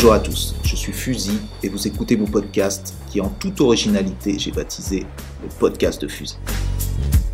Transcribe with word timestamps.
Bonjour 0.00 0.12
à 0.12 0.20
tous, 0.20 0.54
je 0.62 0.76
suis 0.76 0.92
Fusil 0.92 1.40
et 1.60 1.68
vous 1.68 1.88
écoutez 1.88 2.16
mon 2.16 2.26
podcast 2.26 2.94
qui 3.10 3.20
en 3.20 3.30
toute 3.30 3.60
originalité 3.60 4.38
j'ai 4.38 4.52
baptisé 4.52 5.04
le 5.42 5.48
podcast 5.58 6.00
de 6.00 6.06
Fusil. 6.06 6.36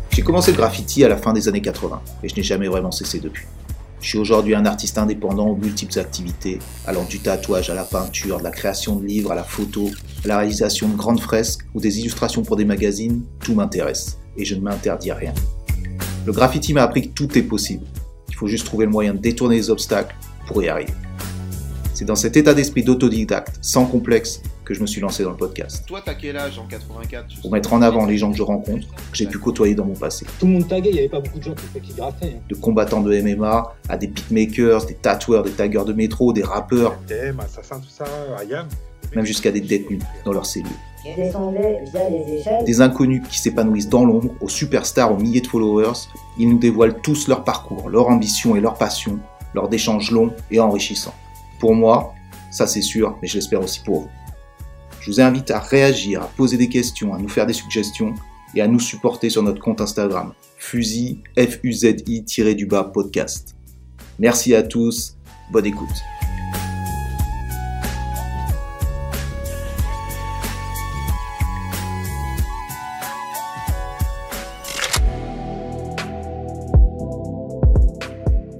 J'ai 0.09 0.23
commencé 0.23 0.49
le 0.49 0.57
graffiti 0.57 1.03
à 1.03 1.07
la 1.07 1.15
fin 1.15 1.31
des 1.31 1.47
années 1.47 1.61
80 1.61 2.01
et 2.23 2.27
je 2.27 2.35
n'ai 2.35 2.41
jamais 2.41 2.67
vraiment 2.67 2.89
cessé 2.89 3.19
depuis. 3.19 3.45
Je 4.01 4.07
suis 4.07 4.17
aujourd'hui 4.17 4.55
un 4.55 4.65
artiste 4.65 4.97
indépendant 4.97 5.49
aux 5.49 5.55
multiples 5.55 5.99
activités, 5.99 6.57
allant 6.87 7.03
du 7.03 7.19
tatouage 7.19 7.69
à 7.69 7.75
la 7.75 7.83
peinture, 7.83 8.39
de 8.39 8.43
la 8.43 8.49
création 8.49 8.95
de 8.95 9.05
livres 9.05 9.31
à 9.31 9.35
la 9.35 9.43
photo, 9.43 9.91
à 10.23 10.27
la 10.27 10.39
réalisation 10.39 10.89
de 10.89 10.95
grandes 10.95 11.21
fresques 11.21 11.67
ou 11.75 11.79
des 11.79 11.99
illustrations 11.99 12.41
pour 12.41 12.55
des 12.55 12.65
magazines, 12.65 13.21
tout 13.41 13.53
m'intéresse 13.53 14.17
et 14.37 14.43
je 14.43 14.55
ne 14.55 14.61
m'interdis 14.61 15.11
rien. 15.11 15.35
Le 16.25 16.31
graffiti 16.31 16.73
m'a 16.73 16.81
appris 16.81 17.09
que 17.09 17.13
tout 17.13 17.37
est 17.37 17.43
possible. 17.43 17.85
Il 18.27 18.35
faut 18.35 18.47
juste 18.47 18.65
trouver 18.65 18.85
le 18.85 18.91
moyen 18.91 19.13
de 19.13 19.19
détourner 19.19 19.57
les 19.57 19.69
obstacles 19.69 20.15
pour 20.47 20.63
y 20.63 20.67
arriver. 20.67 20.93
C'est 21.95 22.03
dans 22.03 22.15
cet 22.17 22.35
état 22.35 22.53
d'esprit 22.53 22.83
d'autodidacte, 22.83 23.55
sans 23.61 23.85
complexe, 23.85 24.41
que 24.65 24.73
je 24.73 24.81
me 24.81 24.85
suis 24.85 24.99
lancé 24.99 25.23
dans 25.23 25.29
le 25.29 25.37
podcast. 25.37 25.85
Toi, 25.87 26.01
t'as 26.03 26.13
quel 26.13 26.35
âge 26.35 26.59
en 26.59 26.65
84 26.67 27.39
Pour 27.41 27.51
mettre 27.53 27.71
en 27.71 27.81
avant 27.81 28.05
les 28.05 28.17
gens 28.17 28.31
que 28.31 28.37
je 28.37 28.43
rencontre, 28.43 28.85
que 28.89 28.95
j'ai 29.17 29.27
pu 29.27 29.37
côtoyer 29.39 29.75
dans 29.75 29.85
mon 29.85 29.93
passé. 29.93 30.25
Tout 30.37 30.45
le 30.45 30.51
monde 30.51 30.67
taguait, 30.67 30.89
il 30.89 30.93
n'y 30.93 30.99
avait 30.99 31.07
pas 31.07 31.21
beaucoup 31.21 31.37
de 31.39 31.43
gens 31.43 31.53
qui, 31.55 31.79
qui 31.79 31.93
graffaient. 31.93 32.33
hein. 32.35 32.41
De 32.49 32.55
combattants 32.55 32.99
de 33.01 33.17
MMA 33.21 33.75
à 33.87 33.97
des 33.97 34.07
beatmakers, 34.07 34.85
des 34.87 34.95
tatoueurs, 34.95 35.43
des 35.43 35.51
taggers 35.51 35.85
de 35.85 35.93
métro, 35.93 36.33
des 36.33 36.43
rappeurs, 36.43 36.97
Assassin, 37.39 37.79
tout 37.79 37.87
ça, 37.89 38.03
Ayam. 38.37 38.67
même 39.15 39.25
jusqu'à 39.25 39.51
des 39.51 39.61
détenus 39.61 40.01
dans 40.25 40.33
leurs 40.33 40.45
cellules. 40.45 40.67
Je 41.05 41.15
descendais 41.21 41.79
via 41.93 42.09
les 42.09 42.39
échelles. 42.41 42.65
Des 42.65 42.81
inconnus 42.81 43.21
qui 43.29 43.39
s'épanouissent 43.39 43.87
dans 43.89 44.03
l'ombre, 44.03 44.31
aux 44.41 44.49
superstars, 44.49 45.13
aux 45.13 45.17
milliers 45.17 45.39
de 45.41 45.47
followers, 45.47 45.93
ils 46.37 46.49
nous 46.49 46.57
dévoilent 46.59 46.99
tous 47.01 47.29
leur 47.29 47.45
parcours, 47.45 47.87
leur 47.89 48.09
ambition 48.09 48.57
et 48.57 48.59
leur 48.59 48.73
passion, 48.73 49.17
lors 49.53 49.69
d'échanges 49.69 50.11
longs 50.11 50.33
et 50.51 50.59
enrichissants. 50.59 51.13
Pour 51.65 51.73
moi, 51.73 52.13
ça 52.51 52.67
c'est 52.67 52.83
sûr, 52.83 53.17
mais 53.19 53.27
je 53.27 53.33
l'espère 53.33 53.59
aussi 53.59 53.79
pour 53.79 54.01
vous. 54.01 54.09
Je 55.01 55.09
vous 55.09 55.19
invite 55.19 55.49
à 55.49 55.57
réagir, 55.57 56.21
à 56.21 56.27
poser 56.27 56.57
des 56.57 56.69
questions, 56.69 57.15
à 57.15 57.17
nous 57.17 57.27
faire 57.27 57.47
des 57.47 57.53
suggestions 57.53 58.13
et 58.53 58.61
à 58.61 58.67
nous 58.67 58.79
supporter 58.79 59.31
sur 59.31 59.41
notre 59.41 59.63
compte 59.63 59.81
Instagram, 59.81 60.33
fusil, 60.59 61.23
F-U-Z-I-du-bas 61.35 62.91
podcast. 62.93 63.55
Merci 64.19 64.53
à 64.53 64.61
tous, 64.61 65.17
bonne 65.51 65.65
écoute. 65.65 66.14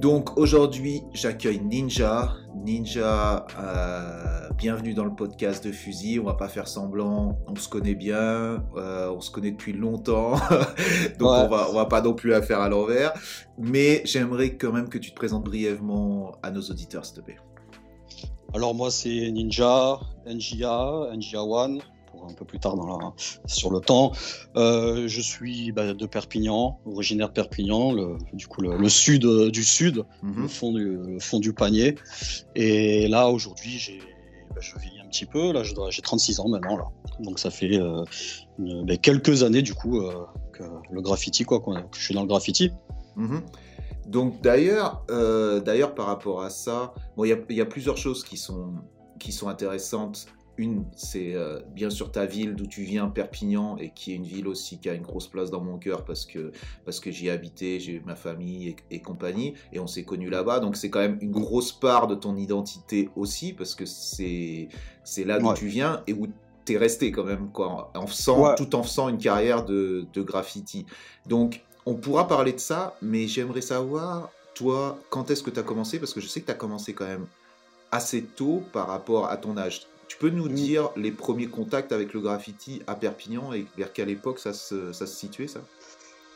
Donc 0.06 0.38
aujourd'hui, 0.38 1.02
j'accueille 1.14 1.58
Ninja. 1.58 2.32
Ninja, 2.54 3.44
euh, 3.58 4.48
bienvenue 4.56 4.94
dans 4.94 5.04
le 5.04 5.12
podcast 5.12 5.66
de 5.66 5.72
Fusil. 5.72 6.20
On 6.20 6.24
va 6.26 6.34
pas 6.34 6.46
faire 6.46 6.68
semblant, 6.68 7.36
on 7.48 7.56
se 7.56 7.68
connaît 7.68 7.96
bien, 7.96 8.64
euh, 8.76 9.10
on 9.10 9.20
se 9.20 9.32
connaît 9.32 9.50
depuis 9.50 9.72
longtemps, 9.72 10.34
donc 11.18 11.32
Ouais. 11.32 11.38
on 11.42 11.48
va 11.48 11.66
on 11.70 11.74
va 11.74 11.86
pas 11.86 12.02
non 12.02 12.14
plus 12.14 12.30
la 12.30 12.40
faire 12.40 12.60
à 12.60 12.68
l'envers. 12.68 13.14
Mais 13.58 14.02
j'aimerais 14.04 14.56
quand 14.56 14.70
même 14.70 14.88
que 14.88 14.98
tu 14.98 15.10
te 15.10 15.16
présentes 15.16 15.42
brièvement 15.42 16.36
à 16.40 16.52
nos 16.52 16.62
auditeurs, 16.62 17.04
s'il 17.04 17.16
te 17.16 17.22
plaît. 17.22 17.38
Alors 18.54 18.76
moi 18.76 18.92
c'est 18.92 19.32
Ninja, 19.32 19.98
NJA, 20.24 21.08
NJA 21.16 21.42
One, 21.42 21.80
un 22.30 22.34
peu 22.34 22.44
plus 22.44 22.58
tard 22.58 22.76
dans 22.76 22.86
la, 22.98 23.12
sur 23.46 23.70
le 23.70 23.80
temps. 23.80 24.12
Euh, 24.56 25.06
je 25.08 25.20
suis 25.20 25.72
bah, 25.72 25.92
de 25.94 26.06
Perpignan, 26.06 26.78
originaire 26.86 27.28
de 27.28 27.34
Perpignan, 27.34 27.92
le, 27.92 28.16
du 28.32 28.46
coup 28.46 28.60
le, 28.62 28.76
le 28.76 28.88
sud 28.88 29.24
euh, 29.24 29.50
du 29.50 29.64
sud, 29.64 30.04
Mhm. 30.22 30.42
le, 30.42 30.48
fond 30.48 30.72
du, 30.72 30.84
le 31.14 31.18
fond 31.20 31.38
du 31.40 31.52
panier. 31.52 31.96
Et 32.54 33.08
là 33.08 33.28
aujourd'hui 33.28 33.78
j'ai, 33.78 33.98
bah, 34.50 34.60
je 34.60 34.78
vis 34.78 34.98
un 35.04 35.08
petit 35.08 35.26
peu, 35.26 35.52
là 35.52 35.62
j'ai 35.62 36.02
36 36.02 36.40
ans 36.40 36.48
maintenant 36.48 36.76
là. 36.76 36.84
Donc 37.20 37.38
ça 37.38 37.50
fait 37.50 37.78
euh, 37.78 38.02
une- 38.58 38.84
bah, 38.84 38.96
quelques 38.96 39.42
années 39.42 39.62
du 39.62 39.74
coup 39.74 40.00
euh, 40.00 40.24
que 40.52 40.64
le 40.90 41.00
graffiti 41.00 41.44
quoi, 41.44 41.60
que 41.60 41.70
je 41.98 42.02
suis 42.04 42.14
dans 42.14 42.22
le 42.22 42.28
graffiti. 42.28 42.70
Mhm. 43.16 43.42
Donc 44.06 44.40
d'ailleurs, 44.40 45.04
euh, 45.10 45.58
d'ailleurs 45.60 45.94
par 45.94 46.06
rapport 46.06 46.42
à 46.42 46.50
ça, 46.50 46.94
bon, 47.16 47.24
il 47.24 47.30
y 47.30 47.32
a, 47.32 47.38
il 47.50 47.56
y 47.56 47.60
a 47.60 47.66
plusieurs 47.66 47.96
choses 47.96 48.22
qui 48.22 48.36
sont, 48.36 48.74
qui 49.18 49.32
sont 49.32 49.48
intéressantes. 49.48 50.26
Une, 50.58 50.84
c'est 50.96 51.34
euh, 51.34 51.60
bien 51.74 51.90
sûr 51.90 52.10
ta 52.10 52.24
ville 52.24 52.54
d'où 52.54 52.66
tu 52.66 52.82
viens, 52.82 53.08
Perpignan, 53.08 53.76
et 53.76 53.90
qui 53.90 54.12
est 54.12 54.14
une 54.14 54.24
ville 54.24 54.48
aussi 54.48 54.78
qui 54.78 54.88
a 54.88 54.94
une 54.94 55.02
grosse 55.02 55.28
place 55.28 55.50
dans 55.50 55.60
mon 55.60 55.76
cœur 55.76 56.04
parce 56.04 56.24
que, 56.24 56.50
parce 56.84 56.98
que 56.98 57.10
j'y 57.10 57.26
ai 57.26 57.30
habité, 57.30 57.78
j'ai 57.78 57.92
eu 57.92 58.02
ma 58.06 58.16
famille 58.16 58.68
et, 58.68 58.76
et 58.90 59.00
compagnie, 59.02 59.52
et 59.72 59.78
on 59.80 59.86
s'est 59.86 60.04
connus 60.04 60.30
là-bas. 60.30 60.60
Donc 60.60 60.76
c'est 60.76 60.88
quand 60.88 61.00
même 61.00 61.18
une 61.20 61.30
grosse 61.32 61.72
part 61.72 62.06
de 62.06 62.14
ton 62.14 62.36
identité 62.36 63.10
aussi 63.16 63.52
parce 63.52 63.74
que 63.74 63.84
c'est 63.84 64.68
c'est 65.04 65.24
là 65.24 65.38
d'où 65.38 65.48
Ouais. 65.48 65.54
tu 65.54 65.66
viens 65.66 66.02
et 66.06 66.14
où 66.14 66.26
tu 66.64 66.72
es 66.72 66.78
resté 66.78 67.12
quand 67.12 67.24
même, 67.24 67.50
quoi, 67.52 67.92
en 67.94 68.06
faisant, 68.06 68.42
Ouais. 68.48 68.54
tout 68.56 68.74
en 68.74 68.82
faisant 68.82 69.08
une 69.10 69.18
carrière 69.18 69.64
de, 69.64 70.06
de 70.12 70.22
graffiti. 70.22 70.86
Donc 71.26 71.62
on 71.84 71.94
pourra 71.94 72.26
parler 72.26 72.52
de 72.54 72.58
ça, 72.60 72.96
mais 73.02 73.28
j'aimerais 73.28 73.60
savoir, 73.60 74.30
toi, 74.54 74.98
quand 75.10 75.30
est-ce 75.30 75.42
que 75.42 75.50
tu 75.50 75.60
as 75.60 75.62
commencé? 75.62 75.98
Parce 76.00 76.14
que 76.14 76.20
je 76.20 76.26
sais 76.28 76.40
que 76.40 76.46
tu 76.46 76.52
as 76.52 76.56
commencé 76.56 76.94
quand 76.94 77.04
même 77.06 77.26
assez 77.92 78.24
tôt 78.24 78.62
par 78.72 78.88
rapport 78.88 79.26
à 79.28 79.36
ton 79.36 79.56
âge. 79.58 79.86
Tu 80.08 80.16
peux 80.18 80.30
nous 80.30 80.48
Mm. 80.48 80.54
dire 80.54 80.90
les 80.96 81.10
premiers 81.10 81.48
contacts 81.48 81.92
avec 81.92 82.12
le 82.14 82.20
graffiti 82.20 82.80
à 82.86 82.94
Perpignan 82.94 83.52
et 83.52 83.66
vers 83.76 83.92
quelle 83.92 84.08
époque 84.10 84.38
ça 84.38 84.52
se, 84.52 84.92
ça 84.92 85.06
se 85.06 85.14
situait, 85.16 85.48
ça? 85.48 85.60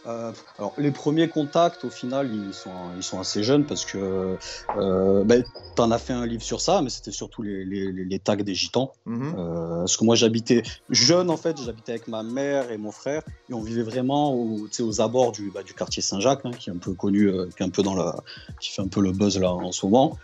Euh, 0.06 0.32
alors 0.58 0.72
les 0.78 0.92
premiers 0.92 1.28
contacts 1.28 1.84
au 1.84 1.90
final 1.90 2.30
ils 2.34 2.54
sont 2.54 2.70
ils 2.96 3.02
sont 3.02 3.20
assez 3.20 3.42
jeunes 3.42 3.66
parce 3.66 3.84
que 3.84 4.38
euh, 4.78 5.24
ben, 5.24 5.44
t'en 5.76 5.90
as 5.90 5.98
fait 5.98 6.14
un 6.14 6.24
livre 6.24 6.42
sur 6.42 6.62
ça 6.62 6.80
mais 6.80 6.88
c'était 6.88 7.10
surtout 7.10 7.42
les, 7.42 7.66
les, 7.66 8.18
tags 8.18 8.36
des 8.36 8.54
gitans 8.54 8.92
Mhm. 9.04 9.34
euh, 9.36 9.80
parce 9.80 9.98
que 9.98 10.04
moi 10.06 10.14
j'habitais 10.16 10.62
jeune 10.88 11.28
en 11.28 11.36
fait 11.36 11.60
j'habitais 11.62 11.92
avec 11.92 12.08
ma 12.08 12.22
mère 12.22 12.70
et 12.70 12.78
mon 12.78 12.92
frère 12.92 13.20
et 13.50 13.52
on 13.52 13.60
vivait 13.60 13.82
vraiment 13.82 14.32
au, 14.32 14.68
aux 14.80 15.00
abords 15.02 15.32
du, 15.32 15.50
bah, 15.50 15.62
du 15.62 15.74
quartier 15.74 16.00
Saint-Jacques 16.02 16.46
hein, 16.46 16.52
qui 16.58 16.70
est 16.70 16.72
un 16.72 16.78
peu 16.78 16.94
connu 16.94 17.26
euh, 17.28 17.50
qui 17.54 17.62
est 17.62 17.66
un 17.66 17.70
peu 17.70 17.82
dans 17.82 17.94
la 17.94 18.16
qui 18.58 18.70
fait 18.70 18.80
un 18.80 18.88
peu 18.88 19.02
le 19.02 19.12
buzz 19.12 19.38
là 19.38 19.52
en 19.52 19.70
ce 19.70 19.84
moment 19.84 20.16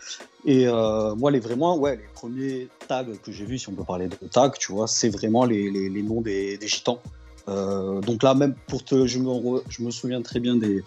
et 0.46 0.66
euh, 0.66 1.14
moi 1.16 1.30
les 1.30 1.40
vraiment 1.40 1.76
ouais 1.76 1.96
les 1.96 2.08
premiers 2.14 2.68
tags 2.88 3.04
que 3.22 3.30
j'ai 3.32 3.44
vus 3.44 3.58
si 3.58 3.68
on 3.68 3.72
peut 3.72 3.84
parler 3.84 4.08
de 4.08 4.16
tags 4.28 4.50
tu 4.50 4.72
vois 4.72 4.86
c'est 4.86 5.10
vraiment 5.10 5.44
les, 5.44 5.70
les, 5.70 5.88
les 5.90 6.02
noms 6.02 6.22
des, 6.22 6.56
des 6.56 6.68
gitans 6.68 7.00
euh, 7.48 8.00
donc 8.00 8.22
là, 8.22 8.34
même 8.34 8.54
pour 8.66 8.84
te, 8.84 9.06
je 9.06 9.18
me, 9.18 9.28
re- 9.28 9.62
je 9.68 9.82
me 9.82 9.90
souviens 9.90 10.22
très 10.22 10.40
bien 10.40 10.56
des, 10.56 10.82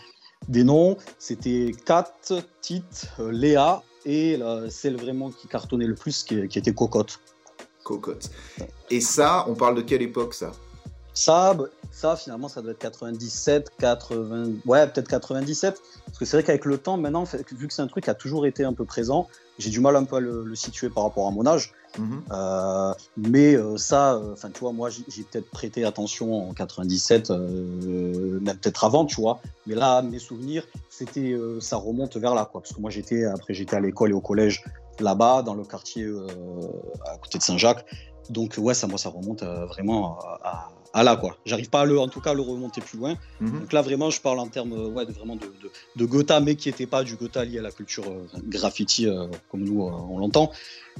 des 0.48 0.64
noms. 0.64 0.98
C'était 1.18 1.72
Kat, 1.86 2.12
Tite, 2.62 3.10
euh, 3.20 3.32
Léa 3.32 3.82
et 4.06 4.40
celle 4.70 4.98
vraiment 4.98 5.30
qui 5.30 5.48
cartonnait 5.48 5.86
le 5.86 5.96
plus, 5.96 6.24
qui, 6.24 6.48
qui 6.48 6.60
était 6.60 6.74
Cocotte. 6.74 7.20
Cocotte. 7.84 8.30
Et 8.90 9.02
ça, 9.02 9.46
on 9.48 9.56
parle 9.56 9.76
de 9.76 9.82
quelle 9.82 10.02
époque, 10.02 10.34
ça? 10.34 10.52
Ça, 11.14 11.54
bah, 11.54 11.66
ça 11.92 12.16
finalement, 12.16 12.48
ça 12.48 12.62
doit 12.62 12.72
être 12.72 12.80
97, 12.80 13.72
80, 13.78 14.52
ouais, 14.66 14.88
peut-être 14.88 15.08
97. 15.08 15.82
Parce 16.06 16.18
que 16.18 16.26
c'est 16.26 16.38
vrai 16.38 16.44
qu'avec 16.44 16.66
le 16.66 16.78
temps, 16.78 16.98
maintenant, 16.98 17.26
vu 17.52 17.68
que 17.68 17.74
c'est 17.74 17.82
un 17.82 17.88
truc 17.88 18.06
qui 18.06 18.10
a 18.10 18.16
toujours 18.16 18.46
été 18.46 18.64
un 18.64 18.74
peu 18.74 18.86
présent, 18.86 19.28
j'ai 19.60 19.70
du 19.70 19.80
mal 19.80 19.96
un 19.96 20.06
peu 20.06 20.16
à 20.16 20.20
le, 20.20 20.44
le 20.44 20.56
situer 20.56 20.90
par 20.90 21.04
rapport 21.04 21.28
à 21.28 21.32
mon 21.32 21.46
âge. 21.46 21.74
Mhm. 21.98 22.22
Euh, 22.32 22.94
mais 23.18 23.56
euh, 23.56 23.78
ça, 23.78 24.20
enfin, 24.32 24.50
tu 24.52 24.60
vois, 24.62 24.72
moi, 24.72 24.90
j'ai 24.90 25.24
peut-être 25.24 25.50
prêté 25.50 25.86
attention 25.86 26.50
en 26.50 26.54
97, 26.54 27.32
euh, 27.32 28.40
même 28.40 28.58
peut-être 28.58 28.84
avant, 28.84 29.06
tu 29.06 29.20
vois. 29.20 29.42
Mais 29.68 29.76
là, 29.76 30.02
mes 30.02 30.20
souvenirs, 30.20 30.66
c'était, 30.90 31.32
euh, 31.32 31.60
ça 31.60 31.78
remonte 31.78 32.18
vers 32.18 32.36
là, 32.36 32.48
quoi. 32.50 32.62
Parce 32.62 32.74
que 32.74 32.82
moi, 32.82 32.90
j'étais, 32.90 33.26
après, 33.26 33.54
j'étais 33.54 33.76
à 33.76 33.80
l'école 33.80 34.12
et 34.12 34.14
au 34.14 34.22
collège 34.22 34.64
là-bas, 35.00 35.44
dans 35.44 35.56
le 35.56 35.64
quartier 35.64 36.04
euh, 36.04 36.28
à 37.06 37.18
côté 37.18 37.38
de 37.38 37.44
Saint-Jacques. 37.44 37.86
Donc, 38.30 38.56
ouais, 38.58 38.74
ça, 38.74 38.88
moi, 38.88 38.98
ça 38.98 39.10
remonte 39.10 39.44
euh, 39.44 39.66
vraiment 39.66 40.20
à, 40.44 40.70
à- 40.94 41.04
là, 41.04 41.16
quoi. 41.16 41.38
J'arrive 41.46 41.70
pas 41.70 41.82
à 41.82 41.86
le, 41.86 42.00
en 42.00 42.08
tout 42.08 42.22
cas, 42.22 42.32
à 42.32 42.34
le 42.34 42.42
remonter 42.42 42.82
plus 42.82 42.98
loin. 42.98 43.16
Mhm. 43.40 43.60
Donc 43.60 43.74
là, 43.74 43.82
vraiment, 43.82 44.10
je 44.10 44.20
parle 44.22 44.40
en 44.40 44.48
termes 44.48 44.74
euh, 44.74 44.88
ouais, 44.88 45.06
de, 45.06 45.12
vraiment 45.12 45.36
de, 45.36 45.46
de, 45.46 45.72
de 45.96 46.06
Gotha, 46.06 46.40
mais 46.40 46.56
qui 46.56 46.70
n'était 46.70 46.86
pas 46.88 47.04
du 47.04 47.16
Gotha 47.16 47.46
lié 47.46 47.60
à 47.60 47.62
la 47.62 47.72
culture 47.72 48.06
euh, 48.08 48.26
graffiti 48.48 49.08
euh, 49.08 49.28
comme 49.52 49.64
nous, 49.64 49.84
euh, 49.86 49.92
on 49.92 50.18
l'entend. 50.20 50.52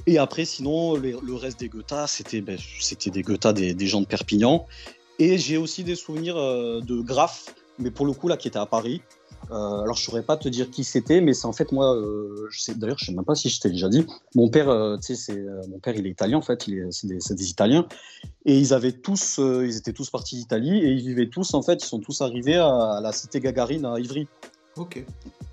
Et 0.06 0.18
après, 0.18 0.44
sinon, 0.44 0.94
le, 0.96 1.18
le 1.22 1.34
reste 1.34 1.60
des 1.60 1.68
Gotha, 1.68 2.06
c'était 2.06 2.40
ben, 2.40 2.58
c'était 2.80 3.10
des 3.10 3.22
Gotha 3.22 3.52
des, 3.52 3.74
des 3.74 3.86
gens 3.86 4.00
de 4.00 4.06
Perpignan. 4.06 4.66
Et 5.18 5.36
j'ai 5.36 5.58
aussi 5.58 5.84
des 5.84 5.96
souvenirs 5.96 6.36
de 6.36 7.00
graphes, 7.02 7.54
mais 7.78 7.90
pour 7.90 8.06
le 8.06 8.12
coup, 8.12 8.26
là, 8.26 8.38
qui 8.38 8.48
étaient 8.48 8.58
à 8.58 8.64
Paris. 8.64 9.02
Euh, 9.50 9.82
alors, 9.82 9.96
je 9.96 10.04
saurais 10.04 10.22
pas 10.22 10.36
te 10.36 10.48
dire 10.48 10.70
qui 10.70 10.84
c'était, 10.84 11.20
mais 11.20 11.34
c'est 11.34 11.46
en 11.46 11.52
fait 11.52 11.72
moi. 11.72 11.96
euh, 11.96 12.46
je 12.50 12.60
sais 12.60 12.74
d'ailleurs, 12.74 12.98
je 12.98 13.06
sais 13.06 13.12
même 13.12 13.24
pas 13.24 13.34
si 13.34 13.48
je 13.48 13.60
t'ai 13.60 13.70
déjà 13.70 13.88
dit. 13.88 14.06
Mon 14.34 14.48
père, 14.48 14.68
euh, 14.68 14.96
tu 14.96 15.14
sais, 15.14 15.14
c'est 15.16 15.38
euh, 15.38 15.62
mon 15.68 15.78
père, 15.78 15.96
il 15.96 16.06
est 16.06 16.10
italien 16.10 16.38
en 16.38 16.42
fait. 16.42 16.68
Il 16.68 16.78
est, 16.78 16.92
c'est 16.92 17.06
des, 17.08 17.18
c'est 17.20 17.34
des 17.34 17.50
Italiens. 17.50 17.86
Et 18.44 18.58
ils 18.58 18.72
avaient 18.74 18.92
tous, 18.92 19.38
ils 19.38 19.76
étaient 19.76 19.92
tous 19.92 20.10
partis 20.10 20.36
d'Italie 20.36 20.78
et 20.78 20.90
ils 20.92 21.04
vivaient 21.04 21.28
tous 21.28 21.54
en 21.54 21.62
fait. 21.62 21.82
Ils 21.82 21.86
sont 21.86 21.98
tous 22.00 22.20
arrivés 22.20 22.56
à, 22.56 22.68
à 22.68 23.00
la 23.00 23.12
cité 23.12 23.40
Gagarine 23.40 23.84
à 23.86 23.98
Ivry. 23.98 24.28
Ok. 24.76 25.04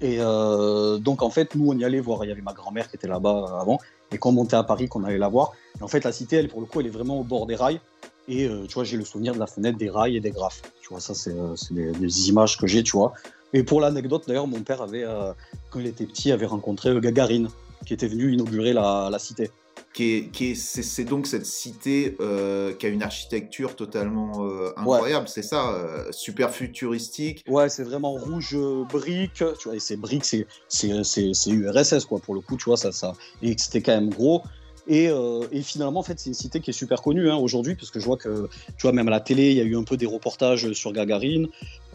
Et 0.01 0.17
donc 0.17 1.23
en 1.23 1.29
fait, 1.29 1.55
nous 1.55 1.69
on 1.69 1.77
y 1.77 1.83
allait 1.83 1.99
voir. 1.99 2.23
Il 2.23 2.27
y 2.27 2.31
avait 2.31 2.41
ma 2.41 2.53
grand-mère 2.53 2.89
qui 2.89 2.97
était 2.97 3.07
là-bas 3.07 3.57
avant. 3.59 3.79
Et 4.11 4.17
quand 4.19 4.29
on 4.29 4.33
montait 4.33 4.55
à 4.55 4.63
Paris, 4.63 4.87
qu'on 4.87 5.03
allait 5.03 5.17
la 5.17 5.27
voir. 5.27 5.53
Et 5.79 5.83
en 5.83 5.87
fait, 5.87 6.03
la 6.03 6.11
cité, 6.11 6.35
elle 6.35 6.49
pour 6.49 6.61
le 6.61 6.67
coup, 6.67 6.79
elle 6.81 6.87
est 6.87 6.91
vraiment 6.91 7.19
au 7.19 7.23
bord 7.23 7.45
des 7.47 7.55
rails. 7.55 7.81
Et 8.29 8.49
tu 8.67 8.73
vois, 8.73 8.83
j'ai 8.83 8.97
le 8.97 9.05
souvenir 9.05 9.33
de 9.33 9.39
la 9.39 9.47
fenêtre 9.47 9.77
des 9.77 9.89
rails 9.89 10.15
et 10.17 10.19
des 10.19 10.31
graphes. 10.31 10.61
Tu 10.81 10.89
vois, 10.89 10.99
ça 10.99 11.13
c'est 11.13 11.33
c'est 11.55 11.73
des, 11.73 11.91
des 11.91 12.29
images 12.29 12.57
que 12.57 12.67
j'ai, 12.67 12.83
tu 12.83 12.91
vois. 12.91 13.13
Et 13.53 13.63
pour 13.63 13.81
l'anecdote, 13.81 14.23
d'ailleurs, 14.27 14.47
mon 14.47 14.61
père 14.61 14.81
avait, 14.81 15.03
euh, 15.03 15.33
quand 15.69 15.79
il 15.79 15.87
était 15.87 16.05
petit, 16.05 16.31
avait 16.31 16.45
rencontré 16.45 16.89
euh, 16.89 16.99
Gagarine, 16.99 17.49
qui 17.85 17.93
était 17.93 18.07
venu 18.07 18.33
inaugurer 18.33 18.73
la, 18.73 19.09
la 19.11 19.19
cité. 19.19 19.49
qui 19.93 20.15
est, 20.15 20.31
qui 20.31 20.51
est, 20.51 20.55
c'est, 20.55 21.05
donc 21.05 21.27
cette 21.27 21.45
cité 21.45 22.17
euh, 22.19 22.73
qui 22.73 22.85
a 22.85 22.89
une 22.89 23.03
architecture 23.03 23.75
totalement 23.75 24.45
euh, 24.45 24.73
incroyable, 24.75 25.27
c'est 25.27 25.41
ça, 25.41 25.71
euh, 25.71 26.11
super 26.11 26.51
futuristique. 26.51 27.43
Ouais, 27.47 27.69
c'est 27.69 27.83
vraiment 27.83 28.11
rouge 28.11 28.55
brique, 28.91 29.33
tu 29.35 29.43
vois, 29.65 29.75
et 29.75 29.79
c'est 29.79 29.97
brique, 29.97 30.25
c'est, 30.25 30.45
c'est, 30.67 31.03
c'est, 31.03 31.49
URSS, 31.49 32.05
quoi, 32.05 32.19
pour 32.19 32.35
le 32.35 32.41
coup, 32.41 32.57
tu 32.57 32.65
vois, 32.65 32.77
ça, 32.77 32.91
ça, 32.91 33.13
et 33.41 33.55
c'était 33.57 33.81
quand 33.81 33.93
même 33.93 34.09
gros. 34.09 34.43
Et, 34.87 35.09
euh, 35.09 35.45
et, 35.51 35.61
finalement, 35.61 35.99
en 35.99 36.03
fait, 36.03 36.19
c'est 36.19 36.29
une 36.29 36.33
cité 36.33 36.59
qui 36.59 36.69
est 36.69 36.73
super 36.73 37.01
connue 37.01 37.29
hein, 37.29 37.35
aujourd'hui, 37.35 37.75
parce 37.75 37.91
que 37.91 37.99
je 37.99 38.05
vois 38.05 38.17
que, 38.17 38.49
tu 38.77 38.83
vois, 38.83 38.91
même 38.93 39.07
à 39.07 39.11
la 39.11 39.19
télé, 39.19 39.51
il 39.51 39.57
y 39.57 39.61
a 39.61 39.63
eu 39.63 39.75
un 39.75 39.83
peu 39.83 39.97
des 39.97 40.05
reportages 40.05 40.71
sur 40.73 40.93
Gagarine. 40.93 41.47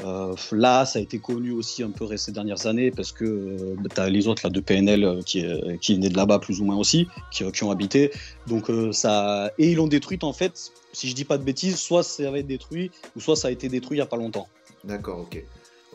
Euh, 0.05 0.35
là, 0.53 0.85
ça 0.85 0.99
a 0.99 1.03
été 1.03 1.19
connu 1.19 1.53
aussi 1.53 1.83
un 1.83 1.91
peu 1.91 2.17
ces 2.17 2.33
dernières 2.33 2.67
années, 2.67 2.91
parce 2.91 3.13
que 3.13 3.25
euh, 3.25 3.77
tu 3.95 4.01
as 4.01 4.11
les 4.11 4.29
autres 4.29 4.43
là, 4.45 4.51
de 4.51 4.61
PNL 4.61 5.05
euh, 5.05 5.23
qui, 5.23 5.41
est, 5.41 5.79
qui 5.81 5.95
est 5.95 5.99
né 5.99 6.09
de 6.09 6.17
là-bas, 6.17 6.39
plus 6.39 6.61
ou 6.61 6.65
moins 6.65 6.77
aussi, 6.77 7.09
qui, 7.31 7.51
qui 7.51 7.65
ont 7.65 7.71
habité. 7.71 8.13
Donc, 8.47 8.71
ça... 8.93 9.51
Et 9.59 9.71
ils 9.71 9.77
l'ont 9.77 9.87
détruite, 9.87 10.25
en 10.25 10.33
fait, 10.33 10.73
si 10.93 11.09
je 11.09 11.15
dis 11.15 11.25
pas 11.25 11.39
de 11.39 11.45
bêtises, 11.45 11.77
soit 11.77 12.03
ça 12.03 12.29
avait 12.29 12.41
été 12.41 12.49
détruit, 12.49 12.91
ou 13.17 13.21
soit 13.21 13.37
ça 13.37 13.49
a 13.49 13.51
été 13.51 13.69
détruit 13.69 13.97
il 13.97 14.01
n'y 14.01 14.03
a 14.03 14.07
pas 14.07 14.17
longtemps. 14.17 14.49
D'accord, 14.85 15.21
ok. 15.21 15.43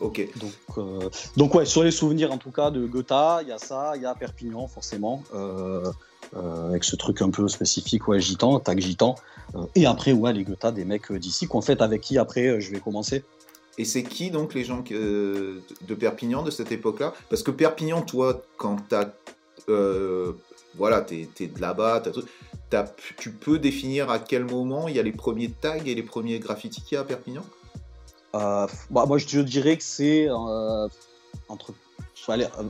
Ok. 0.00 0.28
Donc, 0.38 0.78
euh, 0.78 1.10
donc 1.36 1.54
ouais, 1.54 1.64
sur 1.64 1.82
les 1.82 1.90
souvenirs 1.90 2.32
en 2.32 2.38
tout 2.38 2.52
cas 2.52 2.70
de 2.70 2.86
Gotha, 2.86 3.40
il 3.42 3.48
y 3.48 3.52
a 3.52 3.58
ça, 3.58 3.92
il 3.96 4.02
y 4.02 4.06
a 4.06 4.14
Perpignan 4.14 4.68
forcément. 4.68 5.24
Euh, 5.34 5.90
euh, 6.36 6.68
avec 6.68 6.84
ce 6.84 6.96
truc 6.96 7.22
un 7.22 7.30
peu 7.30 7.48
spécifique, 7.48 8.06
ouais, 8.08 8.20
gitan, 8.20 8.60
tag 8.60 8.78
gitan. 8.80 9.14
Euh, 9.54 9.64
et 9.74 9.86
après, 9.86 10.12
ouais, 10.12 10.32
les 10.32 10.44
Goethe, 10.44 10.74
des 10.74 10.84
mecs 10.84 11.10
d'ici, 11.12 11.48
qu'en 11.48 11.62
fait, 11.62 11.80
avec 11.80 12.02
qui 12.02 12.18
après 12.18 12.60
je 12.60 12.70
vais 12.70 12.80
commencer. 12.80 13.24
Et 13.78 13.84
c'est 13.84 14.02
qui 14.02 14.30
donc 14.30 14.54
les 14.54 14.64
gens 14.64 14.82
que, 14.82 15.60
de 15.86 15.94
Perpignan 15.94 16.42
de 16.42 16.50
cette 16.50 16.72
époque-là? 16.72 17.14
Parce 17.30 17.42
que 17.42 17.50
Perpignan, 17.50 18.02
toi, 18.02 18.42
quand 18.56 18.76
t'as. 18.88 19.10
Euh, 19.68 20.32
voilà, 20.76 21.00
t'es 21.00 21.28
es 21.40 21.46
de 21.46 21.60
là-bas, 21.60 22.02
tu 23.16 23.32
peux 23.32 23.58
définir 23.58 24.10
à 24.10 24.18
quel 24.18 24.44
moment 24.44 24.86
il 24.86 24.96
y 24.96 24.98
a 24.98 25.02
les 25.02 25.12
premiers 25.12 25.50
tags 25.50 25.82
et 25.84 25.94
les 25.94 26.02
premiers 26.02 26.38
graffitis 26.38 26.82
qu'il 26.82 26.96
y 26.96 26.98
a 26.98 27.00
à 27.00 27.04
Perpignan? 27.04 27.42
Bah, 28.32 28.68
Moi, 28.90 29.18
je 29.18 29.40
dirais 29.40 29.76
que 29.76 29.82
c'est 29.82 30.28
entre. 31.48 31.72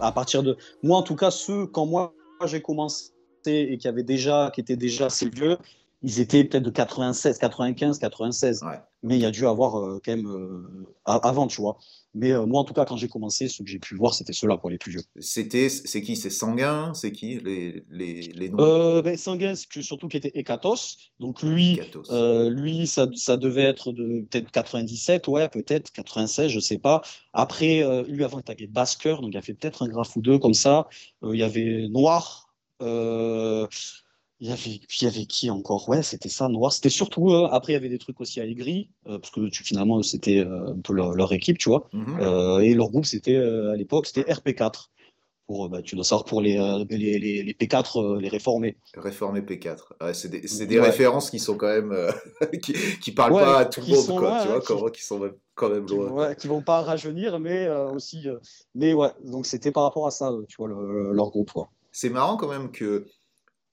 à 0.00 0.12
partir 0.12 0.42
de. 0.44 0.56
Moi, 0.82 0.96
en 0.96 1.02
tout 1.02 1.16
cas, 1.16 1.32
ceux, 1.32 1.66
quand 1.66 1.86
moi 1.86 2.14
j'ai 2.46 2.62
commencé 2.62 3.10
et 3.48 3.78
qui 3.78 3.88
avait 3.88 4.02
déjà, 4.02 4.50
qui 4.54 4.60
étaient 4.60 4.76
déjà 4.76 5.06
assez 5.06 5.28
vieux, 5.28 5.58
ils 6.02 6.20
étaient 6.20 6.44
peut-être 6.44 6.62
de 6.62 6.70
96, 6.70 7.38
95, 7.38 7.98
96. 7.98 8.64
Mais 9.02 9.16
il 9.16 9.20
y 9.20 9.24
a 9.24 9.30
dû 9.30 9.46
avoir 9.46 9.78
euh, 9.78 10.00
quand 10.04 10.14
même 10.14 10.26
euh, 10.26 10.86
avant, 11.04 11.46
tu 11.46 11.60
vois. 11.60 11.78
Mais 12.14 12.32
euh, 12.32 12.46
moi, 12.46 12.60
en 12.60 12.64
tout 12.64 12.74
cas, 12.74 12.84
quand 12.84 12.96
j'ai 12.96 13.08
commencé, 13.08 13.48
ce 13.48 13.62
que 13.62 13.68
j'ai 13.68 13.78
pu 13.78 13.94
voir, 13.94 14.14
c'était 14.14 14.32
ceux-là, 14.32 14.56
pour 14.56 14.70
les 14.70 14.78
plus 14.78 14.92
vieux. 14.92 15.02
C'était, 15.20 15.68
c'est 15.68 16.02
qui? 16.02 16.16
C'est 16.16 16.30
Sanguin? 16.30 16.94
C'est 16.94 17.12
qui? 17.12 17.38
Les, 17.40 17.84
les, 17.90 18.20
les 18.32 18.48
noms? 18.48 19.00
Ben, 19.02 19.16
Sanguin, 19.16 19.54
surtout 19.54 20.08
qui 20.08 20.16
était 20.16 20.32
Ekatos. 20.34 20.98
Donc 21.20 21.42
lui, 21.42 21.80
lui 22.10 22.86
ça, 22.86 23.06
ça, 23.14 23.36
devait 23.36 23.62
être 23.62 23.92
de 23.92 24.26
peut-être 24.28 24.50
97, 24.50 25.28
ouais, 25.28 25.48
peut-être 25.48 25.92
96, 25.92 26.50
je 26.50 26.60
sais 26.60 26.78
pas. 26.78 27.02
Après, 27.32 27.84
lui, 28.08 28.24
avant, 28.24 28.40
il 28.44 28.50
avait 28.50 28.66
Basker, 28.66 29.16
donc 29.20 29.30
il 29.32 29.36
a 29.36 29.42
fait 29.42 29.54
peut-être 29.54 29.82
un 29.82 29.88
graphe 29.88 30.16
ou 30.16 30.20
deux 30.20 30.38
comme 30.38 30.54
ça. 30.54 30.88
il 31.22 31.38
y 31.38 31.44
avait 31.44 31.86
Noir, 31.88 32.47
il 34.40 34.48
y, 34.48 34.52
avait, 34.52 34.70
il 34.70 35.04
y 35.04 35.06
avait 35.06 35.26
qui 35.26 35.50
encore? 35.50 35.88
Ouais, 35.88 36.02
c'était 36.02 36.28
ça, 36.28 36.48
Noir. 36.48 36.72
C'était 36.72 36.90
surtout. 36.90 37.30
Euh, 37.30 37.48
après, 37.50 37.72
il 37.72 37.74
y 37.74 37.78
avait 37.78 37.88
des 37.88 37.98
trucs 37.98 38.20
aussi 38.20 38.40
à 38.40 38.46
Aigri, 38.46 38.88
euh, 39.08 39.18
parce 39.18 39.32
que 39.32 39.48
tu, 39.48 39.64
finalement, 39.64 40.00
c'était 40.02 40.40
un 40.40 40.78
peu 40.82 40.92
leur, 40.92 41.32
équipe, 41.32 41.58
tu 41.58 41.68
vois. 41.68 41.88
Mhm. 41.92 42.62
et 42.62 42.74
leur 42.74 42.90
groupe, 42.90 43.06
c'était 43.06 43.36
à 43.36 43.74
l'époque, 43.74 44.06
c'était 44.06 44.30
RP4. 44.30 44.90
Pour, 45.48 45.70
bah, 45.70 45.80
tu 45.80 45.94
dois 45.94 46.04
savoir 46.04 46.26
pour 46.26 46.42
les, 46.42 46.58
les, 46.90 47.18
les, 47.18 47.42
les 47.42 47.52
P4, 47.54 48.18
les 48.18 48.28
réformés. 48.28 48.76
Réformés 48.94 49.40
P4. 49.40 49.78
Ouais, 50.02 50.12
c'est 50.12 50.28
des, 50.28 50.66
des 50.66 50.78
références 50.78 51.30
qui 51.30 51.38
sont 51.38 51.56
quand 51.56 51.68
même. 51.68 51.96
qui, 52.62 52.74
qui 53.00 53.12
parlent 53.12 53.32
pas 53.32 53.60
à 53.60 53.64
tout 53.64 53.80
le 53.80 53.86
monde, 53.86 54.18
quoi. 54.18 54.42
tu 54.42 54.48
vois, 54.74 54.90
qui... 54.90 54.98
qui 54.98 55.06
sont 55.06 55.30
quand 55.54 55.70
même 55.70 55.86
loin. 55.86 56.34
Qui 56.34 56.48
vont 56.48 56.60
pas 56.60 56.82
rajeunir, 56.82 57.40
mais 57.40 57.66
aussi. 57.68 58.26
mais 58.74 58.92
ouais, 58.92 59.08
donc 59.24 59.46
c'était 59.46 59.72
par 59.72 59.84
rapport 59.84 60.06
à 60.06 60.10
ça, 60.10 60.30
tu 60.48 60.56
vois, 60.58 60.68
leur 60.68 61.30
groupe, 61.30 61.50
quoi 61.50 61.70
c'est 61.98 62.10
marrant 62.10 62.36
quand 62.36 62.48
même 62.48 62.70
que 62.70 63.06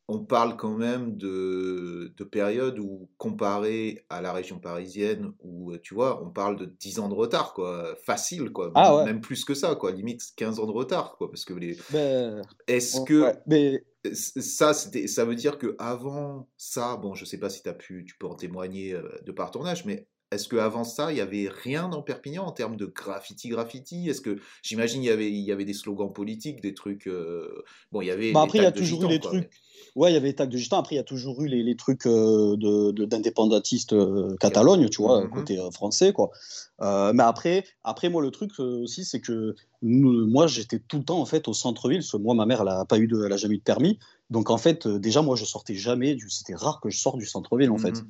on 0.08 0.20
parle 0.24 0.56
quand 0.56 0.76
même 0.76 1.16
de, 1.16 2.12
de 2.16 2.24
périodes 2.24 2.80
où, 2.80 3.10
comparé 3.18 4.06
à 4.10 4.22
la 4.22 4.34
région 4.34 4.60
parisienne, 4.60 5.32
où, 5.40 5.76
tu 5.78 5.94
vois, 5.94 6.24
on 6.24 6.30
parle 6.30 6.58
de 6.58 6.66
10 6.66 7.00
ans 7.00 7.10
de 7.10 7.14
retard, 7.14 7.54
quoi. 7.54 7.96
Facile, 8.04 8.52
quoi. 8.52 8.72
Ah 8.76 9.04
même, 9.04 9.22
plus 9.22 9.46
que 9.46 9.54
ça, 9.54 9.76
quoi. 9.76 9.92
Limite 9.92 10.22
15 10.38 10.60
ans 10.60 10.66
de 10.66 10.72
retard, 10.72 11.16
quoi. 11.18 11.30
Parce 11.30 11.46
que 11.46 11.54
les... 11.54 11.78
Ben, 11.92 12.42
Est-ce 12.68 13.02
que... 13.02 13.32
Mais... 13.48 13.84
Ça, 14.14 14.74
ça 14.74 15.26
veut 15.26 15.34
dire 15.34 15.58
que 15.58 15.76
avant 15.80 16.48
ça, 16.58 16.96
bon, 16.98 17.16
je 17.16 17.26
sais 17.26 17.40
pas 17.40 17.50
si 17.50 17.68
as 17.68 17.74
pu, 17.74 18.06
tu 18.06 18.16
peux 18.20 18.28
en 18.28 18.36
témoigner 18.36 18.94
euh, 18.94 19.10
de 19.26 19.32
par 19.32 19.50
ton 19.50 19.66
âge, 19.66 19.86
mais 19.86 20.08
est-ce 20.36 20.48
qu'avant 20.48 20.84
ça, 20.84 21.12
il 21.12 21.18
y 21.18 21.22
avait 21.22 21.50
rien 21.50 21.90
dans 21.90 22.02
Perpignan 22.02 22.46
en 22.46 22.52
termes 22.52 22.78
de 22.78 22.86
graffiti 22.86 23.50
graffiti? 23.50 24.10
Est-ce 24.10 24.22
que 24.22 24.38
j'imagine 24.62 25.02
il 25.02 25.08
y 25.08 25.10
avait 25.10 25.32
il 25.32 25.44
y 25.44 25.52
avait 25.52 25.66
des 25.66 25.74
slogans 25.74 26.14
politiques, 26.14 26.62
des 26.62 26.74
trucs 26.74 27.08
euh, 27.08 27.64
bon, 27.92 28.02
il 28.02 28.08
y 28.08 28.12
avait 28.12 28.32
bah 28.32 28.44
après 28.44 28.60
il 28.60 28.64
y 28.64 28.68
a 28.68 28.72
toujours 28.72 29.04
eu 29.06 29.08
les 29.08 29.20
trucs 29.20 29.50
Ouais, 29.96 30.12
il 30.12 30.14
y 30.14 30.18
avait 30.18 30.28
les 30.28 30.36
tags 30.36 30.46
de 30.46 30.58
gitans. 30.58 30.80
Après, 30.80 30.96
il 30.96 30.98
y 30.98 31.02
a 31.02 31.06
toujours 31.06 31.42
eu 31.42 31.48
les, 31.48 31.64
les 31.64 31.78
trucs 31.78 32.06
euh, 32.06 32.58
de 32.58 32.92
d'indépendantistes 33.06 33.94
euh, 33.94 34.36
Catalogne, 34.42 34.90
tu 34.90 35.02
vois, 35.02 35.24
mm-hmm. 35.24 35.30
côté 35.30 35.58
français, 35.72 36.12
quoi. 36.12 36.32
mais 36.82 37.24
après, 37.24 37.64
après, 37.84 38.10
moi, 38.10 38.22
le 38.22 38.30
truc 38.30 38.60
aussi, 38.60 39.06
c'est 39.06 39.22
que 39.22 39.56
moi, 39.82 40.48
j'étais 40.48 40.80
tout 40.80 40.98
le 40.98 41.04
temps, 41.06 41.20
en 41.20 41.26
fait, 41.26 41.48
au 41.48 41.54
centre-ville. 41.54 42.02
Moi, 42.20 42.36
ma 42.36 42.46
mère, 42.46 42.60
elle 42.60 42.68
n'a 42.68 42.84
pas 42.84 42.98
eu 42.98 43.08
de, 43.08 43.24
elle 43.26 43.32
a 43.32 43.38
jamais 43.38 43.56
eu 43.56 43.60
de 43.60 43.64
permis. 43.64 44.00
Donc, 44.30 44.50
en 44.50 44.58
fait, 44.58 44.86
déjà, 44.86 45.22
moi, 45.22 45.38
je 45.38 45.46
sortais 45.46 45.76
jamais 45.76 46.16
du, 46.16 46.30
c'était 46.30 46.56
rare 46.56 46.82
que 46.82 46.90
je 46.90 47.00
sorte 47.00 47.18
du 47.18 47.26
centre-ville, 47.26 47.72
en 47.72 47.78
fait. 47.78 48.04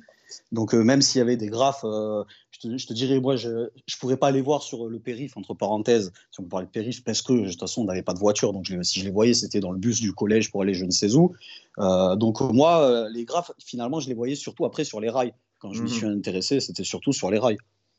Donc 0.52 0.74
euh, 0.74 0.82
même 0.82 1.02
s'il 1.02 1.18
y 1.18 1.22
avait 1.22 1.36
des 1.36 1.48
graphes, 1.48 1.84
euh, 1.84 2.24
je, 2.50 2.86
te, 2.86 2.92
dirais, 2.92 3.20
moi, 3.20 3.36
je 3.36 3.48
ne 3.48 3.68
pourrais 4.00 4.16
pas 4.16 4.28
aller 4.28 4.40
voir 4.40 4.62
sur 4.62 4.88
le 4.88 4.98
périph', 4.98 5.36
entre 5.36 5.54
parenthèses, 5.54 6.12
si 6.30 6.40
on 6.40 6.44
parlait 6.44 6.66
de 6.66 6.70
périph', 6.70 7.04
parce 7.04 7.22
que 7.22 7.32
de 7.32 7.50
toute 7.50 7.60
façon, 7.60 7.82
on 7.82 7.84
n'avait 7.84 8.02
pas 8.02 8.14
de 8.14 8.18
voiture. 8.18 8.52
Donc 8.52 8.66
si 8.82 9.00
je 9.00 9.04
les 9.04 9.10
voyais, 9.10 9.34
c'était 9.34 9.60
dans 9.60 9.72
le 9.72 9.78
bus 9.78 10.00
du 10.00 10.12
collège 10.12 10.50
pour 10.50 10.62
aller 10.62 10.74
je 10.74 10.84
ne 10.84 10.90
sais 10.90 11.14
où. 11.14 11.34
Euh, 11.78 12.16
donc 12.16 12.40
moi, 12.40 13.08
les 13.10 13.24
graphes, 13.24 13.52
finalement, 13.58 14.00
je 14.00 14.08
les 14.08 14.14
voyais 14.14 14.34
surtout 14.34 14.64
après 14.64 14.84
sur 14.84 15.00
les 15.00 15.10
rails. 15.10 15.34
Quand 15.58 15.72
je 15.72 15.82
m'y 15.82 15.90
mhm. 15.90 15.96
suis 15.96 16.06
intéressé, 16.06 16.60
c'était 16.60 16.84
surtout 16.84 17.12
sur 17.12 17.30
les 17.30 17.38
rails. 17.38 17.58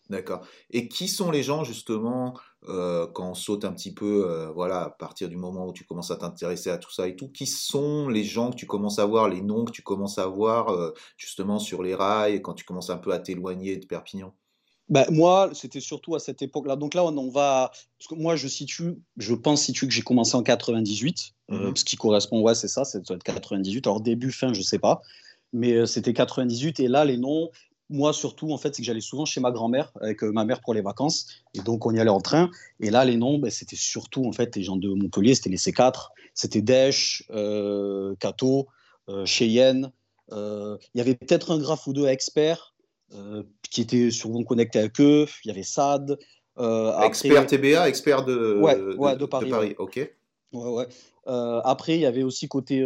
D'accord. 0.09 0.45
Et 0.71 0.87
qui 0.87 1.07
sont 1.07 1.31
les 1.31 1.43
gens, 1.43 1.63
justement, 1.63 2.35
euh, 2.69 3.07
quand 3.07 3.29
on 3.29 3.33
saute 3.33 3.65
un 3.65 3.71
petit 3.71 3.93
peu, 3.93 4.29
euh, 4.29 4.51
voilà, 4.51 4.83
à 4.83 4.89
partir 4.89 5.29
du 5.29 5.37
moment 5.37 5.67
où 5.67 5.73
tu 5.73 5.85
commences 5.85 6.11
à 6.11 6.17
t'intéresser 6.17 6.69
à 6.69 6.77
tout 6.77 6.91
ça 6.91 7.07
et 7.07 7.15
tout, 7.15 7.29
qui 7.29 7.45
sont 7.45 8.09
les 8.09 8.23
gens 8.23 8.49
que 8.51 8.55
tu 8.55 8.65
commences 8.65 8.99
à 8.99 9.05
voir, 9.05 9.29
les 9.29 9.41
noms 9.41 9.63
que 9.63 9.71
tu 9.71 9.83
commences 9.83 10.17
à 10.17 10.25
voir, 10.25 10.69
euh, 10.69 10.93
justement, 11.17 11.59
sur 11.59 11.83
les 11.83 11.95
rails, 11.95 12.41
quand 12.41 12.53
tu 12.53 12.65
commences 12.65 12.89
un 12.89 12.97
peu 12.97 13.13
à 13.13 13.19
t'éloigner 13.19 13.77
de 13.77 13.85
Perpignan? 13.85 14.33
Ben, 14.89 15.05
moi, 15.11 15.49
c'était 15.53 15.81
surtout 15.81 16.15
à 16.15 16.19
cette 16.19 16.41
époque-là. 16.41 16.77
Donc 16.77 16.93
là, 16.93 17.03
on, 17.03 17.29
va. 17.29 17.71
Parce 17.99 18.07
que 18.09 18.15
moi, 18.15 18.35
je 18.35 18.47
situe, 18.47 18.95
je 19.17 19.33
pense 19.33 19.61
situe 19.63 19.87
que 19.87 19.93
j'ai 19.93 20.01
commencé 20.01 20.35
en 20.35 20.43
98, 20.43 21.33
mmh 21.49 21.75
ce 21.75 21.85
qui 21.85 21.97
correspond, 21.97 22.41
ouais, 22.41 22.55
c'est 22.55 22.69
ça, 22.69 22.85
c'est 22.85 23.03
98. 23.23 23.85
Alors, 23.85 24.01
début, 24.01 24.31
fin, 24.31 24.53
je 24.53 24.61
sais 24.61 24.79
pas. 24.79 25.01
Mais 25.53 25.85
c'était 25.85 26.13
98. 26.13 26.79
Et 26.79 26.87
là, 26.87 27.05
les 27.05 27.17
noms, 27.17 27.49
moi 27.89 28.13
surtout 28.13 28.51
en 28.51 28.57
fait 28.57 28.75
c'est 28.75 28.81
que 28.81 28.85
j'allais 28.85 29.01
souvent 29.01 29.25
chez 29.25 29.39
ma 29.39 29.51
grand-mère 29.51 29.91
avec 30.01 30.23
euh, 30.23 30.31
ma 30.31 30.45
mère 30.45 30.61
pour 30.61 30.73
les 30.73 30.81
vacances. 30.81 31.27
Et 31.53 31.59
donc 31.59 31.85
on 31.85 31.93
y 31.93 31.99
allait 31.99 32.09
en 32.09 32.21
train. 32.21 32.49
Et 32.79 32.89
là 32.89 33.05
les 33.05 33.15
noms 33.17 33.39
ben, 33.39 33.49
c'était 33.49 33.75
surtout 33.75 34.25
en 34.25 34.31
fait 34.31 34.55
les 34.55 34.63
gens 34.63 34.75
de 34.75 34.89
Montpellier. 34.89 35.35
C'était 35.35 35.49
les 35.49 35.57
C4 35.57 36.09
c'était 36.37 36.61
Desch 36.61 37.23
euh, 37.31 38.15
Cato 38.19 38.67
euh, 39.09 39.25
Cheyenne. 39.25 39.91
Euh, 40.31 40.77
il 40.93 40.99
y 40.99 41.01
avait 41.01 41.15
peut-être 41.15 41.51
un 41.51 41.57
graphe 41.57 41.87
ou 41.87 41.93
deux 41.93 42.05
à 42.05 42.13
expert 42.13 42.73
qui 43.71 43.81
était 43.81 44.11
souvent 44.11 44.43
connecté 44.43 44.79
avec 44.79 44.99
eux. 44.99 45.25
Il 45.43 45.47
y 45.47 45.51
avait 45.51 45.63
SAD 45.63 46.19
expert 47.03 47.47
TBA 47.47 47.87
expert 47.87 48.25
de, 48.25 48.59
ouais, 48.59 49.15
de, 49.15 49.25
Paris, 49.25 49.49
Paris. 49.49 49.75
ok. 49.77 50.11
Ouais, 50.53 50.69
ouais. 50.71 50.87
après, 51.63 51.95
il 51.95 52.01
y 52.01 52.05
avait 52.05 52.23
aussi 52.23 52.49
côté 52.49 52.85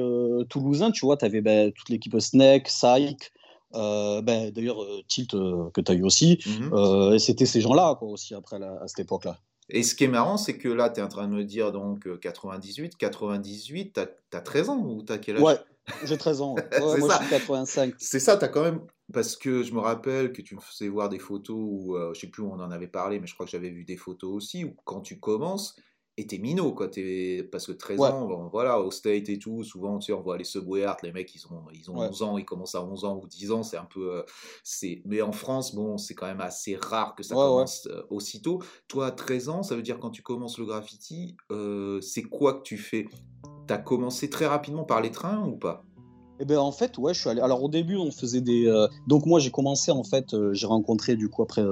toulousain, 0.50 0.92
tu 0.92 1.06
vois, 1.06 1.18
tu 1.18 1.26
avais 1.26 1.42
ben, 1.42 1.72
toute 1.72 1.90
l'équipe 1.90 2.20
Snake, 2.20 2.68
Saik, 2.68 3.32
euh, 3.76 4.22
ben, 4.22 4.52
D'ailleurs, 4.52 4.82
euh, 4.84 5.02
Tilt, 5.08 5.34
euh, 5.34 5.70
que 5.74 5.82
tu 5.82 5.92
as 5.92 5.96
eu 5.96 6.04
aussi, 6.04 6.40
mhm. 6.46 7.20
c'était 7.20 7.46
ces 7.46 7.62
gens-là 7.62 7.98
aussi 8.02 8.34
après 8.34 8.58
à 8.62 8.88
cette 8.88 9.00
époque-là. 9.00 9.38
Et 9.70 9.84
ce 9.84 9.96
qui 9.96 10.04
est 10.04 10.10
marrant, 10.10 10.38
c'est 10.38 10.58
que 10.58 10.68
là, 10.68 10.90
tu 10.90 11.00
es 11.00 11.04
en 11.04 11.08
train 11.08 11.28
de 11.28 11.34
me 11.34 11.44
dire 11.44 11.72
donc 11.72 12.08
98, 12.20 12.98
98, 12.98 13.94
tu 13.94 14.00
as, 14.38 14.42
13 14.42 14.70
ans 14.70 14.78
ou 14.78 15.04
tu 15.04 15.14
as 15.14 15.18
quel 15.18 15.38
âge? 15.38 15.44
Ouais, 15.44 15.58
j'ai 16.04 16.18
13 16.18 16.42
ans. 16.42 16.56
moi, 16.80 16.98
je 16.98 17.24
suis 17.24 17.30
85. 17.30 17.94
C'est 17.98 18.20
ça, 18.20 18.38
tu 18.38 18.46
as 18.46 18.50
quand 18.50 18.64
même. 18.64 18.82
Parce 19.14 19.36
que 19.36 19.62
je 19.62 19.74
me 19.74 19.80
rappelle 19.80 20.32
que 20.32 20.42
tu 20.42 20.56
me 20.56 20.62
faisais 20.62 20.88
voir 20.88 21.10
des 21.10 21.20
photos 21.20 21.58
où, 21.58 21.98
je 22.14 22.20
sais 22.20 22.28
plus 22.28 22.44
où 22.44 22.52
on 22.52 22.60
en 22.60 22.72
avait 22.72 22.88
parlé, 22.88 23.20
mais 23.20 23.28
je 23.28 23.34
crois 23.34 23.46
que 23.46 23.52
j'avais 23.52 23.70
vu 23.70 23.84
des 23.84 23.98
photos 23.98 24.34
aussi, 24.34 24.64
où 24.64 24.74
quand 24.86 25.02
tu 25.02 25.20
commences, 25.20 25.76
et 26.18 26.28
t'es 26.28 26.38
minot, 26.38 26.74
quoi. 26.74 26.90
Es... 26.98 27.44
Parce 27.52 27.68
que 27.68 27.72
13 27.72 28.00
ans, 28.02 28.50
voilà, 28.52 28.80
au 28.80 28.92
State 28.92 29.30
et 29.30 29.40
tout, 29.40 29.64
souvent, 29.64 29.98
tu 29.98 30.08
sais, 30.08 30.14
on 30.14 30.22
voit 30.22 30.38
les 30.38 30.44
Subway 30.44 30.84
Art, 30.84 30.98
les 31.04 31.12
mecs, 31.12 31.34
ils 31.34 31.46
ont, 31.48 31.64
ils 31.74 31.90
ont 31.90 31.96
11 31.96 32.24
ans, 32.24 32.38
ils 32.38 32.46
commencent 32.46 32.76
à 32.76 32.84
11 32.84 33.06
ans 33.06 33.20
ou 33.22 33.28
10 33.28 33.52
ans, 33.52 33.64
c'est 33.64 33.78
un 33.78 33.86
peu. 33.86 34.18
Euh, 34.18 34.24
c'est 34.64 35.02
Mais 35.06 35.22
en 35.22 35.32
France, 35.32 35.74
bon, 35.74 35.98
c'est 35.98 36.14
quand 36.14 36.28
même 36.28 36.42
assez 36.42 36.76
rare 36.76 37.16
que 37.16 37.24
ça 37.24 37.36
commence 37.36 37.88
euh, 37.88 38.04
aussitôt. 38.10 38.62
Toi, 38.88 39.12
13 39.12 39.50
ans, 39.50 39.64
ça 39.64 39.76
veut 39.76 39.82
dire 39.82 40.00
quand 40.00 40.12
tu 40.12 40.22
commences 40.22 40.58
le 40.58 40.66
graffiti, 40.66 41.38
euh, 41.52 42.02
c'est 42.02 42.24
quoi 42.24 42.56
que 42.56 42.64
tu 42.64 42.78
fais? 42.78 43.06
T'as 43.68 43.78
commencé 43.78 44.30
très 44.30 44.48
rapidement 44.48 44.84
par 44.84 45.02
les 45.02 45.12
trains 45.12 45.46
ou 45.48 45.56
pas? 45.56 45.86
Eh 46.40 46.46
ben 46.46 46.58
en 46.58 46.72
fait, 46.72 46.98
ouais, 46.98 47.14
je 47.14 47.20
suis 47.20 47.30
allé. 47.30 47.40
Alors 47.40 47.64
au 47.64 47.70
début, 47.70 47.98
on 47.98 48.12
faisait 48.12 48.42
des. 48.42 48.68
Donc 49.06 49.28
moi, 49.28 49.40
j'ai 49.40 49.52
commencé 49.52 49.92
en 49.92 50.04
fait, 50.04 50.36
j'ai 50.54 50.66
rencontré 50.66 51.16
du 51.16 51.30
coup 51.30 51.44
après 51.44 51.64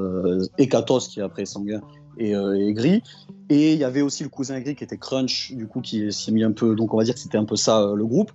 Ekatos 0.59 1.07
qui 1.07 1.19
est 1.19 1.23
après 1.23 1.45
Sanguin 1.45 1.81
et, 2.17 2.35
euh, 2.35 2.57
et 2.57 2.73
Gris, 2.73 3.01
et 3.49 3.73
il 3.73 3.79
y 3.79 3.83
avait 3.83 4.01
aussi 4.01 4.23
le 4.23 4.29
cousin 4.29 4.59
Gris 4.59 4.75
qui 4.75 4.83
était 4.83 4.97
Crunch, 4.97 5.53
du 5.53 5.67
coup 5.67 5.81
qui 5.81 6.11
s'est 6.11 6.31
mis 6.31 6.43
un 6.43 6.51
peu. 6.51 6.75
Donc 6.75 6.93
on 6.93 6.97
va 6.97 7.03
dire 7.03 7.13
que 7.13 7.19
c'était 7.19 7.37
un 7.37 7.45
peu 7.45 7.55
ça 7.55 7.81
euh, 7.81 7.95
le 7.95 8.05
groupe. 8.05 8.31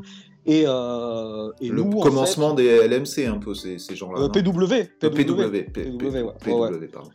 Et, 0.47 0.65
euh, 0.67 1.51
et 1.61 1.69
Le 1.71 1.83
nous, 1.83 1.99
en 1.99 2.01
commencement 2.03 2.55
fait, 2.55 2.63
des 2.63 2.89
LMC, 2.89 3.27
un 3.35 3.39
peu, 3.39 3.55
ces, 3.55 3.79
ces 3.79 3.97
gens-là. 3.97 4.21
euh, 4.25 4.29
PW, 4.29 4.89
PW, 5.01 5.09
PW, 5.09 5.63
P- 5.73 5.91
ouais, 6.05 6.23
ouais, 6.23 6.33
PW, 6.71 6.87
pardon. 6.93 7.11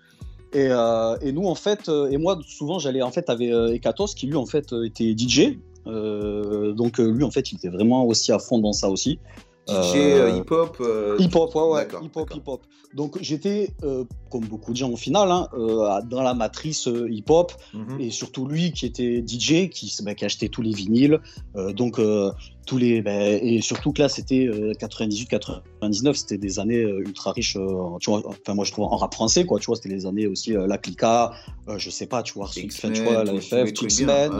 Et, 0.52 0.68
euh, 0.72 1.16
et 1.22 1.32
nous, 1.32 1.46
en 1.46 1.54
fait, 1.54 1.92
et 2.10 2.18
moi, 2.18 2.40
souvent, 2.48 2.80
j'allais 2.80 3.04
en 3.04 3.12
fait 3.12 3.30
avec 3.30 3.52
Ekatos, 3.52 4.16
qui 4.16 4.26
lui, 4.26 4.36
en 4.36 4.48
fait, 4.48 4.74
était 4.84 5.14
DJ. 5.16 5.60
Donc, 5.86 6.98
lui, 6.98 7.24
en 7.24 7.32
fait, 7.32 7.52
il 7.52 7.56
était 7.58 7.70
vraiment 7.70 8.06
aussi 8.06 8.32
à 8.32 8.40
fond 8.40 8.60
dans 8.60 8.74
ça 8.74 8.90
aussi. 8.90 9.20
DJ 9.70 9.96
Euh, 9.96 10.32
euh, 10.32 10.38
hip-hop. 10.38 10.78
euh, 10.82 11.16
Hip-hop, 11.20 11.56
ouais, 11.56 11.64
ouais, 11.64 11.88
hip-hop, 12.04 12.32
hip-hop. 12.36 12.62
Donc, 12.96 13.18
j'étais, 13.22 13.70
euh, 13.84 14.04
comme 14.32 14.46
beaucoup 14.46 14.72
de 14.72 14.78
gens 14.78 14.90
au 14.90 14.98
final, 14.98 15.30
hein, 15.32 15.48
dans 16.10 16.24
la 16.24 16.34
matrice 16.34 16.88
hip-hop, 16.88 17.54
mhm. 17.74 18.00
et 18.00 18.10
surtout 18.10 18.48
lui 18.48 18.72
qui 18.72 18.88
était 18.88 19.24
DJ, 19.26 19.70
qui, 19.70 19.96
bah, 20.04 20.16
qui 20.16 20.26
achetait 20.26 20.50
tous 20.50 20.64
les 20.64 20.74
vinyles. 20.74 21.20
Donc, 21.76 22.02
tous 22.66 22.78
les, 22.78 23.02
bah, 23.02 23.28
et 23.30 23.62
surtout 23.62 23.94
que 23.94 24.02
là, 24.02 24.10
c'était 24.10 24.50
98-99, 24.80 26.14
c'était 26.16 26.38
des 26.38 26.60
années 26.60 26.82
ultra 26.82 27.32
riches, 27.32 27.58
tu 28.00 28.10
vois, 28.10 28.24
enfin, 28.26 28.54
moi 28.56 28.66
je 28.66 28.72
trouve 28.72 28.86
en 28.86 28.98
rap 28.98 29.14
français, 29.14 29.46
quoi, 29.46 29.60
tu 29.60 29.68
vois, 29.68 29.76
c'était 29.76 29.90
les 29.90 30.06
années 30.06 30.26
aussi, 30.28 30.54
la 30.54 30.78
Clica, 30.80 31.32
je 31.78 31.90
sais 31.92 32.08
pas, 32.08 32.24
tu 32.24 32.34
vois, 32.34 32.50
X-Men, 32.56 32.94
tu 32.94 33.04
vois, 33.04 33.24
la 33.24 33.40
FF, 33.40 33.70
X-Men, 33.84 34.32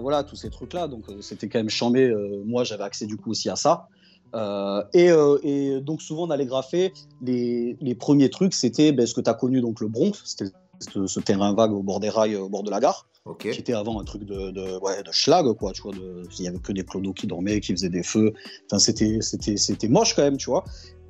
voilà, 0.00 0.24
tous 0.24 0.36
ces 0.36 0.48
trucs-là. 0.48 0.88
Donc, 0.88 1.04
c'était 1.20 1.48
quand 1.48 1.58
même 1.58 1.68
chambé. 1.70 2.10
Moi, 2.46 2.64
j'avais 2.64 2.84
accès 2.84 3.06
du 3.06 3.16
coup 3.18 3.30
aussi 3.32 3.50
à 3.50 3.56
ça. 3.56 3.88
Euh, 4.34 4.82
et, 4.92 5.10
euh, 5.10 5.38
et 5.42 5.80
donc, 5.80 6.02
souvent, 6.02 6.26
on 6.26 6.30
allait 6.30 6.46
graffer. 6.46 6.92
Les, 7.22 7.76
les 7.80 7.94
premiers 7.94 8.30
trucs, 8.30 8.54
c'était 8.54 8.92
ben, 8.92 9.06
ce 9.06 9.14
que 9.14 9.20
tu 9.20 9.30
as 9.30 9.34
connu, 9.34 9.60
donc 9.60 9.80
le 9.80 9.88
Bronx, 9.88 10.22
c'était 10.24 10.50
ce, 10.80 11.06
ce 11.06 11.20
terrain 11.20 11.54
vague 11.54 11.72
au 11.72 11.82
bord 11.82 12.00
des 12.00 12.10
rails, 12.10 12.36
au 12.36 12.48
bord 12.48 12.62
de 12.62 12.70
la 12.70 12.80
gare, 12.80 13.06
qui 13.38 13.48
était 13.48 13.72
avant 13.72 14.00
un 14.00 14.04
truc 14.04 14.24
de, 14.24 14.50
de, 14.50 14.78
ouais, 14.80 15.02
de 15.02 15.12
schlag, 15.12 15.46
quoi. 15.54 15.72
Tu 15.72 15.82
vois, 15.82 15.92
il 16.38 16.44
y 16.44 16.48
avait 16.48 16.58
que 16.58 16.72
des 16.72 16.84
clodos 16.84 17.12
qui 17.12 17.26
dormaient, 17.26 17.60
qui 17.60 17.72
faisaient 17.72 17.88
des 17.88 18.02
feux. 18.02 18.32
Enfin, 18.70 18.78
c'était, 18.78 19.88
moche 19.88 20.14
quand 20.14 20.22
même, 20.22 20.36
tu 20.36 20.50
vois. 20.50 20.64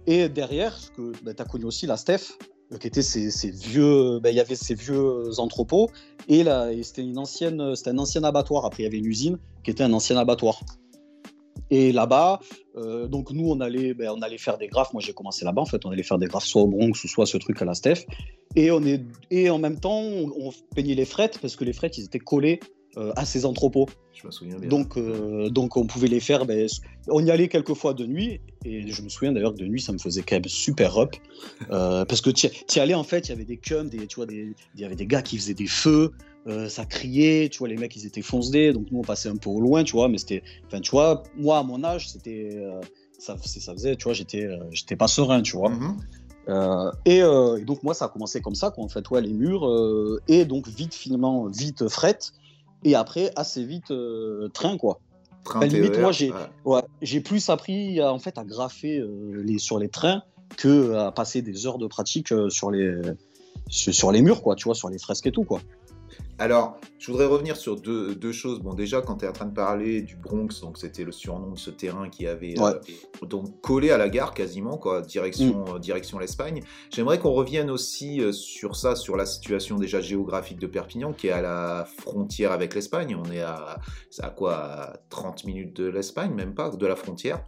Et 0.06 0.28
derrière, 0.28 0.76
ce 0.78 0.90
que 0.90 1.12
ben, 1.24 1.34
tu 1.34 1.42
as 1.42 1.44
connu 1.44 1.64
aussi 1.64 1.86
la 1.86 1.96
Steph, 1.96 2.38
euh, 2.72 2.78
qui 2.78 2.86
était 2.86 3.02
ces, 3.02 3.30
ces 3.30 3.50
vieux, 3.50 4.20
ben, 4.20 4.30
il 4.30 4.36
y 4.36 4.40
avait 4.40 4.54
ces 4.54 4.74
vieux 4.74 5.38
entrepôts 5.38 5.90
et 6.28 6.42
là, 6.42 6.70
c'était 6.82 7.02
une 7.02 7.18
ancienne, 7.18 7.74
c'était 7.74 7.90
un 7.90 7.98
ancien 7.98 8.22
abattoir. 8.24 8.64
Après, 8.64 8.82
il 8.82 8.86
y 8.86 8.88
avait 8.88 8.98
une 8.98 9.06
usine 9.06 9.38
qui 9.64 9.70
était 9.70 9.84
un 9.84 9.92
ancien 9.92 10.16
abattoir. 10.16 10.60
Et 11.70 11.92
là-bas, 11.92 12.40
euh, 12.76 13.08
donc 13.08 13.32
nous, 13.32 13.48
on 13.50 13.60
allait, 13.60 13.92
ben, 13.94 14.10
on 14.16 14.22
allait 14.22 14.38
faire 14.38 14.56
des 14.58 14.68
graphes. 14.68 14.92
Moi, 14.92 15.02
j'ai 15.04 15.12
commencé 15.12 15.44
là-bas. 15.44 15.62
En 15.62 15.66
fait, 15.66 15.84
on 15.84 15.90
allait 15.90 16.02
faire 16.04 16.18
des 16.18 16.26
graphes 16.26 16.44
soit 16.46 16.62
au 16.62 16.68
Bronx 16.68 16.92
ou 17.04 17.08
soit 17.08 17.26
ce 17.26 17.36
truc 17.38 17.60
à 17.62 17.64
la 17.64 17.74
Steph. 17.74 18.04
Et 18.54 18.70
on 18.70 18.82
est, 18.84 19.02
et 19.30 19.50
en 19.50 19.58
même 19.58 19.78
temps, 19.80 20.00
on, 20.00 20.30
on 20.38 20.50
peignait 20.74 20.94
les 20.94 21.04
frettes 21.04 21.38
parce 21.40 21.56
que 21.56 21.64
les 21.64 21.72
frettes, 21.72 21.98
ils 21.98 22.04
étaient 22.04 22.18
collés 22.20 22.60
euh, 22.96 23.12
à 23.16 23.24
ces 23.26 23.44
entrepôts. 23.44 23.86
Je 24.14 24.26
me 24.26 24.32
souviens 24.32 24.56
bien. 24.58 24.68
Donc, 24.68 24.96
euh, 24.96 25.50
donc 25.50 25.76
on 25.76 25.86
pouvait 25.86 26.06
les 26.08 26.20
faire. 26.20 26.46
Ben, 26.46 26.66
on 27.08 27.24
y 27.24 27.30
allait 27.30 27.48
quelques 27.48 27.74
fois 27.74 27.92
de 27.94 28.06
nuit. 28.06 28.40
Et 28.64 28.90
je 28.90 29.02
me 29.02 29.08
souviens 29.08 29.32
d'ailleurs 29.32 29.52
que 29.52 29.58
de 29.58 29.66
nuit, 29.66 29.80
ça 29.80 29.92
me 29.92 29.98
faisait 29.98 30.22
quand 30.22 30.36
même 30.36 30.44
super 30.46 30.96
up. 30.98 31.14
Euh, 31.70 32.04
parce 32.04 32.20
que 32.20 32.30
tu 32.30 32.48
y 32.74 32.80
allais, 32.80 32.94
en 32.94 33.04
fait, 33.04 33.26
il 33.26 33.30
y 33.30 33.32
avait 33.32 33.44
des 33.44 33.58
cums, 33.58 33.88
des, 33.88 34.06
tu 34.06 34.16
vois, 34.16 34.26
des- 34.26 34.54
il 34.74 34.80
y 34.80 34.84
avait 34.84 34.96
des 34.96 35.06
gars 35.06 35.20
qui 35.22 35.36
faisaient 35.36 35.54
des 35.54 35.66
feux. 35.66 36.12
Euh, 36.46 36.68
ça 36.68 36.84
criait, 36.84 37.48
tu 37.48 37.58
vois, 37.58 37.68
les 37.68 37.76
mecs, 37.76 37.94
ils 37.96 38.06
étaient 38.06 38.22
foncedés. 38.22 38.72
Donc, 38.72 38.86
nous, 38.90 38.98
on 39.00 39.02
passait 39.02 39.28
un 39.28 39.36
peu 39.36 39.50
au 39.50 39.60
loin, 39.60 39.84
tu 39.84 39.92
vois. 39.92 40.08
Mais 40.08 40.18
c'était. 40.18 40.42
Enfin, 40.66 40.80
tu 40.80 40.90
vois, 40.90 41.22
moi, 41.36 41.58
à 41.58 41.62
mon 41.62 41.82
âge, 41.84 42.08
c'était. 42.08 42.50
euh, 42.56 42.80
ça, 43.18 43.36
ça 43.42 43.72
faisait, 43.72 43.96
tu 43.96 44.04
vois, 44.04 44.12
j'étais 44.12 44.44
euh, 44.44 44.58
j'étais 44.70 44.94
pas 44.96 45.08
serein, 45.08 45.42
tu 45.42 45.56
vois. 45.56 45.70
Mhm. 45.70 45.96
Euh, 46.48 46.92
et, 47.04 47.18
et 47.18 47.64
donc 47.64 47.82
moi 47.82 47.92
ça 47.92 48.04
a 48.04 48.08
commencé 48.08 48.40
comme 48.40 48.54
ça 48.54 48.70
quoi 48.70 48.84
en 48.84 48.88
fait 48.88 49.10
ouais 49.10 49.20
les 49.20 49.32
murs 49.32 49.68
et 50.28 50.44
donc 50.44 50.68
vite 50.68 50.94
finalement 50.94 51.46
vite 51.48 51.88
fret 51.88 52.20
et 52.84 52.94
après 52.94 53.32
assez 53.34 53.64
vite 53.64 53.92
train 54.52 54.76
quoi 54.78 55.00
Train 55.42 55.66
limite, 55.66 55.98
moi, 55.98 56.12
j'ai- 56.12 56.32
ouais. 56.64 57.20
plus 57.24 57.48
appris 57.50 58.00
à, 58.00 58.12
en 58.12 58.20
fait 58.20 58.38
à 58.38 58.44
graffer 58.44 59.02
les 59.34 59.58
sur 59.58 59.80
les 59.80 59.88
trains 59.88 60.22
que 60.56 60.94
à 60.94 61.10
passer 61.10 61.42
des 61.42 61.66
heures 61.66 61.78
de 61.78 61.88
pratique 61.88 62.32
sur 62.48 62.70
les 62.70 62.94
sur 63.68 64.12
les 64.12 64.22
murs 64.22 64.40
quoi 64.40 64.54
tu 64.54 64.66
vois 64.66 64.76
sur 64.76 64.88
les 64.88 64.98
fresques 64.98 65.26
et 65.26 65.32
tout 65.32 65.42
quoi 65.42 65.60
Alors, 66.38 66.78
je 66.98 67.10
voudrais 67.10 67.24
revenir 67.24 67.56
sur 67.56 67.80
deux, 67.80 68.14
deux 68.14 68.32
choses. 68.32 68.60
Bon, 68.60 68.74
déjà, 68.74 69.00
quand 69.00 69.16
tu 69.16 69.24
es 69.24 69.28
en 69.28 69.32
train 69.32 69.46
de 69.46 69.54
parler 69.54 70.02
du 70.02 70.16
Bronx, 70.16 70.60
donc 70.60 70.76
c'était 70.76 71.02
le 71.04 71.10
surnom 71.12 71.52
de 71.52 71.58
ce 71.58 71.70
terrain 71.70 72.10
qui 72.10 72.26
avait 72.26 72.58
Ouais. 72.60 72.72
euh, 73.22 73.26
donc 73.26 73.60
collé 73.62 73.90
à 73.90 73.96
la 73.96 74.10
gare 74.10 74.34
quasiment, 74.34 74.76
quoi, 74.76 75.00
direction, 75.00 75.64
Mm. 75.64 75.76
euh, 75.76 75.78
direction 75.78 76.18
l'Espagne. 76.18 76.62
J'aimerais 76.92 77.18
qu'on 77.18 77.32
revienne 77.32 77.70
aussi 77.70 78.20
euh, 78.20 78.32
sur 78.32 78.76
ça, 78.76 78.96
sur 78.96 79.16
la 79.16 79.24
situation 79.24 79.76
déjà 79.76 80.02
géographique 80.02 80.58
de 80.58 80.66
Perpignan, 80.66 81.14
qui 81.14 81.28
est 81.28 81.32
à 81.32 81.40
la 81.40 81.86
frontière 81.98 82.52
avec 82.52 82.74
l'Espagne. 82.74 83.16
On 83.16 83.30
est 83.32 83.40
à, 83.40 83.78
à 84.20 84.28
quoi 84.30 84.56
à 84.56 84.96
30 85.08 85.44
minutes 85.44 85.74
de 85.76 85.86
l'Espagne, 85.88 86.34
même 86.34 86.54
pas, 86.54 86.68
de 86.68 86.86
la 86.86 86.96
frontière. 86.96 87.46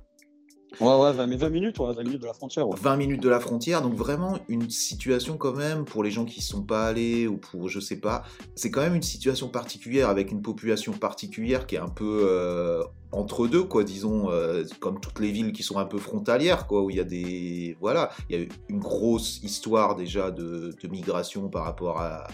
Ouais 0.80 0.94
ouais 0.94 1.12
20, 1.12 1.26
mais 1.26 1.36
20 1.36 1.48
minutes 1.50 1.78
ouais, 1.78 1.92
20 1.92 2.02
minutes 2.02 2.22
de 2.22 2.26
la 2.26 2.34
frontière 2.34 2.68
ouais. 2.68 2.76
20 2.80 2.96
minutes 2.96 3.22
de 3.22 3.28
la 3.28 3.40
frontière, 3.40 3.82
donc 3.82 3.94
vraiment 3.94 4.38
une 4.48 4.70
situation 4.70 5.36
quand 5.36 5.54
même 5.54 5.84
pour 5.84 6.02
les 6.02 6.10
gens 6.10 6.24
qui 6.24 6.40
sont 6.42 6.62
pas 6.62 6.86
allés 6.86 7.26
ou 7.26 7.36
pour 7.36 7.68
je 7.68 7.80
sais 7.80 8.00
pas, 8.00 8.24
c'est 8.54 8.70
quand 8.70 8.80
même 8.80 8.94
une 8.94 9.02
situation 9.02 9.48
particulière 9.48 10.08
avec 10.08 10.30
une 10.30 10.42
population 10.42 10.92
particulière 10.92 11.66
qui 11.66 11.76
est 11.76 11.80
un 11.80 11.88
peu 11.88 12.26
euh, 12.28 12.82
entre 13.12 13.48
deux 13.48 13.64
quoi, 13.64 13.84
disons 13.84 14.30
euh, 14.30 14.64
comme 14.80 15.00
toutes 15.00 15.20
les 15.20 15.32
villes 15.32 15.52
qui 15.52 15.62
sont 15.62 15.78
un 15.78 15.86
peu 15.86 15.98
frontalières 15.98 16.66
quoi, 16.66 16.82
où 16.82 16.90
il 16.90 16.96
y 16.96 17.00
a 17.00 17.04
des 17.04 17.76
voilà, 17.80 18.10
il 18.28 18.38
y 18.38 18.42
a 18.42 18.46
une 18.68 18.78
grosse 18.78 19.42
histoire 19.42 19.96
déjà 19.96 20.30
de, 20.30 20.74
migration 20.90 21.48
par 21.48 21.64
rapport 21.64 22.00
à, 22.00 22.26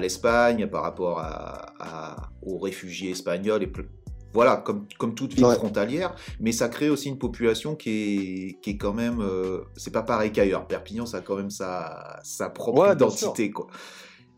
l'Espagne, 0.00 0.68
par 0.68 0.82
rapport 0.82 1.22
aux 2.40 2.58
réfugiés 2.58 3.10
espagnols 3.10 3.62
et 3.62 3.66
voilà, 4.32 4.56
comme, 4.56 4.86
comme 4.98 5.14
toute 5.14 5.32
ville 5.34 5.44
Ouais. 5.44 5.54
frontalière, 5.54 6.14
mais 6.40 6.52
ça 6.52 6.68
crée 6.68 6.88
aussi 6.90 7.08
une 7.08 7.18
population 7.18 7.76
qui 7.76 7.90
est, 7.90 8.60
qui 8.62 8.70
est 8.70 8.76
quand 8.76 8.94
même. 8.94 9.20
euh, 9.20 9.60
c'est 9.76 9.92
pas 9.92 10.02
pareil 10.02 10.32
qu'ailleurs. 10.32 10.66
Perpignan, 10.66 11.06
ça 11.06 11.18
a 11.18 11.20
quand 11.20 11.36
même 11.36 11.50
sa, 11.50 12.18
sa 12.22 12.48
propre 12.50 12.80
Ouais, 12.80 12.92
identité, 12.94 13.50
quoi. 13.50 13.66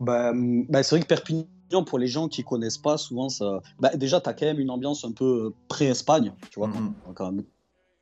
Bah, 0.00 0.30
hum, 0.30 0.66
bah, 0.68 0.82
c'est 0.82 0.96
vrai 0.96 1.02
que 1.02 1.06
Perpignan, 1.08 1.46
pour 1.86 1.98
les 1.98 2.06
gens 2.08 2.28
qui 2.28 2.42
connaissent 2.44 2.78
pas, 2.78 2.96
souvent, 2.98 3.28
ça... 3.28 3.60
bah, 3.78 3.90
déjà, 3.96 4.20
tu 4.20 4.28
as 4.28 4.34
quand 4.34 4.46
même 4.46 4.60
une 4.60 4.70
ambiance 4.70 5.04
un 5.04 5.12
peu 5.12 5.24
euh, 5.46 5.50
pré-Espagne, 5.68 6.32
tu 6.50 6.58
vois, 6.58 6.68
Mhm. 6.68 6.94
quand, 7.14 7.32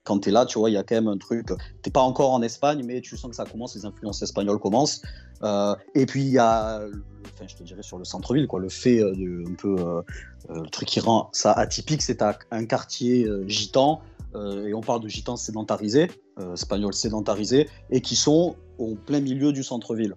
quand, 0.05 0.21
tu 0.21 0.29
es 0.29 0.33
là, 0.33 0.47
tu 0.47 0.59
vois, 0.59 0.71
il 0.71 0.75
y 0.75 0.77
a 0.77 0.83
quand 0.83 0.95
même 0.95 1.09
un 1.09 1.19
truc, 1.19 1.53
tu 1.83 1.91
pas 1.91 2.01
encore 2.01 2.33
en 2.33 2.43
Espagne, 2.43 2.83
mais 2.85 3.01
tu 3.01 3.17
sens 3.17 3.31
que 3.31 3.37
ça 3.37 3.45
commence, 3.45 3.75
les 3.75 3.85
influences 3.85 4.23
espagnoles 4.23 4.59
commencent. 4.59 5.03
Euh, 5.43 5.75
et 5.95 6.07
puis, 6.07 6.23
il 6.23 6.31
y 6.31 6.39
a, 6.39 6.81
enfin, 7.25 7.47
je 7.47 7.57
te 7.57 7.63
dirais, 7.63 7.83
sur 7.83 7.99
le 7.99 8.05
centre-ville, 8.05 8.47
quoi, 8.47 8.61
le 8.61 8.69
fait 8.69 9.01
euh, 9.01 9.13
de, 9.15 9.51
un 9.51 9.55
peu, 9.55 9.77
euh, 9.79 10.03
le 10.49 10.69
truc 10.71 10.89
qui 10.89 11.01
rend 11.01 11.29
ça 11.33 11.53
atypique, 11.53 12.03
c'est 12.03 12.23
un 12.23 12.65
quartier 12.65 13.27
gitan, 13.47 14.01
et 14.35 14.73
on 14.73 14.81
parle 14.81 15.03
de 15.03 15.09
gitans 15.09 15.37
sédentarisés, 15.37 16.11
espagnols 16.55 16.95
sédentarisés, 16.95 17.69
et 17.91 18.01
qui 18.01 18.17
sont 18.17 18.57
au 18.79 18.95
plein 18.95 19.21
milieu 19.21 19.53
du 19.53 19.63
centre-ville. 19.63 20.15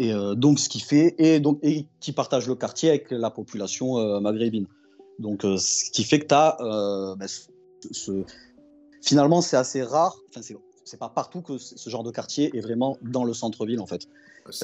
Et 0.00 0.12
donc, 0.36 0.58
ce 0.58 0.68
qui 0.68 0.80
fait, 0.80 1.14
et, 1.18 1.38
donc, 1.38 1.60
et 1.62 1.86
qui 2.00 2.12
partage 2.12 2.48
le 2.48 2.56
quartier 2.56 2.88
avec 2.88 3.10
la 3.10 3.30
population 3.30 4.20
maghrébine. 4.20 4.66
Donc, 5.20 5.42
ce 5.42 5.90
qui 5.92 6.02
fait 6.02 6.18
que 6.18 6.26
tu 6.26 6.34
as. 6.34 6.58
ce, 7.92 8.24
finalement, 9.02 9.40
c'est 9.40 9.56
assez 9.56 9.82
rare, 9.82 10.16
enfin, 10.30 10.42
c'est, 10.42 10.56
c'est 10.84 10.98
pas 10.98 11.08
partout 11.08 11.42
que 11.42 11.58
ce 11.58 11.90
genre 11.90 12.02
de 12.02 12.10
quartier 12.10 12.56
est 12.56 12.60
vraiment 12.60 12.98
dans 13.02 13.24
le 13.24 13.34
centre-ville, 13.34 13.80
en 13.80 13.86
fait. 13.86 14.08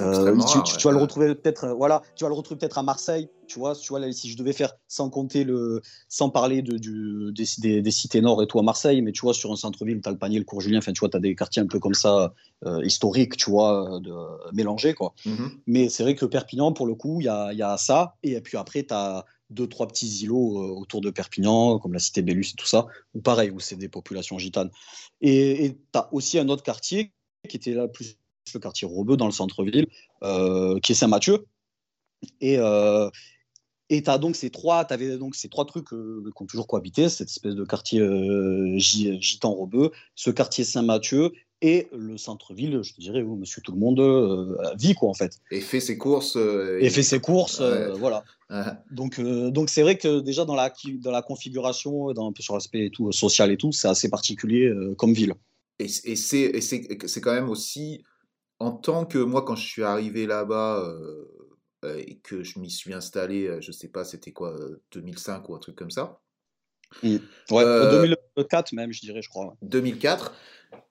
Euh, 0.01 0.35
tu, 0.35 0.41
rare, 0.41 0.53
tu- 0.53 0.59
ouais. 0.59 0.79
tu 0.79 0.87
vas 0.89 0.93
le 0.93 0.99
retrouver 0.99 1.35
peut-être, 1.37 1.65
euh, 1.65 1.73
voilà, 1.73 2.03
tu 2.17 2.25
vas 2.25 2.29
le 2.29 2.35
retrouver 2.35 2.59
peut-être 2.59 2.79
à 2.79 2.83
Marseille, 2.83 3.29
tu 3.47 3.61
vois, 3.61 3.77
tu 3.77 3.89
vois 3.91 4.01
là, 4.01 4.11
si 4.11 4.29
je 4.29 4.37
devais 4.37 4.53
faire 4.53 4.73
sans 4.89 5.09
compter 5.09 5.45
le, 5.45 5.81
sans 6.09 6.31
parler 6.31 6.63
de, 6.63 6.77
du, 6.79 7.31
des, 7.33 7.45
des- 7.59 7.81
des 7.81 7.91
cités 7.93 8.21
nord 8.21 8.43
et 8.43 8.49
tout 8.49 8.59
à 8.59 8.63
Marseille, 8.63 9.03
mais 9.03 9.13
tu 9.13 9.21
vois 9.21 9.35
sur 9.35 9.53
un 9.53 9.57
centre-ville, 9.57 10.01
tu 10.03 10.09
as 10.09 10.13
le 10.13 10.19
panier, 10.19 10.39
le 10.41 10.45
cours 10.45 10.61
Julien, 10.61 10.79
enfin 10.79 10.93
tu 10.93 10.99
vois, 10.99 11.09
tu 11.09 11.17
as 11.17 11.21
des 11.21 11.37
quartiers 11.37 11.63
un 11.63 11.67
peu 11.67 11.79
comme 11.79 11.95
ça 11.95 12.35
euh, 12.67 12.85
historiques, 12.85 13.37
tu 13.37 13.51
vois, 13.51 14.01
de, 14.03 14.13
mélangés 14.53 14.95
quoi. 14.95 15.15
Mhm. 15.25 15.51
Mais 15.69 15.89
c'est 15.89 16.03
vrai 16.03 16.17
que 16.17 16.27
Perpignan, 16.27 16.73
pour 16.73 16.87
le 16.89 16.97
coup, 16.97 17.21
il 17.21 17.27
y 17.27 17.29
a, 17.29 17.53
y 17.53 17.63
a 17.63 17.77
ça, 17.77 18.17
et 18.25 18.41
puis 18.41 18.57
après 18.57 18.83
tu 18.83 18.93
as 18.95 19.25
deux 19.51 19.67
trois 19.67 19.87
petits 19.89 20.25
îlots 20.25 20.63
euh, 20.63 20.81
autour 20.81 21.01
de 21.01 21.11
Perpignan, 21.11 21.79
comme 21.79 21.93
la 21.93 21.99
cité 21.99 22.23
Bellus 22.23 22.51
et 22.53 22.57
tout 22.57 22.67
ça, 22.67 22.87
ou 23.15 23.21
pareil, 23.21 23.51
où 23.51 23.61
c'est 23.61 23.77
des 23.77 23.89
populations 23.89 24.39
gitanes. 24.39 24.71
Et 25.21 25.77
tu 25.93 25.99
as 25.99 26.13
aussi 26.13 26.39
un 26.39 26.49
autre 26.49 26.63
quartier 26.63 27.13
qui 27.49 27.57
était 27.57 27.73
là 27.73 27.89
plus 27.89 28.17
le 28.55 28.61
quartier 28.61 28.87
Rebeu 28.87 29.17
dans 29.17 29.27
le 29.27 29.33
centre-ville, 29.33 29.87
euh, 30.23 30.79
qui 30.81 30.93
est 30.93 30.95
Saint-Mathieu. 30.95 31.47
Et 32.41 32.59
euh, 32.59 33.11
tu 33.91 34.03
as 34.07 34.19
donc 34.19 34.37
ces 34.37 34.51
trois, 34.51 34.81
avais 34.93 35.17
donc 35.19 35.35
ces 35.35 35.49
trois 35.49 35.65
trucs 35.65 35.93
euh, 35.93 36.23
qui 36.35 36.43
ont 36.43 36.47
toujours 36.47 36.67
cohabité, 36.67 37.09
cette 37.09 37.29
espèce 37.29 37.55
de 37.55 37.65
quartier 37.65 38.01
euh, 38.01 38.77
gi- 38.79 39.21
gitan 39.21 39.55
Rebeu, 39.55 39.93
ce 40.15 40.31
quartier 40.31 40.65
Saint-Mathieu 40.65 41.33
et 41.61 41.89
le 41.93 42.17
centre-ville, 42.17 42.83
je 42.83 42.93
dirais, 42.99 43.23
où 43.23 43.37
monsieur 43.37 43.61
tout 43.63 43.73
le 43.73 43.79
monde 43.79 44.01
euh, 44.01 44.57
vit, 44.79 44.95
quoi, 44.95 45.09
en 45.09 45.15
fait. 45.15 45.39
Et 45.51 45.61
fait 45.61 45.81
ses 45.81 45.99
courses. 45.99 46.37
euh, 46.37 46.79
Et 46.81 46.89
fait 46.91 47.03
ses 47.03 47.21
courses, 47.21 47.61
euh, 47.61 47.93
voilà. 47.95 48.23
Ah, 48.49 48.83
Donc, 48.91 49.21
donc 49.21 49.69
c'est 49.69 49.83
vrai 49.83 49.99
que 49.99 50.21
déjà 50.21 50.45
dans 50.45 50.55
la, 50.55 50.73
dans 51.01 51.11
la 51.11 51.23
configuration, 51.23 52.13
dans, 52.13 52.29
un 52.29 52.33
peu 52.33 52.43
sur 52.43 52.55
l'aspect 52.55 52.91
tout, 52.91 53.11
social 53.13 53.51
et 53.51 53.57
tout, 53.57 53.73
c'est 53.73 53.89
assez 53.89 54.09
particulier 54.09 54.73
comme 54.97 55.13
ville. 55.13 55.35
Et, 55.79 55.85
et 55.85 56.17
c'est 56.17 56.41
et 56.41 56.61
c'est 56.61 57.07
c'est 57.07 57.21
quand 57.21 57.35
même 57.35 57.51
aussi 57.51 58.03
en 58.59 58.73
tant 58.73 59.05
que 59.05 59.19
moi 59.19 59.43
quand 59.43 59.55
je 59.55 59.67
suis 59.67 59.83
arrivé 59.85 60.27
là-bas 60.27 60.83
et 61.85 62.19
que 62.19 62.43
je 62.43 62.59
m'y 62.59 62.71
suis 62.71 62.93
installé, 62.95 63.59
je 63.61 63.71
sais 63.71 63.89
pas, 63.89 64.05
c'était 64.05 64.33
quoi, 64.33 64.53
euh, 64.59 64.83
2005 64.93 65.49
ou 65.49 65.55
un 65.55 65.59
truc 65.59 65.77
comme 65.77 65.91
ça, 65.91 66.21
Ouais, 67.03 67.21
Euh, 67.53 67.91
2004 68.37 68.73
même, 68.73 68.93
je 68.93 69.01
dirais, 69.01 69.23
je 69.23 69.29
crois. 69.29 69.47
ouais. 69.47 69.53
2004. 69.63 70.35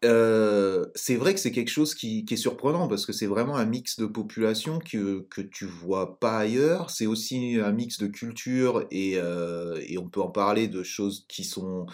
euh, 0.06 0.86
c'est 0.96 1.16
vrai 1.16 1.34
que 1.34 1.40
c'est 1.40 1.52
quelque 1.52 1.70
chose 1.70 1.94
qui, 1.96 2.26
qui 2.26 2.34
est 2.34 2.38
surprenant 2.38 2.88
parce 2.88 3.06
que 3.06 3.14
c'est 3.14 3.28
vraiment 3.28 3.58
un 3.58 3.66
mix 3.66 3.98
de 4.00 4.06
population 4.06 4.80
que, 4.80 5.22
que 5.30 5.42
tu 5.42 5.66
vois 5.66 6.20
pas 6.20 6.38
ailleurs. 6.40 6.90
C'est 6.90 7.06
aussi 7.06 7.58
un 7.64 7.72
mix 7.72 7.98
de 8.00 8.08
culture 8.08 8.86
et, 8.92 9.14
euh, 9.18 9.80
et 9.88 9.98
on 9.98 10.10
peut 10.10 10.22
en 10.22 10.30
parler 10.30 10.68
de 10.68 10.84
choses 10.84 11.26
qui 11.28 11.44
sont 11.44 11.86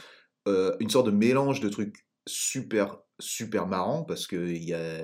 euh, 0.47 0.75
une 0.79 0.89
sorte 0.89 1.05
de 1.07 1.11
mélange 1.11 1.59
de 1.59 1.69
trucs 1.69 2.05
super 2.27 2.97
super 3.19 3.67
marrants 3.67 4.03
parce 4.03 4.25
que 4.27 4.35
il 4.49 4.63
y 4.63 4.73
a 4.73 5.01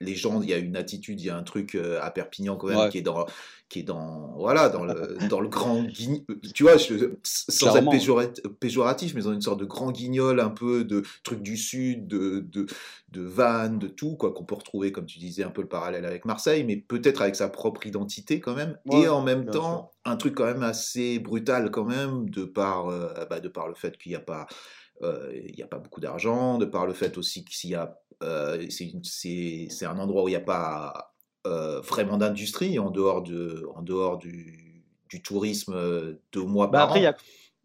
les 0.00 0.14
gens 0.14 0.42
il 0.42 0.50
y 0.50 0.52
a 0.52 0.58
une 0.58 0.76
attitude 0.76 1.20
il 1.20 1.26
y 1.26 1.30
a 1.30 1.36
un 1.36 1.42
truc 1.42 1.74
euh, 1.74 1.98
à 2.02 2.10
Perpignan 2.10 2.56
quand 2.56 2.68
même 2.68 2.76
Ouais. 2.78 2.88
qui 2.90 2.98
est 2.98 3.02
dans 3.02 3.24
qui 3.70 3.80
est 3.80 3.82
dans 3.82 4.34
voilà 4.36 4.68
dans 4.68 4.84
le 4.84 5.16
dans 5.30 5.40
le 5.40 5.48
grand 5.48 5.82
guign- 5.82 6.22
tu 6.54 6.64
vois 6.64 6.76
je- 6.76 7.14
sans 7.24 7.70
Clairement. 7.70 7.92
être 7.92 7.98
péjorat- 7.98 8.48
péjoratif 8.60 9.14
mais 9.14 9.22
dans 9.22 9.32
une 9.32 9.40
sorte 9.40 9.58
de 9.58 9.64
grand 9.64 9.90
guignol 9.90 10.38
un 10.38 10.50
peu 10.50 10.84
de 10.84 11.02
trucs 11.24 11.40
du 11.42 11.56
sud 11.56 12.06
de 12.06 12.40
de 12.40 12.66
de 13.08 13.22
Vannes 13.22 13.78
de 13.78 13.88
tout 13.88 14.16
quoi 14.16 14.32
qu'on 14.32 14.44
peut 14.44 14.54
retrouver 14.54 14.92
comme 14.92 15.06
tu 15.06 15.18
disais 15.18 15.42
un 15.42 15.50
peu 15.50 15.62
le 15.62 15.68
parallèle 15.68 16.04
avec 16.04 16.26
Marseille 16.26 16.62
mais 16.64 16.76
peut-être 16.76 17.22
avec 17.22 17.36
sa 17.36 17.48
propre 17.48 17.86
identité 17.86 18.38
quand 18.40 18.54
même 18.54 18.76
Ouais, 18.84 19.02
et 19.02 19.08
en 19.08 19.22
même 19.22 19.46
temps 19.46 19.92
un 20.04 20.16
truc 20.16 20.34
quand 20.34 20.46
même 20.46 20.62
assez 20.62 21.18
brutal 21.18 21.70
quand 21.70 21.84
même 21.84 22.28
de 22.28 22.44
par 22.44 22.88
euh, 22.88 23.08
bah, 23.30 23.40
de 23.40 23.48
par 23.48 23.66
le 23.66 23.74
fait 23.74 23.96
qu'il 23.96 24.10
n'y 24.12 24.16
a 24.16 24.20
pas 24.20 24.42
euh, 24.42 24.54
il 25.02 25.54
n'y 25.56 25.62
a 25.62 25.66
pas 25.66 25.78
beaucoup 25.78 26.00
d'argent, 26.00 26.58
de 26.58 26.64
par 26.66 26.86
le 26.86 26.92
fait 26.92 27.16
aussi 27.18 27.44
que 27.44 27.54
s'il 27.54 27.70
y 27.70 27.74
a, 27.74 27.98
euh, 28.22 28.66
c'est 28.68 29.86
un 29.86 29.98
endroit 29.98 30.24
où 30.24 30.28
il 30.28 30.32
n'y 30.32 30.36
a 30.36 30.40
pas 30.40 31.14
euh, 31.46 31.80
vraiment 31.80 32.18
d'industrie 32.18 32.78
en 32.78 32.90
dehors, 32.90 33.22
de, 33.22 33.66
en 33.74 33.82
dehors 33.82 34.18
du, 34.18 34.84
du 35.08 35.22
tourisme 35.22 35.72
euh, 35.74 36.14
deux 36.32 36.42
mois 36.44 36.66
Bah, 36.70 36.80
par 36.80 36.88
après, 36.88 37.06
an. 37.06 37.10
a, 37.10 37.16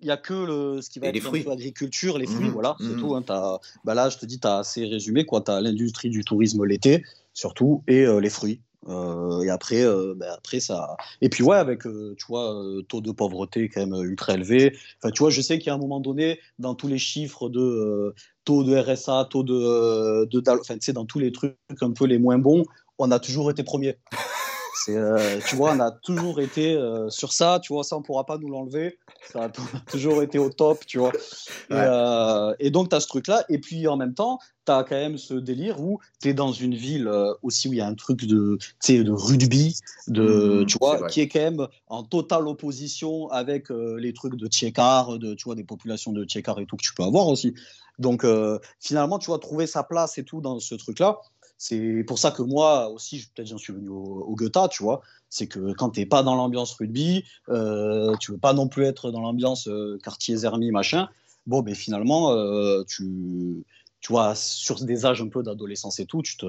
il 0.01 0.07
y 0.07 0.11
a 0.11 0.17
que 0.17 0.33
le, 0.33 0.81
ce 0.81 0.89
qui 0.89 0.99
va 0.99 1.07
Et 1.07 1.11
les 1.11 1.19
être 1.19 1.25
un 1.25 1.29
fruits. 1.29 1.43
peu 1.43 1.51
agriculture, 1.51 2.17
les 2.17 2.27
fruits, 2.27 2.47
Mhm, 2.47 2.53
voilà, 2.53 2.75
c'est 2.79 2.89
mhm. 2.89 2.97
tout. 2.97 3.15
hein. 3.15 3.21
T'as- 3.21 3.59
bah 3.83 3.93
là, 3.93 4.09
je 4.09 4.17
te 4.17 4.25
dis, 4.25 4.39
tu 4.39 4.47
as 4.47 4.57
assez 4.59 4.85
résumé. 4.85 5.25
Tu 5.25 5.51
as 5.51 5.61
l'industrie 5.61 6.09
du 6.09 6.23
tourisme 6.23 6.63
l'été, 6.65 7.03
surtout, 7.33 7.83
et 7.87 8.05
euh, 8.05 8.19
les 8.19 8.29
fruits. 8.29 8.61
Euh, 8.87 9.41
et 9.41 9.49
après, 9.49 9.83
euh, 9.83 10.13
bah, 10.15 10.33
après 10.37 10.59
ça. 10.59 10.95
Et 11.21 11.29
puis, 11.29 11.43
ouais, 11.43 11.57
avec, 11.57 11.85
euh, 11.85 12.15
tu 12.17 12.25
vois, 12.27 12.53
taux 12.87 13.01
de 13.01 13.11
pauvreté 13.11 13.69
quand 13.69 13.85
même 13.85 14.03
ultra 14.03 14.33
élevé. 14.33 14.77
Enfin, 15.01 15.11
tu 15.11 15.19
vois, 15.19 15.29
je 15.29 15.41
sais 15.41 15.59
qu'à 15.59 15.73
un 15.73 15.77
moment 15.77 15.99
donné, 15.99 16.39
dans 16.59 16.75
tous 16.75 16.87
les 16.87 16.97
chiffres 16.97 17.49
de 17.49 18.13
taux 18.43 18.63
de 18.63 18.75
RSA, 18.75 19.27
taux 19.29 19.43
de. 19.43 20.25
de 20.25 20.43
enfin, 20.49 20.75
tu 20.75 20.85
sais, 20.85 20.93
dans 20.93 21.05
tous 21.05 21.19
les 21.19 21.31
trucs 21.31 21.55
un 21.81 21.91
peu 21.91 22.05
les 22.05 22.19
moins 22.19 22.37
bons, 22.37 22.63
on 22.97 23.11
a 23.11 23.19
toujours 23.19 23.49
été 23.49 23.63
premier. 23.63 23.97
Euh, 24.89 25.39
tu 25.47 25.55
vois, 25.55 25.73
on 25.73 25.79
a 25.79 25.91
toujours 25.91 26.39
été 26.39 26.75
euh, 26.75 27.09
sur 27.09 27.33
ça, 27.33 27.59
tu 27.61 27.73
vois, 27.73 27.83
ça 27.83 27.97
on 27.97 28.01
pourra 28.01 28.25
pas 28.25 28.37
nous 28.37 28.49
l'enlever. 28.49 28.97
Ça 29.31 29.45
a 29.45 29.49
toujours 29.91 30.21
été 30.21 30.37
au 30.37 30.49
top, 30.49 30.85
tu 30.85 30.99
vois. 30.99 31.11
Et, 31.69 31.73
euh, 31.73 32.53
et 32.59 32.71
donc, 32.71 32.89
tu 32.89 32.95
as 32.95 32.99
ce 32.99 33.07
truc-là. 33.07 33.45
Et 33.49 33.59
puis, 33.59 33.87
en 33.87 33.97
même 33.97 34.13
temps, 34.13 34.39
tu 34.65 34.71
as 34.71 34.83
quand 34.83 34.95
même 34.95 35.17
ce 35.17 35.33
délire 35.33 35.81
où 35.81 35.99
tu 36.21 36.29
es 36.29 36.33
dans 36.33 36.51
une 36.51 36.75
ville 36.75 37.09
aussi 37.41 37.69
où 37.69 37.73
il 37.73 37.77
y 37.77 37.81
a 37.81 37.87
un 37.87 37.95
truc 37.95 38.25
de, 38.25 38.57
de 38.87 39.11
rugby, 39.11 39.75
de, 40.07 40.61
Mhm, 40.61 40.65
tu 40.65 40.77
vois, 40.79 41.07
qui 41.07 41.21
est 41.21 41.27
quand 41.27 41.39
même 41.39 41.67
en 41.87 42.03
totale 42.03 42.47
opposition 42.47 43.29
avec 43.29 43.69
les 43.69 44.13
trucs 44.13 44.35
de 44.35 44.47
Tchekar, 44.47 45.17
de, 45.19 45.33
tu 45.35 45.45
vois, 45.45 45.55
des 45.55 45.63
populations 45.63 46.11
de 46.11 46.23
Tchekar 46.25 46.59
et 46.59 46.65
tout 46.65 46.77
que 46.77 46.83
tu 46.83 46.93
peux 46.93 47.03
avoir 47.03 47.27
aussi. 47.27 47.53
Donc, 47.99 48.25
finalement, 48.79 49.19
tu 49.19 49.27
vois, 49.27 49.39
trouver 49.39 49.67
sa 49.67 49.83
place 49.83 50.17
et 50.17 50.23
tout 50.23 50.41
dans 50.41 50.59
ce 50.59 50.75
truc-là. 50.75 51.19
C'est 51.57 52.03
pour 52.05 52.19
ça 52.19 52.31
que 52.31 52.41
moi 52.41 52.89
aussi, 52.89 53.25
peut-être 53.33 53.47
j'en 53.47 53.57
suis 53.57 53.73
venu 53.73 53.89
au, 53.89 54.23
au 54.27 54.35
Goethe, 54.35 54.69
tu 54.71 54.83
vois. 54.83 55.01
C'est 55.29 55.47
que 55.47 55.73
quand 55.73 55.91
t'es 55.91 56.05
pas 56.05 56.21
dans 56.21 56.35
l'ambiance 56.35 56.73
rugby, 56.73 57.23
euh, 57.49 58.15
tu 58.19 58.31
veux 58.31 58.37
pas 58.37 58.53
non 58.53 58.67
plus 58.67 58.83
être 58.83 59.11
dans 59.11 59.21
l'ambiance 59.21 59.67
euh, 59.67 59.97
quartier 60.03 60.35
Zermi, 60.35 60.71
machin. 60.71 61.07
Bon, 61.45 61.61
ben 61.61 61.75
finalement, 61.75 62.31
euh, 62.33 62.83
tu, 62.87 63.63
tu 64.01 64.11
vois, 64.11 64.35
sur 64.35 64.83
des 64.83 65.05
âges 65.05 65.21
un 65.21 65.29
peu 65.29 65.43
d'adolescence 65.43 65.99
et 65.99 66.05
tout, 66.05 66.21
tu 66.21 66.37
te, 66.37 66.45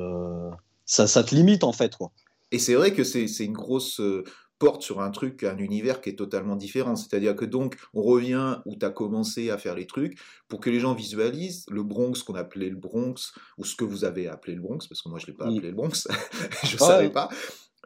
ça, 0.87 1.07
ça 1.07 1.23
te 1.23 1.35
limite 1.35 1.65
en 1.65 1.73
fait, 1.73 1.97
quoi. 1.97 2.13
Et 2.53 2.59
c'est 2.59 2.75
vrai 2.75 2.93
que 2.93 3.05
c'est 3.05 3.27
c'est 3.27 3.45
une 3.45 3.53
grosse 3.53 4.01
euh, 4.01 4.25
porte 4.59 4.83
sur 4.83 5.01
un 5.01 5.11
truc, 5.11 5.45
un 5.45 5.59
univers 5.59 6.01
qui 6.01 6.11
est 6.11 6.17
totalement 6.17 6.57
différent. 6.57 6.97
C'est-à-dire 6.97 7.37
que 7.37 7.45
donc, 7.45 7.77
on 7.95 8.03
revient 8.03 8.57
où 8.65 8.75
tu 8.77 8.85
as 8.87 8.91
commencé 8.91 9.51
à 9.51 9.59
faire 9.59 9.75
les 9.75 9.87
trucs 9.87 10.19
pour 10.49 10.61
que 10.61 10.71
les 10.71 10.81
gens 10.81 10.95
visualisent 10.95 11.67
le 11.71 11.83
Bronx, 11.83 12.23
qu'on 12.27 12.35
appelait 12.35 12.71
le 12.71 12.77
Bronx, 12.77 13.33
ou 13.59 13.65
ce 13.65 13.77
que 13.77 13.85
vous 13.85 14.05
avez 14.05 14.29
appelé 14.29 14.55
le 14.55 14.63
Bronx, 14.63 14.87
parce 14.89 15.03
que 15.03 15.09
moi 15.09 15.19
je 15.19 15.27
ne 15.27 15.33
l'ai 15.33 15.37
pas 15.37 15.45
appelé 15.47 15.69
le 15.71 15.75
Bronx, 15.77 16.09
je 16.65 16.77
ne 16.77 16.81
Ouais. 16.81 16.87
savais 16.87 17.11
pas. 17.11 17.29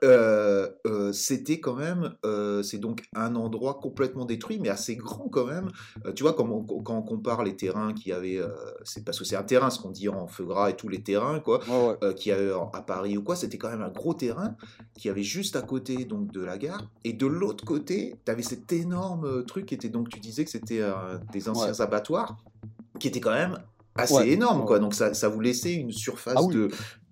Euh, 0.02 0.68
euh, 0.86 1.12
c'était 1.12 1.60
quand 1.60 1.74
même, 1.74 2.14
euh, 2.24 2.62
c'est 2.62 2.78
donc 2.78 3.04
un 3.14 3.34
endroit 3.36 3.78
complètement 3.80 4.24
détruit, 4.24 4.58
mais 4.58 4.70
assez 4.70 4.96
grand 4.96 5.28
quand 5.28 5.46
même. 5.46 5.70
Tu 6.14 6.22
vois, 6.22 6.32
quand 6.32 6.48
on, 6.48 6.62
quand 6.62 6.96
on 6.96 7.02
compare 7.02 7.44
les 7.44 7.56
terrains 7.56 7.92
avait, 8.12 8.38
euh, 8.38 8.48
c'est 8.82 9.04
parce 9.04 9.18
que 9.18 9.24
c'est 9.24 9.36
un 9.36 9.42
terrain, 9.42 9.70
ce 9.70 9.78
qu'on 9.78 9.90
dit 9.90 10.08
en 10.08 10.26
feu 10.26 10.44
gras 10.44 10.70
et 10.70 10.76
tous 10.76 10.88
les 10.88 11.02
terrains, 11.02 11.40
quoi, 11.40 11.60
ouais. 11.68 12.14
y 12.24 12.30
avait 12.30 12.52
à 12.72 12.82
Paris 12.82 13.16
ou 13.18 13.22
quoi, 13.22 13.36
c'était 13.36 13.58
quand 13.58 13.70
même 13.70 13.82
un 13.82 13.90
gros 13.90 14.14
terrain 14.14 14.56
qui 14.94 15.08
avait 15.08 15.22
juste 15.22 15.56
à 15.56 15.62
côté 15.62 16.04
donc 16.04 16.32
de 16.32 16.40
la 16.40 16.56
gare. 16.56 16.90
Et 17.04 17.12
de 17.12 17.26
l'autre 17.26 17.64
côté, 17.64 18.16
tu 18.24 18.32
avais 18.32 18.42
cet 18.42 18.72
énorme 18.72 19.44
truc 19.44 19.66
qui 19.66 19.74
était 19.74 19.88
donc, 19.90 20.08
tu 20.08 20.20
disais 20.20 20.44
que 20.44 20.50
c'était 20.50 20.82
des 21.32 21.48
anciens 21.48 21.78
abattoirs, 21.78 22.36
qui 22.98 23.08
était 23.08 23.20
quand 23.20 23.32
même 23.32 23.58
assez 23.94 24.14
Ouais, 24.14 24.28
énorme, 24.30 24.64
quoi. 24.64 24.78
Donc 24.78 24.94
ça, 24.94 25.14
ça 25.14 25.28
vous 25.28 25.40
laissait 25.40 25.74
une 25.74 25.92
surface 25.92 26.34
Ah 26.36 26.42
oui. 26.42 26.54
de, 26.54 26.68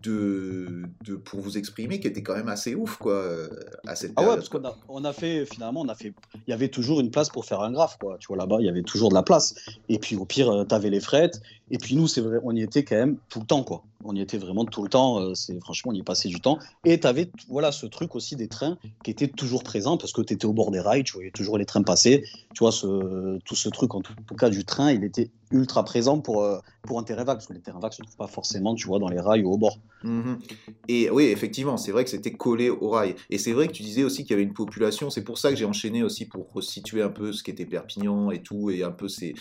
de, 0.09 0.83
de, 1.05 1.17
pour 1.17 1.41
vous 1.41 1.59
exprimer 1.59 2.01
qui 2.01 2.07
était 2.09 2.23
quand 2.23 2.35
même 2.35 2.49
assez 2.49 2.75
ouf, 2.75 2.97
quoi, 2.97 3.13
euh, 3.15 3.49
à 3.87 3.95
cette 3.95 4.13
Ah 4.17 4.23
ouais, 4.23 4.27
période. 4.27 4.39
parce 4.39 4.49
qu'on 4.49 4.65
a, 4.69 4.77
on 4.89 5.05
a 5.05 5.13
fait, 5.13 5.45
finalement, 5.47 5.81
on 5.83 5.89
a 5.89 5.95
fait, 5.95 6.13
il 6.47 6.51
y 6.51 6.53
avait 6.53 6.69
toujours 6.69 7.01
une 7.01 7.11
place 7.11 7.29
pour 7.29 7.45
faire 7.45 7.61
un 7.61 7.71
graphe, 7.73 7.99
quoi. 8.01 8.17
Tu 8.19 8.29
vois, 8.29 8.37
là-bas, 8.37 8.57
il 8.61 8.67
y 8.67 8.69
avait 8.69 8.83
toujours 8.83 9.11
de 9.11 9.15
la 9.15 9.23
place. 9.23 9.55
Et 9.89 9.99
puis, 9.99 10.17
au 10.17 10.25
pire, 10.25 10.65
tu 10.69 10.75
avais 10.75 10.91
les 10.91 11.01
frettes. 11.01 11.41
Et 11.71 11.79
puis, 11.79 11.97
nous, 11.97 12.09
c'est 12.09 12.21
vrai, 12.23 12.39
on 12.43 12.55
y 12.57 12.63
était 12.63 12.85
quand 12.85 12.97
même 12.97 13.19
tout 13.29 13.41
le 13.41 13.47
temps, 13.47 13.63
quoi. 13.63 13.83
On 14.05 14.15
y 14.15 14.21
était 14.21 14.39
vraiment 14.39 14.65
tout 14.65 14.83
le 14.83 14.89
temps. 14.89 15.21
euh, 15.21 15.35
c'est, 15.35 15.59
franchement, 15.61 15.91
on 15.93 15.95
y 15.95 16.03
passait 16.03 16.29
du 16.29 16.41
temps. 16.41 16.59
Et 16.85 16.99
tu 17.01 17.07
avais, 17.07 17.31
voilà, 17.49 17.73
ce 17.73 17.85
truc 17.87 18.15
aussi 18.15 18.37
des 18.37 18.49
trains 18.49 18.79
qui 19.05 19.11
était 19.11 19.29
toujours 19.29 19.65
présent 19.65 19.97
parce 19.99 20.13
que 20.13 20.23
tu 20.23 20.33
étais 20.35 20.47
au 20.47 20.53
bord 20.53 20.71
des 20.71 20.81
rails, 20.81 21.03
tu 21.05 21.15
voyais 21.15 21.31
toujours 21.33 21.59
les 21.59 21.67
trains 21.67 21.83
passer. 21.83 22.25
Tu 22.55 22.61
vois, 22.61 22.73
ce, 22.73 23.39
tout 23.45 23.57
ce 23.57 23.69
truc, 23.69 23.95
en 23.95 24.01
tout, 24.01 24.15
tout 24.27 24.35
cas, 24.37 24.49
du 24.51 24.65
train, 24.65 24.93
il 24.93 25.05
était 25.05 25.31
ultra 25.51 25.85
présent 25.85 26.21
pour, 26.21 26.43
euh, 26.45 26.59
pour 26.83 26.99
un 26.99 27.03
terrain 27.03 27.25
vague, 27.25 27.37
parce 27.39 27.47
que 27.49 27.55
les 27.55 27.61
terrains 27.61 27.81
vagues 27.81 27.93
se 27.93 28.03
trouvent 28.03 28.17
pas 28.17 28.27
forcément, 28.29 28.75
tu 28.75 28.87
vois, 28.87 28.99
dans 28.99 29.09
les 29.09 29.21
rails 29.21 29.43
ou 29.45 29.53
au 29.53 29.59
bord. 29.59 29.79
Mhm. 30.05 30.39
Et 30.87 31.11
oui, 31.11 31.25
effectivement, 31.25 31.77
c'est 31.77 31.91
vrai 31.91 32.05
que 32.05 32.11
c'était 32.11 32.33
collé 32.33 32.71
au 32.71 32.91
rail. 32.91 33.15
Et 33.31 33.39
c'est 33.39 33.53
vrai 33.53 33.67
que 33.67 33.73
tu 33.73 33.83
disais 33.83 34.05
aussi 34.05 34.23
qu'il 34.23 34.31
y 34.31 34.35
avait 34.35 34.43
une 34.43 34.55
population. 34.55 35.11
C'est 35.11 35.25
pour 35.25 35.39
ça 35.39 35.51
que 35.51 35.57
j'ai 35.57 35.65
enchaîné 35.65 36.03
aussi 36.03 36.27
pour 36.27 36.53
resituer 36.53 37.03
un 37.03 37.09
peu 37.09 37.33
ce 37.33 37.43
qu'était 37.43 37.67
Perpignan 37.67 38.31
et 38.31 38.41
tout. 38.41 38.71
Et 38.71 38.85
un 38.85 38.93
peu, 38.93 39.09
c'est 39.09 39.35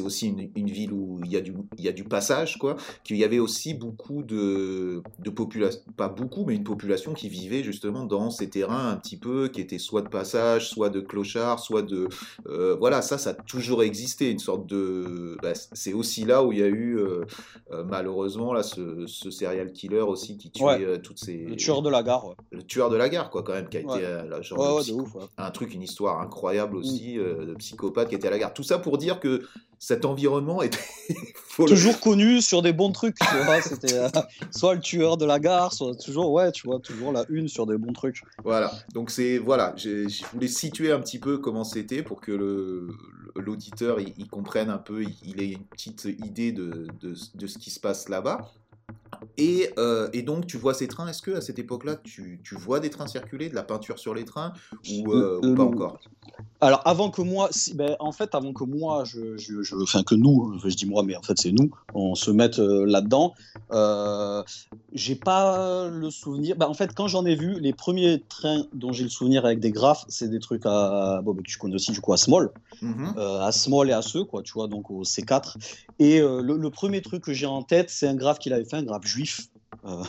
aussi 0.00 0.28
une, 0.54 0.70
ville 0.70 0.92
où 0.92 1.20
il 1.24 1.30
y, 1.30 1.36
a 1.36 1.40
du, 1.40 1.54
il 1.78 1.84
y 1.84 1.88
a 1.88 1.92
du 1.92 2.04
passage, 2.04 2.58
quoi. 2.58 2.76
Qu'il 3.04 3.16
y 3.16 3.24
avait 3.24 3.38
aussi 3.38 3.74
beaucoup 3.74 4.22
de, 4.22 5.02
de 5.20 5.30
population, 5.30 5.80
pas 5.96 6.08
beaucoup, 6.08 6.44
mais 6.44 6.56
une 6.56 6.64
population 6.64 7.14
qui 7.14 7.28
vivait 7.28 7.62
justement 7.62 8.04
dans 8.04 8.30
ces 8.30 8.50
terrains 8.50 8.90
un 8.90 8.96
petit 8.96 9.16
peu, 9.18 9.48
qui 9.48 9.60
étaient 9.60 9.78
soit 9.78 10.02
de 10.02 10.08
passage, 10.08 10.68
soit 10.68 10.90
de 10.90 11.00
clochards, 11.00 11.60
soit 11.60 11.82
de. 11.82 12.08
euh, 12.48 12.76
voilà, 12.76 13.02
ça, 13.02 13.18
ça 13.18 13.30
a 13.30 13.34
toujours 13.34 13.82
existé. 13.82 14.30
Une 14.30 14.38
sorte 14.40 14.66
de. 14.66 15.36
bah, 15.42 15.52
c'est 15.54 15.92
aussi 15.92 16.24
là 16.24 16.42
où 16.42 16.52
il 16.52 16.58
y 16.58 16.62
a 16.62 16.66
eu. 16.66 16.98
euh, 16.98 17.24
euh, 17.72 17.84
malheureusement, 17.84 18.52
là, 18.52 18.62
ce, 18.62 19.06
ce 19.06 19.30
serial 19.30 19.72
killer 19.76 20.00
aussi 20.00 20.36
qui 20.38 20.50
tuait 20.50 20.64
Ouais. 20.64 20.84
euh, 20.84 20.98
toutes 20.98 21.18
ces. 21.18 21.36
Le 21.36 21.54
tueur 21.56 21.82
de 21.82 21.90
la 21.90 22.02
gare, 22.02 22.26
ouais. 22.26 22.34
Le 22.50 22.62
tueur 22.62 22.90
de 22.90 22.96
la 22.96 23.08
gare, 23.08 23.30
quoi, 23.30 23.42
quand 23.42 23.52
même, 23.52 23.68
qui 23.68 23.76
a 23.78 23.80
Ouais. 23.82 23.96
été 23.98 24.04
euh, 24.06 24.24
là, 24.24 24.42
genre 24.42 24.76
ouf, 24.94 25.16
un 25.38 25.50
truc, 25.50 25.72
une 25.74 25.82
histoire 25.82 26.20
incroyable 26.20 26.76
aussi 26.76 27.18
euh, 27.18 27.46
de 27.46 27.54
psychopathe 27.54 28.08
qui 28.08 28.14
était 28.14 28.28
à 28.28 28.30
la 28.30 28.38
gare. 28.38 28.52
Tout 28.54 28.62
ça 28.64 28.78
pour 28.78 28.98
dire 28.98 29.20
que 29.20 29.42
cet 29.78 30.04
environnement 30.06 30.62
était. 30.62 30.78
le- 31.58 31.64
toujours 31.66 32.00
connu 32.00 32.40
sur 32.40 32.62
des 32.62 32.72
bons 32.72 32.92
trucs, 32.92 33.16
tu 33.18 33.36
vois. 33.44 33.60
C'était 33.60 33.94
euh, 33.94 34.08
soit 34.50 34.74
le 34.74 34.80
tueur 34.80 35.16
de 35.18 35.26
la 35.26 35.38
gare, 35.38 35.72
soit 35.72 35.94
toujours, 35.94 36.32
ouais, 36.32 36.50
tu 36.52 36.66
vois, 36.66 36.80
toujours 36.80 37.12
la 37.12 37.24
une 37.28 37.46
sur 37.48 37.66
des 37.66 37.76
bons 37.76 37.92
trucs. 37.92 38.22
Voilà. 38.42 38.72
Donc 38.94 39.10
c'est 39.10 39.36
voilà, 39.38 39.74
je 39.76 40.06
voulais 40.32 40.48
situer 40.48 40.92
un 40.92 41.00
petit 41.00 41.18
peu 41.18 41.38
comment 41.38 41.64
c'était 41.64 42.02
pour 42.02 42.20
que 42.20 42.32
le 42.32 42.88
l'auditeur 43.38 44.00
il, 44.00 44.14
il 44.16 44.28
comprenne 44.28 44.70
un 44.70 44.78
peu, 44.78 45.02
il, 45.02 45.14
il 45.22 45.42
ait 45.42 45.50
une 45.52 45.64
petite 45.64 46.04
idée 46.24 46.52
de, 46.52 46.86
de, 47.02 47.14
de 47.34 47.46
ce 47.46 47.58
qui 47.58 47.68
se 47.70 47.78
passe 47.78 48.08
là-bas. 48.08 48.50
Et, 49.38 49.70
euh, 49.78 50.08
et 50.12 50.22
donc 50.22 50.46
tu 50.46 50.56
vois 50.56 50.74
ces 50.74 50.88
trains. 50.88 51.08
Est-ce 51.08 51.22
que 51.22 51.32
à 51.32 51.40
cette 51.40 51.58
époque-là, 51.58 51.96
tu, 51.96 52.40
tu 52.44 52.54
vois 52.54 52.80
des 52.80 52.90
trains 52.90 53.06
circuler, 53.06 53.48
de 53.48 53.54
la 53.54 53.62
peinture 53.62 53.98
sur 53.98 54.14
les 54.14 54.24
trains 54.24 54.52
ou, 54.90 55.12
euh, 55.12 55.40
ou 55.42 55.44
Euh, 55.46 55.56
pas 55.56 55.64
encore? 55.64 55.98
Alors 56.60 56.80
avant 56.86 57.10
que 57.10 57.20
moi, 57.20 57.48
si, 57.50 57.74
ben, 57.74 57.96
en 58.00 58.12
fait, 58.12 58.34
avant 58.34 58.54
que 58.54 58.64
moi, 58.64 59.04
je, 59.04 59.36
je, 59.36 59.62
je- 59.62 59.76
enfin 59.76 60.02
que 60.02 60.14
nous, 60.14 60.58
je 60.64 60.74
dis 60.74 60.86
moi, 60.86 61.02
mais 61.02 61.14
en 61.16 61.22
fait 61.22 61.36
c'est 61.36 61.52
nous, 61.52 61.70
on 61.92 62.14
se 62.14 62.30
mette 62.30 62.58
là-dedans. 62.58 63.34
J'ai 64.92 65.16
pas 65.16 65.88
le 65.88 66.10
souvenir. 66.10 66.56
Ben, 66.56 66.66
en 66.66 66.74
fait, 66.74 66.94
quand 66.94 67.08
j'en 67.08 67.26
ai 67.26 67.34
vu, 67.34 67.60
les 67.60 67.72
premiers 67.74 68.22
trains 68.28 68.64
dont 68.72 68.92
j'ai 68.92 69.02
le 69.04 69.10
souvenir 69.10 69.44
avec 69.44 69.60
des 69.60 69.70
graphes, 69.72 70.04
c'est 70.08 70.28
des 70.30 70.38
trucs 70.38 70.64
à, 70.64 71.20
bon, 71.22 71.34
ben, 71.34 71.42
que 71.42 71.50
tu 71.50 71.58
connais 71.58 71.74
aussi 71.74 71.92
du 71.92 72.00
coup 72.00 72.12
à 72.14 72.16
Small, 72.16 72.50
Mhm. 72.80 73.14
euh, 73.18 73.40
à 73.40 73.52
Small 73.52 73.90
et 73.90 73.92
à 73.92 74.00
ceux 74.02 74.24
quoi, 74.24 74.42
tu 74.42 74.52
vois, 74.54 74.68
donc 74.68 74.90
au 74.90 75.04
C4. 75.04 75.58
Et 75.98 76.20
le, 76.20 76.40
le 76.56 76.70
premier 76.70 77.02
truc 77.02 77.24
que 77.24 77.32
j'ai 77.34 77.46
en 77.46 77.62
tête, 77.62 77.90
c'est 77.90 78.06
un 78.06 78.14
graphe 78.14 78.38
qu'il 78.38 78.52
avait 78.52 78.64
fait, 78.64 78.75
un 78.76 78.84
graphe 78.84 79.06
juif. 79.06 79.48
Euh, 79.86 80.02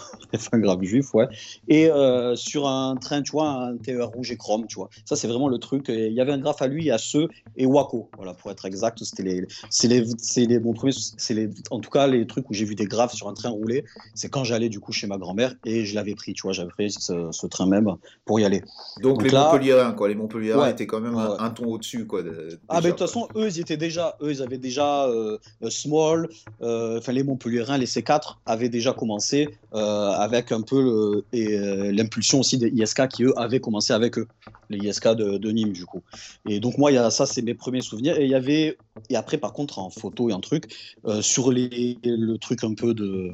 un 0.52 0.60
graphe 0.60 0.82
juif, 0.84 1.14
ouais. 1.14 1.28
Et 1.68 1.90
euh, 1.92 2.36
sur 2.36 2.68
un 2.68 2.96
train, 2.96 3.22
tu 3.22 3.32
vois, 3.32 3.50
un 3.50 3.78
TER 3.78 4.08
rouge 4.10 4.32
et 4.32 4.38
chrome, 4.38 4.66
tu 4.68 4.76
vois. 4.76 4.90
Ça, 5.06 5.16
c'est 5.16 5.28
vraiment 5.28 5.48
le 5.50 5.58
truc. 5.58 5.86
Il 5.90 6.14
y 6.14 6.22
avait 6.22 6.32
un 6.32 6.38
graphe 6.40 6.62
à 6.62 6.68
lui, 6.68 6.90
à 6.92 6.98
ceux 6.98 7.28
et 7.56 7.66
Waco. 7.66 8.10
Voilà, 8.18 8.34
pour 8.34 8.50
être 8.52 8.66
exact, 8.66 9.04
c'était 9.04 9.24
les, 9.24 9.46
c'est 9.70 9.88
les, 9.88 10.04
c'est 10.18 10.46
les, 10.46 10.60
mon 10.60 10.74
premier, 10.74 10.94
c'est 11.18 11.34
les, 11.34 11.50
en 11.70 11.80
tout 11.80 11.90
cas, 11.90 12.08
les 12.08 12.26
trucs 12.28 12.50
où 12.50 12.54
j'ai 12.54 12.66
vu 12.66 12.76
des 12.76 12.86
graphes 12.86 13.14
sur 13.14 13.28
un 13.30 13.34
train 13.34 13.50
roulé. 13.50 13.84
C'est 14.16 14.30
quand 14.30 14.44
j'allais 14.44 14.70
du 14.70 14.80
coup 14.80 14.92
chez 14.92 15.08
ma 15.08 15.18
grand-mère 15.18 15.54
et 15.66 15.86
je 15.86 15.96
l'avais 15.96 16.16
pris, 16.16 16.34
tu 16.34 16.42
vois, 16.44 16.54
j'avais 16.54 16.70
pris 16.70 16.92
ce, 16.92 17.30
ce 17.32 17.48
train 17.48 17.68
même 17.68 17.90
pour 18.26 18.40
y 18.40 18.46
aller. 18.46 18.62
Donc, 19.02 19.18
Donc 19.18 19.24
les 19.24 19.30
là- 19.30 19.52
Montpelliérains, 19.52 19.92
quoi. 19.94 20.08
Les 20.08 20.16
Montpelliérains 20.16 20.62
Ouais. 20.64 20.72
étaient 20.72 20.88
quand 20.88 21.00
même 21.02 21.16
Ouais, 21.16 21.36
un, 21.40 21.50
ton 21.52 21.66
au-dessus, 21.66 22.06
quoi. 22.08 22.24
de- 22.24 22.60
Ah, 22.70 22.80
mais 22.82 22.88
de 22.88 22.90
toute 22.92 23.00
façon, 23.00 23.28
eux, 23.36 23.48
ils 23.48 23.60
étaient 23.60 23.78
déjà, 23.78 24.18
eux, 24.22 24.32
ils 24.32 24.42
avaient 24.42 24.58
déjà 24.58 25.06
euh, 25.06 25.38
euh, 25.64 25.70
Small, 25.70 26.28
enfin 26.62 27.12
les 27.12 27.24
Montpelliérains, 27.24 27.78
les 27.78 27.86
C4 27.86 28.40
avaient 28.46 28.70
déjà 28.70 28.94
commencé 28.94 29.50
euh, 29.74 30.12
avec 30.12 30.52
un 30.52 30.62
peu 30.62 31.24
euh, 31.36 31.92
l'impulsion 31.92 32.40
aussi 32.40 32.58
des 32.58 32.70
ISK 32.70 33.08
qui 33.10 33.24
eux 33.24 33.34
avaient 33.38 33.60
commencé 33.60 33.92
avec 33.92 34.18
eux, 34.18 34.28
les 34.70 34.78
ISK 34.78 35.10
de, 35.10 35.38
de 35.38 35.52
Nîmes 35.52 35.74
du 35.74 35.86
coup. 35.86 36.02
Et 36.48 36.60
donc 36.60 36.78
moi, 36.78 36.92
y 36.92 36.98
a 36.98 37.10
ça, 37.10 37.26
c'est 37.26 37.42
mes 37.42 37.54
premiers 37.54 37.82
souvenirs. 37.82 38.18
Et 38.18 38.24
il 38.24 38.30
y 38.30 38.36
avait 38.36 38.78
et 39.10 39.16
après 39.16 39.38
par 39.38 39.54
contre 39.54 39.80
en 39.80 39.90
photo 39.90 40.30
et 40.30 40.34
en 40.34 40.40
truc 40.42 40.74
euh, 41.06 41.22
sur 41.22 41.52
les 41.52 41.98
le 42.04 42.38
truc 42.38 42.64
un 42.64 42.74
peu 42.74 42.94
de 42.94 43.32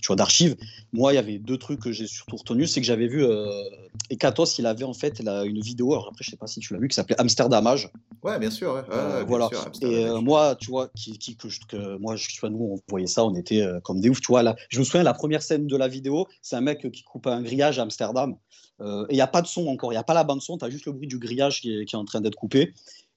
tu 0.00 0.08
vois 0.08 0.16
d'archives. 0.16 0.56
Moi, 0.92 1.12
il 1.12 1.16
y 1.16 1.18
avait 1.18 1.38
deux 1.38 1.56
trucs 1.56 1.78
que 1.80 1.92
j'ai 1.92 2.08
surtout 2.08 2.34
retenu, 2.36 2.66
c'est 2.66 2.80
que 2.80 2.86
j'avais 2.86 3.06
vu 3.06 3.22
euh, 3.24 3.62
Ekatos, 4.10 4.58
il 4.58 4.66
avait 4.66 4.82
en 4.82 4.94
fait 4.94 5.20
là, 5.20 5.44
une 5.44 5.60
vidéo. 5.60 5.92
Alors 5.92 6.08
après, 6.08 6.24
je 6.24 6.30
sais 6.30 6.36
pas 6.36 6.48
si 6.48 6.58
tu 6.58 6.72
l'as 6.74 6.80
vu, 6.80 6.88
qui 6.88 6.96
s'appelait 6.96 7.20
Amsterdamage. 7.20 7.88
Ouais, 8.24 8.36
bien 8.40 8.50
sûr. 8.50 8.74
ouais. 8.74 8.80
Ouais, 8.80 8.88
Euh, 8.90 9.18
bien 9.18 9.26
voilà. 9.26 9.48
sûr, 9.48 9.70
Et 9.80 10.04
moi, 10.20 10.56
tu 10.56 10.70
vois, 10.72 10.88
qui, 10.88 11.18
qui- 11.18 11.36
que, 11.36 11.48
je- 11.48 11.60
que 11.68 11.96
moi, 11.98 12.16
je, 12.16 12.26
tu 12.26 12.44
nous, 12.50 12.72
on 12.74 12.80
voyait 12.88 13.06
ça, 13.06 13.24
on 13.24 13.34
était 13.36 13.64
comme 13.84 14.00
des 14.00 14.08
oufs. 14.08 14.20
Tu 14.20 14.26
vois, 14.26 14.42
là, 14.42 14.56
je 14.70 14.80
me 14.80 14.84
souviens, 14.84 15.04
la 15.04 15.14
première 15.14 15.42
scène 15.42 15.68
de 15.68 15.76
la 15.76 15.86
vidéo, 15.86 16.26
c'est 16.42 16.56
un 16.56 16.60
mec 16.62 16.90
qui 16.90 17.04
coupe 17.04 17.28
un 17.28 17.40
grillage 17.40 17.78
à 17.78 17.82
Amsterdam. 17.82 18.34
Et 18.80 18.84
il 19.10 19.14
n'y 19.14 19.20
a 19.20 19.28
pas 19.28 19.42
de 19.42 19.46
son 19.46 19.68
encore, 19.68 19.92
il 19.92 19.94
n'y 19.94 20.00
a 20.00 20.02
pas 20.02 20.14
la 20.14 20.24
bande 20.24 20.42
son, 20.42 20.58
tu 20.58 20.64
as 20.64 20.70
juste 20.70 20.86
le 20.86 20.92
bruit 20.92 21.06
du 21.06 21.18
grillage 21.20 21.60
qui 21.60 21.72
est, 21.78 21.84
qui 21.84 21.94
est 21.94 21.98
en 21.98 22.04
train 22.04 22.20
d'être 22.20 22.34
coupé. 22.34 22.74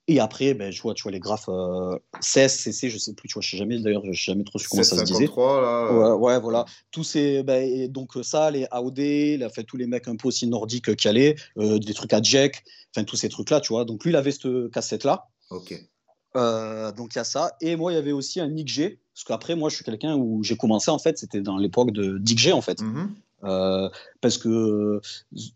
Et 0.07 0.19
après, 0.19 0.53
ben, 0.53 0.71
je 0.71 0.81
vois, 0.81 0.93
tu 0.93 1.01
vois 1.03 1.11
les 1.11 1.19
graphes 1.19 1.49
euh, 1.49 1.97
CS, 2.21 2.49
CC, 2.49 2.89
je 2.91 2.97
sais 2.99 3.13
plus, 3.13 3.27
tu 3.27 3.33
vois, 3.33 3.41
je 3.41 3.49
sais 3.49 3.57
jamais, 3.57 3.79
d'ailleurs, 3.79 4.03
je 4.05 4.11
sais 4.11 4.31
jamais 4.31 4.43
trop 4.43 4.59
su 4.59 4.67
comment 4.69 4.83
ça 4.83 4.97
se 4.97 5.03
disait. 5.03 5.21
1653, 5.21 5.61
là. 5.61 5.67
euh, 5.67 6.15
Ouais, 6.15 6.33
ouais, 6.33 6.39
voilà. 6.39 6.65
Tous 6.91 7.03
ces, 7.03 7.41
ben, 7.41 7.63
et 7.63 7.87
donc 7.87 8.15
euh, 8.15 8.21
ça, 8.21 8.51
les 8.51 8.67
AOD, 8.69 8.99
là, 9.39 9.49
fait, 9.49 9.63
tous 9.63 9.77
les 9.77 9.87
mecs 9.87 10.07
un 10.07 10.15
peu 10.15 10.27
aussi 10.27 10.45
nordiques 10.47 10.95
qui 10.95 11.07
allaient, 11.07 11.35
euh, 11.57 11.79
des 11.79 11.93
trucs 11.95 12.13
à 12.13 12.21
Jack, 12.21 12.63
enfin 12.95 13.03
tous 13.03 13.15
ces 13.15 13.29
trucs-là, 13.29 13.61
tu 13.61 13.73
vois. 13.73 13.83
Donc 13.83 14.03
lui, 14.03 14.11
il 14.11 14.15
avait 14.15 14.31
cette 14.31 14.69
cassette-là. 14.71 15.27
Ok. 15.49 15.73
Euh, 16.35 16.91
donc 16.91 17.15
il 17.15 17.17
y 17.17 17.21
a 17.21 17.23
ça. 17.23 17.55
Et 17.61 17.75
moi, 17.75 17.91
il 17.91 17.95
y 17.95 17.97
avait 17.97 18.11
aussi 18.11 18.39
un 18.39 18.47
Nick 18.47 18.67
G. 18.67 18.99
Parce 19.13 19.23
qu'après, 19.23 19.55
moi, 19.55 19.69
je 19.69 19.75
suis 19.75 19.85
quelqu'un 19.85 20.15
où 20.15 20.43
j'ai 20.43 20.57
commencé, 20.57 20.91
en 20.91 20.99
fait, 20.99 21.17
c'était 21.17 21.39
dans 21.41 21.57
l'époque 21.57 21.91
de 21.91 22.17
Dick 22.17 22.37
G, 22.37 22.51
en 22.51 22.61
fait. 22.61 22.81
Mhm. 22.81 23.15
Euh, 23.45 23.89
parce 24.21 24.37
que 24.37 24.99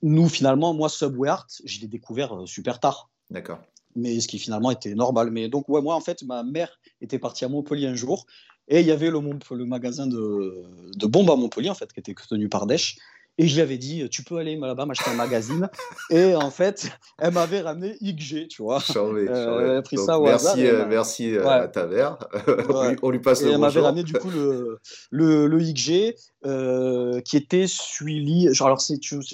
nous, 0.01 0.29
finalement, 0.29 0.73
moi, 0.73 0.89
Subway 0.89 1.27
Art, 1.27 1.47
je 1.65 1.81
l'ai 1.81 1.87
découvert 1.87 2.33
super 2.45 2.79
tard. 2.79 3.09
D'accord. 3.29 3.59
Mais 3.99 4.19
ce 4.19 4.27
qui 4.27 4.39
finalement 4.39 4.71
était 4.71 4.95
normal. 4.95 5.31
Mais 5.31 5.49
donc, 5.49 5.67
ouais, 5.69 5.81
moi, 5.81 5.95
en 5.95 6.01
fait, 6.01 6.23
ma 6.23 6.43
mère 6.43 6.79
était 7.01 7.19
partie 7.19 7.45
à 7.45 7.49
Montpellier 7.49 7.87
un 7.87 7.95
jour. 7.95 8.25
Et 8.67 8.81
il 8.81 8.85
y 8.85 8.91
avait 8.91 9.09
le, 9.09 9.19
magasin 9.65 10.05
de, 10.05 10.63
de 10.95 11.05
bombes 11.07 11.31
à 11.31 11.35
Montpellier, 11.35 11.69
en 11.69 11.75
fait, 11.75 11.91
qui 11.91 11.99
était 11.99 12.13
tenu 12.29 12.49
par 12.49 12.67
Desch. 12.67 12.97
Et 13.41 13.47
je 13.47 13.55
lui 13.55 13.61
avais 13.61 13.77
dit, 13.77 14.07
tu 14.09 14.21
peux 14.21 14.35
aller 14.37 14.57
là-bas 14.57 14.85
m'acheter 14.85 15.09
un 15.09 15.13
magazine. 15.15 15.69
et 16.09 16.35
en 16.35 16.51
fait, 16.51 16.91
elle 17.17 17.33
m'avait 17.33 17.61
ramené 17.61 17.95
XG, 18.03 18.49
tu 18.49 18.61
vois. 18.61 18.77
Euh, 18.77 18.93
chambé. 18.93 19.27
elle 19.29 19.77
a 19.77 19.81
pris 19.81 19.95
Donc, 19.95 20.05
ça 20.07 20.19
au 20.19 20.25
merci, 20.25 20.45
hasard, 20.47 20.57
euh, 20.57 20.81
elle 20.83 20.89
merci 20.89 21.35
euh, 21.35 21.45
Ouais. 21.45 21.53
à 21.53 21.67
ta 21.69 21.87
mère. 21.87 22.17
on, 22.47 22.73
Ouais. 22.73 22.89
lui, 22.91 22.97
on 23.01 23.09
lui 23.11 23.19
passe 23.19 23.41
Et 23.41 23.45
le 23.45 23.51
elle 23.53 23.59
m'avait 23.59 23.79
ramené 23.79 24.03
du 24.03 24.11
coup 24.11 24.29
le, 24.29 24.79
le, 25.09 25.47
le 25.47 25.57
XG 25.59 26.15
euh, 26.45 27.21
qui 27.21 27.37
était 27.37 27.65
suivi. 27.65 28.53
genre, 28.53 28.67
Alors, 28.67 28.81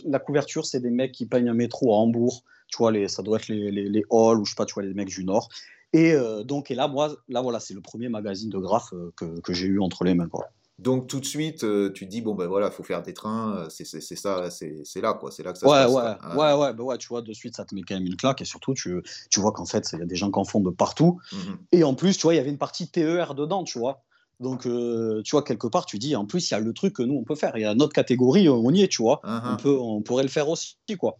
la 0.06 0.20
couverture, 0.20 0.68
c'est 0.68 0.82
des 0.82 0.92
mecs 0.92 1.12
qui 1.12 1.26
peignent 1.26 1.50
un 1.50 1.56
métro 1.56 1.92
à 1.92 1.98
Hambourg. 1.98 2.44
Tu 2.76 2.80
vois, 2.80 2.92
les, 2.92 3.08
ça 3.08 3.24
doit 3.24 3.38
être 3.38 3.48
les, 3.48 3.72
les, 3.72 3.88
les 3.88 4.04
halls 4.12 4.38
ou 4.38 4.44
je 4.44 4.50
sais 4.50 4.56
pas, 4.58 4.66
tu 4.66 4.74
vois, 4.74 4.84
les 4.84 4.94
mecs 4.94 5.08
du 5.08 5.24
Nord. 5.24 5.48
Et 5.94 6.12
euh, 6.12 6.44
donc, 6.44 6.72
et 6.72 6.76
là, 6.76 6.90
moi, 6.90 7.16
là, 7.30 7.42
voilà, 7.42 7.62
c'est 7.62 7.74
le 7.74 7.80
premier 7.80 8.10
magazine 8.10 8.50
de 8.50 8.58
graphes 8.58 8.92
euh, 8.94 9.14
que, 9.16 9.40
que 9.40 9.54
j'ai 9.54 9.68
eu 9.68 9.80
entre 9.80 10.04
les 10.04 10.14
mains. 10.14 10.28
Quoi. 10.28 10.46
Donc 10.78 11.08
tout 11.08 11.22
de 11.22 11.26
suite, 11.26 11.64
euh, 11.64 11.90
tu 11.94 12.06
te 12.06 12.12
dis 12.12 12.20
bon 12.22 12.36
ben 12.36 12.48
voilà, 12.48 12.70
faut 12.70 12.84
faire 12.84 13.02
des 13.02 13.14
trains, 13.14 13.66
c'est 13.70 13.86
ça, 13.86 14.50
c'est 14.50 14.82
c'est 14.84 15.00
là 15.00 15.14
quoi, 15.14 15.32
c'est 15.32 15.42
là 15.42 15.54
que 15.54 15.60
ça 15.60 15.66
Ouais, 15.70 15.72
se 15.72 15.84
passe. 15.86 15.94
ouais, 15.96 16.02
quoi. 16.02 16.18
Ah, 16.22 16.38
ouais, 16.38 16.62
ouais, 16.66 16.74
bah 16.74 16.84
ouais, 16.84 16.98
tu 16.98 17.08
vois, 17.08 17.22
de 17.22 17.32
suite, 17.32 17.56
ça 17.56 17.64
te 17.64 17.74
met 17.74 17.82
quand 17.88 17.96
même 17.96 18.06
une 18.06 18.18
claque. 18.18 18.42
Et 18.42 18.46
surtout, 18.46 18.74
tu, 18.74 19.02
tu 19.30 19.40
vois 19.40 19.54
qu'en 19.54 19.66
fait, 19.66 19.88
il 19.94 20.00
y 20.00 20.02
a 20.02 20.06
des 20.06 20.18
gens 20.18 20.30
qui 20.32 20.38
en 20.40 20.44
font 20.44 20.60
de 20.60 20.70
partout. 20.72 21.22
mhm. 21.32 21.58
Et 21.72 21.86
en 21.86 21.94
plus, 21.96 22.18
tu 22.18 22.24
vois, 22.24 22.34
il 22.34 22.38
y 22.38 22.42
avait 22.42 22.50
une 22.50 22.58
partie 22.58 22.90
TER 22.92 23.36
dedans, 23.36 23.64
tu 23.64 23.80
vois. 23.80 24.04
Donc, 24.42 24.66
euh, 24.68 25.22
tu 25.24 25.32
vois, 25.32 25.44
quelque 25.44 25.68
part, 25.68 25.86
tu 25.86 25.98
dis, 25.98 26.14
en 26.18 26.26
plus, 26.26 26.50
il 26.50 26.54
y 26.54 26.58
a 26.58 26.60
le 26.60 26.74
truc 26.74 26.94
que 26.94 27.04
nous, 27.04 27.16
on 27.16 27.24
peut 27.24 27.36
faire. 27.36 27.56
Il 27.56 27.62
y 27.62 27.66
a 27.66 27.74
notre 27.74 27.94
catégorie, 27.94 28.50
on 28.50 28.70
y 28.72 28.82
est, 28.82 28.90
tu 28.90 29.02
vois. 29.02 29.22
Ah, 29.24 29.42
on, 29.46 29.48
ah. 29.54 29.58
peut, 29.64 29.78
on 29.80 30.02
pourrait 30.02 30.24
le 30.24 30.30
faire 30.30 30.50
aussi, 30.50 30.76
quoi. 31.00 31.16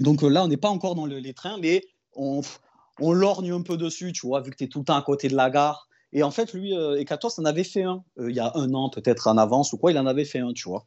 Donc 0.00 0.22
euh, 0.22 0.28
là, 0.28 0.44
on 0.44 0.48
n'est 0.48 0.56
pas 0.56 0.68
encore 0.70 0.94
dans 0.94 1.06
le- 1.06 1.18
les 1.18 1.34
trains, 1.34 1.58
mais 1.58 1.84
on, 2.14 2.40
on 3.00 3.12
lorgne 3.12 3.52
un 3.52 3.62
peu 3.62 3.76
dessus, 3.76 4.12
tu 4.12 4.26
vois, 4.26 4.40
vu 4.40 4.50
que 4.50 4.56
tu 4.56 4.64
es 4.64 4.68
tout 4.68 4.80
le 4.80 4.84
temps 4.84 4.96
à 4.96 5.02
côté 5.02 5.28
de 5.28 5.36
la 5.36 5.50
gare. 5.50 5.88
Et 6.12 6.22
en 6.22 6.30
fait, 6.30 6.52
lui, 6.54 6.74
euh, 6.76 6.98
Ekatos 6.98 7.38
en 7.38 7.44
avait 7.44 7.64
fait 7.64 7.82
un, 7.82 8.02
euh, 8.18 8.30
il 8.30 8.36
y 8.36 8.40
a 8.40 8.50
un 8.54 8.72
an, 8.74 8.88
peut-être 8.90 9.26
en 9.26 9.36
avance 9.36 9.72
ou 9.72 9.78
quoi, 9.78 9.90
il 9.92 9.98
en 9.98 10.06
avait 10.06 10.24
fait 10.24 10.38
un, 10.38 10.52
tu 10.52 10.68
vois. 10.68 10.86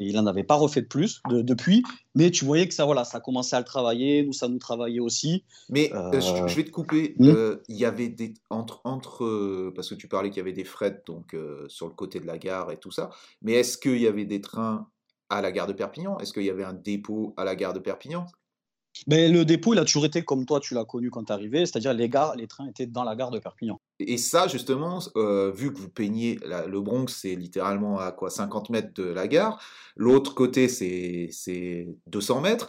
Et 0.00 0.06
il 0.06 0.14
n'en 0.14 0.26
avait 0.26 0.44
pas 0.44 0.54
refait 0.54 0.80
de 0.82 0.86
plus 0.86 1.20
de- 1.28 1.42
depuis, 1.42 1.82
mais 2.14 2.30
tu 2.30 2.44
voyais 2.44 2.68
que 2.68 2.74
ça, 2.74 2.84
voilà, 2.84 3.04
ça 3.04 3.18
commençait 3.20 3.56
à 3.56 3.58
le 3.58 3.64
travailler, 3.64 4.22
nous, 4.22 4.32
ça 4.32 4.48
nous 4.48 4.58
travaillait 4.58 5.00
aussi. 5.00 5.44
Mais 5.68 5.90
Euh, 5.92 6.20
je, 6.20 6.48
je 6.48 6.54
vais 6.56 6.64
te 6.64 6.70
couper. 6.70 7.14
hmm? 7.18 7.58
Il 7.68 7.76
y 7.76 7.84
avait 7.84 8.08
des 8.08 8.32
entre 8.48 8.80
entre 8.84 9.70
parce 9.74 9.88
que 9.90 9.94
tu 9.96 10.06
parlais 10.08 10.30
qu'il 10.30 10.38
y 10.38 10.40
avait 10.40 10.52
des 10.52 10.64
frettes 10.64 11.02
donc 11.06 11.36
sur 11.66 11.88
le 11.88 11.94
côté 11.94 12.20
de 12.20 12.26
la 12.26 12.38
gare 12.38 12.70
et 12.70 12.78
tout 12.78 12.92
ça. 12.92 13.10
Mais 13.42 13.52
est-ce 13.54 13.76
qu'il 13.76 13.98
y 14.00 14.06
avait 14.06 14.24
des 14.24 14.40
trains 14.40 14.88
à 15.30 15.40
la 15.40 15.52
gare 15.52 15.66
de 15.66 15.72
Perpignan? 15.72 16.18
Est-ce 16.18 16.32
qu'il 16.32 16.44
y 16.44 16.50
avait 16.50 16.64
un 16.64 16.72
dépôt 16.74 17.34
à 17.36 17.44
la 17.44 17.54
gare 17.56 17.72
de 17.72 17.78
Perpignan? 17.80 18.26
Mais 19.06 19.28
le 19.28 19.44
dépôt, 19.44 19.74
il 19.74 19.78
a 19.78 19.84
toujours 19.84 20.06
été 20.06 20.22
comme 20.24 20.44
toi, 20.44 20.58
tu 20.60 20.74
l'as 20.74 20.84
connu 20.84 21.10
quand 21.10 21.24
tu 21.24 21.32
arrivé, 21.32 21.64
c'est-à-dire 21.66 21.94
les 21.94 22.08
gares, 22.08 22.34
les 22.34 22.48
trains 22.48 22.66
étaient 22.68 22.86
dans 22.86 23.04
la 23.04 23.14
gare 23.14 23.30
de 23.30 23.38
Perpignan. 23.38 23.80
Et 24.00 24.16
ça, 24.16 24.48
justement, 24.48 24.98
euh, 25.16 25.52
vu 25.52 25.72
que 25.72 25.78
vous 25.78 25.88
peignez 25.88 26.38
la- 26.44 26.66
le 26.66 26.80
Bronx, 26.80 27.06
c'est 27.08 27.36
littéralement 27.36 27.98
à 27.98 28.10
quoi 28.12 28.30
50 28.30 28.70
mètres 28.70 28.92
de 28.94 29.04
la 29.04 29.28
gare. 29.28 29.62
L'autre 29.96 30.34
côté, 30.34 30.68
c'est 30.68 31.28
c'est 31.30 31.86
200 32.06 32.40
mètres. 32.40 32.68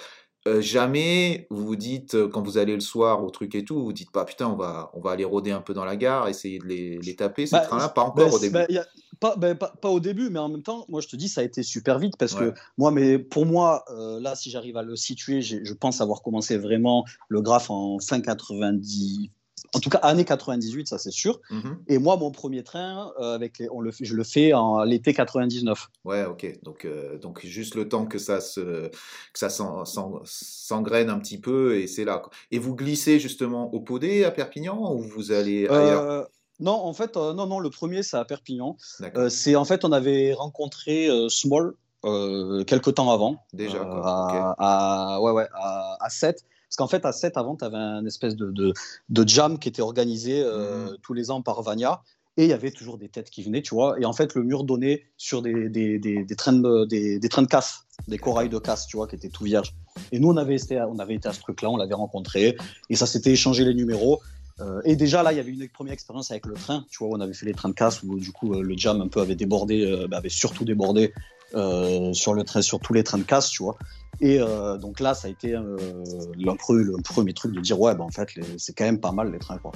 Euh, 0.49 0.61
jamais 0.61 1.45
vous 1.51 1.65
vous 1.65 1.75
dites, 1.75 2.15
euh, 2.15 2.27
quand 2.27 2.41
vous 2.41 2.57
allez 2.57 2.73
le 2.73 2.79
soir 2.79 3.23
au 3.23 3.29
truc 3.29 3.53
et 3.53 3.63
tout, 3.63 3.75
vous 3.75 3.83
vous 3.85 3.93
dites 3.93 4.11
pas, 4.11 4.25
putain, 4.25 4.47
on 4.47 4.55
va, 4.55 4.89
on 4.93 4.99
va 4.99 5.11
aller 5.11 5.23
rôder 5.23 5.51
un 5.51 5.61
peu 5.61 5.73
dans 5.73 5.85
la 5.85 5.95
gare, 5.95 6.27
essayer 6.27 6.57
de 6.59 6.65
les, 6.65 6.97
les 6.97 7.15
taper, 7.15 7.45
ces 7.45 7.51
Bah, 7.53 7.59
trains-là. 7.59 7.89
Pas 7.89 8.01
encore 8.01 8.25
Ben, 8.29 8.33
au 8.33 8.39
début. 8.39 8.57
a- 8.57 8.85
pas, 9.19 9.35
pas, 9.37 9.55
pas 9.55 9.89
au 9.89 9.99
début, 9.99 10.29
mais 10.29 10.39
en 10.39 10.49
même 10.49 10.63
temps, 10.63 10.85
moi 10.89 11.01
je 11.01 11.07
te 11.07 11.15
dis, 11.15 11.27
ça 11.27 11.41
a 11.41 11.43
été 11.43 11.61
super 11.61 11.99
vite 11.99 12.15
parce 12.17 12.33
Ouais. 12.33 12.51
que 12.51 12.53
moi, 12.77 12.89
mais 12.91 13.19
pour 13.19 13.45
moi, 13.45 13.83
euh, 13.91 14.19
là, 14.21 14.35
si 14.35 14.49
j'arrive 14.49 14.77
à 14.77 14.81
le 14.81 14.95
situer, 14.95 15.41
je 15.41 15.73
pense 15.73 16.01
avoir 16.01 16.21
commencé 16.21 16.57
vraiment 16.57 17.05
le 17.27 17.41
graphe 17.41 17.69
en 17.69 17.99
fin 17.99 18.21
90, 18.21 19.29
en 19.73 19.79
tout 19.79 19.89
cas 19.89 19.99
année 19.99 20.25
98, 20.25 20.87
ça 20.87 20.97
c'est 20.97 21.11
sûr. 21.11 21.39
Mhm. 21.51 21.77
Et 21.87 21.97
moi, 21.97 22.17
mon 22.17 22.31
premier 22.31 22.63
train, 22.63 23.11
euh, 23.19 23.35
avec 23.35 23.59
les, 23.59 23.69
on 23.71 23.81
le, 23.81 23.91
fait- 23.91 24.05
je 24.05 24.15
le 24.15 24.23
fais 24.23 24.53
en 24.53 24.83
l'été 24.83 25.13
99. 25.13 25.87
Ouais, 26.05 26.25
ok. 26.25 26.59
Donc, 26.63 26.85
euh, 26.85 27.17
donc 27.17 27.45
juste 27.45 27.75
le 27.75 27.87
temps 27.87 28.05
que 28.05 28.17
ça 28.17 28.41
se, 28.41 28.87
que 28.89 28.93
ça 29.39 29.49
s'en- 29.49 29.85
s'en- 29.85 30.21
s'engraine 30.25 31.09
un 31.09 31.19
petit 31.19 31.39
peu 31.39 31.77
et 31.77 31.87
c'est 31.87 32.05
là. 32.05 32.21
Et 32.51 32.59
vous 32.59 32.75
glissez 32.75 33.19
justement 33.19 33.73
au 33.73 33.79
Podé 33.79 34.23
à 34.25 34.31
Perpignan 34.31 34.93
ou 34.93 34.99
vous 34.99 35.31
allez 35.31 35.67
ailleurs? 35.67 36.01
Euh, 36.03 36.23
non, 36.59 36.73
en 36.73 36.93
fait, 36.93 37.15
non, 37.15 37.45
non, 37.47 37.59
le 37.59 37.69
premier, 37.69 38.03
c'est 38.03 38.17
à 38.17 38.25
Perpignan. 38.25 38.75
C'est 39.29 39.55
en 39.55 39.63
fait, 39.65 39.85
on 39.85 39.91
avait 39.91 40.33
rencontré 40.33 41.09
Small 41.29 41.73
quelques 42.65 42.95
temps 42.95 43.11
avant. 43.11 43.37
Déjà, 43.53 43.79
quoi. 43.79 44.01
à, 44.05 45.15
à- 45.15 45.21
ouais, 45.21 45.31
ouais, 45.31 45.47
à, 45.53 45.97
à 45.99 46.09
7. 46.09 46.43
Parce 46.69 46.75
qu'en 46.77 46.87
fait, 46.87 47.03
à 47.05 47.11
7, 47.11 47.35
avant, 47.37 47.55
tu 47.55 47.65
avais 47.65 47.77
un 47.77 48.05
espèce 48.05 48.35
de, 48.35 48.51
de, 48.51 48.73
de 49.09 49.27
jam 49.27 49.57
qui 49.57 49.69
était 49.69 49.81
organisé 49.81 50.41
euh, 50.43 50.91
Mhm. 50.91 50.97
tous 51.01 51.13
les 51.13 51.31
ans 51.31 51.41
par 51.41 51.61
Vania. 51.63 52.01
Et 52.37 52.43
il 52.43 52.49
y 52.49 52.53
avait 52.53 52.71
toujours 52.71 52.97
des 52.99 53.09
têtes 53.09 53.31
qui 53.31 53.41
venaient, 53.43 53.63
tu 53.63 53.73
vois. 53.73 53.99
Et 53.99 54.05
en 54.05 54.13
fait, 54.13 54.35
le 54.35 54.43
mur 54.43 54.63
donnait 54.63 55.03
sur 55.17 55.41
des, 55.41 55.67
des, 55.67 55.97
des, 55.99 56.23
des 56.23 56.35
trains, 56.35 56.53
de, 56.53 56.85
des, 56.85 57.17
des 57.19 57.27
trains 57.27 57.41
de 57.41 57.47
casse, 57.47 57.85
des 58.07 58.19
corails 58.19 58.49
de 58.49 58.59
casse, 58.59 58.85
tu 58.87 58.97
vois, 58.97 59.07
qui 59.07 59.15
étaient 59.15 59.29
tout 59.29 59.43
vierges. 59.43 59.73
Et 60.11 60.19
nous, 60.19 60.29
on 60.29 60.37
avait 60.37 60.55
été, 60.55 60.77
à- 60.77 60.87
on 60.87 60.99
avait 60.99 61.15
été 61.15 61.27
à 61.27 61.33
ce 61.33 61.39
truc-là, 61.41 61.69
on 61.71 61.75
l'avait 61.77 61.95
rencontré. 61.95 62.55
Et 62.89 62.95
ça 62.95 63.07
s'était 63.07 63.31
échangé 63.31 63.65
les 63.65 63.73
numéros. 63.73 64.21
Euh, 64.61 64.79
et 64.85 64.95
déjà, 64.95 65.23
là, 65.23 65.33
il 65.33 65.37
y 65.37 65.39
avait 65.39 65.51
une 65.51 65.67
première 65.69 65.93
expérience 65.93 66.29
avec 66.31 66.45
le 66.45 66.53
train. 66.53 66.85
Tu 66.91 66.99
vois, 67.03 67.17
on 67.17 67.19
avait 67.19 67.33
fait 67.33 67.45
les 67.47 67.53
trains 67.53 67.69
de 67.69 67.73
casse 67.73 68.03
où, 68.03 68.19
du 68.19 68.31
coup, 68.31 68.53
euh, 68.53 68.61
le 68.61 68.77
jam 68.77 69.01
un 69.01 69.07
peu 69.07 69.19
avait 69.21 69.35
débordé, 69.35 69.83
euh, 69.85 70.07
bah, 70.07 70.17
avait 70.17 70.29
surtout 70.29 70.65
débordé. 70.65 71.13
Euh, 71.55 72.13
sur, 72.13 72.33
le 72.33 72.43
train, 72.43 72.61
sur 72.61 72.79
tous 72.79 72.93
les 72.93 73.03
trains 73.03 73.17
de 73.19 73.23
casse, 73.23 73.49
tu 73.49 73.63
vois. 73.63 73.77
Et 74.21 74.37
euh, 74.41 74.77
donc 74.77 74.99
là, 74.99 75.13
ça 75.13 75.29
a 75.29 75.31
été 75.31 75.53
euh, 75.55 75.77
le, 76.37 76.51
pre- 76.51 76.73
le 76.75 77.01
premier 77.01 77.31
truc 77.31 77.53
de 77.53 77.61
dire 77.61 77.79
ouais, 77.79 77.95
bah, 77.95 78.03
en 78.03 78.09
fait, 78.09 78.27
c'est 78.57 78.75
quand 78.75 78.83
même 78.83 78.99
pas 78.99 79.13
mal 79.13 79.31
les 79.31 79.39
trains. 79.39 79.59
Quoi. 79.59 79.71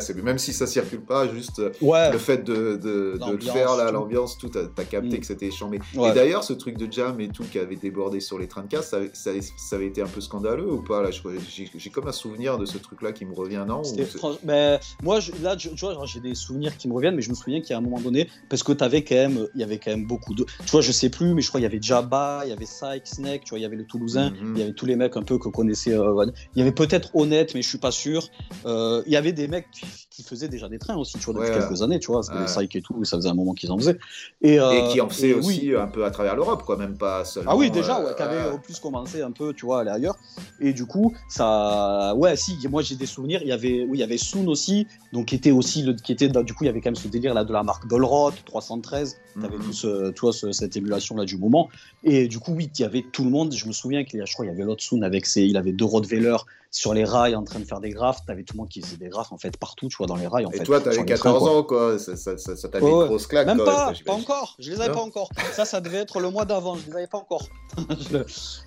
C'est 0.00 0.14
même 0.22 0.36
si 0.38 0.52
ça 0.52 0.66
circule 0.66 1.00
pas, 1.00 1.26
juste 1.28 1.60
euh, 1.60 1.70
Ouais, 1.80 2.12
le 2.12 2.18
fait 2.18 2.44
de, 2.44 2.76
de, 2.76 3.18
de 3.18 3.32
le 3.32 3.38
faire, 3.40 3.74
là, 3.74 3.90
l'ambiance, 3.90 4.36
tout, 4.36 4.50
t'as 4.50 4.84
capté 4.84 5.16
Mm. 5.16 5.20
que 5.20 5.26
c'était 5.26 5.50
chambé. 5.50 5.78
Ouais. 5.94 6.10
Et 6.10 6.12
d'ailleurs, 6.12 6.44
ce 6.44 6.52
truc 6.52 6.76
de 6.76 6.92
jam 6.92 7.18
et 7.22 7.28
tout 7.28 7.44
qui 7.44 7.58
avait 7.58 7.76
débordé 7.76 8.20
sur 8.20 8.38
les 8.38 8.48
trains 8.48 8.64
de 8.64 8.68
casse, 8.68 8.90
ça, 8.90 8.98
ça, 9.14 9.30
ça 9.56 9.76
avait 9.76 9.86
été 9.86 10.02
un 10.02 10.08
peu 10.08 10.20
scandaleux 10.20 10.70
ou 10.70 10.82
pas 10.82 11.02
J'ai 11.10 11.90
comme 11.90 12.08
un 12.08 12.12
souvenir 12.12 12.58
de 12.58 12.66
ce 12.66 12.76
truc-là 12.76 13.12
qui 13.12 13.24
me 13.24 13.34
revient, 13.34 13.64
non? 13.66 13.80
Franch- 13.82 14.38
ben, 14.42 14.78
moi, 15.02 15.20
je- 15.20 15.32
là, 15.42 15.56
tu 15.56 15.70
vois, 15.70 15.96
j'ai 16.04 16.20
des 16.20 16.34
souvenirs 16.34 16.76
qui 16.76 16.86
me 16.88 16.92
reviennent, 16.92 17.14
mais 17.16 17.22
je 17.22 17.30
me 17.30 17.34
souviens 17.34 17.62
qu'il 17.62 17.70
y 17.70 17.74
a 17.74 17.78
un 17.78 17.80
moment 17.82 18.00
donné, 18.00 18.28
parce 18.50 18.62
que 18.62 18.72
t'avais 18.72 19.04
quand 19.04 19.14
même, 19.14 19.46
il 19.54 19.60
y 19.62 19.64
avait 19.64 19.78
quand 19.78 19.90
même 19.92 20.06
beaucoup 20.06 20.34
de, 20.34 20.44
tu 20.44 20.70
vois, 20.70 20.82
je 20.82 20.92
sais 20.92 21.08
plus, 21.16 21.34
mais 21.34 21.40
je 21.42 21.48
crois 21.48 21.58
qu'il 21.60 21.64
y 21.64 21.72
avait 21.72 21.80
Jabba, 21.82 22.42
il 22.44 22.50
y 22.50 22.52
avait 22.52 22.66
Sykes, 22.66 23.06
Snake, 23.06 23.44
tu 23.44 23.50
vois, 23.50 23.58
il 23.58 23.62
y 23.62 23.64
avait 23.64 23.76
le 23.76 23.84
Toulousain, 23.84 24.30
Mhm. 24.30 24.52
il 24.54 24.58
y 24.60 24.62
avait 24.62 24.72
tous 24.72 24.86
les 24.86 24.96
mecs 24.96 25.16
un 25.16 25.22
peu 25.22 25.38
que 25.38 25.48
connaissait, 25.48 25.94
euh, 25.94 26.26
il 26.54 26.58
y 26.58 26.62
avait 26.62 26.72
peut-être 26.72 27.10
Honnête, 27.14 27.54
mais 27.54 27.62
je 27.62 27.68
suis 27.68 27.78
pas 27.78 27.90
sûr. 27.90 28.28
Euh, 28.66 29.02
il 29.06 29.12
y 29.12 29.16
avait 29.16 29.32
des 29.32 29.48
mecs 29.48 29.70
qui, 29.70 29.86
qui 30.10 30.22
faisaient 30.22 30.48
déjà 30.48 30.68
des 30.68 30.78
trains 30.78 30.96
aussi, 30.96 31.18
tu 31.18 31.24
vois, 31.24 31.34
depuis 31.34 31.50
Ouais. 31.50 31.58
quelques 31.66 31.82
années, 31.82 31.98
tu 31.98 32.08
vois, 32.08 32.20
Ouais. 32.30 32.40
les 32.42 32.46
Sykes 32.46 32.76
et 32.76 32.82
tout, 32.82 33.02
ça 33.04 33.16
faisait 33.16 33.28
un 33.28 33.34
moment 33.34 33.54
qu'ils 33.54 33.70
en 33.72 33.78
faisaient. 33.78 33.98
Et, 34.42 34.58
euh, 34.60 34.72
Et 34.72 34.92
qui 34.92 35.00
en 35.00 35.08
faisait 35.08 35.28
et 35.30 35.34
aussi 35.34 35.70
oui. 35.70 35.76
un 35.76 35.86
peu 35.86 36.04
à 36.04 36.10
travers 36.10 36.36
l'Europe, 36.36 36.62
quoi, 36.64 36.76
même 36.76 36.96
pas 36.98 37.24
seulement. 37.24 37.52
Ah 37.52 37.56
oui, 37.56 37.70
déjà, 37.70 38.00
ouais, 38.02 38.14
qui 38.14 38.22
avait 38.22 38.50
au 38.50 38.58
plus 38.58 38.78
commencé 38.78 39.22
un 39.22 39.30
peu, 39.32 39.52
tu 39.54 39.64
vois, 39.66 39.78
à 39.78 39.80
aller 39.82 39.90
ailleurs. 39.90 40.16
Et 40.60 40.72
du 40.72 40.86
coup, 40.86 41.14
ça, 41.28 42.14
ouais, 42.16 42.36
si, 42.36 42.56
moi 42.70 42.82
j'ai 42.82 42.96
des 42.96 43.06
souvenirs. 43.06 43.40
Il 43.42 43.48
y 43.48 43.52
avait, 43.52 43.84
oui, 43.88 43.98
il 43.98 44.00
y 44.00 44.02
avait 44.02 44.18
Soon 44.18 44.46
aussi, 44.48 44.86
donc 45.12 45.26
qui 45.26 45.34
était 45.34 45.50
aussi, 45.50 45.82
le, 45.82 45.92
qui 45.94 46.12
était, 46.12 46.28
du 46.28 46.54
coup, 46.54 46.64
il 46.64 46.66
y 46.66 46.70
avait 46.70 46.80
quand 46.80 46.88
même 46.90 46.96
ce 46.96 47.08
délire 47.08 47.34
là 47.34 47.44
de 47.44 47.52
la 47.52 47.62
marque 47.62 47.86
Dolrot 47.88 48.32
313. 48.46 49.16
T'avais 49.40 49.56
Mhm. 49.58 49.62
tout 49.64 49.72
ce, 49.72 50.10
tu 50.12 50.20
vois, 50.22 50.32
ce- 50.32 50.50
cette 50.52 50.76
émulation 50.76 51.05
là 51.14 51.24
du 51.24 51.36
moment. 51.36 51.68
Et 52.02 52.28
du 52.28 52.38
coup, 52.38 52.52
oui, 52.52 52.70
il 52.78 52.82
y 52.82 52.84
avait 52.84 53.04
tout 53.12 53.24
le 53.24 53.30
monde. 53.30 53.54
Je 53.54 53.66
me 53.66 53.72
souviens 53.72 54.04
qu'il 54.04 54.18
y 54.18 54.22
a, 54.22 54.24
je 54.24 54.32
crois, 54.32 54.46
il 54.46 54.48
y 54.48 54.52
avait 54.52 54.64
l'autre 54.64 54.82
Soon 54.82 55.02
avec 55.02 55.26
ses, 55.26 55.42
il 55.42 55.56
avait 55.56 55.72
deux 55.72 55.84
Rottweiler 55.84 56.36
sur 56.70 56.92
les 56.94 57.04
rails 57.04 57.34
en 57.36 57.42
train 57.44 57.58
de 57.60 57.64
faire 57.64 57.80
des 57.80 57.90
graphes. 57.90 58.18
T'avais 58.26 58.42
tout 58.42 58.54
le 58.54 58.58
monde 58.58 58.68
qui 58.68 58.80
faisait 58.82 58.96
des 58.96 59.08
graphes 59.08 59.32
en 59.32 59.38
fait 59.38 59.56
partout, 59.56 59.88
tu 59.88 59.96
vois, 59.96 60.06
dans 60.06 60.16
les 60.16 60.26
rails. 60.26 60.46
En 60.46 60.50
Et 60.50 60.58
fait, 60.58 60.64
toi, 60.64 60.80
t'avais 60.80 60.96
les 60.96 61.04
trains, 61.04 61.16
14 61.16 61.38
quoi. 61.42 61.52
ans, 61.58 61.62
quoi. 61.62 61.98
Ça, 61.98 62.16
ça, 62.16 62.36
ça, 62.38 62.56
ça 62.56 62.68
t'a 62.68 62.80
mis 62.80 62.86
Ouais, 62.86 62.92
une 62.92 63.04
grosse 63.06 63.26
claque. 63.26 63.46
Même 63.46 63.56
quoi, 63.58 63.66
pas, 63.66 63.92
pas 64.04 64.12
encore. 64.12 64.56
Je 64.58 64.70
les 64.70 64.80
avais 64.80 64.88
Non 64.88 64.94
pas 64.94 65.00
encore. 65.02 65.28
Ça, 65.52 65.64
ça 65.64 65.80
devait 65.80 65.98
être 65.98 66.20
le 66.20 66.30
mois 66.30 66.44
d'avant. 66.44 66.76
Je 66.76 66.86
les 66.86 66.92
avais 66.96 67.06
pas 67.06 67.18
encore. 67.18 67.48
Je- 68.10 68.18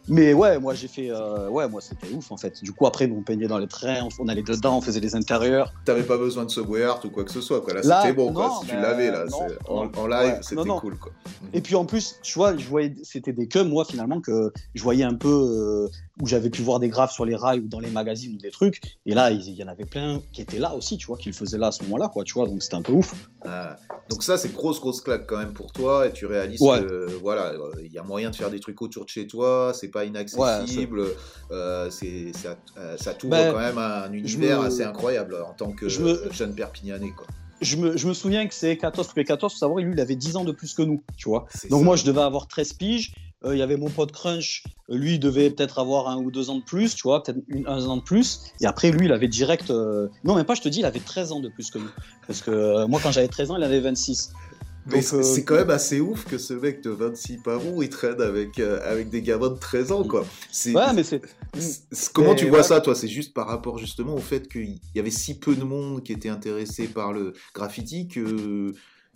Mais 0.07 0.33
ouais, 0.33 0.59
moi 0.59 0.73
j'ai 0.73 0.87
fait. 0.87 1.09
euh, 1.11 1.49
Ouais, 1.49 1.67
moi 1.67 1.81
c'était 1.81 2.09
ouf 2.13 2.31
en 2.31 2.37
fait. 2.37 2.61
Du 2.63 2.71
coup, 2.73 2.85
après, 2.87 3.09
on 3.11 3.21
peignait 3.23 3.47
dans 3.47 3.57
les 3.57 3.67
trains, 3.67 4.03
on, 4.03 4.23
on 4.23 4.27
allait 4.27 4.43
dedans, 4.43 4.77
on 4.77 4.81
faisait 4.81 4.99
les 4.99 5.15
intérieurs. 5.15 5.73
T'avais 5.85 6.03
pas 6.03 6.17
besoin 6.17 6.45
de 6.45 6.49
Subway 6.49 6.83
Art 6.83 7.01
ou 7.05 7.09
quoi 7.09 7.23
que 7.23 7.31
ce 7.31 7.41
soit, 7.41 7.61
quoi. 7.61 7.73
Là, 7.73 7.81
Là, 7.83 8.01
c'était 8.01 8.13
bon, 8.13 8.33
quoi. 8.33 8.57
Si 8.61 8.67
tu 8.67 8.75
ben, 8.75 8.81
l'avais, 8.81 9.11
là. 9.11 9.25
non, 9.25 9.89
En, 9.97 10.07
live, 10.07 10.33
Ouais, 10.33 10.39
c'était 10.41 10.61
cool, 10.79 10.97
quoi. 10.97 11.11
Et 11.53 11.61
puis 11.61 11.75
en 11.75 11.85
plus, 11.85 12.15
tu 12.21 12.33
vois, 12.37 12.55
je 12.57 12.67
voyais, 12.67 12.93
c'était 13.03 13.33
des 13.33 13.47
que 13.47 13.59
moi 13.59 13.85
finalement 13.85 14.21
que 14.21 14.51
je 14.75 14.83
voyais 14.83 15.03
un 15.03 15.15
peu 15.15 15.27
euh, 15.29 15.87
où 16.21 16.27
j'avais 16.27 16.49
pu 16.49 16.61
voir 16.61 16.79
des 16.79 16.89
graphes 16.89 17.13
sur 17.13 17.23
les 17.25 17.35
rails 17.35 17.59
ou 17.59 17.67
dans 17.67 17.79
les 17.79 17.89
magazines 17.89 18.33
ou 18.35 18.37
des 18.37 18.51
trucs. 18.51 18.81
Et 19.05 19.13
là, 19.13 19.31
il 19.31 19.41
y 19.53 19.63
en 19.63 19.67
avait 19.67 19.85
plein 19.85 20.21
qui 20.33 20.41
étaient 20.41 20.59
là 20.59 20.75
aussi, 20.75 20.97
tu 20.97 21.07
vois, 21.07 21.17
qui 21.17 21.29
le 21.29 21.33
faisaient 21.33 21.57
là 21.57 21.67
à 21.67 21.71
ce 21.71 21.83
moment-là, 21.83 22.09
quoi, 22.09 22.23
tu 22.23 22.33
vois. 22.33 22.45
Donc 22.47 22.61
c'était 22.61 22.75
un 22.75 22.81
peu 22.81 22.91
ouf. 22.91 23.13
Ah. 23.45 23.77
Donc 24.09 24.23
ça, 24.23 24.37
c'est 24.37 24.51
grosse, 24.53 24.79
grosse 24.81 25.01
claque 25.01 25.25
quand 25.27 25.37
même 25.37 25.53
pour 25.53 25.71
toi, 25.71 26.07
et 26.07 26.11
tu 26.11 26.25
réalises 26.25 26.59
Ouais. 26.61 26.81
que 26.81 27.07
voilà, 27.21 27.53
euh, 27.53 27.71
il 27.83 27.91
y 27.93 27.97
a 27.97 28.03
moyen 28.03 28.31
de 28.31 28.35
faire 28.35 28.49
des 28.49 28.59
trucs 28.59 28.81
autour 28.81 29.05
de 29.05 29.09
chez 29.09 29.27
toi, 29.27 29.71
c'est 29.73 29.87
pas 29.89 30.03
inaccessible, 30.05 31.03
euh, 31.51 31.89
c'est 31.89 32.31
ça, 32.35 32.57
euh, 32.77 32.97
ça 32.97 33.13
t'ouvre 33.13 33.31
Ben, 33.31 33.53
quand 33.53 33.59
même 33.59 33.77
à 33.77 34.03
un 34.05 34.11
univers 34.13 34.61
me- 34.61 34.67
assez 34.67 34.83
incroyable 34.83 35.35
en 35.47 35.53
tant 35.53 35.71
que 35.71 35.87
je 35.87 36.01
me- 36.01 36.29
jeune 36.31 36.53
Perpignanais, 36.55 37.11
quoi. 37.15 37.27
Je 37.61 37.75
me, 37.75 37.97
je 37.97 38.07
me 38.07 38.13
souviens 38.13 38.47
que 38.47 38.53
c'est 38.53 38.77
14, 38.77 39.07
parce 39.07 39.13
que 39.15 39.21
14, 39.21 39.51
faut 39.53 39.59
savoir, 39.59 39.79
lui, 39.79 39.91
il 39.93 39.99
avait 39.99 40.15
10 40.15 40.35
ans 40.37 40.45
de 40.45 40.51
plus 40.53 40.73
que 40.73 40.81
nous, 40.81 41.03
tu 41.17 41.27
vois. 41.29 41.45
Donc 41.69 41.79
ça. 41.79 41.85
moi, 41.85 41.95
je 41.97 42.05
devais 42.05 42.21
avoir 42.21 42.47
13 42.47 42.71
piges. 42.73 43.13
Euh, 43.45 43.55
Il 43.55 43.59
y 43.59 43.61
avait 43.61 43.77
mon 43.77 43.89
pote 43.89 44.11
Crunch, 44.11 44.63
lui, 44.89 45.13
il 45.15 45.19
devait 45.19 45.49
peut-être 45.49 45.79
avoir 45.79 46.09
un 46.09 46.17
ou 46.17 46.29
deux 46.31 46.49
ans 46.49 46.57
de 46.57 46.63
plus, 46.63 46.95
tu 46.95 47.03
vois, 47.03 47.23
peut-être 47.23 47.39
un 47.67 47.85
an 47.85 47.97
de 47.97 48.01
plus. 48.01 48.41
Et 48.61 48.65
après, 48.65 48.91
lui, 48.91 49.05
il 49.05 49.11
avait 49.13 49.27
direct. 49.29 49.69
euh, 49.71 50.07
Non, 50.23 50.35
même 50.35 50.45
pas, 50.45 50.55
je 50.55 50.61
te 50.61 50.69
dis, 50.69 50.79
il 50.79 50.85
avait 50.85 50.99
13 50.99 51.31
ans 51.31 51.39
de 51.39 51.49
plus 51.49 51.71
que 51.71 51.77
nous. 51.79 51.89
Parce 52.27 52.41
que 52.41 52.51
euh, 52.51 52.87
moi, 52.87 52.99
quand 53.01 53.11
j'avais 53.11 53.27
13 53.29 53.51
ans, 53.51 53.57
il 53.57 53.63
avait 53.63 53.79
26. 53.79 54.33
Mais 54.91 55.01
c'est 55.01 55.17
euh, 55.17 55.43
quand 55.45 55.55
même 55.55 55.69
assez 55.69 55.99
ouf 55.99 56.25
que 56.25 56.37
ce 56.39 56.53
mec 56.53 56.81
de 56.81 56.89
26 56.89 57.37
par 57.43 57.59
an, 57.59 57.81
il 57.81 57.89
traîne 57.89 58.19
avec, 58.21 58.59
euh, 58.59 58.79
avec 58.89 59.09
des 59.09 59.21
gamins 59.21 59.49
de 59.49 59.59
13 59.59 59.91
ans, 59.91 60.03
quoi. 60.03 60.25
Ouais, 60.65 60.93
mais 60.95 61.03
c'est. 61.03 61.21
Comment 62.13 62.31
Mais 62.31 62.35
tu 62.35 62.47
vois 62.47 62.59
ouais. 62.59 62.63
ça, 62.63 62.81
toi? 62.81 62.95
C'est 62.95 63.07
juste 63.07 63.33
par 63.33 63.47
rapport 63.47 63.77
justement 63.77 64.15
au 64.15 64.19
fait 64.19 64.47
qu'il 64.47 64.79
y 64.95 64.99
avait 64.99 65.11
si 65.11 65.37
peu 65.37 65.55
de 65.55 65.63
monde 65.63 66.01
qui 66.01 66.11
était 66.11 66.29
intéressé 66.29 66.87
par 66.87 67.13
le 67.13 67.33
graffiti 67.53 68.07
que, 68.07 68.73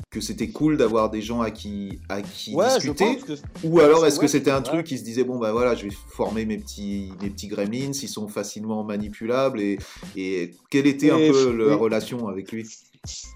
que 0.09 0.21
c'était 0.21 0.49
cool 0.49 0.77
d'avoir 0.77 1.09
des 1.09 1.21
gens 1.21 1.41
à 1.41 1.51
qui, 1.51 1.99
à 2.09 2.21
qui 2.21 2.53
Ouais, 2.53 2.67
discuter 2.75 3.17
que. 3.17 3.33
Ou 3.63 3.79
alors 3.79 4.01
Ouais, 4.01 4.07
est-ce 4.07 4.19
que 4.19 4.27
c'était 4.27 4.51
un 4.51 4.61
truc 4.61 4.85
qui 4.85 4.97
se 4.97 5.03
disait 5.03 5.23
bon 5.23 5.39
bah 5.39 5.51
voilà 5.51 5.75
je 5.75 5.85
vais 5.85 5.95
former 6.09 6.45
mes 6.45 6.57
petits 6.57 7.11
mes 7.21 7.29
petits 7.29 7.47
gremlins 7.47 7.91
ils 7.93 8.07
sont 8.07 8.27
facilement 8.27 8.83
manipulables 8.83 9.59
et, 9.59 9.79
et 10.15 10.51
quelle 10.69 10.85
était 10.87 11.09
un 11.09 11.17
peu 11.17 11.67
la 11.67 11.75
relation 11.75 12.27
avec 12.27 12.51
lui? 12.51 12.67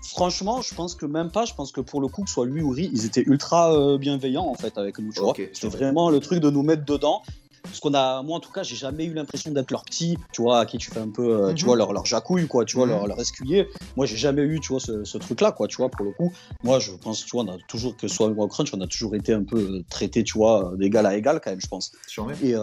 Franchement, 0.07 0.61
je 0.61 0.73
pense 0.73 0.95
que 0.95 1.05
même 1.05 1.29
pas. 1.29 1.43
Je 1.43 1.53
pense 1.53 1.73
que 1.73 1.81
pour 1.81 1.99
le 1.99 2.07
coup, 2.07 2.23
que 2.23 2.29
ce 2.29 2.35
soit 2.35 2.45
lui 2.45 2.61
ou 2.61 2.69
Ri, 2.69 2.89
ils 2.93 3.05
étaient 3.05 3.23
ultra 3.25 3.73
euh, 3.73 3.97
bienveillants 3.97 4.47
en 4.47 4.55
fait 4.55 4.77
avec 4.77 4.97
nous. 4.99 5.11
Tu 5.11 5.19
vois, 5.19 5.33
c'était 5.35 5.67
vraiment 5.67 6.09
le 6.09 6.19
truc 6.21 6.39
de 6.39 6.49
nous 6.49 6.63
mettre 6.63 6.85
dedans. 6.85 7.21
Parce 7.67 7.79
qu'on 7.79 7.93
a, 7.93 8.23
moi 8.23 8.37
en 8.37 8.39
tout 8.39 8.51
cas, 8.51 8.63
j'ai 8.63 8.75
jamais 8.75 9.05
eu 9.05 9.13
l'impression 9.13 9.51
d'être 9.51 9.71
leur 9.71 9.83
petit, 9.83 10.17
tu 10.31 10.41
vois, 10.41 10.59
à 10.61 10.65
qui 10.65 10.77
tu 10.77 10.89
fais 10.89 10.99
un 10.99 11.09
peu, 11.09 11.23
euh, 11.49 11.53
tu 11.53 11.63
Mhm. 11.63 11.67
vois, 11.67 11.75
leur, 11.77 11.93
leur 11.93 12.05
jacouille, 12.05 12.47
quoi, 12.47 12.65
tu 12.65 12.77
vois, 12.77 12.85
Mhm. 12.87 12.93
leur, 12.93 13.07
leur 13.07 13.19
escuyer. 13.19 13.67
Moi, 13.95 14.05
j'ai 14.05 14.17
jamais 14.17 14.41
eu, 14.43 14.59
tu 14.59 14.69
vois, 14.69 14.79
ce, 14.79 15.03
ce 15.03 15.17
truc-là, 15.17 15.51
quoi, 15.51 15.67
tu 15.67 15.77
vois, 15.77 15.89
pour 15.89 16.05
le 16.05 16.11
coup. 16.11 16.33
Moi, 16.63 16.79
je 16.79 16.91
pense, 16.93 17.23
tu 17.25 17.31
vois, 17.35 17.43
on 17.43 17.49
a 17.53 17.57
toujours, 17.67 17.95
que 17.97 18.07
ce 18.07 18.15
soit 18.15 18.29
moi 18.33 18.47
Crunch, 18.47 18.73
on 18.73 18.81
a 18.81 18.87
toujours 18.87 19.15
été 19.15 19.33
un 19.33 19.43
peu 19.43 19.57
euh, 19.57 19.83
traités, 19.89 20.23
tu 20.23 20.37
vois, 20.37 20.73
d'égal 20.77 21.05
à 21.05 21.15
égal, 21.15 21.39
quand 21.43 21.51
même, 21.51 21.61
je 21.61 21.67
pense. 21.67 21.91
Et, 22.41 22.55
euh, 22.55 22.59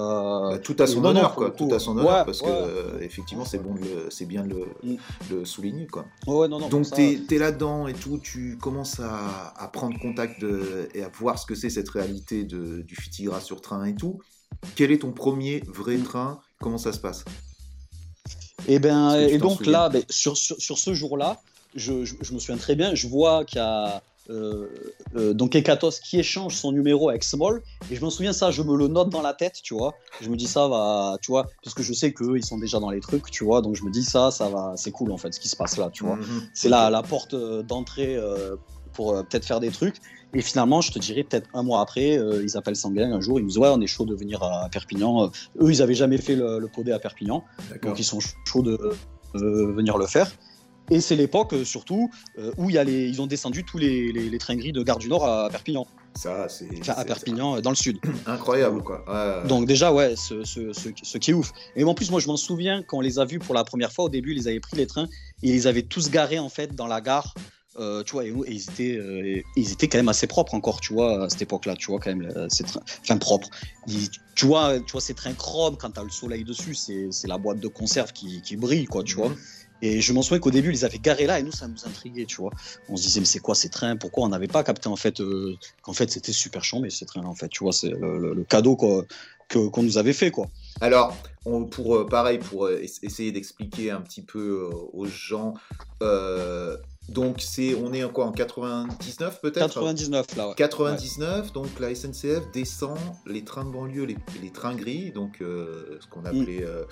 Bah, 0.50 0.58
tout 0.58 0.76
à 0.78 0.86
son 0.86 1.00
non, 1.02 1.10
honneur 1.10 1.34
quoi 1.34 1.50
tout 1.50 1.68
à 1.72 1.78
son 1.78 1.96
honneur 1.98 2.24
parce 2.26 2.40
que 2.40 2.46
ouais. 2.46 2.50
euh, 2.52 3.00
effectivement 3.00 3.44
c'est 3.44 3.58
bon 3.58 3.74
c'est 4.10 4.26
bien 4.26 4.44
de 4.44 4.48
le, 4.50 4.66
Mm. 4.82 4.96
le 5.30 5.44
souligner 5.44 5.86
quoi 5.86 6.08
ouais, 6.26 6.48
non, 6.48 6.68
donc 6.68 6.86
ça, 6.86 6.96
t'es 6.96 7.18
es 7.30 7.38
là-dedans 7.38 7.86
et 7.88 7.94
tout 7.94 8.18
tu 8.18 8.58
commences 8.58 9.00
à, 9.00 9.48
à 9.56 9.68
prendre 9.68 9.98
contact 9.98 10.40
de- 10.40 10.88
et 10.94 11.02
à 11.02 11.08
voir 11.08 11.38
ce 11.38 11.46
que 11.46 11.54
c'est 11.54 11.70
cette 11.70 11.88
réalité 11.88 12.44
de, 12.44 12.82
du 12.82 12.94
Fitigra 12.96 13.40
sur 13.40 13.60
train 13.60 13.84
et 13.84 13.94
tout 13.94 14.18
quel 14.76 14.90
est 14.90 14.98
ton 14.98 15.12
premier 15.12 15.62
vrai 15.66 15.96
train? 15.98 16.40
Comment 16.60 16.78
ça 16.78 16.92
se 16.92 16.98
passe? 16.98 17.24
Et, 18.66 18.78
ben, 18.78 19.12
que 19.12 19.28
tu 19.28 19.34
et 19.34 19.38
donc 19.38 19.66
là, 19.66 19.88
ben, 19.88 20.02
sur, 20.08 20.36
sur, 20.36 20.56
sur 20.58 20.78
ce 20.78 20.94
jour-là, 20.94 21.40
je, 21.74 22.04
je, 22.04 22.14
je 22.20 22.32
me 22.32 22.38
souviens 22.38 22.56
très 22.56 22.74
bien, 22.74 22.94
je 22.94 23.06
vois 23.06 23.44
qu'il 23.44 23.58
y 23.58 23.60
a 23.60 24.02
euh, 24.30 24.68
euh, 25.16 25.34
donc 25.34 25.54
Ekatos 25.54 26.00
qui 26.00 26.18
échange 26.18 26.54
son 26.54 26.72
numéro 26.72 27.10
avec 27.10 27.24
Small, 27.24 27.62
et 27.90 27.96
je 27.96 28.02
me 28.04 28.08
souviens 28.08 28.32
ça, 28.32 28.50
je 28.50 28.62
me 28.62 28.74
le 28.76 28.88
note 28.88 29.10
dans 29.10 29.20
la 29.20 29.34
tête, 29.34 29.60
tu 29.62 29.74
vois. 29.74 29.94
Je 30.20 30.30
me 30.30 30.36
dis 30.36 30.46
ça 30.46 30.66
va, 30.66 31.18
tu 31.20 31.30
vois, 31.30 31.46
parce 31.62 31.74
que 31.74 31.82
je 31.82 31.92
sais 31.92 32.12
qu'eux, 32.12 32.38
ils 32.38 32.44
sont 32.44 32.58
déjà 32.58 32.80
dans 32.80 32.90
les 32.90 33.00
trucs, 33.00 33.30
tu 33.30 33.44
vois, 33.44 33.60
donc 33.60 33.76
je 33.76 33.84
me 33.84 33.90
dis 33.90 34.04
ça, 34.04 34.30
ça 34.30 34.48
va, 34.48 34.72
c'est 34.76 34.92
cool 34.92 35.12
en 35.12 35.18
fait 35.18 35.32
ce 35.34 35.40
qui 35.40 35.48
se 35.48 35.56
passe 35.56 35.76
là, 35.76 35.90
tu 35.92 36.04
vois. 36.04 36.16
Mhm. 36.16 36.48
C'est 36.54 36.70
la, 36.70 36.88
la 36.88 37.02
porte 37.02 37.34
euh, 37.34 37.62
d'entrée 37.62 38.16
euh, 38.16 38.56
pour 38.94 39.14
euh, 39.14 39.22
peut-être 39.22 39.44
faire 39.44 39.60
des 39.60 39.70
trucs. 39.70 39.96
Et 40.34 40.42
finalement, 40.42 40.80
je 40.80 40.90
te 40.90 40.98
dirais 40.98 41.22
peut-être 41.22 41.48
un 41.54 41.62
mois 41.62 41.80
après, 41.80 42.18
euh, 42.18 42.42
ils 42.42 42.56
appellent 42.56 42.76
Sanguin 42.76 43.12
un 43.12 43.20
jour, 43.20 43.38
ils 43.38 43.44
me 43.44 43.48
disent 43.48 43.58
ouais, 43.58 43.68
on 43.68 43.80
est 43.80 43.86
chaud 43.86 44.04
de 44.04 44.14
venir 44.14 44.42
à 44.42 44.68
Perpignan. 44.70 45.24
Euh, 45.24 45.28
eux, 45.60 45.70
ils 45.70 45.82
avaient 45.82 45.94
jamais 45.94 46.18
fait 46.18 46.34
le, 46.34 46.58
le 46.58 46.68
podé 46.68 46.92
à 46.92 46.98
Perpignan. 46.98 47.44
Donc 47.82 47.98
ils 47.98 48.04
sont 48.04 48.18
chauds 48.20 48.62
de 48.62 48.78
venir 49.34 49.98
le 49.98 50.06
faire. 50.06 50.30
Et 50.90 51.00
c'est 51.00 51.16
l'époque 51.16 51.54
surtout 51.64 52.10
euh, 52.38 52.52
où 52.58 52.68
y 52.68 52.76
a 52.76 52.84
les, 52.84 53.08
ils 53.08 53.22
ont 53.22 53.26
descendu 53.26 53.64
tous 53.64 53.78
les, 53.78 54.12
les, 54.12 54.28
les 54.28 54.38
trains 54.38 54.56
gris 54.56 54.72
de 54.72 54.82
Gare 54.82 54.98
du 54.98 55.08
Nord 55.08 55.24
à 55.24 55.48
Perpignan, 55.48 55.86
ça 56.14 56.46
c'est 56.48 56.68
enfin 56.80 56.92
à 56.96 57.04
Perpignan 57.04 57.60
dans 57.60 57.70
le 57.70 57.76
sud. 57.76 57.98
incroyable 58.26 58.82
quoi 58.82 59.42
Donc 59.48 59.66
déjà 59.66 59.92
ouais, 59.92 60.14
ce, 60.16 60.44
ce, 60.44 60.74
ce, 60.74 60.90
ce 61.02 61.18
qui 61.18 61.30
est 61.30 61.34
ouf. 61.34 61.52
Et 61.74 61.84
en 61.84 61.94
plus 61.94 62.10
moi 62.10 62.20
je 62.20 62.26
m'en 62.26 62.36
souviens 62.36 62.82
quand 62.82 62.98
on 62.98 63.00
les 63.00 63.18
a 63.18 63.24
vus 63.24 63.38
pour 63.38 63.54
la 63.54 63.64
première 63.64 63.92
fois 63.92 64.04
au 64.04 64.08
début, 64.10 64.34
ils 64.34 64.46
avaient 64.46 64.60
pris 64.60 64.76
les 64.76 64.86
trains 64.86 65.08
et 65.42 65.54
ils 65.54 65.66
avaient 65.66 65.82
tous 65.82 66.10
garés 66.10 66.38
en 66.38 66.50
fait 66.50 66.74
dans 66.74 66.86
la 66.86 67.00
gare. 67.00 67.34
Euh, 67.76 68.04
tu 68.04 68.12
vois, 68.12 68.24
et, 68.24 68.28
et 68.28 68.52
ils 68.52 68.62
étaient, 68.70 68.96
euh, 68.96 69.42
ils 69.56 69.72
étaient 69.72 69.88
quand 69.88 69.98
même 69.98 70.08
assez 70.08 70.28
propres 70.28 70.54
encore, 70.54 70.80
tu 70.80 70.92
vois, 70.92 71.24
à 71.24 71.28
cette 71.28 71.42
époque-là, 71.42 71.74
tu 71.74 71.86
vois, 71.90 71.98
quand 71.98 72.14
même, 72.14 72.30
euh, 72.36 72.46
ces 72.48 72.62
trains, 72.62 72.82
enfin 73.02 73.16
propres. 73.18 73.48
Ils- 73.88 74.08
tu 74.36 74.46
vois, 74.46 74.78
tu 74.80 74.92
vois, 74.92 75.00
ces 75.00 75.14
trains 75.14 75.34
chrome, 75.34 75.76
quand 75.76 75.90
t'as 75.90 76.04
le 76.04 76.10
soleil 76.10 76.44
dessus, 76.44 76.74
c'est 76.74 77.08
c'est 77.10 77.26
la 77.28 77.36
boîte 77.38 77.58
de 77.58 77.66
conserve 77.68 78.12
qui, 78.12 78.42
qui 78.42 78.56
brille, 78.56 78.84
quoi, 78.84 79.02
tu 79.02 79.16
vois. 79.16 79.30
Mhm. 79.30 79.36
Et 79.82 80.00
je 80.00 80.12
m'en 80.12 80.22
souviens 80.22 80.38
qu'au 80.38 80.52
début, 80.52 80.68
ils 80.68 80.72
les 80.72 80.84
avaient 80.84 80.98
garés 81.00 81.26
là 81.26 81.40
et 81.40 81.42
nous, 81.42 81.52
ça 81.52 81.66
nous 81.68 81.84
intriguait, 81.84 82.24
tu 82.26 82.36
vois. 82.36 82.52
On 82.88 82.96
se 82.96 83.02
disait, 83.02 83.20
mais 83.20 83.26
c'est 83.26 83.40
quoi 83.40 83.54
ces 83.56 83.68
trains? 83.70 83.96
Pourquoi 83.96 84.24
on 84.24 84.28
n'avait 84.28 84.46
pas 84.46 84.62
capté 84.62 84.88
en 84.88 84.96
fait 84.96 85.20
euh, 85.20 85.56
qu'en 85.82 85.92
fait 85.92 86.10
c'était 86.10 86.32
super 86.32 86.62
chambé 86.64 86.90
ces 86.90 87.04
trains 87.06 87.24
en 87.24 87.34
fait, 87.34 87.48
tu 87.48 87.64
vois, 87.64 87.72
c'est 87.72 87.90
le, 87.90 88.18
le- 88.18 88.34
le 88.34 88.44
cadeau 88.44 88.76
quoi, 88.76 89.04
qu'on 89.52 89.82
nous 89.82 89.98
avait 89.98 90.12
fait, 90.14 90.30
quoi. 90.30 90.46
Alors, 90.80 91.16
on, 91.44 91.64
pour 91.66 91.96
euh, 91.96 92.06
pareil, 92.06 92.38
pour 92.38 92.66
euh, 92.66 92.80
es- 92.82 93.04
essayer 93.06 93.30
d'expliquer 93.30 93.90
un 93.90 94.00
petit 94.00 94.22
peu 94.22 94.70
euh, 94.72 94.76
aux 94.92 95.06
gens, 95.06 95.54
donc 97.08 97.40
c'est, 97.40 97.74
on 97.74 97.92
est 97.92 98.02
en 98.04 98.08
quoi 98.08 98.24
en 98.26 98.32
99 98.32 99.40
peut-être? 99.40 99.58
99 99.74 100.36
là, 100.36 100.48
ouais. 100.48 100.54
99, 100.56 101.52
donc 101.52 101.68
la 101.80 101.94
SNCF 101.94 102.50
descend 102.52 102.96
les 103.26 103.44
trains 103.44 103.64
de 103.64 103.70
banlieue, 103.70 104.04
les, 104.04 104.16
les 104.42 104.50
trains 104.50 104.74
gris, 104.74 105.12
donc 105.12 105.40
euh, 105.40 105.98
ce 106.00 106.06
Mm. 106.06 106.10
qu'on 106.10 106.24
appelait 106.24 106.64
euh, 106.64 106.84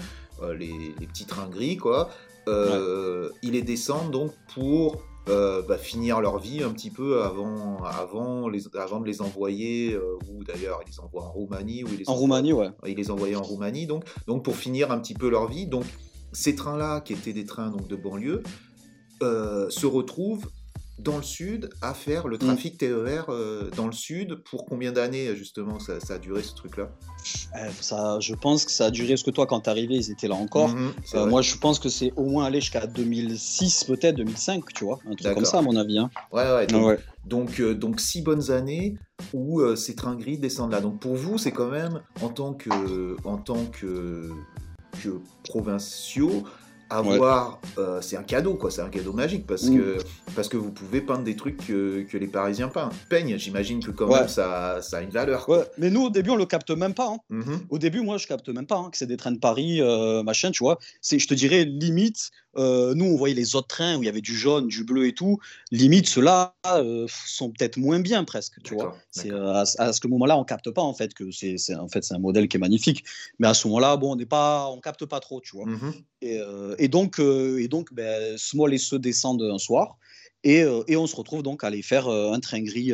euh, 0.42 0.54
les, 0.54 0.72
les 1.00 1.06
petits 1.06 1.26
trains 1.26 1.48
gris, 1.48 1.76
quoi. 1.76 2.10
Euh, 2.48 3.30
Ils 3.42 3.52
les 3.52 3.62
descendent 3.62 4.10
donc 4.10 4.32
pour 4.54 5.02
bah, 5.26 5.78
finir 5.78 6.20
leur 6.20 6.38
vie 6.40 6.64
un 6.64 6.70
petit 6.72 6.90
peu 6.90 7.22
avant, 7.22 7.84
avant, 7.84 8.48
les, 8.48 8.62
avant 8.76 8.98
de 9.00 9.06
les 9.06 9.22
envoyer, 9.22 9.96
ou 10.28 10.42
d'ailleurs 10.42 10.80
ils 10.84 10.90
les 10.90 10.98
envoient 10.98 11.22
en 11.24 11.30
Roumanie. 11.30 11.84
Ou 11.84 11.88
ils 11.92 11.98
les 12.00 12.08
En 12.08 12.12
envoient- 12.12 12.20
Roumanie, 12.22 12.52
ouais. 12.52 12.70
ils 12.88 12.96
les 12.96 13.10
envoyaient 13.12 13.36
en 13.36 13.42
Roumanie, 13.42 13.86
donc, 13.86 14.04
donc 14.26 14.44
pour 14.44 14.56
finir 14.56 14.90
un 14.90 14.98
petit 14.98 15.14
peu 15.14 15.28
leur 15.30 15.46
vie. 15.48 15.66
Donc 15.66 15.84
ces 16.32 16.56
trains-là, 16.56 17.00
qui 17.02 17.12
étaient 17.12 17.32
des 17.32 17.44
trains 17.44 17.68
donc, 17.70 17.86
de 17.86 17.94
banlieue, 17.94 18.42
euh, 19.22 19.70
se 19.70 19.86
retrouvent 19.86 20.48
dans 21.02 21.16
le 21.16 21.22
sud 21.22 21.70
à 21.80 21.94
faire 21.94 22.28
le 22.28 22.38
trafic 22.38 22.78
TER 22.78 23.26
euh, 23.28 23.70
dans 23.76 23.86
le 23.86 23.92
sud. 23.92 24.42
Pour 24.44 24.64
combien 24.66 24.92
d'années 24.92 25.34
justement 25.34 25.78
ça, 25.78 26.00
ça 26.00 26.14
a 26.14 26.18
duré 26.18 26.42
ce 26.42 26.54
truc-là? 26.54 26.90
Euh, 27.56 27.68
ça, 27.80 28.18
je 28.20 28.34
pense 28.34 28.64
que 28.64 28.70
ça 28.70 28.86
a 28.86 28.90
duré, 28.90 29.10
parce 29.10 29.22
que 29.22 29.30
toi, 29.30 29.46
quand 29.46 29.60
t'es 29.60 29.70
arrivé, 29.70 29.94
ils 29.94 30.10
étaient 30.10 30.28
là 30.28 30.34
encore. 30.34 30.70
Euh, 30.70 31.18
vrai. 31.18 31.26
moi, 31.28 31.42
je 31.42 31.56
pense 31.56 31.78
que 31.78 31.88
c'est 31.88 32.12
au 32.16 32.24
moins 32.24 32.46
allé 32.46 32.60
jusqu'à 32.60 32.86
2006, 32.86 33.84
peut-être 33.84 34.16
2005, 34.16 34.64
tu 34.74 34.84
vois, 34.84 34.98
un 35.10 35.14
truc 35.14 35.34
comme 35.34 35.44
ça, 35.44 35.58
à 35.58 35.62
mon 35.62 35.76
avis. 35.76 35.98
Hein. 35.98 36.10
Ouais, 36.32 36.50
ouais, 36.52 36.66
donc, 36.66 36.86
Ouais. 36.86 36.98
Donc, 37.24 37.62
donc 37.62 38.00
six 38.00 38.20
bonnes 38.20 38.50
années 38.50 38.96
où 39.32 39.62
ces 39.76 39.94
trains 39.94 40.16
gris 40.16 40.38
descendent 40.38 40.72
là. 40.72 40.80
Donc 40.80 40.98
pour 40.98 41.14
vous, 41.14 41.38
c'est 41.38 41.52
quand 41.52 41.70
même 41.70 42.02
en 42.20 42.28
tant 42.28 42.52
que, 42.52 43.16
en 43.24 43.36
tant 43.36 43.64
que, 43.66 44.28
que 45.00 45.20
provinciaux, 45.44 46.42
avoir, 46.98 47.60
euh, 47.78 48.00
c'est 48.00 48.16
un 48.16 48.22
cadeau 48.22 48.54
quoi, 48.54 48.70
c'est 48.70 48.82
un 48.82 48.88
cadeau 48.88 49.12
magique 49.12 49.46
parce 49.46 49.64
Mm. 49.64 49.78
que 49.78 49.98
parce 50.34 50.48
que 50.48 50.56
vous 50.56 50.70
pouvez 50.70 51.00
peindre 51.00 51.24
des 51.24 51.36
trucs 51.36 51.58
que, 51.66 52.02
que 52.02 52.16
les 52.18 52.26
Parisiens 52.26 52.68
peignent. 52.68 52.88
peignent. 53.08 53.38
J'imagine 53.38 53.82
que 53.82 53.90
quand 53.90 54.06
Ouais. 54.08 54.20
même 54.20 54.28
ça, 54.28 54.80
ça 54.82 54.98
a 54.98 55.02
une 55.02 55.10
valeur. 55.10 55.48
Ouais, 55.48 55.64
mais 55.78 55.90
nous, 55.90 56.02
au 56.04 56.10
début, 56.10 56.30
on 56.30 56.36
le 56.36 56.46
capte 56.46 56.70
même 56.70 56.94
pas. 56.94 57.08
hein. 57.08 57.18
Mhm. 57.30 57.60
Au 57.70 57.78
début, 57.78 58.00
moi, 58.00 58.16
je 58.18 58.26
capte 58.26 58.48
même 58.48 58.66
pas 58.66 58.76
hein, 58.76 58.88
que 58.90 58.96
c'est 58.96 59.06
des 59.06 59.16
trains 59.16 59.32
de 59.32 59.38
Paris, 59.38 59.80
euh, 59.80 60.22
machin, 60.22 60.50
tu 60.50 60.62
vois. 60.64 60.78
C'est, 61.00 61.18
je 61.18 61.26
te 61.28 61.34
dirais, 61.34 61.64
limite, 61.64 62.30
euh, 62.56 62.94
nous, 62.94 63.06
on 63.06 63.16
voyait 63.16 63.34
les 63.34 63.54
autres 63.56 63.68
trains 63.68 63.96
où 63.96 64.02
il 64.02 64.06
y 64.06 64.08
avait 64.08 64.20
du 64.20 64.36
jaune, 64.36 64.68
du 64.68 64.84
bleu 64.84 65.06
et 65.06 65.14
tout. 65.14 65.38
Limite, 65.70 66.06
ceux-là 66.08 66.54
euh, 66.66 67.06
sont 67.26 67.50
peut-être 67.50 67.76
moins 67.78 68.00
bien, 68.00 68.24
presque, 68.24 68.62
tu 68.62 68.74
vois. 68.74 68.96
C'est, 69.10 69.30
euh, 69.30 69.52
à, 69.54 69.64
à 69.78 69.92
ce 69.92 70.06
moment-là, 70.08 70.36
on 70.38 70.44
capte 70.44 70.70
pas, 70.70 70.82
en 70.82 70.94
fait, 70.94 71.14
que 71.14 71.30
c'est, 71.30 71.56
c'est- 71.58 71.74
en 71.74 71.88
fait, 71.88 72.04
c'est 72.04 72.14
un 72.14 72.18
modèle 72.18 72.48
qui 72.48 72.56
est 72.56 72.60
magnifique. 72.60 73.04
Mais 73.38 73.48
à 73.48 73.54
ce 73.54 73.66
moment-là, 73.68 73.96
bon, 73.96 74.12
on 74.12 74.16
n'est 74.16 74.26
pas, 74.26 74.68
on 74.68 74.80
capte 74.80 75.06
pas 75.06 75.20
trop, 75.20 75.40
tu 75.40 75.56
vois. 75.56 75.66
Mhm. 75.66 75.92
Et, 76.20 76.38
euh, 76.40 76.74
et 76.78 76.88
donc, 76.88 77.18
et 77.20 77.68
donc 77.68 77.92
ben, 77.92 78.36
Small 78.36 78.74
et 78.74 78.78
ceux 78.78 78.98
descendent 78.98 79.42
un 79.42 79.58
soir. 79.58 79.96
Et, 80.44 80.64
et 80.88 80.96
on 80.96 81.06
se 81.06 81.14
retrouve 81.16 81.42
donc 81.42 81.62
à 81.64 81.68
aller 81.68 81.82
faire 81.82 82.08
un 82.08 82.40
train 82.40 82.60
gris 82.62 82.92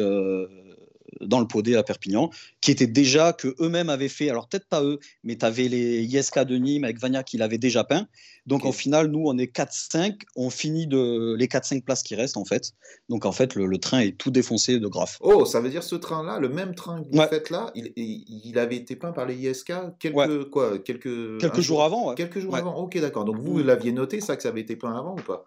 dans 1.21 1.41
le 1.41 1.47
Podé 1.47 1.75
à 1.77 1.83
Perpignan, 1.83 2.31
qui 2.61 2.71
était 2.71 2.87
déjà, 2.87 3.33
que 3.33 3.55
eux-mêmes 3.61 3.89
avaient 3.89 4.09
fait, 4.09 4.31
alors 4.31 4.49
peut-être 4.49 4.67
pas 4.69 4.83
eux, 4.83 4.99
mais 5.25 5.37
tu 5.37 5.45
avais 5.45 5.69
les 5.69 6.03
ISK 6.05 6.41
de 6.41 6.57
Nîmes 6.57 6.85
avec 6.85 6.99
Vania 7.01 7.23
qui 7.23 7.37
l'avaient 7.39 7.59
déjà 7.59 7.85
peint. 7.85 8.07
Donc 8.47 8.63
Ok. 8.63 8.69
au 8.71 8.73
final, 8.73 9.09
nous, 9.09 9.23
on 9.27 9.37
est 9.37 9.53
4-5, 9.55 10.23
on 10.37 10.49
finit 10.51 10.87
de, 10.87 11.35
les 11.37 11.47
4-5 11.49 11.83
places 11.83 12.03
qui 12.03 12.15
restent 12.15 12.37
en 12.39 12.45
fait. 12.45 12.73
Donc 13.09 13.27
en 13.27 13.33
fait, 13.33 13.55
le, 13.55 13.67
le 13.67 13.79
train 13.79 14.01
est 14.01 14.17
tout 14.17 14.31
défoncé 14.31 14.79
de 14.79 14.87
graphes. 14.87 15.19
Oh, 15.21 15.45
ça 15.45 15.61
veut 15.61 15.69
dire 15.69 15.83
ce 15.83 15.95
train-là, 15.97 16.39
le 16.39 16.49
même 16.49 16.75
train 16.75 17.03
que 17.03 17.09
vous 17.11 17.19
Ouais. 17.19 17.29
faites 17.29 17.51
là, 17.51 17.71
il, 17.75 18.59
avait 18.59 18.77
été 18.77 18.97
peint 18.97 19.13
par 19.13 19.27
les 19.27 19.35
ISK 19.35 19.73
quelques 19.99 20.17
Ouais. 20.17 20.29
quoi, 20.51 20.79
quelques 20.79 21.39
Quelques 21.39 21.55
jours 21.57 21.63
jour- 21.63 21.85
avant, 21.85 22.09
ouais. 22.09 22.15
Quelques 22.15 22.39
jours 22.39 22.57
avant. 22.57 22.75
Ok, 22.77 22.99
d'accord. 23.01 23.25
Donc 23.25 23.37
vous, 23.37 23.51
Mm. 23.51 23.61
vous 23.61 23.65
l'aviez 23.65 23.93
noté 23.93 24.21
ça 24.21 24.37
que 24.37 24.43
ça 24.43 24.49
avait 24.49 24.63
été 24.63 24.77
peint 24.77 24.97
avant 24.97 25.13
ou 25.13 25.23
pas? 25.23 25.47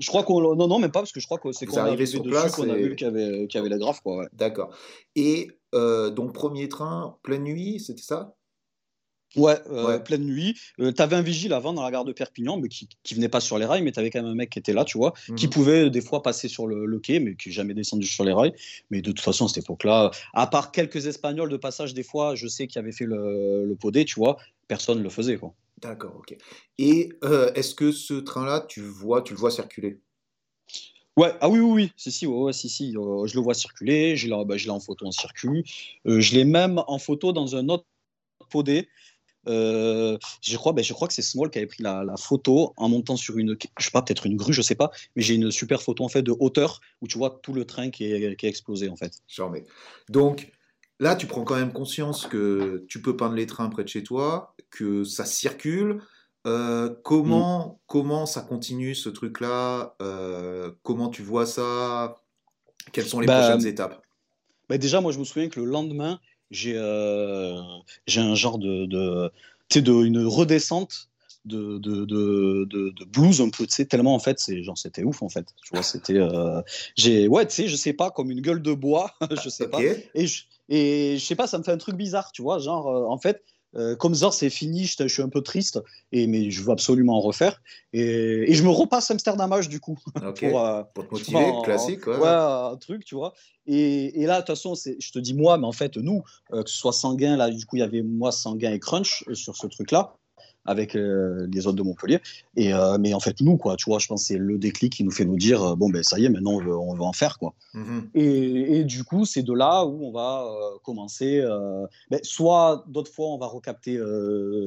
Je 0.00 0.08
crois 0.08 0.22
qu'on. 0.24 0.40
Non, 0.56 0.66
non, 0.68 0.78
même 0.78 0.90
pas, 0.90 1.00
parce 1.00 1.12
que 1.12 1.20
je 1.20 1.26
crois 1.26 1.38
que 1.38 1.52
c'est 1.52 1.66
est 1.66 1.70
arrivez 1.78 1.88
arrivé 1.92 2.06
sur 2.06 2.22
dessus 2.22 2.30
place 2.34 2.52
qu'on 2.56 2.68
a 2.70 2.74
vu 2.74 2.96
qu'il 2.96 3.06
y 3.06 3.10
avait, 3.10 3.46
qu'il 3.46 3.58
y 3.58 3.60
avait 3.60 3.68
la 3.68 3.78
graphe. 3.78 4.00
D'accord. 4.32 4.70
Et 5.16 5.50
euh, 5.74 6.10
donc 6.10 6.34
premier 6.34 6.68
train, 6.68 7.18
pleine 7.22 7.44
nuit, 7.44 7.80
c'était 7.80 8.02
ça? 8.02 8.36
Ouais, 9.34 9.58
euh, 9.70 9.86
Ouais. 9.86 10.02
pleine 10.04 10.24
nuit. 10.26 10.58
Euh, 10.78 10.92
t'avais 10.92 11.16
un 11.16 11.22
vigile 11.22 11.54
avant 11.54 11.72
dans 11.72 11.82
la 11.82 11.90
gare 11.90 12.04
de 12.04 12.12
Perpignan, 12.12 12.58
mais 12.58 12.68
qui, 12.68 12.86
qui 13.02 13.14
venait 13.14 13.30
pas 13.30 13.40
sur 13.40 13.56
les 13.56 13.64
rails, 13.64 13.80
mais 13.80 13.90
t'avais 13.90 14.10
quand 14.10 14.20
même 14.20 14.30
un 14.30 14.34
mec 14.34 14.50
qui 14.50 14.58
était 14.58 14.74
là, 14.74 14.84
tu 14.84 14.98
vois, 14.98 15.14
qui 15.36 15.46
Mhm. 15.46 15.52
pouvait 15.52 15.84
euh, 15.86 15.90
des 15.90 16.02
fois 16.02 16.22
passer 16.22 16.48
sur 16.48 16.66
le, 16.66 16.84
le 16.84 16.98
quai, 16.98 17.18
mais 17.18 17.34
qui 17.34 17.48
n'est 17.48 17.54
jamais 17.54 17.72
descendu 17.72 18.06
sur 18.06 18.24
les 18.24 18.32
rails. 18.34 18.52
Mais 18.90 19.00
de 19.00 19.10
toute 19.10 19.20
façon, 19.20 19.46
à 19.46 19.48
cette 19.48 19.64
époque-là, 19.64 20.10
à 20.34 20.46
part 20.46 20.70
quelques 20.70 21.06
Espagnols 21.06 21.48
de 21.48 21.56
passage, 21.56 21.94
des 21.94 22.02
fois, 22.02 22.34
je 22.34 22.46
sais 22.46 22.66
qui 22.66 22.78
avaient 22.78 22.92
fait 22.92 23.06
le, 23.06 23.64
le 23.64 23.74
podé, 23.74 24.04
tu 24.04 24.16
vois, 24.16 24.36
personne 24.68 24.98
ne 24.98 25.02
le 25.02 25.08
faisait, 25.10 25.38
quoi. 25.38 25.54
D'accord, 25.80 26.16
ok. 26.16 26.36
Et 26.78 27.08
euh, 27.24 27.52
est-ce 27.54 27.74
que 27.74 27.90
ce 27.90 28.14
train-là, 28.14 28.66
tu 28.68 28.82
vois, 28.82 29.22
tu 29.22 29.32
le 29.32 29.38
vois 29.38 29.50
circuler? 29.50 29.98
Ouais, 31.18 31.32
ah 31.42 31.48
oui, 31.50 31.60
oui, 31.60 31.72
oui, 31.72 31.92
si, 31.96 32.10
si, 32.10 32.26
ouais, 32.26 32.34
ouais, 32.34 32.52
si, 32.54 32.96
euh, 32.96 33.26
je 33.26 33.34
le 33.34 33.40
vois 33.42 33.52
circuler, 33.52 34.16
je 34.16 34.28
l'ai 34.28 34.44
bah, 34.44 34.56
en 34.68 34.80
photo 34.80 35.06
en 35.06 35.12
circuit, 35.12 35.64
Euh, 36.06 36.20
je 36.20 36.34
l'ai 36.34 36.44
même 36.44 36.82
en 36.86 36.98
photo 36.98 37.32
dans 37.32 37.54
un 37.54 37.68
autre 37.68 37.84
podé. 38.50 38.88
Euh, 39.48 40.16
je 40.40 40.56
crois, 40.56 40.72
ben, 40.72 40.82
je 40.84 40.92
crois 40.92 41.08
que 41.08 41.14
c'est 41.14 41.22
Small 41.22 41.50
qui 41.50 41.58
avait 41.58 41.66
pris 41.66 41.82
la, 41.82 42.04
la 42.04 42.16
photo 42.16 42.72
en 42.76 42.88
montant 42.88 43.16
sur 43.16 43.36
une, 43.38 43.56
je 43.78 43.84
sais 43.84 43.90
pas, 43.90 44.00
peut-être 44.00 44.24
une 44.24 44.36
grue, 44.36 44.52
je 44.52 44.62
sais 44.62 44.74
pas, 44.74 44.90
mais 45.16 45.22
j'ai 45.22 45.34
une 45.34 45.50
super 45.50 45.82
photo 45.82 46.04
en 46.04 46.08
fait 46.08 46.22
de 46.22 46.34
hauteur 46.38 46.80
où 47.00 47.08
tu 47.08 47.18
vois 47.18 47.40
tout 47.42 47.52
le 47.52 47.64
train 47.64 47.90
qui 47.90 48.04
est, 48.04 48.36
qui 48.36 48.46
est 48.46 48.48
explosé 48.48 48.88
en 48.88 48.96
fait. 48.96 49.18
Mets. 49.50 49.64
Donc 50.08 50.52
là, 51.00 51.16
tu 51.16 51.26
prends 51.26 51.42
quand 51.44 51.56
même 51.56 51.72
conscience 51.72 52.26
que 52.26 52.86
tu 52.88 53.02
peux 53.02 53.16
peindre 53.16 53.34
les 53.34 53.46
trains 53.46 53.68
près 53.68 53.82
de 53.82 53.88
chez 53.88 54.04
toi, 54.04 54.54
que 54.70 55.04
ça 55.04 55.24
circule. 55.24 56.00
Euh, 56.46 56.90
comment, 57.04 57.80
comment 57.86 58.26
ça 58.26 58.40
continue 58.40 58.94
ce 58.94 59.08
truc-là? 59.08 59.94
Euh, 60.02 60.72
Comment 60.82 61.08
tu 61.08 61.22
vois 61.22 61.46
ça? 61.46 62.16
Quelles 62.92 63.06
sont 63.06 63.20
les 63.20 63.26
Bah, 63.26 63.40
prochaines 63.40 63.66
étapes? 63.66 64.02
Ben, 64.68 64.78
déjà, 64.78 65.00
moi 65.00 65.12
je 65.12 65.18
me 65.18 65.24
souviens 65.24 65.48
que 65.48 65.60
le 65.60 65.66
lendemain, 65.66 66.18
j'ai 66.50 66.74
euh, 66.76 67.60
un 68.16 68.34
genre 68.34 68.58
de, 68.58 68.86
de 68.86 69.30
tu 69.68 69.78
sais, 69.78 69.82
de 69.82 69.92
une 69.92 70.26
redescente 70.26 71.08
de, 71.44 71.78
de, 71.78 72.04
de, 72.04 72.64
de, 72.64 73.04
blues 73.04 73.40
un 73.40 73.50
peu, 73.50 73.66
tu 73.66 73.74
sais, 73.74 73.84
tellement 73.84 74.14
en 74.14 74.18
fait, 74.18 74.38
c'est 74.38 74.62
genre 74.62 74.78
c'était 74.78 75.02
ouf 75.02 75.22
en 75.22 75.28
fait. 75.28 75.46
Tu 75.64 75.70
vois, 75.72 75.82
c'était, 75.82 76.18
euh, 76.18 76.60
j'ai, 76.96 77.28
ouais, 77.28 77.46
tu 77.46 77.54
sais, 77.54 77.68
je 77.68 77.76
sais 77.76 77.92
pas, 77.92 78.10
comme 78.10 78.30
une 78.30 78.40
gueule 78.40 78.62
de 78.62 78.72
bois, 78.72 79.12
je 79.42 79.48
sais 79.48 79.68
pas. 79.68 79.80
Et 79.82 80.26
je, 80.26 80.44
et 80.68 81.16
je 81.18 81.24
sais 81.24 81.34
pas, 81.34 81.46
ça 81.46 81.58
me 81.58 81.64
fait 81.64 81.72
un 81.72 81.78
truc 81.78 81.96
bizarre, 81.96 82.32
tu 82.32 82.42
vois, 82.42 82.58
genre, 82.58 82.88
euh, 82.88 83.06
en 83.06 83.18
fait, 83.18 83.42
euh, 83.74 83.96
comme 83.96 84.14
Zor, 84.14 84.34
c'est 84.34 84.50
fini, 84.50 84.84
je, 84.84 84.94
je 84.98 85.08
suis 85.08 85.22
un 85.22 85.28
peu 85.28 85.40
triste, 85.40 85.80
et, 86.12 86.26
mais 86.26 86.50
je 86.50 86.62
veux 86.62 86.70
absolument 86.70 87.16
en 87.16 87.20
refaire. 87.20 87.62
Et, 87.92 88.50
et 88.50 88.54
je 88.54 88.62
me 88.62 88.68
repasse 88.68 89.10
Amsterdamage, 89.10 89.68
du 89.68 89.80
coup, 89.80 89.98
Ok. 90.26 90.40
pour, 90.40 90.60
euh, 90.60 90.82
Pour 90.94 91.06
te 91.08 91.14
motiver, 91.14 91.52
classique. 91.64 92.06
Ouais. 92.06 92.18
ouais, 92.18 92.28
un 92.28 92.76
truc, 92.76 93.04
tu 93.04 93.14
vois. 93.14 93.32
Et, 93.66 94.20
et 94.22 94.26
là, 94.26 94.36
de 94.36 94.40
toute 94.40 94.48
façon, 94.56 94.74
je 94.74 95.10
te 95.12 95.18
dis 95.18 95.34
moi, 95.34 95.56
mais 95.58 95.66
en 95.66 95.72
fait, 95.72 95.96
nous, 95.96 96.22
euh, 96.52 96.62
que 96.62 96.70
ce 96.70 96.76
soit 96.76 96.92
Sanguin, 96.92 97.36
là, 97.36 97.50
du 97.50 97.64
coup, 97.64 97.76
il 97.76 97.80
y 97.80 97.82
avait 97.82 98.02
moi, 98.02 98.32
Sanguin 98.32 98.72
et 98.72 98.80
Crunch 98.80 99.24
sur 99.34 99.56
ce 99.56 99.66
truc-là, 99.66 100.14
avec 100.64 100.94
euh, 100.94 101.46
les 101.52 101.66
autres 101.66 101.76
de 101.76 101.82
Montpellier. 101.82 102.20
Et, 102.56 102.72
euh, 102.72 102.96
mais 102.98 103.14
en 103.14 103.20
fait, 103.20 103.40
nous, 103.40 103.56
quoi, 103.56 103.76
tu 103.76 103.90
vois, 103.90 103.98
je 103.98 104.06
pense 104.06 104.22
que 104.22 104.26
c'est 104.28 104.38
le 104.38 104.58
déclic 104.58 104.92
qui 104.92 105.04
nous 105.04 105.10
fait 105.10 105.24
nous 105.24 105.36
dire, 105.36 105.62
euh, 105.62 105.74
bon, 105.74 105.90
ben 105.90 106.02
ça 106.02 106.18
y 106.18 106.24
est, 106.24 106.28
maintenant, 106.28 106.52
on 106.52 106.60
veut, 106.60 106.76
on 106.76 106.94
veut 106.94 107.02
en 107.02 107.12
faire, 107.12 107.38
quoi. 107.38 107.54
Mhm. 107.74 108.10
Et, 108.14 108.78
et 108.78 108.84
du 108.84 109.04
coup, 109.04 109.24
c'est 109.24 109.42
de 109.42 109.52
là 109.52 109.84
où 109.84 110.06
on 110.06 110.12
va 110.12 110.46
commencer. 110.84 111.42
ben, 112.10 112.20
soit 112.22 112.84
d'autres 112.88 113.12
fois, 113.12 113.26
on 113.28 113.38
va 113.38 113.46
recapter 113.46 114.00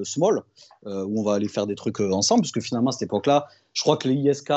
Small, 0.03 0.41
où 0.85 1.19
on 1.19 1.23
va 1.23 1.33
aller 1.33 1.47
faire 1.47 1.67
des 1.67 1.75
trucs 1.75 1.99
ensemble, 1.99 2.41
parce 2.41 2.51
que 2.51 2.61
finalement, 2.61 2.89
à 2.89 2.93
cette 2.93 3.03
époque-là, 3.03 3.47
je 3.73 3.81
crois 3.81 3.97
que 3.97 4.07
les 4.07 4.15
ISK 4.15 4.47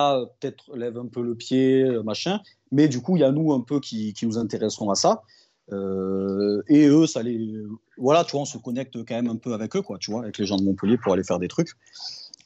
peut-être 0.40 0.76
lèvent 0.76 0.98
un 0.98 1.06
peu 1.06 1.22
le 1.22 1.34
pied, 1.34 1.84
machin. 2.04 2.40
Mais 2.70 2.88
du 2.88 3.00
coup, 3.00 3.16
il 3.16 3.20
y 3.20 3.24
a 3.24 3.32
nous 3.32 3.52
un 3.52 3.60
peu 3.60 3.80
qui, 3.80 4.12
qui 4.12 4.26
nous 4.26 4.38
intéresserons 4.38 4.90
à 4.90 4.94
ça. 4.94 5.22
Euh, 5.72 6.62
et 6.68 6.86
eux, 6.86 7.06
ça 7.06 7.22
les. 7.22 7.62
Voilà, 7.96 8.24
tu 8.24 8.32
vois, 8.32 8.42
on 8.42 8.46
se 8.46 8.58
connecte 8.58 8.96
quand 9.04 9.14
même 9.14 9.28
un 9.28 9.36
peu 9.36 9.52
avec 9.52 9.76
eux, 9.76 9.82
quoi, 9.82 9.98
tu 9.98 10.10
vois, 10.10 10.22
avec 10.22 10.38
les 10.38 10.46
gens 10.46 10.56
de 10.56 10.62
Montpellier 10.62 10.98
pour 10.98 11.12
aller 11.12 11.24
faire 11.24 11.38
des 11.38 11.48
trucs. 11.48 11.70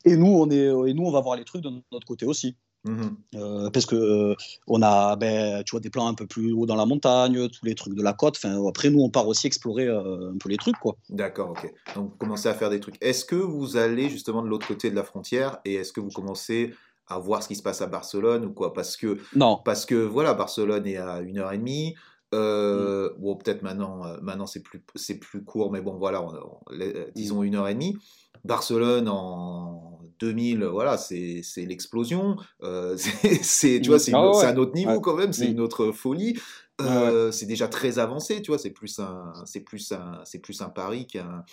Et 0.04 0.16
nous, 0.16 0.26
on 0.26 0.50
est, 0.50 0.64
et 0.90 0.94
nous, 0.94 1.04
on 1.04 1.12
va 1.12 1.20
voir 1.20 1.37
les 1.37 1.44
trucs 1.44 1.62
de 1.62 1.70
notre 1.92 2.06
côté 2.06 2.26
aussi. 2.26 2.56
Mhm. 2.85 3.16
Euh, 3.37 3.70
parce 3.70 3.87
que 3.87 3.94
euh, 3.94 4.35
on 4.66 4.82
a 4.82 5.14
ben, 5.14 5.62
tu 5.62 5.70
vois 5.70 5.80
des 5.80 5.90
plans 5.90 6.08
un 6.08 6.14
peu 6.14 6.26
plus 6.26 6.52
haut 6.52 6.66
dans 6.66 6.74
la 6.74 6.85
montagne 6.85 7.48
tous 7.48 7.64
les 7.64 7.76
trucs 7.76 7.94
de 7.94 8.02
la 8.02 8.12
côte 8.12 8.37
enfin 8.37 8.61
après 8.66 8.90
nous 8.90 9.00
on 9.00 9.08
part 9.08 9.28
aussi 9.28 9.46
explorer 9.46 9.87
euh, 9.87 10.32
un 10.32 10.38
peu 10.38 10.48
les 10.48 10.56
trucs 10.56 10.76
quoi 10.78 10.96
D'accord, 11.08 11.50
ok. 11.50 11.72
Donc 11.94 12.11
vous 12.11 12.16
commencez 12.16 12.48
à 12.48 12.54
faire 12.54 12.70
des 12.70 12.80
trucs. 12.80 12.96
Est-ce 13.00 13.24
que 13.24 13.37
vous 13.37 13.76
allez 13.76 14.08
justement 14.11 14.42
de 14.42 14.48
l'autre 14.48 14.66
côté 14.66 14.90
de 14.90 14.96
la 14.96 15.04
frontière 15.04 15.58
et 15.64 15.74
est-ce 15.74 15.92
que 15.92 16.00
vous 16.00 16.11
commencez 16.11 16.74
à 17.06 17.20
voir 17.20 17.42
ce 17.42 17.48
qui 17.48 17.54
se 17.54 17.62
passe 17.62 17.82
à 17.82 17.87
Barcelone 17.87 18.44
ou 18.44 18.52
quoi? 18.52 18.72
Parce 18.72 18.96
que 18.96 19.18
non 19.37 19.61
parce 19.64 19.87
que 19.87 19.94
voilà, 19.94 20.35
Barcelone 20.35 20.87
est 20.87 20.96
à 20.96 21.20
une 21.20 21.38
heure 21.38 21.52
et 21.52 21.58
demie. 21.58 21.94
Euh, 22.35 23.11
Mm. 23.11 23.21
Bon, 23.21 23.37
peut-être 23.37 23.62
maintenant, 23.62 24.05
euh, 24.07 24.16
maintenant 24.23 24.47
c'est 24.47 24.62
plus 24.62 24.83
c'est 24.95 25.18
plus 25.18 25.45
court, 25.45 25.71
mais 25.71 25.81
bon 25.83 25.97
voilà, 25.99 26.23
on- 26.23 26.35
on- 26.35 26.61
les- 26.75 26.95
euh, 26.95 27.07
Mm. 27.09 27.12
disons 27.14 27.42
une 27.42 27.55
heure 27.57 27.68
et 27.68 27.75
demie. 27.75 27.97
Barcelone 28.45 29.09
en 29.09 30.01
2000, 30.18 30.64
voilà, 30.64 30.97
c'est 30.99 31.42
l'explosion. 31.59 32.37
Euh, 32.63 32.96
c'est 33.46 33.81
tu 33.83 33.90
vois, 33.90 33.98
c'est 33.98 34.13
Ah 34.15 34.31
ouais. 34.31 34.44
un 34.46 34.56
autre 34.56 34.75
niveau 34.75 34.92
Ouais. 34.92 35.00
quand 35.02 35.15
même, 35.17 35.33
c'est 35.33 35.48
Mm. 35.48 35.52
une 35.52 35.61
autre 35.61 35.92
folie. 35.92 36.38
Ouais, 36.81 37.31
C'est 37.33 37.46
déjà 37.46 37.69
très 37.69 37.98
avancé, 38.00 38.42
tu 38.42 38.50
vois, 38.50 38.59
c'est 38.59 38.71
plus 38.71 38.98
un 38.98 39.33
c'est 39.44 39.61
plus 39.61 39.92
un 39.92 40.21
c'est 40.25 40.40
plus 40.40 40.61
un 40.63 40.69
pari 40.71 41.06
qu'un. 41.06 41.44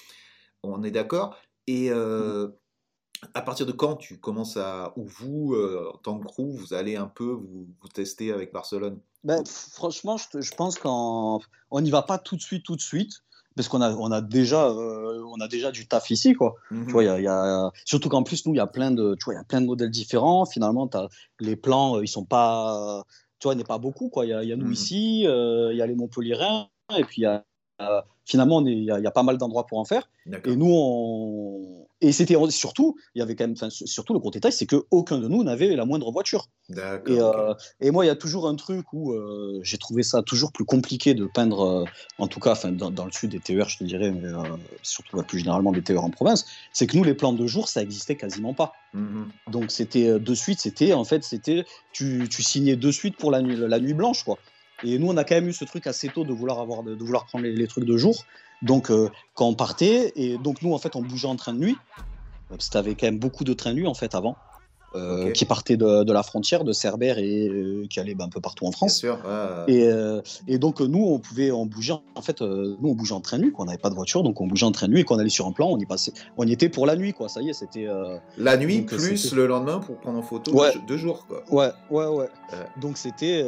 On 0.64 0.82
est 0.84 0.92
d'accord. 0.92 1.36
Et 1.68 1.92
euh, 1.92 2.48
à 3.34 3.42
partir 3.42 3.66
de 3.66 3.72
quand 3.72 3.96
tu 3.96 4.20
commences 4.20 4.58
à 4.58 4.94
ou 4.96 5.06
vous 5.06 5.54
euh, 5.54 5.92
en 5.94 5.98
tant 5.98 6.20
que 6.20 6.26
crew, 6.26 6.50
vous 6.50 6.74
allez 6.74 6.96
un 6.96 7.08
peu 7.08 7.26
vous, 7.26 7.68
vous 7.82 7.88
tester 7.88 8.32
avec 8.32 8.54
Barcelone? 8.54 9.00
Ben, 9.24 9.44
franchement 9.46 10.16
je, 10.18 10.56
pense 10.56 10.80
qu'on 10.80 11.40
on 11.72 11.82
n'y 11.82 11.90
va 11.90 12.02
pas 12.02 12.18
tout 12.18 12.38
de 12.38 12.42
suite 12.42 12.64
tout 12.66 12.76
de 12.76 12.82
suite 12.82 13.24
parce 13.56 13.68
qu'on 13.68 13.82
a, 13.82 13.94
on 13.94 14.12
a 14.12 14.22
déjà, 14.22 14.70
euh, 14.70 15.22
on 15.26 15.42
a 15.42 15.50
déjà 15.50 15.72
du 15.72 15.86
taf 15.86 16.10
ici, 16.12 16.34
quoi. 16.34 16.56
Mhm. 16.72 16.86
Tu 16.86 16.92
vois, 16.94 17.04
y 17.04 17.10
a- 17.10 17.20
y 17.20 17.28
a- 17.28 17.72
surtout 17.84 18.08
qu'en 18.08 18.24
plus 18.24 18.46
nous, 18.46 18.54
il 18.54 18.58
y 18.58 18.62
a 18.62 18.68
plein 18.68 18.90
de, 18.92 19.16
tu 19.16 19.26
vois, 19.26 19.34
il 19.34 19.38
y 19.38 19.40
a 19.40 19.44
plein 19.44 19.60
de 19.60 19.66
modèles 19.66 19.92
différents. 19.92 20.46
Finalement, 20.46 20.88
t'as- 20.88 21.10
les 21.42 21.58
plans, 21.58 21.98
euh, 21.98 22.04
ils 22.04 22.08
sont 22.08 22.24
pas, 22.24 23.04
tu 23.40 23.50
vois, 23.50 23.60
a 23.60 23.64
pas 23.66 23.78
beaucoup, 23.78 24.08
quoi. 24.08 24.26
Il 24.26 24.30
y 24.30 24.34
a, 24.34 24.44
il 24.44 24.50
y 24.50 24.54
a 24.54 24.56
nous 24.56 24.68
Mhm. 24.68 24.72
ici, 24.72 25.28
euh, 25.28 25.74
il 25.74 25.78
y 25.78 25.82
a 25.82 25.88
les 25.88 25.96
Montpellierins, 25.96 26.70
et 26.98 27.04
puis 27.04 27.24
il 27.24 27.24
y 27.24 27.26
a, 27.26 27.44
finalement, 28.24 28.66
il 28.66 28.84
y, 28.84 28.92
a, 28.92 29.12
pas 29.12 29.24
mal 29.24 29.38
d'endroits 29.38 29.66
pour 29.66 29.80
en 29.80 29.86
faire. 29.86 30.10
Et 30.46 30.56
nous, 30.56 30.72
on, 30.72 31.79
et 32.02 32.14
c'était 32.14 32.36
surtout, 32.50 32.96
il 33.14 33.20
y 33.20 33.22
avait 33.22 33.36
quand 33.36 33.44
même, 33.44 33.56
enfin, 33.58 33.70
surtout 33.70 34.14
le 34.14 34.20
gros 34.20 34.32
détail, 34.32 34.54
c'est 34.54 34.66
que 34.66 34.86
aucun 34.90 35.18
de 35.18 35.28
nous 35.28 35.44
n'avait 35.44 35.76
la 35.76 35.86
moindre 35.86 36.12
voiture. 36.12 36.48
D'accord. 36.70 37.14
Et, 37.14 37.20
euh, 37.20 37.54
et 37.82 37.92
moi, 37.92 38.06
il 38.06 38.08
y 38.08 38.12
a 38.12 38.16
toujours 38.16 38.48
un 38.48 38.56
truc 38.56 38.94
où 38.94 39.12
euh, 39.12 39.60
j'ai 39.64 39.78
trouvé 39.78 40.04
ça 40.04 40.22
toujours 40.22 40.54
plus 40.54 40.64
compliqué 40.64 41.14
de 41.14 41.26
peindre, 41.26 41.62
euh, 41.62 41.86
en 42.18 42.28
tout 42.28 42.40
cas 42.40 42.52
enfin, 42.54 42.72
dans, 42.72 42.90
dans 42.90 43.06
le 43.06 43.12
sud 43.12 43.32
des 43.32 43.40
TER, 43.40 43.68
je 43.68 43.80
te 43.80 43.84
dirais, 43.84 44.12
mais 44.12 44.30
surtout 44.82 45.18
ouais, 45.18 45.24
plus 45.24 45.40
généralement 45.40 45.74
des 45.74 45.82
TER 45.82 46.04
en 46.04 46.10
province, 46.10 46.46
c'est 46.72 46.88
que 46.88 46.96
nous, 46.96 47.04
les 47.04 47.16
plans 47.16 47.34
de 47.34 47.46
jour, 47.48 47.68
ça 47.68 47.82
existait 47.82 48.16
quasiment 48.16 48.54
pas. 48.54 48.74
Mhm. 48.94 49.28
Donc 49.52 49.72
c'était 49.72 50.20
de 50.20 50.34
suite, 50.34 50.62
c'était 50.62 50.94
en 50.94 51.04
fait, 51.04 51.24
c'était 51.24 51.66
tu, 51.92 52.28
tu 52.30 52.44
signais 52.44 52.78
de 52.78 52.92
suite 52.92 53.18
pour 53.18 53.30
la 53.30 53.42
nuit, 53.42 53.58
la 53.58 53.80
nuit 53.80 53.94
blanche, 53.94 54.24
quoi. 54.24 54.38
Et 54.84 54.98
nous, 54.98 55.08
on 55.08 55.18
a 55.18 55.26
quand 55.26 55.36
même 55.36 55.50
eu 55.50 55.54
ce 55.54 55.66
truc 55.66 55.88
assez 55.88 56.08
tôt 56.08 56.24
de 56.24 56.32
vouloir 56.32 56.60
avoir, 56.60 56.84
de, 56.84 56.96
de 56.96 57.04
vouloir 57.04 57.26
prendre 57.26 57.44
les, 57.44 57.54
les 57.54 57.68
trucs 57.68 57.84
de 57.84 57.98
jour. 57.98 58.26
Donc 58.62 58.92
euh, 58.92 59.10
quand 59.36 59.48
on 59.48 59.54
partait, 59.56 60.12
et 60.16 60.38
donc 60.38 60.62
nous, 60.62 60.74
en 60.74 60.78
fait, 60.78 60.96
on 60.96 61.02
bougeait 61.02 61.28
en 61.28 61.36
train 61.36 61.54
de 61.54 61.60
nuit. 61.60 61.78
Euh, 62.52 62.56
Parce 62.58 62.70
que 62.70 62.90
quand 62.90 63.04
même 63.08 63.20
beaucoup 63.20 63.44
de 63.44 63.54
trains 63.54 63.72
de 63.72 63.76
nuit 63.76 63.88
en 63.88 63.94
fait 63.94 64.16
avant, 64.16 64.36
euh, 64.96 65.30
qui 65.32 65.46
partaient 65.46 65.78
de, 65.78 66.04
de 66.04 66.12
la 66.12 66.24
frontière, 66.24 66.64
de 66.64 66.74
Cerbère 66.74 67.20
et 67.20 67.48
euh, 67.48 67.86
qui 67.88 68.00
allaient 68.00 68.16
ben, 68.16 68.26
un 68.26 68.30
peu 68.30 68.42
partout 68.42 68.66
en 68.66 68.70
Bien 68.70 68.78
France. 68.78 68.98
sûr. 68.98 69.20
ouais. 69.24 69.72
Et, 69.74 70.54
et 70.54 70.58
donc 70.58 70.82
nous, 70.82 71.06
on 71.06 71.20
pouvait, 71.20 71.52
on 71.52 71.68
bougeait, 71.68 71.94
en 72.16 72.22
fait, 72.24 72.42
nous 72.42 72.78
on 72.84 72.96
bougeait 72.96 73.14
en 73.14 73.22
train 73.22 73.38
de 73.38 73.44
nuit, 73.44 73.52
quoi. 73.52 73.64
on 73.64 73.66
n'avait 73.68 73.78
pas 73.78 73.92
de 73.92 73.96
voiture, 73.96 74.24
donc 74.24 74.42
on 74.42 74.48
bougeait 74.48 74.66
en 74.66 74.72
train 74.72 74.88
de 74.88 74.94
nuit 74.94 75.02
et 75.02 75.04
quand 75.04 75.16
on 75.16 75.20
allait 75.20 75.30
sur 75.30 75.46
un 75.46 75.52
plan, 75.52 75.68
on 75.70 75.78
y 75.78 75.86
passait, 75.86 76.12
on 76.38 76.48
y 76.48 76.52
était 76.52 76.70
pour 76.70 76.88
la 76.88 76.96
nuit, 76.96 77.14
quoi. 77.14 77.30
Ça 77.30 77.40
y 77.42 77.50
est, 77.50 77.54
c'était. 77.54 77.88
La 78.40 78.58
nuit 78.58 78.80
Donc, 78.80 78.88
plus 78.96 79.32
le 79.34 79.46
lendemain 79.46 79.78
pour 79.78 79.96
prendre 79.98 80.18
en 80.18 80.24
photo 80.24 80.52
Ouais. 80.54 80.74
deux, 80.88 80.98
jours, 80.98 81.28
quoi. 81.28 81.44
Ouais, 81.52 81.72
ouais, 81.92 82.08
ouais. 82.08 82.18
Ouais. 82.52 82.66
Donc 82.82 82.98
c'était, 82.98 83.44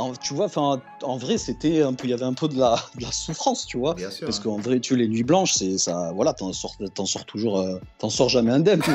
en- 0.00 0.12
tu 0.14 0.34
vois, 0.34 0.46
enfin, 0.46 0.80
en 1.02 1.16
vrai, 1.16 1.38
c'était 1.38 1.82
un 1.82 1.92
peu, 1.94 2.06
il 2.06 2.10
y 2.10 2.12
avait 2.12 2.24
un 2.24 2.32
peu 2.34 2.48
de 2.48 2.58
la, 2.58 2.76
de 2.96 3.02
la 3.02 3.12
souffrance, 3.12 3.66
tu 3.66 3.78
vois. 3.78 3.94
Bien 3.94 4.10
sûr. 4.10 4.26
Parce 4.26 4.38
hein. 4.38 4.42
qu'en 4.44 4.56
vrai, 4.58 4.80
tu 4.80 4.96
les 4.96 5.08
nuits 5.08 5.22
blanches, 5.24 5.52
c'est 5.54 5.78
ça, 5.78 6.12
voilà, 6.14 6.32
t'en 6.34 6.52
sors, 6.52 6.76
t'en 6.94 7.06
sors 7.06 7.24
toujours, 7.24 7.58
euh, 7.58 7.78
t'en 7.98 8.10
sors 8.10 8.28
jamais 8.28 8.50
indemne. 8.52 8.80
quoi. 8.80 8.94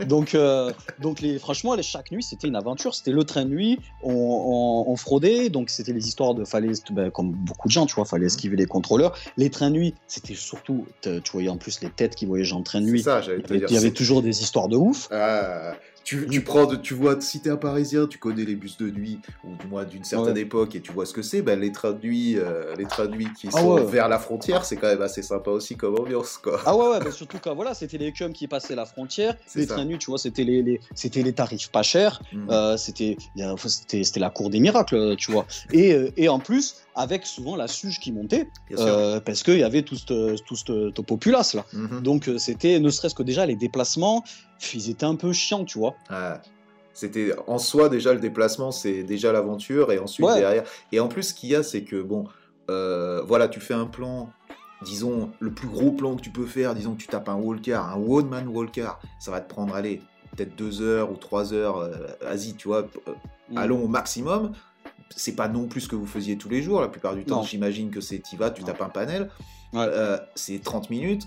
donc, 0.06 0.34
euh, 0.34 0.72
donc 1.00 1.20
les, 1.20 1.38
franchement, 1.38 1.74
les, 1.74 1.82
chaque 1.82 2.10
nuit, 2.10 2.22
c'était 2.22 2.48
une 2.48 2.56
aventure. 2.56 2.94
C'était 2.94 3.10
le 3.12 3.24
train 3.24 3.44
de 3.44 3.50
nuit, 3.50 3.78
on, 4.02 4.12
on, 4.12 4.90
on 4.92 4.96
fraudait, 4.96 5.48
donc 5.48 5.70
c'était 5.70 5.92
les 5.92 6.06
histoires 6.06 6.34
de 6.34 6.44
fallait, 6.44 6.72
ben, 6.90 7.10
comme 7.10 7.30
beaucoup 7.32 7.68
de 7.68 7.72
gens, 7.72 7.86
tu 7.86 7.94
vois, 7.94 8.04
fallait 8.04 8.26
esquiver 8.26 8.56
les 8.56 8.66
contrôleurs. 8.66 9.16
Les 9.36 9.50
trains 9.50 9.70
de 9.70 9.76
nuit, 9.76 9.94
c'était 10.06 10.34
surtout, 10.34 10.86
tu 11.02 11.10
voyais 11.32 11.48
en 11.48 11.56
plus 11.56 11.80
les 11.80 11.90
têtes 11.90 12.14
qui 12.14 12.26
voyageaient 12.26 12.54
en 12.54 12.62
train 12.62 12.80
de 12.80 12.86
nuit. 12.86 13.02
ça, 13.02 13.20
Il 13.20 13.32
y 13.32 13.36
dire. 13.36 13.44
avait, 13.46 13.56
il 13.56 13.60
y 13.74 13.76
avait 13.76 13.88
c'est- 13.88 13.92
toujours 13.94 14.22
des 14.22 14.42
histoires 14.42 14.68
de 14.68 14.76
ouf. 14.76 15.08
Ah, 15.10 15.72
tu, 16.04 16.26
tu 16.28 16.42
prends, 16.42 16.66
de- 16.66 16.76
tu 16.76 16.94
vois, 16.94 17.20
si 17.20 17.40
t'es 17.40 17.50
un 17.50 17.56
Parisien, 17.56 18.06
tu 18.06 18.18
connais 18.18 18.44
les 18.44 18.56
bus 18.56 18.76
de 18.76 18.90
nuit, 18.90 19.20
ou 19.42 19.56
du 19.56 19.66
moins 19.66 19.84
d'une 19.84 20.04
certaine 20.04 20.34
Ouais. 20.34 20.40
époque, 20.42 20.74
et 20.76 20.80
tu 20.82 20.92
vois 20.92 21.06
ce 21.06 21.12
que 21.14 21.22
c'est, 21.22 21.40
ben, 21.42 21.58
les 21.58 21.72
trains 21.72 21.92
de 21.92 22.00
nuit, 22.06 22.36
euh, 22.36 22.74
les 22.76 22.86
trains 22.86 23.06
de 23.06 23.12
nuit 23.16 23.32
qui 23.32 23.48
Ah 23.52 23.58
sont 23.58 23.74
ouais. 23.76 23.84
vers 23.84 24.08
la 24.08 24.18
frontière, 24.18 24.64
c'est 24.64 24.76
quand 24.76 24.88
même 24.88 25.02
assez 25.02 25.22
sympa 25.22 25.50
aussi 25.50 25.76
comme 25.76 25.98
ambiance, 25.98 26.36
quoi. 26.38 26.60
Ah 26.66 26.76
ouais, 26.76 26.88
ouais 26.90 27.00
bah 27.00 27.10
surtout 27.10 27.38
quand 27.42 27.54
voilà, 27.54 27.74
c'était 27.74 27.98
les 27.98 28.12
cums 28.12 28.32
qui 28.32 28.46
passaient 28.48 28.74
la 28.76 28.84
frontière, 28.86 29.34
les 29.54 29.66
ça. 29.66 29.74
trains 29.74 29.84
de 29.84 29.90
nuit, 29.90 29.98
tu 29.98 30.06
vois, 30.10 30.18
c'était 30.18 30.44
les, 30.44 30.62
les- 30.62 30.80
c'était 30.94 31.22
les 31.22 31.32
tarifs 31.32 31.70
pas 31.70 31.82
chers, 31.82 32.20
Mhm. 32.32 32.50
euh, 32.50 32.76
c'était 32.76 33.16
c'était 34.02 34.20
la 34.20 34.30
cour 34.30 34.50
des 34.50 34.60
miracles, 34.60 35.16
tu 35.16 35.32
vois. 35.32 35.46
Et, 35.72 35.92
euh, 35.94 36.10
et 36.16 36.28
en 36.28 36.38
plus, 36.38 36.76
avec 36.94 37.26
souvent 37.26 37.56
la 37.56 37.66
suge 37.68 37.98
qui 38.00 38.12
montait, 38.12 38.48
euh, 38.78 39.20
parce 39.20 39.42
qu'il 39.42 39.58
y 39.58 39.62
avait 39.64 39.82
tout 39.82 39.96
ce 39.96 40.36
tout 40.42 40.56
ce- 40.56 40.92
ce 40.96 41.02
populace 41.02 41.54
là. 41.54 41.64
Mhm. 41.72 42.00
Donc 42.02 42.28
euh, 42.28 42.38
c'était, 42.38 42.78
ne 42.78 42.88
serait-ce 42.90 43.14
que 43.14 43.22
déjà 43.24 43.46
les 43.46 43.56
déplacements, 43.56 44.22
ils 44.74 44.90
étaient 44.90 45.06
un 45.06 45.16
peu 45.16 45.32
chiants, 45.32 45.64
tu 45.64 45.78
vois. 45.78 45.94
Ah, 46.08 46.40
C'était 46.96 47.34
en 47.48 47.58
soi 47.58 47.88
déjà 47.88 48.14
le 48.14 48.20
déplacement, 48.20 48.70
c'est 48.70 49.02
déjà 49.02 49.32
l'aventure, 49.32 49.90
et 49.90 49.98
ensuite 49.98 50.26
Ouais. 50.26 50.38
derrière. 50.38 50.62
Et 50.92 51.00
en 51.00 51.08
plus, 51.08 51.24
ce 51.24 51.34
qu'il 51.34 51.48
y 51.48 51.56
a, 51.56 51.64
c'est 51.64 51.82
que 51.82 52.00
bon, 52.00 52.22
euh, 52.70 53.20
voilà, 53.26 53.48
tu 53.48 53.58
fais 53.58 53.74
un 53.74 53.86
plan, 53.86 54.30
disons 54.84 55.32
le 55.40 55.52
plus 55.52 55.66
gros 55.66 55.90
plan 55.90 56.14
que 56.14 56.20
tu 56.22 56.30
peux 56.30 56.46
faire, 56.46 56.72
disons 56.76 56.92
que 56.94 57.00
tu 57.00 57.08
tapes 57.08 57.28
un 57.28 57.34
walker, 57.34 57.72
un 57.74 57.96
one 57.96 58.28
man 58.28 58.46
walker, 58.46 58.90
ça 59.18 59.32
va 59.32 59.40
te 59.40 59.48
prendre, 59.52 59.74
allez, 59.74 60.02
peut-être 60.36 60.54
deux 60.54 60.82
heures 60.82 61.10
ou 61.10 61.16
trois 61.16 61.52
heures, 61.52 61.78
euh, 61.78 61.90
vas-y, 62.22 62.54
tu 62.54 62.68
vois, 62.68 62.86
euh, 63.08 63.12
Mm. 63.50 63.58
allons 63.58 63.82
au 63.84 63.88
maximum. 63.88 64.52
C'est 65.10 65.36
pas 65.36 65.48
non 65.48 65.66
plus 65.66 65.82
ce 65.82 65.88
que 65.88 65.96
vous 65.96 66.06
faisiez 66.06 66.36
tous 66.36 66.48
les 66.48 66.62
jours. 66.62 66.80
La 66.80 66.88
plupart 66.88 67.14
du 67.14 67.24
temps, 67.24 67.42
j'imagine 67.42 67.90
que 67.90 68.00
c'est 68.00 68.18
t'y 68.18 68.36
vas, 68.36 68.50
tu 68.50 68.64
tapes 68.64 68.82
un 68.82 68.88
panel. 68.88 69.30
Ouais. 69.72 69.80
Euh, 69.80 70.18
c'est 70.34 70.62
30 70.62 70.90
minutes. 70.90 71.26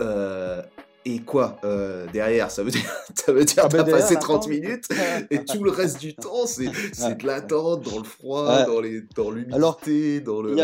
Euh, 0.00 0.62
et 1.04 1.20
quoi 1.20 1.56
euh, 1.64 2.06
derrière 2.12 2.50
Ça 2.50 2.62
veut 2.62 2.70
dire, 2.70 2.84
ça 3.14 3.32
veut 3.32 3.44
dire 3.44 3.62
Ah, 3.64 3.68
bah, 3.68 3.82
t'as 3.82 3.90
passé 3.90 4.14
l'attente. 4.14 4.42
30 4.42 4.48
minutes 4.48 4.88
et 5.30 5.44
tout 5.44 5.64
le 5.64 5.70
reste 5.70 6.00
du 6.00 6.14
temps, 6.14 6.46
c'est 6.46 6.70
c'est 6.92 7.18
de 7.18 7.26
l'attente 7.26 7.82
dans 7.84 7.98
le 7.98 8.04
froid, 8.04 8.46
Ouais. 8.50 8.66
dans 8.66 8.80
les 8.80 9.02
dans 9.16 9.30
l'humidité, 9.30 10.20
dans 10.20 10.42
le. 10.42 10.52
Il 10.52 10.58
y, 10.58 10.62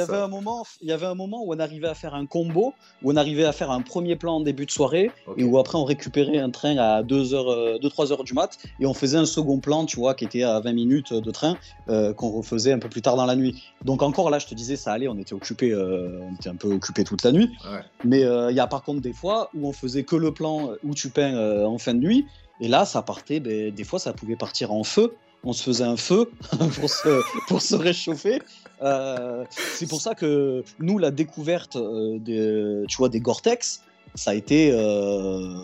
avait 0.00 0.16
un 0.16 0.28
moment, 0.28 0.64
il 0.80 0.88
y 0.88 0.92
avait 0.92 1.06
un 1.06 1.14
moment 1.14 1.42
où 1.44 1.54
on 1.54 1.58
arrivait 1.58 1.88
à 1.88 1.94
faire 1.94 2.14
un 2.14 2.26
combo, 2.26 2.74
où 3.02 3.12
on 3.12 3.16
arrivait 3.16 3.44
à 3.44 3.52
faire 3.52 3.70
un 3.70 3.80
premier 3.80 4.16
plan 4.16 4.36
en 4.36 4.40
début 4.40 4.66
de 4.66 4.70
soirée, 4.70 5.10
et 5.36 5.44
où 5.44 5.58
après 5.58 5.78
on 5.78 5.84
récupérait 5.84 6.38
un 6.38 6.50
train 6.50 6.76
à 6.76 7.02
2-3 7.02 8.12
heures 8.12 8.24
du 8.24 8.34
mat, 8.34 8.58
et 8.80 8.86
on 8.86 8.94
faisait 8.94 9.18
un 9.18 9.26
second 9.26 9.58
plan, 9.58 9.86
tu 9.86 9.96
vois, 9.96 10.14
qui 10.14 10.24
était 10.24 10.42
à 10.42 10.60
20 10.60 10.72
minutes 10.72 11.12
de 11.12 11.30
train, 11.30 11.56
euh, 11.88 12.12
qu'on 12.12 12.30
refaisait 12.30 12.72
un 12.72 12.78
peu 12.78 12.88
plus 12.88 13.02
tard 13.02 13.16
dans 13.16 13.26
la 13.26 13.36
nuit. 13.36 13.62
Donc 13.84 14.02
encore 14.02 14.30
là, 14.30 14.38
je 14.38 14.46
te 14.46 14.54
disais, 14.54 14.76
ça 14.76 14.92
allait, 14.92 15.08
on 15.08 15.18
était 15.18 15.34
occupé, 15.34 15.74
on 15.74 16.34
était 16.34 16.48
un 16.48 16.56
peu 16.56 16.72
occupé 16.72 17.04
toute 17.04 17.22
la 17.22 17.32
nuit. 17.32 17.50
Ouais. 17.64 17.80
Mais 18.04 18.24
euh, 18.24 18.50
il 18.50 18.56
y 18.56 18.60
a 18.60 18.66
par 18.66 18.82
contre 18.82 19.00
des 19.00 19.12
fois 19.12 19.50
où 19.54 19.68
on 19.68 19.69
faisait 19.72 20.04
que 20.04 20.16
le 20.16 20.32
plan 20.32 20.72
où 20.84 20.94
tu 20.94 21.10
peins 21.10 21.34
euh, 21.34 21.64
en 21.64 21.78
fin 21.78 21.94
de 21.94 22.00
nuit, 22.00 22.26
et 22.60 22.68
là, 22.68 22.84
ça 22.84 23.02
partait, 23.02 23.40
ben, 23.40 23.72
des 23.72 23.84
fois, 23.84 23.98
ça 23.98 24.12
pouvait 24.12 24.36
partir 24.36 24.72
en 24.72 24.84
feu. 24.84 25.14
On 25.42 25.54
se 25.54 25.62
faisait 25.62 25.84
un 25.84 25.96
feu 25.96 26.30
pour 26.80 26.90
se, 26.90 27.22
pour 27.48 27.62
se 27.62 27.74
réchauffer. 27.74 28.42
Euh, 28.82 29.44
c'est 29.50 29.88
pour 29.88 30.00
ça 30.00 30.14
que 30.14 30.62
nous, 30.78 30.98
la 30.98 31.10
découverte 31.10 31.76
euh, 31.76 32.18
des, 32.18 32.84
tu 32.88 33.08
des 33.08 33.20
Gore-Tex, 33.20 33.82
ça 34.14 34.32
a 34.32 34.34
été, 34.34 34.70
euh, 34.72 35.54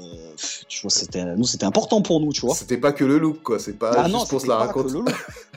tu 0.69 0.83
vois, 0.83 0.91
c'était, 0.91 1.25
nous, 1.37 1.45
c'était 1.45 1.65
important 1.65 2.03
pour 2.03 2.21
nous, 2.21 2.33
tu 2.33 2.43
vois. 2.43 2.55
C'était 2.55 2.77
pas 2.77 2.93
que 2.93 3.05
le 3.05 3.19
look, 3.19 3.43
quoi. 3.43 3.59
C'est 3.59 3.79
pas 3.79 3.93
Ah 3.97 4.05
juste 4.05 4.15
non, 4.15 4.27
pour 4.27 4.41
se 4.41 4.47
la 4.47 4.57
raconter. 4.57 4.99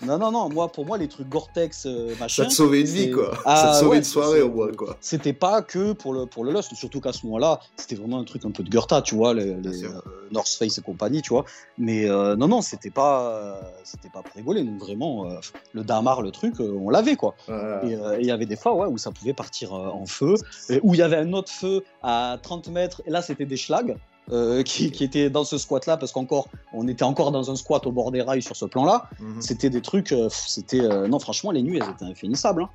Non, 0.06 0.18
non, 0.18 0.32
non, 0.32 0.50
moi, 0.50 0.72
pour 0.72 0.86
moi, 0.86 0.98
les 0.98 1.08
trucs 1.08 1.28
Gore-Tex, 1.28 1.86
euh, 1.86 2.16
machin. 2.20 2.44
Ça 2.44 2.50
te 2.50 2.54
sauvait 2.54 2.82
une 2.82 2.88
vie, 2.88 3.12
quoi. 3.12 3.32
Ah, 3.46 3.56
ça 3.56 3.72
te 3.72 3.76
sauvait 3.80 3.92
ouais, 3.92 3.98
une 3.98 4.04
soirée 4.04 4.42
au 4.42 4.50
moins, 4.50 4.72
quoi. 4.72 4.96
C'était 5.02 5.34
pas 5.34 5.62
que 5.62 5.94
pour 5.94 6.14
le, 6.14 6.26
pour 6.26 6.46
le 6.46 6.54
Lust, 6.54 6.74
surtout 6.76 7.02
qu'à 7.02 7.12
ce 7.12 7.26
moment-là, 7.26 7.60
c'était 7.76 7.96
vraiment 7.96 8.20
un 8.20 8.24
truc 8.24 8.46
un 8.46 8.52
peu 8.52 8.64
de 8.64 8.70
Goethe, 8.70 9.04
tu 9.04 9.16
vois, 9.16 9.34
les, 9.34 9.52
euh, 9.52 9.92
North 10.32 10.48
Face 10.48 10.78
et 10.78 10.82
compagnie, 10.82 11.22
tu 11.22 11.30
vois. 11.30 11.46
Mais 11.78 12.10
euh, 12.10 12.36
non, 12.36 12.48
non, 12.48 12.62
c'était 12.62 12.92
pas, 12.92 13.60
c'était 13.84 14.10
pas 14.10 14.22
pour 14.22 14.36
rigoler. 14.36 14.64
Donc 14.64 14.80
vraiment, 14.80 15.28
le 15.74 15.84
Damar, 15.84 16.22
le 16.22 16.32
truc, 16.32 16.56
on 16.60 16.90
l'avait, 16.90 17.16
quoi. 17.16 17.36
Et 17.84 17.98
il 18.20 18.26
y 18.26 18.32
avait 18.32 18.46
des 18.46 18.56
fois 18.56 18.74
ouais, 18.76 18.88
où 18.88 18.98
ça 18.98 19.12
pouvait 19.12 19.34
partir 19.34 19.74
en 19.74 20.06
feu, 20.06 20.36
où 20.82 20.94
il 20.94 21.00
y 21.00 21.04
avait 21.04 21.18
un 21.18 21.34
autre 21.34 21.52
feu 21.52 21.84
à 22.04 22.38
30 22.42 22.70
mètres, 22.70 22.79
et 23.06 23.10
là 23.10 23.22
c'était 23.22 23.46
des 23.46 23.58
schlags. 23.58 23.96
euh, 24.32 24.62
qui, 24.62 24.92
qui 24.92 25.04
étaient 25.04 25.32
dans 25.32 25.44
ce 25.44 25.58
squat 25.58 25.88
là 25.88 25.98
parce 25.98 26.12
qu'encore 26.12 26.50
on 26.72 26.88
était 26.88 27.04
encore 27.04 27.32
dans 27.32 27.50
un 27.50 27.56
squat 27.56 27.88
au 27.88 27.92
bord 27.92 28.12
des 28.12 28.22
rails 28.22 28.44
sur 28.44 28.56
ce 28.56 28.66
plan 28.66 28.86
là 28.86 29.10
Mhm. 29.20 29.42
c'était 29.42 29.72
des 29.72 29.82
trucs 29.82 30.12
euh, 30.12 30.30
c'était 30.30 30.82
euh, 30.82 31.08
non 31.08 31.18
franchement 31.20 31.50
les 31.52 31.64
nuits 31.64 31.78
elles 31.80 31.90
étaient 31.90 32.06
infinissables 32.06 32.62
hein. 32.64 32.70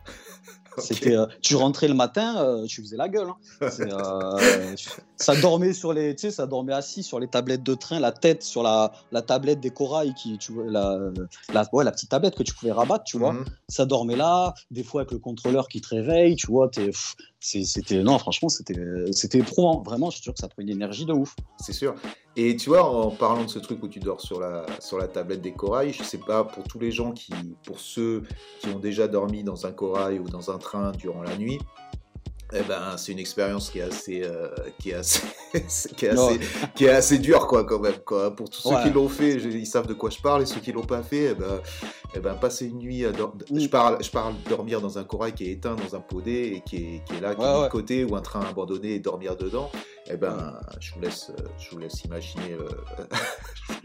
C'était, 0.79 1.17
euh, 1.17 1.27
tu 1.43 1.57
rentrais 1.57 1.89
le 1.89 1.95
matin, 1.95 2.37
euh, 2.43 2.67
tu 2.67 2.83
faisais 2.83 2.97
la 2.97 3.09
gueule. 3.09 3.29
hein. 3.29 3.69
Euh, 3.81 4.75
ça 5.17 5.37
dormait 5.37 5.73
sur 5.73 5.93
les, 5.93 6.15
tu 6.15 6.23
sais, 6.23 6.31
ça 6.31 6.47
dormait 6.47 6.73
assis 6.73 7.03
sur 7.03 7.21
les 7.21 7.29
tablettes 7.29 7.63
de 7.63 7.75
train, 7.75 8.01
la 8.01 8.13
tête 8.13 8.43
sur 8.43 8.63
la, 8.63 8.93
la 9.13 9.23
tablette 9.23 9.61
des 9.61 9.71
corails 9.71 10.15
qui, 10.15 10.37
tu 10.39 10.53
vois, 10.53 10.65
la, 10.67 10.99
la, 11.53 11.69
ouais, 11.73 11.85
la 11.85 11.93
petite 11.93 12.11
tablette 12.11 12.35
que 12.35 12.43
tu 12.43 12.55
pouvais 12.55 12.73
rabattre, 12.73 13.05
tu 13.05 13.19
vois. 13.19 13.33
Mhm. 13.33 13.45
Ça 13.69 13.87
dormait 13.87 14.17
là, 14.17 14.55
des 14.71 14.83
fois 14.83 15.03
avec 15.03 15.13
le 15.13 15.19
contrôleur 15.19 15.69
qui 15.69 15.81
te 15.81 15.89
réveille, 15.89 16.37
tu 16.37 16.49
vois. 16.49 16.71
C'était, 17.41 18.03
non, 18.03 18.19
franchement, 18.19 18.49
c'était, 18.49 18.75
c'était 19.13 19.39
éprouvant. 19.39 19.83
Vraiment, 19.83 20.09
je 20.11 20.17
suis 20.17 20.23
sûr 20.23 20.33
que 20.33 20.41
ça 20.41 20.49
prenait 20.49 20.73
une 20.73 20.79
énergie 20.79 21.05
de 21.05 21.13
ouf. 21.13 21.37
C'est 21.61 21.75
sûr. 21.75 21.95
Et 22.37 22.57
tu 22.57 22.69
vois, 22.71 22.85
en 22.85 23.11
parlant 23.11 23.45
de 23.45 23.49
ce 23.49 23.61
truc 23.61 23.83
où 23.85 23.89
tu 23.89 24.01
dors 24.01 24.21
sur 24.21 24.41
la, 24.41 24.67
sur 24.81 24.99
la 24.99 25.07
tablette 25.07 25.41
des 25.41 25.53
corails, 25.53 25.93
je 25.93 26.03
sais 26.03 26.19
pas, 26.19 26.43
pour 26.43 26.65
tous 26.65 26.81
les 26.81 26.91
gens 26.91 27.13
qui, 27.13 27.33
pour 27.65 27.79
ceux 27.79 28.25
qui 28.61 28.69
ont 28.69 28.81
déjà 28.81 29.07
dormi 29.07 29.45
dans 29.45 29.67
un 29.67 29.73
corail 29.73 30.19
ou 30.19 30.29
dans 30.29 30.51
un 30.51 30.59
train 30.59 30.91
durant 30.93 31.23
la 31.23 31.37
nuit, 31.37 31.61
eh 32.55 32.63
ben, 32.63 32.97
c'est 32.97 33.13
une 33.13 33.19
expérience 33.19 33.71
qui 33.71 33.81
est 33.81 33.83
assez, 33.83 34.23
euh, 34.23 34.49
qui 34.79 34.91
est 34.91 34.95
assez, 34.95 35.21
qui 35.97 36.07
est 36.07 36.11
assez, 36.11 36.41
qui 36.75 36.85
est 36.85 36.91
assez 36.91 37.19
dure 37.19 37.47
quoi 37.47 37.65
quand 37.65 37.81
même 37.81 37.99
quoi. 38.05 38.35
Pour 38.35 38.49
tous 38.49 38.61
ceux 38.61 38.83
qui 38.83 38.91
l'ont 38.91 39.09
fait, 39.09 39.35
ils 39.35 39.67
savent 39.67 39.87
de 39.87 39.95
quoi 39.95 40.11
je 40.11 40.21
parle 40.21 40.43
et 40.43 40.47
ceux 40.47 40.61
qui 40.61 40.73
l'ont 40.73 40.87
pas 40.87 41.03
fait, 41.03 41.33
eh 41.33 41.35
ben, 41.35 41.61
eh 42.15 42.21
ben, 42.21 42.35
passer 42.35 42.67
une 42.67 42.79
nuit 42.79 43.05
à 43.05 43.13
dormir. 43.13 43.45
Je 43.51 43.69
parle, 43.69 44.03
je 44.03 44.11
parle 44.11 44.35
dormir 44.49 44.81
dans 44.81 44.99
un 44.99 45.05
corail 45.05 45.33
qui 45.33 45.47
est 45.47 45.53
éteint 45.53 45.75
dans 45.75 45.97
un 45.97 46.01
podé 46.01 46.55
et 46.57 46.63
qui 46.65 46.77
est, 46.77 47.05
qui 47.05 47.17
est 47.17 47.21
là, 47.21 47.35
qui 47.35 47.43
est 47.43 47.65
de 47.65 47.69
côté 47.69 48.05
ou 48.05 48.15
un 48.15 48.21
train 48.21 48.43
abandonné 48.43 48.95
et 48.95 49.01
dormir 49.01 49.37
dedans. 49.37 49.71
Eh 50.11 50.17
ben, 50.17 50.61
je 50.81 50.93
vous 50.93 51.01
laisse, 51.01 51.33
je 51.59 51.71
vous 51.71 51.79
laisse 51.79 52.05
imaginer. 52.05 52.53
Euh, 52.53 52.69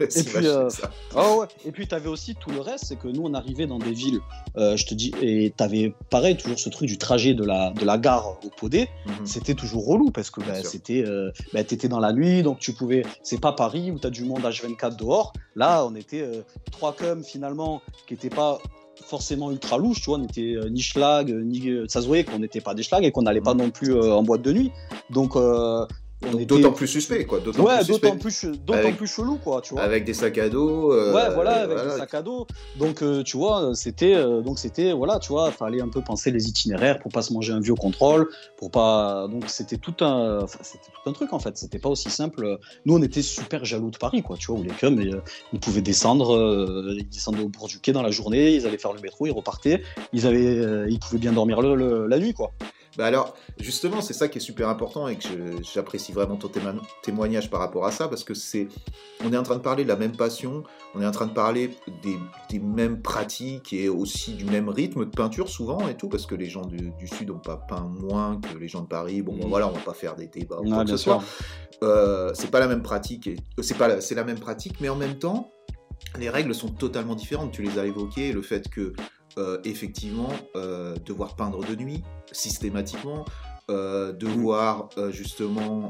et, 0.00 0.06
puis, 0.06 0.46
euh, 0.46 0.68
ça. 0.68 0.90
Oh 1.16 1.40
ouais. 1.40 1.46
et 1.64 1.72
puis, 1.72 1.88
tu 1.88 1.94
avais 1.94 2.10
aussi 2.10 2.34
tout 2.34 2.50
le 2.50 2.60
reste, 2.60 2.84
c'est 2.86 2.96
que 2.96 3.08
nous, 3.08 3.22
on 3.24 3.32
arrivait 3.32 3.66
dans 3.66 3.78
des 3.78 3.92
villes, 3.92 4.20
euh, 4.58 4.76
je 4.76 4.84
te 4.84 4.94
dis, 4.94 5.12
et 5.22 5.54
tu 5.56 5.64
avais 5.64 5.94
pareil, 6.10 6.36
toujours 6.36 6.58
ce 6.58 6.68
truc 6.68 6.88
du 6.88 6.98
trajet 6.98 7.32
de 7.32 7.44
la, 7.44 7.70
de 7.70 7.86
la 7.86 7.96
gare 7.96 8.38
au 8.44 8.50
Podé. 8.60 8.88
Mhm. 9.06 9.26
C'était 9.26 9.54
toujours 9.54 9.86
relou 9.86 10.10
parce 10.10 10.30
que 10.30 10.40
bah, 10.40 10.62
c'était, 10.62 11.04
bah, 11.52 11.64
tu 11.64 11.74
étais 11.74 11.88
dans 11.88 11.98
la 11.98 12.12
nuit, 12.12 12.42
donc 12.42 12.58
tu 12.58 12.72
pouvais. 12.72 13.04
C'est 13.22 13.40
pas 13.40 13.52
Paris 13.52 13.90
où 13.90 13.98
tu 13.98 14.06
as 14.06 14.10
du 14.10 14.24
monde 14.24 14.42
H24 14.42 14.96
dehors. 14.96 15.32
Là, 15.56 15.84
on 15.84 15.94
était 15.94 16.24
trois 16.70 16.92
cums 16.92 17.24
finalement 17.24 17.80
qui 18.06 18.14
n'étaient 18.14 18.30
pas 18.30 18.58
forcément 19.02 19.50
ultra 19.50 19.78
louche, 19.78 20.02
tu 20.02 20.10
vois, 20.10 20.18
on 20.18 20.24
était 20.24 20.56
ni 20.70 20.82
schlag, 20.82 21.30
ni 21.30 21.88
ça 21.88 22.02
se 22.02 22.06
voyait 22.06 22.24
qu'on 22.24 22.38
n'était 22.38 22.60
pas 22.60 22.74
des 22.74 22.82
schlag 22.82 23.02
et 23.02 23.10
qu'on 23.10 23.22
n'allait 23.22 23.40
pas 23.40 23.54
mhm. 23.54 23.60
non 23.60 23.70
plus 23.70 23.98
en 23.98 24.22
boîte 24.22 24.42
de 24.42 24.52
nuit. 24.52 24.70
Donc 25.08 25.36
D'autant 26.20 26.72
plus 26.72 26.86
suspect, 26.86 27.24
quoi. 27.24 27.38
Ouais, 27.38 27.82
d'autant 27.84 28.16
plus, 28.16 28.44
plus, 28.96 29.06
chelou, 29.06 29.38
quoi, 29.42 29.62
tu 29.62 29.72
vois. 29.72 29.82
Avec 29.82 30.04
des 30.04 30.12
sacs 30.12 30.36
à 30.36 30.50
dos. 30.50 30.92
Euh, 30.92 31.14
ouais, 31.14 31.32
voilà, 31.34 31.62
avec 31.62 31.78
des 31.78 31.96
sacs 31.96 32.12
à 32.12 32.20
dos. 32.20 32.46
Donc, 32.78 33.02
euh, 33.02 33.22
tu 33.22 33.38
vois, 33.38 33.70
c'était, 33.74 34.14
euh, 34.14 34.42
donc 34.42 34.58
c'était, 34.58 34.92
voilà, 34.92 35.18
tu 35.18 35.28
vois, 35.28 35.50
fallait 35.50 35.80
un 35.80 35.88
peu 35.88 36.02
penser 36.02 36.30
les 36.30 36.46
itinéraires 36.46 36.98
pour 36.98 37.10
pas 37.10 37.22
se 37.22 37.32
manger 37.32 37.54
un 37.54 37.60
vieux 37.60 37.74
contrôle, 37.74 38.28
pour 38.58 38.70
pas, 38.70 39.28
donc 39.28 39.44
c'était 39.48 39.78
tout 39.78 39.94
un, 40.02 40.46
c'était 40.60 40.90
tout 40.92 41.08
un 41.08 41.12
truc 41.12 41.32
en 41.32 41.38
fait. 41.38 41.56
C'était 41.56 41.78
pas 41.78 41.88
aussi 41.88 42.10
simple. 42.10 42.58
Nous, 42.84 42.94
on 42.94 43.02
était 43.02 43.22
super 43.22 43.64
jaloux 43.64 43.90
de 43.90 43.96
Paris, 43.96 44.22
quoi, 44.22 44.36
tu 44.36 44.48
vois, 44.48 44.60
où 44.60 44.62
les 44.62 44.70
cums, 44.70 45.22
ils 45.54 45.60
pouvaient 45.60 45.80
descendre, 45.80 46.94
ils 46.98 47.08
descendaient 47.08 47.42
au 47.42 47.48
bord 47.48 47.66
du 47.66 47.78
quai 47.78 47.92
dans 47.92 48.02
la 48.02 48.10
journée, 48.10 48.54
ils 48.54 48.66
allaient 48.66 48.78
faire 48.78 48.92
le 48.92 49.00
métro, 49.00 49.26
ils 49.26 49.32
repartaient, 49.32 49.82
ils 50.12 50.26
avaient, 50.26 50.86
ils 50.90 50.98
pouvaient 50.98 51.18
bien 51.18 51.32
dormir 51.32 51.62
la 51.62 52.18
nuit, 52.18 52.34
quoi. 52.34 52.52
Bah 52.96 53.06
alors, 53.06 53.36
justement, 53.58 54.00
c'est 54.00 54.14
ça 54.14 54.28
qui 54.28 54.38
est 54.38 54.40
super 54.40 54.68
important 54.68 55.06
et 55.06 55.16
que 55.16 55.62
j'apprécie 55.62 56.12
vraiment 56.12 56.36
ton 56.36 56.50
témoignage 57.02 57.48
par 57.48 57.60
rapport 57.60 57.86
à 57.86 57.92
ça, 57.92 58.08
parce 58.08 58.24
que 58.24 58.34
c'est, 58.34 58.68
on 59.24 59.32
est 59.32 59.36
en 59.36 59.42
train 59.42 59.56
de 59.56 59.62
parler 59.62 59.84
de 59.84 59.88
la 59.88 59.96
même 59.96 60.16
passion, 60.16 60.64
on 60.94 61.02
est 61.02 61.06
en 61.06 61.12
train 61.12 61.26
de 61.26 61.32
parler 61.32 61.70
des, 62.02 62.58
mêmes 62.58 63.00
pratiques 63.00 63.72
et 63.72 63.88
aussi 63.88 64.34
du 64.34 64.44
même 64.44 64.68
rythme 64.68 65.04
de 65.04 65.10
peinture 65.10 65.48
souvent 65.48 65.88
et 65.88 65.96
tout, 65.96 66.08
parce 66.08 66.26
que 66.26 66.34
les 66.34 66.46
gens 66.46 66.66
du, 66.66 66.92
Sud 67.06 67.28
n'ont 67.28 67.38
pas 67.38 67.56
peint 67.56 67.88
moins 68.00 68.40
que 68.40 68.58
les 68.58 68.68
gens 68.68 68.82
de 68.82 68.88
Paris. 68.88 69.22
Bon, 69.22 69.36
voilà, 69.48 69.68
on 69.68 69.72
va 69.72 69.80
pas 69.80 69.94
faire 69.94 70.16
des 70.16 70.26
débats 70.26 70.60
ou 70.60 70.68
quoi 70.68 70.84
que 70.84 70.90
ce 70.90 70.96
soit. 70.96 71.22
Euh, 71.82 72.32
c'est 72.34 72.50
pas 72.50 72.60
la 72.60 72.68
même 72.68 72.82
pratique, 72.82 73.30
c'est 73.62 73.78
pas, 73.78 74.00
c'est 74.00 74.14
la 74.14 74.24
même 74.24 74.38
pratique, 74.38 74.80
mais 74.80 74.88
en 74.88 74.96
même 74.96 75.18
temps, 75.18 75.52
les 76.18 76.28
règles 76.28 76.54
sont 76.54 76.68
totalement 76.68 77.14
différentes. 77.14 77.52
Tu 77.52 77.62
les 77.62 77.78
as 77.78 77.86
évoquées, 77.86 78.32
le 78.32 78.42
fait 78.42 78.68
que 78.68 78.92
euh, 79.38 79.58
effectivement 79.64 80.32
euh, 80.56 80.96
devoir 81.04 81.36
peindre 81.36 81.64
de 81.64 81.74
nuit 81.74 82.02
systématiquement, 82.32 83.24
euh, 83.70 84.12
devoir 84.12 84.88
justement, 85.10 85.88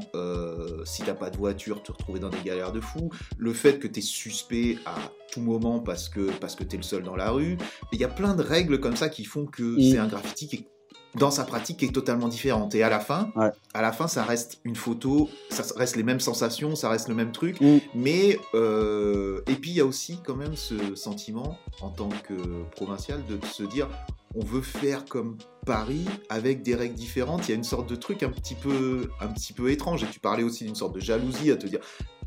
si 0.85 1.03
t'as 1.03 1.13
pas 1.13 1.29
de 1.29 1.37
voiture, 1.37 1.81
te 1.83 1.91
retrouver 1.91 2.19
dans 2.19 2.29
des 2.29 2.41
galères 2.43 2.71
de 2.71 2.81
fou, 2.81 3.09
le 3.37 3.53
fait 3.53 3.79
que 3.79 3.87
tu 3.87 3.99
es 3.99 4.01
suspect 4.01 4.77
à 4.85 4.95
tout 5.31 5.41
moment 5.41 5.79
parce 5.79 6.09
que, 6.09 6.31
parce 6.39 6.55
que 6.55 6.63
tu 6.63 6.75
es 6.75 6.77
le 6.77 6.83
seul 6.83 7.03
dans 7.03 7.15
la 7.15 7.31
rue. 7.31 7.57
Il 7.91 7.99
y 7.99 8.03
a 8.03 8.09
plein 8.09 8.35
de 8.35 8.43
règles 8.43 8.79
comme 8.79 8.95
ça 8.95 9.09
qui 9.09 9.23
font 9.23 9.45
que 9.45 9.79
c'est 9.79 9.97
un 9.97 10.07
graffiti 10.07 10.47
qui 10.47 10.55
est 10.57 10.70
dans 11.15 11.31
sa 11.31 11.43
pratique 11.43 11.83
est 11.83 11.93
totalement 11.93 12.27
différente. 12.27 12.73
Et 12.75 12.83
à 12.83 12.89
la 12.89 12.99
fin, 12.99 13.31
à 13.73 13.81
la 13.81 13.91
fin, 13.91 14.07
ça 14.07 14.23
reste 14.23 14.59
une 14.63 14.75
photo, 14.75 15.29
ça 15.49 15.63
reste 15.75 15.95
les 15.95 16.03
mêmes 16.03 16.19
sensations, 16.19 16.75
ça 16.75 16.89
reste 16.89 17.07
le 17.09 17.15
même 17.15 17.31
truc. 17.31 17.59
Mm. 17.59 17.77
Mais 17.95 18.39
euh, 18.53 19.41
et 19.47 19.55
puis 19.55 19.71
il 19.71 19.75
y 19.75 19.81
a 19.81 19.85
aussi 19.85 20.19
quand 20.25 20.35
même 20.35 20.55
ce 20.55 20.95
sentiment 20.95 21.57
en 21.81 21.89
tant 21.89 22.09
que 22.09 22.63
provincial 22.71 23.21
de 23.25 23.45
se 23.45 23.63
dire, 23.63 23.89
on 24.35 24.43
veut 24.43 24.61
faire 24.61 25.05
comme 25.05 25.37
Paris 25.65 26.05
avec 26.29 26.63
des 26.63 26.75
règles 26.75 26.95
différentes. 26.95 27.47
Il 27.47 27.51
y 27.51 27.53
a 27.53 27.57
une 27.57 27.63
sorte 27.63 27.89
de 27.89 27.95
truc 27.95 28.23
un 28.23 28.29
petit 28.29 28.55
peu, 28.55 29.09
un 29.19 29.27
petit 29.27 29.53
peu 29.53 29.69
étrange. 29.71 30.03
Et 30.03 30.07
tu 30.07 30.19
parlais 30.19 30.43
aussi 30.43 30.63
d'une 30.63 30.75
sorte 30.75 30.95
de 30.95 31.01
jalousie 31.01 31.51
à 31.51 31.57
te 31.57 31.67
dire, 31.67 31.79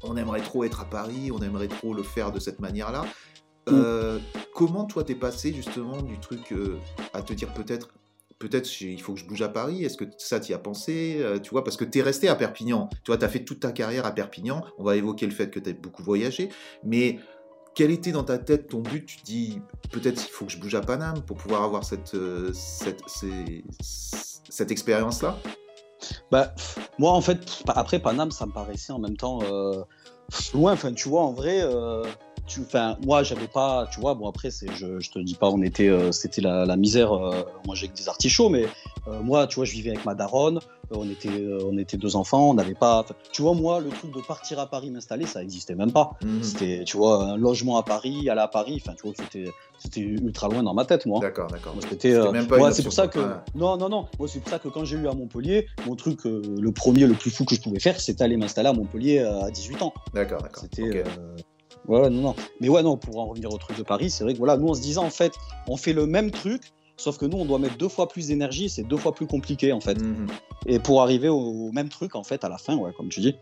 on 0.02 0.16
aimerait 0.16 0.42
trop 0.42 0.64
être 0.64 0.82
à 0.82 0.84
Paris, 0.84 1.30
on 1.32 1.40
aimerait 1.40 1.68
trop 1.68 1.94
le 1.94 2.02
faire 2.02 2.32
de 2.32 2.40
cette 2.40 2.60
manière-là. 2.60 3.04
Mm. 3.66 3.72
Euh, 3.72 4.18
comment 4.54 4.84
toi 4.84 5.04
t'es 5.04 5.14
passé 5.14 5.54
justement 5.54 6.02
du 6.02 6.18
truc 6.18 6.52
euh, 6.52 6.78
à 7.14 7.22
te 7.22 7.32
dire 7.32 7.52
peut-être 7.54 7.88
peut-être 8.48 8.80
il 8.82 9.00
faut 9.00 9.14
que 9.14 9.20
je 9.20 9.24
bouge 9.24 9.42
à 9.42 9.48
Paris. 9.48 9.84
Est-ce 9.84 9.96
que 9.96 10.04
ça 10.18 10.38
t'y 10.38 10.52
as 10.52 10.58
pensé 10.58 11.16
euh, 11.20 11.38
Tu 11.38 11.50
vois, 11.50 11.64
parce 11.64 11.76
que 11.76 11.84
tu 11.84 11.98
es 11.98 12.02
resté 12.02 12.28
à 12.28 12.34
Perpignan. 12.34 12.88
Tu 13.02 13.10
vois, 13.10 13.16
tu 13.16 13.24
as 13.24 13.28
fait 13.28 13.44
toute 13.44 13.60
ta 13.60 13.72
carrière 13.72 14.04
à 14.04 14.12
Perpignan. 14.12 14.62
On 14.78 14.84
va 14.84 14.96
évoquer 14.96 15.26
le 15.26 15.32
fait 15.32 15.50
que 15.50 15.58
tu 15.58 15.70
as 15.70 15.72
beaucoup 15.72 16.02
voyagé. 16.02 16.50
Mais 16.84 17.18
quel 17.74 17.90
était 17.90 18.12
dans 18.12 18.24
ta 18.24 18.38
tête 18.38 18.68
ton 18.68 18.80
but? 18.80 19.06
Tu 19.06 19.16
dis 19.24 19.60
peut-être 19.90 20.22
il 20.22 20.30
faut 20.30 20.44
que 20.44 20.52
je 20.52 20.58
bouge 20.58 20.74
à 20.74 20.82
Paname 20.82 21.22
pour 21.22 21.38
pouvoir 21.38 21.62
avoir 21.62 21.84
cette, 21.84 22.14
euh, 22.14 22.52
cette, 22.52 23.02
cette 24.48 24.70
expérience-là? 24.70 25.38
Bah, 26.30 26.54
Moi, 26.98 27.10
en 27.10 27.22
fait, 27.22 27.62
après 27.68 27.98
Paname, 27.98 28.30
ça 28.30 28.44
me 28.44 28.52
paraissait 28.52 28.92
en 28.92 28.98
même 28.98 29.16
temps 29.16 29.38
euh, 29.42 29.82
loin. 30.52 30.72
Enfin, 30.72 30.92
tu 30.92 31.08
vois, 31.08 31.22
en 31.22 31.32
vrai 31.32 31.62
tu, 32.46 32.60
enfin, 32.60 32.96
moi, 33.04 33.22
j'avais 33.22 33.46
pas, 33.46 33.88
tu 33.92 34.00
vois, 34.00 34.14
bon 34.14 34.28
après, 34.28 34.50
c'est, 34.50 34.70
je, 34.74 35.00
je 35.00 35.10
te 35.10 35.18
dis 35.18 35.34
pas, 35.34 35.48
on 35.48 35.62
était, 35.62 35.88
euh, 35.88 36.12
c'était 36.12 36.42
la, 36.42 36.66
la, 36.66 36.76
misère. 36.76 37.12
Euh, 37.12 37.42
moi, 37.66 37.74
j'ai 37.74 37.88
que 37.88 37.96
des 37.96 38.08
artichauts, 38.08 38.48
mais 38.48 38.66
euh, 39.08 39.20
moi, 39.22 39.46
tu 39.46 39.56
vois, 39.56 39.64
je 39.64 39.72
vivais 39.72 39.90
avec 39.90 40.04
ma 40.04 40.14
daronne. 40.14 40.58
on 40.90 41.08
était, 41.08 41.30
on 41.64 41.78
était 41.78 41.96
deux 41.96 42.16
enfants, 42.16 42.50
on 42.50 42.54
n'avait 42.54 42.74
pas. 42.74 43.06
Tu 43.32 43.40
vois, 43.40 43.54
moi, 43.54 43.80
le 43.80 43.88
truc 43.88 44.14
de 44.14 44.20
partir 44.20 44.58
à 44.58 44.66
Paris, 44.66 44.90
m'installer, 44.90 45.26
ça 45.26 45.42
existait 45.42 45.74
même 45.74 45.92
pas. 45.92 46.12
Mhm. 46.22 46.42
C'était, 46.42 46.84
tu 46.84 46.98
vois, 46.98 47.24
un 47.24 47.36
logement 47.36 47.78
à 47.78 47.82
Paris, 47.82 48.28
aller 48.28 48.40
à 48.40 48.48
Paris. 48.48 48.82
Enfin, 48.84 48.94
tu 48.94 49.06
vois, 49.06 49.14
c'était, 49.16 49.50
c'était 49.78 50.00
ultra 50.00 50.48
loin 50.48 50.62
dans 50.62 50.74
ma 50.74 50.84
tête, 50.84 51.06
moi. 51.06 51.20
D'accord, 51.20 51.48
d'accord. 51.48 51.74
C'était, 51.88 52.18
ouais, 52.18 52.72
c'est 52.72 52.82
pour 52.82 52.92
ça 52.92 53.08
que, 53.08 53.20
non, 53.54 53.78
non, 53.78 53.88
non. 53.88 54.06
Moi, 54.18 54.28
c'est 54.28 54.40
pour 54.40 54.50
ça 54.50 54.58
que 54.58 54.68
quand 54.68 54.84
j'ai 54.84 54.96
eu 54.96 55.08
à 55.08 55.14
Montpellier, 55.14 55.66
mon 55.86 55.96
truc, 55.96 56.24
le 56.24 56.70
premier, 56.72 57.06
le 57.06 57.14
plus 57.14 57.30
fou 57.30 57.46
que 57.46 57.54
je 57.54 57.60
pouvais 57.62 57.80
faire, 57.80 57.98
c'était 57.98 58.22
aller 58.22 58.36
m'installer 58.36 58.68
à 58.68 58.74
Montpellier 58.74 59.20
à 59.20 59.50
18 59.50 59.80
ans. 59.80 59.94
D'accord, 60.12 60.42
d'accord. 60.42 60.62
C'était. 60.62 61.04
Ouais, 61.88 62.08
non, 62.10 62.22
non. 62.22 62.34
Mais 62.60 62.68
ouais, 62.68 62.82
non, 62.82 62.96
pour 62.96 63.18
en 63.18 63.26
revenir 63.26 63.52
au 63.52 63.58
truc 63.58 63.76
de 63.76 63.82
Paris, 63.82 64.10
c'est 64.10 64.24
vrai 64.24 64.32
que 64.32 64.38
voilà, 64.38 64.56
nous 64.56 64.68
on 64.68 64.74
se 64.74 64.80
disait 64.80 64.98
en 64.98 65.10
fait, 65.10 65.34
on 65.68 65.76
fait 65.76 65.92
le 65.92 66.06
même 66.06 66.30
truc, 66.30 66.72
sauf 66.96 67.18
que 67.18 67.26
nous 67.26 67.36
on 67.36 67.44
doit 67.44 67.58
mettre 67.58 67.76
deux 67.76 67.88
fois 67.88 68.08
plus 68.08 68.28
d'énergie, 68.28 68.68
c'est 68.68 68.84
deux 68.84 68.96
fois 68.96 69.12
plus 69.12 69.26
compliqué 69.26 69.72
en 69.72 69.80
fait. 69.80 70.00
Mhm. 70.00 70.26
Et 70.66 70.78
pour 70.78 71.02
arriver 71.02 71.28
au, 71.28 71.70
même 71.72 71.88
truc 71.88 72.16
en 72.16 72.24
fait 72.24 72.44
à 72.44 72.48
la 72.48 72.58
fin, 72.58 72.76
ouais, 72.76 72.92
comme 72.96 73.08
tu 73.08 73.20
dis. 73.20 73.36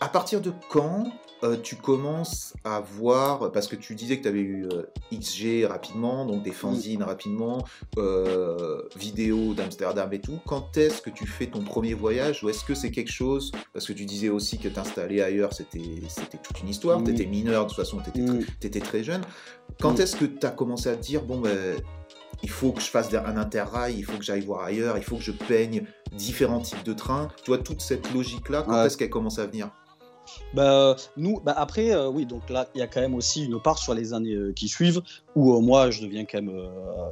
À 0.00 0.08
partir 0.08 0.40
de 0.40 0.52
quand 0.70 1.04
euh, 1.42 1.56
tu 1.62 1.76
commences 1.76 2.54
à 2.64 2.80
voir, 2.80 3.52
parce 3.52 3.66
que 3.66 3.76
tu 3.76 3.94
disais 3.94 4.18
que 4.18 4.22
tu 4.22 4.28
avais 4.28 4.40
eu 4.40 4.66
euh, 4.72 4.84
XG 5.12 5.66
rapidement, 5.66 6.24
donc 6.24 6.42
des 6.42 6.52
fanzines 6.52 7.02
rapidement, 7.02 7.64
euh, 7.98 8.82
vidéos 8.96 9.52
d'Amsterdam 9.54 10.12
et 10.12 10.20
tout, 10.20 10.38
quand 10.46 10.76
est-ce 10.76 11.02
que 11.02 11.10
tu 11.10 11.26
fais 11.26 11.46
ton 11.46 11.62
premier 11.62 11.94
voyage 11.94 12.42
ou 12.42 12.48
est-ce 12.48 12.64
que 12.64 12.74
c'est 12.74 12.90
quelque 12.90 13.12
chose, 13.12 13.52
parce 13.72 13.86
que 13.86 13.92
tu 13.92 14.04
disais 14.04 14.28
aussi 14.28 14.58
que 14.58 14.68
t'installer 14.68 15.20
ailleurs 15.20 15.52
c'était 15.52 15.80
toute 16.42 16.60
une 16.60 16.68
histoire, 16.68 17.02
tu 17.02 17.10
étais 17.10 17.26
mineur, 17.26 17.64
de 17.64 17.68
toute 17.68 17.76
façon 17.76 17.98
tu 18.00 18.66
étais, 18.66 18.80
très 18.80 19.04
jeune, 19.04 19.22
quand 19.80 20.00
est-ce 20.00 20.16
que 20.16 20.24
tu 20.24 20.46
as 20.46 20.50
commencé 20.50 20.88
à 20.88 20.96
te 20.96 21.02
dire, 21.02 21.22
bon 21.22 21.40
ben 21.40 21.76
il 22.42 22.50
faut 22.50 22.72
que 22.72 22.80
je 22.80 22.88
fasse 22.88 23.12
un 23.14 23.36
interrail, 23.36 23.96
il 23.98 24.04
faut 24.04 24.18
que 24.18 24.24
j'aille 24.24 24.42
voir 24.44 24.64
ailleurs, 24.64 24.98
il 24.98 25.04
faut 25.04 25.16
que 25.16 25.22
je 25.22 25.32
peigne 25.32 25.84
différents 26.12 26.60
types 26.60 26.84
de 26.84 26.92
trains? 26.92 27.28
Tu 27.42 27.50
vois, 27.50 27.58
toute 27.58 27.80
cette 27.80 28.12
logique-là, 28.12 28.62
quand 28.62 28.84
est-ce 28.84 28.96
qu'elle 28.96 29.10
commence 29.10 29.38
à 29.38 29.46
venir? 29.46 29.70
Bah, 30.54 30.96
nous, 31.16 31.40
bah 31.40 31.54
après, 31.56 31.92
euh, 31.92 32.08
oui, 32.08 32.26
donc 32.26 32.48
là, 32.48 32.68
il 32.74 32.78
y 32.78 32.82
a 32.82 32.86
quand 32.86 33.00
même 33.00 33.14
aussi 33.14 33.44
une 33.44 33.60
part 33.60 33.78
sur 33.78 33.94
les 33.94 34.12
années 34.12 34.34
euh, 34.34 34.52
qui 34.52 34.68
suivent 34.68 35.02
où 35.34 35.54
euh, 35.54 35.60
moi, 35.60 35.90
je 35.90 36.02
deviens 36.02 36.24
quand 36.24 36.42
même 36.42 36.68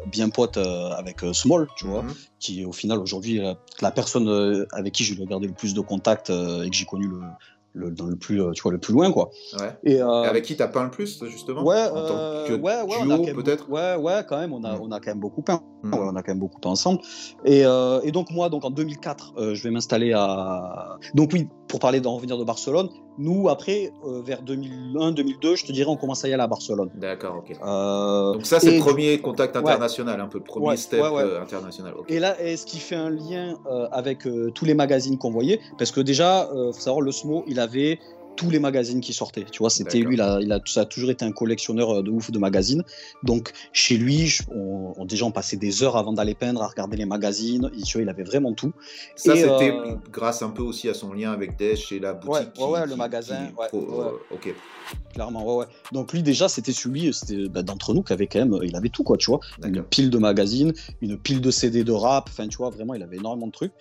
bien 0.06 0.28
pote 0.28 0.56
avec 0.56 1.20
Small, 1.32 1.66
tu 1.76 1.86
vois, 1.86 2.02
mhm. 2.02 2.14
qui 2.38 2.64
au 2.64 2.72
final 2.72 2.98
aujourd'hui 2.98 3.40
la 3.80 3.90
personne 3.90 4.66
avec 4.72 4.92
qui 4.92 5.04
je 5.04 5.14
vais 5.14 5.24
garder 5.26 5.46
le 5.46 5.54
plus 5.54 5.74
de 5.74 5.80
contact 5.80 6.30
et 6.30 6.68
que 6.70 6.76
j'ai 6.76 6.84
connu 6.84 7.08
le, 7.08 7.20
le, 7.74 7.90
dans 7.90 8.06
le 8.06 8.16
plus, 8.16 8.40
tu 8.54 8.62
vois, 8.62 8.72
le 8.72 8.78
plus 8.78 8.92
loin, 8.92 9.10
quoi. 9.10 9.30
Ouais. 9.58 9.76
Et, 9.84 10.00
avec 10.00 10.44
qui 10.44 10.56
t'as 10.56 10.68
peint 10.68 10.84
le 10.84 10.90
plus, 10.90 11.22
justement? 11.24 11.64
Ouais, 11.64 11.88
en 11.88 12.06
tant 12.06 12.46
que 12.46 12.54
ouais, 12.54 12.82
ouais, 12.82 13.32
peut-être? 13.32 13.68
Ouais, 13.70 13.96
ouais, 13.96 14.24
quand 14.28 14.38
même, 14.38 14.52
on 14.52 14.62
a, 14.62 14.74
mhm. 14.74 14.82
on 14.82 14.92
a 14.92 15.00
quand 15.00 15.10
même 15.10 15.20
beaucoup 15.20 15.42
peint. 15.42 15.62
Mhm. 15.82 15.94
on 15.94 16.16
a 16.16 16.22
quand 16.22 16.32
même 16.32 16.40
beaucoup 16.40 16.60
peint 16.60 16.70
ensemble. 16.70 17.00
Et, 17.44 17.62
et 18.02 18.12
donc 18.12 18.30
moi, 18.30 18.48
donc 18.48 18.64
en 18.64 18.70
2004, 18.70 19.54
je 19.54 19.62
vais 19.62 19.70
m'installer 19.70 20.12
à. 20.12 20.98
Donc 21.14 21.30
oui, 21.32 21.48
pour 21.68 21.80
parler 21.80 22.00
d'en 22.00 22.14
revenir 22.14 22.38
de 22.38 22.44
Barcelone, 22.44 22.88
nous, 23.18 23.48
après, 23.48 23.92
euh, 24.06 24.22
vers 24.24 24.42
2001-2002, 24.42 25.56
je 25.56 25.66
te 25.66 25.72
dirais, 25.72 25.90
on 25.90 25.96
commence 25.96 26.24
à 26.24 26.28
y 26.28 26.32
aller 26.32 26.42
à 26.42 26.46
Barcelone. 26.46 26.90
D'accord, 26.94 27.38
ok. 27.38 27.56
Euh, 27.62 28.32
Donc 28.32 28.46
ça, 28.46 28.58
c'est 28.58 28.70
le 28.70 28.80
premier 28.80 29.18
contact 29.18 29.56
international, 29.56 30.20
un 30.20 30.28
peu 30.28 30.38
le 30.38 30.44
premier 30.44 30.76
step 30.76 31.02
euh, 31.02 31.42
international. 31.42 31.94
Et 32.08 32.18
là, 32.18 32.40
est-ce 32.40 32.64
qui 32.66 32.78
fait 32.78 32.96
un 32.96 33.10
lien 33.10 33.58
avec 33.90 34.26
tous 34.54 34.64
les 34.64 34.74
magazines 34.74 35.18
qu'on 35.18 35.30
voyait 35.30 35.60
Parce 35.78 35.90
que 35.90 36.00
déjà, 36.00 36.48
il 36.52 36.72
faut 36.72 36.80
savoir, 36.80 37.02
le 37.02 37.12
SMO, 37.12 37.44
il 37.46 37.60
avait 37.60 37.98
tous 38.37 38.51
les 38.51 38.59
magazines 38.59 39.01
qui 39.01 39.12
sortaient. 39.12 39.45
Tu 39.51 39.59
vois, 39.59 39.70
c'était 39.70 39.99
lui, 40.01 40.14
il 40.14 40.20
a, 40.20 40.39
il 40.41 40.51
a, 40.53 40.61
ça 40.66 40.83
a 40.83 40.85
toujours 40.85 41.11
été 41.11 41.24
un 41.24 41.33
collectionneur 41.33 41.91
euh, 41.99 42.03
de 42.03 42.11
ouf 42.11 42.30
de 42.30 42.39
magazines. 42.39 42.83
Donc, 43.22 43.53
chez 43.72 43.97
lui, 43.97 44.26
je- 44.26 44.43
on, 44.51 44.95
on- 44.97 45.05
déjà, 45.05 45.24
on 45.26 45.30
passait 45.30 45.57
des 45.57 45.83
heures 45.83 45.97
avant 45.97 46.12
d'aller 46.12 46.35
peindre 46.35 46.62
à 46.62 46.66
regarder 46.68 46.97
les 46.97 47.05
magazines. 47.05 47.70
Il, 47.76 47.85
tu 47.85 47.99
vois, 47.99 48.03
il 48.03 48.09
avait 48.09 48.24
vraiment 48.24 48.53
tout. 48.55 48.72
Ça, 49.16 49.35
Et, 49.35 49.43
c'était 49.43 49.70
euh, 49.70 49.95
grâce 50.11 50.43
un 50.43 50.51
peu 50.51 50.62
aussi 50.62 50.89
à 50.89 50.95
son 50.95 51.12
lien 51.12 51.33
avec 51.33 51.59
Dash 51.59 51.93
et 51.93 51.99
la 51.99 52.14
boutique. 52.14 52.33
Ouais, 52.33 52.53
qui- 52.55 52.62
ouais, 52.62 52.70
ouais, 52.70 52.87
le 52.87 52.97
magasin, 52.97 53.47
qui 53.49 53.55
ouais, 53.61 53.68
pro- 53.68 53.78
ouais. 53.80 54.07
euh, 54.07 54.35
ok, 54.35 54.55
Clairement, 55.14 55.45
ouais, 55.47 55.64
ouais. 55.64 55.72
Donc, 55.93 56.12
lui, 56.12 56.22
déjà, 56.22 56.49
c'était 56.49 56.72
celui 56.72 57.12
c'était, 57.12 57.49
bah, 57.49 57.62
d'entre 57.62 57.93
nous 57.95 58.03
qui 58.03 58.12
avait 58.12 58.26
quand 58.26 58.39
même, 58.39 58.59
il 58.62 58.74
avait 58.76 58.89
tout, 58.89 59.03
quoi, 59.05 59.16
tu 59.16 59.30
vois. 59.30 59.41
Une 59.62 59.83
pile 59.83 60.11
de 60.11 60.18
magazines, 60.18 60.72
une 61.03 61.18
pile 61.18 61.41
de 61.41 61.51
CD 61.51 61.85
de 61.85 61.93
rap, 61.93 62.28
enfin, 62.30 62.49
tu 62.49 62.57
vois, 62.57 62.70
vraiment, 62.70 62.95
il 62.95 63.03
avait 63.03 63.16
énormément 63.18 63.47
de 63.47 63.53
trucs. 63.53 63.72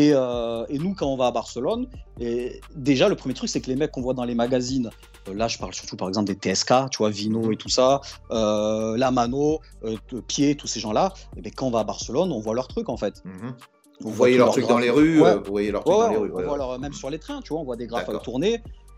Et, 0.00 0.12
euh, 0.14 0.64
et 0.70 0.78
nous, 0.78 0.94
quand 0.94 1.06
on 1.06 1.16
va 1.16 1.26
à 1.26 1.30
Barcelone, 1.30 1.86
et 2.20 2.60
déjà, 2.74 3.08
le 3.10 3.16
premier 3.16 3.34
truc, 3.34 3.50
c'est 3.50 3.60
que 3.60 3.66
les 3.68 3.76
mecs 3.76 3.90
qu'on 3.90 4.00
voit 4.00 4.14
dans 4.14 4.24
les 4.24 4.34
magazines, 4.34 4.90
euh, 5.28 5.34
là, 5.34 5.46
je 5.46 5.58
parle 5.58 5.74
surtout, 5.74 5.96
par 5.96 6.08
exemple, 6.08 6.32
des 6.32 6.38
TSK, 6.54 6.72
tu 6.90 6.98
vois, 6.98 7.10
Vino 7.10 7.52
et 7.52 7.56
tout 7.56 7.68
ça, 7.68 8.00
euh, 8.30 8.96
La 8.96 9.10
Mano, 9.10 9.60
euh, 9.84 9.96
Pied, 10.26 10.54
tous 10.54 10.66
ces 10.66 10.80
gens-là, 10.80 11.12
et 11.36 11.42
ben, 11.42 11.52
quand 11.54 11.66
on 11.66 11.70
va 11.70 11.80
à 11.80 11.84
Barcelone, 11.84 12.32
on 12.32 12.40
voit 12.40 12.54
leurs 12.54 12.68
trucs, 12.68 12.88
en 12.88 12.96
fait. 12.96 13.22
Mhm. 13.26 13.54
Vous 14.00 14.10
voyez 14.10 14.38
leurs 14.38 14.52
trucs 14.52 14.66
dans 14.66 14.78
les 14.78 14.88
rues, 14.88 15.18
vous 15.18 15.50
voyez 15.50 15.70
leurs 15.70 15.84
trucs 15.84 15.94
Ouais, 15.98 16.04
dans 16.06 16.10
les 16.12 16.16
rues. 16.16 16.32
on 16.34 16.42
voit 16.42 16.56
leur- 16.56 16.78
même 16.78 16.94
sur 16.94 17.10
les 17.10 17.18
trains, 17.18 17.42
tu 17.42 17.52
vois, 17.52 17.60
on 17.60 17.64
voit 17.64 17.76
des 17.76 17.86
graphes. 17.86 18.08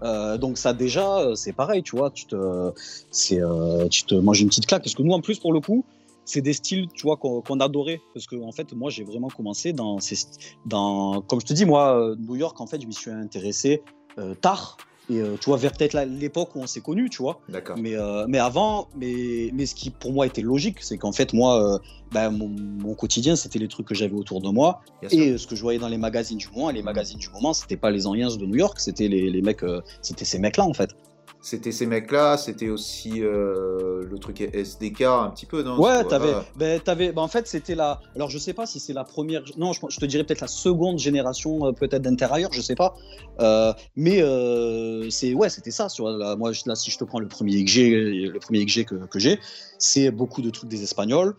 Euh, 0.04 0.36
donc 0.36 0.58
ça 0.58 0.72
déjà, 0.72 1.20
c'est 1.36 1.52
pareil, 1.52 1.82
tu 1.84 1.96
vois, 1.96 2.10
tu 2.10 2.26
te, 2.26 2.36
c'est, 3.12 3.40
euh, 3.40 3.86
tu 3.88 4.02
te 4.04 4.14
manges 4.16 4.40
une 4.40 4.48
petite 4.48 4.66
claque. 4.66 4.82
Parce 4.82 4.94
que 4.96 5.02
nous, 5.02 5.12
en 5.12 5.20
plus, 5.20 5.38
pour 5.38 5.52
le 5.52 5.60
coup, 5.60 5.84
c'est 6.24 6.40
des 6.40 6.52
styles, 6.52 6.88
tu 6.94 7.02
vois, 7.02 7.16
qu'on 7.16 7.60
adorait. 7.60 8.00
Parce 8.14 8.26
que 8.26 8.36
en 8.36 8.52
fait, 8.52 8.72
moi, 8.72 8.90
j'ai 8.90 9.04
vraiment 9.04 9.28
commencé 9.28 9.72
dans, 9.72 9.98
ces, 10.00 10.16
dans, 10.66 11.20
comme 11.22 11.40
je 11.40 11.46
te 11.46 11.52
dis, 11.52 11.64
moi, 11.64 11.98
euh, 11.98 12.16
New 12.16 12.36
York, 12.36 12.60
en 12.60 12.66
fait, 12.66 12.80
je 12.80 12.86
m'y 12.86 12.94
suis 12.94 13.10
intéressé 13.10 13.82
euh, 14.18 14.34
tard. 14.34 14.76
Et 15.10 15.20
euh, 15.20 15.36
tu 15.38 15.46
vois, 15.46 15.56
vers 15.56 15.72
peut-être 15.72 15.98
l'époque 16.04 16.54
où 16.54 16.60
on 16.60 16.66
s'est 16.68 16.80
connus, 16.80 17.10
tu 17.10 17.22
vois. 17.22 17.40
D'accord. 17.48 17.76
Mais, 17.76 17.96
euh, 17.96 18.24
mais 18.28 18.38
avant, 18.38 18.88
mais, 18.96 19.50
mais 19.52 19.66
ce 19.66 19.74
qui 19.74 19.90
pour 19.90 20.12
moi 20.12 20.26
était 20.26 20.42
logique, 20.42 20.76
c'est 20.80 20.96
qu'en 20.96 21.10
fait, 21.10 21.32
moi, 21.32 21.80
ben, 22.12 22.30
mon, 22.30 22.48
mon 22.48 22.94
quotidien, 22.94 23.34
c'était 23.34 23.58
les 23.58 23.66
trucs 23.66 23.88
que 23.88 23.96
j'avais 23.96 24.14
autour 24.14 24.40
de 24.40 24.48
moi. 24.48 24.80
Et 25.10 25.36
ce 25.36 25.46
que 25.46 25.56
je 25.56 25.62
voyais 25.62 25.80
dans 25.80 25.88
les 25.88 25.98
magazines 25.98 26.38
du 26.38 26.48
moment, 26.50 26.70
et 26.70 26.72
les 26.72 26.82
magazines 26.82 27.18
du 27.18 27.28
moment, 27.30 27.52
c'était 27.52 27.76
pas 27.76 27.90
les 27.90 28.06
Anciens 28.06 28.36
de 28.36 28.46
New 28.46 28.54
York, 28.54 28.78
c'était 28.78 29.08
les, 29.08 29.28
les 29.28 29.42
mecs, 29.42 29.64
c'était 30.02 30.24
ces 30.24 30.38
mecs-là 30.38 30.64
en 30.64 30.72
fait. 30.72 30.90
C'était 31.44 31.72
ces 31.72 31.86
mecs-là, 31.86 32.36
c'était 32.36 32.68
aussi 32.68 33.20
euh, 33.20 34.04
le 34.08 34.18
truc 34.20 34.40
SDK 34.40 35.00
un 35.02 35.30
petit 35.30 35.44
peu, 35.44 35.64
non? 35.64 35.76
Ouais, 35.80 36.04
t'avais, 36.04 36.34
ben, 36.54 36.80
t'avais, 36.80 37.10
ben, 37.10 37.20
en 37.22 37.26
fait, 37.26 37.48
c'était 37.48 37.74
la. 37.74 38.00
Alors, 38.14 38.30
je 38.30 38.38
sais 38.38 38.52
pas 38.52 38.64
si 38.64 38.78
c'est 38.78 38.92
la 38.92 39.02
première. 39.02 39.42
Non, 39.56 39.72
je, 39.72 39.80
je 39.88 39.98
te 39.98 40.06
dirais 40.06 40.22
peut-être 40.22 40.40
la 40.40 40.46
seconde 40.46 41.00
génération, 41.00 41.66
euh, 41.66 41.72
peut-être 41.72 42.02
d'intérieur, 42.02 42.52
je 42.52 42.60
sais 42.60 42.76
pas. 42.76 42.94
Euh, 43.40 43.72
mais 43.96 44.22
euh, 44.22 45.10
c'est, 45.10 45.34
ouais, 45.34 45.48
c'était 45.48 45.72
ça. 45.72 45.88
Sur 45.88 46.08
la- 46.10 46.36
moi, 46.36 46.52
là, 46.64 46.76
si 46.76 46.92
je 46.92 46.98
te 46.98 47.02
prends 47.02 47.18
le 47.18 47.26
premier 47.26 47.64
que 47.64 47.70
j'ai, 47.70 47.90
le 47.90 48.38
premier 48.38 48.64
que 48.64 48.70
j'ai 48.70 48.84
que, 48.84 48.94
que 49.06 49.18
j'ai, 49.18 49.40
c'est 49.78 50.12
beaucoup 50.12 50.42
de 50.42 50.50
trucs 50.50 50.70
des 50.70 50.84
Espagnols 50.84 51.34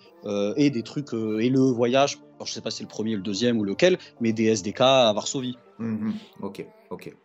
et 0.57 0.69
des 0.69 0.83
trucs 0.83 1.13
et 1.13 1.49
le 1.49 1.61
voyage. 1.61 2.17
Alors, 2.35 2.47
je 2.47 2.51
sais 2.53 2.61
pas 2.61 2.71
si 2.71 2.79
c'est 2.79 2.83
le 2.83 2.89
premier, 2.89 3.15
le 3.15 3.21
deuxième 3.21 3.57
ou 3.57 3.63
lequel, 3.63 3.97
mais 4.19 4.33
des 4.33 4.47
SDK 4.47 4.81
à 4.81 5.13
Varsovie. 5.13 5.57
mhm. 5.79 6.13
Ok, 6.41 6.65
ok. 6.89 7.15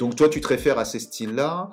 Donc 0.00 0.16
toi, 0.16 0.28
tu 0.28 0.40
te 0.40 0.48
réfères 0.48 0.78
à 0.78 0.84
ces 0.84 0.98
styles-là. 0.98 1.70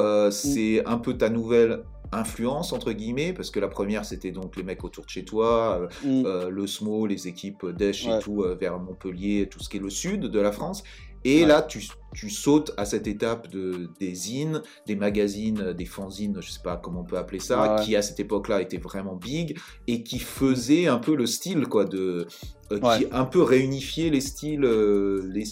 Euh, 0.00 0.30
c'est 0.30 0.84
un 0.86 0.98
peu 0.98 1.16
ta 1.16 1.28
nouvelle 1.30 1.84
influence 2.12 2.72
entre 2.72 2.90
guillemets 2.90 3.32
parce 3.32 3.50
que 3.52 3.60
la 3.60 3.68
première 3.68 4.04
c'était 4.04 4.32
donc 4.32 4.56
les 4.56 4.64
mecs 4.64 4.82
autour 4.82 5.04
de 5.04 5.10
chez 5.10 5.24
toi, 5.24 5.78
euh, 5.80 5.88
Mm. 6.22 6.26
euh, 6.26 6.50
le 6.50 6.66
SMO, 6.66 7.06
les 7.06 7.28
équipes 7.28 7.64
Dash 7.66 8.04
et 8.06 8.18
tout 8.20 8.42
euh, 8.42 8.56
vers 8.60 8.78
Montpellier, 8.80 9.48
tout 9.48 9.60
ce 9.60 9.68
qui 9.68 9.76
est 9.76 9.80
le 9.80 9.90
sud 9.90 10.22
de 10.22 10.40
la 10.40 10.50
France. 10.52 10.82
Et 11.22 11.42
Ouais. 11.42 11.46
là, 11.48 11.60
tu, 11.62 11.86
tu 12.14 12.30
sautes 12.30 12.72
à 12.78 12.84
cette 12.86 13.06
étape 13.06 13.48
de, 13.50 13.90
des 14.00 14.14
zines, 14.14 14.62
des 14.86 14.96
magazines, 14.96 15.72
des 15.74 15.84
fanzines, 15.84 16.38
je 16.40 16.50
sais 16.50 16.62
pas 16.64 16.78
comment 16.78 17.02
on 17.02 17.04
peut 17.04 17.18
appeler 17.18 17.40
ça, 17.40 17.76
Ouais, 17.76 17.84
qui 17.84 17.94
à 17.94 18.00
cette 18.02 18.18
époque-là 18.20 18.62
étaient 18.62 18.78
vraiment 18.78 19.14
big 19.16 19.56
et 19.86 20.02
qui 20.02 20.18
faisaient 20.18 20.86
un 20.86 20.96
peu 20.98 21.14
le 21.14 21.26
style, 21.26 21.66
quoi, 21.66 21.84
de, 21.84 22.26
euh, 22.72 22.80
qui 22.98 23.06
un 23.12 23.26
peu 23.26 23.42
réunifiait 23.42 24.08
les 24.10 24.22
styles, 24.22 24.62
les 24.62 25.44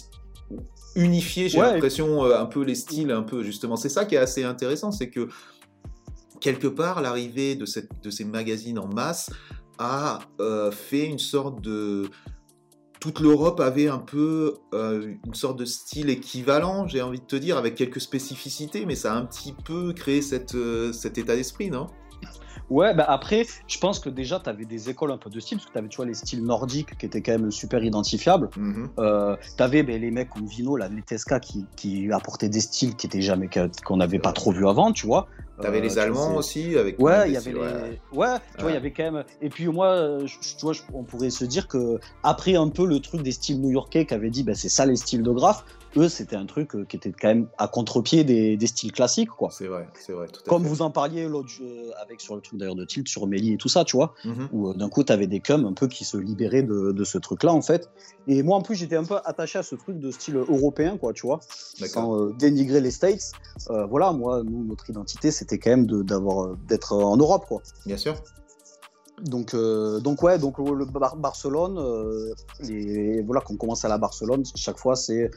unifier, 0.99 1.49
j'ai 1.49 1.59
Ouais. 1.59 1.73
l'impression, 1.73 2.25
euh, 2.25 2.39
un 2.39 2.45
peu 2.45 2.63
les 2.63 2.75
styles, 2.75 3.11
un 3.11 3.23
peu 3.23 3.43
justement. 3.43 3.75
C'est 3.75 3.89
ça 3.89 4.05
qui 4.05 4.15
est 4.15 4.19
assez 4.19 4.43
intéressant, 4.43 4.91
c'est 4.91 5.09
que 5.09 5.27
quelque 6.39 6.67
part, 6.67 7.01
l'arrivée 7.01 7.55
de, 7.55 7.65
cette, 7.65 7.89
de 8.03 8.09
ces 8.09 8.25
magazines 8.25 8.79
en 8.79 8.87
masse 8.87 9.29
a 9.77 10.19
euh, 10.39 10.71
fait 10.71 11.05
une 11.05 11.19
sorte 11.19 11.61
de... 11.61 12.09
Toute 12.99 13.21
l'Europe 13.21 13.61
avait 13.61 13.87
un 13.87 13.97
peu 13.99 14.55
euh, 14.73 15.13
une 15.25 15.33
sorte 15.33 15.57
de 15.57 15.63
style 15.63 16.09
équivalent, 16.09 16.85
j'ai 16.85 17.01
envie 17.01 17.21
de 17.21 17.25
te 17.25 17.37
dire, 17.37 17.57
avec 17.57 17.75
quelques 17.75 18.01
spécificités, 18.01 18.85
mais 18.85 18.95
ça 18.95 19.13
a 19.13 19.17
un 19.17 19.25
petit 19.25 19.53
peu 19.53 19.93
créé 19.93 20.21
cette, 20.21 20.53
euh, 20.55 20.91
cet 20.91 21.17
état 21.17 21.33
d'esprit, 21.37 21.69
non? 21.69 21.87
Ouais, 22.69 22.93
bah 22.93 23.05
après, 23.07 23.45
je 23.67 23.77
pense 23.79 23.99
que 23.99 24.09
déjà, 24.09 24.39
tu 24.39 24.49
avais 24.49 24.65
des 24.65 24.89
écoles 24.89 25.11
un 25.11 25.17
peu 25.17 25.29
de 25.29 25.39
style, 25.39 25.57
parce 25.57 25.67
que 25.67 25.71
tu 25.73 25.77
avais, 25.77 25.87
tu 25.87 25.97
vois, 25.97 26.05
les 26.05 26.13
styles 26.13 26.43
nordiques 26.43 26.97
qui 26.97 27.05
étaient 27.05 27.21
quand 27.21 27.31
même 27.31 27.51
super 27.51 27.83
identifiables. 27.83 28.49
Mhm. 28.55 28.89
Euh, 28.99 29.35
tu 29.57 29.63
avais 29.63 29.81
les 29.83 30.11
mecs 30.11 30.29
comme 30.29 30.45
Vino, 30.45 30.75
la 30.77 30.89
Teska, 31.05 31.39
qui, 31.39 31.65
qui 31.75 32.11
apportaient 32.11 32.49
des 32.49 32.61
styles 32.61 32.95
qui 32.95 33.07
étaient 33.07 33.21
jamais, 33.21 33.49
qu'on 33.85 33.97
n'avait 33.97 34.19
pas 34.19 34.33
trop 34.33 34.51
vu 34.51 34.67
avant, 34.67 34.91
tu 34.91 35.07
vois. 35.07 35.27
T'avais 35.61 35.79
Euh, 35.79 35.81
les 35.81 35.97
Allemands 35.97 36.35
aussi 36.37 36.77
avec 36.77 36.97
Ouais, 36.99 37.27
il 37.27 37.33
y 37.33 37.35
avait 37.35 37.41
styles, 37.41 37.55
les. 37.55 37.59
ouais. 37.59 37.99
Ouais, 38.13 38.37
tu 38.55 38.61
vois, 38.61 38.71
il 38.71 38.75
y 38.75 38.77
avait 38.77 38.91
quand 38.93 39.11
même. 39.11 39.23
Et 39.41 39.49
puis 39.49 39.67
moi, 39.67 40.19
je- 40.25 40.37
tu 40.39 40.61
vois, 40.61 40.71
je- 40.71 40.83
on 40.93 41.03
pourrait 41.03 41.31
se 41.31 41.43
dire 41.43 41.67
que 41.67 41.99
après 42.23 42.55
un 42.55 42.69
peu 42.69 42.85
le 42.85 43.01
truc 43.01 43.23
des 43.23 43.33
styles 43.33 43.59
new-yorkais 43.59 44.05
qui 44.05 44.13
avait 44.13 44.29
dit, 44.29 44.43
bah, 44.43 44.55
c'est 44.55 44.69
ça 44.69 44.85
les 44.85 44.95
styles 44.95 45.21
de 45.23 45.31
graphe. 45.31 45.65
Eux, 45.97 46.07
c'était 46.07 46.35
un 46.35 46.45
truc 46.45 46.75
euh, 46.75 46.85
qui 46.85 46.97
était 46.97 47.11
quand 47.11 47.29
même 47.29 47.47
à 47.57 47.67
contre-pied 47.67 48.23
des, 48.23 48.57
des 48.57 48.67
styles 48.67 48.91
classiques, 48.91 49.29
quoi. 49.31 49.49
C'est 49.51 49.65
vrai, 49.65 49.87
c'est 49.99 50.13
vrai, 50.13 50.27
tout 50.27 50.41
à 50.45 50.49
Comme 50.49 50.61
fait. 50.63 50.69
vous 50.69 50.81
en 50.83 50.91
parliez 50.91 51.27
l'autre 51.27 51.47
jeu 51.47 51.89
avec 51.99 52.21
sur 52.21 52.35
le 52.35 52.41
truc 52.41 52.59
d'ailleurs 52.59 52.75
de 52.75 52.85
Tilt 52.85 53.07
sur 53.07 53.25
Méli 53.25 53.53
et 53.53 53.57
tout 53.57 53.69
ça, 53.69 53.83
tu 53.85 53.97
vois 53.97 54.13
Mhm. 54.23 54.49
où 54.51 54.69
euh, 54.69 54.73
d'un 54.75 54.87
coup, 54.87 55.03
tu 55.03 55.11
avais 55.11 55.25
des 55.25 55.39
cums 55.39 55.65
un 55.65 55.73
peu 55.73 55.87
qui 55.87 56.05
se 56.05 56.15
libéraient 56.17 56.61
de, 56.61 56.91
de 56.91 57.03
ce 57.03 57.17
truc-là, 57.17 57.51
en 57.53 57.63
fait. 57.63 57.89
Et 58.27 58.43
moi, 58.43 58.57
en 58.57 58.61
plus, 58.61 58.75
j'étais 58.75 58.97
un 58.97 59.03
peu 59.03 59.15
attaché 59.25 59.57
à 59.57 59.63
ce 59.63 59.73
truc 59.75 59.97
de 59.99 60.11
style 60.11 60.35
européen, 60.35 60.97
quoi, 60.97 61.11
tu 61.11 61.25
vois, 61.25 61.39
sans 61.43 62.15
euh, 62.19 62.33
dénigrer 62.37 62.81
les 62.81 62.91
States. 62.91 63.31
Euh, 63.71 63.85
voilà, 63.87 64.11
moi, 64.11 64.43
nous, 64.43 64.63
notre 64.65 64.87
identité, 64.91 65.31
c'était 65.31 65.57
quand 65.57 65.71
même 65.71 65.87
d'avoir, 66.03 66.45
euh, 66.45 66.57
d'être 66.67 66.93
en 66.95 67.17
Europe, 67.17 67.45
quoi. 67.47 67.61
Bien 67.87 67.97
sûr. 67.97 68.15
Donc, 69.23 69.53
euh, 69.53 69.99
donc 69.99 70.23
ouais, 70.23 70.37
donc 70.39 70.59
le 70.59 70.85
Bar- 70.85 71.17
Barcelone, 71.17 71.77
euh, 71.77 72.33
les, 72.61 73.21
voilà, 73.23 73.41
quand 73.41 73.53
on 73.55 73.57
commence 73.57 73.83
à 73.83 73.89
la 73.89 73.97
Barcelone, 73.97 74.43
chaque 74.55 74.77
fois, 74.77 74.95
c'est 74.95 75.29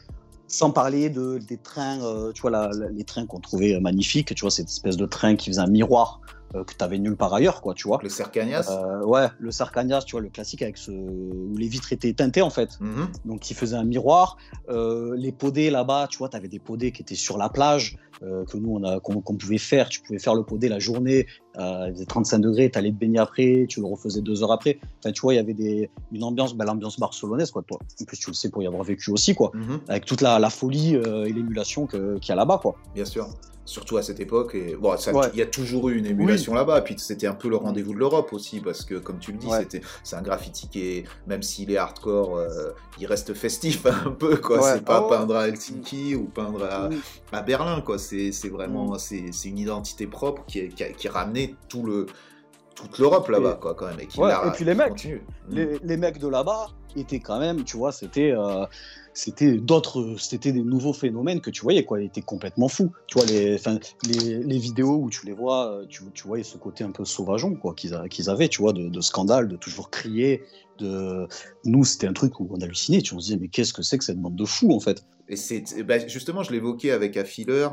sans 0.53 0.71
parler 0.71 1.09
de, 1.09 1.39
des 1.39 1.57
trains, 1.57 2.03
euh, 2.03 2.31
tu 2.33 2.43
vois, 2.43 2.71
les 2.93 3.05
trains 3.05 3.27
qu'on 3.27 3.41
trouvait 3.41 3.75
euh, 3.75 3.81
magnifiques, 3.81 4.35
tu 4.35 4.43
vois, 4.43 4.51
cette 4.51 4.69
espèce 4.69 4.99
de 4.99 5.07
train 5.07 5.35
qui 5.35 5.49
faisait 5.49 5.63
un 5.63 5.67
miroir 5.67 6.21
euh, 6.55 6.65
que 6.65 6.75
tu 6.77 6.85
avais 6.85 6.99
nulle 6.99 7.17
part 7.17 7.33
ailleurs, 7.35 7.61
quoi, 7.63 7.75
tu 7.75 7.89
vois. 7.89 7.99
Le 8.03 8.09
Cercanias. 8.09 8.69
Euh, 8.71 9.05
ouais, 9.05 9.27
le 9.39 9.51
Sarcanias, 9.51 10.03
tu 10.03 10.13
vois, 10.13 10.21
le 10.21 10.29
classique 10.29 10.63
avec 10.63 10.77
ce 10.77 10.91
où 10.91 11.55
les 11.57 11.69
vitres 11.69 11.93
étaient 11.93 12.13
teintées 12.13 12.43
en 12.43 12.51
fait, 12.51 12.79
Mhm. 12.81 13.09
donc 13.25 13.41
qui 13.41 13.55
faisait 13.55 13.77
un 13.77 13.85
miroir. 13.85 14.37
Euh, 14.69 15.15
les 15.17 15.33
podés 15.33 15.71
là-bas, 15.71 16.07
tu 16.11 16.19
vois, 16.19 16.29
tu 16.29 16.37
avais 16.37 16.49
des 16.49 16.59
podés 16.59 16.93
qui 16.93 17.03
étaient 17.03 17.15
sur 17.15 17.39
la 17.39 17.49
plage 17.49 17.97
euh, 18.23 18.45
que 18.45 18.57
nous 18.57 18.71
on 18.77 18.85
a 18.85 19.01
qu'on 19.01 19.21
pouvait 19.21 19.59
faire. 19.59 19.89
Tu 19.89 20.01
pouvais 20.01 20.19
faire 20.21 20.35
le 20.37 20.45
podé 20.45 20.69
la 20.69 20.79
journée, 20.79 21.27
euh, 21.59 21.87
il 21.89 21.95
faisait 21.95 22.05
35 22.07 22.39
degrés, 22.39 22.71
tu 22.71 22.79
allais 22.79 22.91
te 22.93 22.97
baigner 22.97 23.19
après, 23.19 23.67
tu 23.69 23.81
le 23.81 23.87
refaisais 23.87 24.21
deux 24.21 24.45
heures 24.45 24.53
après. 24.53 24.79
Enfin, 25.01 25.11
tu 25.13 25.21
vois, 25.23 25.35
il 25.35 25.39
y 25.39 25.41
avait 25.41 25.55
des, 25.55 25.91
une 26.13 26.23
ambiance, 26.23 26.55
bah, 26.55 26.65
l'ambiance 26.65 27.01
barcelonaise 27.01 27.51
quoi. 27.51 27.63
Toi, 27.67 27.79
en 28.01 28.05
plus 28.05 28.19
tu 28.19 28.31
le 28.31 28.35
sais 28.35 28.49
pour 28.51 28.63
y 28.63 28.67
avoir 28.69 28.85
vécu 28.85 29.11
aussi 29.11 29.35
quoi, 29.35 29.51
Mhm. 29.55 29.81
avec 29.89 30.05
toute 30.05 30.21
la, 30.21 30.39
la 30.39 30.51
folie 30.51 30.95
et 30.95 31.33
l'émulation 31.33 31.87
qu'il 31.89 32.19
y 32.29 32.33
a 32.33 32.35
là-bas 32.37 32.59
quoi. 32.63 32.77
Bien 32.95 33.05
sûr. 33.05 33.29
Surtout 33.65 33.97
à 33.97 34.03
cette 34.03 34.19
époque. 34.19 34.55
Et... 34.57 34.75
Bon, 34.75 34.97
ça- 34.97 35.13
il 35.13 35.17
Ouais. 35.17 35.27
y 35.35 35.43
a 35.43 35.47
toujours 35.47 35.89
eu 35.89 35.97
une 35.97 36.07
émulation 36.07 36.53
là-bas. 36.55 36.81
Puis 36.83 36.97
c'était 36.99 37.29
un 37.29 37.35
peu 37.35 37.49
le 37.49 37.55
rendez-vous 37.57 37.95
de 37.95 37.99
l'Europe 37.99 38.33
aussi. 38.33 38.61
Parce 38.61 38.85
que, 38.85 38.97
comme 38.97 39.19
tu 39.21 39.31
le 39.33 39.39
dis, 39.39 39.47
Ouais. 39.47 39.61
c'était, 39.61 39.83
c'est 40.03 40.17
un 40.17 40.23
graffiti 40.23 40.69
qui 40.69 40.81
est, 40.85 41.05
même 41.29 41.43
s'il 41.43 41.71
est 41.71 41.77
hardcore, 41.77 42.37
euh, 42.39 42.71
il 42.99 43.07
reste 43.07 43.35
festif 43.35 43.85
un 44.07 44.11
peu. 44.11 44.37
Quoi. 44.37 44.61
Ouais. 44.63 44.73
C'est 44.75 44.85
pas 44.85 45.03
ouais. 45.03 45.09
peindre 45.09 45.37
à 45.37 45.47
Helsinki 45.49 46.17
ou 46.17 46.25
peindre 46.25 46.65
à, 46.65 46.89
Oui. 46.89 47.01
à 47.31 47.43
Berlin. 47.43 47.81
Quoi. 47.83 47.99
C'est, 47.99 48.33
c'est 48.33 48.49
vraiment 48.49 48.95
Mm. 48.95 48.99
c'est, 48.99 49.25
c'est 49.33 49.49
une 49.49 49.59
identité 49.59 50.07
propre 50.09 50.45
qui, 50.47 50.59
est- 50.59 50.69
qui, 50.69 50.83
a, 50.83 50.89
qui 50.93 51.07
a 51.07 51.13
ramené 51.13 51.55
tout 51.69 51.85
le, 51.85 52.07
toute 52.75 52.99
l'Europe 52.99 53.29
là-bas, 53.29 53.55
Et- 53.59 53.61
quoi, 53.61 53.75
quand 53.75 53.87
même. 53.87 54.01
Et, 54.01 54.07
qui 54.07 54.19
Ouais, 54.19 54.33
et 54.33 54.51
puis 54.51 54.65
les 54.65 54.75
mecs. 54.75 55.05
Mm. 55.05 55.19
les, 55.51 55.79
les 55.85 55.97
mecs 55.97 56.19
de 56.19 56.27
là-bas 56.27 56.67
étaient 56.97 57.21
quand 57.21 57.39
même, 57.39 57.63
tu 57.65 57.77
vois, 57.77 57.93
c'était 57.93 58.33
euh, 58.37 58.65
c'était 59.15 59.59
d'autres, 59.59 60.17
c'était 60.19 60.53
des 60.53 60.63
nouveaux 60.63 60.93
phénomènes 60.93 61.41
que 61.41 61.51
tu 61.51 61.63
voyais, 61.63 61.85
quoi. 61.85 62.01
Ils 62.01 62.07
étaient 62.07 62.23
complètement 62.23 62.69
fous. 62.69 62.93
Tu 63.07 63.19
vois, 63.19 63.27
les, 63.27 63.57
les, 64.07 64.39
les 64.43 64.59
vidéos 64.59 64.97
où 64.97 65.11
tu 65.11 65.27
les 65.27 65.33
vois, 65.33 65.73
euh, 65.73 65.87
tu, 65.87 66.03
tu 66.15 66.27
voyais 66.27 66.45
ce 66.45 66.57
côté 66.57 66.85
un 66.85 66.91
peu 66.93 67.05
sauvageon, 67.05 67.55
quoi, 67.57 67.75
qu'ils 67.75 67.95
avaient, 68.31 68.49
tu 68.49 68.63
vois, 68.63 68.73
de, 68.73 68.89
de 68.89 69.01
scandale, 69.01 69.49
de 69.49 69.57
toujours 69.57 69.91
crier. 69.91 70.43
De... 70.79 71.27
Nous, 71.65 71.85
c'était 71.85 72.07
un 72.07 72.13
truc 72.15 72.41
où 72.41 72.49
on 72.51 72.61
hallucinait. 72.61 73.03
Tu 73.03 73.15
on 73.15 73.21
se 73.21 73.27
disait, 73.27 73.39
mais 73.41 73.49
qu'est-ce 73.49 73.73
que 73.73 73.83
c'est 73.83 73.99
que 73.99 74.05
cette 74.05 74.21
bande 74.21 74.37
de 74.37 74.45
fous, 74.45 74.73
en 74.73 74.81
fait? 74.81 75.05
Et 75.29 75.37
c'est 75.37 75.63
et 75.77 75.83
ben, 75.83 76.09
justement, 76.09 76.43
je 76.43 76.51
l'évoquais 76.53 76.91
avec 76.91 77.17
Affiller. 77.17 77.69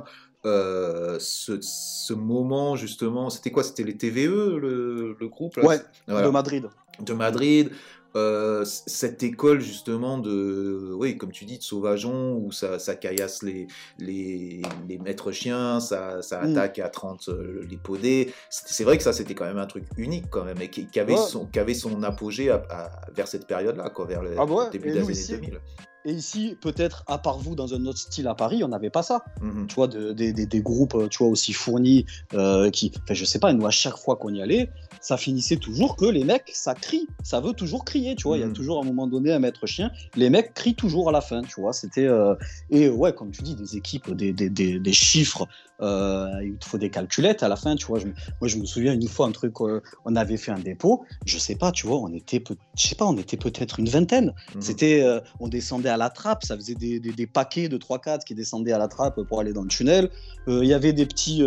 euh, 0.45 1.17
ce, 1.19 1.57
ce 1.61 2.13
moment 2.13 2.75
justement, 2.77 3.29
c'était 3.29 3.51
quoi? 3.51 3.63
C'était 3.63 3.83
les 3.83 3.97
TVE, 3.97 4.57
le, 4.57 5.15
le 5.19 5.27
groupe 5.27 5.57
là? 5.57 5.65
Ouais, 5.65 5.79
Voilà. 6.07 6.27
de 6.27 6.31
Madrid. 6.31 6.69
de 7.05 7.13
Madrid, 7.13 7.71
euh, 8.15 8.63
cette 8.65 9.21
école 9.23 9.61
justement 9.61 10.17
de, 10.17 10.91
oui, 10.95 11.17
comme 11.17 11.31
tu 11.31 11.45
dis, 11.45 11.57
de 11.57 11.63
sauvageon, 11.63 12.35
où 12.37 12.51
ça, 12.51 12.79
ça 12.79 12.95
caillasse 12.95 13.43
les, 13.43 13.67
les, 13.99 14.61
les 14.87 14.97
maîtres 14.97 15.31
chiens, 15.31 15.79
ça, 15.79 16.21
ça 16.21 16.41
Mm. 16.41 16.51
attaque 16.51 16.79
à 16.79 16.89
30 16.89 17.29
euh, 17.29 17.65
les 17.69 17.77
podés. 17.77 18.33
C'est 18.49 18.83
vrai 18.83 18.97
que 18.97 19.03
ça, 19.03 19.13
c'était 19.13 19.35
quand 19.35 19.45
même 19.45 19.57
un 19.57 19.67
truc 19.67 19.83
unique 19.97 20.25
quand 20.29 20.45
même, 20.45 20.61
et 20.61 20.69
qui, 20.69 20.87
qui 20.87 20.99
avait, 20.99 21.13
Ouais. 21.13 21.19
son, 21.19 21.45
qui 21.45 21.59
avait 21.59 21.73
son 21.73 22.01
apogée 22.03 22.49
à- 22.49 22.63
à- 22.69 23.11
vers 23.13 23.27
cette 23.27 23.45
période-là, 23.47 23.89
quoi, 23.89 24.05
vers 24.05 24.21
le 24.23 24.31
Ah 24.37 24.45
bah 24.45 24.53
ouais, 24.53 24.69
début 24.71 24.91
des 24.91 24.99
années 24.99 25.11
ici- 25.11 25.31
2000. 25.31 25.59
Et 26.05 26.13
ici, 26.13 26.55
peut-être, 26.61 27.03
à 27.07 27.17
part 27.17 27.39
vous, 27.39 27.55
dans 27.55 27.73
un 27.73 27.85
autre 27.85 27.99
style 27.99 28.27
à 28.27 28.33
Paris, 28.35 28.63
on 28.63 28.69
n'avait 28.69 28.89
pas 28.89 29.03
ça. 29.03 29.25
Mhm. 29.41 29.67
Tu 29.67 29.75
vois, 29.75 29.87
de- 29.87 30.13
des- 30.13 30.61
groupes, 30.61 30.95
euh, 30.95 31.07
tu 31.09 31.17
vois, 31.19 31.27
aussi 31.27 31.51
fournis, 31.51 32.05
euh, 32.33 32.69
qui, 32.69 32.91
enfin, 33.03 33.13
je 33.13 33.25
sais 33.25 33.39
pas, 33.39 33.51
nous, 33.53 33.65
à 33.65 33.71
chaque 33.71 33.97
fois 33.97 34.15
qu'on 34.15 34.33
y 34.33 34.41
allait, 34.41 34.71
ça 35.01 35.17
finissait 35.17 35.57
toujours 35.57 35.95
que 35.97 36.05
les 36.05 36.23
mecs, 36.23 36.51
ça 36.53 36.73
crie, 36.73 37.07
ça 37.23 37.41
veut 37.41 37.53
toujours 37.53 37.83
crier, 37.85 38.15
tu 38.15 38.23
vois. 38.27 38.37
Il 38.37 38.41
y 38.41 38.43
a 38.43 38.47
Mhm. 38.47 38.53
toujours, 38.53 38.79
à 38.79 38.81
un 38.81 38.85
moment 38.85 39.07
donné, 39.07 39.33
un 39.33 39.39
maître 39.39 39.65
chien. 39.65 39.91
Les 40.15 40.29
mecs 40.29 40.53
crient 40.53 40.75
toujours 40.75 41.09
à 41.09 41.11
la 41.11 41.21
fin, 41.21 41.41
tu 41.41 41.59
vois. 41.59 41.73
C'était, 41.73 42.05
euh, 42.05 42.33
et 42.69 42.87
ouais, 42.89 43.13
comme 43.13 43.31
tu 43.31 43.43
dis, 43.43 43.55
des 43.55 43.75
équipes, 43.75 44.11
des, 44.11 44.31
des, 44.33 44.49
des, 44.49 44.79
des 44.79 44.93
chiffres, 44.93 45.47
euh, 45.81 46.27
il 46.43 46.57
te 46.57 46.65
faut 46.65 46.77
des 46.77 46.89
calculettes 46.89 47.43
à 47.43 47.47
la 47.47 47.55
fin, 47.55 47.75
tu 47.75 47.85
vois. 47.85 47.99
Je, 47.99 48.07
moi, 48.07 48.47
je 48.47 48.57
me 48.57 48.65
souviens 48.65 48.93
une 48.93 49.07
fois, 49.07 49.27
un 49.27 49.31
truc, 49.31 49.53
euh, 49.61 49.81
on 50.05 50.15
avait 50.15 50.37
fait 50.37 50.51
un 50.51 50.59
dépôt, 50.59 51.05
je 51.25 51.37
sais 51.37 51.55
pas, 51.55 51.71
tu 51.71 51.87
vois, 51.87 51.97
on 51.99 52.11
était, 52.13 52.43
je 52.77 52.87
sais 52.87 52.95
pas, 52.95 53.05
on 53.05 53.17
était 53.17 53.37
peut-être 53.37 53.79
une 53.79 53.87
vingtaine. 53.89 54.33
Mhm. 54.55 54.61
C'était, 54.61 55.01
euh, 55.03 55.19
on 55.39 55.47
descendait 55.47 55.89
à 55.89 55.97
la 55.97 56.09
trappe, 56.09 56.43
ça 56.43 56.55
faisait 56.55 56.75
des, 56.75 56.99
des- 56.99 57.13
des 57.13 57.27
paquets 57.27 57.69
de 57.69 57.77
3-4 57.77 58.25
qui 58.25 58.35
descendaient 58.35 58.71
à 58.73 58.77
la 58.77 58.87
trappe 58.87 59.21
pour 59.23 59.39
aller 59.39 59.53
dans 59.53 59.63
le 59.63 59.69
tunnel. 59.69 60.09
Il 60.47 60.65
y 60.65 60.73
avait 60.73 60.93
des 60.93 61.05
petits, 61.05 61.43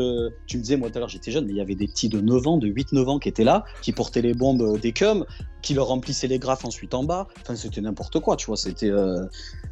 tu 0.47 0.57
me 0.59 0.62
disais, 0.62 0.76
moi 0.76 0.89
tout 0.89 0.97
à 0.97 1.01
l'heure 1.01 1.09
j'étais 1.09 1.30
jeune, 1.33 1.45
mais 1.47 1.53
il 1.53 1.57
y 1.57 1.61
avait 1.61 1.74
des 1.74 1.89
petits 1.89 2.09
de 2.09 2.20
9 2.20 2.47
ans, 2.47 2.57
de 2.59 2.68
8-9 2.68 3.09
ans 3.09 3.18
qui 3.18 3.28
étaient 3.28 3.43
là, 3.45 3.64
qui 3.83 3.93
portaient 3.93 4.22
les 4.22 4.33
bombes 4.35 4.78
des 4.80 4.93
cums, 4.93 5.24
qui 5.61 5.74
leur 5.74 5.89
remplissaient 5.89 6.28
les 6.28 6.39
graphes 6.39 6.64
ensuite 6.64 6.95
en 6.95 7.03
bas. 7.05 7.26
Enfin, 7.41 7.57
c'était 7.57 7.80
n'importe 7.80 8.20
quoi, 8.20 8.37
tu 8.37 8.47
vois, 8.47 8.57
c'était 8.57 8.91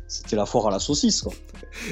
c'était 0.09 0.37
la 0.37 0.47
foire 0.47 0.67
à 0.67 0.71
la 0.71 0.79
saucisse, 0.81 1.23
quoi. 1.23 1.33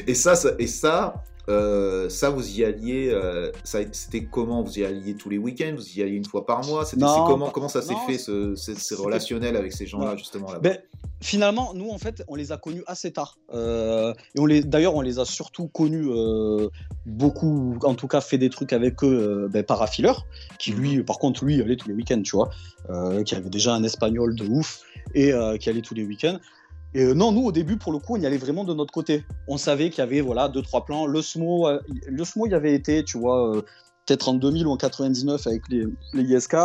Et 0.06 0.14
ça, 0.14 0.34
ça- 0.34 0.50
et 0.58 0.66
ça, 0.66 1.22
euh, 1.48 2.08
ça 2.08 2.30
vous 2.30 2.58
y 2.58 2.64
alliez, 2.64 3.10
euh, 3.10 3.50
c'était 3.64 4.24
comment 4.24 4.62
Vous 4.62 4.78
y 4.78 4.84
alliez 4.84 5.14
tous 5.14 5.30
les 5.30 5.38
week-ends? 5.38 5.74
Vous 5.76 5.98
y 5.98 6.02
alliez 6.02 6.16
une 6.16 6.24
fois 6.24 6.44
par 6.44 6.64
mois? 6.66 6.84
C'était 6.84 7.04
comment, 7.26 7.50
comment 7.50 7.68
ça 7.68 7.80
s'est 7.80 7.94
fait, 8.06 8.18
ce, 8.18 8.94
relationnels 8.94 9.56
avec 9.56 9.72
ces 9.72 9.86
gens-là, 9.86 10.16
justement 10.16 10.52
là 10.52 10.58
Ben, 10.58 10.78
finalement, 11.20 11.72
nous, 11.74 11.88
en 11.88 11.98
fait, 11.98 12.22
on 12.28 12.34
les 12.34 12.52
a 12.52 12.58
connus 12.58 12.82
assez 12.86 13.12
tard. 13.12 13.38
Euh, 13.54 14.12
et 14.34 14.40
on 14.40 14.46
les, 14.46 14.62
d'ailleurs, 14.62 14.94
on 14.94 15.00
les 15.00 15.18
a 15.18 15.24
surtout 15.24 15.68
connus 15.68 16.08
beaucoup, 17.06 17.78
en 17.82 17.94
tout 17.94 18.08
cas, 18.08 18.20
fait 18.20 18.38
des 18.38 18.50
trucs 18.50 18.72
avec 18.72 19.02
eux 19.02 19.48
ben, 19.50 19.62
par 19.62 19.80
affileur, 19.80 20.26
qui 20.58 20.72
lui, 20.72 21.02
par 21.02 21.18
contre, 21.18 21.44
lui, 21.44 21.60
allait 21.62 21.76
tous 21.76 21.88
les 21.88 21.94
week-ends, 21.94 22.22
tu 22.22 22.36
vois, 22.36 22.50
qui 23.24 23.34
avait 23.34 23.50
déjà 23.50 23.74
un 23.74 23.84
espagnol 23.84 24.34
de 24.34 24.44
ouf 24.44 24.82
et 25.14 25.32
qui 25.60 25.70
allait 25.70 25.82
tous 25.82 25.94
les 25.94 26.04
week-ends. 26.04 26.38
Et 26.94 27.02
euh, 27.04 27.14
non, 27.14 27.32
nous, 27.32 27.42
au 27.42 27.52
début, 27.52 27.76
pour 27.76 27.92
le 27.92 27.98
coup, 27.98 28.14
on 28.16 28.20
y 28.20 28.26
allait 28.26 28.38
vraiment 28.38 28.64
de 28.64 28.74
notre 28.74 28.92
côté. 28.92 29.24
On 29.46 29.58
savait 29.58 29.90
qu'il 29.90 29.98
y 29.98 30.06
avait, 30.06 30.20
voilà, 30.20 30.48
deux, 30.48 30.62
trois 30.62 30.84
plans. 30.84 31.06
Le 31.06 31.20
SMO, 31.20 31.68
euh, 31.68 31.80
le 32.06 32.24
SMO, 32.24 32.46
il 32.46 32.52
y 32.52 32.54
avait 32.54 32.74
été, 32.74 33.04
tu 33.04 33.18
vois, 33.18 33.56
euh, 33.56 33.62
peut-être 34.06 34.28
en 34.28 34.34
2000 34.34 34.66
ou 34.66 34.70
en 34.70 34.76
99 34.76 35.46
avec 35.46 35.62
les, 35.68 35.84
les 36.14 36.22
ISK. 36.22 36.56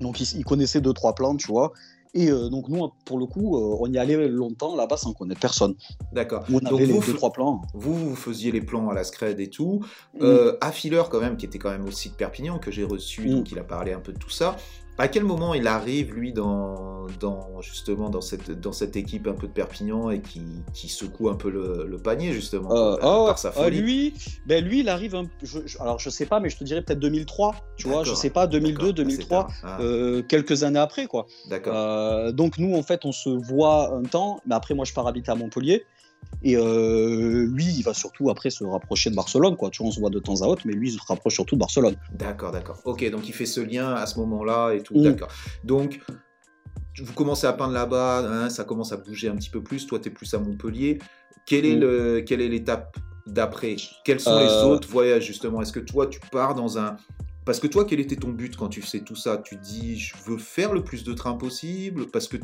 Donc, 0.00 0.20
ils, 0.20 0.38
ils 0.38 0.44
connaissaient 0.44 0.80
deux, 0.80 0.92
trois 0.92 1.14
plans, 1.14 1.36
tu 1.36 1.46
vois. 1.48 1.72
Et 2.14 2.30
donc, 2.30 2.70
nous, 2.70 2.88
pour 3.04 3.18
le 3.18 3.26
coup, 3.26 3.58
on 3.58 3.92
y 3.92 3.98
allait 3.98 4.26
longtemps 4.28 4.74
là-bas 4.74 4.96
sans 4.96 5.12
connaître 5.12 5.40
personne. 5.40 5.74
D'accord. 6.14 6.46
On 6.48 6.60
Donc, 6.60 6.72
avait 6.72 6.86
les 6.86 6.92
vous, 6.94 7.04
deux, 7.04 7.12
trois 7.12 7.30
plans. 7.30 7.60
vous, 7.74 7.94
vous 7.94 8.16
faisiez 8.16 8.50
les 8.52 8.62
plans 8.62 8.88
à 8.88 8.94
la 8.94 9.04
scred 9.04 9.38
et 9.38 9.50
tout. 9.50 9.80
Mm. 10.14 10.22
Euh, 10.22 10.56
Affileur, 10.62 11.10
quand 11.10 11.20
même, 11.20 11.36
qui 11.36 11.44
était 11.44 11.58
quand 11.58 11.68
même 11.68 11.84
aussi 11.84 12.08
de 12.08 12.14
Perpignan, 12.14 12.58
que 12.58 12.70
j'ai 12.70 12.84
reçu, 12.84 13.28
donc 13.28 13.52
il 13.52 13.58
a 13.58 13.64
parlé 13.64 13.92
un 13.92 14.00
peu 14.00 14.14
de 14.14 14.18
tout 14.18 14.30
ça. 14.30 14.56
À 14.98 15.08
quel 15.08 15.24
moment 15.24 15.52
il 15.52 15.66
arrive, 15.66 16.14
lui, 16.14 16.32
dans, 16.32 17.06
dans 17.20 17.60
justement 17.60 18.08
dans 18.08 18.22
cette, 18.22 18.50
dans 18.50 18.72
cette 18.72 18.96
équipe 18.96 19.26
un 19.26 19.34
peu 19.34 19.46
de 19.46 19.52
Perpignan 19.52 20.08
et 20.10 20.20
qui, 20.20 20.42
qui 20.72 20.88
secoue 20.88 21.28
un 21.28 21.34
peu 21.34 21.50
le, 21.50 21.86
le 21.86 21.98
panier, 21.98 22.32
justement, 22.32 22.70
Euh, 22.74 22.96
par, 22.96 23.20
oh, 23.20 23.26
par 23.26 23.38
sa 23.38 23.48
euh, 23.48 23.52
folie 23.52 23.78
lui, 23.80 24.14
ben 24.46 24.64
lui, 24.64 24.80
il 24.80 24.88
arrive. 24.88 25.14
Un, 25.14 25.24
je, 25.42 25.58
je- 25.66 25.78
alors, 25.80 25.98
je 25.98 26.08
sais 26.08 26.24
pas, 26.24 26.40
mais 26.40 26.48
je 26.48 26.56
te 26.56 26.64
dirais 26.64 26.80
peut-être 26.80 26.98
2003. 26.98 27.54
Tu 27.76 27.88
vois, 27.88 28.04
je 28.04 28.14
sais 28.14 28.30
pas, 28.30 28.46
2002, 28.46 28.72
D'accord, 28.78 28.92
2003, 28.94 29.38
assez 29.48 29.60
tard. 29.60 29.70
Ah, 29.78 29.82
euh, 29.82 30.22
quelques 30.22 30.62
années 30.62 30.78
après, 30.78 31.06
quoi. 31.06 31.26
D'accord. 31.50 31.74
Euh, 31.76 32.32
donc 32.32 32.56
nous, 32.58 32.74
en 32.74 32.82
fait, 32.82 33.04
on 33.04 33.12
se 33.12 33.28
voit 33.28 33.94
un 33.94 34.02
temps, 34.02 34.40
mais 34.46 34.54
après, 34.54 34.74
moi, 34.74 34.84
je 34.86 34.94
pars 34.94 35.06
habiter 35.06 35.30
à 35.30 35.34
Montpellier. 35.34 35.84
Et 36.42 36.56
euh, 36.56 37.46
lui, 37.52 37.64
il 37.64 37.82
va 37.82 37.94
surtout 37.94 38.30
après 38.30 38.50
se 38.50 38.62
rapprocher 38.62 39.10
de 39.10 39.14
Barcelone, 39.16 39.56
quoi. 39.56 39.70
Tu 39.70 39.78
vois, 39.82 39.88
on 39.88 39.92
se 39.92 40.00
voit 40.00 40.10
de 40.10 40.18
temps 40.18 40.42
à 40.42 40.46
autre, 40.46 40.62
mais 40.66 40.74
lui, 40.74 40.90
il 40.90 40.92
se 40.92 40.98
rapproche 41.06 41.34
surtout 41.34 41.56
de 41.56 41.60
Barcelone. 41.60 41.96
D'accord, 42.14 42.52
d'accord. 42.52 42.80
Ok, 42.84 43.08
donc 43.10 43.28
il 43.28 43.32
fait 43.32 43.46
ce 43.46 43.60
lien 43.60 43.94
à 43.94 44.06
ce 44.06 44.18
moment-là 44.20 44.72
et 44.74 44.82
tout. 44.82 44.96
Mm. 44.98 45.02
D'accord. 45.02 45.28
Donc, 45.64 46.00
vous 47.02 47.12
commencez 47.14 47.46
à 47.46 47.52
peindre 47.52 47.72
là-bas, 47.72 48.18
hein, 48.28 48.48
ça 48.50 48.64
commence 48.64 48.92
à 48.92 48.96
bouger 48.96 49.28
un 49.28 49.36
petit 49.36 49.50
peu 49.50 49.62
plus. 49.62 49.86
Toi, 49.86 49.98
tu 49.98 50.08
es 50.08 50.10
plus 50.10 50.32
à 50.34 50.38
Montpellier. 50.38 50.98
Quelle 51.46 51.64
est 51.66 51.76
Mm. 51.76 51.80
le, 51.80 52.20
quelle 52.20 52.40
est 52.42 52.48
l'étape 52.48 52.96
d'après? 53.26 53.76
Quels 54.04 54.20
sont 54.20 54.38
les 54.38 54.46
Euh, 54.50 54.64
autres 54.66 54.88
voyages 54.88 55.24
justement? 55.26 55.62
Est-ce 55.62 55.72
que 55.72 55.80
toi, 55.80 56.06
tu 56.06 56.20
pars 56.30 56.54
dans 56.54 56.78
un 56.78 56.96
parce 57.44 57.60
que 57.60 57.68
toi, 57.68 57.84
quel 57.84 58.00
était 58.00 58.16
ton 58.16 58.30
but 58.30 58.56
quand 58.56 58.68
tu 58.68 58.82
faisais 58.82 59.00
tout 59.04 59.14
ça? 59.14 59.36
Tu 59.38 59.54
dis, 59.56 59.96
je 59.98 60.14
veux 60.26 60.36
faire 60.36 60.72
le 60.72 60.82
plus 60.82 61.04
de 61.04 61.12
trains 61.12 61.34
possible 61.34 62.06
parce 62.10 62.26
que 62.26 62.38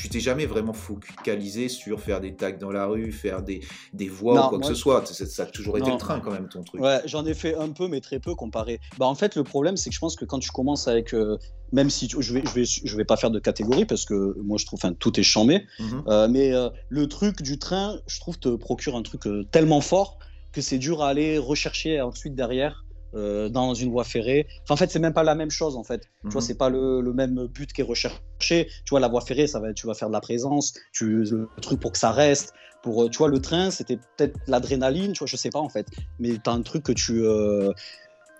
tu 0.00 0.08
t'es 0.08 0.20
jamais 0.20 0.46
vraiment 0.46 0.72
focalisé 0.72 1.68
sur 1.68 2.00
faire 2.00 2.20
des 2.20 2.34
tags 2.34 2.52
dans 2.52 2.70
la 2.72 2.86
rue, 2.86 3.12
faire 3.12 3.42
des, 3.42 3.60
des 3.92 4.08
voies 4.08 4.34
Non, 4.34 4.46
ou 4.46 4.48
quoi 4.50 4.58
que 4.60 4.66
ce 4.66 4.74
soit. 4.74 5.04
Ça, 5.06 5.26
ça 5.26 5.42
a 5.42 5.46
toujours 5.46 5.76
été 5.76 5.90
le 5.90 5.98
train 5.98 6.20
quand 6.20 6.30
même, 6.30 6.48
ton 6.48 6.62
truc. 6.62 6.80
Ouais, 6.80 7.00
j'en 7.04 7.24
ai 7.26 7.34
fait 7.34 7.54
un 7.54 7.68
peu, 7.70 7.86
mais 7.88 8.00
très 8.00 8.18
peu 8.18 8.34
comparé. 8.34 8.80
Bah, 8.98 9.06
en 9.06 9.14
fait, 9.14 9.36
le 9.36 9.44
problème, 9.44 9.76
c'est 9.76 9.90
que 9.90 9.94
je 9.94 10.00
pense 10.00 10.16
que 10.16 10.24
quand 10.24 10.38
tu 10.38 10.50
commences 10.50 10.88
avec. 10.88 11.12
euh, 11.14 11.36
même 11.72 11.90
si 11.90 12.08
tu- 12.08 12.20
je 12.20 12.32
vais, 12.34 12.42
je 12.44 12.50
vais, 12.54 12.64
je 12.64 12.96
vais 12.96 13.04
pas 13.04 13.16
faire 13.16 13.30
de 13.30 13.38
catégorie 13.38 13.84
parce 13.84 14.04
que 14.04 14.36
moi, 14.42 14.56
je 14.58 14.66
trouve, 14.66 14.80
enfin, 14.82 14.92
tout 14.92 15.20
est 15.20 15.22
chambé. 15.22 15.66
Mhm. 15.78 16.02
Euh, 16.08 16.28
mais 16.28 16.52
euh, 16.52 16.68
le 16.88 17.06
truc 17.08 17.42
du 17.42 17.58
train, 17.58 17.98
je 18.08 18.18
trouve, 18.20 18.38
te 18.38 18.48
procure 18.56 18.96
un 18.96 19.02
truc 19.02 19.22
tellement 19.52 19.80
fort 19.80 20.18
que 20.52 20.60
c'est 20.62 20.78
dur 20.78 21.02
à 21.02 21.08
aller 21.10 21.38
rechercher 21.38 22.00
ensuite 22.00 22.34
derrière 22.34 22.84
euh, 23.14 23.48
dans 23.48 23.74
une 23.74 23.90
voie 23.90 24.04
ferrée. 24.04 24.46
Enfin, 24.62 24.74
en 24.74 24.76
fait, 24.76 24.90
c'est 24.90 24.98
même 24.98 25.12
pas 25.12 25.22
la 25.24 25.34
même 25.34 25.50
chose 25.50 25.76
en 25.76 25.84
fait. 25.84 26.02
Tu 26.22 26.28
vois, 26.30 26.40
Mhm. 26.40 26.46
c'est 26.46 26.58
pas 26.58 26.68
le, 26.68 27.00
le 27.00 27.12
même 27.12 27.46
but 27.46 27.72
qui 27.72 27.80
est 27.80 27.84
recherché. 27.84 28.20
Tu 28.40 28.90
vois, 28.90 29.00
la 29.00 29.08
voie 29.08 29.20
ferrée, 29.20 29.46
ça 29.46 29.60
va, 29.60 29.72
tu 29.72 29.86
vas 29.86 29.94
faire 29.94 30.08
de 30.08 30.12
la 30.12 30.20
présence, 30.20 30.74
tu, 30.92 31.24
le 31.24 31.48
truc 31.62 31.80
pour 31.80 31.92
que 31.92 31.98
ça 31.98 32.10
reste. 32.12 32.52
Pour, 32.82 33.02
euh, 33.04 33.08
tu 33.10 33.18
vois, 33.18 33.28
le 33.28 33.40
train, 33.40 33.70
c'était 33.70 33.96
peut-être 34.16 34.38
l'adrénaline, 34.46 35.12
tu 35.12 35.18
vois, 35.18 35.26
je 35.26 35.36
sais 35.36 35.50
pas 35.50 35.58
en 35.58 35.68
fait. 35.68 35.86
Mais 36.18 36.38
t'as 36.42 36.52
un 36.52 36.62
truc 36.62 36.82
que 36.82 36.92
tu. 36.92 37.22
euh, 37.24 37.72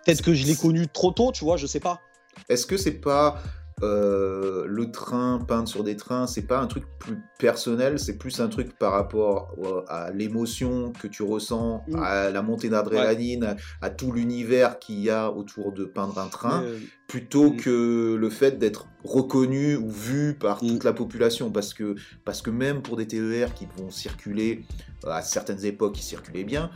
Peut-être 0.06 0.22
que 0.22 0.32
je 0.32 0.46
l'ai 0.46 0.56
connu 0.56 0.88
trop 0.88 1.10
tôt, 1.12 1.30
tu 1.30 1.44
vois, 1.44 1.58
je 1.58 1.66
sais 1.66 1.80
pas. 1.80 2.00
Est-ce 2.48 2.64
que 2.64 2.78
c'est 2.78 3.00
pas 3.00 3.42
euh, 3.82 4.64
le 4.66 4.90
train 4.90 5.38
peindre 5.46 5.68
sur 5.68 5.84
des 5.84 5.96
trains, 5.96 6.26
c'est 6.26 6.46
pas 6.46 6.58
un 6.60 6.66
truc 6.66 6.84
plus 6.98 7.18
personnel, 7.38 7.98
c'est 7.98 8.18
plus 8.18 8.40
un 8.40 8.48
truc 8.48 8.78
par 8.78 8.92
rapport 8.92 9.54
euh, 9.64 9.82
à 9.88 10.10
l'émotion 10.10 10.92
que 10.92 11.06
tu 11.08 11.22
ressens, 11.22 11.82
Mm. 11.88 11.96
à 12.02 12.30
la 12.30 12.42
montée 12.42 12.68
d'adrénaline, 12.68 13.44
à, 13.44 13.56
à 13.80 13.90
tout 13.90 14.12
l'univers 14.12 14.78
qu'il 14.78 14.98
y 15.00 15.10
a 15.10 15.30
autour 15.30 15.72
de 15.72 15.84
peindre 15.84 16.18
un 16.18 16.28
train, 16.28 16.62
euh, 16.62 16.78
plutôt 17.08 17.50
Mm. 17.52 17.56
que 17.56 18.14
le 18.18 18.30
fait 18.30 18.58
d'être 18.58 18.86
reconnu 19.04 19.76
ou 19.76 19.90
vu 19.90 20.34
par 20.34 20.62
Mm. 20.62 20.68
toute 20.68 20.84
la 20.84 20.92
population, 20.92 21.50
parce 21.50 21.72
que 21.74 21.94
parce 22.24 22.42
que 22.42 22.50
même 22.50 22.82
pour 22.82 22.96
des 22.96 23.06
TER 23.06 23.54
qui 23.54 23.66
vont 23.78 23.90
circuler 23.90 24.64
euh, 25.04 25.10
à 25.10 25.22
certaines 25.22 25.64
époques, 25.64 25.98
ils 25.98 26.02
circulaient 26.02 26.44
bien. 26.44 26.70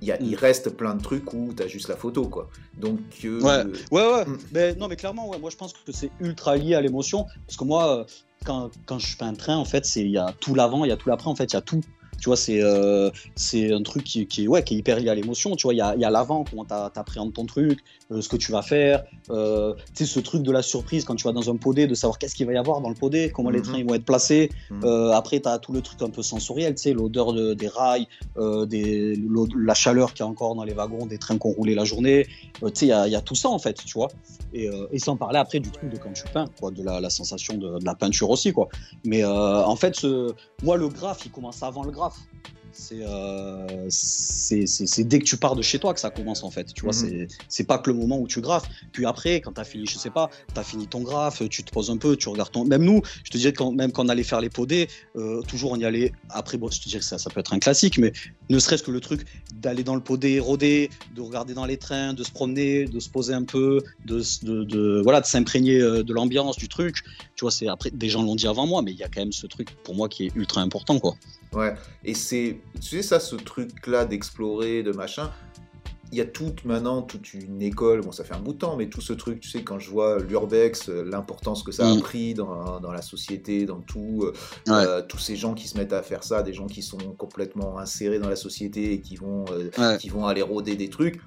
Il, 0.00 0.08
y 0.08 0.12
a, 0.12 0.20
il 0.20 0.32
Mm. 0.32 0.34
reste 0.36 0.70
plein 0.70 0.94
de 0.94 1.02
trucs 1.02 1.32
où 1.32 1.52
tu 1.56 1.62
as 1.62 1.66
juste 1.68 1.88
la 1.88 1.96
photo, 1.96 2.26
quoi. 2.28 2.48
Donc, 2.76 3.00
euh, 3.24 3.40
Ouais. 3.40 3.64
Ouais, 3.90 4.12
ouais. 4.12 4.24
Mm. 4.26 4.38
Mais, 4.52 4.74
non, 4.74 4.88
mais 4.88 4.96
clairement, 4.96 5.28
ouais, 5.28 5.38
moi 5.38 5.50
je 5.50 5.56
pense 5.56 5.72
que 5.72 5.92
c'est 5.92 6.10
ultra 6.20 6.56
lié 6.56 6.74
à 6.74 6.80
l'émotion. 6.80 7.26
Parce 7.46 7.56
que 7.56 7.64
moi, 7.64 7.98
euh, 8.00 8.04
quand, 8.44 8.70
quand 8.86 8.98
je 8.98 9.16
fais 9.16 9.24
un 9.24 9.34
train, 9.34 9.56
en 9.56 9.64
fait, 9.64 9.84
il 9.96 10.10
y 10.10 10.18
a 10.18 10.32
tout 10.40 10.54
l'avant, 10.54 10.84
il 10.84 10.88
y 10.88 10.92
a 10.92 10.96
tout 10.96 11.08
l'après, 11.08 11.28
en 11.28 11.34
fait, 11.34 11.52
il 11.52 11.54
y 11.54 11.56
a 11.56 11.60
tout. 11.62 11.80
Tu 12.20 12.28
vois, 12.28 12.36
c'est 12.36 12.60
euh, 12.62 13.10
c'est 13.36 13.72
un 13.72 13.82
truc 13.82 14.04
qui, 14.04 14.26
qui, 14.26 14.44
est- 14.44 14.48
ouais, 14.48 14.62
qui 14.62 14.74
est 14.74 14.78
hyper 14.78 14.98
lié 15.00 15.08
à 15.08 15.14
l'émotion. 15.14 15.54
Tu 15.56 15.62
vois, 15.66 15.74
il 15.74 15.78
y 15.78 15.80
a, 15.80 15.94
y 15.96 16.04
a 16.04 16.10
l'avant, 16.10 16.44
comment 16.48 16.64
t'a- 16.64 16.90
t'appréhendes 16.92 17.32
ton 17.32 17.46
truc, 17.46 17.80
euh, 18.10 18.20
ce 18.20 18.28
que 18.28 18.36
tu 18.36 18.50
vas 18.52 18.62
faire. 18.62 19.02
Euh, 19.30 19.74
tu 19.94 20.04
sais, 20.04 20.06
ce 20.06 20.20
truc 20.20 20.42
de 20.42 20.50
la 20.50 20.62
surprise 20.62 21.04
quand 21.04 21.14
tu 21.14 21.24
vas 21.24 21.32
dans 21.32 21.50
un 21.50 21.56
podé, 21.56 21.86
de 21.86 21.94
savoir 21.94 22.18
qu'est-ce 22.18 22.34
qu'il 22.34 22.46
va 22.46 22.52
y 22.54 22.56
avoir 22.56 22.80
dans 22.80 22.88
le 22.88 22.94
podé, 22.94 23.30
comment 23.30 23.50
les 23.50 23.58
Mhm. 23.58 23.64
trains 23.64 23.78
ils 23.78 23.86
vont 23.86 23.94
être 23.94 24.04
placés. 24.04 24.50
Mhm. 24.70 24.84
Euh, 24.84 25.12
après, 25.12 25.40
tu 25.40 25.48
as 25.48 25.58
tout 25.58 25.72
le 25.72 25.80
truc 25.82 26.00
un 26.02 26.10
peu 26.10 26.22
sensoriel, 26.22 26.74
tu 26.74 26.82
sais, 26.82 26.92
l'odeur 26.92 27.32
de- 27.32 27.54
des 27.54 27.68
rails, 27.68 28.06
des, 28.66 29.16
la 29.56 29.74
chaleur 29.74 30.14
qu'il 30.14 30.24
y 30.24 30.26
a 30.26 30.30
encore 30.30 30.54
dans 30.54 30.64
les 30.64 30.72
wagons, 30.72 31.06
des 31.06 31.18
trains 31.18 31.38
qu'on 31.38 31.50
roulait 31.52 31.74
la 31.74 31.84
journée. 31.84 32.26
Tu 32.60 32.66
sais, 32.74 32.86
il 32.86 33.06
y 33.08 33.10
y 33.10 33.14
a 33.16 33.20
tout 33.20 33.34
ça, 33.34 33.48
en 33.48 33.58
fait, 33.58 33.74
tu 33.74 33.92
vois. 33.98 34.08
Et, 34.52 34.68
et 34.92 34.98
sans 34.98 35.16
parler 35.16 35.38
après 35.38 35.60
du 35.60 35.70
truc 35.70 35.90
de 35.90 35.98
quand 35.98 36.12
tu 36.12 36.24
peins, 36.32 36.46
quoi, 36.58 36.70
de 36.70 36.82
la, 36.82 37.00
la 37.00 37.10
sensation 37.10 37.54
de, 37.58 37.78
de 37.78 37.84
la 37.84 37.94
peinture 37.94 38.30
aussi, 38.30 38.52
quoi. 38.52 38.68
Mais 39.04 39.24
en 39.24 39.76
fait, 39.76 39.94
ce- 39.96 40.32
moi, 40.62 40.76
le 40.76 40.88
graphe, 40.88 41.24
il 41.26 41.30
commence 41.30 41.62
avant 41.62 41.84
le 41.84 41.90
graphe. 41.90 42.07
off. 42.08 42.26
C'est 42.78 43.00
euh, 43.02 43.88
dès 45.04 45.18
que 45.18 45.24
tu 45.24 45.36
pars 45.36 45.56
de 45.56 45.62
chez 45.62 45.78
toi 45.78 45.92
que 45.94 46.00
ça 46.00 46.10
commence 46.10 46.44
en 46.44 46.50
fait. 46.50 46.72
Tu 46.72 46.82
vois, 46.84 46.92
Mhm. 46.94 46.98
c'est 47.10 47.28
c'est 47.48 47.64
pas 47.64 47.78
que 47.78 47.90
le 47.90 47.96
moment 47.96 48.18
où 48.20 48.28
tu 48.28 48.40
graphes. 48.40 48.68
Puis 48.92 49.04
après, 49.04 49.40
quand 49.40 49.52
tu 49.52 49.60
as 49.60 49.64
fini, 49.64 49.86
je 49.86 49.98
sais 49.98 50.10
pas, 50.10 50.30
tu 50.54 50.60
as 50.60 50.64
fini 50.64 50.86
ton 50.86 51.00
graphe, 51.02 51.42
tu 51.48 51.64
te 51.64 51.72
poses 51.72 51.90
un 51.90 51.96
peu, 51.96 52.16
tu 52.16 52.28
regardes 52.28 52.52
ton. 52.52 52.64
Même 52.64 52.84
nous, 52.84 53.02
je 53.24 53.30
te 53.30 53.36
disais, 53.36 53.52
quand, 53.52 53.72
même 53.72 53.90
quand 53.92 54.04
on 54.06 54.08
allait 54.08 54.22
faire 54.22 54.40
les 54.40 54.48
podés, 54.50 54.88
euh, 55.16 55.42
toujours 55.42 55.72
on 55.72 55.76
y 55.76 55.84
allait. 55.84 56.12
Après, 56.30 56.56
bon, 56.56 56.70
je 56.70 56.80
te 56.80 56.88
dirais 56.88 57.00
que 57.00 57.04
ça, 57.06 57.18
ça 57.18 57.30
peut 57.30 57.40
être 57.40 57.52
un 57.52 57.58
classique, 57.58 57.98
mais 57.98 58.12
ne 58.48 58.58
serait-ce 58.58 58.82
que 58.82 58.90
le 58.90 59.00
truc 59.00 59.26
d'aller 59.54 59.82
dans 59.82 59.94
le 59.96 60.00
podé, 60.02 60.38
rôder, 60.40 60.88
de 61.14 61.20
regarder 61.20 61.54
dans 61.54 61.66
les 61.66 61.76
trains, 61.78 62.12
de 62.14 62.22
se 62.22 62.30
promener, 62.30 62.84
de 62.84 63.00
se 63.00 63.08
poser 63.10 63.34
un 63.34 63.42
peu, 63.44 63.82
de, 64.06 64.22
de, 64.42 64.64
de- 64.64 65.00
voilà, 65.02 65.20
de 65.20 65.26
s'imprégner 65.26 65.80
euh, 65.80 66.02
de 66.02 66.12
l'ambiance, 66.14 66.56
du 66.56 66.68
truc. 66.68 66.96
Tu 67.34 67.42
vois, 67.42 67.50
c'est 67.50 67.68
après, 67.68 67.90
des 67.90 68.08
gens 68.08 68.22
l'ont 68.22 68.36
dit 68.36 68.46
avant 68.46 68.66
moi, 68.66 68.82
mais 68.82 68.92
il 68.92 68.98
y 68.98 69.02
a 69.02 69.08
quand 69.08 69.20
même 69.20 69.32
ce 69.32 69.46
truc 69.46 69.68
pour 69.84 69.94
moi 69.94 70.08
qui 70.08 70.26
est 70.26 70.32
ultra 70.34 70.60
important, 70.60 70.98
quoi. 70.98 71.16
Ouais, 71.54 71.74
et 72.04 72.12
c'est, 72.14 72.58
tu 72.74 72.82
sais, 72.82 73.02
ça, 73.02 73.20
ce 73.20 73.36
truc-là 73.36 74.04
d'explorer, 74.04 74.82
de 74.82 74.92
machin, 74.92 75.30
il 76.10 76.16
y 76.16 76.20
a 76.22 76.24
toute 76.24 76.64
maintenant, 76.64 77.02
toute 77.02 77.34
une 77.34 77.60
école, 77.60 78.00
bon, 78.00 78.12
ça 78.12 78.24
fait 78.24 78.32
un 78.34 78.40
bout 78.40 78.54
de 78.54 78.58
temps, 78.58 78.76
mais 78.76 78.88
tout 78.88 79.02
ce 79.02 79.12
truc, 79.12 79.40
tu 79.40 79.50
sais, 79.50 79.62
quand 79.62 79.78
je 79.78 79.90
vois 79.90 80.18
l'urbex, 80.20 80.88
euh, 80.88 81.04
l'importance 81.04 81.62
que 81.62 81.70
ça 81.70 81.86
a 81.86 81.94
Mm. 81.94 82.00
pris 82.00 82.32
dans, 82.34 82.80
dans 82.80 82.92
la 82.92 83.02
société, 83.02 83.66
dans 83.66 83.80
tout, 83.80 84.20
euh, 84.22 84.32
Ouais. 84.68 84.86
euh, 84.86 85.02
tous 85.02 85.18
ces 85.18 85.36
gens 85.36 85.52
qui 85.52 85.68
se 85.68 85.76
mettent 85.76 85.92
à 85.92 86.02
faire 86.02 86.24
ça, 86.24 86.42
des 86.42 86.54
gens 86.54 86.66
qui 86.66 86.80
sont 86.82 86.96
complètement 87.18 87.78
insérés 87.78 88.18
dans 88.18 88.30
la 88.30 88.36
société 88.36 88.94
et 88.94 89.00
qui 89.02 89.16
vont, 89.16 89.44
euh, 89.50 89.68
Ouais. 89.76 89.98
qui 89.98 90.08
vont 90.08 90.26
aller 90.26 90.40
rôder 90.42 90.76
des 90.76 90.88
trucs. 90.88 91.20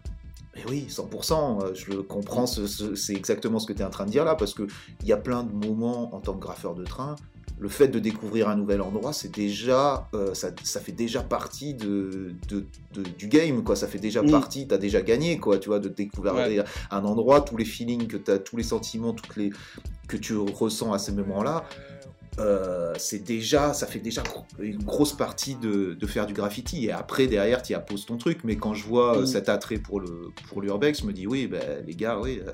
Mais 0.56 0.64
oui, 0.68 0.86
100%, 0.90 1.60
euh, 1.64 1.74
je 1.76 1.92
le 1.92 2.02
comprends, 2.02 2.48
ce- 2.48 2.66
ce- 2.68 2.96
c'est 2.96 3.14
exactement 3.14 3.60
ce 3.60 3.68
que 3.68 3.74
tu 3.74 3.82
es 3.82 3.86
en 3.86 3.90
train 3.92 4.06
de 4.06 4.12
dire 4.12 4.26
là, 4.26 4.34
parce 4.36 4.54
qu'il 4.56 4.68
y 5.06 5.14
a 5.14 5.18
plein 5.18 5.44
de 5.44 5.54
moments 5.54 6.14
en 6.16 6.20
tant 6.22 6.34
que 6.34 6.40
graffeur 6.42 6.74
de 6.74 6.84
train, 6.84 7.16
le 7.62 7.70
fait 7.70 7.88
de 7.90 8.00
découvrir 8.00 8.50
un 8.50 8.56
nouvel 8.56 8.82
endroit, 8.82 9.14
c'est 9.14 9.32
déjà, 9.34 10.10
euh, 10.16 10.34
ça, 10.34 10.50
ça 10.64 10.80
fait 10.80 10.92
déjà 10.92 11.22
partie 11.22 11.76
de, 11.76 12.34
de- 12.50 12.66
de- 12.96 13.04
du 13.04 13.28
game, 13.28 13.64
quoi. 13.64 13.76
Ça 13.76 13.88
fait 13.88 14.00
déjà 14.00 14.24
Mm. 14.24 14.32
partie, 14.32 14.68
t'as 14.68 14.80
déjà 14.80 15.02
gagné, 15.02 15.38
quoi, 15.38 15.60
tu 15.60 15.70
vois, 15.70 15.78
de 15.80 15.88
découvrir 15.88 16.34
Ouais. 16.34 16.64
un 16.90 17.06
endroit, 17.06 17.42
tous 17.42 17.58
les 17.58 17.66
feelings 17.66 18.08
que 18.08 18.18
t'as, 18.18 18.40
tous 18.40 18.58
les 18.58 18.64
sentiments, 18.64 19.14
toutes 19.14 19.36
les 19.38 19.52
que 20.08 20.18
tu 20.18 20.36
ressens 20.36 20.92
à 20.92 20.98
ces 21.00 21.12
moments-là. 21.14 21.64
euh, 22.40 22.94
c'est 22.98 23.20
déjà, 23.20 23.74
ça 23.74 23.86
fait 23.86 24.00
déjà 24.00 24.24
une 24.60 24.82
grosse 24.82 25.12
partie 25.14 25.56
de, 25.56 25.94
de 25.94 26.08
faire 26.08 26.26
du 26.26 26.34
graffiti. 26.34 26.86
Et 26.86 26.92
après, 26.92 27.28
derrière, 27.28 27.62
tu 27.62 27.74
y 27.74 27.76
apposes 27.76 28.06
ton 28.06 28.18
truc. 28.18 28.40
Mais 28.46 28.56
quand 28.56 28.74
je 28.74 28.86
vois 28.86 29.18
euh, 29.18 29.22
Mm. 29.24 29.26
cet 29.26 29.50
attrait 29.50 29.78
pour 29.78 30.00
le 30.00 30.30
pour 30.48 30.62
l'urbex, 30.62 31.02
je 31.02 31.06
me 31.06 31.12
dis 31.14 31.28
oui, 31.28 31.48
ben 31.48 31.84
les 31.86 31.94
gars, 31.94 32.18
oui, 32.20 32.40
euh, 32.48 32.52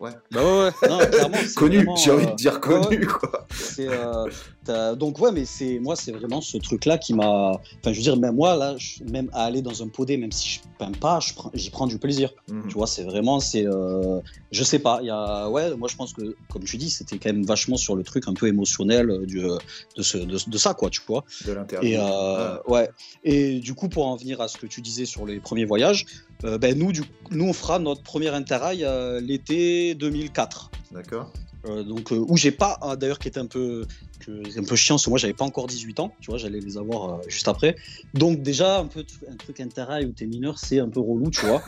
Bah 0.00 0.10
ouais, 0.34 0.42
ouais. 0.82 0.88
Non, 0.88 0.98
clairement, 0.98 1.36
c'est 1.46 1.54
connu. 1.54 1.76
vraiment, 1.78 1.96
J'ai 1.96 2.10
envie 2.10 2.26
euh, 2.26 2.30
de 2.30 2.34
dire 2.36 2.54
ouais, 2.54 2.60
connu, 2.60 2.98
ouais. 2.98 3.06
quoi. 3.06 3.46
C'est, 3.50 3.88
euh, 3.88 4.94
donc 4.96 5.18
ouais, 5.20 5.30
mais 5.32 5.44
c'est 5.44 5.78
moi, 5.78 5.96
c'est 5.96 6.12
vraiment 6.12 6.40
ce 6.40 6.58
truc-là 6.58 6.98
qui 6.98 7.14
m'a. 7.14 7.52
Enfin, 7.52 7.92
je 7.92 7.96
veux 7.96 8.02
dire, 8.02 8.16
même 8.16 8.34
moi 8.34 8.56
là, 8.56 8.74
je- 8.76 9.04
même 9.04 9.30
à 9.32 9.44
aller 9.44 9.62
dans 9.62 9.82
un 9.82 9.88
podé, 9.88 10.16
même 10.16 10.32
si 10.32 10.48
je 10.48 10.60
peins 10.78 10.92
pas, 10.92 11.20
je 11.20 11.32
prends- 11.34 11.50
j'y 11.54 11.70
prends 11.70 11.86
du 11.86 11.98
plaisir. 11.98 12.30
Mhm. 12.50 12.64
Tu 12.68 12.74
vois, 12.74 12.86
c'est 12.86 13.04
vraiment, 13.04 13.38
c'est, 13.40 13.64
euh, 13.66 14.20
je 14.50 14.64
sais 14.64 14.78
pas. 14.80 14.98
Il 15.02 15.06
y 15.06 15.10
a, 15.10 15.48
ouais, 15.48 15.74
moi 15.76 15.88
je 15.88 15.96
pense 15.96 16.12
que, 16.12 16.36
comme 16.50 16.64
tu 16.64 16.76
dis, 16.76 16.90
c'était 16.90 17.18
quand 17.18 17.32
même 17.32 17.44
vachement 17.46 17.76
sur 17.76 17.94
le 17.96 18.02
truc 18.02 18.24
un 18.28 18.34
peu 18.34 18.48
émotionnel 18.48 19.10
euh, 19.10 19.24
du, 19.24 19.44
euh, 19.44 19.56
de, 19.96 20.02
ce, 20.02 20.18
de, 20.18 20.36
de 20.50 20.58
ça, 20.58 20.74
quoi, 20.74 20.90
tu 20.90 21.00
vois. 21.06 21.24
De 21.46 21.52
l'interview. 21.52 21.88
Et 21.88 21.96
euh, 21.96 22.02
Ah, 22.02 22.60
ouais. 22.68 22.90
Et 23.24 23.60
du 23.60 23.74
coup, 23.74 23.88
pour 23.88 24.06
en 24.06 24.16
venir 24.16 24.40
à 24.40 24.48
ce 24.48 24.56
que 24.58 24.66
tu 24.66 24.80
disais 24.82 25.06
sur 25.06 25.24
les 25.26 25.38
premiers 25.40 25.64
voyages, 25.64 26.04
euh, 26.44 26.58
ben 26.58 26.78
nous, 26.78 26.92
du, 26.92 27.02
nous, 27.30 27.46
on 27.48 27.52
fera 27.52 27.78
notre 27.78 28.02
premier 28.02 28.28
interrail 28.28 28.84
euh, 28.84 29.20
l'été 29.20 29.94
2004. 29.94 30.70
D'accord. 30.92 31.32
Euh, 31.64 31.82
donc 31.82 32.12
où 32.12 32.36
j'ai 32.36 32.52
pas 32.52 32.78
ah, 32.80 32.96
d'ailleurs 32.96 33.18
qui 33.18 33.28
était 33.28 33.40
un 33.40 33.46
peu 33.46 33.86
que, 34.26 34.58
un 34.60 34.64
peu 34.64 34.76
chiant 34.76 34.96
parce 34.96 35.04
que 35.04 35.10
moi 35.10 35.18
j'avais 35.18 35.32
pas 35.32 35.44
encore 35.44 35.66
18 35.66 36.00
ans 36.00 36.12
tu 36.20 36.30
vois 36.30 36.38
j'allais 36.38 36.60
les 36.60 36.76
avoir 36.76 37.14
euh, 37.14 37.22
juste 37.28 37.48
après 37.48 37.76
donc 38.14 38.42
déjà 38.42 38.80
un 38.80 38.86
peu 38.86 39.04
un 39.30 39.36
truc 39.36 39.60
interrail 39.60 40.04
où 40.06 40.12
t'es 40.12 40.26
mineur 40.26 40.58
c'est 40.58 40.80
un 40.80 40.88
peu 40.88 41.00
relou 41.00 41.30
tu 41.30 41.46
vois 41.46 41.62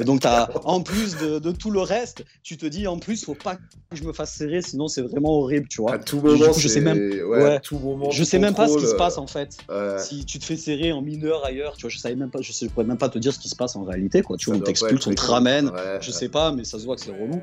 et 0.00 0.04
donc 0.04 0.20
t'as 0.20 0.48
en 0.64 0.80
plus 0.82 1.16
de, 1.16 1.38
de 1.38 1.52
tout 1.52 1.70
le 1.70 1.80
reste 1.80 2.24
tu 2.42 2.56
te 2.56 2.66
dis 2.66 2.86
en 2.86 2.98
plus 2.98 3.24
faut 3.24 3.34
pas 3.34 3.56
que 3.56 3.62
je 3.92 4.02
me 4.04 4.12
fasse 4.12 4.32
serrer 4.34 4.62
sinon 4.62 4.88
c'est 4.88 5.02
vraiment 5.02 5.38
horrible 5.40 5.68
tu 5.68 5.80
vois 5.82 5.94
À 5.94 5.98
tout 5.98 6.20
moment, 6.20 6.36
coup, 6.52 6.58
je 6.58 6.68
c'est- 6.68 6.74
sais 6.74 6.80
même- 6.80 6.98
ouais, 6.98 7.22
ouais. 7.24 7.54
à 7.56 7.60
tout 7.60 7.78
moment, 7.78 8.10
je 8.10 8.24
sais 8.24 8.38
même 8.38 8.54
pas 8.54 8.68
ce 8.68 8.78
qui 8.78 8.86
se 8.86 8.94
passe 8.94 9.18
en 9.18 9.26
fait 9.26 9.56
euh, 9.70 9.96
ouais. 9.96 10.02
si 10.02 10.24
tu 10.24 10.38
te 10.38 10.44
fais 10.44 10.56
serrer 10.56 10.92
en 10.92 11.02
mineur 11.02 11.44
ailleurs 11.44 11.76
tu 11.76 11.82
vois 11.82 11.90
je 11.90 11.98
savais 11.98 12.14
même 12.16 12.30
pas 12.30 12.40
je, 12.40 12.52
sais, 12.52 12.66
je 12.66 12.70
pourrais 12.70 12.86
même 12.86 12.98
pas 12.98 13.08
te 13.08 13.18
dire 13.18 13.32
ce 13.32 13.38
qui 13.38 13.48
se 13.48 13.56
passe 13.56 13.76
en 13.76 13.84
réalité 13.84 14.22
quoi 14.22 14.36
tu 14.36 14.50
vois 14.50 14.58
on 14.58 14.62
être 14.70 15.08
on 15.08 15.14
te 15.14 15.20
ramène 15.20 15.70
je 16.00 16.10
sais 16.10 16.28
pas, 16.28 16.52
mais 16.52 16.64
ça 16.64 16.78
se 16.78 16.84
voit 16.84 16.96
que 16.96 17.02
c'est 17.02 17.10
relou. 17.10 17.40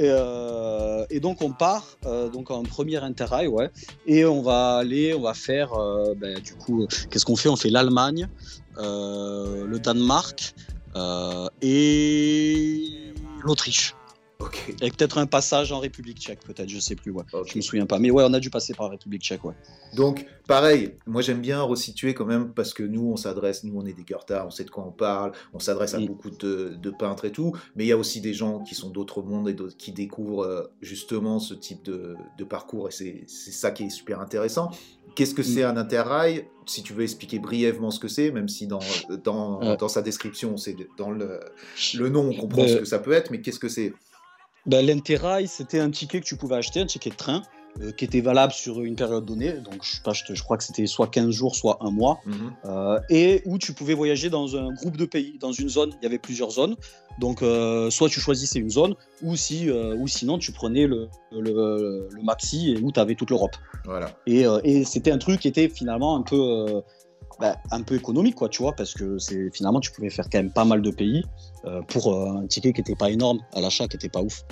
Et, 0.00 0.08
euh, 0.08 1.04
et 1.10 1.20
donc 1.20 1.42
on 1.42 1.52
part 1.52 1.98
euh, 2.06 2.30
donc 2.30 2.50
en 2.50 2.62
premier 2.62 2.96
interrail, 2.96 3.48
ouais. 3.48 3.70
Et 4.06 4.24
on 4.24 4.40
va 4.40 4.76
aller, 4.76 5.12
on 5.12 5.20
va 5.20 5.34
faire, 5.34 5.74
euh, 5.74 6.14
ben, 6.16 6.40
du 6.40 6.54
coup, 6.54 6.86
qu'est-ce 7.10 7.26
qu'on 7.26 7.36
fait? 7.36 7.50
On 7.50 7.56
fait 7.56 7.68
l'Allemagne, 7.68 8.26
le 8.78 9.76
Danemark 9.76 10.54
et 11.60 13.12
l'Autriche. 13.44 13.94
Ok. 14.40 14.74
Avec 14.80 14.96
peut-être 14.96 15.18
un 15.18 15.26
passage 15.26 15.70
en 15.70 15.80
République 15.80 16.18
tchèque, 16.18 16.40
peut-être, 16.40 16.68
je 16.68 16.78
sais 16.78 16.94
plus, 16.94 17.10
ouais. 17.12 17.24
ok. 17.32 17.46
Je 17.52 17.56
me 17.56 17.60
souviens 17.62 17.84
pas. 17.86 17.98
Mais 17.98 18.10
ouais, 18.10 18.24
on 18.26 18.32
a 18.32 18.40
dû 18.40 18.48
passer 18.50 18.72
par 18.74 18.86
la 18.86 18.92
République 18.92 19.22
tchèque, 19.22 19.44
ouais. 19.44 19.54
Donc, 19.94 20.26
pareil, 20.46 20.94
moi 21.06 21.20
j'aime 21.20 21.40
bien 21.40 21.60
resituer 21.62 22.14
quand 22.14 22.24
même 22.24 22.52
parce 22.54 22.72
que 22.72 22.82
nous 22.82 23.10
on 23.12 23.16
s'adresse, 23.16 23.64
nous 23.64 23.78
on 23.78 23.84
est 23.84 23.92
des 23.92 24.02
Goethe, 24.04 24.32
on 24.46 24.50
sait 24.50 24.64
de 24.64 24.70
quoi 24.70 24.84
on 24.86 24.92
parle, 24.92 25.32
on 25.52 25.58
s'adresse 25.58 25.94
à 25.94 25.98
Mm. 26.00 26.06
beaucoup 26.06 26.30
de, 26.30 26.74
de 26.80 26.90
peintres 26.90 27.24
et 27.26 27.32
tout, 27.32 27.52
mais 27.76 27.84
il 27.84 27.88
y 27.88 27.92
a 27.92 27.98
aussi 27.98 28.20
des 28.20 28.32
gens 28.32 28.60
qui 28.60 28.74
sont 28.74 28.88
d'autres 28.90 29.22
mondes 29.22 29.48
et 29.48 29.56
qui 29.76 29.92
découvrent 29.92 30.44
euh, 30.44 30.62
justement 30.80 31.38
ce 31.38 31.52
type 31.54 31.84
de, 31.84 32.14
de 32.38 32.44
parcours 32.44 32.88
et 32.88 32.92
c'est 32.92 33.24
ça 33.28 33.70
qui 33.72 33.84
est 33.84 33.90
super 33.90 34.20
intéressant. 34.20 34.70
Qu'est-ce 35.16 35.34
que 35.34 35.42
Mm. 35.42 35.44
c'est 35.44 35.62
un 35.64 35.76
interrail? 35.76 36.46
Si 36.66 36.82
tu 36.84 36.92
veux 36.94 37.02
expliquer 37.02 37.40
brièvement 37.40 37.90
ce 37.90 37.98
que 37.98 38.06
c'est, 38.08 38.30
même 38.30 38.48
si 38.48 38.66
dans, 38.68 38.78
dans, 39.24 39.58
Ouais. 39.60 39.76
dans 39.76 39.88
sa 39.88 40.02
description, 40.02 40.56
c'est 40.56 40.76
dans 40.96 41.10
le, 41.10 41.40
le 41.98 42.08
nom, 42.08 42.30
on 42.30 42.34
comprend 42.40 42.66
ce 42.68 42.76
que 42.76 42.84
ça 42.84 43.00
peut 43.00 43.12
être, 43.12 43.30
mais 43.32 43.40
qu'est-ce 43.40 43.58
que 43.58 43.68
c'est? 43.68 43.92
Ben, 44.66 44.84
L'Interrail, 44.84 45.48
c'était 45.48 45.80
un 45.80 45.90
ticket 45.90 46.20
que 46.20 46.26
tu 46.26 46.36
pouvais 46.36 46.56
acheter, 46.56 46.80
un 46.80 46.86
ticket 46.86 47.10
de 47.10 47.16
train, 47.16 47.42
euh, 47.80 47.92
qui 47.92 48.04
était 48.04 48.20
valable 48.20 48.52
sur 48.52 48.82
une 48.82 48.96
période 48.96 49.24
donnée. 49.24 49.52
Donc, 49.52 49.82
je, 49.82 49.96
sais 49.96 50.02
pas, 50.04 50.12
je, 50.12 50.24
te- 50.24 50.34
je 50.34 50.42
crois 50.42 50.56
que 50.58 50.64
c'était 50.64 50.86
soit 50.86 51.06
15 51.06 51.30
jours, 51.30 51.54
soit 51.56 51.78
un 51.80 51.90
mois. 51.90 52.18
Mhm. 52.26 52.52
Euh, 52.66 53.00
et 53.08 53.42
où 53.46 53.58
tu 53.58 53.72
pouvais 53.72 53.94
voyager 53.94 54.28
dans 54.28 54.56
un 54.56 54.72
groupe 54.74 54.96
de 54.96 55.04
pays, 55.06 55.38
dans 55.40 55.52
une 55.52 55.68
zone. 55.68 55.92
Il 56.00 56.04
y 56.04 56.06
avait 56.06 56.18
plusieurs 56.18 56.50
zones. 56.50 56.76
Donc, 57.18 57.42
euh, 57.42 57.90
soit 57.90 58.08
tu 58.08 58.20
choisissais 58.20 58.58
une 58.58 58.70
zone, 58.70 58.94
ou, 59.22 59.36
si, 59.36 59.70
ou 59.70 60.06
sinon 60.08 60.38
tu 60.38 60.52
prenais 60.52 60.86
le, 60.86 61.08
le, 61.32 62.08
le 62.10 62.22
maxi 62.22 62.72
et 62.72 62.78
où 62.80 62.92
tu 62.92 63.00
avais 63.00 63.14
toute 63.14 63.30
l'Europe. 63.30 63.56
Voilà. 63.84 64.10
Et, 64.26 64.44
et 64.64 64.84
c'était 64.84 65.10
un 65.10 65.18
truc 65.18 65.40
qui 65.40 65.48
était 65.48 65.68
finalement 65.68 66.16
un 66.16 66.22
peu, 66.22 66.82
bah, 67.40 67.56
un 67.70 67.82
peu 67.82 67.94
économique, 67.94 68.34
quoi, 68.34 68.48
tu 68.48 68.62
vois, 68.62 68.72
parce 68.74 68.94
que 68.94 69.18
c'est 69.18 69.50
finalement 69.54 69.80
tu 69.80 69.90
pouvais 69.92 70.10
faire 70.10 70.28
quand 70.30 70.38
même 70.38 70.52
pas 70.52 70.64
mal 70.64 70.82
de 70.82 70.90
pays 70.90 71.24
euh, 71.64 71.80
pour 71.82 72.12
euh, 72.14 72.42
un 72.42 72.46
ticket 72.46 72.72
qui 72.72 72.80
n'était 72.80 72.96
pas 72.96 73.10
énorme 73.10 73.40
à 73.54 73.60
l'achat, 73.60 73.88
qui 73.88 73.96
n'était 73.96 74.08
pas 74.08 74.20
ouf. 74.22 74.42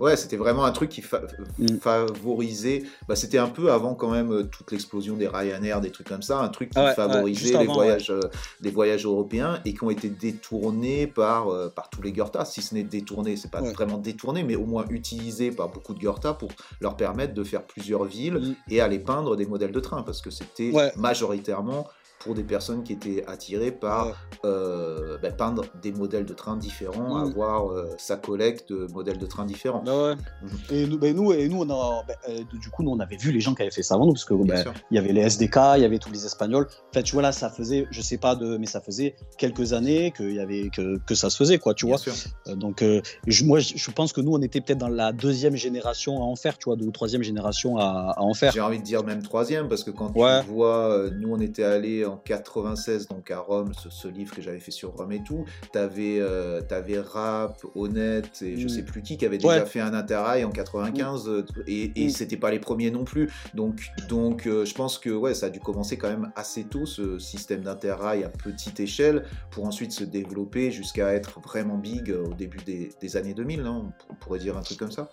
Ouais, 0.00 0.16
c'était 0.16 0.36
vraiment 0.36 0.64
un 0.64 0.72
truc 0.72 0.90
qui 0.90 1.02
fa- 1.02 1.22
Mm. 1.56 1.76
favorisait. 1.80 2.82
Bah, 3.08 3.14
c'était 3.14 3.38
un 3.38 3.46
peu 3.48 3.70
avant 3.70 3.94
quand 3.94 4.10
même 4.10 4.32
euh, 4.32 4.42
toute 4.42 4.72
l'explosion 4.72 5.14
des 5.16 5.28
Ryanair, 5.28 5.80
des 5.80 5.92
trucs 5.92 6.08
comme 6.08 6.20
ça, 6.22 6.40
un 6.40 6.48
truc 6.48 6.70
qui 6.70 6.80
ouais, 6.80 6.94
favorisait 6.94 7.56
les 7.58 7.66
voyages, 7.66 8.10
euh, 8.10 8.20
les 8.60 8.70
voyages 8.70 9.04
européens 9.06 9.60
et 9.64 9.72
qui 9.72 9.84
ont 9.84 9.90
été 9.90 10.08
détournés 10.10 11.06
par 11.06 11.48
euh, 11.48 11.68
par 11.68 11.90
tous 11.90 12.02
les 12.02 12.10
Goethe. 12.10 12.44
Si 12.44 12.60
ce 12.60 12.74
n'est 12.74 12.82
détournés, 12.82 13.36
c'est 13.36 13.52
pas 13.52 13.60
vraiment 13.72 13.98
détourné, 13.98 14.42
mais 14.42 14.56
au 14.56 14.66
moins 14.66 14.84
utilisé 14.90 15.52
par 15.52 15.68
beaucoup 15.68 15.94
de 15.94 16.00
Goethe 16.00 16.36
pour 16.40 16.48
leur 16.80 16.96
permettre 16.96 17.32
de 17.34 17.44
faire 17.44 17.62
plusieurs 17.64 18.02
villes 18.04 18.34
Mm. 18.38 18.54
et 18.70 18.80
aller 18.80 18.98
peindre 18.98 19.36
des 19.36 19.46
modèles 19.46 19.70
de 19.72 19.80
train 19.80 20.02
parce 20.02 20.20
que 20.20 20.30
c'était 20.30 20.72
majoritairement 20.96 21.86
pour 22.24 22.34
des 22.34 22.42
personnes 22.42 22.82
qui 22.82 22.92
étaient 22.94 23.22
attirées 23.26 23.70
par 23.70 24.16
euh, 24.44 25.18
bah, 25.22 25.30
peindre 25.30 25.64
des 25.82 25.92
modèles 25.92 26.24
de 26.24 26.34
train 26.34 26.56
différents, 26.56 27.14
Mm. 27.20 27.28
avoir 27.28 27.70
euh, 27.70 27.90
sa 27.98 28.16
collecte 28.16 28.72
de 28.72 28.86
modèles 28.92 29.18
de 29.18 29.26
train 29.26 29.44
différents. 29.44 29.82
Bah 29.84 29.92
ouais. 30.08 30.14
Mhm. 30.42 30.50
Et 30.70 30.86
nous, 30.86 30.98
bah 30.98 31.12
nous, 31.12 31.32
et 31.32 31.48
nous, 31.48 31.60
on 31.60 31.70
a, 31.70 32.02
bah, 32.08 32.14
euh, 32.28 32.38
du 32.60 32.70
coup, 32.70 32.82
nous, 32.82 32.90
on 32.90 32.98
avait 33.00 33.16
vu 33.16 33.30
les 33.30 33.40
gens 33.40 33.54
qui 33.54 33.62
avaient 33.62 33.70
fait 33.70 33.82
ça 33.82 33.94
avant 33.94 34.06
nous, 34.06 34.12
parce 34.14 34.24
que 34.24 34.34
il 34.34 34.94
y 34.94 34.98
avait 34.98 35.12
les 35.12 35.20
SDK, 35.22 35.56
il 35.76 35.82
y 35.82 35.84
avait 35.84 35.98
tous 35.98 36.10
les 36.10 36.24
Espagnols. 36.24 36.66
En 36.90 36.92
fait, 36.94 37.02
tu 37.02 37.12
vois 37.12 37.22
là, 37.22 37.32
ça 37.32 37.50
faisait, 37.50 37.86
je 37.90 38.00
sais 38.00 38.18
pas 38.18 38.34
de, 38.34 38.56
mais 38.56 38.66
ça 38.66 38.80
faisait 38.80 39.14
quelques 39.38 39.72
années 39.74 40.10
que 40.10 40.22
y 40.24 40.40
avait 40.40 40.70
que, 40.70 40.98
que 41.06 41.14
ça 41.14 41.28
se 41.30 41.36
faisait, 41.36 41.58
quoi, 41.58 41.74
tu 41.74 41.86
Bien 41.86 41.96
vois. 41.96 41.98
sûr. 42.02 42.14
Euh, 42.48 42.54
Donc, 42.56 42.82
euh, 42.82 43.00
je, 43.26 43.44
moi, 43.44 43.58
je 43.60 43.90
pense 43.90 44.12
que 44.12 44.20
nous, 44.20 44.32
on 44.32 44.40
était 44.42 44.60
peut-être 44.60 44.78
dans 44.78 44.88
la 44.88 45.12
deuxième 45.12 45.56
génération 45.56 46.16
à 46.18 46.24
en 46.24 46.36
faire, 46.36 46.56
tu 46.58 46.64
vois, 46.64 46.76
deux 46.76 46.86
ou 46.86 46.90
troisième 46.90 47.22
génération 47.22 47.76
à, 47.76 48.14
à 48.16 48.22
en 48.22 48.32
faire. 48.34 48.52
J'ai 48.52 48.60
envie 48.60 48.78
de 48.78 48.84
dire 48.84 49.04
même 49.04 49.22
troisième, 49.22 49.68
parce 49.68 49.84
que 49.84 49.90
quand 49.90 50.14
Ouais. 50.16 50.42
tu 50.42 50.50
vois, 50.50 51.06
nous 51.18 51.32
on 51.32 51.40
était 51.40 51.64
allés 51.64 52.04
en 52.04 52.13
96 52.16 53.08
donc 53.08 53.30
à 53.30 53.38
Rome, 53.40 53.72
ce, 53.74 53.90
ce 53.90 54.08
livre 54.08 54.34
que 54.34 54.42
j'avais 54.42 54.60
fait 54.60 54.70
sur 54.70 54.92
Rome 54.92 55.12
et 55.12 55.22
tout, 55.22 55.44
t'avais 55.72 56.18
euh, 56.20 56.60
t'avais 56.60 56.98
Rap, 57.00 57.62
Honnête 57.74 58.42
et 58.42 58.56
je 58.58 58.66
Mm. 58.66 58.68
sais 58.68 58.82
plus 58.82 59.02
qui 59.02 59.16
qui 59.16 59.26
avait 59.26 59.38
déjà 59.38 59.60
Ouais. 59.60 59.66
fait 59.66 59.80
un 59.80 59.94
interrail 59.94 60.44
en 60.44 60.50
95 60.50 61.28
euh, 61.28 61.44
et, 61.66 61.92
et 62.02 62.06
Mm. 62.06 62.10
c'était 62.10 62.36
pas 62.36 62.50
les 62.50 62.58
premiers 62.60 62.90
non 62.90 63.04
plus. 63.04 63.30
Donc, 63.54 63.90
donc 64.08 64.46
euh, 64.46 64.64
je 64.64 64.74
pense 64.74 64.98
que 64.98 65.10
ouais, 65.10 65.34
ça 65.34 65.46
a 65.46 65.50
dû 65.50 65.60
commencer 65.60 65.96
quand 65.98 66.08
même 66.08 66.32
assez 66.36 66.64
tôt 66.64 66.86
ce 66.86 67.18
système 67.18 67.62
d'interrail 67.62 68.24
à 68.24 68.28
petite 68.28 68.80
échelle 68.80 69.24
pour 69.50 69.64
ensuite 69.66 69.92
se 69.92 70.04
développer 70.04 70.70
jusqu'à 70.70 71.12
être 71.14 71.40
vraiment 71.40 71.76
big 71.78 72.10
euh, 72.10 72.24
au 72.24 72.34
début 72.34 72.58
des, 72.64 72.90
des 73.00 73.16
années 73.16 73.34
2000, 73.34 73.62
non 73.62 73.92
on 74.10 74.14
pourrait 74.14 74.38
dire 74.38 74.56
un 74.56 74.62
truc 74.62 74.78
comme 74.78 74.92
ça. 74.92 75.10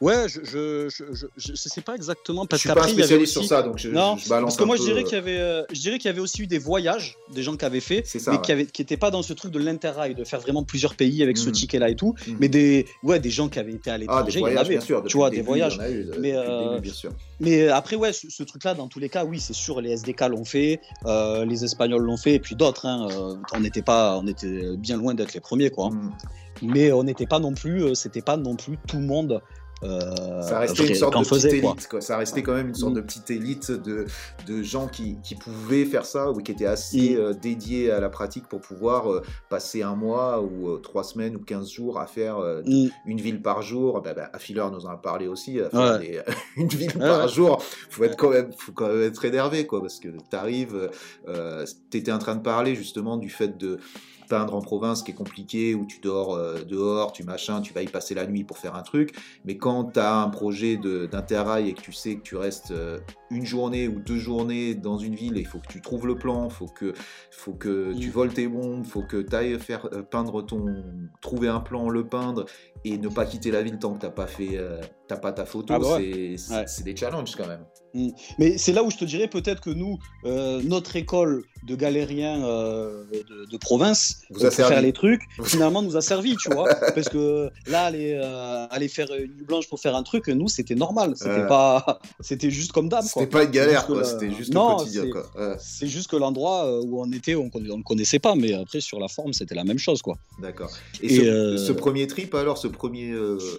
Ouais, 0.00 0.28
je 0.28 0.40
je, 0.44 0.88
je, 0.88 1.04
je, 1.12 1.26
je 1.36 1.54
sais 1.54 1.80
pas 1.80 1.94
exactement 1.94 2.42
Je 2.42 2.48
parce 2.48 2.60
suis 2.60 2.68
pas 2.68 2.72
un 2.72 2.76
qu'après 2.76 2.92
il 2.92 2.98
y 2.98 3.02
avait 3.02 3.16
aussi 3.16 3.32
sur 3.32 3.44
ça, 3.44 3.62
donc 3.62 3.78
je, 3.78 3.88
Non, 3.88 4.16
je 4.16 4.28
balance 4.28 4.44
parce 4.50 4.56
que 4.56 4.64
moi 4.64 4.76
je 4.76 4.82
dirais 4.82 5.00
euh, 5.00 5.04
qu'il 5.04 5.14
y 5.14 5.18
avait 5.18 5.38
euh, 5.38 5.62
je 5.72 5.80
dirais 5.80 5.98
qu'il 5.98 6.08
y 6.08 6.10
avait 6.12 6.20
aussi 6.20 6.42
eu 6.42 6.46
des 6.46 6.58
voyages 6.58 7.16
des 7.34 7.42
gens 7.42 7.56
qui 7.56 7.64
avaient 7.64 7.80
fait 7.80 8.04
ça, 8.06 8.30
mais 8.30 8.36
ouais. 8.36 8.42
qui 8.42 8.52
avaient 8.52 8.66
qui 8.66 8.82
étaient 8.82 8.96
pas 8.96 9.10
dans 9.10 9.22
ce 9.22 9.32
truc 9.32 9.52
de 9.52 9.58
l'interrail 9.58 10.14
de 10.14 10.24
faire 10.24 10.40
vraiment 10.40 10.64
plusieurs 10.64 10.94
pays 10.96 11.22
avec 11.22 11.36
ce 11.38 11.46
Mhm. 11.48 11.52
ticket 11.52 11.78
là 11.78 11.88
et 11.88 11.96
tout 11.96 12.14
Mhm. 12.26 12.36
mais 12.40 12.48
des 12.48 12.86
ouais 13.02 13.20
des 13.20 13.30
gens 13.30 13.48
qui 13.48 13.58
avaient 13.58 13.72
été 13.72 13.90
à 13.90 13.94
Ah, 13.94 13.98
des 13.98 14.02
l'étranger 14.02 14.40
il 14.40 14.40
y 14.40 14.44
en 14.44 14.60
avait 14.60 14.68
bien 14.76 14.80
sûr. 14.80 15.04
tu 15.04 15.16
vois 15.16 15.30
des 15.30 15.36
début, 15.36 15.46
voyages 15.48 15.76
eu, 15.88 16.06
Mais, 16.20 16.32
euh, 16.34 16.68
début, 16.70 16.80
bien 16.82 16.92
sûr. 16.92 17.12
mais 17.40 17.68
après 17.68 17.96
ouais 17.96 18.12
ce, 18.12 18.28
ce 18.30 18.42
truc 18.42 18.64
là 18.64 18.74
dans 18.74 18.88
tous 18.88 18.98
les 18.98 19.08
cas 19.08 19.24
oui 19.24 19.40
c'est 19.40 19.52
sûr 19.54 19.80
les 19.80 19.90
SDK 19.92 20.22
l'ont 20.28 20.44
fait 20.44 20.80
euh, 21.06 21.44
les 21.44 21.64
Espagnols 21.64 22.02
l'ont 22.02 22.16
fait 22.16 22.34
et 22.34 22.38
puis 22.40 22.54
d'autres 22.56 22.86
hein, 22.86 23.08
on 23.54 23.60
n'était 23.60 23.82
pas 23.82 24.18
on 24.22 24.26
était 24.26 24.76
bien 24.76 24.96
loin 24.96 25.14
d'être 25.14 25.34
les 25.34 25.40
premiers 25.40 25.70
quoi 25.70 25.90
hein. 25.92 26.10
Mais 26.62 26.92
on 26.92 27.02
n'était 27.04 27.26
pas 27.26 27.38
non 27.40 27.52
plus 27.54 27.82
euh, 27.84 27.94
c'était 27.94 28.22
pas 28.22 28.36
non 28.36 28.56
plus 28.56 28.78
tout 28.86 28.96
le 28.98 29.06
monde 29.06 29.40
euh, 29.84 30.40
Ça 30.42 30.60
restait 30.60 30.86
une 30.86 30.94
sorte 30.94 31.12
de 31.14 31.18
petite 31.18 31.34
faisait, 31.34 31.60
quoi. 31.60 31.70
élite, 31.72 31.88
quoi. 31.88 32.00
Ça 32.00 32.16
restait 32.16 32.44
quand 32.44 32.54
même 32.54 32.68
une 32.68 32.74
sorte 32.76 32.92
Mm. 32.92 32.96
de 32.96 33.00
petite 33.00 33.30
élite 33.32 33.70
de, 33.72 34.06
de 34.46 34.62
gens 34.62 34.86
qui, 34.86 35.16
qui 35.24 35.34
pouvaient 35.34 35.84
faire 35.86 36.06
ça 36.06 36.30
ou 36.30 36.36
qui 36.36 36.52
étaient 36.52 36.66
assez 36.66 37.16
Mm. 37.16 37.20
euh, 37.20 37.32
dédiés 37.34 37.90
à 37.90 37.98
la 37.98 38.08
pratique 38.08 38.46
pour 38.46 38.60
pouvoir 38.60 39.10
euh, 39.10 39.22
passer 39.50 39.82
un 39.82 39.96
mois 39.96 40.40
ou 40.40 40.78
trois 40.78 41.02
semaines 41.02 41.34
ou 41.34 41.40
15 41.40 41.68
jours 41.68 41.98
à 41.98 42.06
faire 42.06 42.38
Mm. 42.64 42.90
une 43.06 43.20
ville 43.20 43.42
par 43.42 43.62
jour. 43.62 44.00
Bah, 44.02 44.14
bah, 44.14 44.30
Affileur 44.32 44.70
nous 44.70 44.86
en 44.86 44.90
a 44.90 44.96
parlé 44.98 45.26
aussi. 45.26 45.58
à 45.58 45.68
faire 45.68 45.80
Ouais. 45.80 45.98
des- 45.98 46.20
une 46.56 46.68
ville 46.68 46.92
Ouais, 46.94 47.00
par 47.00 47.26
jour, 47.26 47.60
faut 47.90 48.04
être 48.04 48.16
quand 48.16 48.30
même, 48.30 48.52
faut 48.56 48.70
quand 48.70 48.86
même 48.86 49.02
être 49.02 49.24
énervé, 49.24 49.66
quoi, 49.66 49.80
parce 49.80 49.98
que 49.98 50.10
t'arrives, 50.30 50.90
euh, 51.26 51.64
t'étais 51.90 52.12
en 52.12 52.18
train 52.20 52.36
de 52.36 52.42
parler 52.42 52.76
justement 52.76 53.16
du 53.16 53.30
fait 53.30 53.58
de 53.58 53.80
peindre 54.32 54.54
en 54.54 54.62
province 54.62 55.02
qui 55.02 55.10
est 55.10 55.14
compliqué, 55.14 55.74
où 55.74 55.84
tu 55.84 56.00
dors 56.00 56.34
euh, 56.34 56.62
dehors, 56.64 57.12
tu 57.12 57.22
machin, 57.22 57.60
tu 57.60 57.74
vas 57.74 57.82
y 57.82 57.86
passer 57.86 58.14
la 58.14 58.26
nuit 58.26 58.44
pour 58.44 58.56
faire 58.56 58.74
un 58.76 58.82
truc. 58.82 59.14
Mais 59.44 59.58
quand 59.58 59.92
tu 59.92 60.00
as 60.00 60.14
un 60.22 60.30
projet 60.30 60.78
d'interrail 60.78 61.68
et 61.68 61.74
que 61.74 61.82
tu 61.82 61.92
sais 61.92 62.16
que 62.16 62.22
tu 62.22 62.36
restes 62.36 62.70
euh, 62.70 62.98
une 63.30 63.44
journée 63.44 63.88
ou 63.88 64.00
deux 64.00 64.16
journées 64.16 64.74
dans 64.74 64.96
une 64.96 65.14
ville 65.14 65.36
il 65.36 65.46
faut 65.46 65.58
que 65.58 65.68
tu 65.68 65.82
trouves 65.82 66.06
le 66.06 66.14
plan, 66.16 66.48
faut 66.48 66.66
que, 66.66 66.94
faut 67.30 67.52
que 67.52 67.92
tu 67.92 68.08
voles 68.08 68.32
tes 68.32 68.48
bombes, 68.48 68.86
faut 68.86 69.02
que 69.02 69.18
tu 69.20 69.36
ailles 69.36 69.58
faire 69.58 69.86
euh, 69.92 70.02
peindre 70.02 70.40
ton, 70.40 70.64
trouver 71.20 71.48
un 71.48 71.60
plan, 71.60 71.90
le 71.90 72.04
peindre 72.06 72.46
et 72.84 72.96
ne 72.96 73.08
pas 73.08 73.26
quitter 73.26 73.50
la 73.50 73.60
ville 73.62 73.78
tant 73.78 73.92
que 73.92 74.00
t'as 74.00 74.10
pas 74.10 74.26
fait, 74.26 74.56
euh, 74.56 74.80
t'as 75.08 75.16
pas 75.18 75.32
ta 75.32 75.44
photo, 75.44 75.74
Ah 75.74 75.78
bah 75.78 75.96
c'est 75.98 76.36
c'est- 76.38 76.54
Ouais. 76.54 76.64
c'est 76.66 76.84
des 76.84 76.96
challenges 76.96 77.36
quand 77.36 77.46
même. 77.46 77.64
Mais 78.38 78.56
c'est 78.58 78.72
là 78.72 78.82
où 78.82 78.90
je 78.90 78.96
te 78.96 79.04
dirais 79.04 79.28
peut-être 79.28 79.60
que 79.60 79.70
nous, 79.70 79.98
euh, 80.24 80.60
notre 80.64 80.96
école 80.96 81.44
de 81.66 81.76
galériens 81.76 82.44
euh, 82.44 83.04
de, 83.12 83.44
de 83.50 83.56
province, 83.56 84.22
Vous 84.30 84.40
euh, 84.42 84.46
a 84.46 84.48
pour 84.48 84.56
servi. 84.56 84.72
faire 84.74 84.82
les 84.82 84.92
trucs, 84.92 85.22
finalement 85.44 85.82
nous 85.82 85.96
a 85.96 86.00
servi, 86.00 86.36
tu 86.36 86.50
vois. 86.50 86.74
Parce 86.94 87.08
que 87.08 87.50
là, 87.66 87.84
aller, 87.84 88.18
euh, 88.20 88.66
aller 88.70 88.88
faire 88.88 89.08
une 89.14 89.32
nuit 89.34 89.44
blanche 89.46 89.68
pour 89.68 89.78
faire 89.78 89.94
un 89.94 90.02
truc, 90.02 90.26
nous, 90.28 90.48
c'était 90.48 90.74
normal. 90.74 91.12
C'était 91.16 91.46
pas, 91.46 92.00
c'était 92.20 92.50
juste 92.50 92.72
comme 92.72 92.88
d'hab. 92.88 93.04
C'était 93.04 93.26
pas 93.26 93.44
une 93.44 93.50
galère, 93.50 93.86
quoi. 93.86 94.02
C'était 94.04 94.32
juste 94.32 94.52
Non, 94.54 94.76
quotidien, 94.76 95.02
c'est- 95.04 95.10
quoi. 95.10 95.26
Ouais, 95.36 95.56
C'est 95.60 95.86
juste 95.86 96.10
que 96.10 96.16
l'endroit 96.16 96.80
où 96.82 97.00
on 97.00 97.12
était, 97.12 97.34
on 97.34 97.50
ne 97.54 97.76
le 97.76 97.82
connaissait 97.84 98.18
pas, 98.18 98.34
mais 98.34 98.54
après 98.54 98.80
sur 98.80 98.98
la 98.98 99.08
forme, 99.08 99.32
c'était 99.32 99.54
la 99.54 99.64
même 99.64 99.78
chose, 99.78 100.02
quoi. 100.02 100.16
D'accord. 100.40 100.70
Et, 101.02 101.14
Et, 101.14 101.18
ce, 101.20 101.56
ce 101.58 101.72
premier 101.72 102.06
trip, 102.06 102.34
alors, 102.34 102.58
ce 102.58 102.66
premier 102.68 103.12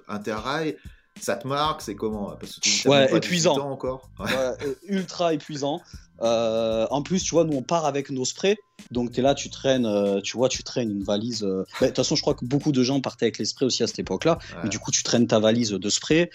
interrail, 0.08 0.76
ça 1.20 1.36
te 1.36 1.48
marque 1.48 1.82
C'est 1.82 1.96
comment? 1.96 2.36
Parce 2.40 2.56
que 2.56 2.60
tu 2.62 2.88
Ouais, 2.88 3.06
épuisant. 3.16 3.54
18 3.54 3.62
ans 3.64 3.72
encore. 3.72 4.10
Ouais. 4.20 4.26
Ouais, 4.26 4.54
euh, 4.64 4.76
ultra 4.88 5.34
épuisant. 5.34 5.82
Euh, 6.24 6.88
en 6.90 7.02
plus, 7.02 7.24
tu 7.24 7.32
vois, 7.36 7.44
nous 7.44 7.58
on 7.58 7.62
part 7.62 7.86
avec 7.86 8.10
nos 8.10 8.24
sprays, 8.26 8.58
donc 8.92 9.12
tu 9.12 9.20
es 9.20 9.24
là, 9.24 9.36
tu 9.36 9.50
traînes, 9.50 9.86
euh, 9.86 10.22
tu 10.22 10.38
vois, 10.38 10.48
tu 10.50 10.64
traînes 10.64 10.90
une 10.92 11.04
valise. 11.04 11.44
euh, 11.44 11.66
bah, 11.80 11.88
De 11.88 11.88
toute 11.88 11.98
façon, 11.98 12.16
je 12.16 12.22
crois 12.22 12.34
que 12.34 12.46
beaucoup 12.46 12.72
de 12.72 12.82
gens 12.82 13.02
partaient 13.02 13.26
avec 13.26 13.38
les 13.38 13.46
sprays 13.46 13.66
aussi 13.66 13.84
à 13.84 13.88
cette 13.88 14.00
époque-là. 14.00 14.38
Ouais. 14.54 14.60
Mais 14.64 14.70
du 14.70 14.80
coup, 14.80 14.92
tu 14.92 15.04
traînes 15.04 15.28
ta 15.28 15.40
valise 15.40 15.72
de 15.72 15.90
spray. 15.90 16.30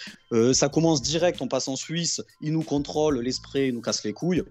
Ça 0.53 0.69
commence 0.69 1.01
direct, 1.01 1.41
on 1.41 1.49
passe 1.49 1.69
en 1.69 1.77
Suisse, 1.77 2.21
ils 2.43 2.53
nous 2.53 2.63
contrôlent, 2.63 3.21
les 3.21 3.33
sprays, 3.33 3.69
ils 3.69 3.75
nous 3.75 3.81
cassent 3.81 4.05
les 4.05 4.13
couilles. 4.13 4.43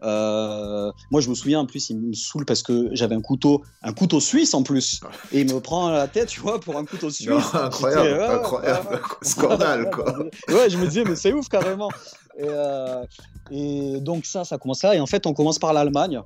Moi, 0.00 1.20
je 1.20 1.28
me 1.28 1.34
souviens, 1.34 1.60
en 1.60 1.66
plus, 1.66 1.90
il 1.90 1.98
me 1.98 2.14
saoule 2.14 2.44
parce 2.46 2.62
que 2.62 2.88
j'avais 2.92 3.14
un 3.14 3.20
couteau, 3.20 3.62
un 3.82 3.92
couteau 3.92 4.20
suisse 4.20 4.54
en 4.54 4.62
plus. 4.62 5.00
Et 5.32 5.40
il 5.42 5.52
me 5.52 5.60
prend 5.60 5.90
la 5.90 6.08
tête, 6.08 6.28
tu 6.28 6.40
vois, 6.40 6.60
pour 6.60 6.76
un 6.78 6.84
couteau 6.84 7.10
suisse. 7.10 7.28
Non, 7.28 7.38
incroyable, 7.54 8.22
incroyable, 8.22 9.00
scandale, 9.22 9.90
quoi. 9.90 10.18
Ouais, 10.48 10.70
je 10.70 10.78
me 10.78 10.86
disais, 10.86 11.04
mais 11.04 11.16
c'est 11.16 11.32
ouf 11.32 11.48
carrément. 11.48 11.90
Et, 12.38 12.46
euh, 12.46 13.04
et 13.50 14.00
donc 14.00 14.24
ça, 14.24 14.44
ça 14.44 14.58
commence 14.58 14.82
là. 14.82 14.94
Et 14.94 15.00
en 15.00 15.06
fait, 15.06 15.26
on 15.26 15.34
commence 15.34 15.58
par 15.58 15.72
l'Allemagne. 15.72 16.20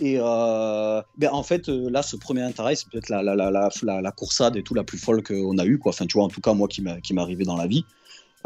Et 0.00 0.16
euh, 0.18 1.02
ben 1.16 1.30
en 1.32 1.42
fait, 1.42 1.68
euh, 1.68 1.88
là, 1.88 2.02
ce 2.02 2.16
premier 2.16 2.42
intérêt, 2.42 2.74
c'est 2.74 2.88
peut-être 2.88 3.08
la, 3.08 3.22
la, 3.22 3.34
la, 3.36 3.50
la, 3.50 3.70
et 4.56 4.62
tout 4.62 4.74
la 4.74 4.84
plus 4.84 4.98
folle 4.98 5.22
qu'on 5.22 5.56
a 5.58 5.64
eue. 5.64 5.80
Enfin, 5.84 6.06
tu 6.06 6.18
vois, 6.18 6.24
en 6.24 6.28
tout 6.28 6.40
cas, 6.40 6.52
moi 6.52 6.68
qui 6.68 6.82
m'est 6.82 7.20
arrivé 7.20 7.44
dans 7.44 7.56
la 7.56 7.66
vie. 7.66 7.84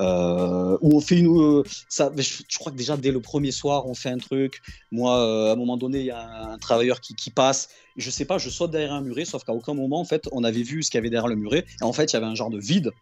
Euh, 0.00 0.78
où 0.80 0.96
on 0.96 1.00
fait 1.00 1.16
une. 1.18 1.26
euh, 1.40 1.62
ça, 1.88 2.12
je, 2.16 2.42
je 2.48 2.58
crois 2.58 2.70
que 2.70 2.76
déjà 2.76 2.96
dès 2.96 3.10
le 3.10 3.20
premier 3.20 3.50
soir, 3.50 3.86
on 3.88 3.94
fait 3.94 4.10
un 4.10 4.18
truc. 4.18 4.60
Moi, 4.92 5.16
euh, 5.18 5.48
à 5.48 5.52
un 5.52 5.56
moment 5.56 5.76
donné, 5.76 6.00
il 6.00 6.06
y 6.06 6.10
a 6.12 6.50
un 6.52 6.58
travailleur 6.58 7.00
qui, 7.00 7.14
qui 7.16 7.30
passe. 7.30 7.68
Je 7.96 8.08
sais 8.10 8.24
pas, 8.24 8.38
je 8.38 8.48
saute 8.48 8.70
derrière 8.70 8.92
un 8.92 9.00
muret, 9.00 9.24
sauf 9.24 9.42
qu'à 9.42 9.52
aucun 9.52 9.74
moment, 9.74 9.98
en 10.00 10.04
fait, 10.04 10.28
on 10.30 10.44
avait 10.44 10.62
vu 10.62 10.82
ce 10.84 10.90
qu'il 10.90 10.98
y 10.98 11.00
avait 11.00 11.10
derrière 11.10 11.26
le 11.28 11.34
muret. 11.36 11.64
Et 11.80 11.84
en 11.84 11.92
fait, 11.92 12.12
il 12.12 12.14
y 12.14 12.16
avait 12.16 12.26
un 12.26 12.36
genre 12.36 12.50
de 12.50 12.60
vide. 12.60 12.92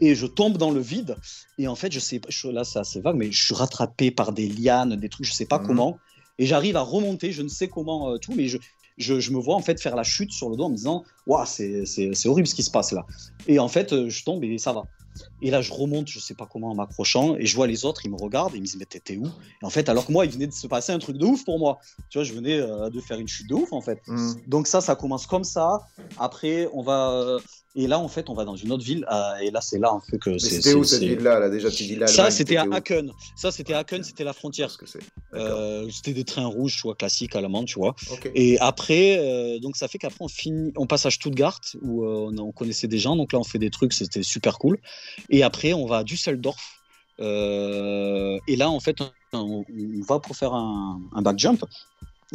Et 0.00 0.14
je 0.14 0.26
tombe 0.26 0.56
dans 0.56 0.70
le 0.70 0.80
vide. 0.80 1.16
Et 1.58 1.66
en 1.66 1.74
fait, 1.74 1.90
je 1.90 1.98
sais 1.98 2.20
pas, 2.20 2.28
je- 2.30 2.46
là, 2.48 2.62
c'est 2.64 2.78
assez 2.78 3.00
vague, 3.00 3.16
mais 3.16 3.32
je 3.32 3.42
suis 3.44 3.54
rattrapé 3.54 4.10
par 4.10 4.32
des 4.32 4.48
lianes, 4.48 4.94
des 4.96 5.08
trucs, 5.08 5.26
je 5.26 5.32
sais 5.32 5.46
pas 5.46 5.58
Mhm. 5.58 5.66
comment. 5.66 5.98
Et 6.38 6.46
j'arrive 6.46 6.76
à 6.76 6.82
remonter, 6.82 7.32
je 7.32 7.42
ne 7.42 7.48
sais 7.48 7.68
comment, 7.68 8.10
euh, 8.12 8.18
tout, 8.18 8.34
mais 8.36 8.46
je, 8.46 8.58
je, 8.98 9.18
je 9.20 9.30
me 9.32 9.38
vois 9.38 9.56
en 9.56 9.62
fait 9.62 9.80
faire 9.80 9.96
la 9.96 10.04
chute 10.04 10.30
sur 10.32 10.48
le 10.48 10.56
dos 10.56 10.64
en 10.64 10.70
me 10.70 10.76
disant 10.76 11.04
Waouh, 11.26 11.44
c'est 11.46 12.26
horrible 12.26 12.46
ce 12.46 12.54
qui 12.54 12.62
se 12.62 12.70
passe 12.70 12.92
là. 12.92 13.04
Et 13.46 13.58
en 13.58 13.68
fait, 13.68 14.08
je 14.08 14.24
tombe 14.24 14.44
et 14.44 14.58
ça 14.58 14.72
va. 14.72 14.84
Et 15.42 15.50
là, 15.50 15.62
je 15.62 15.72
remonte, 15.72 16.08
je 16.08 16.18
sais 16.18 16.34
pas 16.34 16.46
comment 16.50 16.70
en 16.70 16.74
m'accrochant, 16.74 17.36
et 17.36 17.46
je 17.46 17.56
vois 17.56 17.66
les 17.66 17.84
autres, 17.84 18.04
ils 18.04 18.10
me 18.10 18.16
regardent, 18.16 18.54
et 18.54 18.58
ils 18.58 18.60
me 18.60 18.66
disent 18.66 18.76
Mais 18.76 18.84
t'étais 18.84 19.16
où? 19.16 19.26
Et 19.26 19.64
en 19.64 19.70
fait, 19.70 19.88
alors 19.88 20.06
que 20.06 20.12
moi, 20.12 20.24
il 20.26 20.32
venait 20.32 20.46
de 20.46 20.52
se 20.52 20.66
passer 20.66 20.92
un 20.92 20.98
truc 20.98 21.16
de 21.16 21.24
ouf 21.24 21.44
pour 21.44 21.58
moi. 21.58 21.78
Tu 22.08 22.18
vois, 22.18 22.24
je 22.24 22.32
venais 22.32 22.60
euh, 22.60 22.90
de 22.90 23.00
faire 23.00 23.18
une 23.18 23.28
chute 23.28 23.48
de 23.48 23.54
ouf 23.54 23.72
en 23.72 23.80
fait. 23.80 24.00
Mm. 24.06 24.32
Donc 24.46 24.66
ça, 24.66 24.80
ça 24.80 24.96
commence 24.96 25.26
comme 25.26 25.44
ça. 25.44 25.80
Après, 26.18 26.68
on 26.72 26.82
va 26.82 27.10
euh, 27.10 27.40
et 27.76 27.86
là, 27.86 28.00
en 28.00 28.08
fait, 28.08 28.28
on 28.28 28.34
va 28.34 28.44
dans 28.44 28.56
une 28.56 28.72
autre 28.72 28.84
ville. 28.84 29.06
et 29.40 29.50
là, 29.50 29.60
c'est 29.60 29.78
là 29.78 29.92
en 29.92 30.00
fait 30.00 30.18
que 30.18 30.38
c'était 30.38 30.74
où 30.74 30.82
cette 30.82 31.02
ville-là 31.02 31.38
là, 31.38 31.48
Déjà, 31.48 31.70
tu 31.70 31.84
dis 31.84 31.96
là. 31.96 32.06
Ça, 32.08 32.30
c'était 32.30 32.56
à 32.56 32.66
Aachen. 32.70 33.12
Ça, 33.36 33.52
c'était 33.52 33.74
à 33.74 33.78
Aachen, 33.78 34.02
c'était 34.02 34.24
la 34.24 34.32
frontière. 34.32 34.76
Euh, 35.34 35.88
c'était 35.90 36.12
des 36.12 36.24
trains 36.24 36.46
rouges, 36.46 36.76
tu 36.76 36.82
vois, 36.82 36.96
classiques 36.96 37.36
allemands, 37.36 37.64
tu 37.64 37.78
vois. 37.78 37.94
Et 38.34 38.58
après, 38.58 39.18
euh, 39.18 39.58
donc 39.60 39.76
ça 39.76 39.86
fait 39.86 39.98
qu'après 39.98 40.24
on 40.24 40.28
finit, 40.28 40.72
on 40.76 40.86
passe 40.86 41.06
à 41.06 41.10
Stuttgart 41.10 41.60
où 41.82 42.04
euh, 42.04 42.30
on, 42.32 42.38
on 42.38 42.52
connaissait 42.52 42.88
des 42.88 42.98
gens, 42.98 43.14
donc 43.14 43.32
là 43.32 43.38
on 43.38 43.44
fait 43.44 43.58
des 43.58 43.70
trucs, 43.70 43.92
c'était 43.92 44.22
super 44.22 44.58
cool. 44.58 44.78
Et 45.28 45.42
après 45.42 45.72
on 45.72 45.86
va 45.86 45.98
à 45.98 46.04
Düsseldorf. 46.04 46.80
et 47.18 48.56
là 48.56 48.70
en 48.70 48.80
fait 48.80 49.00
on, 49.00 49.10
on 49.32 49.64
va 50.08 50.18
pour 50.18 50.36
faire 50.36 50.54
un, 50.54 51.00
un 51.14 51.22
back 51.22 51.38
jump. 51.38 51.64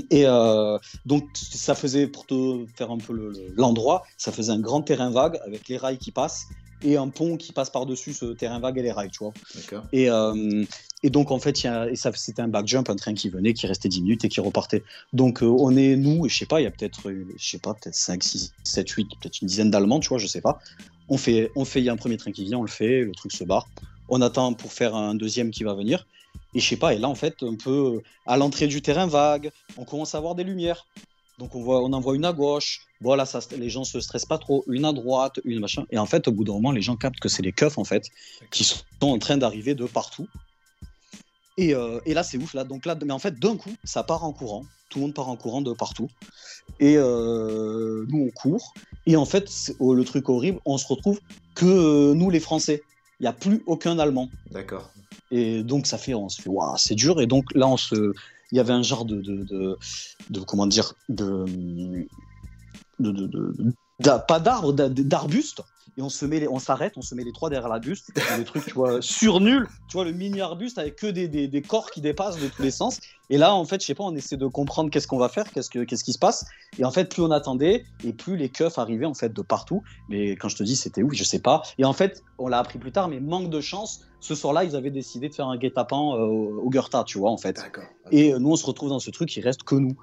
Et 0.10 0.26
euh, 0.26 0.78
donc 1.06 1.30
ça 1.36 1.74
faisait 1.76 2.08
pour 2.08 2.26
te 2.26 2.66
faire 2.76 2.92
un 2.92 2.98
peu 2.98 3.14
le- 3.14 3.30
le- 3.30 3.54
l'endroit, 3.56 4.04
ça 4.18 4.32
faisait 4.32 4.52
un 4.52 4.60
grand 4.60 4.82
terrain 4.82 5.10
vague 5.10 5.40
avec 5.46 5.68
les 5.70 5.78
rails 5.78 5.98
qui 5.98 6.12
passent 6.12 6.48
et 6.84 6.98
un 6.98 7.08
pont 7.08 7.38
qui 7.38 7.54
passe 7.54 7.70
par 7.70 7.86
dessus 7.86 8.14
ce 8.14 8.26
terrain 8.34 8.60
vague 8.60 8.78
et 8.78 8.82
les 8.82 8.92
rails, 8.92 9.10
tu 9.10 9.20
vois. 9.20 9.34
Et, 9.94 10.10
euh, 10.10 10.66
et 11.04 11.10
donc, 11.10 11.32
en 11.32 11.40
fait, 11.40 11.56
c'était 12.16 12.42
un 12.42 12.48
back 12.48 12.68
jump, 12.68 12.90
un 12.90 12.96
train 12.96 13.14
qui 13.14 13.30
venait, 13.30 13.54
qui 13.54 13.68
restait 13.68 13.88
10 13.90 14.02
minutes 14.02 14.26
et 14.26 14.30
qui 14.30 14.42
repartait. 14.42 14.84
Donc, 15.14 15.42
euh, 15.44 15.46
on 15.46 15.76
est, 15.78 15.96
nous, 15.96 16.28
je 16.28 16.36
sais 16.36 16.46
pas, 16.46 16.60
il 16.60 16.64
y 16.64 16.68
a 16.68 16.72
peut-être, 16.72 17.12
je 17.38 17.48
sais 17.50 17.60
pas, 17.60 17.74
peut-être 17.76 17.96
5, 17.96 18.24
6, 18.24 18.54
7, 18.64 18.90
8, 18.90 19.08
peut-être 19.22 19.40
une 19.42 19.48
dizaine 19.48 19.72
d'Allemands, 19.72 20.00
tu 20.00 20.10
vois, 20.10 20.18
je 20.18 20.28
sais 20.28 20.42
pas. 20.42 20.60
On 21.08 21.18
fait, 21.18 21.52
on 21.56 21.64
fait, 21.64 21.80
il 21.80 21.86
y 21.86 21.90
a 21.90 21.94
un 21.94 21.98
premier 21.98 22.18
train 22.18 22.32
qui 22.32 22.44
vient, 22.44 22.58
on 22.58 22.64
le 22.64 22.68
fait, 22.68 23.02
le 23.02 23.12
truc 23.14 23.32
se 23.32 23.44
barre. 23.44 23.70
On 24.10 24.22
attend 24.22 24.54
pour 24.54 24.74
faire 24.74 24.96
un 24.96 25.16
deuxième 25.16 25.52
qui 25.52 25.64
va 25.64 25.74
venir. 25.76 26.06
Et 26.56 26.60
je 26.60 26.68
sais 26.68 26.78
pas, 26.78 26.94
et 26.94 26.98
là, 26.98 27.10
en 27.10 27.16
fait, 27.16 27.44
un 27.44 27.56
peu 27.56 28.02
à 28.26 28.38
l'entrée 28.38 28.68
du 28.68 28.82
terrain 28.82 29.08
vague, 29.08 29.52
on 29.78 29.84
commence 29.84 30.16
à 30.16 30.20
voir 30.22 30.36
des 30.36 30.44
lumières. 30.44 30.88
Donc 31.38 31.54
on, 31.54 31.62
voit, 31.62 31.84
on 31.84 31.92
en 31.92 32.00
voit 32.00 32.16
une 32.16 32.24
à 32.24 32.32
gauche, 32.32 32.88
voilà, 33.02 33.26
ça, 33.26 33.40
les 33.58 33.70
gens 33.70 33.84
se 33.84 34.00
stressent 34.00 34.26
pas 34.26 34.38
trop, 34.38 34.64
une 34.68 34.86
à 34.86 34.94
droite, 34.94 35.42
une 35.44 35.60
machin. 35.60 35.86
Et 35.92 35.98
en 35.98 36.06
fait, 36.06 36.30
au 36.30 36.32
bout 36.32 36.46
d'un 36.46 36.54
moment, 36.54 36.72
les 36.72 36.82
gens 36.82 36.96
captent 36.96 37.20
que 37.20 37.28
c'est 37.28 37.42
les 37.42 37.52
keufs, 37.52 37.78
en 37.78 37.84
fait, 37.84 38.10
qui 38.52 38.64
sont 38.64 38.78
en 39.02 39.20
train 39.20 39.36
d'arriver 39.36 39.76
de 39.76 39.86
partout. 39.86 40.28
Et, 41.58 41.76
euh, 41.76 42.00
et 42.06 42.14
là, 42.14 42.24
c'est 42.24 42.38
ouf, 42.38 42.54
là. 42.54 42.64
Donc 42.64 42.86
là, 42.86 42.98
mais 43.06 43.14
en 43.14 43.20
fait, 43.20 43.38
d'un 43.38 43.58
coup, 43.58 43.74
ça 43.84 44.04
part 44.04 44.24
en 44.24 44.32
courant. 44.32 44.64
Tout 44.90 45.00
le 45.00 45.06
monde 45.06 45.14
part 45.14 45.28
en 45.28 45.36
courant 45.36 45.62
de 45.62 45.74
partout. 45.74 46.10
Et 46.80 46.96
euh, 46.98 48.06
nous, 48.08 48.28
on 48.28 48.30
court. 48.30 48.74
Et 49.06 49.18
en 49.18 49.26
fait, 49.26 49.74
oh, 49.80 49.94
le 49.94 50.06
truc 50.06 50.30
horrible, 50.30 50.60
on 50.66 50.78
se 50.78 50.88
retrouve 50.88 51.20
que 51.54 51.66
euh, 51.66 52.14
nous, 52.14 52.30
les 52.30 52.40
Français. 52.40 52.82
Il 53.20 53.24
n'y 53.24 53.28
a 53.28 53.34
plus 53.34 53.62
aucun 53.66 54.00
Allemand. 54.00 54.30
D'accord. 54.52 54.92
Et 55.36 55.64
donc, 55.64 55.86
ça 55.86 55.98
fait, 55.98 56.14
on 56.14 56.30
se 56.30 56.42
fait, 56.42 56.50
waouh, 56.50 56.78
c'est 56.78 56.96
dur. 56.96 57.20
Et 57.20 57.28
donc, 57.28 57.54
là, 57.56 57.68
on 57.68 57.76
se, 57.78 58.14
il 58.52 58.58
y 58.58 58.60
avait 58.60 58.72
un 58.74 58.84
genre 58.84 59.04
de, 59.06 59.20
de, 59.22 59.78
de, 60.30 60.40
comment 60.40 60.66
dire, 60.66 60.94
pas 64.28 64.40
d'arbre, 64.40 64.72
d'a- 64.74 64.90
d'arbuste. 64.90 65.62
Et 65.98 66.02
on 66.02 66.10
se 66.10 66.26
met, 66.26 66.40
les- 66.40 66.48
on 66.48 66.60
s'arrête, 66.60 66.94
on 66.98 67.02
se 67.02 67.16
met 67.16 67.24
les 67.24 67.32
trois 67.32 67.50
derrière 67.50 67.70
l'arbuste, 67.70 68.12
et 68.16 68.38
le 68.38 68.44
truc, 68.44 68.66
tu 68.66 68.74
vois, 68.74 69.02
sur 69.02 69.40
nul, 69.40 69.68
tu 69.88 69.94
vois, 69.98 70.06
le 70.06 70.12
mini 70.12 70.42
arbuste 70.42 70.78
avec 70.78 70.96
que 70.98 71.08
des, 71.08 71.28
des, 71.28 71.48
des 71.48 71.62
corps 71.62 71.90
qui 71.92 72.02
dépassent 72.02 72.40
de 72.40 72.48
tous 72.48 72.62
les 72.62 72.72
sens. 72.72 73.00
Et 73.30 73.38
là, 73.38 73.56
en 73.56 73.66
fait, 73.66 73.82
je 73.82 73.86
sais 73.88 73.96
pas, 73.96 74.04
on 74.04 74.16
essaie 74.16 74.38
de 74.38 74.46
comprendre 74.48 74.90
qu'est-ce 74.92 75.08
qu'on 75.08 75.18
va 75.18 75.30
faire, 75.30 75.52
qu'est-ce 75.52 75.70
que, 75.70 75.84
qu'est-ce 75.84 76.04
qui 76.04 76.14
se 76.14 76.20
passe. 76.20 76.46
Et 76.78 76.86
en 76.86 76.92
fait, 76.92 77.10
plus 77.10 77.24
on 77.24 77.32
attendait, 77.32 77.86
et 78.04 78.14
plus 78.14 78.38
les 78.38 78.50
keufs 78.50 78.78
arrivaient 78.78 79.06
en 79.06 79.14
fait 79.14 79.34
de 79.34 79.42
partout. 79.42 79.82
Mais 80.10 80.32
quand 80.36 80.50
je 80.50 80.58
te 80.58 80.64
dis, 80.64 80.76
c'était 80.76 81.02
ouf, 81.02 81.14
je 81.14 81.24
sais 81.24 81.40
pas. 81.40 81.64
Et 81.78 81.86
en 81.86 81.94
fait, 81.94 82.24
on 82.38 82.48
l'a 82.48 82.60
appris 82.60 82.78
plus 82.78 82.92
tard, 82.92 83.08
mais 83.08 83.20
manque 83.20 83.50
de 83.50 83.62
chance. 83.62 84.02
Ce 84.20 84.36
soir-là, 84.36 84.64
ils 84.64 84.76
avaient 84.76 84.92
décidé 84.92 85.30
de 85.30 85.34
faire 85.34 85.48
un 85.48 85.58
guet-apens 85.58 86.16
euh, 86.16 86.26
au 86.26 86.70
Goethe, 86.70 86.96
tu 87.06 87.20
vois, 87.20 87.32
en 87.32 87.38
fait. 87.38 87.58
Et 88.12 88.34
euh, 88.34 88.40
nous, 88.40 88.52
on 88.52 88.56
se 88.56 88.66
retrouve 88.66 88.90
dans 88.90 89.00
ce 89.00 89.12
truc, 89.12 89.36
il 89.36 89.42
reste 89.42 89.64
que 89.64 89.76
nous. 89.76 89.96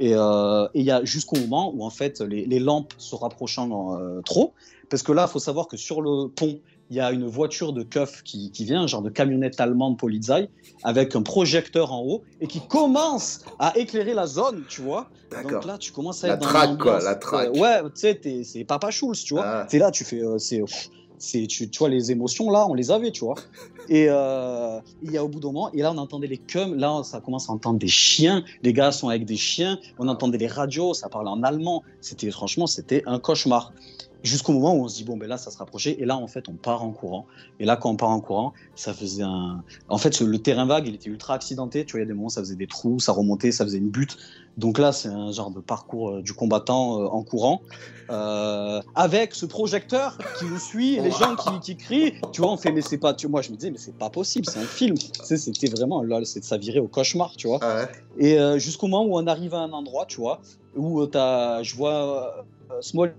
Et 0.00 0.12
euh, 0.14 0.66
il 0.74 0.84
y 0.84 0.90
a 0.90 1.04
jusqu'au 1.04 1.38
moment 1.38 1.72
où 1.72 1.84
en 1.84 1.90
fait 1.90 2.20
les, 2.20 2.46
les 2.46 2.58
lampes 2.58 2.92
se 2.98 3.14
rapprochant 3.14 3.96
euh, 3.96 4.20
trop, 4.22 4.52
parce 4.94 5.02
que 5.02 5.10
là, 5.10 5.24
il 5.28 5.32
faut 5.32 5.40
savoir 5.40 5.66
que 5.66 5.76
sur 5.76 6.00
le 6.00 6.28
pont, 6.28 6.60
il 6.88 6.96
y 6.96 7.00
a 7.00 7.10
une 7.10 7.26
voiture 7.26 7.72
de 7.72 7.82
keuf 7.82 8.22
qui, 8.22 8.52
qui 8.52 8.64
vient, 8.64 8.82
un 8.82 8.86
genre 8.86 9.02
de 9.02 9.10
camionnette 9.10 9.58
allemande 9.58 9.98
Polizei, 9.98 10.48
avec 10.84 11.16
un 11.16 11.22
projecteur 11.22 11.92
en 11.92 12.02
haut 12.02 12.22
et 12.40 12.46
qui 12.46 12.60
commence 12.68 13.40
à 13.58 13.76
éclairer 13.76 14.14
la 14.14 14.28
zone, 14.28 14.62
tu 14.68 14.82
vois. 14.82 15.10
D'accord. 15.32 15.50
Donc 15.50 15.64
là, 15.64 15.78
tu 15.78 15.90
commences 15.90 16.22
à 16.22 16.28
La 16.28 16.34
être 16.34 16.40
dans 16.42 16.46
traque, 16.46 16.78
quoi, 16.78 17.00
la 17.02 17.16
traque. 17.16 17.48
euh, 17.48 17.58
ouais, 17.58 17.82
tu 17.82 17.90
sais, 17.96 18.14
t'es- 18.14 18.44
c'est 18.44 18.62
Papa 18.62 18.92
Schulz, 18.92 19.24
tu 19.24 19.34
vois. 19.34 19.42
Ah. 19.44 19.66
T'es 19.68 19.78
là, 19.80 19.90
tu 19.90 20.04
fais, 20.04 20.20
euh, 20.22 20.38
c'est, 20.38 20.62
c'est, 21.18 21.44
tu, 21.48 21.68
tu 21.68 21.78
vois, 21.80 21.88
les 21.88 22.12
émotions 22.12 22.48
là, 22.50 22.64
on 22.68 22.74
les 22.74 22.92
avait, 22.92 23.10
tu 23.10 23.24
vois. 23.24 23.34
Et 23.88 24.06
euh, 24.08 24.78
il 25.02 25.10
y 25.10 25.16
a 25.16 25.24
au 25.24 25.28
bout 25.28 25.40
d'un 25.40 25.48
moment, 25.48 25.72
et 25.72 25.82
là 25.82 25.90
on 25.92 25.98
entendait 25.98 26.26
les 26.26 26.38
cums, 26.38 26.74
là 26.74 27.02
ça 27.04 27.20
commence 27.20 27.50
à 27.50 27.52
entendre 27.52 27.78
des 27.78 27.88
chiens, 27.88 28.44
les 28.62 28.72
gars 28.72 28.92
sont 28.92 29.08
avec 29.08 29.24
des 29.26 29.36
chiens, 29.36 29.78
on 29.98 30.08
entendait 30.08 30.38
les 30.38 30.46
radios, 30.46 30.94
ça 30.94 31.08
parlait 31.08 31.28
en 31.30 31.42
allemand, 31.42 31.82
c'était 32.00 32.30
franchement 32.30 32.66
c'était 32.66 33.02
un 33.06 33.18
cauchemar. 33.18 33.72
Jusqu'au 34.24 34.52
moment 34.52 34.74
où 34.74 34.84
on 34.84 34.88
se 34.88 34.96
dit 34.96 35.04
bon 35.04 35.16
ben 35.16 35.28
là 35.28 35.38
ça 35.38 35.50
se 35.50 35.58
rapprochait. 35.58 35.96
Et 36.00 36.04
là 36.04 36.16
en 36.16 36.26
fait 36.26 36.48
on 36.48 36.54
part 36.54 36.82
en 36.82 36.90
courant. 36.90 37.26
Et 37.60 37.64
là 37.64 37.76
quand 37.76 37.90
on 37.90 37.96
part 37.96 38.10
en 38.10 38.20
courant 38.20 38.52
ça 38.74 38.92
faisait 38.92 39.22
un 39.22 39.62
en 39.88 39.98
fait 39.98 40.20
le 40.20 40.38
terrain 40.38 40.66
vague 40.66 40.88
il 40.88 40.94
était 40.94 41.10
ultra 41.10 41.34
accidenté. 41.34 41.84
Tu 41.84 41.92
vois 41.92 42.00
il 42.00 42.02
y 42.02 42.06
a 42.06 42.08
des 42.08 42.14
moments 42.14 42.30
ça 42.30 42.40
faisait 42.40 42.56
des 42.56 42.66
trous 42.66 42.98
ça 42.98 43.12
remontait 43.12 43.52
ça 43.52 43.64
faisait 43.64 43.78
une 43.78 43.90
butte. 43.90 44.16
Donc 44.56 44.78
là 44.78 44.92
c'est 44.92 45.08
un 45.08 45.30
genre 45.30 45.50
de 45.50 45.60
parcours 45.60 46.10
euh, 46.10 46.22
du 46.22 46.32
combattant 46.32 47.00
euh, 47.00 47.06
en 47.06 47.22
courant 47.22 47.60
euh, 48.08 48.80
avec 48.94 49.34
ce 49.34 49.46
projecteur 49.46 50.16
qui 50.38 50.44
nous 50.44 50.58
suit 50.58 51.00
les 51.00 51.10
gens 51.10 51.36
qui, 51.36 51.60
qui 51.60 51.76
crient. 51.76 52.14
Tu 52.32 52.40
vois 52.40 52.50
on 52.50 52.56
fait 52.56 52.72
mais 52.72 52.82
c'est 52.82 52.98
pas 52.98 53.14
tu 53.14 53.28
moi 53.28 53.42
je 53.42 53.50
me 53.50 53.56
disais 53.56 53.70
mais 53.70 53.78
c'est 53.78 53.96
pas 53.96 54.10
possible 54.10 54.46
c'est 54.48 54.60
un 54.60 54.62
film. 54.62 54.96
Tu 54.96 55.10
sais 55.22 55.36
c'était 55.36 55.68
vraiment 55.68 56.02
là 56.02 56.20
c'est 56.24 56.42
ça 56.42 56.56
virait 56.56 56.80
au 56.80 56.88
cauchemar 56.88 57.34
tu 57.36 57.48
vois. 57.48 57.58
Ah 57.62 57.76
ouais. 57.76 57.88
et 58.18 58.38
euh, 58.38 58.58
jusqu'au 58.58 58.86
moment 58.86 59.04
où 59.04 59.18
on 59.18 59.26
arrive 59.26 59.54
à 59.54 59.58
un 59.58 59.72
endroit, 59.72 60.06
tu 60.06 60.20
vois, 60.20 60.40
où 60.76 61.04
t'as, 61.06 61.62
je 61.62 61.74
vois 61.74 62.44
euh, 62.70 62.80
Small 62.80 63.14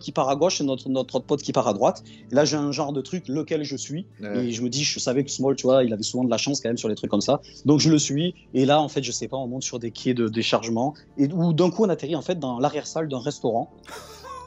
qui 0.00 0.12
part 0.12 0.28
à 0.28 0.36
gauche 0.36 0.60
et 0.60 0.64
notre, 0.64 0.88
notre 0.88 1.16
autre 1.16 1.26
pote 1.26 1.42
qui 1.42 1.52
part 1.52 1.68
à 1.68 1.72
droite. 1.72 2.02
Là, 2.30 2.44
j'ai 2.44 2.56
un 2.56 2.72
genre 2.72 2.92
de 2.92 3.00
truc, 3.00 3.28
lequel 3.28 3.64
je 3.64 3.76
suis. 3.76 4.06
Ouais. 4.20 4.46
Et 4.46 4.52
je 4.52 4.62
me 4.62 4.68
dis, 4.68 4.84
je 4.84 4.98
savais 4.98 5.24
que 5.24 5.30
Small, 5.30 5.56
tu 5.56 5.64
vois, 5.64 5.84
il 5.84 5.92
avait 5.92 6.02
souvent 6.02 6.24
de 6.24 6.30
la 6.30 6.38
chance 6.38 6.60
quand 6.60 6.68
même 6.68 6.78
sur 6.78 6.88
les 6.88 6.94
trucs 6.94 7.10
comme 7.10 7.20
ça. 7.20 7.40
Donc 7.64 7.80
je 7.80 7.90
le 7.90 7.98
suis. 7.98 8.34
Et 8.54 8.66
là, 8.66 8.80
en 8.80 8.88
fait, 8.88 9.02
je 9.02 9.12
sais 9.12 9.28
pas, 9.28 9.36
on 9.36 9.46
monte 9.46 9.62
sur 9.62 9.78
des 9.78 9.90
quais 9.90 10.14
de 10.14 10.28
déchargement. 10.28 10.94
Et 11.18 11.28
où 11.32 11.52
d'un 11.52 11.70
coup, 11.70 11.84
on 11.84 11.88
atterrit 11.88 12.16
en 12.16 12.22
fait 12.22 12.38
dans 12.38 12.58
l'arrière-salle 12.58 13.08
d'un 13.08 13.20
restaurant. 13.20 13.70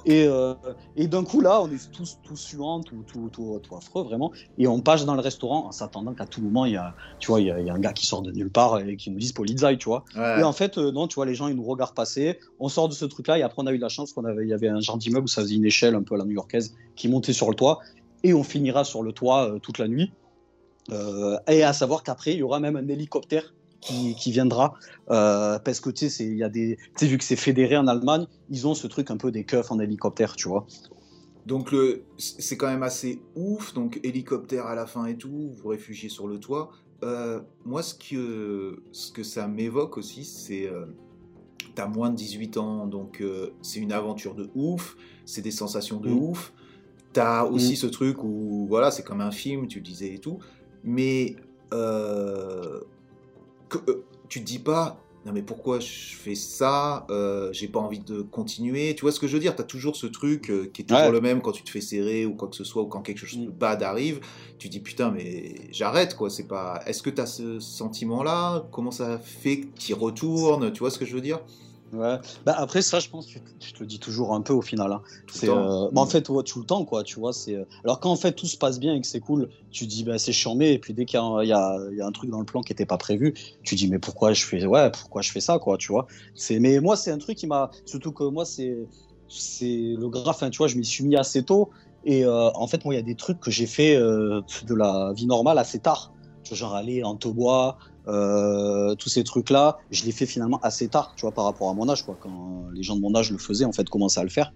Et, 0.06 0.26
euh, 0.28 0.54
et 0.96 1.08
d'un 1.08 1.24
coup, 1.24 1.42
là, 1.42 1.62
on 1.62 1.70
est 1.70 1.92
tous, 1.92 2.20
tous 2.24 2.36
suants, 2.36 2.82
tout, 2.82 3.04
tout, 3.08 3.30
tout, 3.32 3.60
tout 3.62 3.76
affreux, 3.76 4.04
vraiment. 4.04 4.32
Et 4.58 4.68
on 4.68 4.80
passe 4.80 5.06
dans 5.06 5.16
le 5.16 5.22
restaurant 5.22 5.68
en 5.68 5.72
s'attendant 5.72 6.14
qu'à 6.14 6.26
tout 6.26 6.42
moment, 6.42 6.66
il 6.66 6.74
y 6.74 6.78
a, 6.78 6.96
tu 7.20 7.28
vois, 7.28 7.40
il 7.42 7.48
y, 7.48 7.52
a, 7.52 7.60
il 7.60 7.66
y 7.66 7.70
a 7.70 7.74
un 7.74 7.80
gars 7.80 7.94
qui 7.94 8.06
sort 8.06 8.22
de 8.22 8.32
nulle 8.32 8.50
part 8.50 8.80
et 8.80 8.98
qui 8.98 9.12
nous 9.12 9.20
dise 9.20 9.32
Polizei, 9.32 9.78
tu 9.78 9.86
vois. 9.86 10.04
Ouais. 10.16 10.40
Et 10.40 10.44
en 10.44 10.54
fait, 10.54 10.78
euh, 10.78 10.92
non, 10.92 11.08
tu 11.08 11.16
vois, 11.16 11.26
les 11.26 11.36
gens, 11.36 11.48
ils 11.48 11.56
nous 11.56 11.64
regardent 11.64 11.96
passer. 11.96 12.40
On 12.60 12.70
sort 12.70 12.90
de 12.90 12.94
ce 12.94 13.06
truc-là 13.06 13.38
et 13.38 13.44
après, 13.44 13.62
on 13.62 13.68
a 13.68 13.72
eu 13.72 13.78
la 13.78 13.90
chance 13.90 14.14
qu'on 14.14 14.26
avait, 14.26 14.44
il 14.44 14.50
y 14.50 14.54
avait 14.54 14.70
un 14.70 14.80
genre 14.80 14.98
d'immeuble 14.98 15.26
où 15.26 15.30
ça 15.30 15.42
faisait 15.42 15.56
une 15.56 15.66
échelle 15.66 15.96
un 15.96 16.04
peu 16.04 16.16
à 16.16 16.18
la 16.18 16.26
new-yorkaise 16.26 16.76
qui 16.96 17.08
montait 17.08 17.34
sur 17.34 17.50
le 17.50 17.56
toit. 17.56 17.80
Et 18.24 18.34
on 18.34 18.44
finira 18.44 18.84
sur 18.84 19.04
le 19.04 19.12
toit 19.12 19.50
euh, 19.50 19.60
toute 19.60 19.78
la 19.80 19.88
nuit. 19.88 20.12
Et 21.48 21.64
à 21.64 21.72
savoir 21.72 22.04
qu'après, 22.04 22.34
il 22.34 22.40
y 22.40 22.44
aura 22.44 22.60
même 22.60 22.76
un 22.76 22.86
hélicoptère 22.90 23.54
qui, 23.86 24.16
qui 24.16 24.32
viendra. 24.32 24.74
euh, 25.12 25.60
parce 25.60 25.80
que, 25.80 25.90
tu 25.90 26.10
sais, 26.10 26.26
il 26.26 26.38
y 26.38 26.44
a 26.44 26.50
des. 26.50 26.78
Vu 27.02 27.18
que 27.18 27.24
c'est 27.24 27.36
fédéré 27.36 27.78
en 27.78 27.88
Allemagne, 27.88 28.26
ils 28.50 28.66
ont 28.68 28.74
ce 28.74 28.88
truc 28.88 29.12
un 29.12 29.18
peu 29.18 29.32
des 29.32 29.44
keufs 29.44 29.72
en 29.72 29.80
hélicoptère, 29.80 30.36
tu 30.36 30.48
vois. 30.48 30.66
Donc 31.46 31.72
le, 31.74 32.04
c'est 32.18 32.56
quand 32.56 32.68
même 32.68 32.84
assez 32.84 33.22
ouf. 33.36 33.74
Donc 33.74 34.00
hélicoptère 34.04 34.66
à 34.68 34.76
la 34.76 34.86
fin 34.86 35.06
et 35.08 35.18
tout, 35.18 35.30
vous 35.30 35.54
vous 35.62 35.70
réfugiez 35.70 36.10
sur 36.10 36.28
le 36.28 36.40
toit. 36.40 36.72
Euh, 37.04 37.42
moi, 37.66 37.84
ce 37.84 37.94
que, 37.94 38.82
ce 38.94 39.12
que 39.12 39.24
ça 39.24 39.48
m'évoque 39.48 39.98
aussi, 39.98 40.24
c'est 40.24 40.68
euh, 40.70 40.86
t'as 41.76 41.88
moins 41.88 42.10
de 42.12 42.16
18 42.16 42.56
ans, 42.58 42.88
donc 42.88 43.20
euh, 43.20 43.50
c'est 43.62 43.80
une 43.82 43.92
aventure 43.92 44.36
de 44.36 44.50
ouf, 44.56 44.96
c'est 45.26 45.42
des 45.42 45.52
sensations 45.52 46.00
de 46.00 46.10
Mm. 46.10 46.18
ouf. 46.18 46.54
T'as 47.12 47.44
aussi 47.44 47.76
ce 47.76 47.88
truc 47.88 48.24
où 48.24 48.66
voilà, 48.70 48.90
c'est 48.90 49.04
comme 49.04 49.22
un 49.22 49.32
film, 49.32 49.68
tu 49.68 49.80
le 49.80 49.84
disais 49.84 50.14
et 50.14 50.20
tout, 50.20 50.40
mais 50.84 51.36
euh, 51.74 52.80
que, 53.78 53.92
euh, 53.92 54.04
tu 54.30 54.40
te 54.42 54.46
dis 54.46 54.60
pas. 54.60 55.00
Non 55.26 55.32
mais 55.32 55.42
pourquoi 55.42 55.80
je 55.80 56.16
fais 56.18 56.36
ça 56.36 57.08
euh, 57.10 57.50
J'ai 57.54 57.70
pas 57.70 57.80
envie 57.80 58.00
de 58.00 58.22
continuer. 58.24 58.94
Tu 58.94 59.02
vois 59.04 59.14
ce 59.14 59.22
que 59.22 59.28
je 59.28 59.34
veux 59.34 59.40
dire? 59.40 59.56
T'as 59.56 59.64
toujours 59.64 59.96
ce 59.96 60.06
truc 60.06 60.50
euh, 60.50 60.70
qui 60.74 60.82
est 60.82 60.86
toujours 60.86 61.04
Ouais. 61.06 61.12
le 61.12 61.22
même 61.22 61.42
quand 61.42 61.54
tu 61.54 61.64
te 61.64 61.70
fais 61.70 61.80
serrer 61.80 62.26
ou 62.26 62.34
quoi 62.36 62.50
que 62.50 62.58
ce 62.58 62.66
soit 62.66 62.82
ou 62.84 62.88
quand 62.88 63.02
quelque 63.02 63.26
chose 63.26 63.40
de 63.40 63.48
Mm. 63.48 63.52
bad 63.52 63.84
arrive. 63.84 64.20
Tu 64.60 64.68
dis 64.68 64.82
putain 64.82 65.12
mais 65.12 65.56
j'arrête 65.72 66.16
quoi. 66.18 66.30
C'est 66.30 66.48
pas. 66.48 66.82
Est-ce 66.88 67.02
que 67.02 67.10
t'as 67.10 67.26
ce 67.26 67.62
sentiment-là? 67.62 68.68
Comment 68.74 68.92
ça 68.92 69.18
fait 69.18 69.62
que 69.62 69.68
tu 69.80 69.94
retournes? 69.94 70.74
Tu 70.74 70.80
vois 70.80 70.92
ce 70.92 70.98
que 71.00 71.06
je 71.06 71.14
veux 71.16 71.22
dire? 71.22 71.40
Ouais. 71.94 72.18
Bah 72.46 72.56
après 72.58 72.82
ça, 72.82 73.00
je 73.00 73.08
pense, 73.08 73.28
que 73.32 73.40
je 73.64 73.72
te 73.74 73.84
le 73.84 73.86
dis 73.88 74.00
toujours 74.00 74.34
un 74.34 74.42
peu 74.42 74.52
au 74.54 74.64
final. 74.64 74.92
hein. 74.92 75.04
C'est, 75.32 75.50
euh, 75.50 75.90
bah, 75.92 76.02
en 76.02 76.08
fait, 76.08 76.28
ouais, 76.30 76.42
tout 76.44 76.60
le 76.60 76.66
temps, 76.66 76.86
quoi. 76.86 77.04
Tu 77.04 77.20
vois, 77.20 77.34
c'est. 77.34 77.56
euh, 77.56 77.66
Alors 77.84 78.00
quand 78.00 78.10
en 78.12 78.16
fait 78.16 78.34
tout 78.34 78.48
se 78.48 78.58
passe 78.58 78.80
bien 78.80 78.96
et 78.96 79.02
que 79.02 79.06
c'est 79.08 79.20
cool, 79.20 79.50
tu 79.70 79.86
dis 79.86 80.04
bah 80.04 80.18
c'est 80.18 80.34
charmé. 80.34 80.72
Et 80.72 80.80
puis 80.80 80.94
dès 80.96 81.06
qu'il 81.06 81.18
y 81.20 81.22
a, 81.22 81.26
un- 81.26 81.44
il 81.44 81.48
y, 81.48 81.98
y 81.98 82.02
a 82.02 82.06
un 82.08 82.12
truc 82.12 82.32
dans 82.32 82.40
le 82.40 82.46
plan 82.46 82.62
qui 82.62 82.72
n'était 82.72 82.88
pas 82.88 82.98
prévu, 82.98 83.36
tu 83.64 83.76
dis 83.76 83.88
mais 83.90 84.00
pourquoi 84.00 84.34
je 84.34 84.44
fais 84.44 84.66
ouais, 84.66 84.92
pourquoi 84.92 85.22
je 85.22 85.32
fais 85.32 85.40
ça, 85.42 85.60
quoi. 85.60 85.78
Tu 85.78 85.92
vois. 85.92 86.08
C'est. 86.34 86.60
Mais 86.60 86.80
moi, 86.80 86.96
c'est 86.98 87.12
un 87.12 87.18
truc 87.20 87.38
qui 87.38 87.46
m'a. 87.48 87.70
Surtout 87.86 88.12
que 88.12 88.24
moi, 88.24 88.46
c'est 88.46 88.76
c'est 89.28 89.96
le 89.98 90.10
graphe. 90.10 90.44
hein, 90.44 90.50
tu 90.50 90.58
vois, 90.58 90.68
je 90.68 90.78
m'y 90.78 90.86
suis 90.86 91.04
mis 91.04 91.16
assez 91.16 91.44
tôt. 91.44 91.70
Et 92.04 92.26
euh, 92.26 92.50
en 92.56 92.68
fait, 92.68 92.84
moi, 92.86 92.94
il 92.94 92.98
y 92.98 93.00
a 93.00 93.04
des 93.04 93.16
trucs 93.16 93.40
que 93.40 93.50
j'ai 93.52 93.66
fait 93.68 93.96
euh, 93.96 94.42
de 94.64 94.76
la 94.76 95.14
vie 95.16 95.26
normale 95.26 95.58
assez 95.58 95.80
tard. 95.80 96.14
Tu 96.44 96.56
genre 96.56 96.76
aller 96.76 97.04
en 97.04 97.16
taubois, 97.16 97.78
euh, 98.08 98.96
tous 98.96 99.10
ces 99.10 99.24
trucs-là, 99.24 99.78
je 99.92 100.04
les 100.06 100.12
fais 100.12 100.26
finalement 100.26 100.60
assez 100.62 100.88
tard, 100.90 101.14
tu 101.16 101.22
vois, 101.22 101.32
par 101.34 101.46
rapport 101.46 101.70
à 101.70 101.74
mon 101.74 101.88
âge, 101.90 102.04
quoi. 102.04 102.18
Quand 102.20 102.66
les 102.74 102.84
gens 102.84 102.96
de 102.96 103.02
mon 103.02 103.16
âge 103.16 103.32
le 103.32 103.38
faisaient, 103.38 103.66
en 103.66 103.72
fait, 103.72 103.88
commençaient 103.90 104.20
à 104.20 104.24
le 104.24 104.30
faire. 104.30 104.54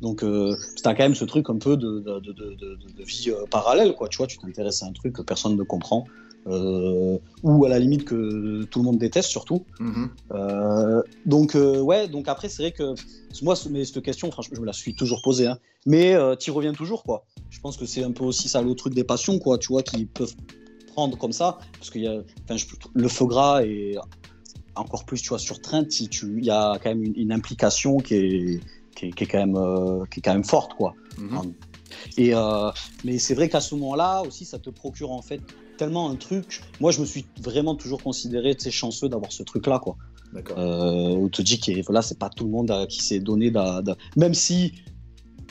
Donc, 0.00 0.22
euh, 0.22 0.56
c'était 0.76 0.90
quand 0.94 1.02
même 1.02 1.14
ce 1.14 1.24
truc 1.24 1.50
un 1.50 1.58
peu 1.58 1.76
de, 1.76 1.98
de, 2.00 2.20
de, 2.20 2.32
de, 2.32 2.54
de- 2.54 2.78
de 2.96 3.04
vie 3.04 3.30
euh, 3.30 3.46
parallèle, 3.50 3.94
quoi. 3.94 4.08
Tu 4.08 4.18
vois, 4.18 4.26
tu 4.26 4.38
t'intéresses 4.38 4.82
à 4.82 4.86
un 4.86 4.92
truc 4.92 5.12
que 5.12 5.22
personne 5.22 5.56
ne 5.56 5.62
comprend, 5.64 6.04
euh, 6.46 7.18
ou 7.42 7.64
à 7.64 7.68
la 7.68 7.78
limite 7.80 8.04
que 8.04 8.62
tout 8.64 8.78
le 8.78 8.84
monde 8.84 8.98
déteste, 8.98 9.28
surtout. 9.28 9.64
Mhm. 9.80 10.08
Euh, 10.32 11.02
donc, 11.26 11.54
ouais, 11.56 12.06
donc 12.08 12.28
après, 12.28 12.48
c'est 12.48 12.62
vrai 12.62 12.72
que 12.72 12.94
moi, 13.42 13.54
mais 13.70 13.84
cette 13.84 14.02
question, 14.02 14.30
franchement, 14.30 14.54
je 14.56 14.60
me 14.60 14.66
la 14.66 14.72
suis 14.72 14.94
toujours 14.94 15.20
posée, 15.20 15.46
hein. 15.48 15.58
mais 15.84 16.14
tu 16.38 16.52
reviens 16.52 16.72
toujours, 16.72 17.02
quoi. 17.02 17.24
Je 17.50 17.58
pense 17.60 17.76
que 17.76 17.84
c'est 17.84 18.04
un 18.04 18.12
peu 18.12 18.24
aussi 18.24 18.48
ça 18.48 18.62
le 18.62 18.74
truc 18.74 18.94
des 18.94 19.04
passions, 19.04 19.38
quoi, 19.40 19.58
tu 19.58 19.72
vois, 19.72 19.82
qui 19.82 20.06
peuvent 20.06 20.34
prendre 20.98 21.16
comme 21.16 21.32
ça, 21.32 21.58
parce 21.78 21.90
y 22.02 22.08
a, 22.08 22.20
je- 22.56 22.66
le 22.94 23.08
feu 23.08 23.26
gras 23.26 23.62
et 23.64 23.96
encore 24.74 25.04
plus, 25.04 25.22
tu 25.22 25.28
vois, 25.28 25.38
sur 25.38 25.60
tu, 26.08 26.26
il 26.38 26.44
y 26.44 26.50
a 26.50 26.76
quand 26.82 26.90
même 26.90 27.04
une, 27.04 27.14
une 27.16 27.32
implication 27.32 27.98
qui 27.98 28.14
est, 28.14 28.60
qui 28.96 29.06
est, 29.06 29.10
qui 29.12 29.24
est 29.24 29.26
quand 29.28 29.38
même, 29.38 29.56
euh, 29.56 30.04
qui 30.10 30.18
est 30.18 30.22
quand 30.22 30.32
même 30.34 30.44
forte, 30.56 30.74
quoi. 30.74 30.94
Mhm. 31.18 31.54
Et 32.16 32.34
euh, 32.34 32.70
mais 33.04 33.18
c'est 33.18 33.34
vrai 33.34 33.48
qu'à 33.48 33.60
ce 33.60 33.74
moment-là 33.76 34.22
aussi, 34.26 34.44
ça 34.44 34.58
te 34.58 34.70
procure 34.70 35.12
en 35.12 35.22
fait 35.22 35.40
tellement 35.78 36.10
un 36.10 36.16
truc. 36.16 36.62
Moi, 36.80 36.90
je 36.90 37.00
me 37.00 37.06
suis 37.06 37.26
vraiment 37.40 37.76
toujours 37.76 38.02
considéré, 38.02 38.56
chanceux 38.72 39.08
d'avoir 39.08 39.30
ce 39.32 39.44
truc-là, 39.44 39.78
quoi. 39.78 39.96
D'accord. 40.32 40.58
Euh, 40.58 41.14
où 41.14 41.28
te 41.30 41.42
dis 41.42 41.58
que 41.60 41.80
voilà, 41.86 42.02
c'est 42.02 42.18
pas 42.18 42.28
tout 42.28 42.44
le 42.44 42.50
monde 42.50 42.70
qui 42.88 43.00
s'est 43.02 43.20
donné, 43.20 43.50
d'a- 43.52 43.82
même 44.16 44.34
si 44.34 44.72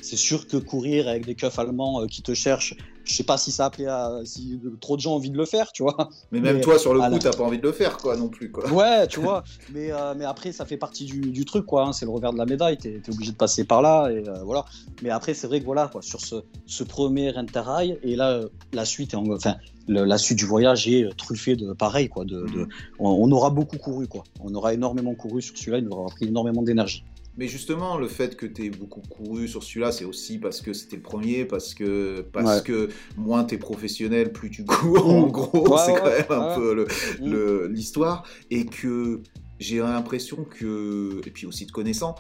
c'est 0.09 0.15
sûr 0.17 0.47
que 0.47 0.57
courir 0.57 1.07
avec 1.07 1.25
des 1.25 1.35
keufs 1.35 1.59
allemands 1.59 2.01
euh, 2.01 2.07
qui 2.07 2.21
te 2.21 2.33
cherchent, 2.33 2.75
je 3.03 3.13
sais 3.13 3.23
pas 3.23 3.37
si 3.37 3.51
ça 3.51 3.63
a 3.63 3.67
appelé 3.67 3.85
à, 3.87 4.19
si 4.25 4.59
trop 4.81 4.95
de 4.95 5.01
gens 5.01 5.11
ont 5.13 5.15
envie 5.15 5.29
de 5.29 5.37
le 5.37 5.45
faire, 5.45 5.71
tu 5.71 5.83
vois. 5.83 6.09
Mais 6.31 6.39
même 6.39 6.55
mais- 6.57 6.61
toi 6.61 6.77
sur 6.79 6.93
le 6.93 6.99
coup, 7.01 7.19
t'as 7.19 7.31
pas 7.31 7.43
envie 7.43 7.57
de 7.57 7.63
le 7.63 7.71
faire 7.71 7.97
quoi 7.97 8.15
non 8.17 8.27
plus 8.29 8.51
quoi. 8.51 8.69
Ouais, 8.71 9.07
tu 9.07 9.19
vois. 9.21 9.43
Mais, 9.73 9.91
euh, 9.91 10.13
mais 10.17 10.25
après, 10.25 10.51
ça 10.51 10.65
fait 10.65 10.77
partie 10.77 11.05
du, 11.05 11.19
du 11.31 11.45
truc, 11.45 11.65
quoi. 11.65 11.85
hein. 11.87 11.93
C'est 11.93 12.05
le 12.05 12.11
revers 12.11 12.33
de 12.33 12.37
la 12.37 12.45
médaille. 12.45 12.77
T'es 12.77 13.01
es 13.05 13.09
obligé 13.13 13.31
de 13.31 13.37
passer 13.37 13.63
par 13.65 13.81
là. 13.81 14.09
Et 14.09 14.27
euh, 14.27 14.43
voilà. 14.43 14.65
Mais 15.03 15.09
après, 15.09 15.33
c'est 15.33 15.47
vrai 15.47 15.59
que 15.59 15.65
voilà, 15.65 15.87
quoi, 15.89 16.01
sur 16.01 16.21
ce, 16.21 16.35
ce 16.65 16.83
premier 16.83 17.35
interrail, 17.37 17.97
et 18.03 18.15
là, 18.15 18.41
la 18.73 18.85
suite, 18.85 19.13
est 19.13 19.17
en- 19.17 19.29
enfin, 19.31 19.55
le- 19.87 20.03
la 20.03 20.17
suite 20.17 20.37
du 20.37 20.45
voyage 20.45 20.87
est 20.89 21.07
truffée 21.17 21.55
de 21.55 21.71
pareil, 21.73 22.09
quoi. 22.09 22.25
De, 22.25 22.41
de- 22.41 22.59
Mhm. 22.61 22.69
on, 22.99 23.09
on 23.09 23.31
aura 23.31 23.49
beaucoup 23.51 23.77
couru, 23.77 24.07
quoi. 24.07 24.23
On 24.41 24.53
aura 24.55 24.73
énormément 24.73 25.15
couru 25.15 25.41
sur 25.41 25.57
celui-là. 25.57 25.77
Il 25.79 25.85
nous 25.85 25.91
aura 25.91 26.09
pris 26.09 26.25
énormément 26.27 26.61
d'énergie. 26.61 27.03
Mais 27.37 27.47
justement, 27.47 27.97
le 27.97 28.07
fait 28.07 28.35
que 28.35 28.45
tu 28.47 28.65
aies 28.65 28.69
beaucoup 28.71 29.01
couru 29.01 29.47
sur 29.47 29.63
celui-là, 29.63 29.91
c'est 29.91 30.05
aussi 30.05 30.39
parce 30.39 30.59
que 30.61 30.73
c'était 30.73 30.95
le 30.95 31.03
premier, 31.03 31.45
parce 31.45 31.73
que, 31.75 32.21
parce 32.33 32.57
Ouais. 32.57 32.63
que 32.63 32.89
moins 33.15 33.43
tu 33.45 33.55
es 33.55 33.57
professionnel, 33.59 34.31
plus 34.33 34.49
tu 34.49 34.65
cours, 34.65 35.05
en 35.07 35.27
Mm. 35.27 35.31
gros, 35.31 35.69
Ouais, 35.69 35.77
c'est 35.85 35.91
ouais, 35.93 36.25
quand 36.27 36.35
même 36.39 36.41
un 36.49 36.55
peu 36.55 36.73
le- 36.73 36.85
Mm. 37.21 37.31
le- 37.31 37.67
l'histoire. 37.67 38.23
Et 38.49 38.65
que 38.65 39.21
j'ai 39.59 39.77
l'impression 39.79 40.43
que, 40.45 41.21
et 41.27 41.31
puis 41.31 41.45
aussi 41.45 41.67
te 41.67 41.71
connaissant, 41.71 42.15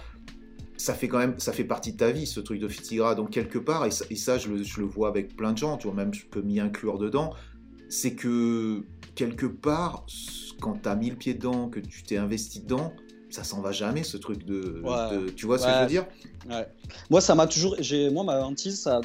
ça 0.77 0.93
fait 0.93 1.07
quand 1.07 1.17
même, 1.17 1.33
ça 1.39 1.51
fait 1.51 1.63
partie 1.63 1.93
de 1.93 1.97
ta 1.97 2.11
vie, 2.11 2.27
ce 2.27 2.39
truc 2.39 2.59
de 2.59 2.67
Fitigra. 2.67 3.15
Donc, 3.15 3.31
quelque 3.31 3.57
part, 3.57 3.87
et 3.87 3.91
ça, 3.91 4.05
et 4.11 4.15
ça 4.15 4.37
je, 4.37 4.49
le, 4.49 4.61
je, 4.61 4.79
le, 4.79 4.85
vois 4.85 5.07
avec 5.09 5.35
plein 5.35 5.51
de 5.53 5.57
gens, 5.57 5.77
tu 5.77 5.87
vois, 5.87 5.95
même 5.95 6.13
je 6.13 6.25
peux 6.27 6.41
m'y 6.43 6.59
inclure 6.59 6.99
dedans, 6.99 7.33
c'est 7.89 8.13
que 8.13 8.83
quelque 9.15 9.47
part, 9.47 10.05
quand 10.61 10.73
tu 10.83 10.87
as 10.89 10.95
mis 10.95 11.09
le 11.09 11.15
pied 11.15 11.33
dedans, 11.33 11.69
que 11.69 11.79
tu 11.79 12.03
t'es 12.03 12.17
investi 12.17 12.59
dedans, 12.61 12.93
ça 13.29 13.43
s'en 13.43 13.61
va 13.61 13.71
jamais 13.71 14.03
ce 14.03 14.17
truc 14.17 14.45
de, 14.45 14.81
Ouais. 14.83 15.17
de- 15.17 15.29
tu 15.29 15.45
vois 15.45 15.57
ce 15.59 15.65
que 15.65 15.71
je 15.71 15.79
veux 15.81 15.87
dire? 15.87 16.05
Ouais. 16.49 16.67
Moi, 17.09 17.21
ça 17.21 17.35
m'a 17.35 17.47
toujours. 17.47 17.75
j'ai- 17.79 18.09
Moi, 18.09 18.23
ma 18.23 18.43
hantise, 18.45 18.79
ça... 18.81 19.01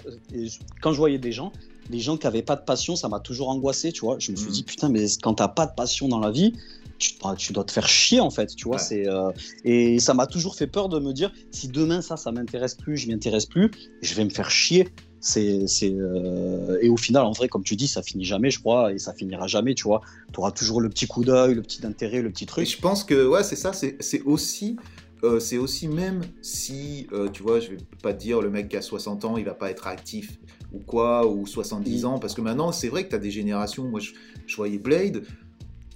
quand 0.81 0.93
je 0.93 0.99
voyais 0.99 1.19
des 1.19 1.33
gens, 1.33 1.53
des 1.91 1.99
gens 1.99 2.17
qui 2.17 2.27
avaient 2.27 2.43
pas 2.43 2.57
de 2.57 2.63
passion, 2.63 2.95
ça 2.97 3.09
m'a 3.09 3.21
toujours 3.21 3.49
angoissé, 3.49 3.93
tu 3.93 4.03
vois. 4.03 4.17
Je 4.19 4.31
me 4.31 4.37
suis 4.37 4.47
Mhm. 4.47 4.53
dit, 4.53 4.63
putain, 4.63 4.89
mais 4.89 5.05
quand 5.23 5.35
t'as 5.35 5.49
pas 5.49 5.67
de 5.67 5.73
passion 5.75 6.09
dans 6.09 6.21
la 6.21 6.31
vie, 6.31 6.53
tu, 6.99 7.15
ah, 7.25 7.35
tu 7.37 7.53
dois 7.53 7.65
te 7.65 7.73
faire 7.73 7.89
chier, 7.89 8.21
en 8.21 8.31
fait, 8.31 8.55
tu 8.55 8.65
vois. 8.69 8.79
C'est, 8.79 9.09
euh, 9.09 9.31
Et 9.65 9.99
ça 9.99 10.15
m'a 10.15 10.27
toujours 10.29 10.55
fait 10.55 10.69
peur 10.69 10.89
de 10.89 11.01
me 11.01 11.13
dire, 11.13 11.33
si 11.51 11.67
demain, 11.69 12.01
ça, 12.01 12.17
ça 12.17 12.31
m'intéresse 12.31 12.75
plus, 12.77 12.97
je 12.97 13.09
m'y 13.09 13.15
intéresse 13.15 13.47
plus, 13.47 13.71
je 14.03 14.15
vais 14.15 14.25
me 14.25 14.31
faire 14.31 14.51
chier. 14.51 14.89
C'est, 15.25 15.69
c'est, 15.69 15.95
euh, 15.97 16.79
Et 16.83 16.89
au 16.91 16.97
final, 16.97 17.23
en 17.25 17.31
vrai, 17.31 17.49
comme 17.49 17.63
tu 17.63 17.77
dis, 17.77 17.87
ça 17.87 18.03
finit 18.03 18.25
jamais, 18.25 18.51
je 18.51 18.59
crois, 18.59 18.93
et 18.93 18.99
ça 18.99 19.15
finira 19.15 19.47
jamais, 19.47 19.75
tu 19.75 19.85
vois. 19.85 20.01
Tu 20.33 20.41
auras 20.41 20.51
toujours 20.51 20.81
le 20.81 20.89
petit 20.89 21.07
coup 21.07 21.25
d'œil, 21.25 21.55
le 21.55 21.63
petit 21.63 21.87
intérêt, 21.87 22.21
le 22.23 22.31
petit 22.31 22.43
Et 22.45 22.47
truc. 22.49 22.67
je 22.69 22.77
pense 22.79 23.05
que 23.05 23.27
ouais, 23.29 23.45
c'est 23.45 23.55
ça, 23.57 23.73
c'est 23.73 23.97
c'est 24.01 24.21
aussi, 24.23 24.77
euh, 25.23 25.39
c'est 25.39 25.59
aussi 25.59 25.87
même 25.87 26.23
si, 26.43 27.07
euh, 27.13 27.29
tu 27.29 27.45
vois, 27.45 27.61
je 27.61 27.71
vais 27.71 27.77
pas 28.03 28.13
te 28.13 28.21
dire 28.21 28.41
le 28.41 28.51
mec 28.51 28.69
qui 28.69 28.77
a 28.77 28.83
60 28.83 29.25
ans, 29.25 29.37
il 29.37 29.45
va 29.45 29.55
pas 29.55 29.71
être 29.71 29.87
actif 29.87 30.39
ou 30.73 30.81
quoi, 30.81 31.25
ou 31.27 31.47
70 31.47 32.03
Mm. 32.03 32.07
ans, 32.07 32.19
parce 32.19 32.35
que 32.35 32.41
maintenant, 32.41 32.73
c'est 32.73 32.89
vrai 32.89 33.05
que 33.05 33.11
tu 33.11 33.15
as 33.15 33.21
des 33.21 33.31
générations. 33.31 33.85
Moi, 33.89 34.01
je, 34.01 34.11
je 34.47 34.57
voyais 34.57 34.79
Blade, 34.79 35.23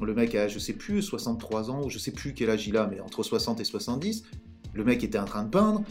le 0.01 0.15
mec 0.15 0.37
a, 0.37 0.47
je 0.47 0.61
sais 0.61 0.75
plus, 0.75 1.03
63 1.03 1.71
ans, 1.73 1.83
ou 1.85 1.91
je 1.91 1.99
sais 1.99 2.13
plus 2.13 2.33
quel 2.33 2.49
âge 2.51 2.69
il 2.69 2.77
a, 2.77 2.87
mais 2.87 3.01
entre 3.01 3.25
60 3.25 3.59
et 3.61 3.65
70, 3.65 4.23
le 4.73 4.85
mec 4.85 5.03
était 5.03 5.19
en 5.19 5.25
train 5.25 5.43
de 5.43 5.49
peindre, 5.51 5.83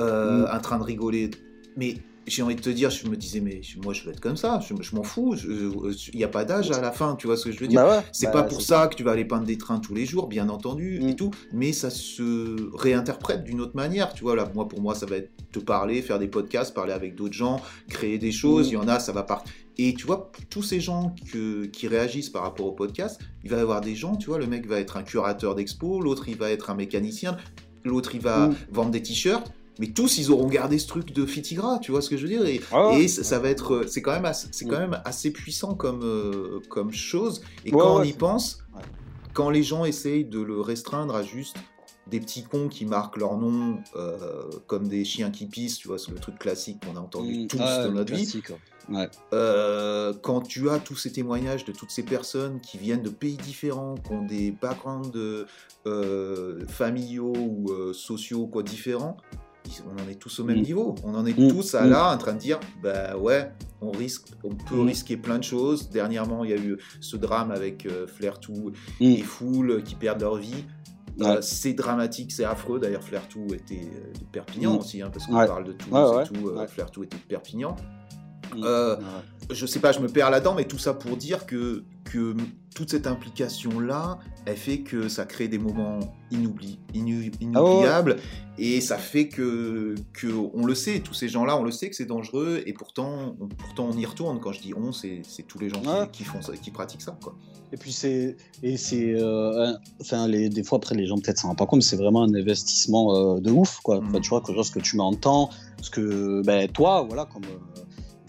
euh, 0.00 0.48
en 0.52 0.58
train 0.58 0.78
de 0.78 0.84
rigoler. 0.84 1.30
Mais 1.76 1.96
j'ai 2.26 2.42
envie 2.42 2.54
de 2.54 2.60
te 2.60 2.70
dire, 2.70 2.90
je 2.90 3.06
me 3.08 3.16
disais, 3.16 3.40
mais 3.40 3.60
moi, 3.82 3.92
je 3.92 4.04
veux 4.04 4.12
être 4.12 4.20
comme 4.20 4.36
ça, 4.36 4.60
je, 4.60 4.74
je 4.80 4.94
m'en 4.94 5.02
fous, 5.02 5.34
il 5.36 6.16
n'y 6.16 6.24
a 6.24 6.28
pas 6.28 6.44
d'âge 6.44 6.70
à 6.70 6.80
la 6.80 6.92
fin, 6.92 7.16
tu 7.16 7.26
vois 7.26 7.36
ce 7.36 7.46
que 7.46 7.52
je 7.52 7.58
veux 7.60 7.66
dire? 7.68 7.82
Bah 7.82 7.98
ouais, 7.98 8.04
c'est 8.12 8.26
bah, 8.26 8.32
pas 8.32 8.42
pour 8.44 8.62
ça 8.62 8.86
que 8.86 8.94
tu 8.94 9.02
vas 9.02 9.10
aller 9.12 9.24
peindre 9.24 9.44
des 9.46 9.58
trains 9.58 9.80
tous 9.80 9.94
les 9.94 10.06
jours, 10.06 10.28
bien 10.28 10.48
entendu, 10.48 11.00
Mm. 11.00 11.08
et 11.08 11.16
tout, 11.16 11.30
mais 11.52 11.72
ça 11.72 11.90
se 11.90 12.70
réinterprète 12.76 13.44
d'une 13.44 13.60
autre 13.60 13.74
manière, 13.76 14.12
tu 14.14 14.22
vois. 14.22 14.36
Là, 14.36 14.50
moi, 14.54 14.68
pour 14.68 14.80
moi, 14.80 14.94
ça 14.94 15.06
va 15.06 15.16
être 15.16 15.30
te 15.52 15.58
parler, 15.58 16.00
faire 16.02 16.18
des 16.18 16.28
podcasts, 16.28 16.72
parler 16.74 16.92
avec 16.92 17.14
d'autres 17.14 17.34
gens, 17.34 17.60
créer 17.88 18.18
des 18.18 18.32
choses. 18.32 18.68
Mm. 18.68 18.70
Il 18.70 18.74
y 18.74 18.76
en 18.78 18.88
a, 18.88 18.98
ça 19.00 19.12
va 19.12 19.22
partir. 19.22 19.52
Et 19.78 19.94
tu 19.94 20.06
vois, 20.06 20.30
tous 20.50 20.62
ces 20.62 20.80
gens 20.80 21.14
que- 21.32 21.64
qui 21.64 21.88
réagissent 21.88 22.28
par 22.30 22.42
rapport 22.42 22.66
au 22.66 22.72
podcast, 22.72 23.18
il 23.42 23.50
va 23.50 23.56
y 23.56 23.60
avoir 23.60 23.80
des 23.80 23.94
gens, 23.94 24.16
tu 24.16 24.28
vois, 24.28 24.38
le 24.38 24.46
mec 24.46 24.66
va 24.66 24.78
être 24.78 24.96
un 24.96 25.02
curateur 25.02 25.54
d'expo, 25.54 26.00
l'autre, 26.00 26.28
il 26.28 26.36
va 26.36 26.50
être 26.50 26.70
un 26.70 26.74
mécanicien, 26.74 27.36
l'autre, 27.84 28.14
il 28.14 28.20
va 28.20 28.48
Mm. 28.48 28.54
vendre 28.70 28.90
des 28.90 29.02
t-shirts. 29.02 29.50
Mais 29.78 29.88
tous, 29.88 30.18
ils 30.18 30.30
auront 30.30 30.48
gardé 30.48 30.78
ce 30.78 30.86
truc 30.86 31.12
de 31.12 31.24
Fitigra, 31.26 31.78
tu 31.80 31.90
vois 31.92 32.02
ce 32.02 32.10
que 32.10 32.16
je 32.16 32.22
veux 32.26 32.28
dire 32.28 32.44
Et, 32.46 32.60
Ah 32.72 32.90
et 32.98 33.08
ça, 33.08 33.24
ça 33.24 33.38
va 33.38 33.48
être, 33.48 33.74
euh, 33.74 33.86
c'est 33.86 34.02
quand 34.02 34.12
même, 34.12 34.24
assez, 34.26 34.48
c'est 34.52 34.66
Mm. 34.66 34.68
quand 34.68 34.78
même 34.78 35.00
assez 35.04 35.30
puissant 35.30 35.74
comme, 35.74 36.02
euh, 36.02 36.60
comme 36.68 36.92
chose. 36.92 37.40
Et 37.64 37.72
Ouais, 37.72 37.78
quand 37.80 37.96
on 38.00 38.02
y 38.02 38.12
pense, 38.12 38.58
Ouais. 38.74 38.82
quand 39.32 39.48
les 39.50 39.62
gens 39.62 39.84
essayent 39.84 40.24
de 40.26 40.40
le 40.40 40.60
restreindre 40.60 41.14
à 41.14 41.22
juste 41.22 41.56
des 42.08 42.20
petits 42.20 42.42
cons 42.42 42.68
qui 42.68 42.84
marquent 42.84 43.16
leur 43.16 43.38
nom 43.38 43.78
euh, 43.96 44.42
comme 44.66 44.88
des 44.88 45.04
chiens 45.04 45.30
qui 45.30 45.46
pissent, 45.46 45.78
tu 45.78 45.88
vois, 45.88 45.98
c'est 45.98 46.10
le 46.10 46.18
truc 46.18 46.38
classique 46.38 46.78
qu'on 46.84 46.96
a 46.96 47.00
entendu 47.00 47.44
Mm, 47.44 47.46
tous 47.46 47.58
ouais, 47.58 47.84
dans 47.84 47.92
notre 47.92 48.12
vie. 48.14 48.42
ouais. 48.90 49.08
Euh, 49.32 50.12
quand 50.20 50.42
tu 50.42 50.68
as 50.68 50.78
tous 50.80 50.96
ces 50.96 51.12
témoignages 51.12 51.64
de 51.64 51.72
toutes 51.72 51.92
ces 51.92 52.02
personnes 52.02 52.60
qui 52.60 52.76
viennent 52.76 53.02
de 53.02 53.08
pays 53.08 53.36
différents, 53.38 53.94
qui 53.94 54.12
ont 54.12 54.26
des 54.26 54.50
backgrounds 54.50 55.16
euh, 55.86 56.66
familiaux 56.66 57.32
ou 57.36 57.70
euh, 57.70 57.92
sociaux 57.94 58.46
quoi 58.46 58.62
différents, 58.62 59.16
on 59.86 60.02
en 60.02 60.08
est 60.08 60.14
tous 60.16 60.40
au 60.40 60.44
même 60.44 60.58
Mm. 60.58 60.62
niveau. 60.62 60.94
On 61.04 61.14
en 61.14 61.24
est 61.26 61.38
Mm. 61.38 61.48
tous 61.50 61.74
à 61.74 61.82
Mm. 61.86 61.90
là 61.90 62.12
en 62.14 62.18
train 62.18 62.32
de 62.34 62.38
dire, 62.38 62.58
bah 62.82 63.16
ouais, 63.16 63.50
on 63.80 63.90
risque, 63.90 64.28
on 64.44 64.50
peut 64.54 64.76
Mm. 64.76 64.86
risquer 64.86 65.16
plein 65.16 65.38
de 65.38 65.44
choses. 65.44 65.88
Dernièrement, 65.90 66.44
il 66.44 66.50
y 66.50 66.54
a 66.54 66.56
eu 66.58 66.78
ce 67.00 67.16
drame 67.16 67.50
avec 67.50 67.86
euh, 67.86 68.06
Flair 68.06 68.38
Tout 68.40 68.72
Mm. 69.00 69.04
et 69.04 69.16
Foul 69.22 69.82
qui 69.84 69.94
perdent 69.94 70.20
leur 70.20 70.36
vie. 70.36 70.64
Euh, 71.20 71.38
c'est 71.42 71.74
dramatique, 71.74 72.32
c'est 72.32 72.44
affreux. 72.44 72.78
D'ailleurs, 72.80 73.02
Flair 73.04 73.28
Tout 73.28 73.46
était 73.52 73.80
euh, 73.84 74.12
de 74.18 74.24
Perpignan 74.32 74.74
Mm. 74.74 74.78
aussi, 74.78 75.02
hein, 75.02 75.10
parce 75.12 75.26
qu'on 75.26 75.36
Ouais. 75.38 75.46
parle 75.46 75.64
de 75.64 75.72
tout, 75.72 75.90
Ouais, 75.90 76.24
tout. 76.24 76.48
euh. 76.48 76.66
Flair 76.66 76.90
Tout 76.90 77.04
était 77.04 77.16
de 77.18 77.22
Perpignan. 77.22 77.76
Mm. 78.56 78.62
Euh, 78.64 78.96
je 79.50 79.66
sais 79.66 79.78
pas, 79.80 79.92
je 79.92 80.00
me 80.00 80.08
perds 80.08 80.30
là-dedans, 80.30 80.54
mais 80.54 80.64
tout 80.64 80.78
ça 80.78 80.94
pour 80.94 81.16
dire 81.16 81.44
que, 81.46 81.84
toute 82.74 82.90
cette 82.90 83.06
implication-là, 83.06 84.18
elle 84.46 84.56
fait 84.56 84.78
que 84.80 85.08
ça 85.08 85.24
crée 85.26 85.48
des 85.48 85.58
moments 85.58 85.98
inoubli, 86.30 86.78
Ah 86.94 86.96
inoubliables, 87.42 88.16
et 88.58 88.80
ça 88.80 88.96
fait 88.98 89.28
que, 89.28 89.94
que, 90.12 90.26
on 90.54 90.64
le 90.64 90.74
sait, 90.74 91.00
tous 91.00 91.14
ces 91.14 91.28
gens-là, 91.28 91.56
on 91.58 91.62
le 91.64 91.70
sait 91.70 91.90
que 91.90 91.96
c'est 91.96 92.06
dangereux, 92.06 92.62
et 92.66 92.72
pourtant 92.72 93.36
on, 93.40 93.46
pourtant 93.48 93.88
on 93.92 93.96
y 93.96 94.06
retourne. 94.06 94.40
Quand 94.40 94.52
je 94.52 94.60
dis 94.62 94.72
on, 94.74 94.92
c'est 94.92 95.22
tous 95.46 95.58
les 95.58 95.68
gens 95.68 95.80
qui- 95.80 95.88
Ouais. 95.88 96.08
qui, 96.12 96.24
font 96.24 96.40
ça, 96.42 96.56
qui 96.56 96.70
pratiquent 96.70 97.02
ça, 97.02 97.16
quoi. 97.22 97.34
Et 97.74 97.78
puis 97.78 97.90
c'est 97.92 98.36
et 98.62 98.76
c'est 98.76 99.14
euh, 99.18 99.72
enfin 99.98 100.28
les 100.28 100.50
des 100.50 100.62
fois 100.62 100.76
après 100.76 100.94
les 100.94 101.06
gens 101.06 101.16
peut-être 101.16 101.38
s'en 101.38 101.48
rendent 101.48 101.56
pas 101.56 101.64
compte 101.64 101.78
mais 101.78 101.82
c'est 101.84 101.96
vraiment 101.96 102.22
un 102.22 102.34
investissement 102.34 103.16
euh, 103.36 103.40
de 103.40 103.50
ouf 103.50 103.80
quoi. 103.82 103.96
Enfin, 103.96 104.18
Mhm. 104.18 104.20
tu 104.20 104.28
vois 104.28 104.42
que 104.42 104.62
ce 104.62 104.70
que 104.70 104.78
tu 104.78 104.96
m'entends, 104.96 105.48
ce 105.80 105.88
que 105.88 106.42
ben 106.44 106.68
toi 106.68 107.00
voilà 107.08 107.24
comme 107.24 107.44
euh, 107.44 107.80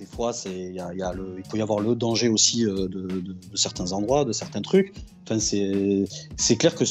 des 0.03 0.15
fois 0.15 0.34
c'est 0.34 0.51
il 0.71 0.75
y 0.75 0.80
a, 0.80 0.89
il 0.93 0.99
y 0.99 1.03
a 1.03 1.13
le 1.13 1.35
il 1.38 1.43
peut 1.49 1.57
y 1.57 1.61
avoir 1.61 1.80
le 1.80 1.95
danger 1.95 2.27
aussi 2.30 2.65
euh, 2.65 2.88
de, 2.88 3.01
de- 3.07 3.35
de 3.51 3.55
certains 3.65 3.91
endroits, 3.91 4.25
de 4.25 4.34
certains 4.34 4.61
trucs. 4.61 4.93
Enfin 5.23 5.39
c'est 5.39 6.05
c'est 6.35 6.57
clair 6.57 6.73
que 6.75 6.85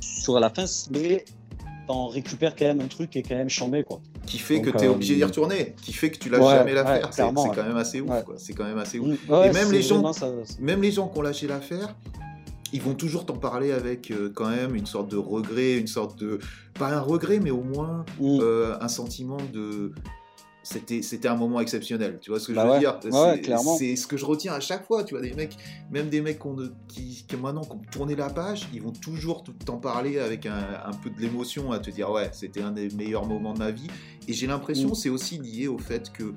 sur 0.00 0.38
la 0.38 0.50
fin 0.50 0.64
mais 0.90 1.24
t'en 1.86 2.06
récupères 2.08 2.54
quand 2.56 2.66
même 2.66 2.80
un 2.80 2.86
truc 2.88 3.10
qui 3.10 3.18
est 3.18 3.22
quand 3.22 3.36
même 3.36 3.48
chambé 3.48 3.82
quoi. 3.84 4.00
Qui 4.26 4.38
fait 4.38 4.56
Donc, 4.60 4.66
que 4.66 4.78
tu 4.78 4.84
es 4.84 4.88
euh, 4.88 4.92
obligé 4.92 5.16
d'y 5.16 5.24
retourner, 5.24 5.74
qui 5.82 5.92
fait 5.92 6.10
que 6.10 6.18
tu 6.18 6.28
lâches 6.28 6.40
Ouais, 6.42 6.54
jamais 6.58 6.74
l'affaire. 6.74 7.06
ouais, 7.06 7.10
c'est 7.12 7.54
quand 7.56 7.66
même 7.66 7.76
assez 7.78 8.00
ouf, 8.00 8.10
Ouais. 8.10 8.22
quoi. 8.24 8.34
C'est 8.36 8.52
quand 8.52 8.64
même 8.64 8.78
assez 8.78 8.98
ouf. 9.00 9.18
Et 9.28 9.50
même 9.52 9.72
les 9.72 9.82
gens- 9.82 10.12
ça- 10.12 10.30
Même 10.60 10.82
les 10.82 10.92
gens 10.92 11.08
qui 11.08 11.18
ont 11.18 11.22
lâché 11.22 11.46
l'affaire, 11.48 11.96
ils 12.72 12.80
vont 12.82 12.94
toujours 12.94 13.24
t'en 13.26 13.36
parler 13.38 13.72
avec 13.72 14.10
euh, 14.12 14.30
quand 14.32 14.48
même 14.50 14.76
une 14.76 14.86
sorte 14.86 15.10
de 15.10 15.16
regret, 15.16 15.78
une 15.78 15.88
sorte 15.88 16.18
de. 16.20 16.38
Pas 16.74 16.90
un 16.94 17.00
regret, 17.00 17.40
mais 17.40 17.50
au 17.50 17.62
moins 17.62 18.04
Mm. 18.20 18.38
euh, 18.42 18.76
un 18.80 18.88
sentiment 18.88 19.38
de. 19.52 19.92
C'était, 20.72 21.02
c'était 21.02 21.26
un 21.26 21.34
moment 21.34 21.60
exceptionnel, 21.60 22.18
tu 22.20 22.30
vois 22.30 22.38
ce 22.38 22.46
que 22.46 22.54
Bah 22.54 22.62
je 22.62 22.66
veux 22.66 22.72
ouais. 22.74 22.78
dire? 22.78 23.00
Ouais, 23.12 23.58
c'est, 23.76 23.96
ce 23.96 24.06
que 24.06 24.16
je 24.16 24.24
retiens 24.24 24.52
à 24.52 24.60
chaque 24.60 24.86
fois, 24.86 25.02
tu 25.02 25.14
vois, 25.14 25.20
des 25.20 25.34
mecs, 25.34 25.56
même 25.90 26.08
des 26.08 26.20
mecs 26.20 26.38
qui, 26.86 27.24
qui 27.26 27.36
maintenant 27.36 27.64
qui 27.64 27.72
ont 27.72 27.80
tourné 27.90 28.14
la 28.14 28.30
page, 28.30 28.68
ils 28.72 28.80
vont 28.80 28.92
toujours 28.92 29.42
tout- 29.42 29.52
t'en 29.52 29.78
parler 29.78 30.20
avec 30.20 30.46
un, 30.46 30.80
un 30.86 30.92
peu 30.92 31.10
de 31.10 31.20
l'émotion, 31.20 31.72
à 31.72 31.80
te 31.80 31.90
dire 31.90 32.08
ouais, 32.12 32.30
c'était 32.32 32.62
un 32.62 32.70
des 32.70 32.88
meilleurs 32.90 33.26
moments 33.26 33.52
de 33.52 33.58
ma 33.58 33.72
vie. 33.72 33.88
Et 34.28 34.32
j'ai 34.32 34.46
l'impression 34.46 34.90
Mm. 34.90 34.94
c'est 34.94 35.08
aussi 35.08 35.38
lié 35.38 35.66
au 35.66 35.78
fait 35.78 36.12
que 36.12 36.34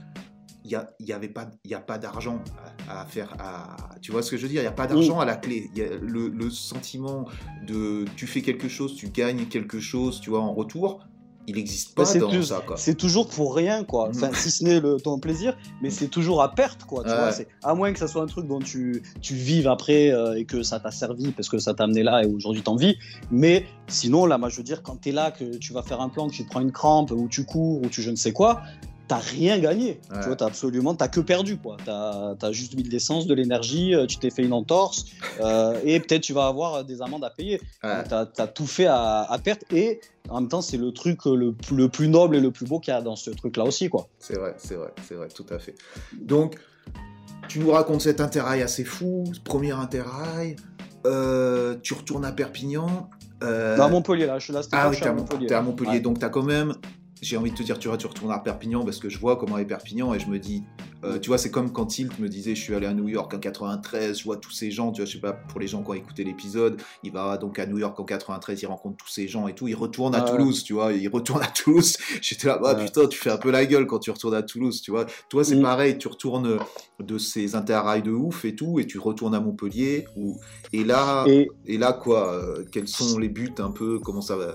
il 0.66 0.72
y 0.72 0.76
a, 0.76 0.90
y 1.00 1.12
avait 1.12 1.28
pas 1.28 1.52
il 1.66 1.70
y 1.72 1.76
a 1.76 1.80
pas 1.82 1.98
d'argent 2.00 2.40
à, 2.88 3.02
à 3.02 3.06
faire 3.06 3.36
à 3.38 3.76
tu 4.02 4.12
vois 4.14 4.24
ce 4.24 4.32
que 4.32 4.38
je 4.38 4.44
veux 4.44 4.50
dire? 4.50 4.62
Il 4.62 4.66
y 4.66 4.68
a 4.68 4.72
pas 4.72 4.88
d'argent 4.88 5.20
à 5.20 5.26
la 5.26 5.36
clé 5.36 5.70
y 5.76 5.82
a 5.84 5.90
le, 6.02 6.30
le 6.30 6.50
sentiment 6.50 7.26
de 7.68 8.06
tu 8.16 8.26
fais 8.28 8.42
quelque 8.42 8.70
chose 8.70 8.96
tu 8.96 9.10
gagnes 9.10 9.46
quelque 9.46 9.80
chose 9.82 10.22
tu 10.22 10.30
vois 10.30 10.40
en 10.40 10.54
retour 10.54 11.06
il 11.48 11.56
n'existe 11.56 11.94
pas 11.95 12.03
Bah, 12.03 12.06
c'est 12.06 12.20
dans 12.20 12.30
plus- 12.30 12.44
ça 12.45 12.61
quoi 12.65 12.78
C'est 12.78 12.95
toujours 12.95 13.28
pour 13.28 13.56
rien, 13.56 13.84
quoi. 13.84 14.10
Enfin, 14.10 14.30
Mm. 14.30 14.36
si 14.36 14.52
ce 14.52 14.64
n'est 14.64 14.80
le, 14.80 14.98
ton 14.98 15.20
plaisir, 15.20 15.57
mais 15.82 15.90
c'est 15.90 16.07
toujours 16.07 16.41
à 16.41 16.52
perte, 16.56 16.86
quoi. 16.86 17.03
Tu 17.03 17.10
Ouais. 17.10 17.15
vois, 17.18 17.32
c'est- 17.32 17.48
à 17.64 17.74
moins 17.74 17.91
que 17.94 17.99
ça 17.99 18.07
soit 18.07 18.22
un 18.22 18.28
truc 18.28 18.48
dont 18.48 18.60
tu, 18.60 19.03
tu 19.22 19.34
vives 19.36 19.68
après 19.68 20.11
euh, 20.11 20.36
et 20.38 20.45
que 20.45 20.64
ça 20.64 20.80
t'a 20.80 20.91
servi 20.91 21.32
parce 21.32 21.49
que 21.49 21.57
ça 21.57 21.74
t'a 21.74 21.84
amené 21.84 22.03
là 22.03 22.24
et 22.24 22.28
aujourd'hui 22.28 22.61
t'en 22.64 22.76
vis. 22.76 22.95
Mais 23.32 23.65
sinon, 23.88 24.26
là, 24.26 24.38
moi, 24.38 24.49
je 24.49 24.57
veux 24.57 24.64
dire, 24.64 24.84
quand 24.84 24.95
t'es 25.02 25.11
là, 25.11 25.32
que 25.32 25.57
tu 25.57 25.74
vas 25.74 25.82
faire 25.84 25.99
un 26.02 26.10
plan, 26.10 26.28
que 26.28 26.34
tu 26.34 26.44
te 26.45 26.49
prends 26.49 26.61
une 26.61 26.72
crampe 26.72 27.11
ou 27.11 27.28
tu 27.30 27.44
cours 27.45 27.82
ou 27.82 27.88
tu 27.90 28.02
je 28.02 28.10
ne 28.11 28.15
sais 28.15 28.32
quoi, 28.34 28.61
t'as 29.14 29.22
rien 29.22 29.60
gagné. 29.60 29.99
Ouais. 30.11 30.19
Tu 30.22 30.27
vois, 30.27 30.35
t'as 30.35 30.45
absolument, 30.48 30.95
t'as 30.95 31.07
que 31.07 31.19
perdu, 31.19 31.57
quoi. 31.57 31.77
T'as 31.85 32.35
as 32.41 32.52
juste 32.52 32.76
mis 32.76 32.84
de 32.84 32.90
l'essence, 32.90 33.27
de 33.27 33.34
l'énergie, 33.34 33.94
euh, 33.95 34.06
tu 34.06 34.18
t'es 34.18 34.30
fait 34.30 34.44
une 34.44 34.53
entorse 34.53 35.06
euh, 35.41 35.80
et 35.84 35.99
peut-être 35.99 36.22
tu 36.22 36.34
vas 36.34 36.48
avoir 36.48 36.84
des 36.85 37.02
amendes 37.02 37.23
à 37.23 37.30
payer. 37.30 37.61
Ouais. 37.84 38.03
T'as 38.10 38.26
as 38.38 38.48
tout 38.48 38.68
fait 38.68 38.85
à, 38.88 39.22
à 39.22 39.38
perte 39.40 39.64
et 39.73 39.99
en 40.30 40.40
même 40.41 40.49
temps, 40.49 40.61
c'est 40.61 40.77
le 40.77 40.91
truc 40.91 41.26
le, 41.26 41.52
plus- 41.53 41.76
le 41.76 41.90
plus 41.90 42.07
noble 42.07 42.35
et 42.35 42.40
le 42.40 42.52
plus 42.52 42.65
beau 42.65 42.80
qu'il 42.80 42.94
y 42.94 42.98
a 42.98 43.02
dans 43.02 43.15
ce 43.15 43.30
truc-là 43.30 43.64
aussi, 43.65 43.90
quoi. 43.90 44.07
c'est 44.19 44.38
vrai 44.38 44.53
c'est 44.57 44.76
vrai 44.76 44.91
c'est 45.07 45.15
vrai 45.15 45.27
tout 45.27 45.45
à 45.49 45.60
fait 45.60 45.76
donc 46.22 46.56
tu 47.49 47.60
nous 47.60 47.72
racontes 47.72 48.02
cet 48.02 48.22
interrail 48.22 48.61
assez 48.61 48.85
fou 48.85 49.26
ce 49.34 49.40
premier 49.41 49.72
interrail 49.72 50.56
euh, 51.06 51.76
tu 51.84 51.94
retournes 51.94 52.23
à 52.26 52.31
Perpignan 52.31 53.10
euh, 53.44 53.76
Non, 53.76 53.84
à 53.84 53.88
Montpellier, 53.90 54.26
là, 54.26 54.40
je 54.40 54.45
suis 54.45 54.53
là, 54.53 54.61
Ah 54.72 54.90
oui, 54.90 54.98
à 55.02 55.10
à, 55.10 55.11
Montpellier. 55.14 55.48
t'es 55.48 55.53
à 55.56 55.61
Montpellier, 55.61 55.90
Ouais. 55.91 55.99
donc 55.99 56.19
t'as 56.19 56.30
quand 56.30 56.44
même. 56.44 56.73
J'ai 57.24 57.38
envie 57.38 57.52
de 57.52 57.56
te 57.56 57.64
dire, 57.64 57.80
tu 57.80 57.88
vois, 57.88 57.95
tu 57.95 58.06
retournes 58.06 58.34
à 58.34 58.40
Perpignan 58.40 58.84
parce 58.84 59.00
que 59.00 59.08
je 59.08 59.18
vois 59.18 59.38
comment 59.38 59.58
est 59.58 59.64
Perpignan 59.64 60.14
et 60.14 60.20
je 60.20 60.28
me 60.28 60.40
dis, 60.40 60.66
Euh, 61.04 61.20
tu 61.20 61.28
vois, 61.28 61.38
c'est 61.38 61.52
comme 61.52 61.72
quand 61.74 61.88
Tilt 61.88 62.18
me 62.20 62.30
disait, 62.30 62.56
je 62.56 62.62
suis 62.62 62.74
allé 62.76 62.88
à 62.88 62.94
New 62.94 63.08
York 63.10 63.34
en 63.34 63.40
93, 63.40 64.18
je 64.20 64.24
vois 64.24 64.38
tous 64.38 64.52
ces 64.52 64.72
gens, 64.72 64.92
tu 64.92 65.02
vois, 65.02 65.06
je 65.06 65.14
sais 65.14 65.20
pas, 65.20 65.34
pour 65.34 65.60
les 65.60 65.68
gens 65.68 65.84
qui 65.84 65.90
ont 65.90 65.94
écouté 65.96 66.24
l'épisode, 66.24 66.82
il 67.04 67.12
va 67.12 67.38
donc 67.38 67.60
à 67.60 67.66
New 67.66 67.78
York 67.78 68.00
en 68.00 68.04
93, 68.06 68.62
il 68.62 68.66
rencontre 68.68 68.98
tous 68.98 69.10
ces 69.10 69.28
gens 69.28 69.48
et 69.48 69.54
tout, 69.56 69.68
il 69.68 69.76
retourne 69.76 70.16
à 70.16 70.20
Ah 70.20 70.32
ouais. 70.32 70.38
Toulouse, 70.38 70.64
tu 70.64 70.74
vois, 70.74 70.94
il 70.94 71.08
retourne 71.10 71.42
à 71.44 71.48
Toulouse. 71.48 71.98
J'étais 72.22 72.48
là, 72.48 72.60
ah 72.64 72.76
Ouais. 72.76 72.86
putain, 72.86 73.08
tu 73.08 73.18
fais 73.20 73.32
un 73.32 73.38
peu 73.38 73.52
la 73.52 73.66
gueule 73.66 73.86
quand 73.86 74.00
tu 74.00 74.12
retournes 74.12 74.36
à 74.36 74.44
Toulouse, 74.44 74.82
tu 74.82 74.92
vois. 74.92 75.06
Toi, 75.30 75.44
c'est 75.44 75.56
Mm. 75.58 75.62
pareil, 75.62 75.98
tu 75.98 76.08
retournes 76.08 76.58
de 77.00 77.18
ces 77.18 77.56
interrails 77.56 78.02
de 78.04 78.12
ouf 78.12 78.46
et 78.46 78.56
tout, 78.56 78.80
et 78.80 78.88
tu 78.88 78.98
retournes 79.00 79.36
à 79.36 79.40
Montpellier, 79.42 80.06
ou... 80.16 80.40
et 80.72 80.84
là, 80.84 81.26
Et 81.28 81.50
et 81.66 81.78
là, 81.78 81.92
quoi, 81.94 82.34
euh, 82.34 82.64
quels 82.72 82.88
sont 82.88 83.18
les 83.20 83.30
buts 83.30 83.54
un 83.60 83.72
peu, 83.72 84.00
comment 84.00 84.22
ça 84.22 84.36
va? 84.36 84.54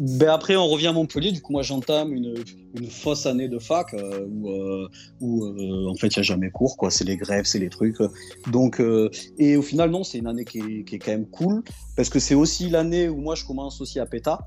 Ben 0.00 0.28
après, 0.28 0.56
on 0.56 0.66
revient 0.68 0.88
à 0.88 0.92
Montpellier. 0.92 1.32
Du 1.32 1.40
coup, 1.40 1.52
moi, 1.52 1.62
j'entame 1.62 2.12
une, 2.12 2.34
une 2.74 2.90
fausse 2.90 3.26
année 3.26 3.48
de 3.48 3.58
fac 3.58 3.94
euh, 3.94 4.26
où, 4.26 4.48
euh, 4.50 4.88
où 5.20 5.44
euh, 5.44 5.88
en 5.90 5.94
fait, 5.94 6.08
il 6.08 6.18
n'y 6.18 6.20
a 6.20 6.22
jamais 6.22 6.50
cours. 6.50 6.76
quoi. 6.76 6.90
C'est 6.90 7.04
les 7.04 7.16
grèves, 7.16 7.44
c'est 7.44 7.58
les 7.58 7.68
trucs. 7.68 7.96
Donc, 8.50 8.80
euh, 8.80 9.10
et 9.38 9.56
au 9.56 9.62
final, 9.62 9.90
non, 9.90 10.04
c'est 10.04 10.18
une 10.18 10.26
année 10.26 10.44
qui 10.44 10.58
est, 10.58 10.84
qui 10.84 10.96
est 10.96 10.98
quand 10.98 11.12
même 11.12 11.26
cool 11.26 11.62
parce 11.96 12.08
que 12.08 12.18
c'est 12.18 12.34
aussi 12.34 12.68
l'année 12.70 13.08
où 13.08 13.16
moi, 13.16 13.34
je 13.34 13.44
commence 13.44 13.80
aussi 13.80 13.98
à 14.00 14.06
PETA. 14.06 14.46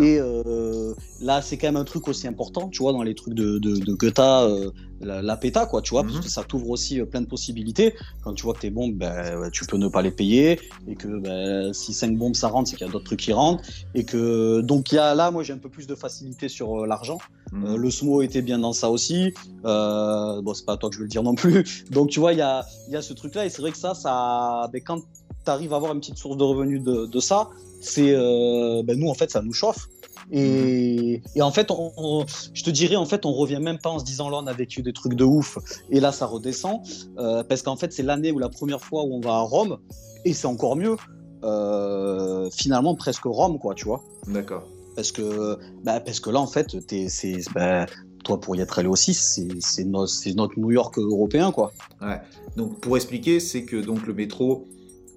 Et 0.00 0.18
euh, 0.20 0.94
là, 1.20 1.40
c'est 1.42 1.56
quand 1.56 1.68
même 1.68 1.76
un 1.76 1.84
truc 1.84 2.08
aussi 2.08 2.26
important, 2.26 2.68
tu 2.68 2.82
vois, 2.82 2.92
dans 2.92 3.02
les 3.02 3.14
trucs 3.14 3.34
de, 3.34 3.58
de, 3.58 3.76
de 3.76 3.92
Goethe, 3.94 4.18
euh, 4.18 4.70
la, 5.00 5.22
la 5.22 5.36
PETA, 5.36 5.66
quoi, 5.66 5.80
tu 5.82 5.90
vois, 5.90 6.02
Mhm. 6.02 6.10
parce 6.12 6.24
que 6.24 6.30
ça 6.30 6.42
t'ouvre 6.44 6.70
aussi 6.70 7.00
euh, 7.00 7.06
plein 7.06 7.20
de 7.20 7.26
possibilités. 7.26 7.94
Quand 8.22 8.34
tu 8.34 8.42
vois 8.44 8.54
que 8.54 8.60
tes 8.60 8.70
bombes, 8.70 8.94
ben, 8.94 9.48
tu 9.52 9.64
peux 9.66 9.76
ne 9.76 9.88
pas 9.88 10.02
les 10.02 10.10
payer, 10.10 10.60
et 10.88 10.94
que 10.96 11.08
ben, 11.20 11.72
si 11.72 11.92
cinq 11.94 12.16
bombes 12.16 12.34
ça 12.34 12.48
rentre, 12.48 12.68
c'est 12.70 12.76
qu'il 12.76 12.86
y 12.86 12.90
a 12.90 12.92
d'autres 12.92 13.04
trucs 13.04 13.20
qui 13.20 13.32
rentrent, 13.32 13.62
et 13.94 14.04
que 14.04 14.60
donc 14.62 14.92
y 14.92 14.98
a 14.98 15.14
là, 15.14 15.30
moi, 15.30 15.42
j'ai 15.42 15.52
un 15.52 15.58
peu 15.58 15.68
plus 15.68 15.86
de 15.86 15.94
facilité 15.94 16.48
sur 16.48 16.86
l'argent. 16.86 17.18
Mhm. 17.52 17.64
Euh, 17.66 17.76
le 17.76 17.90
SMO 17.90 18.22
était 18.22 18.42
bien 18.42 18.58
dans 18.58 18.72
ça 18.72 18.90
aussi. 18.90 19.32
Bon, 19.62 20.54
c'est 20.54 20.64
pas 20.66 20.74
à 20.74 20.76
toi 20.76 20.88
que 20.90 20.94
je 20.94 21.00
veux 21.00 21.04
le 21.06 21.10
dire 21.10 21.22
non 21.22 21.34
plus. 21.34 21.84
Donc, 21.90 22.10
tu 22.10 22.20
vois, 22.20 22.32
il 22.32 22.38
y 22.38 22.42
a, 22.42 22.64
y 22.88 22.96
a 22.96 23.02
ce 23.02 23.12
truc-là. 23.12 23.46
Et 23.46 23.50
c'est 23.50 23.62
vrai 23.62 23.70
que 23.72 23.78
ça, 23.78 23.94
ça 23.94 24.68
ben, 24.72 24.80
quand 24.84 24.98
tu 25.44 25.50
arrives 25.50 25.72
à 25.72 25.76
avoir 25.76 25.92
une 25.92 26.00
petite 26.00 26.18
source 26.18 26.36
de 26.36 26.44
revenus 26.44 26.82
de, 26.82 27.06
de 27.06 27.20
ça, 27.20 27.48
c'est 27.80 28.12
euh, 28.14 28.82
ben, 28.84 28.98
nous, 28.98 29.08
en 29.08 29.14
fait, 29.14 29.30
ça 29.30 29.42
nous 29.42 29.52
chauffe. 29.52 29.88
Et, 30.30 31.22
et 31.34 31.42
en 31.42 31.50
fait, 31.50 31.70
on, 31.70 31.92
on- 31.96 32.24
je 32.52 32.62
te 32.62 32.70
dirais, 32.70 32.96
en 32.96 33.06
fait, 33.06 33.24
on 33.24 33.32
revient 33.32 33.60
même 33.62 33.78
pas 33.78 33.90
en 33.90 33.98
se 33.98 34.04
disant 34.04 34.28
là, 34.28 34.38
on 34.42 34.46
a 34.46 34.52
vécu 34.52 34.82
des 34.82 34.92
trucs 34.92 35.14
de 35.14 35.24
ouf. 35.24 35.58
Et 35.90 36.00
là, 36.00 36.12
ça 36.12 36.26
redescend. 36.26 36.80
Euh, 37.18 37.42
parce 37.44 37.62
qu'en 37.62 37.76
fait, 37.76 37.92
c'est 37.92 38.02
l'année 38.02 38.30
ou 38.32 38.38
la 38.38 38.48
première 38.48 38.82
fois 38.82 39.04
où 39.04 39.14
on 39.14 39.20
va 39.20 39.34
à 39.34 39.40
Rome. 39.40 39.78
Et 40.24 40.32
c'est 40.34 40.46
encore 40.46 40.76
mieux. 40.76 40.96
Euh, 41.44 42.50
finalement, 42.50 42.94
presque 42.94 43.24
Rome, 43.24 43.58
quoi, 43.58 43.74
tu 43.74 43.84
vois 43.84 44.02
D'accord. 44.26 44.66
parce 44.96 45.12
que 45.12 45.56
bah, 45.84 46.00
parce 46.00 46.18
que 46.20 46.30
là 46.30 46.40
en 46.40 46.48
fait 46.48 46.76
c'est 47.08 47.36
bah, 47.54 47.86
toi 48.24 48.40
pour 48.40 48.56
y 48.56 48.60
être 48.60 48.78
allé 48.80 48.88
aussi 48.88 49.14
c'est, 49.14 49.46
c'est, 49.60 49.84
no- 49.84 50.08
c'est 50.08 50.34
notre 50.34 50.58
New 50.58 50.72
York 50.72 50.98
européen 50.98 51.52
quoi 51.52 51.72
Ouais. 52.02 52.20
Donc 52.56 52.80
pour 52.80 52.96
expliquer, 52.96 53.38
c'est 53.38 53.62
que 53.64 53.76
donc 53.76 54.04
le 54.06 54.14
métro 54.14 54.66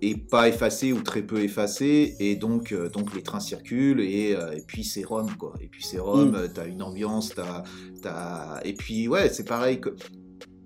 est 0.01 0.15
pas 0.17 0.47
effacé 0.49 0.93
ou 0.93 1.01
très 1.01 1.21
peu 1.21 1.41
effacé 1.43 2.15
et 2.19 2.35
donc 2.35 2.71
euh, 2.71 2.89
donc 2.89 3.13
les 3.13 3.21
trains 3.21 3.39
circulent 3.39 4.01
et, 4.01 4.35
euh, 4.35 4.51
et 4.57 4.61
puis 4.65 4.83
c'est 4.83 5.03
Rome 5.03 5.31
quoi. 5.37 5.53
Et 5.61 5.67
puis 5.67 5.83
c'est 5.83 5.99
Rome, 5.99 6.31
Mm. 6.31 6.49
t'as 6.53 6.67
une 6.67 6.81
ambiance, 6.81 7.33
t'as 7.35 8.59
et 8.63 8.73
puis 8.73 9.07
ouais 9.07 9.29
c'est 9.29 9.43
pareil 9.47 9.79
que 9.79 9.95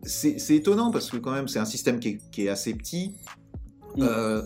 c'est 0.03 0.37
étonnant 0.51 0.91
parce 0.91 1.09
que 1.09 1.17
quand 1.17 1.31
même 1.31 1.47
c'est 1.47 1.59
un 1.59 1.65
système 1.65 1.99
qui 1.99 2.09
est, 2.09 2.19
qui 2.31 2.45
est 2.45 2.49
assez 2.49 2.73
petit. 2.73 3.13
Mm. 3.97 4.03
Euh, 4.03 4.41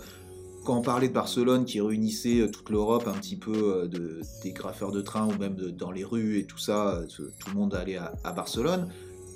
quand 0.65 0.77
on 0.77 0.81
parlait 0.81 1.07
de 1.07 1.13
Barcelone 1.13 1.65
qui 1.65 1.81
réunissait 1.81 2.49
toute 2.51 2.69
l'Europe 2.69 3.07
un 3.07 3.13
petit 3.17 3.37
peu 3.37 3.87
de, 3.91 4.21
des 4.43 4.51
graffeurs 4.51 4.91
de 4.91 5.01
train 5.01 5.25
ou 5.27 5.37
même 5.37 5.55
de- 5.55 5.69
dans 5.69 5.91
les 5.91 6.03
rues 6.03 6.37
et 6.37 6.45
tout 6.45 6.57
ça, 6.57 7.01
tout 7.15 7.49
le 7.49 7.53
monde 7.55 7.73
allait 7.73 7.95
à, 7.97 8.13
à 8.23 8.31
Barcelone. 8.33 8.87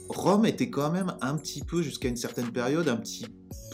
Rome 0.09 0.45
était 0.45 0.69
quand 0.69 0.91
même 0.91 1.13
un 1.21 1.35
petit 1.35 1.61
peu, 1.63 1.81
jusqu'à 1.81 2.07
une 2.09 2.17
certaine 2.17 2.51
période, 2.51 2.87
un 2.89 2.97
petit 2.97 3.25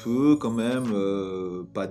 peu 0.03 0.35
quand 0.35 0.51
même 0.51 0.85
euh, 0.93 1.63
pas, 1.73 1.89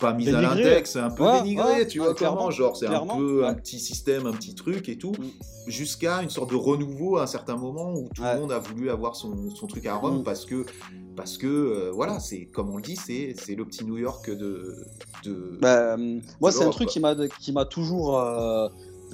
pas 0.00 0.12
mis 0.14 0.28
à 0.28 0.40
l'index, 0.40 0.96
un 0.96 1.10
peu 1.10 1.24
Ouais, 1.24 1.42
dénigré, 1.42 1.64
ouais, 1.64 1.86
tu 1.86 2.00
ouais, 2.00 2.06
vois 2.06 2.14
clairement, 2.14 2.50
genre 2.50 2.76
c'est 2.76 2.86
un 2.86 3.06
peu 3.06 3.46
un 3.46 3.54
petit 3.54 3.78
système, 3.78 4.26
un 4.26 4.32
petit 4.32 4.54
truc 4.54 4.88
et 4.88 4.96
tout, 4.98 5.12
Mm. 5.12 5.70
jusqu'à 5.70 6.22
une 6.22 6.30
sorte 6.30 6.50
de 6.50 6.56
renouveau 6.56 7.18
à 7.18 7.24
un 7.24 7.26
certain 7.26 7.56
moment 7.56 7.92
où 7.94 8.08
tout 8.14 8.22
le 8.22 8.40
monde 8.40 8.52
a 8.52 8.58
voulu 8.58 8.90
avoir 8.90 9.14
son, 9.16 9.50
son 9.54 9.66
truc 9.66 9.86
à 9.86 9.94
Rome 9.96 10.20
Mm. 10.20 10.24
parce 10.24 10.44
que, 10.44 10.64
parce 11.16 11.36
que 11.36 11.46
euh, 11.46 11.90
voilà, 11.92 12.20
c'est 12.20 12.46
comme 12.46 12.70
on 12.70 12.76
le 12.76 12.82
dit, 12.82 12.96
c'est 12.96 13.34
c'est 13.36 13.54
le 13.56 13.64
petit 13.64 13.84
New 13.84 13.98
York 13.98 14.30
de... 14.30 14.84
de... 15.24 15.58
Bah, 15.60 15.94
euh, 15.96 16.20
moi 16.40 16.50
c'est 16.52 16.64
un 16.64 16.70
truc 16.70 16.88
qui 16.88 17.00
m'a 17.00 17.14
qui 17.40 17.52
m'a 17.52 17.64
toujours 17.64 18.18
euh, 18.18 18.68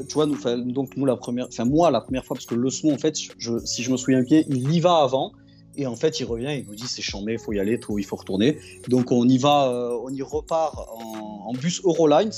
tu 0.08 0.14
vois 0.14 0.26
nous 0.26 0.36
donc 0.72 0.96
nous 0.96 1.04
la 1.06 1.16
première 1.16 1.46
enfin 1.48 1.64
moi 1.64 1.90
la 1.90 2.00
première 2.00 2.24
fois 2.24 2.34
parce 2.34 2.46
que 2.46 2.54
le 2.54 2.70
SMO 2.70 2.92
en 2.92 2.98
fait 2.98 3.16
je, 3.38 3.58
si 3.64 3.82
je 3.82 3.90
me 3.90 3.96
souviens 3.96 4.22
bien 4.22 4.42
il 4.48 4.72
y 4.72 4.80
va 4.80 4.96
avant 4.98 5.32
et 5.76 5.86
en 5.86 5.96
fait 5.96 6.20
il 6.20 6.24
revient 6.24 6.58
il 6.58 6.66
nous 6.66 6.74
dit 6.74 6.86
c'est 6.86 7.02
chambé 7.02 7.38
faut 7.38 7.52
y 7.52 7.60
aller 7.60 7.78
tout 7.80 7.98
il 7.98 8.04
faut 8.04 8.16
retourner 8.16 8.58
donc 8.88 9.12
on 9.12 9.28
y 9.28 9.38
va 9.38 9.68
euh, 9.68 9.98
on 10.04 10.10
y 10.10 10.22
repart 10.22 10.76
en, 10.96 11.48
en 11.48 11.52
bus 11.52 11.80
Eurolines 11.84 12.32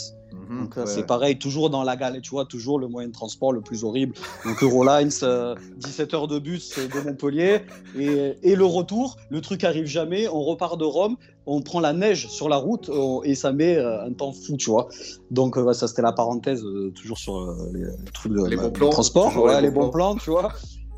Mhm, 0.49 0.61
Donc 0.61 0.77
euh, 0.77 0.81
ouais, 0.83 0.87
c'est 0.87 1.01
ouais. 1.01 1.07
pareil, 1.07 1.39
toujours 1.39 1.71
dans 1.71 1.83
la 1.83 1.97
galère, 1.97 2.21
tu 2.23 2.31
vois, 2.31 2.45
toujours 2.45 2.79
le 2.79 2.89
moyen 2.89 3.09
de 3.09 3.13
transport 3.13 3.53
le 3.53 3.61
plus 3.61 3.85
horrible. 3.85 4.15
Donc 4.45 4.63
Eurolines, 4.63 5.11
euh, 5.23 5.55
17 5.79 6.15
heures 6.15 6.29
de 6.29 6.39
bus 6.39 6.77
euh, 6.79 6.89
de 6.89 7.01
Montpellier, 7.01 7.61
et, 7.99 8.35
et 8.43 8.57
le 8.57 8.65
retour, 8.65 9.17
le 9.31 9.41
truc 9.41 9.65
arrive 9.65 9.87
jamais, 9.87 10.29
on 10.29 10.43
repart 10.43 10.79
de 10.79 10.85
Rome, 10.85 11.17
on 11.47 11.63
prend 11.63 11.81
la 11.81 11.93
neige 11.93 12.29
sur 12.29 12.49
la 12.49 12.57
route 12.57 12.89
on- 12.89 13.23
et 13.23 13.35
ça 13.35 13.53
met 13.53 13.77
euh, 13.77 14.05
un 14.05 14.13
temps 14.13 14.33
fou, 14.33 14.57
tu 14.57 14.71
vois. 14.71 14.89
Donc 15.31 15.57
euh, 15.57 15.63
ouais, 15.63 15.75
ça 15.75 15.89
c'était 15.89 16.03
la 16.03 16.13
parenthèse, 16.13 16.65
euh, 16.65 16.91
toujours 16.95 17.19
sur 17.19 17.37
euh, 17.37 17.71
les, 17.73 17.85
trucs 18.13 18.33
de 18.33 18.45
Les 18.47 18.57
bons 18.57 18.69
du 18.69 18.73
plans, 18.81 18.91
transport, 18.91 19.37
ouais, 19.37 19.55
les 19.57 19.63
les 19.63 19.71
bons 19.71 19.87
bons 19.87 19.91
plans, 19.91 20.17
tu 20.17 20.31
vois. 20.31 20.53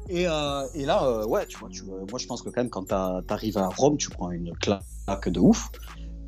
Et, 0.09 0.27
euh, 0.27 0.63
et 0.75 0.87
là, 0.87 1.05
euh, 1.05 1.27
ouais, 1.27 1.47
tu 1.47 1.59
vois, 1.59 1.69
tu 1.69 1.85
moi 1.85 2.19
je 2.19 2.27
pense 2.27 2.41
que 2.43 2.49
quand 2.49 2.63
même 2.63 2.71
quand 2.71 2.87
t'arrives 3.27 3.59
à 3.59 3.69
Rome, 3.69 3.99
tu 3.99 4.09
prends 4.09 4.31
une 4.31 4.55
claque 4.57 5.29
de 5.29 5.39
ouf. 5.39 5.71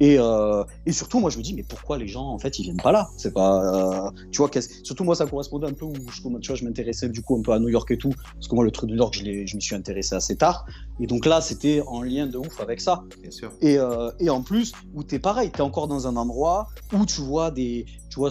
Et, 0.01 0.17
euh, 0.19 0.65
et 0.87 0.93
surtout, 0.93 1.21
moi, 1.21 1.29
je 1.31 1.37
me 1.37 1.43
dis, 1.43 1.53
mais 1.55 1.63
pourquoi 1.63 1.99
les 1.99 2.09
gens, 2.09 2.27
en 2.29 2.39
fait, 2.39 2.59
ils 2.59 2.63
viennent 2.63 2.79
pas 2.79 2.91
là? 2.93 3.11
C'est 3.19 3.35
pas, 3.35 4.07
euh, 4.07 4.11
tu 4.31 4.39
vois, 4.39 4.49
qu'est-ce- 4.49 4.71
surtout 4.83 5.05
moi, 5.05 5.15
ça 5.15 5.27
correspondait 5.27 5.67
un 5.67 5.75
peu 5.75 5.85
où, 5.85 5.95
je, 5.95 6.21
tu 6.41 6.47
vois, 6.49 6.57
je 6.57 6.65
m'intéressais 6.65 7.09
du 7.11 7.23
coup 7.23 7.37
un 7.39 7.43
peu 7.43 7.53
à 7.53 7.59
New 7.59 7.69
York 7.69 7.91
et 7.91 7.99
tout, 7.99 8.09
parce 8.11 8.49
que 8.49 8.55
moi, 8.55 8.65
le 8.65 8.71
truc 8.71 8.89
de 8.89 8.95
New 8.95 9.01
York, 9.03 9.15
je, 9.15 9.23
je 9.47 9.57
m'y 9.57 9.63
suis 9.63 9.75
intéressé 9.75 10.15
assez 10.15 10.37
tard. 10.37 10.65
Et 11.01 11.07
donc 11.07 11.27
là, 11.27 11.41
c'était 11.41 11.83
en 11.87 12.03
lien 12.03 12.27
de 12.27 12.39
ouf 12.39 12.61
avec 12.61 12.81
ça. 12.81 13.05
Bien 13.23 13.31
sûr. 13.31 13.53
Et, 13.61 13.79
euh, 13.79 14.11
et 14.21 14.31
en 14.31 14.43
plus, 14.43 14.73
où 14.95 15.03
t'es 15.05 15.19
pareil, 15.19 15.51
t'es 15.51 15.61
encore 15.61 15.87
dans 15.87 16.07
un 16.07 16.17
endroit 16.17 16.69
où 16.95 17.05
tu 17.05 17.21
vois 17.21 17.51
des, 17.51 17.85
tu 18.09 18.19
vois, 18.21 18.31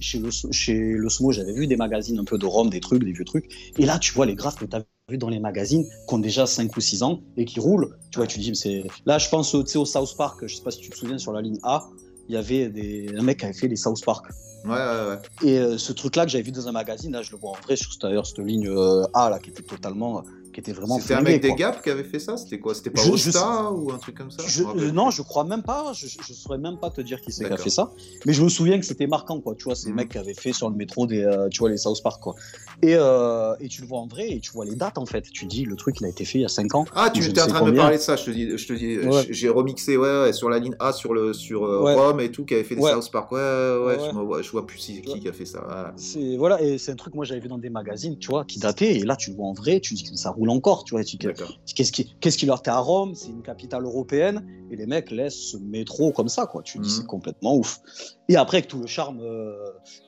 chez, 0.00 0.18
le, 0.18 0.30
chez 0.30 0.78
le 0.78 1.08
Sumo, 1.08 1.32
j'avais 1.32 1.52
vu 1.52 1.66
des 1.66 1.76
magazines 1.76 2.18
un 2.18 2.24
peu 2.24 2.38
de 2.38 2.46
Rome, 2.46 2.70
des 2.70 2.80
trucs, 2.80 3.04
des 3.04 3.12
vieux 3.12 3.24
trucs. 3.24 3.48
Et 3.78 3.86
là, 3.86 3.98
tu 3.98 4.12
vois 4.12 4.26
les 4.26 4.34
graphes 4.34 4.56
que 4.56 4.64
t'as 4.64 4.82
vu 5.08 5.18
dans 5.18 5.28
les 5.28 5.40
magazines 5.40 5.84
qui 5.84 6.14
ont 6.14 6.18
déjà 6.18 6.46
5 6.46 6.76
ou 6.76 6.80
6 6.80 7.02
ans 7.02 7.20
et 7.36 7.44
qui 7.44 7.60
roulent. 7.60 7.96
Tu 8.10 8.18
vois, 8.18 8.26
tu 8.26 8.38
dis, 8.38 8.50
mais 8.50 8.56
c'est, 8.56 8.84
là, 9.06 9.18
je 9.18 9.28
pense, 9.28 9.56
tu 9.66 9.78
au 9.78 9.84
South 9.84 10.16
Park, 10.16 10.46
je 10.46 10.54
sais 10.54 10.62
pas 10.62 10.70
si 10.70 10.80
tu 10.80 10.90
te 10.90 10.96
souviens, 10.96 11.18
sur 11.18 11.32
la 11.32 11.40
ligne 11.40 11.58
A, 11.62 11.88
il 12.28 12.34
y 12.34 12.38
avait 12.38 12.68
des, 12.68 13.08
un 13.16 13.22
mec 13.22 13.38
qui 13.38 13.44
avait 13.46 13.54
fait 13.54 13.68
les 13.68 13.76
South 13.76 14.04
Park. 14.04 14.26
Ouais, 14.64 14.70
ouais, 14.70 14.76
ouais. 14.76 15.18
Et 15.48 15.58
euh, 15.58 15.78
ce 15.78 15.92
truc-là 15.92 16.24
que 16.24 16.30
j'avais 16.30 16.42
vu 16.42 16.52
dans 16.52 16.68
un 16.68 16.72
magazine, 16.72 17.12
là, 17.12 17.22
je 17.22 17.30
le 17.30 17.38
vois 17.38 17.50
en 17.50 17.60
vrai 17.62 17.76
sur 17.76 17.92
cette 17.92 18.38
ligne 18.38 18.68
euh, 18.68 19.06
A, 19.14 19.30
là, 19.30 19.38
qui 19.38 19.50
était 19.50 19.62
totalement, 19.62 20.22
qui 20.64 20.70
était 20.70 20.72
vraiment 20.78 20.98
C'était 20.98 21.14
un 21.14 21.20
mec 21.20 21.40
des 21.40 21.48
quoi. 21.48 21.56
Gap 21.56 21.82
qui 21.84 21.88
avait 21.90 22.02
fait 22.02 22.18
ça? 22.18 22.36
C'était 22.36 22.58
quoi? 22.58 22.74
C'était 22.74 22.90
pas 22.90 23.00
Je- 23.02 23.14
je 23.16 23.28
Osta 23.28 23.70
ou 23.70 23.92
un 23.92 23.98
truc 23.98 24.16
comme 24.16 24.30
ça? 24.32 24.42
Je- 24.44 24.64
non, 24.90 25.10
je 25.10 25.22
crois 25.22 25.44
même 25.44 25.62
pas. 25.62 25.92
Je, 25.94 26.06
je 26.08 26.32
saurais 26.32 26.58
même 26.58 26.78
pas 26.78 26.90
te 26.90 27.00
dire 27.00 27.20
qui 27.20 27.30
c'est 27.30 27.44
qui 27.46 27.52
a 27.52 27.56
fait 27.56 27.70
ça. 27.70 27.92
Mais 28.26 28.32
je 28.32 28.42
me 28.42 28.48
souviens 28.48 28.78
que 28.80 28.84
c'était 28.84 29.06
marquant, 29.06 29.40
quoi. 29.40 29.54
Tu 29.54 29.64
vois, 29.64 29.76
ces 29.76 29.90
Mhm. 29.90 29.94
mecs 29.96 30.08
qui 30.10 30.18
avaient 30.18 30.34
fait 30.34 30.52
sur 30.52 30.68
le 30.68 30.74
métro 30.74 31.06
des, 31.06 31.22
euh, 31.22 31.48
tu 31.48 31.60
vois, 31.60 31.70
les 31.70 31.76
South 31.76 32.02
Park, 32.02 32.20
quoi. 32.20 32.34
Et, 32.82 32.94
euh, 32.96 33.54
et 33.60 33.68
tu 33.68 33.82
le 33.82 33.86
vois 33.86 33.98
en 34.00 34.06
vrai 34.08 34.28
et 34.30 34.40
tu 34.40 34.50
vois 34.50 34.64
les 34.64 34.74
dates, 34.74 34.98
en 34.98 35.06
fait. 35.06 35.22
Tu 35.30 35.46
dis, 35.46 35.64
le 35.64 35.76
truc, 35.76 36.00
il 36.00 36.06
a 36.06 36.08
été 36.08 36.24
fait 36.24 36.38
il 36.38 36.42
y 36.42 36.44
a 36.44 36.48
5 36.48 36.74
ans. 36.74 36.84
Ah, 36.94 37.10
tu 37.10 37.20
ne 37.22 37.28
étais 37.28 37.40
en 37.40 37.46
train 37.46 37.64
de 37.64 37.70
me 37.70 37.76
parler 37.76 37.96
de 37.98 38.02
ça, 38.02 38.16
je 38.16 38.24
te 38.24 38.30
dis, 38.30 38.56
je 38.58 38.66
te 38.66 38.72
dis, 38.72 38.98
Ouais. 38.98 39.26
j'ai 39.30 39.48
remixé, 39.48 39.96
ouais, 39.96 40.22
ouais, 40.22 40.32
sur 40.32 40.48
la 40.50 40.58
ligne 40.58 40.74
A, 40.80 40.92
sur 40.92 41.14
le, 41.14 41.32
sur 41.32 41.64
euh, 41.64 41.82
Ouais. 41.84 41.94
Rome 41.94 42.18
et 42.20 42.30
tout, 42.32 42.44
qui 42.44 42.54
avait 42.54 42.64
fait 42.64 42.74
des. 42.74 42.82
South 42.82 43.10
Park, 43.12 43.30
ouais, 43.32 43.38
ouais. 43.38 44.42
Je, 44.42 44.50
vois, 44.50 44.66
plus 44.66 44.78
si- 44.78 45.02
qui 45.02 45.20
qui 45.20 45.28
a 45.28 45.32
fait 45.32 45.44
ça. 45.46 45.62
voilà. 45.64 45.92
C'est 45.96 46.36
voilà, 46.36 46.60
et 46.60 46.78
c'est 46.78 46.90
un 46.92 46.96
truc 46.96 47.14
moi 47.14 47.24
j'avais 47.24 47.40
vu 47.40 47.48
dans 47.48 47.58
des 47.58 47.70
magazines, 47.70 48.18
tu 48.18 48.28
vois, 48.28 48.44
qui 48.44 48.58
datait. 48.58 48.96
Et 48.96 49.04
là, 49.04 49.14
tu 49.14 49.30
le 49.30 49.36
vois 49.36 49.46
en 49.46 49.52
vrai, 49.52 49.78
tu 49.80 49.94
dis 49.94 50.04
que 50.04 50.16
ça 50.16 50.30
roule 50.30 50.47
encore, 50.48 50.84
tu 50.84 50.94
vois. 50.94 51.02
Qu'est-ce 51.02 51.92
qui, 51.92 52.14
qu'est-ce 52.20 52.38
qui 52.38 52.46
leur 52.46 52.62
fait 52.62 52.70
à 52.70 52.78
Rome? 52.78 53.14
C'est 53.14 53.30
une 53.30 53.42
capitale 53.42 53.84
européenne 53.84 54.44
et 54.70 54.76
les 54.76 54.86
mecs 54.86 55.10
laissent 55.10 55.52
ce 55.52 55.56
métro 55.56 56.12
comme 56.12 56.28
ça, 56.28 56.46
quoi. 56.46 56.62
Tu 56.62 56.78
dis 56.78 56.88
Mhm. 56.88 56.94
c'est 56.96 57.06
complètement 57.06 57.56
ouf. 57.56 57.80
Et 58.28 58.36
après, 58.36 58.58
avec 58.58 58.68
tout 58.68 58.80
le 58.80 58.86
charme, 58.86 59.20
euh, 59.20 59.54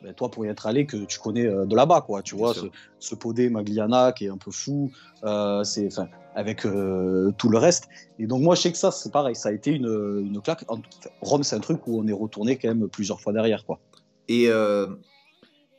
ben, 0.03 0.13
toi 0.15 0.31
pour 0.31 0.45
y 0.45 0.49
être 0.49 0.67
allé, 0.67 0.87
que 0.87 0.97
tu 1.05 1.19
connais 1.19 1.47
euh, 1.47 1.65
de 1.67 1.75
là-bas, 1.77 2.01
quoi. 2.03 2.23
Tu 2.23 2.35
Bien 2.35 2.45
vois, 2.45 2.55
sûr. 2.55 2.71
ce, 2.99 3.09
ce 3.11 3.15
podé 3.15 3.49
Magliana 3.51 4.13
qui 4.13 4.27
est 4.27 4.31
un 4.31 4.39
peu 4.39 4.51
fou, 4.51 4.91
euh, 5.25 5.63
c'est, 5.65 5.87
enfin, 5.87 6.09
avec 6.35 6.63
tout 6.63 7.49
le 7.49 7.59
reste. 7.59 7.89
Et 8.19 8.27
donc 8.27 8.43
moi, 8.43 8.55
je 8.55 8.63
sais 8.63 8.73
que 8.73 8.79
ça, 8.79 8.91
c'est 8.91 9.13
pareil, 9.13 9.35
ça 9.35 9.49
a 9.49 9.53
été 9.53 9.71
une, 9.71 10.23
une 10.25 10.41
claque. 10.41 10.65
Enfin, 10.69 10.83
Rome, 11.23 11.43
c'est 11.43 11.57
un 11.57 11.61
truc 11.61 11.87
où 11.87 11.99
on 11.99 12.07
est 12.07 12.13
retourné 12.13 12.57
quand 12.57 12.69
même 12.69 12.89
plusieurs 12.89 13.21
fois 13.21 13.33
derrière, 13.33 13.65
quoi. 13.65 13.81
Et 14.29 14.49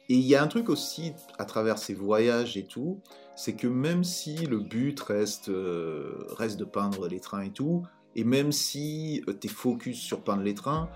et 0.09 0.15
il 0.15 0.25
y 0.25 0.35
a 0.35 0.43
un 0.43 0.47
truc 0.47 0.67
aussi 0.67 1.13
à 1.39 1.45
travers 1.45 1.77
ces 1.77 1.93
voyages 1.93 2.57
et 2.57 2.63
tout, 2.63 2.99
c'est 3.41 3.53
que 3.53 3.65
même 3.65 4.03
si 4.03 4.45
le 4.45 4.59
but 4.59 4.99
reste, 4.99 5.49
euh, 5.49 6.27
reste 6.37 6.59
de 6.59 6.63
peindre 6.63 7.07
les 7.07 7.19
trains 7.19 7.41
et 7.41 7.49
tout, 7.49 7.81
et 8.15 8.23
même 8.23 8.51
si 8.51 9.23
tu 9.25 9.47
es 9.47 9.49
focus 9.49 9.97
sur 9.99 10.21
peindre 10.21 10.43
les 10.43 10.53
trains, 10.53 10.89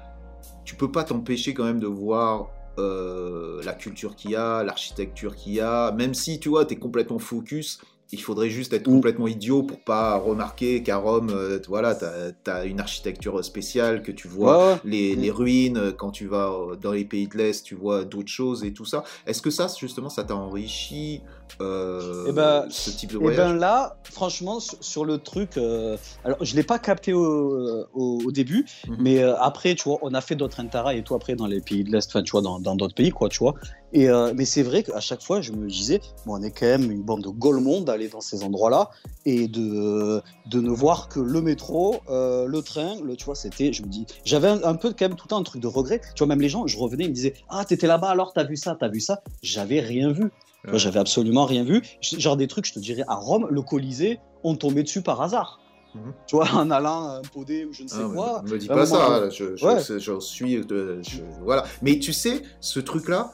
tu 0.63 0.75
peux 0.75 0.91
pas 0.91 1.03
t'empêcher 1.03 1.55
quand 1.55 1.63
même 1.63 1.79
de 1.79 1.87
voir 1.87 2.51
euh, 2.77 3.63
la 3.63 3.73
culture 3.73 4.15
qu'il 4.15 4.29
y 4.31 4.35
a, 4.35 4.63
l'architecture 4.63 5.35
qu'il 5.35 5.53
y 5.53 5.59
a, 5.59 5.91
même 5.93 6.13
si 6.13 6.39
tu 6.39 6.49
vois, 6.49 6.65
tu 6.65 6.75
es 6.75 6.77
complètement 6.77 7.17
focus, 7.17 7.79
il 8.11 8.21
faudrait 8.21 8.49
juste 8.49 8.73
être 8.73 8.87
Mm. 8.87 8.93
complètement 8.93 9.27
idiot 9.27 9.63
pour 9.63 9.79
pas 9.79 10.17
remarquer 10.17 10.83
qu'à 10.83 10.97
Rome, 10.97 11.31
euh, 11.31 11.59
voilà, 11.67 11.95
tu 11.95 12.05
as, 12.51 12.65
une 12.65 12.79
architecture 12.79 13.43
spéciale, 13.43 14.03
que 14.03 14.11
tu 14.11 14.27
vois 14.27 14.75
Ouais, 14.75 14.79
les, 14.85 15.15
Mm. 15.15 15.19
les 15.19 15.31
ruines, 15.31 15.77
euh, 15.77 15.91
quand 15.91 16.11
tu 16.11 16.27
vas 16.27 16.51
euh, 16.51 16.75
dans 16.75 16.91
les 16.91 17.05
pays 17.05 17.27
de 17.27 17.37
l'Est, 17.37 17.63
tu 17.63 17.75
vois 17.75 18.03
d'autres 18.05 18.29
choses 18.29 18.63
et 18.63 18.73
tout 18.73 18.85
ça. 18.85 19.03
Est-ce 19.25 19.41
que 19.41 19.49
ça, 19.49 19.67
justement, 19.79 20.09
ça 20.09 20.23
t'a 20.23 20.35
enrichi 20.35 21.21
euh, 21.61 22.25
Eh 22.27 22.31
ben, 22.31 22.65
ce 22.69 22.89
type 22.89 23.11
de 23.11 23.17
Et 23.17 23.19
voyage 23.21 23.37
ben 23.37 23.53
là, 23.55 23.95
franchement, 24.11 24.59
sur, 24.59 24.77
sur 24.83 25.05
le 25.05 25.19
truc, 25.19 25.57
euh, 25.57 25.97
alors 26.23 26.37
je 26.43 26.55
l'ai 26.55 26.63
pas 26.63 26.79
capté 26.79 27.13
au, 27.13 27.85
au- 27.93 28.21
au 28.25 28.31
début, 28.31 28.65
Mhm. 28.87 28.97
mais 28.99 29.19
euh, 29.23 29.35
après, 29.37 29.75
tu 29.75 29.83
vois, 29.83 29.99
on 30.01 30.13
a 30.13 30.21
fait 30.21 30.35
d'autres 30.35 30.59
intérêts 30.59 30.97
et 30.97 31.03
tout 31.03 31.15
après 31.15 31.35
dans 31.35 31.47
les 31.47 31.61
pays 31.61 31.83
de 31.83 31.91
l'Est, 31.91 32.09
enfin, 32.09 32.23
tu 32.23 32.31
vois, 32.31 32.41
dans 32.41 32.59
dans 32.59 32.75
d'autres 32.75 32.95
pays, 32.95 33.11
quoi, 33.11 33.29
tu 33.29 33.39
vois. 33.39 33.53
Et 33.93 34.09
euh, 34.09 34.33
mais 34.35 34.45
c'est 34.45 34.63
vrai 34.63 34.83
qu'à 34.83 34.99
chaque 34.99 35.21
fois, 35.21 35.39
je 35.41 35.51
me 35.53 35.67
disais, 35.67 36.01
bon, 36.25 36.37
on 36.39 36.41
est 36.43 36.51
quand 36.51 36.65
même 36.65 36.91
une 36.91 37.03
bande 37.03 37.23
de 37.23 37.29
golemons 37.29 37.81
d'aller 37.81 38.09
dans 38.09 38.21
ces 38.21 38.43
endroits-là 38.43 38.89
et 39.25 39.47
de 39.47 40.21
de 40.47 40.59
ne 40.61 40.69
voir 40.71 41.07
que 41.07 41.19
le 41.19 41.41
métro, 41.41 42.01
euh, 42.09 42.45
le 42.45 42.61
train, 42.61 42.95
le, 43.03 43.15
tu 43.15 43.25
vois, 43.25 43.35
c'était, 43.35 43.71
je 43.71 43.81
me 43.83 43.87
dis, 43.87 44.05
j'avais 44.25 44.49
un, 44.49 44.61
un 44.63 44.75
peu 44.75 44.89
quand 44.89 45.07
même 45.07 45.15
tout 45.15 45.25
le 45.25 45.29
temps 45.29 45.39
un 45.39 45.43
truc 45.43 45.61
de 45.61 45.67
regret. 45.67 46.01
Tu 46.15 46.19
vois, 46.23 46.27
même 46.27 46.41
les 46.41 46.49
gens, 46.49 46.67
je 46.67 46.77
revenais, 46.77 47.05
ils 47.05 47.09
me 47.09 47.13
disaient, 47.15 47.35
ah, 47.49 47.63
t'étais 47.65 47.87
là-bas, 47.87 48.09
alors 48.09 48.33
t'as 48.33 48.43
vu 48.43 48.57
ça, 48.57 48.75
t'as 48.77 48.89
vu 48.89 48.99
ça? 48.99 49.21
J'avais 49.41 49.79
rien 49.79 50.11
vu. 50.11 50.31
Ouais. 50.67 50.77
J'avais 50.79 50.99
absolument 50.99 51.45
rien 51.45 51.63
vu. 51.63 51.81
Genre 52.01 52.37
des 52.37 52.47
trucs, 52.47 52.65
je 52.65 52.73
te 52.73 52.79
dirais, 52.79 53.03
à 53.07 53.15
Rome, 53.15 53.47
le 53.49 53.61
Colisée, 53.61 54.19
on 54.43 54.55
tombait 54.55 54.83
dessus 54.83 55.01
par 55.01 55.21
hasard. 55.21 55.59
Mhm. 55.93 56.13
Tu 56.27 56.35
vois, 56.35 56.49
en 56.53 56.69
allant 56.71 57.07
à 57.07 57.17
un 57.17 57.21
podé 57.21 57.65
ou 57.65 57.71
je 57.73 57.83
ne 57.83 57.87
sais 57.87 57.95
Ah, 57.99 58.09
quoi. 58.13 58.41
me 58.43 58.51
me 58.51 58.57
dis 58.57 58.67
pas 58.67 58.75
moment, 58.75 58.85
ça, 58.85 59.19
là, 59.21 59.29
je, 59.29 59.55
je- 59.55 59.65
Ouais. 59.65 59.79
suis. 60.19 60.61
je- 61.03 61.21
voilà. 61.43 61.63
Mais 61.81 61.99
tu 61.99 62.11
sais, 62.13 62.41
ce 62.59 62.79
truc-là, 62.81 63.33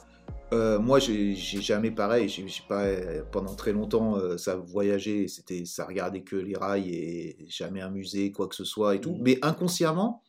euh, 0.54 0.78
moi, 0.78 1.00
j'ai 1.00 1.34
jamais 1.36 1.90
pareil. 1.92 2.28
J'ai 2.30 2.46
pas 2.68 2.82
euh, 2.84 3.24
pendant 3.32 3.56
très 3.56 3.72
longtemps 3.72 4.18
euh, 4.18 4.38
ça 4.38 4.56
voyageait, 4.58 5.26
c'était 5.28 5.64
ça 5.66 5.86
regardait 5.86 6.22
que 6.22 6.36
les 6.36 6.56
rails 6.56 6.90
et 6.94 7.38
jamais 7.50 7.82
un 7.82 7.90
musée, 7.90 8.32
quoi 8.32 8.48
que 8.48 8.56
ce 8.56 8.66
soit 8.66 8.96
et 8.96 9.02
tout. 9.02 9.14
Mhm. 9.14 9.20
Mais 9.22 9.40
inconsciemment, 9.42 10.22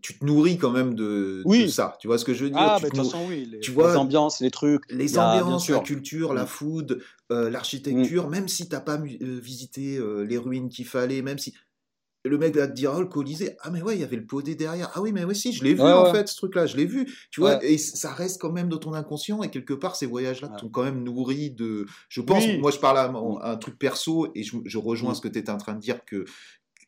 tu 0.00 0.18
te 0.18 0.24
nourris 0.24 0.58
quand 0.58 0.70
même 0.70 0.94
de, 0.94 1.42
Oui. 1.44 1.62
de 1.64 1.66
ça. 1.68 1.96
Tu 2.00 2.06
vois 2.06 2.18
ce 2.18 2.24
que 2.24 2.34
je 2.34 2.44
veux 2.44 2.50
dire? 2.50 2.58
Ah, 2.60 2.76
Tu 2.78 2.86
nourris- 2.86 2.96
façon, 3.10 3.24
oui. 3.28 3.48
Les, 3.50 3.60
tu 3.60 3.70
vois, 3.70 3.90
les 3.92 3.96
ambiances, 3.96 4.40
les 4.40 4.50
trucs. 4.50 4.82
les 4.90 5.18
ambiances, 5.18 5.68
la 5.68 5.80
culture, 5.80 6.32
la 6.34 6.44
Mm. 6.44 6.48
food, 6.48 7.02
euh, 7.32 7.50
l'architecture, 7.50 8.28
même 8.28 8.48
si 8.48 8.68
t'as 8.68 8.80
pas 8.80 8.98
euh, 8.98 9.38
visité 9.42 9.96
euh, 9.98 10.22
les 10.24 10.38
ruines 10.38 10.68
qu'il 10.68 10.86
fallait, 10.86 11.22
même 11.22 11.38
si 11.38 11.54
le 12.22 12.36
mec 12.36 12.54
va 12.54 12.66
te 12.68 12.74
dire 12.74 12.92
oh 12.94 13.00
le 13.00 13.06
Colisée, 13.06 13.56
ah 13.62 13.70
mais 13.70 13.80
ouais 13.80 13.94
il 13.96 14.00
y 14.02 14.04
avait 14.04 14.16
le 14.16 14.26
podé 14.26 14.54
derrière, 14.54 14.90
ah 14.92 15.00
oui 15.00 15.10
mais 15.10 15.24
oui 15.24 15.34
si 15.34 15.54
je 15.54 15.64
l'ai 15.64 15.72
vu 15.72 15.80
Ouais, 15.80 15.90
en 15.90 16.04
ouais. 16.04 16.12
fait 16.12 16.28
ce 16.28 16.36
truc 16.36 16.54
là, 16.54 16.66
je 16.66 16.76
l'ai 16.76 16.84
vu, 16.84 17.06
tu 17.30 17.40
vois, 17.40 17.64
et 17.64 17.78
ça 17.78 18.12
reste 18.12 18.38
quand 18.38 18.52
même 18.52 18.68
dans 18.68 18.76
ton 18.76 18.92
inconscient 18.92 19.42
et 19.42 19.48
quelque 19.50 19.72
part 19.72 19.96
ces 19.96 20.04
voyages 20.04 20.42
là 20.42 20.48
Ouais. 20.50 20.56
t'ont 20.58 20.68
quand 20.68 20.82
même 20.82 21.02
nourri 21.02 21.48
de, 21.50 21.86
je 22.10 22.20
pense, 22.20 22.44
Oui. 22.44 22.58
moi 22.58 22.72
je 22.72 22.78
parle 22.78 22.98
à, 22.98 23.04
un- 23.08 23.12
Mm. 23.12 23.38
un 23.42 23.56
truc 23.56 23.78
perso 23.78 24.28
et 24.34 24.42
je, 24.42 24.54
je 24.66 24.76
rejoins 24.76 25.12
Mm. 25.12 25.14
ce 25.14 25.20
que 25.22 25.28
tu 25.28 25.38
étais 25.38 25.50
en 25.50 25.56
train 25.56 25.72
de 25.72 25.80
dire 25.80 26.04
que 26.04 26.26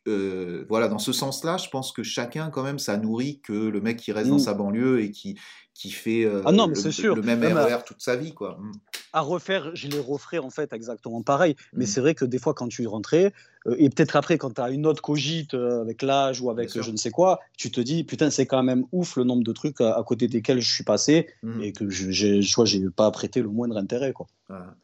euh, 0.07 0.65
voilà, 0.69 0.87
dans 0.87 0.99
ce 0.99 1.13
sens-là, 1.13 1.57
je 1.57 1.69
pense 1.69 1.91
que 1.91 2.03
chacun, 2.03 2.49
quand 2.49 2.63
même, 2.63 2.79
ça 2.79 2.97
nourrit 2.97 3.39
que 3.41 3.53
le 3.53 3.81
mec 3.81 3.97
qui 3.97 4.11
reste 4.11 4.29
dans 4.29 4.39
sa 4.39 4.53
banlieue 4.53 5.01
et 5.01 5.11
qui, 5.11 5.37
qui 5.73 5.91
fait 5.91 6.25
euh, 6.25 6.41
Ah 6.45 6.51
non, 6.51 6.67
mais 6.67 6.75
le, 6.81 6.91
sûr. 6.91 7.15
le 7.15 7.21
même 7.21 7.43
RER 7.43 7.79
toute 7.85 8.01
sa 8.01 8.15
vie, 8.15 8.33
quoi. 8.33 8.57
Mm. 8.59 8.71
À 9.15 9.21
refaire, 9.21 9.71
je 9.75 9.87
les 9.87 9.99
referais 9.99 10.39
en 10.39 10.49
fait 10.49 10.73
exactement 10.73 11.21
pareil. 11.21 11.55
Mais 11.73 11.85
Mm. 11.85 11.87
c'est 11.87 12.01
vrai 12.01 12.15
que 12.15 12.25
des 12.25 12.39
fois, 12.39 12.53
quand 12.53 12.67
tu 12.67 12.85
rentrais, 12.87 13.31
euh, 13.67 13.75
et 13.77 13.89
peut-être 13.89 14.15
après, 14.15 14.37
quand 14.37 14.55
tu 14.55 14.61
as 14.61 14.69
une 14.71 14.85
autre 14.85 15.01
cogite 15.01 15.53
euh, 15.53 15.81
avec 15.81 16.01
l'âge 16.01 16.41
ou 16.41 16.49
avec 16.49 16.69
je 16.81 16.91
ne 16.91 16.97
sais 16.97 17.11
quoi, 17.11 17.39
tu 17.57 17.71
te 17.71 17.79
dis, 17.79 18.03
putain, 18.03 18.29
c'est 18.29 18.45
quand 18.45 18.63
même 18.63 18.85
ouf 18.91 19.15
le 19.15 19.23
nombre 19.23 19.43
de 19.43 19.51
trucs 19.51 19.79
à, 19.81 19.93
à 19.97 20.03
côté 20.03 20.27
desquels 20.27 20.59
je 20.61 20.71
suis 20.73 20.83
passé 20.83 21.27
et 21.61 21.71
que 21.73 21.89
je 21.89 22.11
je 22.11 22.41
j'ai 22.65 22.89
pas 22.89 23.09
prêté 23.11 23.41
le 23.41 23.49
moindre 23.49 23.77
intérêt. 23.77 24.13
Quoi. 24.13 24.27
Voilà. 24.49 24.75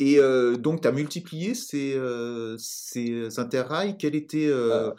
Et 0.00 0.18
euh, 0.18 0.56
donc, 0.56 0.82
tu 0.82 0.88
as 0.88 0.92
multiplié 0.92 1.54
ces, 1.54 1.94
euh, 1.94 2.56
ces 2.58 3.38
interrails. 3.38 3.96
Quel 3.98 4.14
était. 4.14 4.46
euh, 4.46 4.92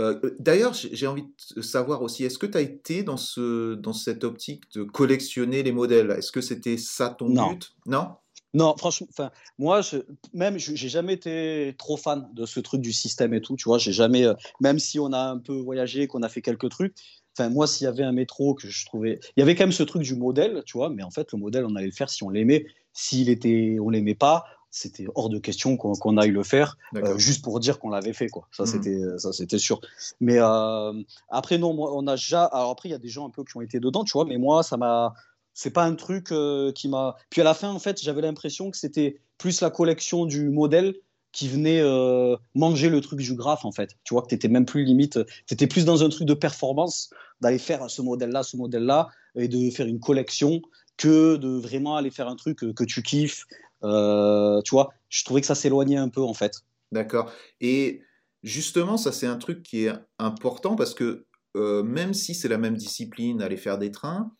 euh, 0.00 0.18
D'ailleurs, 0.38 0.72
j'ai 0.74 1.06
envie 1.06 1.24
de 1.54 1.60
savoir 1.62 2.00
aussi, 2.02 2.24
est-ce 2.24 2.38
que 2.38 2.46
tu 2.46 2.56
as 2.56 2.62
été 2.62 3.02
dans, 3.02 3.18
ce, 3.18 3.74
dans 3.74 3.92
cette 3.92 4.24
optique 4.24 4.64
de 4.74 4.84
collectionner 4.84 5.62
les 5.62 5.72
modèles? 5.72 6.10
Est-ce 6.12 6.32
que 6.32 6.40
c'était 6.40 6.78
ça 6.78 7.10
ton 7.10 7.28
Non. 7.28 7.50
but? 7.50 7.72
Non? 7.86 8.08
Non, 8.54 8.74
franchement, 8.76 9.06
enfin, 9.10 9.30
moi, 9.58 9.80
je, 9.80 9.96
même, 10.34 10.58
je- 10.58 10.74
j'ai 10.74 10.90
jamais 10.90 11.14
été 11.14 11.74
trop 11.78 11.96
fan 11.96 12.28
de 12.34 12.44
ce 12.44 12.60
truc 12.60 12.82
du 12.82 12.92
système 12.92 13.32
et 13.32 13.40
tout, 13.40 13.56
tu 13.56 13.64
vois, 13.64 13.78
j'ai 13.78 13.92
jamais, 13.92 14.26
même 14.60 14.78
si 14.78 14.98
on 15.00 15.10
a 15.14 15.18
un 15.30 15.38
peu 15.38 15.54
voyagé, 15.54 16.06
qu'on 16.06 16.22
a 16.22 16.28
fait 16.28 16.42
quelques 16.42 16.68
trucs, 16.68 16.94
enfin, 17.34 17.48
moi, 17.48 17.66
s'il 17.66 17.86
y 17.86 17.88
avait 17.88 18.02
un 18.02 18.12
métro 18.12 18.54
que 18.54 18.68
je 18.68 18.84
trouvais, 18.84 19.20
il 19.36 19.40
y 19.40 19.42
avait 19.42 19.54
quand 19.54 19.64
même 19.64 19.72
ce 19.72 19.82
truc 19.82 20.02
du 20.02 20.16
modèle, 20.16 20.62
tu 20.66 20.76
vois, 20.76 20.90
mais 20.90 21.02
en 21.02 21.10
fait, 21.10 21.32
le 21.32 21.38
modèle, 21.38 21.64
on 21.64 21.74
allait 21.76 21.86
le 21.86 21.92
faire 21.92 22.10
si 22.10 22.24
on 22.24 22.28
l'aimait, 22.28 22.66
s'il 22.92 23.28
était, 23.28 23.78
on 23.80 23.90
l'aimait 23.90 24.14
pas, 24.14 24.44
c'était 24.70 25.06
hors 25.14 25.28
de 25.28 25.38
question 25.38 25.76
qu'on 25.76 26.16
aille 26.16 26.30
le 26.30 26.42
faire, 26.42 26.78
euh, 26.96 27.18
juste 27.18 27.44
pour 27.44 27.60
dire 27.60 27.78
qu'on 27.78 27.90
l'avait 27.90 28.14
fait, 28.14 28.28
quoi. 28.28 28.48
Ça, 28.52 28.62
Mhm. 28.62 28.68
c'était, 28.70 29.00
ça, 29.18 29.32
c'était 29.32 29.58
sûr. 29.58 29.80
Mais 30.20 30.38
euh, 30.38 30.92
après, 31.28 31.58
non, 31.58 31.74
moi, 31.74 31.90
on 31.94 32.06
a 32.06 32.12
déjà, 32.16 32.44
alors 32.44 32.70
après, 32.70 32.88
il 32.88 32.92
y 32.92 32.94
a 32.94 32.98
des 32.98 33.08
gens 33.08 33.26
un 33.26 33.30
peu 33.30 33.44
qui 33.44 33.56
ont 33.56 33.60
été 33.60 33.80
dedans, 33.80 34.02
tu 34.04 34.12
vois, 34.12 34.24
mais 34.24 34.38
moi, 34.38 34.62
ça 34.62 34.78
m'a, 34.78 35.12
c'est 35.52 35.72
pas 35.72 35.84
un 35.84 35.94
truc 35.94 36.32
euh, 36.32 36.72
qui 36.72 36.88
m'a. 36.88 37.16
Puis 37.28 37.42
à 37.42 37.44
la 37.44 37.52
fin, 37.52 37.68
en 37.70 37.78
fait, 37.78 38.00
j'avais 38.02 38.22
l'impression 38.22 38.70
que 38.70 38.78
c'était 38.78 39.20
plus 39.36 39.60
la 39.60 39.68
collection 39.68 40.24
du 40.24 40.48
modèle 40.48 40.94
qui 41.32 41.48
venait 41.48 41.80
euh, 41.80 42.36
manger 42.54 42.88
le 42.90 43.00
truc 43.02 43.18
du 43.20 43.34
graphe, 43.34 43.64
en 43.66 43.72
fait. 43.72 43.96
Tu 44.04 44.14
vois, 44.14 44.22
que 44.22 44.28
tu 44.28 44.34
étais 44.34 44.48
même 44.48 44.66
plus 44.66 44.84
limite. 44.84 45.18
Tu 45.46 45.54
étais 45.54 45.66
plus 45.66 45.84
dans 45.84 46.02
un 46.04 46.08
truc 46.10 46.26
de 46.26 46.34
performance, 46.34 47.10
d'aller 47.42 47.58
faire 47.58 47.90
ce 47.90 48.00
modèle-là, 48.02 48.42
ce 48.42 48.56
modèle-là, 48.56 49.08
et 49.34 49.48
de 49.48 49.70
faire 49.70 49.86
une 49.86 49.98
collection, 50.00 50.60
que 50.96 51.36
de 51.36 51.48
vraiment 51.48 51.96
aller 51.96 52.10
faire 52.10 52.28
un 52.28 52.36
truc 52.36 52.58
que, 52.58 52.72
que 52.72 52.84
tu 52.84 53.02
kiffes. 53.02 53.44
Euh, 53.82 54.60
tu 54.62 54.70
vois, 54.74 54.92
je 55.08 55.24
trouvais 55.24 55.40
que 55.40 55.46
ça 55.46 55.54
s'éloignait 55.54 55.96
un 55.96 56.08
peu, 56.08 56.22
en 56.22 56.34
fait. 56.34 56.62
D'accord. 56.92 57.32
Et 57.60 58.02
justement, 58.42 58.96
ça, 58.96 59.12
c'est 59.12 59.26
un 59.26 59.36
truc 59.36 59.62
qui 59.62 59.86
est 59.86 59.92
important 60.18 60.76
parce 60.76 60.94
que 60.94 61.24
euh, 61.56 61.82
même 61.82 62.14
si 62.14 62.34
c'est 62.34 62.48
la 62.48 62.58
même 62.58 62.76
discipline, 62.76 63.42
aller 63.42 63.56
faire 63.56 63.78
des 63.78 63.90
trains, 63.90 64.32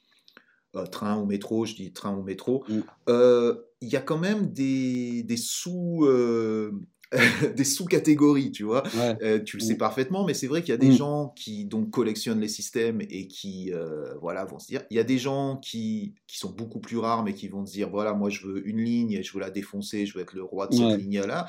euh, 0.77 0.87
train 0.87 1.19
ou 1.19 1.27
métro, 1.27 1.67
je 1.67 1.75
dis 1.75 1.93
train 1.93 2.17
ou 2.17 2.23
métro, 2.23 2.65
Mm. 2.69 2.83
il 3.81 3.89
y 3.89 3.97
a 3.97 4.01
quand 4.01 4.19
même 4.19 4.53
des, 4.53 5.23
des 5.25 5.37
sous. 5.37 6.07
des 7.57 7.65
sous-catégories, 7.65 8.51
tu 8.53 8.65
vois. 8.65 8.83
Ouais. 8.95 9.19
Euh, 9.23 9.39
tu 9.43 9.57
le 9.57 9.63
sais 9.63 9.75
Mm. 9.75 9.79
parfaitement, 9.79 10.25
mais 10.25 10.35
c'est 10.35 10.47
vrai 10.47 10.63
qu'il 10.63 10.71
y 10.71 10.75
a 10.75 10.79
des 10.79 10.91
Mm. 10.91 10.93
gens 10.93 11.29
qui 11.37 11.65
donc 11.67 11.91
collectionnent 11.91 12.41
les 12.41 12.49
systèmes 12.49 13.01
et 13.03 13.29
qui 13.29 13.73
euh, 13.73 14.15
voilà 14.21 14.45
vont 14.45 14.59
se 14.59 14.67
dire. 14.67 14.83
Il 14.91 14.97
y 14.97 15.01
a 15.01 15.05
des 15.05 15.19
gens 15.19 15.57
qui, 15.59 16.15
qui 16.27 16.39
sont 16.39 16.51
beaucoup 16.53 16.81
plus 16.81 16.99
rares, 16.99 17.25
mais 17.25 17.35
qui 17.35 17.49
vont 17.49 17.67
se 17.67 17.73
dire 17.73 17.91
voilà, 17.91 18.15
moi 18.15 18.31
je 18.31 18.47
veux 18.47 18.67
une 18.67 18.81
ligne, 18.81 19.13
et 19.13 19.23
je 19.23 19.33
veux 19.35 19.41
la 19.41 19.51
défoncer, 19.51 20.07
je 20.07 20.15
veux 20.15 20.23
être 20.23 20.35
le 20.35 20.43
roi 20.45 20.67
de 20.69 20.75
cette 20.75 20.81
Ouais. 20.83 20.97
ligne-là. 20.97 21.47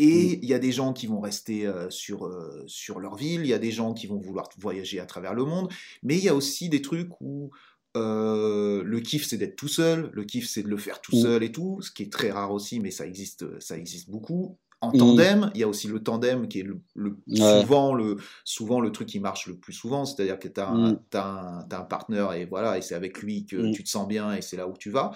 Et 0.00 0.38
il 0.42 0.48
y 0.48 0.54
a 0.54 0.60
des 0.60 0.70
gens 0.72 0.92
qui 0.92 1.06
vont 1.08 1.20
rester 1.20 1.66
euh, 1.66 1.90
sur, 1.90 2.26
euh, 2.26 2.62
sur 2.68 3.00
leur 3.00 3.16
ville, 3.16 3.40
il 3.42 3.48
y 3.48 3.52
a 3.52 3.58
des 3.58 3.72
gens 3.72 3.94
qui 3.94 4.06
vont 4.06 4.18
vouloir 4.20 4.48
voyager 4.58 5.00
à 5.00 5.06
travers 5.06 5.34
le 5.34 5.44
monde, 5.44 5.72
mais 6.04 6.16
il 6.16 6.22
y 6.24 6.28
a 6.28 6.34
aussi 6.36 6.68
des 6.68 6.82
trucs 6.82 7.20
où 7.20 7.50
euh, 7.96 8.82
le 8.84 9.00
kiff 9.00 9.26
c'est 9.26 9.38
d'être 9.38 9.56
tout 9.56 9.66
seul, 9.68 10.10
le 10.12 10.24
kiff 10.24 10.48
c'est 10.48 10.62
de 10.62 10.68
le 10.68 10.76
faire 10.76 11.00
tout 11.00 11.16
Mm. 11.16 11.20
seul 11.22 11.42
et 11.42 11.50
tout, 11.52 11.80
ce 11.82 11.90
qui 11.90 12.04
est 12.04 12.12
très 12.12 12.30
rare 12.30 12.52
aussi, 12.52 12.78
mais 12.80 12.92
ça 12.92 13.06
existe, 13.06 13.60
ça 13.60 13.76
existe 13.76 14.08
beaucoup. 14.10 14.58
En 14.80 14.92
tandem, 14.92 15.50
il 15.54 15.60
y 15.60 15.64
a 15.64 15.68
aussi 15.68 15.88
le 15.88 16.02
tandem 16.02 16.46
qui 16.48 16.60
est 16.60 16.62
le, 16.62 16.80
le- 16.94 17.18
Ouais. 17.26 17.64
souvent, 17.64 17.94
le, 17.94 18.16
souvent 18.44 18.80
le 18.80 18.92
truc 18.92 19.08
qui 19.08 19.18
marche 19.20 19.48
le 19.48 19.58
plus 19.58 19.72
souvent, 19.72 20.04
c'est-à-dire 20.04 20.38
que 20.38 20.46
tu 20.48 20.60
as, 20.60 20.68
un 20.70 20.92
Mm. 20.92 20.98
un, 21.14 21.82
partenaire 21.84 22.32
et 22.32 22.44
voilà, 22.46 22.78
et 22.78 22.82
c'est 22.82 22.94
avec 22.94 23.20
lui 23.20 23.44
que 23.46 23.56
Mm. 23.56 23.72
tu 23.72 23.82
te 23.82 23.88
sens 23.88 24.06
bien 24.06 24.34
et 24.34 24.40
c'est 24.42 24.56
là 24.56 24.68
où 24.68 24.74
tu 24.76 24.90
vas. 24.90 25.10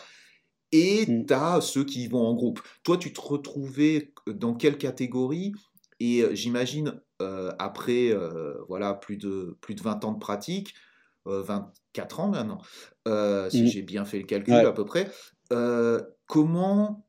Et 0.73 1.07
Mm. 1.07 1.27
tu 1.27 1.35
as 1.35 1.61
ceux 1.61 1.85
qui 1.85 2.09
vont 2.09 2.27
en 2.27 2.35
groupe. 2.35 2.61
Toi, 2.83 2.97
tu 2.97 3.13
te 3.13 3.21
retrouvais 3.21 4.13
dans 4.27 4.55
quelle 4.55 4.79
catégorie? 4.79 5.53
Et 6.01 6.23
euh, 6.23 6.35
j'imagine, 6.35 7.01
euh, 7.21 7.53
après 7.59 8.11
euh, 8.11 8.55
voilà, 8.69 8.95
plus, 8.95 9.17
de, 9.17 9.57
plus 9.61 9.75
de 9.75 9.83
20 9.83 10.05
ans 10.05 10.13
de 10.13 10.19
pratique, 10.19 10.75
euh, 11.29 11.43
24 11.43 12.21
ans 12.21 12.29
maintenant, 12.29 12.59
euh, 13.07 13.51
si 13.51 13.69
j'ai 13.69 13.83
bien 13.83 14.05
fait 14.05 14.19
le 14.19 14.25
calcul 14.25 14.55
Ouais. 14.55 14.67
à 14.67 14.73
peu 14.73 14.85
près, 14.85 15.11
euh, 15.53 16.01
comment, 16.27 17.07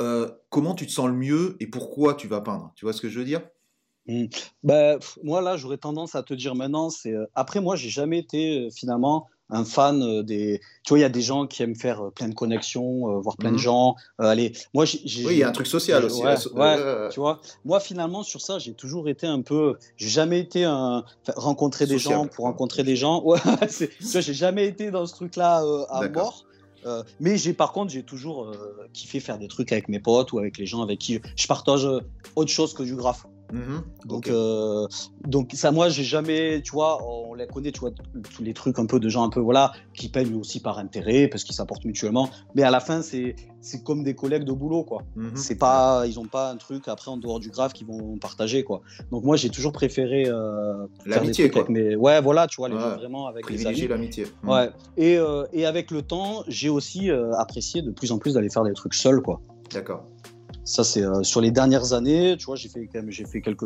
euh, 0.00 0.28
comment 0.50 0.74
tu 0.74 0.86
te 0.86 0.92
sens 0.92 1.06
le 1.08 1.14
mieux 1.14 1.56
et 1.60 1.66
pourquoi 1.66 2.14
tu 2.14 2.28
vas 2.28 2.40
peindre? 2.40 2.72
Tu 2.76 2.84
vois 2.84 2.92
ce 2.92 3.00
que 3.00 3.08
je 3.08 3.18
veux 3.18 3.24
dire? 3.24 3.42
Ben, 4.62 4.98
pff, 4.98 5.18
moi, 5.22 5.42
là, 5.42 5.56
j'aurais 5.58 5.76
tendance 5.76 6.14
à 6.14 6.22
te 6.22 6.32
dire 6.32 6.54
maintenant, 6.54 6.88
c'est. 6.88 7.12
euh, 7.12 7.26
Après, 7.34 7.60
moi, 7.60 7.76
j'ai 7.76 7.90
jamais 7.90 8.18
été 8.18 8.66
euh, 8.66 8.70
finalement 8.70 9.26
un 9.50 9.64
fan 9.66 10.22
des. 10.22 10.60
Tu 10.84 10.88
vois, 10.90 10.98
il 10.98 11.02
y 11.02 11.04
a 11.04 11.10
des 11.10 11.20
gens 11.20 11.46
qui 11.46 11.62
aiment 11.62 11.74
faire 11.76 12.10
plein 12.14 12.28
de 12.28 12.34
connexions, 12.34 13.10
euh, 13.10 13.20
voir 13.20 13.36
plein 13.36 13.50
de 13.52 13.58
gens. 13.58 13.96
euh, 14.20 14.24
allez, 14.24 14.52
moi, 14.72 14.86
j'ai. 14.86 15.26
Oui, 15.26 15.32
il 15.34 15.38
y 15.38 15.42
a 15.42 15.48
un 15.48 15.52
truc 15.52 15.66
social 15.66 16.04
aussi. 16.06 16.22
ouais, 16.22 16.36
ouais, 16.54 16.76
euh, 16.78 17.08
Tu 17.10 17.20
vois, 17.20 17.40
moi, 17.66 17.80
finalement, 17.80 18.22
sur 18.22 18.40
ça, 18.40 18.58
j'ai 18.58 18.72
toujours 18.72 19.10
été 19.10 19.26
un 19.26 19.42
peu. 19.42 19.76
J'ai 19.98 20.08
jamais 20.08 20.40
été 20.40 20.64
un. 20.64 21.04
enfin, 21.22 21.32
rencontrer 21.36 21.86
des 21.86 21.98
gens 21.98 22.26
pour 22.28 22.44
rencontrer 22.46 22.84
des 22.84 22.96
gens. 22.96 23.22
Ouais, 23.26 23.38
tu 23.68 23.88
vois, 24.04 24.20
j'ai 24.22 24.32
jamais 24.34 24.66
été 24.66 24.90
dans 24.90 25.04
ce 25.04 25.14
truc-là 25.14 25.62
à 25.90 26.00
mort. 26.22 26.46
Euh, 26.86 27.02
mais 27.20 27.36
j'ai 27.36 27.52
par 27.52 27.72
contre 27.72 27.92
j'ai 27.92 28.02
toujours 28.02 28.44
euh, 28.44 28.88
kiffé 28.92 29.20
faire 29.20 29.38
des 29.38 29.48
trucs 29.48 29.72
avec 29.72 29.88
mes 29.88 29.98
potes 29.98 30.32
ou 30.32 30.38
avec 30.38 30.58
les 30.58 30.66
gens 30.66 30.82
avec 30.82 30.98
qui 30.98 31.20
je 31.36 31.46
partage 31.46 31.84
euh, 31.84 32.00
autre 32.36 32.50
chose 32.50 32.72
que 32.72 32.82
du 32.82 32.94
graphe 32.94 33.26
Mhm. 33.52 33.82
Donc, 34.04 34.28
euh, 34.28 34.86
donc 35.26 35.50
ça, 35.54 35.70
moi, 35.72 35.88
j'ai 35.88 36.04
jamais, 36.04 36.60
tu 36.62 36.72
vois, 36.72 36.98
on 37.06 37.34
les 37.34 37.46
connaît, 37.46 37.72
tu 37.72 37.80
vois, 37.80 37.90
tous 38.34 38.42
les 38.42 38.52
trucs 38.54 38.78
un 38.78 38.86
peu 38.86 39.00
de 39.00 39.08
gens 39.08 39.24
un 39.24 39.30
peu, 39.30 39.40
voilà, 39.40 39.72
qui 39.94 40.08
payent 40.08 40.34
aussi 40.34 40.60
par 40.60 40.78
intérêt 40.78 41.28
parce 41.28 41.44
qu'ils 41.44 41.54
s'apportent 41.54 41.84
mutuellement. 41.84 42.28
Mais 42.54 42.62
à 42.62 42.70
la 42.70 42.80
fin, 42.80 43.00
c'est, 43.02 43.36
c'est 43.60 43.82
comme 43.82 44.04
des 44.04 44.14
collègues 44.14 44.44
de 44.44 44.52
boulot, 44.52 44.84
quoi. 44.84 45.02
Mhm. 45.16 45.32
C'est 45.36 45.56
pas, 45.56 46.04
ils 46.06 46.18
ont 46.20 46.26
pas 46.26 46.50
un 46.50 46.56
truc 46.56 46.88
après 46.88 47.10
en 47.10 47.16
dehors 47.16 47.40
du 47.40 47.50
graphe 47.50 47.72
qu'ils 47.72 47.86
vont 47.86 48.18
partager, 48.18 48.64
quoi. 48.64 48.82
Donc 49.10 49.24
moi, 49.24 49.36
j'ai 49.36 49.48
toujours 49.50 49.72
préféré 49.72 50.24
euh, 50.28 50.86
L'amitié, 51.06 51.50
quoi. 51.50 51.64
mes, 51.68 51.96
ouais, 51.96 52.20
voilà, 52.20 52.46
tu 52.46 52.56
vois, 52.56 52.68
les 52.68 52.74
Ouais. 52.74 52.80
gens 52.82 52.96
vraiment 52.96 53.26
avec 53.26 53.48
les 53.48 53.54
Privilégier 53.56 53.88
l'amitié. 53.88 54.26
Mhm. 54.42 54.48
Ouais. 54.50 54.70
Et, 54.96 55.16
euh, 55.18 55.44
et 55.52 55.64
avec 55.66 55.90
le 55.90 56.02
temps, 56.02 56.44
j'ai 56.48 56.68
aussi 56.68 57.10
euh, 57.10 57.32
apprécié 57.38 57.82
de 57.82 57.90
plus 57.90 58.12
en 58.12 58.18
plus 58.18 58.34
d'aller 58.34 58.50
faire 58.50 58.64
des 58.64 58.74
trucs 58.74 58.94
seul, 58.94 59.20
quoi. 59.20 59.40
D'accord. 59.72 60.04
Ça, 60.68 60.84
c'est 60.84 61.02
euh, 61.02 61.22
sur 61.22 61.40
les 61.40 61.50
dernières 61.50 61.94
années, 61.94 62.36
tu 62.38 62.44
vois, 62.44 62.54
j'ai 62.54 62.68
fait 62.68 62.86
quand 62.92 63.00
même, 63.00 63.10
j'ai 63.10 63.24
fait 63.24 63.40
quelques, 63.40 63.64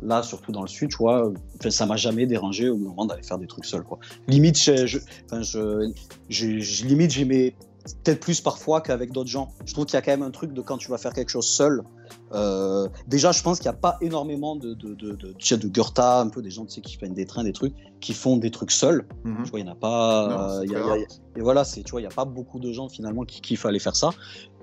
là, 0.00 0.22
surtout 0.22 0.52
dans 0.52 0.62
le 0.62 0.68
sud, 0.68 0.88
tu 0.88 0.98
vois, 0.98 1.32
ça 1.68 1.84
m'a 1.84 1.96
jamais 1.96 2.26
dérangé 2.26 2.68
au 2.68 2.76
moment 2.76 3.06
d'aller 3.06 3.24
faire 3.24 3.38
des 3.38 3.48
trucs 3.48 3.64
seul, 3.64 3.82
quoi. 3.82 3.98
Limite, 4.28 4.56
je, 4.62 4.86
je- 4.86 6.84
limite, 6.86 7.10
j'aimais 7.10 7.56
peut-être 8.02 8.20
plus 8.20 8.40
parfois 8.40 8.80
qu'avec 8.80 9.12
d'autres 9.12 9.28
gens. 9.30 9.48
Je 9.66 9.72
trouve 9.74 9.84
qu'il 9.84 9.94
y 9.94 9.96
a 9.98 10.02
quand 10.02 10.10
même 10.12 10.22
un 10.22 10.30
truc 10.30 10.52
de 10.52 10.60
quand 10.62 10.78
tu 10.78 10.90
vas 10.90 10.98
faire 10.98 11.12
quelque 11.12 11.28
chose 11.28 11.46
seul. 11.46 11.82
euh, 12.32 12.88
déjà, 13.06 13.32
je 13.32 13.42
pense 13.42 13.58
qu'il 13.58 13.70
n'y 13.70 13.74
a 13.76 13.78
pas 13.78 13.96
énormément 14.00 14.56
de, 14.56 14.74
de, 14.74 14.94
de, 14.94 15.12
de, 15.12 15.32
tu 15.38 15.46
sais, 15.46 15.56
de 15.58 15.68
Goethe, 15.68 15.98
un 15.98 16.28
peu 16.28 16.42
des 16.42 16.50
gens, 16.50 16.64
tu 16.64 16.74
sais, 16.74 16.80
qui 16.80 16.96
prennent 16.96 17.14
des 17.14 17.26
trains, 17.26 17.44
des 17.44 17.52
trucs, 17.52 17.74
qui 18.00 18.12
font 18.14 18.36
des 18.36 18.50
trucs 18.50 18.70
seuls. 18.70 19.06
Mhm. 19.24 19.44
Tu 19.44 19.50
vois, 19.50 19.60
il 19.60 19.64
n'y 19.64 19.68
en 19.68 19.72
a 19.72 19.76
pas. 19.76 20.28
Non, 20.28 20.62
y 20.62 20.74
a- 20.74 20.78
y 20.78 20.90
a- 21.02 21.06
et 21.36 21.40
voilà, 21.40 21.64
tu 21.64 21.82
vois, 21.90 22.00
il 22.00 22.04
n'y 22.04 22.12
a 22.12 22.14
pas 22.14 22.24
beaucoup 22.24 22.58
de 22.60 22.72
gens 22.72 22.88
finalement 22.88 23.24
qui 23.24 23.40
kiffent 23.40 23.66
aller 23.66 23.78
faire 23.78 23.96
ça. 23.96 24.10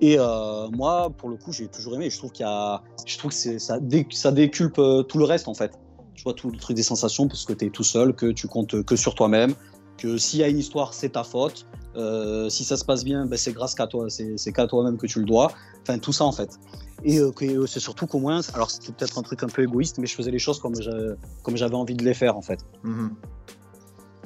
Et 0.00 0.16
euh, 0.18 0.68
moi, 0.70 1.10
pour 1.16 1.28
le 1.28 1.36
coup, 1.36 1.52
j'ai 1.52 1.68
toujours 1.68 1.94
aimé. 1.94 2.10
Je 2.10 2.18
trouve 2.18 2.32
qu'il 2.32 2.44
y 2.44 2.48
a, 2.48 2.82
je 3.06 3.18
trouve 3.18 3.30
que 3.30 3.58
ça, 3.58 3.78
dé- 3.80 4.06
ça 4.10 4.32
déculpe 4.32 4.78
euh, 4.78 5.02
tout 5.02 5.18
le 5.18 5.24
reste 5.24 5.48
en 5.48 5.54
fait. 5.54 5.72
Tu 6.14 6.24
vois, 6.24 6.34
tout 6.34 6.50
le 6.50 6.58
truc 6.58 6.76
des 6.76 6.82
sensations, 6.82 7.26
parce 7.28 7.44
que 7.44 7.52
tu 7.52 7.66
es 7.66 7.70
tout 7.70 7.84
seul, 7.84 8.14
que 8.14 8.26
tu 8.32 8.46
comptes 8.48 8.82
que 8.84 8.96
sur 8.96 9.14
toi-même, 9.14 9.54
que 9.98 10.18
s'il 10.18 10.40
y 10.40 10.42
a 10.42 10.48
une 10.48 10.58
histoire, 10.58 10.92
c'est 10.94 11.10
ta 11.10 11.24
faute. 11.24 11.66
Euh, 11.96 12.48
si 12.48 12.64
ça 12.64 12.76
se 12.76 12.84
passe 12.84 13.04
bien, 13.04 13.26
ben, 13.26 13.36
c'est 13.36 13.52
grâce 13.52 13.74
qu'à 13.74 13.86
toi, 13.86 14.06
c'est, 14.08 14.52
qu'à 14.52 14.66
toi-même 14.66 14.96
que 14.96 15.06
tu 15.06 15.18
le 15.18 15.24
dois. 15.26 15.52
Enfin, 15.82 15.98
tout 15.98 16.12
ça 16.12 16.24
en 16.24 16.32
fait. 16.32 16.58
Et 17.04 17.18
euh, 17.18 17.30
euh, 17.42 17.66
c'est 17.66 17.80
surtout 17.80 18.06
qu'au 18.06 18.18
moins, 18.20 18.40
alors 18.54 18.70
c'était 18.70 18.92
peut-être 18.92 19.18
un 19.18 19.22
truc 19.22 19.42
un 19.42 19.48
peu 19.48 19.62
égoïste, 19.62 19.98
mais 19.98 20.06
je 20.06 20.14
faisais 20.14 20.30
les 20.30 20.38
choses 20.38 20.58
comme, 20.60 20.80
j'a- 20.80 21.16
comme 21.42 21.56
j'avais 21.56 21.74
envie 21.74 21.94
de 21.94 22.04
les 22.04 22.14
faire 22.14 22.36
en 22.36 22.42
fait. 22.42 22.60
Mhm. 22.84 23.10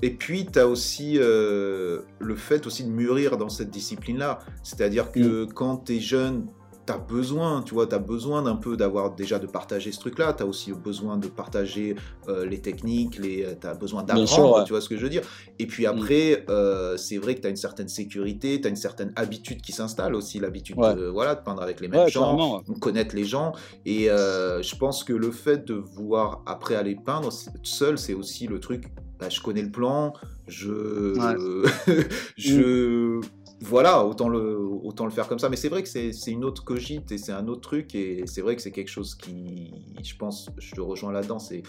Et 0.02 0.10
puis, 0.10 0.44
tu 0.44 0.58
as 0.58 0.66
aussi 0.68 1.14
euh, 1.16 2.02
le 2.18 2.36
fait 2.36 2.66
aussi 2.66 2.84
de 2.84 2.90
mûrir 2.90 3.38
dans 3.38 3.48
cette 3.48 3.70
discipline-là. 3.70 4.40
C'est-à-dire 4.62 5.10
que 5.10 5.46
quand 5.46 5.86
tu 5.86 5.96
es 5.96 6.00
jeune, 6.00 6.46
tu 6.86 6.92
as 6.92 6.98
besoin, 6.98 7.62
tu 7.62 7.74
vois, 7.74 7.86
tu 7.86 7.94
as 7.94 7.98
besoin 7.98 8.42
d'un 8.42 8.56
peu 8.56 8.76
d'avoir 8.76 9.14
déjà 9.14 9.38
de 9.38 9.46
partager 9.46 9.90
ce 9.92 9.98
truc-là. 10.00 10.32
Tu 10.34 10.42
as 10.42 10.46
aussi 10.46 10.72
besoin 10.72 11.16
de 11.16 11.26
partager 11.28 11.96
euh, 12.28 12.46
les 12.46 12.60
techniques, 12.60 13.20
tu 13.20 13.44
as 13.66 13.74
besoin 13.74 14.04
Bien 14.04 14.24
sûr, 14.26 14.36
d'apprendre, 14.36 14.58
ouais. 14.58 14.64
tu 14.64 14.72
vois 14.72 14.80
ce 14.80 14.88
que 14.88 14.96
je 14.96 15.02
veux 15.02 15.08
dire. 15.10 15.22
Et 15.58 15.66
puis 15.66 15.86
après, 15.86 16.44
euh, 16.48 16.96
c'est 16.96 17.18
vrai 17.18 17.34
que 17.34 17.40
tu 17.40 17.46
as 17.46 17.50
une 17.50 17.56
certaine 17.56 17.88
sécurité, 17.88 18.60
tu 18.60 18.66
as 18.66 18.70
une 18.70 18.76
certaine 18.76 19.12
habitude 19.16 19.60
qui 19.62 19.72
s'installe 19.72 20.14
aussi, 20.14 20.38
l'habitude 20.38 20.78
Ouais. 20.78 20.94
de, 20.94 21.06
voilà, 21.06 21.34
de 21.34 21.42
peindre 21.42 21.62
avec 21.62 21.80
les 21.80 21.88
mêmes 21.88 22.02
Ouais, 22.02 22.10
gens, 22.10 22.62
connaître 22.80 23.14
les 23.16 23.24
gens. 23.24 23.52
Et 23.84 24.10
euh, 24.10 24.62
je 24.62 24.76
pense 24.76 25.02
que 25.04 25.12
le 25.12 25.30
fait 25.30 25.64
de 25.64 25.74
vouloir 25.74 26.42
après 26.46 26.76
aller 26.76 26.94
peindre 26.96 27.30
seul, 27.62 27.98
c'est 27.98 28.14
aussi 28.14 28.46
le 28.46 28.60
truc. 28.60 28.84
bah, 29.18 29.28
je 29.30 29.40
connais 29.40 29.62
le 29.62 29.70
plan, 29.70 30.12
je, 30.46 31.14
je, 32.36 33.20
voilà, 33.60 34.04
autant 34.04 34.28
le, 34.28 34.58
autant 34.58 35.04
le 35.04 35.10
faire 35.10 35.28
comme 35.28 35.38
ça. 35.38 35.48
Mais 35.48 35.56
c'est 35.56 35.68
vrai 35.68 35.82
que 35.82 35.88
c'est 35.88 36.12
une 36.30 36.44
autre 36.44 36.64
cogite 36.64 37.10
et 37.12 37.18
c'est 37.18 37.32
un 37.32 37.48
autre 37.48 37.62
truc 37.62 37.94
et 37.94 38.24
c'est 38.26 38.42
vrai 38.42 38.54
que 38.56 38.62
c'est 38.62 38.70
quelque 38.72 38.90
chose 38.90 39.14
qui, 39.14 39.72
je 40.02 40.14
pense, 40.16 40.48
je 40.58 40.74
te 40.74 40.80
rejoins 40.80 41.12
là-dedans. 41.12 41.38
C'est 41.38 41.62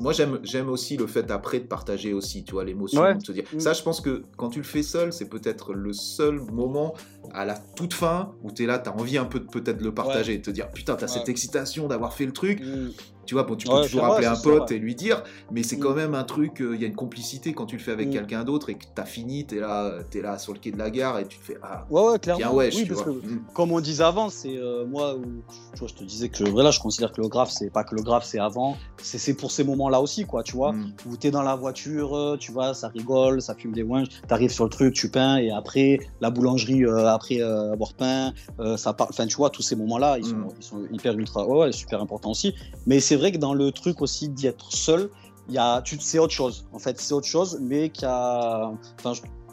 moi, 0.00 0.12
j'aime, 0.12 0.40
j'aime 0.42 0.68
aussi 0.68 0.96
le 0.96 1.06
fait 1.06 1.30
après 1.30 1.60
de 1.60 1.66
partager 1.66 2.12
aussi, 2.12 2.42
tu 2.44 2.52
vois, 2.52 2.64
l'émotion, 2.64 3.02
Ouais. 3.02 3.14
de 3.14 3.22
se 3.24 3.30
dire. 3.30 3.44
Mm. 3.52 3.60
Ça, 3.60 3.72
je 3.72 3.82
pense 3.82 4.00
que 4.00 4.22
quand 4.36 4.48
tu 4.48 4.58
le 4.58 4.64
fais 4.64 4.82
seul, 4.82 5.12
c'est 5.12 5.28
peut-être 5.28 5.74
le 5.74 5.92
seul 5.92 6.40
moment 6.40 6.94
à 7.32 7.44
la 7.44 7.54
toute 7.76 7.92
fin 7.94 8.32
où 8.42 8.50
tu 8.50 8.64
es 8.64 8.66
là, 8.66 8.78
tu 8.78 8.88
as 8.88 8.96
envie 8.96 9.18
un 9.18 9.26
peu 9.26 9.38
de 9.38 9.44
peut-être 9.46 9.80
le 9.82 9.92
partager, 9.94 10.38
de 10.38 10.42
te 10.42 10.50
dire 10.50 10.70
putain, 10.72 10.96
tu 10.96 11.04
as 11.04 11.08
cette 11.08 11.24
Ouais. 11.24 11.30
excitation 11.30 11.86
d'avoir 11.88 12.14
fait 12.14 12.26
le 12.26 12.32
truc. 12.32 12.60
Mm. 12.60 12.88
Tu 13.26 13.34
vois, 13.34 13.44
bon, 13.44 13.54
tu 13.56 13.66
peux 13.68 13.74
Ouais, 13.74 13.82
toujours 13.84 14.04
vrai, 14.04 14.12
appeler 14.14 14.26
un 14.26 14.36
pote 14.36 14.70
ouais. 14.70 14.76
et 14.76 14.78
lui 14.78 14.94
dire, 14.94 15.22
mais 15.50 15.62
c'est 15.62 15.78
quand 15.78 15.92
Mm. 15.92 15.96
même 15.96 16.14
un 16.14 16.24
truc, 16.24 16.60
euh, 16.60 16.74
il 16.74 16.80
y 16.80 16.84
a 16.84 16.88
une 16.88 16.94
complicité 16.96 17.52
quand 17.52 17.66
tu 17.66 17.76
le 17.76 17.82
fais 17.82 17.92
avec 17.92 18.08
Mm. 18.08 18.12
quelqu'un 18.12 18.44
d'autre 18.44 18.70
et 18.70 18.74
que 18.74 18.84
tu 18.84 19.00
as 19.00 19.04
fini, 19.04 19.46
tu 19.46 19.56
es 19.56 19.60
là, 19.60 19.92
es 20.12 20.20
là 20.20 20.38
sur 20.38 20.52
le 20.52 20.58
quai 20.58 20.72
de 20.72 20.78
la 20.78 20.90
gare 20.90 21.18
et 21.20 21.26
tu 21.28 21.38
te 21.38 21.44
fais 21.44 21.56
ah, 21.62 21.86
Ouais, 21.90 22.02
ouais, 22.12 22.18
clairement. 22.18 22.38
bien 22.40 22.50
wesh, 22.52 22.74
oui, 22.74 22.82
tu 22.82 22.88
parce 22.88 23.02
vois. 23.04 23.12
que 23.14 23.26
Mm. 23.26 23.44
comme 23.54 23.72
on 23.72 23.80
disait 23.80 24.02
avant, 24.04 24.28
c'est 24.28 24.56
euh, 24.56 24.84
moi 24.86 25.14
où 25.16 25.42
tu 25.74 25.78
vois, 25.78 25.88
je 25.88 25.94
te 25.94 26.04
disais 26.04 26.28
que 26.28 26.44
voilà, 26.44 26.70
je 26.70 26.80
considère 26.80 27.12
que 27.12 27.20
le 27.20 27.28
graphe, 27.28 27.50
c'est 27.50 27.70
pas 27.70 27.84
que 27.84 27.94
le 27.94 28.02
graphe, 28.02 28.24
c'est 28.24 28.38
avant, 28.40 28.76
c'est 29.00 29.18
c'est 29.18 29.34
pour 29.34 29.50
ces 29.52 29.64
moments-là 29.64 30.00
aussi, 30.00 30.24
quoi, 30.24 30.42
tu 30.42 30.56
vois, 30.56 30.72
Mm. 30.72 30.92
où 31.06 31.16
t'es 31.16 31.30
dans 31.30 31.42
la 31.42 31.54
voiture, 31.56 32.16
euh, 32.16 32.36
tu 32.38 32.50
vois, 32.52 32.74
ça 32.74 32.88
rigole, 32.88 33.40
ça 33.40 33.54
fume 33.54 33.72
des 33.72 33.82
ouinges, 33.82 34.08
t'arrives 34.28 34.50
sur 34.52 34.64
le 34.64 34.70
truc, 34.70 34.94
tu 34.94 35.10
peins, 35.10 35.36
et 35.36 35.50
après, 35.50 36.00
la 36.20 36.30
boulangerie, 36.30 36.84
euh, 36.84 37.06
après 37.08 37.40
euh, 37.40 37.72
avoir 37.72 37.94
peint, 37.94 38.32
euh, 38.60 38.76
ça 38.76 38.92
part, 38.92 39.06
enfin, 39.10 39.26
tu 39.26 39.36
vois, 39.36 39.50
tous 39.50 39.62
ces 39.62 39.76
moments-là, 39.76 40.18
ils, 40.18 40.24
sont, 40.26 40.48
ils 40.58 40.62
sont 40.64 40.82
hyper 40.92 41.16
ultra, 41.18 41.46
ouais, 41.46 41.58
ouais, 41.58 41.72
super 41.72 42.00
importants 42.02 42.30
aussi. 42.30 42.54
Mais 42.86 43.00
c'est 43.00 43.11
vrai 43.16 43.32
que 43.32 43.38
dans 43.38 43.54
le 43.54 43.72
truc 43.72 44.00
aussi 44.02 44.28
d'y 44.28 44.46
être 44.46 44.72
seul, 44.72 45.10
il 45.48 45.54
y 45.54 45.58
a, 45.58 45.82
tu, 45.82 45.98
c'est 46.00 46.18
autre 46.18 46.32
chose, 46.32 46.66
en 46.72 46.78
fait, 46.78 47.00
c'est 47.00 47.14
autre 47.14 47.26
chose, 47.26 47.58
mais 47.60 47.90
qui 47.90 48.04
a, 48.04 48.72
enfin, 48.98 49.12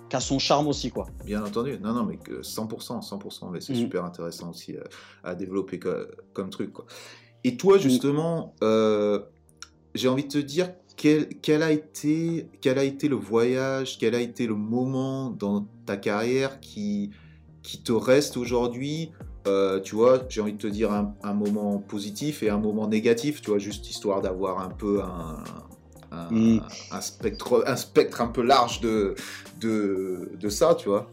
qui 0.09 0.15
a 0.15 0.19
son 0.19 0.39
charme 0.39 0.67
aussi, 0.67 0.91
quoi. 0.91 1.07
Bien 1.25 1.43
entendu, 1.43 1.77
non, 1.81 1.93
non, 1.93 2.03
mais 2.03 2.17
que 2.17 2.41
100%, 2.41 3.01
100%, 3.01 3.49
mais 3.51 3.61
c'est 3.61 3.73
Mm. 3.73 3.77
super 3.77 4.05
intéressant 4.05 4.49
aussi 4.51 4.75
euh, 4.75 4.83
à 5.23 5.35
développer 5.35 5.79
co- 5.79 5.89
comme, 6.33 6.49
truc. 6.49 6.73
Quoi. 6.73 6.85
Et 7.43 7.57
toi, 7.57 7.77
justement, 7.77 8.53
euh, 8.63 9.19
j'ai 9.95 10.07
envie 10.07 10.23
de 10.23 10.29
te 10.29 10.37
dire, 10.37 10.71
quel, 10.95 11.29
quel, 11.41 11.63
a 11.63 11.71
été, 11.71 12.49
quel 12.61 12.77
a 12.77 12.83
été 12.83 13.07
le 13.07 13.15
voyage, 13.15 13.97
quel 13.99 14.13
a 14.15 14.19
été 14.19 14.45
le 14.47 14.55
moment 14.55 15.29
dans 15.29 15.65
ta 15.85 15.95
carrière 15.97 16.59
qui, 16.59 17.11
qui 17.63 17.81
te 17.81 17.91
reste 17.91 18.35
aujourd'hui 18.37 19.11
euh, 19.49 19.79
tu 19.81 19.95
vois, 19.95 20.21
j'ai 20.29 20.41
envie 20.41 20.53
de 20.53 20.57
te 20.57 20.67
dire 20.67 20.91
un, 20.91 21.13
un 21.23 21.33
moment 21.33 21.79
positif 21.79 22.43
et 22.43 22.49
un 22.49 22.57
moment 22.59 22.87
négatif, 22.87 23.41
tu 23.41 23.49
vois, 23.49 23.59
juste 23.59 23.89
histoire 23.89 24.21
d'avoir 24.21 24.59
un 24.59 24.69
peu 24.69 25.01
un, 25.01 25.43
un, 26.11 26.29
Mm. 26.31 26.59
un 26.91 27.01
spectre, 27.01 27.63
un 27.67 27.75
spectre 27.75 28.21
un 28.21 28.27
peu 28.27 28.41
large 28.43 28.81
de, 28.81 29.15
de, 29.59 30.31
de 30.39 30.49
ça, 30.49 30.75
tu 30.75 30.89
vois. 30.89 31.09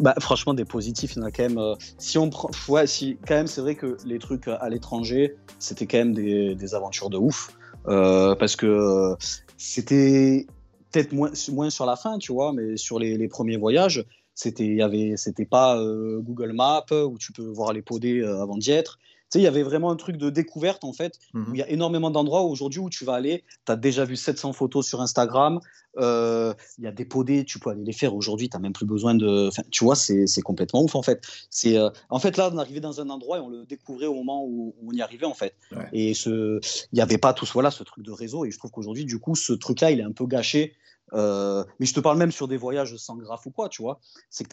Bah, 0.00 0.14
franchement, 0.20 0.54
des 0.54 0.64
positifs, 0.64 1.14
il 1.16 1.18
y 1.18 1.22
en 1.22 1.26
a 1.26 1.30
quand 1.32 1.42
même. 1.42 1.58
euh, 1.58 1.74
si 1.98 2.16
on 2.18 2.30
prend, 2.30 2.50
ouais, 2.68 2.86
si 2.86 3.16
quand 3.26 3.34
même, 3.34 3.46
c'est 3.46 3.60
vrai 3.60 3.74
que 3.74 3.96
les 4.06 4.18
trucs 4.18 4.46
à 4.48 4.68
l'étranger, 4.68 5.34
c'était 5.58 5.86
quand 5.86 5.98
même 5.98 6.14
des, 6.14 6.54
des 6.54 6.74
aventures 6.74 7.10
de 7.10 7.18
ouf, 7.18 7.50
euh, 7.88 8.34
parce 8.36 8.54
que 8.54 8.66
euh, 8.66 9.16
c'était 9.56 10.46
peut-être 10.90 11.12
moins, 11.12 11.30
moins 11.50 11.70
sur 11.70 11.86
la 11.86 11.96
fin, 11.96 12.18
tu 12.18 12.32
vois, 12.32 12.52
mais 12.52 12.76
sur 12.76 12.98
les, 12.98 13.16
les 13.16 13.28
premiers 13.28 13.56
voyages, 13.56 14.04
c'était, 14.34 14.66
y 14.66 14.82
avait, 14.82 15.14
c'était 15.16 15.46
pas 15.46 15.78
euh, 15.78 16.20
Google 16.20 16.52
Maps 16.52 16.86
où 16.92 17.18
tu 17.18 17.32
peux 17.32 17.46
voir 17.46 17.72
les 17.72 17.82
podés 17.82 18.20
euh, 18.20 18.42
avant 18.42 18.56
d'y 18.56 18.70
être. 18.70 18.98
Tu 18.98 19.38
sais, 19.38 19.40
il 19.40 19.44
y 19.44 19.48
avait 19.48 19.62
vraiment 19.62 19.90
un 19.90 19.96
truc 19.96 20.18
de 20.18 20.28
découverte 20.28 20.84
en 20.84 20.92
fait 20.92 21.18
Mhm. 21.32 21.46
où 21.48 21.54
il 21.54 21.58
y 21.58 21.62
a 21.62 21.70
énormément 21.70 22.10
d'endroits 22.10 22.42
aujourd'hui 22.42 22.80
où 22.80 22.90
tu 22.90 23.04
vas 23.06 23.14
aller, 23.14 23.44
tu 23.64 23.72
as 23.72 23.76
déjà 23.76 24.04
vu 24.04 24.14
700 24.16 24.52
photos 24.52 24.86
sur 24.86 25.00
Instagram, 25.00 25.58
euh, 25.98 26.52
il 26.78 26.84
y 26.84 26.86
a 26.86 26.92
des 26.92 27.06
podés, 27.06 27.44
tu 27.44 27.58
peux 27.58 27.70
aller 27.70 27.82
les 27.82 27.92
faire 27.94 28.14
aujourd'hui, 28.14 28.50
tu 28.50 28.56
n'as 28.56 28.60
même 28.60 28.74
plus 28.74 28.84
besoin 28.86 29.14
de... 29.14 29.48
Enfin, 29.48 29.62
tu 29.70 29.84
vois, 29.84 29.94
c'est 29.94 30.26
complètement 30.42 30.82
ouf 30.82 30.94
en 30.94 31.02
fait. 31.02 31.22
C'est 31.48 31.78
En 32.10 32.18
fait, 32.18 32.36
là, 32.36 32.50
on 32.52 32.58
arrivait 32.58 32.80
dans 32.80 33.00
un 33.00 33.08
endroit 33.08 33.38
et 33.38 33.40
on 33.40 33.48
le 33.48 33.64
découvrait 33.64 34.06
au 34.06 34.14
moment 34.14 34.44
où, 34.44 34.74
où 34.80 34.90
on 34.90 34.92
y 34.92 35.00
arrivait 35.00 35.26
en 35.26 35.34
fait. 35.34 35.54
Ouais. 35.74 35.88
Et 35.94 36.12
ce... 36.14 36.60
il 36.92 36.94
n'y 36.96 37.00
avait 37.00 37.18
pas 37.18 37.32
tout 37.32 37.46
ce, 37.46 37.54
voilà, 37.54 37.70
ce 37.70 37.84
truc 37.84 38.04
de 38.04 38.12
réseau 38.12 38.44
et 38.44 38.50
je 38.50 38.58
trouve 38.58 38.70
qu'aujourd'hui, 38.70 39.06
du 39.06 39.18
coup, 39.18 39.34
ce 39.34 39.54
truc-là, 39.54 39.90
il 39.92 40.00
est 40.00 40.04
un 40.04 40.12
peu 40.12 40.26
gâché. 40.26 40.74
Euh, 41.14 41.64
mais 41.78 41.86
je 41.86 41.94
te 41.94 42.00
parle 42.00 42.18
même 42.18 42.32
sur 42.32 42.48
des 42.48 42.56
voyages 42.56 42.96
sans 42.96 43.16
graphe 43.16 43.46
ou 43.46 43.50
quoi, 43.50 43.68
tu 43.68 43.82
vois. 43.82 44.00
C'est 44.30 44.44
que 44.44 44.48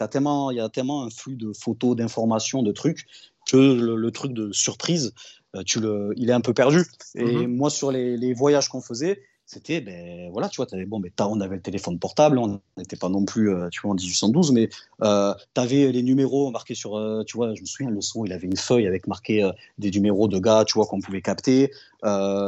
il 0.50 0.56
y 0.56 0.60
a 0.60 0.68
tellement 0.68 1.04
un 1.04 1.10
flux 1.10 1.36
de 1.36 1.52
photos, 1.58 1.96
d'informations, 1.96 2.62
de 2.62 2.72
trucs 2.72 3.06
que 3.50 3.56
le, 3.56 3.96
le 3.96 4.10
truc 4.10 4.32
de 4.32 4.52
surprise, 4.52 5.14
euh, 5.56 5.62
tu 5.64 5.80
le, 5.80 6.10
il 6.16 6.30
est 6.30 6.34
un 6.34 6.40
peu 6.40 6.54
perdu. 6.54 6.84
Et 7.14 7.46
Mhm. 7.46 7.56
moi, 7.56 7.70
sur 7.70 7.90
les, 7.90 8.16
les 8.16 8.34
voyages 8.34 8.68
qu'on 8.68 8.80
faisait, 8.80 9.22
c'était, 9.52 9.80
ben 9.80 10.30
voilà, 10.30 10.48
tu 10.48 10.58
vois, 10.62 10.66
avais, 10.72 10.84
bon, 10.84 11.00
mais 11.00 11.10
t'as- 11.14 11.26
on 11.26 11.40
avait 11.40 11.56
le 11.56 11.60
téléphone 11.60 11.98
portable, 11.98 12.38
on 12.38 12.60
n'était 12.76 12.94
pas 12.96 13.08
non 13.08 13.24
plus, 13.24 13.52
euh, 13.52 13.68
tu 13.70 13.80
vois, 13.80 13.90
en 13.90 13.94
1812, 13.94 14.52
mais 14.52 14.68
euh, 15.02 15.34
tu 15.56 15.60
avais 15.60 15.90
les 15.90 16.04
numéros 16.04 16.52
marqués 16.52 16.76
sur, 16.76 16.96
euh, 16.96 17.24
tu 17.26 17.36
vois, 17.36 17.52
je 17.56 17.60
me 17.62 17.66
souviens, 17.66 17.90
le 17.90 18.00
son, 18.00 18.24
il 18.24 18.32
avait 18.32 18.46
une 18.46 18.56
feuille 18.56 18.86
avec 18.86 19.08
marqué 19.08 19.42
euh, 19.42 19.50
des 19.78 19.90
numéros 19.90 20.28
de 20.28 20.38
gars, 20.38 20.62
tu 20.64 20.74
vois, 20.74 20.86
qu'on 20.86 21.00
pouvait 21.00 21.20
capter. 21.20 21.72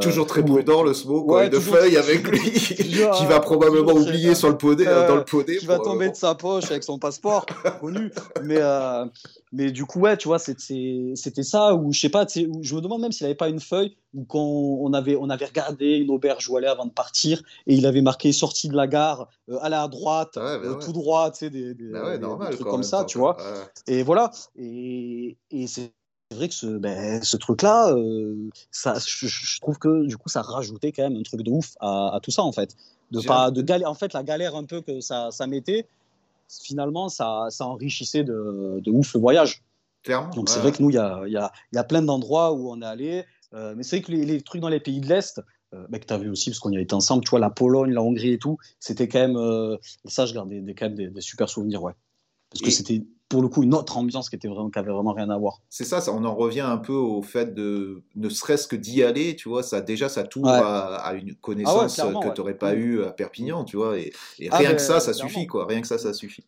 Toujours 0.00 0.26
très 0.26 0.40
ou- 0.40 0.44
prudent 0.46 0.82
le 0.82 0.94
smoke, 0.94 1.30
Ouais, 1.30 1.50
toujours- 1.50 1.74
feuilles 1.76 1.96
avec 1.96 2.26
lui, 2.28 2.38
qui 3.18 3.26
va 3.26 3.40
probablement 3.40 3.92
oublier 3.92 4.34
sur 4.36 4.48
le 4.48 4.56
podé, 4.56 4.84
dans 4.84 5.16
le 5.16 5.24
podé. 5.24 5.56
qui 5.58 5.66
va 5.66 5.78
tomber 5.80 6.08
de 6.08 6.14
sa 6.16 6.34
poche 6.36 6.70
avec 6.70 6.84
son 6.84 6.98
passeport 6.98 7.44
connu. 7.80 8.10
Mais, 8.44 8.60
mais 9.52 9.70
du 9.72 9.84
coup, 9.84 9.98
ouais, 10.00 10.16
tu 10.16 10.28
vois, 10.28 10.38
c'était 10.38 11.14
ça, 11.42 11.74
ou 11.74 11.92
je 11.92 12.00
sais 12.00 12.08
pas, 12.08 12.26
je 12.32 12.74
me 12.74 12.80
demande 12.80 13.02
même 13.02 13.12
s'il 13.12 13.26
avait 13.26 13.34
pas 13.34 13.48
une 13.48 13.60
feuille 13.60 13.96
où 14.14 14.24
quand 14.24 14.38
on 14.40 14.92
avait, 14.94 15.16
on 15.16 15.28
avait 15.30 15.46
regardé 15.46 15.96
une 15.96 16.10
auberge 16.10 16.48
où 16.48 16.56
aller 16.56 16.66
avant 16.66 16.84
de 16.86 16.90
partir, 16.93 17.43
et 17.66 17.74
il 17.74 17.86
avait 17.86 18.02
marqué 18.02 18.32
sortie 18.32 18.69
de 18.69 18.77
la 18.77 18.86
gare, 18.86 19.28
euh, 19.51 19.59
aller 19.62 19.77
à 19.77 19.89
droite, 19.89 20.36
Ouais, 20.36 20.59
bah 20.59 20.64
euh, 20.64 20.74
ouais. 20.74 20.85
tout 20.85 20.93
droit, 20.93 21.31
tu 21.31 21.39
sais, 21.39 21.51
des, 21.51 21.74
des, 21.74 21.90
Bah 21.90 22.05
ouais, 22.05 22.12
des- 22.12 22.19
des 22.19 22.23
normal, 22.27 22.52
trucs 22.55 22.62
quoi, 22.62 22.73
comme 22.73 22.82
ça, 22.82 22.98
temps, 23.01 23.06
tu 23.06 23.19
vois. 23.19 23.36
Et 23.86 24.02
voilà, 24.02 24.31
et, 24.56 25.36
et 25.51 25.66
c'est 25.66 25.93
vrai 26.32 26.48
que 26.48 26.55
ce, 26.55 26.66
ben, 26.66 27.23
ce 27.23 27.36
truc-là, 27.36 27.93
euh, 27.93 28.48
ça, 28.70 28.94
je, 29.05 29.27
je 29.27 29.60
trouve 29.60 29.78
que 29.78 30.06
du 30.06 30.16
coup, 30.16 30.28
ça 30.28 30.43
rajoutait 30.43 30.93
quand 30.93 31.02
même 31.02 31.16
un 31.16 31.23
truc 31.23 31.43
de 31.43 31.51
ouf 31.51 31.73
à, 31.81 32.14
à 32.14 32.20
tout 32.20 32.31
ça, 32.31 32.43
en 32.43 32.52
fait. 32.52 32.77
De 33.10 33.20
pas, 33.20 33.51
de 33.51 33.60
galère, 33.60 33.90
en 33.90 33.94
fait, 33.94 34.12
la 34.14 34.23
galère 34.23 34.56
un 34.56 34.64
peu 34.64 34.81
que 34.81 35.01
ça, 35.01 35.31
ça 35.31 35.47
mettait, 35.47 35.86
finalement, 36.62 37.09
ça, 37.09 37.47
ça 37.51 37.66
enrichissait 37.66 38.24
de, 38.24 38.81
de 38.82 38.90
ouf 38.90 39.14
le 39.14 39.20
voyage. 39.20 39.62
Clairement. 40.02 40.31
Donc 40.35 40.48
c'est 40.48 40.60
vrai 40.60 40.73
que 40.73 40.82
nous, 40.82 40.90
il 40.90 40.94
y 40.94 40.98
a, 40.98 41.23
y, 41.28 41.36
a, 41.36 41.52
y 41.73 41.78
a 41.78 41.85
plein 41.85 42.02
d'endroits 42.02 42.52
où 42.52 42.70
on 42.70 42.81
est 42.82 42.86
allé. 42.86 43.24
Euh, 43.55 43.74
mais 43.77 43.82
c'est 43.82 43.97
vrai 43.98 44.02
que 44.06 44.12
les, 44.12 44.24
les 44.24 44.40
trucs 44.40 44.60
dans 44.62 44.69
les 44.70 44.81
pays 44.81 45.01
de 45.01 45.06
l'Est, 45.06 45.40
bah, 45.89 45.99
que 45.99 46.07
tu 46.07 46.12
as 46.12 46.19
vu 46.19 46.28
aussi, 46.31 46.51
parce 46.51 46.59
qu'on 46.61 46.70
y 46.70 46.77
a 46.77 46.81
été 46.81 46.94
ensemble, 46.94 47.24
tu 47.24 47.31
vois, 47.31 47.39
la 47.40 47.51
Pologne, 47.51 47.93
la 47.93 48.03
Hongrie 48.03 48.32
et 48.32 48.39
tout, 48.39 48.59
c'était 48.81 49.09
quand 49.09 49.20
même. 49.20 49.36
euh, 49.36 49.77
ça, 50.05 50.27
je 50.27 50.35
garde 50.35 50.49
des, 50.49 50.61
des- 50.61 50.74
quand 50.74 50.86
même 50.86 50.94
des, 50.94 51.09
des 51.09 51.20
super 51.20 51.49
souvenirs, 51.49 51.82
ouais. 51.82 51.93
Parce 52.51 52.62
que 52.62 52.69
Et- 52.69 52.70
c'était 52.70 53.03
pour 53.28 53.40
le 53.40 53.49
coup 53.49 53.62
une 53.62 53.73
autre 53.73 53.97
ambiance 53.97 54.28
qui, 54.28 54.36
était 54.36 54.49
vraiment, 54.49 54.69
qui 54.69 54.78
avait 54.78 54.93
vraiment 54.93 55.15
rien 55.15 55.31
à 55.31 55.39
voir. 55.39 55.62
C'est 55.70 55.85
ça, 55.85 56.03
ça, 56.03 56.12
on 56.12 56.23
en 56.27 56.35
revient 56.35 56.61
un 56.61 56.77
peu 56.77 56.93
au 56.93 57.23
fait 57.23 57.55
de, 57.55 58.03
ne 58.15 58.28
serait-ce 58.28 58.69
que 58.69 58.77
d'y 58.77 59.03
aller, 59.03 59.36
tu 59.36 59.49
vois, 59.49 59.62
ça 59.62 59.81
déjà 59.81 60.11
ça 60.11 60.24
t'ouvre 60.24 60.49
Ouais. 60.49 60.59
à, 60.59 60.97
à 60.97 61.15
une 61.15 61.35
connaissance 61.36 61.94
clairement, 61.94 62.20
que 62.20 62.28
tu 62.35 62.40
n'aurais 62.43 62.59
pas 62.59 62.74
Mm. 62.74 62.78
eu 62.78 63.03
à 63.05 63.11
Perpignan, 63.11 63.65
tu 63.65 63.78
vois, 63.78 63.99
et, 63.99 64.12
et 64.39 64.49
Ah, 64.51 64.59
rien 64.59 64.69
mais, 64.70 64.77
que 64.77 64.82
ça, 64.82 65.01
ça 65.01 65.12
clairement. 65.12 65.31
suffit, 65.31 65.47
quoi, 65.47 65.65
rien 65.66 65.81
que 65.81 65.86
ça, 65.86 65.97
ça 65.97 66.12
suffit. 66.12 66.44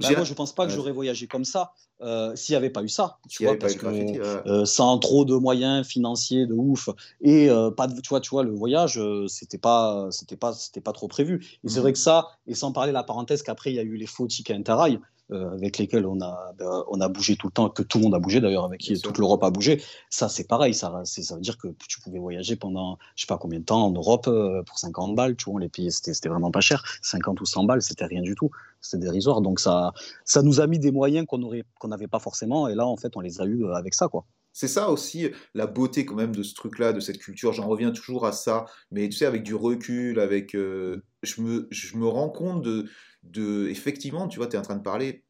Bah, 0.00 0.12
moi, 0.14 0.24
je 0.24 0.34
pense 0.34 0.54
pas 0.54 0.66
que 0.66 0.72
j'aurais 0.72 0.92
voyagé 0.92 1.26
comme 1.26 1.44
ça 1.44 1.72
euh, 2.00 2.34
s'il 2.36 2.52
n'y 2.52 2.56
avait 2.56 2.70
pas 2.70 2.82
eu 2.82 2.88
ça. 2.88 3.18
Tu 3.28 3.42
vois, 3.42 3.58
parce 3.58 3.76
graffiti, 3.76 4.20
ouais. 4.20 4.42
euh, 4.46 4.64
sans 4.64 4.98
trop 4.98 5.24
de 5.24 5.34
moyens 5.34 5.86
financiers 5.86 6.46
de 6.46 6.54
ouf 6.54 6.88
et 7.20 7.50
euh, 7.50 7.70
pas 7.70 7.88
de, 7.88 8.00
tu 8.00 8.08
vois 8.08 8.20
tu 8.20 8.30
vois 8.30 8.44
le 8.44 8.52
voyage 8.52 9.00
c'était 9.26 9.58
pas 9.58 10.06
c'était 10.10 10.36
pas 10.36 10.52
c'était 10.52 10.80
pas 10.80 10.92
trop 10.92 11.08
prévu 11.08 11.44
et 11.64 11.68
c'est 11.68 11.76
Mhm. 11.78 11.82
vrai 11.82 11.92
que 11.92 11.98
ça 11.98 12.28
et 12.46 12.54
sans 12.54 12.72
parler 12.72 12.90
de 12.92 12.94
la 12.94 13.02
parenthèse 13.02 13.42
qu'après 13.42 13.70
il 13.70 13.76
y 13.76 13.80
a 13.80 13.82
eu 13.82 13.96
les 13.96 14.06
faux 14.06 14.26
tickets 14.26 14.56
Interrail 14.56 15.00
euh, 15.30 15.52
avec 15.52 15.78
lesquels 15.78 16.06
on 16.06 16.20
a 16.20 16.52
ben, 16.58 16.84
on 16.88 17.00
a 17.00 17.08
bougé 17.08 17.36
tout 17.36 17.48
le 17.48 17.52
temps 17.52 17.68
que 17.68 17.82
tout 17.82 17.98
le 17.98 18.04
monde 18.04 18.14
a 18.14 18.18
bougé 18.18 18.40
d'ailleurs 18.40 18.64
avec 18.64 18.80
qui 18.80 18.92
Bien 18.92 19.00
toute 19.02 19.18
l'Europe 19.18 19.42
a 19.44 19.50
bougé. 19.50 19.82
Ça 20.10 20.28
c'est 20.28 20.46
pareil 20.46 20.74
ça 20.74 21.02
ça 21.04 21.34
veut 21.34 21.40
dire 21.40 21.58
que 21.58 21.68
tu 21.88 22.00
pouvais 22.00 22.18
voyager 22.18 22.56
pendant 22.56 22.98
je 23.14 23.22
sais 23.22 23.26
pas 23.26 23.38
combien 23.38 23.60
de 23.60 23.64
temps 23.64 23.86
en 23.86 23.90
Europe 23.90 24.26
euh, 24.28 24.62
pour 24.62 24.78
50 24.78 25.14
balles 25.14 25.36
tu 25.36 25.50
vois 25.50 25.60
les 25.60 25.68
pays 25.68 25.92
c'était 25.92 26.28
vraiment 26.28 26.50
pas 26.50 26.60
cher. 26.60 26.82
50 27.02 27.40
ou 27.40 27.46
100 27.46 27.64
balles 27.64 27.82
c'était 27.82 28.06
rien 28.06 28.22
du 28.22 28.34
tout. 28.34 28.50
C'était 28.80 29.04
dérisoire. 29.04 29.40
Donc 29.40 29.60
ça 29.60 29.92
ça 30.24 30.42
nous 30.42 30.60
a 30.60 30.66
mis 30.66 30.78
des 30.78 30.92
moyens 30.92 31.26
qu'on 31.26 31.50
qu'on 31.78 31.88
n'avait 31.88 32.08
pas 32.08 32.20
forcément. 32.20 32.68
Et 32.68 32.74
là 32.74 32.86
en 32.86 32.96
fait 32.96 33.16
on 33.16 33.20
les 33.20 33.40
a 33.40 33.44
eu 33.44 33.64
euh, 33.64 33.74
avec 33.74 33.94
ça 33.94 34.08
quoi. 34.08 34.24
C'est 34.58 34.66
ça 34.66 34.90
aussi 34.90 35.30
la 35.54 35.68
beauté 35.68 36.04
quand 36.04 36.16
même 36.16 36.34
de 36.34 36.42
ce 36.42 36.52
truc-là, 36.52 36.92
de 36.92 36.98
cette 36.98 37.18
culture. 37.18 37.52
J'en 37.52 37.68
reviens 37.68 37.92
toujours 37.92 38.26
à 38.26 38.32
ça, 38.32 38.66
mais 38.90 39.08
tu 39.08 39.16
sais, 39.16 39.24
avec 39.24 39.44
du 39.44 39.54
recul, 39.54 40.18
avec, 40.18 40.56
euh, 40.56 41.04
je 41.22 41.40
me, 41.42 41.68
je 41.70 41.96
me 41.96 42.08
rends 42.08 42.28
compte 42.28 42.62
de, 42.62 42.86
de, 43.32 43.68
effectivement, 43.68 44.28
tu 44.28 44.38
vois, 44.38 44.46
tu 44.46 44.56
es 44.56 44.58
en 44.58 44.62
train 44.62 44.76
de 44.76 44.82
parler. 44.82 45.22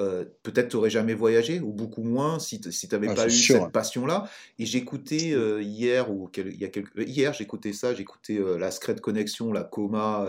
euh, 0.00 0.24
peut-être 0.44 0.68
tu 0.68 0.76
n'aurais 0.76 0.90
jamais 0.90 1.12
voyagé 1.14 1.58
ou 1.58 1.72
beaucoup 1.72 2.04
moins 2.04 2.38
si 2.38 2.60
tu 2.60 2.70
n'avais 2.92 3.08
Ah, 3.08 3.14
pas 3.14 3.26
eu 3.26 3.30
sûr, 3.32 3.56
cette 3.56 3.64
ouais. 3.64 3.70
passion-là. 3.72 4.30
Et 4.60 4.64
j'écoutais 4.64 5.32
euh, 5.32 5.60
hier 5.60 6.08
ou 6.12 6.28
quel- 6.28 6.52
il 6.54 6.60
y 6.60 6.64
a 6.64 6.68
quelques, 6.68 6.96
euh, 6.96 7.02
hier 7.02 7.32
j'écoutais 7.32 7.72
ça, 7.72 7.94
j'écoutais 7.94 8.38
euh, 8.38 8.58
la 8.58 8.70
Secret 8.70 8.94
Connection, 9.00 9.52
la 9.52 9.64
Coma, 9.64 10.28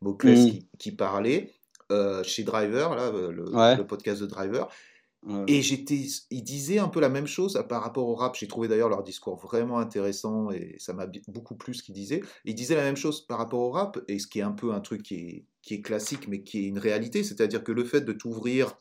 Mocles 0.00 0.30
Mm. 0.30 0.34
qui, 0.50 0.66
qui 0.78 0.92
parlait 0.92 1.52
chez 2.22 2.44
Driver, 2.44 2.94
là, 2.94 3.10
le, 3.12 3.54
Ouais. 3.54 3.76
le 3.76 3.86
podcast 3.86 4.22
de 4.22 4.26
Driver. 4.26 4.68
Et 5.46 5.62
j'étais, 5.62 6.06
ils 6.30 6.42
disaient 6.42 6.78
un 6.78 6.88
peu 6.88 7.00
la 7.00 7.08
même 7.08 7.26
chose 7.26 7.62
par 7.68 7.82
rapport 7.82 8.06
au 8.06 8.14
rap. 8.14 8.36
J'ai 8.36 8.46
trouvé 8.46 8.68
d'ailleurs 8.68 8.88
leur 8.88 9.02
discours 9.02 9.36
vraiment 9.36 9.78
intéressant 9.78 10.50
et 10.50 10.76
ça 10.78 10.92
m'a 10.92 11.06
beaucoup 11.28 11.56
plu 11.56 11.74
ce 11.74 11.82
qu'ils 11.82 11.94
disaient. 11.94 12.22
Ils 12.44 12.54
disaient 12.54 12.76
la 12.76 12.82
même 12.82 12.96
chose 12.96 13.26
par 13.26 13.38
rapport 13.38 13.60
au 13.60 13.70
rap 13.70 13.98
et 14.08 14.18
ce 14.18 14.26
qui 14.26 14.38
est 14.38 14.42
un 14.42 14.52
peu 14.52 14.72
un 14.72 14.80
truc 14.80 15.02
qui 15.02 15.14
est, 15.16 15.46
qui 15.62 15.74
est 15.74 15.82
classique 15.82 16.28
mais 16.28 16.42
qui 16.42 16.58
est 16.60 16.68
une 16.68 16.78
réalité, 16.78 17.24
c'est-à-dire 17.24 17.64
que 17.64 17.72
le 17.72 17.84
fait 17.84 18.02
de 18.02 18.12
t'ouvrir 18.12 18.80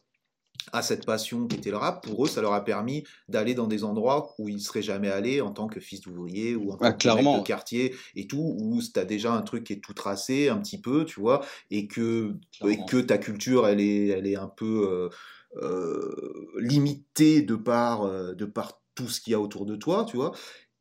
à 0.74 0.82
cette 0.82 1.06
passion 1.06 1.48
qui 1.48 1.58
était 1.58 1.72
le 1.72 1.78
rap, 1.78 2.04
pour 2.04 2.26
eux, 2.26 2.28
ça 2.28 2.42
leur 2.42 2.54
a 2.54 2.64
permis 2.64 3.04
d'aller 3.28 3.56
dans 3.56 3.68
des 3.68 3.84
endroits 3.84 4.36
où 4.38 4.50
ils 4.50 4.62
seraient 4.62 4.82
jamais 4.84 5.10
allés 5.10 5.42
en 5.42 5.52
tant 5.52 5.68
que 5.68 5.80
fils 5.80 6.02
d'ouvrier 6.02 6.56
ou 6.56 6.72
en 6.72 6.78
tant 6.78 6.92
Ouais, 6.92 6.96
que 6.96 7.10
mec 7.10 7.32
de 7.32 7.40
quartier 7.40 7.96
et 8.16 8.28
tout, 8.28 8.56
où 8.60 8.80
tu 8.82 9.00
as 9.00 9.06
déjà 9.06 9.34
un 9.34 9.42
truc 9.42 9.64
qui 9.64 9.74
est 9.74 9.84
tout 9.84 9.94
tracé 9.94 10.50
un 10.50 10.58
petit 10.60 10.80
peu, 10.82 11.06
tu 11.06 11.20
vois, 11.20 11.44
et 11.72 11.88
que, 11.88 12.36
et 12.68 12.86
que 12.86 12.98
ta 12.98 13.18
culture, 13.18 13.68
elle 13.68 13.80
est, 13.80 14.08
elle 14.08 14.28
est 14.28 14.36
un 14.36 14.48
peu 14.48 14.88
euh, 14.90 15.10
euh, 15.58 16.46
limitée 16.60 17.42
de 17.42 17.56
par, 17.56 18.04
euh, 18.04 18.34
de 18.34 18.46
par 18.46 18.82
tout 18.96 19.08
ce 19.10 19.22
qu'il 19.22 19.32
y 19.32 19.34
a 19.36 19.40
autour 19.40 19.66
de 19.66 19.76
toi, 19.76 20.06
tu 20.06 20.18
vois. 20.18 20.34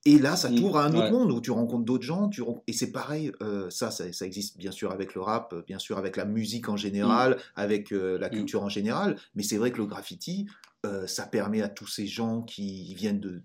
Et 0.04 0.18
là, 0.18 0.36
ça 0.36 0.48
Mm, 0.48 0.54
t'ouvre 0.54 0.78
à 0.78 0.84
un 0.84 0.94
autre 0.94 1.10
ouais. 1.10 1.10
monde 1.10 1.30
où 1.32 1.40
tu 1.40 1.50
rencontres 1.50 1.84
d'autres 1.84 2.04
gens. 2.04 2.28
Tu 2.28 2.42
Et 2.66 2.72
c'est 2.72 2.92
pareil, 2.92 3.32
euh, 3.42 3.68
ça, 3.70 3.90
ça, 3.90 4.10
ça 4.12 4.26
existe 4.26 4.56
bien 4.56 4.70
sûr 4.70 4.90
avec 4.92 5.14
le 5.14 5.20
rap, 5.20 5.54
bien 5.66 5.78
sûr 5.78 5.98
avec 5.98 6.16
la 6.16 6.24
musique 6.24 6.68
en 6.68 6.76
général, 6.76 7.38
avec 7.56 7.92
euh, 7.92 8.18
la 8.18 8.30
Mm. 8.30 8.36
culture 8.38 8.62
en 8.62 8.68
général. 8.68 9.16
Mais 9.34 9.42
c'est 9.42 9.58
vrai 9.58 9.72
que 9.72 9.78
le 9.78 9.86
graffiti, 9.86 10.46
euh, 10.86 11.06
ça 11.06 11.26
permet 11.26 11.60
à 11.62 11.68
tous 11.68 11.86
ces 11.88 12.06
gens 12.06 12.42
qui 12.42 12.94
viennent 12.94 13.20
de, 13.20 13.42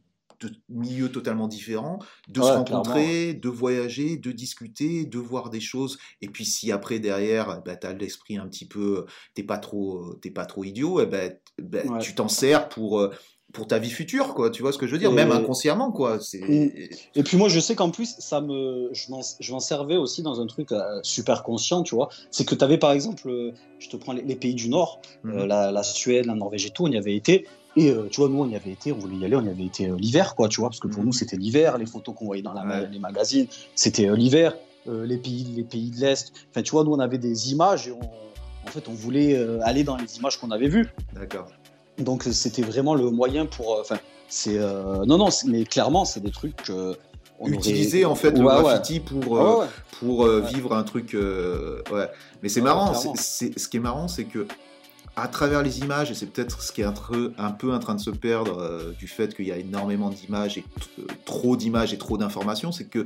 de 0.50 0.56
milieux 0.70 1.12
totalement 1.12 1.48
différents 1.48 2.00
de 2.28 2.40
Ouais, 2.40 2.48
se 2.48 2.52
rencontrer, 2.54 3.34
de 3.34 3.50
voyager, 3.50 4.18
de 4.18 4.32
discuter, 4.32 5.06
de 5.06 5.20
voir 5.20 5.50
des 5.50 5.60
choses. 5.60 5.98
Et 6.22 6.28
puis 6.28 6.46
si 6.46 6.72
après 6.72 7.00
derrière, 7.00 7.62
bah, 7.64 7.76
tu 7.76 7.88
as 7.88 7.94
l'esprit 7.94 8.38
un 8.38 8.48
petit 8.48 8.68
peu, 8.68 9.06
t'es 9.34 9.44
pas 9.44 9.58
trop, 9.58 10.16
t'es 10.22 10.32
pas 10.32 10.46
trop 10.46 10.64
idiot, 10.64 11.02
et 11.02 11.06
ben, 11.06 11.34
ben, 11.62 11.90
Ouais. 11.90 12.00
tu 12.00 12.16
t'en 12.16 12.28
sers 12.28 12.70
pour 12.70 13.00
euh, 13.00 13.12
pour 13.54 13.68
ta 13.68 13.78
vie 13.78 13.92
future, 13.92 14.34
quoi. 14.34 14.50
Tu 14.50 14.64
vois 14.64 14.74
ce 14.74 14.80
que 14.80 14.88
je 14.88 14.94
veux 14.94 14.98
dire, 14.98 15.12
Et- 15.12 15.14
même 15.14 15.32
inconsciemment, 15.32 15.92
quoi. 15.92 16.18
Mm. 16.18 16.70
Et 17.16 17.24
puis 17.24 17.38
moi, 17.38 17.50
je 17.50 17.60
sais 17.60 17.76
qu'en 17.76 17.92
plus, 17.92 18.16
ça 18.18 18.42
me, 18.42 18.90
je 18.94 19.12
m'en, 19.52 19.60
servais 19.60 19.96
aussi 19.96 20.24
dans 20.24 20.42
un 20.42 20.48
truc 20.48 20.72
euh, 20.72 21.00
super 21.04 21.44
conscient, 21.44 21.84
tu 21.84 21.94
vois. 21.94 22.10
C'est 22.32 22.46
que 22.46 22.56
tu 22.56 22.64
avais 22.64 22.80
par 22.80 22.92
exemple, 22.92 23.30
euh, 23.30 23.52
je 23.78 23.90
te 23.90 23.96
prends 23.96 24.14
les, 24.14 24.24
les 24.24 24.36
pays 24.36 24.56
du 24.56 24.70
Nord, 24.70 25.02
euh, 25.26 25.46
la, 25.46 25.72
la 25.72 25.84
Suède, 25.84 26.26
la 26.26 26.34
Norvège 26.34 26.66
et 26.66 26.72
tout, 26.72 26.86
on 26.86 26.92
y 26.92 26.98
avait 26.98 27.16
été. 27.16 27.46
Et 27.76 27.90
euh, 27.90 28.08
tu 28.10 28.22
vois, 28.22 28.30
nous, 28.30 28.40
on 28.42 28.48
y 28.48 28.56
avait 28.56 28.72
été, 28.72 28.92
on 28.92 28.98
voulait 28.98 29.18
y 29.18 29.26
aller, 29.26 29.36
on 29.36 29.44
y 29.44 29.50
avait 29.50 29.66
été 29.66 29.90
euh, 29.90 29.96
l'hiver, 29.98 30.36
quoi, 30.36 30.48
tu 30.48 30.60
vois, 30.62 30.70
parce 30.70 30.80
que 30.80 30.88
pour 30.88 31.00
Mhm. 31.00 31.08
nous, 31.08 31.14
c'était 31.14 31.38
l'hiver, 31.38 31.78
les 31.78 31.86
photos 31.88 32.14
qu'on 32.16 32.26
voyait 32.26 32.44
dans 32.44 32.54
la, 32.54 32.64
Ouais. 32.66 32.88
les 32.92 33.00
magazines, 33.00 33.48
c'était 33.76 34.08
euh, 34.08 34.16
l'hiver, 34.16 34.56
les, 34.86 35.18
pays, 35.18 35.48
les 35.56 35.64
pays 35.64 35.90
de 35.92 36.00
l'Est. 36.02 36.34
Enfin, 36.52 36.62
tu 36.62 36.72
vois, 36.72 36.84
nous, 36.84 36.92
on 36.92 37.00
avait 37.00 37.18
des 37.18 37.52
images 37.52 37.88
et 37.88 37.92
on, 37.94 38.02
en 38.02 38.68
fait, 38.72 38.88
on 38.90 38.94
voulait 38.94 39.36
aller 39.64 39.84
dans 39.86 39.96
les 39.96 40.18
images 40.18 40.38
qu'on 40.40 40.52
avait 40.52 40.68
vues. 40.68 40.88
D'accord. 41.14 41.48
Donc, 41.98 42.24
c'était 42.24 42.62
vraiment 42.64 42.94
le 42.94 43.10
moyen 43.10 43.46
pour. 43.46 43.78
Enfin, 43.80 43.98
c'est. 44.28 44.58
non, 44.58 45.18
non, 45.18 45.30
mais 45.48 45.64
clairement, 45.64 46.04
c'est 46.06 46.20
des 46.20 46.32
trucs 46.32 46.70
aurait- 47.40 47.52
Utiliser 47.52 48.06
en 48.06 48.16
fait 48.16 48.32
le 48.32 48.40
ouais. 48.46 48.62
graffiti 48.62 49.00
pour 49.00 49.38
euh, 49.38 49.60
ouais, 49.62 49.66
pour 50.00 50.26
euh, 50.26 50.42
vivre 50.42 50.74
un 50.76 50.84
truc. 50.84 51.14
euh, 51.14 51.82
ouais. 51.92 52.08
Mais 52.42 52.50
c'est 52.50 52.62
marrant. 52.62 52.94
c'est- 53.16 53.58
ce 53.58 53.68
qui 53.68 53.78
est 53.78 53.82
marrant, 53.82 54.08
c'est 54.08 54.26
que 54.26 54.48
à 55.16 55.28
travers 55.28 55.62
les 55.62 55.80
images, 55.80 56.10
et 56.12 56.16
c'est 56.16 56.26
peut-être 56.26 56.62
ce 56.62 56.72
qui 56.72 56.82
est 56.82 56.86
un, 56.86 56.92
peu- 56.92 57.34
un 57.38 57.52
peu 57.52 57.72
en 57.74 57.80
train 57.80 57.94
de 57.96 58.00
se 58.02 58.10
perdre 58.10 58.58
euh, 58.60 58.92
du 58.98 59.08
fait 59.08 59.36
qu'il 59.36 59.46
y 59.48 59.52
a 59.52 59.58
énormément 59.58 60.10
d'images 60.10 60.58
et 60.58 60.66
euh, 61.00 61.04
trop 61.26 61.56
d'images 61.56 61.94
et 61.94 61.98
trop 61.98 62.18
d'informations, 62.18 62.72
c'est 62.72 62.86
que 62.86 63.06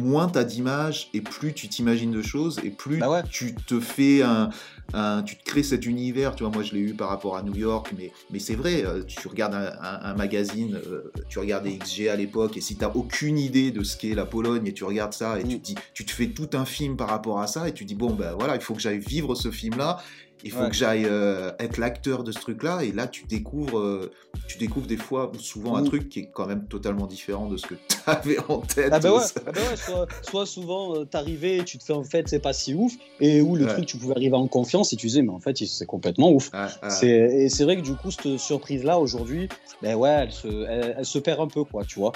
moins 0.00 0.28
tu 0.28 0.38
as 0.38 0.44
d'images 0.44 1.08
et 1.12 1.20
plus 1.20 1.52
tu 1.52 1.68
t'imagines 1.68 2.10
de 2.12 2.22
choses 2.22 2.58
et 2.64 2.70
plus 2.70 2.98
Bah 2.98 3.10
ouais. 3.10 3.22
tu 3.30 3.54
te 3.54 3.80
fais 3.80 4.22
un, 4.22 4.48
un- 4.94 5.22
tu 5.22 5.36
te 5.36 5.44
crées 5.44 5.62
cet 5.62 5.84
univers. 5.86 6.34
Tu 6.36 6.42
vois, 6.44 6.52
moi 6.52 6.62
je 6.62 6.72
l'ai 6.72 6.80
eu 6.80 6.94
par 6.94 7.08
rapport 7.10 7.36
à 7.36 7.42
New 7.42 7.54
York, 7.56 7.92
mais, 7.98 8.12
mais 8.30 8.38
c'est 8.38 8.54
vrai. 8.54 8.84
euh, 8.86 9.02
Tu 9.04 9.26
regardes 9.28 9.54
un, 9.54 10.14
magazine, 10.14 10.76
euh, 10.86 11.10
tu 11.28 11.38
regardes 11.38 11.64
des 11.64 11.76
XG 11.76 12.08
à 12.08 12.16
l'époque, 12.16 12.56
et 12.56 12.60
si 12.60 12.76
tu 12.76 12.84
aucune 12.94 13.38
idée 13.38 13.72
de 13.72 13.82
ce 13.82 13.96
qu'est 13.96 14.14
la 14.14 14.24
Pologne 14.24 14.66
et 14.66 14.72
tu 14.72 14.84
regardes 14.84 15.12
ça 15.14 15.38
et 15.38 15.42
tu 15.42 15.56
Mm. 15.56 15.58
te 15.58 15.64
dis, 15.64 15.74
tu 15.94 16.04
te 16.06 16.10
fais 16.12 16.28
tout 16.28 16.48
un 16.54 16.64
film 16.64 16.96
par 16.96 17.08
rapport 17.08 17.40
à 17.40 17.46
ça 17.46 17.68
et 17.68 17.72
tu 17.74 17.84
dis 17.84 17.94
bon 17.96 18.12
ben 18.14 18.34
voilà, 18.38 18.54
il 18.54 18.60
faut 18.60 18.74
que 18.74 18.80
j'aille 18.80 19.00
vivre 19.00 19.34
ce 19.34 19.50
film-là. 19.50 19.98
Il 20.42 20.50
faut 20.50 20.60
Ouais. 20.62 20.68
que 20.68 20.74
j'aille 20.74 21.06
euh, 21.06 21.52
être 21.58 21.78
l'acteur 21.78 22.22
de 22.24 22.30
ce 22.32 22.38
truc-là, 22.38 22.82
et 22.82 22.92
là 22.92 23.06
tu 23.06 23.24
découvres, 23.24 23.78
euh, 23.78 24.10
tu 24.46 24.58
découvres 24.58 24.86
des 24.86 24.96
fois 24.98 25.30
ou 25.34 25.38
souvent 25.38 25.76
un 25.76 25.82
truc 25.84 26.08
qui 26.10 26.20
est 26.20 26.30
quand 26.30 26.46
même 26.46 26.66
totalement 26.66 27.06
différent 27.06 27.46
de 27.48 27.56
ce 27.56 27.66
que 27.66 27.74
tu 27.88 27.96
avais 28.06 28.36
en 28.48 28.58
tête. 28.58 28.90
Ah 28.92 28.98
bah 28.98 29.12
ouais, 29.14 29.22
ah 29.46 29.52
bah 29.52 29.60
ouais, 29.70 29.76
soit, 29.76 30.06
soit 30.22 30.44
souvent 30.46 30.96
euh, 30.96 31.04
t'arrivais 31.06 31.58
et 31.58 31.64
tu 31.64 31.78
te 31.78 31.84
fais 31.84 31.94
en 31.94 32.04
fait 32.04 32.28
c'est 32.28 32.40
pas 32.40 32.52
si 32.52 32.74
ouf 32.74 32.92
et 33.20 33.40
où 33.40 33.56
le 33.56 33.64
Ouais. 33.64 33.72
truc 33.72 33.86
tu 33.86 33.96
pouvais 33.96 34.14
arriver 34.16 34.36
en 34.36 34.46
confiance 34.46 34.92
et 34.92 34.96
tu 34.96 35.06
disais 35.06 35.22
mais 35.22 35.30
en 35.30 35.40
fait 35.40 35.56
c'est 35.56 35.86
complètement 35.86 36.30
ouf. 36.30 36.50
Ah, 36.52 36.68
ah. 36.82 36.90
C'est- 36.90 37.08
Et 37.08 37.48
c'est 37.48 37.64
vrai 37.64 37.76
que 37.76 37.82
du 37.82 37.94
coup 37.94 38.10
cette 38.10 38.36
surprise 38.38 38.84
là 38.84 38.98
aujourd'hui, 38.98 39.48
ben 39.80 39.94
ouais 39.94 40.10
elle 40.10 40.32
se, 40.32 40.48
elle, 40.68 40.96
elle 40.98 41.06
se 41.06 41.18
perd 41.18 41.40
un 41.40 41.48
peu 41.48 41.64
quoi 41.64 41.84
tu 41.84 41.98
vois. 41.98 42.12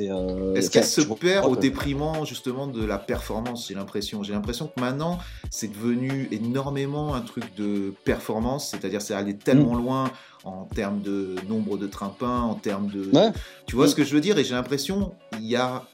Euh, 0.00 0.54
Est-ce 0.54 0.70
qu'elle 0.70 0.84
se 0.84 1.00
perd 1.00 1.46
au 1.46 1.56
détriment 1.56 2.24
justement 2.26 2.66
de 2.66 2.84
la 2.84 2.98
performance 2.98 3.68
J'ai 3.68 3.74
l'impression? 3.74 4.22
J'ai 4.22 4.32
l'impression 4.32 4.66
que 4.68 4.80
maintenant, 4.80 5.18
c'est 5.50 5.68
devenu 5.68 6.28
énormément 6.30 7.14
un 7.14 7.20
truc 7.20 7.54
de 7.56 7.94
performance, 8.04 8.68
c'est-à-dire 8.70 9.00
c'est 9.02 9.14
allé 9.14 9.36
tellement 9.36 9.74
loin 9.74 10.10
en 10.44 10.64
termes 10.64 11.00
de 11.02 11.36
nombre 11.48 11.76
de 11.78 11.86
trimpins, 11.86 12.40
en 12.42 12.54
termes 12.54 12.88
de... 12.88 13.10
Ouais. 13.14 13.30
Tu 13.66 13.76
vois 13.76 13.86
Mm. 13.86 13.88
ce 13.88 13.94
que 13.94 14.04
je 14.04 14.14
veux 14.14 14.20
dire? 14.20 14.38
Et 14.38 14.44
j'ai 14.44 14.54
l'impression 14.54 15.12
il 15.38 15.46
y 15.46 15.56
a 15.56 15.84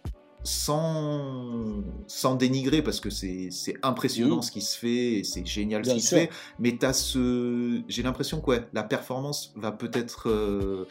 sans, 0.42 1.82
sans 2.06 2.34
dénigrer 2.36 2.82
parce 2.82 3.00
que 3.00 3.10
c'est 3.10 3.48
c'est 3.50 3.74
impressionnant 3.82 4.38
Mm. 4.38 4.42
ce 4.42 4.50
qui 4.52 4.60
se 4.60 4.78
fait 4.78 5.12
et 5.18 5.24
c'est 5.24 5.44
génial 5.44 5.84
ce 5.84 5.94
qui 5.94 6.00
sûr. 6.00 6.10
se 6.10 6.14
fait 6.24 6.30
mais 6.58 6.76
t'as 6.78 6.92
ce 6.92 7.82
j'ai 7.88 8.02
l'impression 8.04 8.40
que 8.40 8.50
ouais, 8.50 8.62
la 8.72 8.82
performance 8.84 9.52
va 9.56 9.72
peut-être 9.72 10.28
euh, 10.28 10.86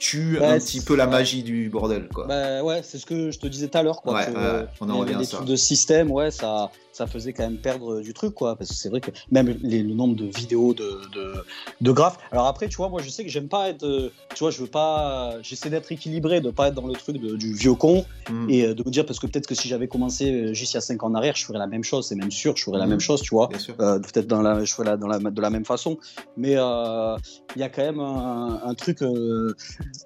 tue 0.00 0.38
Bah, 0.40 0.52
un 0.54 0.58
petit 0.58 0.80
peu 0.80 0.96
la 0.96 1.06
magie 1.06 1.42
du 1.44 1.68
bordel, 1.68 2.08
quoi. 2.12 2.26
Bah 2.26 2.64
ouais, 2.64 2.80
c'est 2.82 2.98
ce 2.98 3.06
que 3.06 3.30
je 3.30 3.38
te 3.38 3.46
disais 3.46 3.68
tout 3.68 3.78
à 3.78 3.82
l'heure. 3.84 4.00
quoi. 4.02 4.14
Ouais, 4.14 4.26
que, 4.26 4.30
ouais, 4.32 4.66
on 4.80 4.88
en 4.90 4.94
les- 4.94 5.00
revient 5.00 5.14
à 5.14 5.24
ça. 5.24 5.36
trucs 5.36 5.48
de 5.48 5.56
système, 5.56 6.10
ouais, 6.10 6.30
ça, 6.30 6.70
ça 6.92 7.06
faisait 7.06 7.32
quand 7.34 7.42
même 7.44 7.58
perdre 7.58 8.00
du 8.00 8.14
truc, 8.14 8.34
quoi. 8.34 8.56
Parce 8.56 8.70
que 8.70 8.76
c'est 8.76 8.88
vrai 8.88 9.00
que 9.02 9.10
même 9.30 9.56
les- 9.62 9.82
le 9.82 9.94
nombre 9.94 10.16
de 10.16 10.24
vidéos 10.24 10.72
de, 10.74 11.02
de, 11.14 11.34
de 11.82 11.92
graphes. 11.92 12.16
Alors 12.32 12.46
après, 12.46 12.68
tu 12.68 12.76
vois, 12.78 12.88
moi, 12.88 13.02
je 13.02 13.10
sais 13.10 13.24
que 13.24 13.30
j'aime 13.30 13.48
pas 13.48 13.68
être. 13.68 13.84
euh, 13.84 14.10
Tu 14.34 14.38
vois, 14.40 14.50
je 14.50 14.60
veux 14.60 14.68
pas. 14.68 15.34
J'essaie 15.42 15.70
d'être 15.70 15.90
équilibré, 15.92 16.40
de 16.40 16.50
pas 16.50 16.68
être 16.68 16.74
dans 16.74 16.86
le 16.86 16.94
truc 16.94 17.18
de- 17.18 17.36
du 17.36 17.52
vieux 17.52 17.74
con 17.74 18.04
Mm. 18.30 18.48
et 18.48 18.64
euh, 18.66 18.74
de 18.74 18.82
me 18.84 18.90
dire, 18.90 19.04
parce 19.04 19.18
que 19.18 19.26
peut-être 19.26 19.46
que 19.48 19.54
si 19.56 19.68
j'avais 19.68 19.88
commencé 19.88 20.30
euh, 20.32 20.54
juste 20.54 20.72
il 20.72 20.76
y 20.76 20.78
a 20.78 20.80
5 20.80 21.02
ans 21.02 21.08
en 21.08 21.14
arrière, 21.14 21.34
je 21.36 21.44
ferais 21.44 21.58
la 21.58 21.66
même 21.66 21.82
chose, 21.84 22.06
c'est 22.06 22.14
même 22.14 22.30
sûr, 22.30 22.56
je 22.56 22.62
ferais 22.64 22.78
la 22.78 22.84
Mhm. 22.84 22.90
même 22.90 23.00
chose, 23.00 23.20
tu 23.22 23.34
vois. 23.34 23.48
Euh, 23.80 23.98
peut-être 23.98 24.28
dans 24.28 24.40
la, 24.40 24.64
je 24.64 24.72
ferais 24.72 24.84
la, 24.88 24.96
dans 24.96 25.08
la, 25.08 25.18
de 25.18 25.40
la 25.40 25.50
même 25.50 25.64
façon, 25.64 25.98
mais 26.36 26.54
euh, 26.56 27.16
il 27.56 27.60
y 27.60 27.64
a 27.64 27.68
quand 27.68 27.82
même 27.82 28.00
un, 28.00 28.60
un 28.64 28.74
truc. 28.74 29.02
euh, 29.02 29.54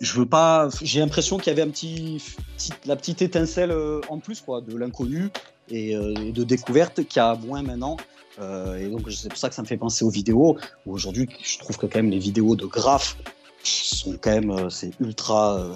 je 0.01 0.13
veux 0.19 0.27
pas. 0.27 0.69
J'ai 0.83 1.01
l'impression 1.01 1.39
qu'il 1.39 1.49
y 1.49 1.51
avait 1.51 1.63
un 1.63 1.71
petit, 1.71 2.23
la 2.87 2.97
petite 2.97 3.23
étincelle 3.23 3.71
euh, 3.71 4.01
en 4.09 4.19
plus, 4.19 4.41
quoi, 4.41 4.61
de 4.61 4.77
l'inconnu 4.77 5.31
et, 5.69 5.97
euh, 5.97 6.15
et 6.17 6.33
de 6.33 6.45
découverte 6.45 7.05
qu'il 7.05 7.21
y 7.21 7.25
a 7.25 7.35
moins 7.35 7.63
maintenant. 7.63 7.97
Euh, 8.41 8.79
et 8.79 8.89
donc 8.89 9.11
c'est 9.13 9.29
pour 9.29 9.39
ça 9.39 9.49
que 9.49 9.55
ça 9.55 9.63
me 9.63 9.67
fait 9.67 9.77
penser 9.77 10.05
aux 10.05 10.11
vidéos. 10.11 10.57
Aujourd'hui, 10.87 11.29
je 11.43 11.59
trouve 11.59 11.77
que 11.77 11.87
quand 11.87 11.99
même 11.99 12.11
les 12.11 12.19
vidéos 12.19 12.57
de 12.57 12.67
graphes 12.67 13.17
sont 13.63 14.17
quand 14.21 14.33
même, 14.33 14.71
c'est 14.71 14.91
ultra, 15.01 15.75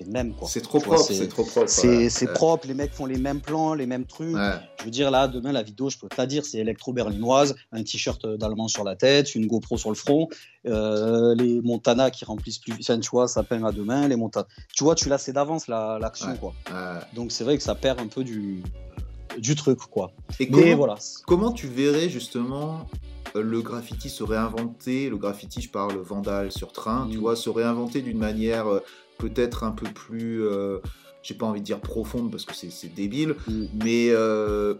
les 0.00 0.06
mêmes, 0.06 0.34
quoi. 0.34 0.48
C'est 0.48 0.60
trop 0.60 0.78
propre, 0.80 1.02
c'est- 1.02 1.14
c'est 1.14 1.28
trop 1.28 1.44
propre. 1.44 1.68
C'est 1.68 2.08
c'est 2.10 2.32
propre, 2.32 2.66
les 2.68 2.74
mecs 2.74 2.92
font 2.92 3.06
les 3.06 3.18
mêmes 3.18 3.40
plans, 3.40 3.74
les 3.74 3.86
mêmes 3.86 4.04
trucs. 4.06 4.34
Ouais. 4.34 4.52
Je 4.80 4.84
veux 4.84 4.90
dire, 4.90 5.10
là, 5.10 5.28
demain, 5.28 5.52
la 5.52 5.62
vidéo, 5.62 5.90
je 5.90 5.98
peux 5.98 6.08
te 6.08 6.16
la 6.18 6.26
dire, 6.26 6.44
c'est 6.44 6.58
électro-berlinoise, 6.58 7.54
un 7.72 7.82
t-shirt 7.82 8.26
d'allemand 8.26 8.68
sur 8.68 8.84
la 8.84 8.96
tête, 8.96 9.34
une 9.34 9.46
GoPro 9.46 9.78
sur 9.78 9.90
le 9.90 9.96
front, 9.96 10.28
euh, 10.66 11.34
les 11.34 11.60
Montana 11.62 12.10
qui 12.10 12.24
remplissent 12.24 12.58
plus 12.58 12.74
enfin, 12.78 12.98
tu 12.98 13.10
vois, 13.10 13.28
ça 13.28 13.42
peint 13.42 13.62
à 13.64 13.72
demain, 13.72 14.08
les 14.08 14.16
Montana. 14.16 14.46
Tu 14.74 14.84
vois, 14.84 14.94
tu 14.94 15.08
la 15.08 15.18
sais 15.18 15.32
d'avance, 15.32 15.68
la- 15.68 15.98
l'action, 16.00 16.28
Ouais. 16.30 16.38
quoi. 16.38 16.52
Ouais. 16.70 17.00
Donc, 17.14 17.32
c'est 17.32 17.44
vrai 17.44 17.56
que 17.56 17.62
ça 17.62 17.74
perd 17.74 18.00
un 18.00 18.06
peu 18.08 18.24
du, 18.24 18.62
du 19.38 19.54
truc, 19.54 19.78
quoi. 19.78 20.12
Et 20.40 20.46
Mais 20.46 20.60
comment, 20.62 20.76
voilà. 20.76 20.94
comment 21.26 21.52
tu 21.52 21.66
verrais 21.66 22.08
justement 22.08 22.86
euh, 23.34 23.42
le 23.42 23.60
graffiti 23.60 24.08
se 24.08 24.22
réinventer? 24.22 25.10
Le 25.10 25.16
graffiti, 25.18 25.60
je 25.60 25.68
parle 25.68 25.96
vandal 25.98 26.50
sur 26.52 26.72
train, 26.72 27.06
tu 27.10 27.18
Mm. 27.18 27.20
vois, 27.20 27.36
se 27.36 27.50
réinventer 27.50 28.00
d'une 28.00 28.18
manière 28.18 28.66
euh, 28.66 28.80
peut-être 29.18 29.64
un 29.64 29.72
peu 29.72 29.86
plus, 29.86 30.42
euh, 30.44 30.78
j'ai 31.22 31.34
pas 31.34 31.46
envie 31.46 31.60
de 31.60 31.66
dire 31.66 31.80
profonde 31.80 32.30
parce 32.30 32.44
que 32.44 32.54
c'est 32.54 32.94
débile, 32.94 33.34
Mm. 33.48 33.64
mais 33.84 34.08
euh, 34.10 34.74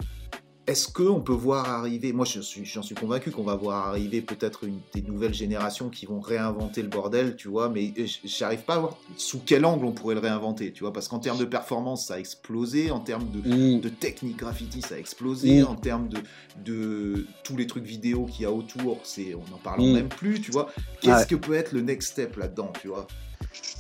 est-ce 0.69 0.89
qu'on 0.89 1.21
peut 1.21 1.33
voir 1.33 1.69
arriver, 1.71 2.13
moi 2.13 2.27
suis- 2.27 2.65
j'en 2.65 2.83
suis 2.83 2.97
convaincu 2.97 3.31
qu'on 3.31 3.45
va 3.45 3.55
voir 3.55 3.87
arriver 3.87 4.21
peut-être 4.21 4.63
des 4.95 5.03
nouvelles 5.03 5.33
générations 5.35 5.91
qui 5.91 6.07
vont 6.07 6.19
réinventer 6.19 6.83
le 6.83 6.89
bordel, 6.89 7.37
tu 7.37 7.47
vois, 7.47 7.69
mais 7.69 7.93
j- 7.97 8.21
j'arrive 8.25 8.63
pas 8.65 8.75
à 8.75 8.79
voir 8.81 8.97
sous 9.17 9.41
quel 9.47 9.65
angle 9.65 9.85
on 9.85 9.93
pourrait 9.93 10.17
le 10.17 10.21
réinventer, 10.21 10.73
tu 10.73 10.83
vois, 10.83 10.93
parce 10.93 11.07
qu'en 11.07 11.21
termes 11.21 11.39
de 11.39 11.45
performance 11.45 12.07
ça 12.09 12.15
a 12.15 12.19
explosé, 12.19 12.91
en 12.91 12.99
termes 12.99 13.29
de, 13.31 13.49
Mm. 13.77 13.81
de 13.81 13.89
technique 13.89 14.39
graffiti, 14.39 14.83
ça 14.83 14.97
a 14.97 14.99
explosé. 14.99 15.63
Mm. 15.63 15.67
En 15.69 15.75
termes 15.77 16.09
de, 16.09 16.19
de 16.65 17.27
tous 17.45 17.57
les 17.57 17.69
trucs 17.69 17.85
vidéo 17.85 18.25
qu'il 18.27 18.43
y 18.43 18.47
a 18.47 18.51
autour, 18.53 18.99
c'est 19.05 19.35
on 19.37 19.49
n'en 19.53 19.59
parle 19.63 19.83
même 19.83 20.09
plus, 20.09 20.41
tu 20.41 20.51
vois. 20.51 20.69
Qu'est-ce 21.01 21.21
Ouais. 21.21 21.27
que 21.29 21.35
peut 21.37 21.55
être 21.55 21.73
le 21.73 21.81
next 21.81 22.11
step 22.13 22.37
là-dedans, 22.37 22.73
tu 22.81 22.89
vois? 22.89 23.07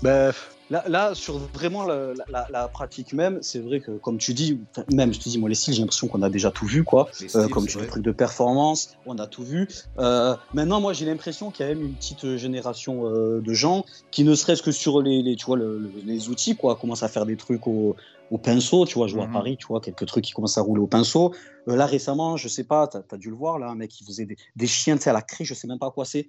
Ben, 0.02 0.32
là, 0.68 0.84
là, 0.88 1.14
sur 1.14 1.38
vraiment 1.54 1.84
la, 1.84 2.12
la- 2.28 2.46
la 2.50 2.68
pratique 2.68 3.12
même, 3.12 3.40
c'est 3.42 3.60
vrai 3.60 3.80
que, 3.80 3.92
comme 3.98 4.18
tu 4.18 4.34
dis, 4.34 4.60
même, 4.92 5.12
je 5.12 5.18
te 5.20 5.28
dis, 5.28 5.38
moi, 5.38 5.48
les 5.48 5.54
styles, 5.54 5.74
j'ai 5.74 5.80
l'impression 5.80 6.06
qu'on 6.08 6.22
a 6.22 6.28
déjà 6.30 6.50
tout 6.50 6.66
vu, 6.66 6.84
quoi. 6.84 7.08
Euh, 7.34 7.48
comme 7.48 7.66
tu 7.66 7.78
les 7.78 7.86
trucs 7.88 8.02
de 8.04 8.12
performance, 8.12 8.90
on 9.06 9.16
a 9.18 9.26
tout 9.26 9.42
vu. 9.44 9.68
Euh, 9.98 10.36
maintenant, 10.52 10.80
moi, 10.80 10.92
j'ai 10.92 11.06
l'impression 11.06 11.50
qu'il 11.50 11.64
y 11.64 11.68
a 11.68 11.74
même 11.74 11.82
une 11.82 11.96
petite 11.96 12.36
génération 12.36 13.06
euh, 13.06 13.40
de 13.40 13.52
gens 13.54 13.84
qui, 14.10 14.24
ne 14.24 14.34
serait-ce 14.34 14.62
que 14.62 14.72
sur 14.72 15.00
les, 15.02 15.22
les- 15.22 15.36
tu 15.36 15.46
vois, 15.46 15.56
le- 15.56 15.78
le- 15.78 15.92
les 16.04 16.28
outils, 16.28 16.56
quoi, 16.56 16.76
commencent 16.76 17.02
à 17.02 17.08
faire 17.08 17.24
des 17.26 17.36
trucs 17.36 17.66
au, 17.66 17.96
au 18.30 18.38
pinceau. 18.38 18.84
Tu 18.86 18.94
vois, 18.98 19.06
je 19.06 19.14
vois 19.14 19.24
Mhm. 19.24 19.30
à 19.30 19.32
Paris, 19.32 19.56
tu 19.58 19.66
vois, 19.68 19.80
quelques 19.80 20.06
trucs 20.06 20.24
qui 20.24 20.32
commencent 20.32 20.58
à 20.58 20.62
rouler 20.62 20.80
au 20.82 20.86
pinceau. 20.88 21.32
Là, 21.66 21.86
récemment, 21.86 22.36
je 22.36 22.48
sais 22.48 22.64
pas, 22.64 22.86
t'as 22.86 23.00
as 23.10 23.16
dû 23.16 23.30
le 23.30 23.36
voir, 23.36 23.58
là, 23.58 23.68
un 23.68 23.74
mec 23.74 23.90
qui 23.90 24.04
faisait 24.04 24.26
des, 24.26 24.36
des 24.56 24.66
chiens, 24.66 24.96
tu 24.96 25.02
sais, 25.04 25.10
à 25.10 25.12
la 25.14 25.22
craie, 25.22 25.44
je 25.44 25.54
sais 25.54 25.66
même 25.66 25.78
pas 25.78 25.90
quoi 25.90 26.04
c'est. 26.04 26.28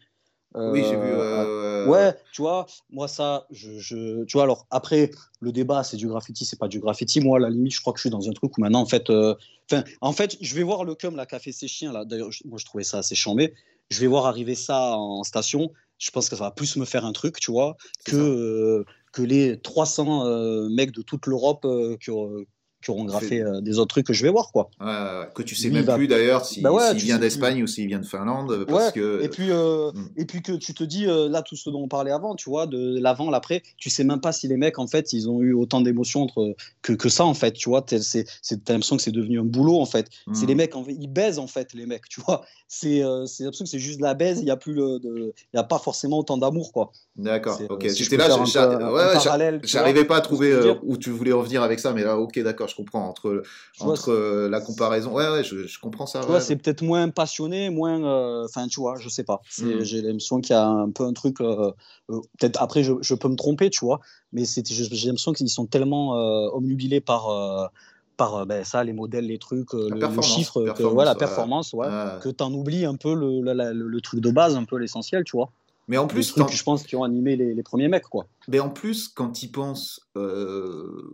Oui, 0.56 0.84
j'ai 0.84 0.96
vu. 0.96 1.14
Euh, 1.14 1.22
euh, 1.24 1.88
Ouais, 1.88 2.16
tu 2.34 2.42
vois, 2.42 2.66
moi 2.90 3.08
ça, 3.08 3.46
je, 3.52 3.78
je- 3.80 4.24
tu 4.26 4.34
vois, 4.34 4.44
alors 4.44 4.66
après, 4.72 5.12
le 5.40 5.52
débat, 5.52 5.84
c'est 5.84 5.98
du 5.98 6.08
graffiti, 6.08 6.46
c'est 6.46 6.60
pas 6.60 6.68
du 6.68 6.80
graffiti. 6.80 7.20
Moi, 7.22 7.38
à 7.38 7.42
la 7.42 7.50
limite, 7.50 7.74
je 7.74 7.82
crois 7.82 7.94
que 7.94 8.00
je 8.00 8.02
suis 8.04 8.10
dans 8.10 8.28
un 8.28 8.34
truc 8.34 8.58
où 8.58 8.62
maintenant, 8.62 8.82
en 8.82 8.86
fait, 8.86 9.10
euh, 9.10 9.36
en 10.02 10.14
fait, 10.14 10.38
je 10.42 10.56
vais 10.56 10.64
voir 10.64 10.84
le 10.84 10.96
cum 10.96 11.24
qu'a 11.28 11.40
fait 11.40 11.52
ses 11.52 11.68
chiens 11.68 11.92
là. 11.92 12.06
D'ailleurs, 12.06 12.30
moi, 12.46 12.58
je 12.58 12.66
trouvais 12.66 12.84
ça 12.84 13.00
assez 13.00 13.16
chambé. 13.16 13.54
Je 13.90 14.00
vais 14.00 14.08
voir 14.08 14.26
arriver 14.26 14.56
ça 14.56 14.98
en 14.98 15.24
station. 15.24 15.72
Je 15.98 16.12
pense 16.12 16.30
que 16.30 16.36
ça 16.36 16.44
va 16.44 16.52
plus 16.52 16.76
me 16.78 16.86
faire 16.86 17.06
un 17.06 17.14
truc, 17.14 17.40
tu 17.40 17.52
vois, 17.52 17.76
que 18.06 18.16
euh, 18.16 18.86
que 19.14 19.22
les 19.22 19.60
300 19.60 20.26
euh, 20.28 20.70
mecs 20.70 20.92
de 20.92 21.02
toute 21.02 21.26
l'Europe 21.26 21.66
euh, 21.66 21.98
qui, 21.98 22.12
qui 22.88 22.92
auront 22.92 23.04
graffé 23.04 23.42
euh, 23.42 23.60
des 23.60 23.80
autres 23.80 23.90
trucs 23.90 24.08
que 24.08 24.14
je 24.14 24.24
vais 24.24 24.30
voir, 24.30 24.52
quoi. 24.54 24.70
Que 25.36 25.42
tu 25.44 25.56
sais 25.56 25.68
Lui, 25.68 25.76
même 25.76 25.84
va- 25.86 25.96
plus 25.98 26.08
d'ailleurs 26.08 26.46
si- 26.46 26.56
s'il 26.56 26.64
Bah 26.64 26.72
ouais, 26.72 26.94
vient 26.96 27.18
d'Espagne 27.20 27.62
ou 27.62 27.68
s'il 27.68 27.86
vient 27.88 28.00
de 28.00 28.06
Finlande, 28.06 28.64
parce 28.66 28.86
Ouais, 28.86 28.92
que. 28.94 29.22
Et 29.24 29.28
puis, 29.30 29.52
euh, 29.52 29.92
Mm. 29.92 30.08
et 30.16 30.26
puis 30.26 30.42
que 30.42 30.54
tu 30.54 30.74
te 30.74 30.84
dis, 30.86 31.06
euh, 31.06 31.28
là, 31.28 31.42
tout 31.42 31.56
ce 31.58 31.70
dont 31.70 31.82
on 31.82 31.88
parlait 31.90 32.12
avant, 32.12 32.36
tu 32.36 32.50
vois, 32.50 32.66
de 32.66 32.98
l'avant, 33.00 33.30
l'après, 33.30 33.62
tu 33.78 33.90
sais 33.90 34.06
même 34.06 34.22
pas 34.22 34.32
si 34.32 34.48
les 34.48 34.56
mecs, 34.56 34.80
en 34.80 34.88
fait, 34.88 35.12
ils 35.12 35.30
ont 35.30 35.42
eu 35.42 35.54
autant 35.54 35.82
d'émotions 35.82 36.22
entre- 36.24 36.56
que, 36.82 36.94
que 36.94 37.10
ça, 37.10 37.26
en 37.26 37.34
fait, 37.34 37.52
tu 37.52 37.68
vois. 37.70 37.82
T'es- 37.82 38.00
c'est- 38.00 38.26
c'est- 38.42 38.64
T'as 38.64 38.74
l'impression 38.74 38.96
que 38.96 39.04
c'est 39.04 39.12
devenu 39.12 39.40
un 39.40 39.44
boulot, 39.44 39.80
en 39.82 39.86
fait. 39.86 40.08
C'est 40.34 40.46
Mm. 40.46 40.48
les 40.48 40.56
mecs, 40.56 40.76
en 40.76 40.84
fait, 40.84 40.96
ils 40.98 41.08
baisent, 41.12 41.40
en 41.40 41.48
fait, 41.48 41.74
les 41.74 41.86
mecs, 41.86 42.08
tu 42.10 42.22
vois. 42.22 42.44
C'est 42.70 43.02
c'est 43.26 43.44
l'impression 43.44 43.66
que 43.66 43.70
c'est 43.72 43.80
juste 43.80 43.98
de 44.00 44.04
la 44.04 44.14
baise, 44.14 44.40
il 44.40 44.46
n'y 44.46 44.52
a, 44.52 44.56
plus 44.58 44.74
le- 44.74 45.00
de- 45.00 45.34
y 45.54 45.58
a 45.58 45.64
pas 45.64 45.80
forcément 45.80 46.18
autant 46.20 46.38
d'amour, 46.38 46.72
quoi. 46.72 46.92
D'accord, 47.18 47.60
ok. 47.70 47.90
si 47.90 48.04
J'étais 48.04 48.18
là, 48.18 48.28
ouais, 48.38 49.60
j'arrivais 49.64 50.06
pas 50.06 50.18
à 50.18 50.22
trouver 50.22 50.54
où 50.84 50.98
tu 50.98 51.10
voulais 51.12 51.32
revenir 51.32 51.64
avec 51.64 51.80
ça, 51.80 51.94
mais 51.94 52.04
là, 52.04 52.18
ok, 52.18 52.40
d'accord, 52.40 52.70
comprends. 52.78 53.10
Entre, 53.10 53.44
Tu 53.74 53.84
vois, 53.84 53.94
entre 53.94 54.12
euh, 54.12 54.48
la 54.50 54.62
comparaison, 54.62 55.12
ouais, 55.14 55.30
ouais, 55.30 55.44
je, 55.44 55.68
je 55.68 55.80
comprends 55.80 56.06
ça. 56.06 56.22
Tu 56.24 56.32
ouais. 56.32 56.40
c'est 56.40 56.56
peut-être 56.56 56.82
moins 56.82 57.10
passionné, 57.10 57.70
moins. 57.70 58.02
euh, 58.04 58.46
Enfin, 58.46 58.68
tu 58.68 58.80
vois, 58.80 58.96
je 58.98 59.10
sais 59.10 59.24
pas. 59.26 59.42
Mm. 59.60 59.82
J'ai 59.82 60.02
l'impression 60.02 60.40
qu'il 60.40 60.54
y 60.54 60.58
a 60.58 60.66
un 60.66 60.90
peu 60.92 61.04
un 61.04 61.14
truc. 61.14 61.42
euh, 61.42 61.72
euh, 62.10 62.22
peut-être 62.40 62.62
après, 62.62 62.84
je, 62.84 62.94
je 63.02 63.14
peux 63.16 63.28
me 63.28 63.36
tromper, 63.36 63.70
tu 63.70 63.84
vois, 63.84 64.00
mais 64.32 64.44
j'ai 64.46 64.62
l'impression 65.08 65.34
qu'ils 65.34 65.50
sont 65.50 65.66
tellement 65.66 66.16
euh, 66.18 66.50
omnubilés 66.54 67.02
par. 67.02 67.30
euh, 67.30 67.66
par 68.16 68.36
euh, 68.36 68.46
ben, 68.46 68.64
ça, 68.64 68.84
les 68.84 68.94
modèles, 68.94 69.28
les 69.28 69.38
trucs, 69.38 69.76
euh, 69.76 69.90
La 69.92 70.08
le, 70.08 70.16
le 70.16 70.22
chiffre, 70.24 70.60
que, 70.62 70.66
performance, 70.66 70.94
voilà, 70.96 71.12
ouais. 71.12 71.18
performance, 71.20 71.74
ouais, 71.74 71.86
Ouais. 71.88 72.20
que 72.24 72.30
t'en 72.30 72.52
oublies 72.52 72.86
un 72.86 72.96
peu 72.96 73.14
le, 73.14 73.42
la- 73.44 73.54
la- 73.54 73.74
le, 73.74 74.02
truc 74.02 74.22
de 74.22 74.32
base, 74.32 74.56
un 74.56 74.64
peu 74.64 74.78
l'essentiel, 74.78 75.24
tu 75.24 75.38
vois. 75.38 75.52
Mais 75.88 75.98
en 75.98 76.02
Les 76.02 76.08
plus, 76.08 76.30
trucs, 76.30 76.48
quand- 76.48 76.52
je 76.52 76.64
pense, 76.64 76.82
qui 76.84 76.96
ont 76.96 77.04
animé 77.04 77.36
les, 77.36 77.54
les 77.54 77.62
premiers 77.62 77.88
mecs, 77.90 78.08
quoi. 78.08 78.26
Mais 78.48 78.60
en 78.60 78.70
plus, 78.72 79.08
quand 79.08 79.44
ils 79.44 79.52
pensent, 79.52 80.02
euh, 80.18 81.14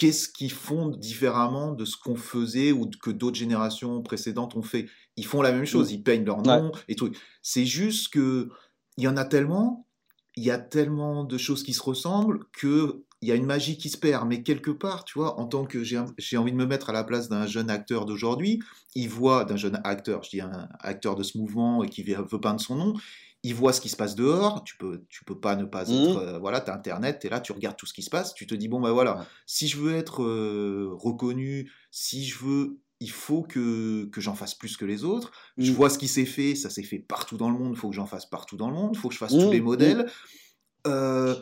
qu'est-ce 0.00 0.30
qu'ils 0.30 0.50
font 0.52 0.88
différemment 0.88 1.72
de 1.74 1.84
ce 1.84 1.98
qu'on 1.98 2.16
faisait 2.16 2.72
ou 2.72 2.88
que 3.02 3.10
d'autres 3.10 3.36
générations 3.38 4.02
précédentes 4.02 4.56
ont 4.56 4.62
fait? 4.62 4.88
Ils 5.18 5.26
font 5.26 5.42
la 5.42 5.52
même 5.52 5.66
chose, 5.66 5.90
Mm. 5.90 5.94
ils 5.94 6.02
peignent 6.02 6.24
leur 6.24 6.42
nom 6.42 6.72
et 6.88 6.96
tout. 6.96 7.10
C'est 7.42 7.66
juste 7.66 8.08
que 8.14 8.48
il 8.96 9.04
y 9.04 9.08
en 9.08 9.18
a 9.18 9.26
tellement, 9.26 9.86
il 10.36 10.44
y 10.44 10.50
a 10.50 10.58
tellement 10.58 11.24
de 11.24 11.36
choses 11.38 11.62
qui 11.62 11.74
se 11.74 11.82
ressemblent 11.82 12.46
que 12.52 13.04
il 13.22 13.28
y 13.28 13.32
a 13.32 13.34
une 13.34 13.44
magie 13.44 13.76
qui 13.76 13.90
se 13.90 13.98
perd. 13.98 14.26
Mais 14.26 14.42
quelque 14.42 14.70
part, 14.70 15.04
tu 15.04 15.18
vois, 15.18 15.38
en 15.38 15.46
tant 15.46 15.66
que 15.66 15.84
j'ai 15.84 15.98
envie 16.38 16.52
de 16.52 16.56
me 16.56 16.64
mettre 16.64 16.88
à 16.88 16.94
la 16.94 17.04
place 17.04 17.28
d'un 17.28 17.46
jeune 17.46 17.68
acteur 17.68 18.06
d'aujourd'hui, 18.06 18.60
il 18.94 19.10
voit 19.10 19.44
d'un 19.44 19.56
jeune 19.56 19.78
acteur, 19.84 20.22
je 20.22 20.30
dis 20.30 20.40
un 20.40 20.68
acteur 20.80 21.16
de 21.16 21.22
ce 21.22 21.36
mouvement 21.36 21.84
et 21.84 21.90
qui 21.90 22.02
veut 22.02 22.40
peindre 22.40 22.60
son 22.60 22.76
nom, 22.76 22.94
il 23.42 23.54
voit 23.54 23.72
ce 23.72 23.80
qui 23.80 23.88
se 23.88 23.96
passe 23.96 24.14
dehors, 24.14 24.64
tu 24.64 24.76
peux, 24.76 25.04
tu 25.08 25.24
peux 25.24 25.38
pas 25.40 25.56
ne 25.56 25.64
pas 25.64 25.84
Mhm. 25.86 25.94
être, 25.94 26.16
euh, 26.18 26.38
voilà, 26.38 26.60
tu 26.60 26.70
as 26.70 26.74
Internet, 26.74 27.18
tu 27.20 27.26
es 27.26 27.30
là, 27.30 27.40
tu 27.40 27.52
regardes 27.52 27.76
tout 27.76 27.86
ce 27.86 27.94
qui 27.94 28.02
se 28.02 28.10
passe, 28.10 28.34
tu 28.34 28.46
te 28.46 28.54
dis, 28.54 28.68
bon 28.68 28.80
ben 28.80 28.90
voilà, 28.92 29.16
Ouais. 29.18 29.24
si 29.46 29.66
je 29.68 29.78
veux 29.78 29.94
être 29.96 30.22
euh, 30.22 30.90
reconnu, 30.92 31.70
si 31.90 32.24
je 32.26 32.38
veux, 32.38 32.78
il 33.00 33.10
faut 33.10 33.42
que, 33.42 34.04
que 34.12 34.20
j'en 34.20 34.34
fasse 34.34 34.54
plus 34.54 34.76
que 34.76 34.84
les 34.84 35.04
autres, 35.04 35.32
je 35.56 35.70
Mm. 35.72 35.74
vois 35.74 35.88
ce 35.90 35.98
qui 35.98 36.08
s'est 36.08 36.26
fait, 36.26 36.54
ça 36.54 36.68
s'est 36.68 36.82
fait 36.82 36.98
partout 36.98 37.38
dans 37.38 37.48
le 37.48 37.58
monde, 37.58 37.72
il 37.74 37.78
faut 37.78 37.88
que 37.88 37.96
j'en 37.96 38.06
fasse 38.06 38.26
partout 38.26 38.56
dans 38.58 38.68
le 38.68 38.74
monde, 38.76 38.90
il 38.94 38.98
faut 38.98 39.08
que 39.08 39.14
je 39.14 39.18
fasse 39.18 39.32
tous 39.32 39.50
les 39.50 39.60
mhm. 39.60 39.64
modèles. 39.66 40.06
Euh, 40.86 41.34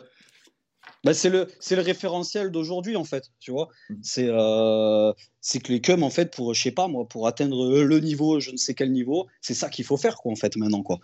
Bah, 1.05 1.13
c'est 1.13 1.29
le 1.29 1.47
c'est 1.61 1.77
le 1.77 1.81
référentiel 1.81 2.51
d'aujourd'hui 2.51 2.97
en 2.97 3.05
fait 3.05 3.31
tu 3.39 3.51
vois 3.51 3.69
c'est 4.01 4.27
euh, 4.27 5.13
c'est 5.39 5.59
que 5.61 5.71
les 5.71 5.79
cums 5.79 6.03
en 6.03 6.09
fait 6.09 6.33
pour 6.35 6.53
je 6.53 6.61
sais 6.61 6.71
pas 6.73 6.89
moi 6.89 7.07
pour 7.07 7.25
atteindre 7.27 7.79
le 7.83 7.99
niveau 8.01 8.41
je 8.41 8.51
ne 8.51 8.57
sais 8.57 8.73
quel 8.73 8.91
niveau 8.91 9.27
c'est 9.39 9.53
ça 9.53 9.69
qu'il 9.69 9.85
faut 9.85 9.95
faire 9.95 10.17
quoi 10.17 10.31
en 10.33 10.35
fait 10.35 10.57
maintenant 10.57 10.83
quoi 10.83 10.99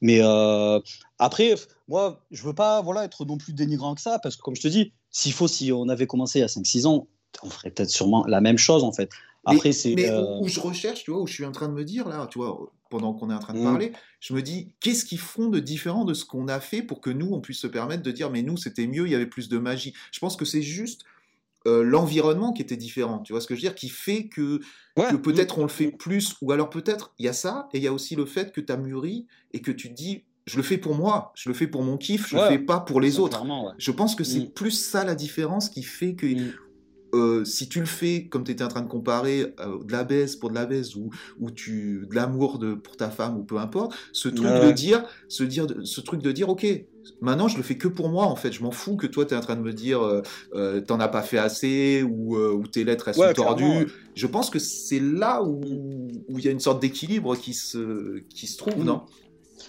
mais 0.00 0.20
euh, 0.22 0.80
après 1.18 1.54
moi 1.88 2.24
je 2.30 2.42
veux 2.42 2.54
pas 2.54 2.82
voilà 2.82 3.04
être 3.04 3.24
non 3.24 3.38
plus 3.38 3.52
dénigrant 3.52 3.94
que 3.94 4.00
ça 4.00 4.18
parce 4.18 4.36
que 4.36 4.42
comme 4.42 4.56
je 4.56 4.62
te 4.62 4.68
dis 4.68 4.92
s'il 5.10 5.32
faut 5.32 5.48
si 5.48 5.72
on 5.72 5.88
avait 5.88 6.06
commencé 6.06 6.38
il 6.38 6.42
y 6.42 6.44
a 6.44 6.48
5 6.48 6.64
6 6.66 6.86
ans 6.86 7.06
on 7.42 7.50
ferait 7.50 7.70
peut-être 7.70 7.90
sûrement 7.90 8.24
la 8.26 8.40
même 8.40 8.58
chose 8.58 8.84
en 8.84 8.92
fait 8.92 9.10
après 9.44 9.68
mais 9.68 9.72
c'est 9.72 9.94
mais 9.94 10.10
euh, 10.10 10.38
où, 10.38 10.44
où 10.44 10.48
je 10.48 10.60
recherche, 10.60 11.04
tu 11.04 11.10
vois, 11.10 11.20
où 11.20 11.26
je 11.26 11.32
suis 11.32 11.44
en 11.44 11.52
train 11.52 11.68
de 11.68 11.72
me 11.72 11.84
dire, 11.84 12.08
là, 12.08 12.26
tu 12.30 12.38
vois, 12.38 12.70
pendant 12.90 13.14
qu'on 13.14 13.30
est 13.30 13.34
en 13.34 13.38
train 13.38 13.54
de 13.54 13.60
Mm. 13.60 13.64
parler, 13.64 13.92
je 14.20 14.34
me 14.34 14.42
dis, 14.42 14.74
qu'est-ce 14.80 15.04
qu'ils 15.04 15.18
font 15.18 15.48
de 15.48 15.60
différent 15.60 16.04
de 16.04 16.12
ce 16.12 16.24
qu'on 16.24 16.48
a 16.48 16.60
fait 16.60 16.82
pour 16.82 17.00
que 17.00 17.10
nous, 17.10 17.32
on 17.32 17.40
puisse 17.40 17.60
se 17.60 17.66
permettre 17.66 18.02
de 18.02 18.10
dire, 18.10 18.30
mais 18.30 18.42
nous, 18.42 18.56
c'était 18.56 18.86
mieux, 18.86 19.06
il 19.06 19.12
y 19.12 19.14
avait 19.14 19.26
plus 19.26 19.48
de 19.48 19.58
magie? 19.58 19.94
Je 20.12 20.18
pense 20.18 20.36
que 20.36 20.44
c'est 20.44 20.62
juste 20.62 21.04
euh, 21.66 21.82
l'environnement 21.82 22.52
qui 22.52 22.62
était 22.62 22.76
différent, 22.76 23.18
tu 23.20 23.32
vois 23.32 23.40
ce 23.40 23.46
que 23.46 23.54
je 23.54 23.60
veux 23.60 23.68
dire, 23.68 23.74
qui 23.74 23.88
fait 23.90 24.28
que, 24.28 24.60
ouais, 24.96 25.10
que 25.10 25.16
peut-être 25.16 25.58
on 25.58 25.62
le 25.62 25.68
fait 25.68 25.88
Mm. 25.88 25.96
plus, 25.98 26.34
ou 26.40 26.52
alors 26.52 26.70
peut-être 26.70 27.12
il 27.18 27.26
y 27.26 27.28
a 27.28 27.32
ça, 27.34 27.68
et 27.72 27.78
il 27.78 27.84
y 27.84 27.86
a 27.86 27.92
aussi 27.92 28.16
le 28.16 28.24
fait 28.26 28.52
que 28.52 28.60
tu 28.60 28.72
as 28.72 28.76
mûri 28.76 29.26
et 29.52 29.60
que 29.60 29.70
tu 29.70 29.88
te 29.90 29.94
dis, 29.94 30.24
je 30.46 30.56
le 30.56 30.62
fais 30.62 30.78
pour 30.78 30.94
moi, 30.94 31.32
je 31.34 31.48
le 31.50 31.54
fais 31.54 31.66
pour 31.66 31.82
mon 31.82 31.96
kiff, 31.98 32.28
je 32.28 32.36
Ouais. 32.36 32.42
le 32.42 32.48
fais 32.48 32.58
pas 32.58 32.80
pour 32.80 33.00
les 33.00 33.18
autres. 33.18 33.44
Ouais. 33.44 33.72
Je 33.78 33.90
pense 33.90 34.14
que 34.14 34.24
c'est 34.24 34.40
Mm. 34.40 34.50
plus 34.52 34.70
ça 34.72 35.04
la 35.04 35.14
différence 35.14 35.68
qui 35.68 35.82
fait 35.82 36.14
que 36.14 36.26
Mm. 36.26 36.52
Euh, 37.14 37.44
si 37.44 37.68
tu 37.68 37.80
le 37.80 37.86
fais 37.86 38.26
comme 38.28 38.44
tu 38.44 38.52
étais 38.52 38.64
en 38.64 38.68
train 38.68 38.82
de 38.82 38.88
comparer 38.88 39.54
euh, 39.60 39.82
de 39.84 39.92
la 39.92 40.04
baisse 40.04 40.36
pour 40.36 40.50
de 40.50 40.54
la 40.54 40.66
baisse 40.66 40.94
ou, 40.96 41.10
ou 41.38 41.50
tu 41.50 42.06
de 42.08 42.14
l'amour 42.14 42.58
de 42.58 42.74
pour 42.74 42.96
ta 42.96 43.10
femme 43.10 43.36
ou 43.38 43.44
peu 43.44 43.58
importe, 43.58 43.94
ce 44.12 44.28
truc 44.28 44.46
Ouais, 44.52 44.60
de 44.60 44.70
dire, 44.70 45.04
ce 45.28 45.42
dire, 45.44 45.66
ce 45.84 46.00
truc 46.00 46.22
de 46.22 46.32
dire, 46.32 46.48
ok, 46.48 46.66
maintenant 47.20 47.48
je 47.48 47.56
le 47.56 47.62
fais 47.62 47.76
que 47.78 47.88
pour 47.88 48.08
moi 48.10 48.26
en 48.26 48.36
fait, 48.36 48.52
je 48.52 48.62
m'en 48.62 48.70
fous 48.70 48.96
que 48.96 49.06
toi 49.06 49.24
tu 49.26 49.34
es 49.34 49.36
en 49.36 49.40
train 49.40 49.56
de 49.56 49.62
me 49.62 49.72
dire 49.72 50.00
euh, 50.54 50.80
t'en 50.82 51.00
as 51.00 51.08
pas 51.08 51.22
fait 51.22 51.38
assez 51.38 52.02
ou, 52.02 52.36
ou 52.36 52.66
tes 52.66 52.84
lettres 52.84 53.08
elles 53.08 53.16
Ouais, 53.16 53.28
sont 53.28 53.32
tordues. 53.34 53.64
ouais. 53.64 53.86
Je 54.14 54.26
pense 54.26 54.50
que 54.50 54.58
c'est 54.58 55.00
là 55.00 55.42
où 55.42 55.60
où 56.28 56.38
il 56.38 56.44
y 56.44 56.48
a 56.48 56.50
une 56.52 56.60
sorte 56.60 56.80
d'équilibre 56.80 57.36
qui 57.36 57.54
se 57.54 58.18
qui 58.34 58.46
se 58.46 58.56
trouve, 58.56 58.84
Mm. 58.84 58.84
non? 58.84 59.02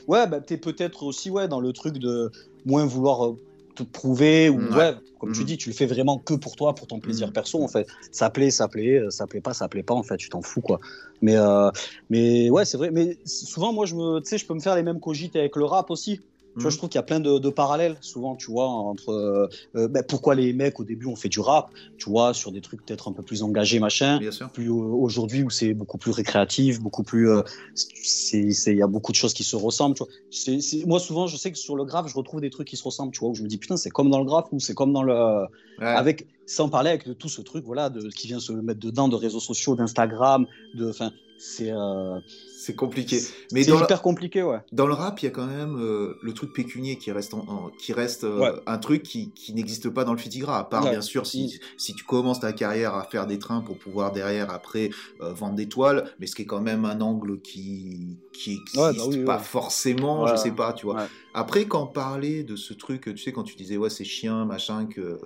Ouais, 0.08 0.28
bah, 0.28 0.42
t'es 0.42 0.58
peut-être 0.58 1.04
aussi 1.04 1.30
ouais, 1.30 1.48
dans 1.48 1.60
le 1.60 1.74
truc 1.74 1.98
de 1.98 2.32
moins 2.66 2.86
vouloir 2.86 3.34
te 3.76 3.84
prouver, 3.84 4.50
ou 4.50 4.60
Ouais. 4.72 4.76
ouais, 4.78 4.96
comme 5.20 5.32
tu 5.32 5.42
Mhm. 5.42 5.48
dis, 5.48 5.58
tu 5.58 5.70
le 5.70 5.76
fais 5.76 5.86
vraiment 5.86 6.20
que 6.20 6.34
pour 6.34 6.56
toi, 6.56 6.74
pour 6.76 6.88
ton 6.88 7.00
plaisir 7.00 7.28
Mhm. 7.28 7.34
perso, 7.34 7.64
en 7.64 7.68
fait. 7.68 7.88
Ça 8.12 8.30
plaît, 8.30 8.52
ça 8.52 8.68
plaît, 8.68 9.00
euh, 9.00 9.10
ça 9.10 9.28
plaît 9.28 9.42
pas, 9.42 9.54
ça 9.54 9.68
plaît 9.70 9.84
pas, 9.84 9.94
en 9.94 10.04
fait, 10.04 10.18
tu 10.18 10.30
t'en 10.30 10.42
fous, 10.42 10.62
quoi. 10.62 10.80
Mais, 11.22 11.36
euh, 11.38 11.70
mais 12.10 12.50
ouais, 12.50 12.66
c'est 12.66 12.78
vrai, 12.78 12.92
mais 12.92 13.18
souvent, 13.26 13.74
moi, 13.74 13.86
je 13.86 13.96
me, 13.96 14.20
tu 14.22 14.30
sais, 14.30 14.38
je 14.38 14.46
peux 14.48 14.54
me 14.54 14.60
faire 14.60 14.76
les 14.76 14.84
mêmes 14.84 15.00
cogites 15.00 15.36
avec 15.36 15.56
le 15.56 15.66
rap 15.66 15.90
aussi. 15.92 16.20
Tu 16.56 16.62
vois, 16.62 16.70
je 16.70 16.78
trouve 16.78 16.90
qu'il 16.90 16.98
y 16.98 17.00
a 17.00 17.04
plein 17.04 17.22
de, 17.22 17.40
de 17.40 17.50
parallèles, 17.50 17.96
souvent, 18.02 18.36
tu 18.36 18.52
vois, 18.52 18.68
entre 18.68 19.50
euh, 19.76 19.88
ben, 19.88 20.04
pourquoi 20.04 20.36
les 20.36 20.52
mecs, 20.52 20.80
au 20.80 20.84
début, 20.84 21.06
on 21.06 21.16
fait 21.16 21.30
du 21.30 21.40
rap, 21.40 21.70
tu 21.98 22.10
vois, 22.10 22.34
sur 22.34 22.52
des 22.52 22.60
trucs 22.60 22.86
peut-être 22.86 23.08
un 23.08 23.14
peu 23.14 23.24
plus 23.24 23.42
engagés, 23.42 23.80
machin 23.80 24.20
Bien 24.20 24.32
sûr. 24.32 24.50
plus 24.52 24.70
euh, 24.70 24.74
aujourd'hui 24.74 25.44
où 25.44 25.50
c'est 25.50 25.74
beaucoup 25.74 25.98
plus 25.98 26.12
récréatif, 26.12 26.82
beaucoup 26.82 27.04
plus. 27.04 27.30
euh, 27.30 27.42
c'est, 27.76 28.42
il 28.42 28.78
y 28.78 28.82
a 28.82 28.88
beaucoup 28.88 29.14
de 29.14 29.18
choses 29.18 29.34
qui 29.34 29.46
se 29.46 29.56
ressemblent. 29.56 29.96
Tu 29.96 30.04
vois. 30.04 30.86
Moi, 30.86 31.00
souvent, 31.00 31.28
je 31.28 31.38
sais 31.38 31.52
que 31.52 31.58
sur 31.58 31.76
le 31.76 31.86
graphe, 31.86 32.08
je 32.08 32.16
retrouve 32.16 32.42
des 32.42 32.50
trucs 32.50 32.68
qui 32.68 32.76
se 32.76 32.84
ressemblent. 32.84 33.14
Tu 33.14 33.22
vois, 33.22 33.30
où 33.30 33.36
je 33.36 33.44
me 33.44 33.48
dis 33.48 33.58
putain, 33.58 33.78
c'est 33.78 33.90
comme 33.90 34.10
dans 34.10 34.20
le 34.20 34.26
graphe 34.26 34.48
ou 34.52 34.60
c'est 34.60 34.74
comme 34.74 34.92
dans 34.92 35.04
le. 35.04 35.14
Ouais. 35.80 35.88
Avec, 35.88 36.28
sans 36.46 36.68
parler 36.70 36.90
avec 36.90 37.18
tout 37.18 37.30
ce 37.30 37.42
truc, 37.42 37.64
voilà, 37.66 37.90
de, 37.90 38.10
qui 38.10 38.28
vient 38.28 38.40
se 38.40 38.52
mettre 38.52 38.80
dedans 38.80 39.08
de 39.08 39.16
réseaux 39.16 39.40
sociaux, 39.40 39.76
d'Instagram, 39.76 40.46
de. 40.76 40.90
Enfin, 40.90 41.12
c'est. 41.42 41.72
euh, 41.72 42.20
C'est 42.64 42.76
compliqué. 42.76 43.20
Mais 43.52 43.64
c'est 43.64 43.72
hyper 43.76 44.04
compliqué, 44.04 44.44
ouais. 44.44 44.60
Dans 44.72 44.86
le 44.86 44.94
rap, 44.94 45.20
il 45.22 45.26
y 45.26 45.28
a 45.28 45.32
quand 45.32 45.48
même 45.48 45.76
euh, 45.80 46.16
le 46.22 46.34
truc 46.34 46.54
pécunier 46.54 46.98
qui 47.00 47.12
reste, 47.12 47.34
en- 47.34 47.40
en- 47.48 47.70
qui 47.72 47.92
reste 47.92 48.24
euh, 48.24 48.38
Ouais. 48.40 48.52
un 48.68 48.78
truc 48.78 49.02
qui, 49.02 49.32
qui 49.32 49.54
n'existe 49.54 49.90
pas 49.90 50.04
dans 50.04 50.12
le 50.14 50.20
fitigra, 50.20 50.60
à 50.60 50.64
part 50.64 50.84
Ouais. 50.84 50.92
bien 50.92 51.02
sûr 51.02 51.26
si, 51.26 51.60
si 51.78 51.96
tu 51.96 52.04
commences 52.04 52.40
ta 52.40 52.54
carrière 52.54 52.94
à 52.94 53.04
faire 53.04 53.26
des 53.26 53.40
trains 53.40 53.62
pour 53.62 53.80
pouvoir 53.80 54.12
derrière 54.12 54.52
après 54.52 54.92
euh, 55.22 55.34
vendre 55.34 55.56
des 55.56 55.68
toiles, 55.68 56.14
mais 56.20 56.28
ce 56.28 56.36
qui 56.36 56.44
est 56.44 56.46
quand 56.46 56.62
même 56.62 56.86
un 56.86 57.02
angle 57.02 57.42
qui 57.42 58.20
qui 58.32 58.54
existe 58.62 58.78
Ouais, 58.78 58.94
bah 58.96 59.04
oui, 59.08 59.26
pas 59.26 59.40
forcément, 59.40 60.28
je 60.28 60.36
sais 60.36 60.52
pas, 60.52 60.74
tu 60.74 60.86
vois. 60.86 61.08
Après, 61.34 61.66
quand 61.66 61.84
on 61.84 61.88
parlait 61.88 62.44
de 62.44 62.56
ce 62.56 62.74
truc, 62.74 63.06
tu 63.06 63.18
sais, 63.18 63.32
quand 63.32 63.44
tu 63.44 63.56
disais 63.56 63.78
ouais 63.78 63.90
c'est 63.90 64.04
chien 64.06 64.46
machin 64.46 64.86
que 64.86 65.20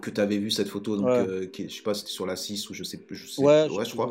que 0.00 0.10
tu 0.10 0.20
avais 0.20 0.38
vu 0.38 0.50
cette 0.50 0.68
photo, 0.68 0.96
donc 0.96 1.06
Ouais. 1.06 1.26
euh, 1.28 1.46
qui, 1.46 1.68
je 1.68 1.74
sais 1.76 1.82
pas, 1.82 1.94
c'était 1.94 2.10
sur 2.10 2.26
la 2.26 2.36
6 2.36 2.68
ou 2.70 2.74
je 2.74 2.84
sais, 2.84 2.98
je 3.10 3.26
sais 3.26 3.42
Ouais, 3.42 3.68
ouais, 3.70 3.84
je 3.84 3.90
je 3.90 3.94
crois 3.94 4.10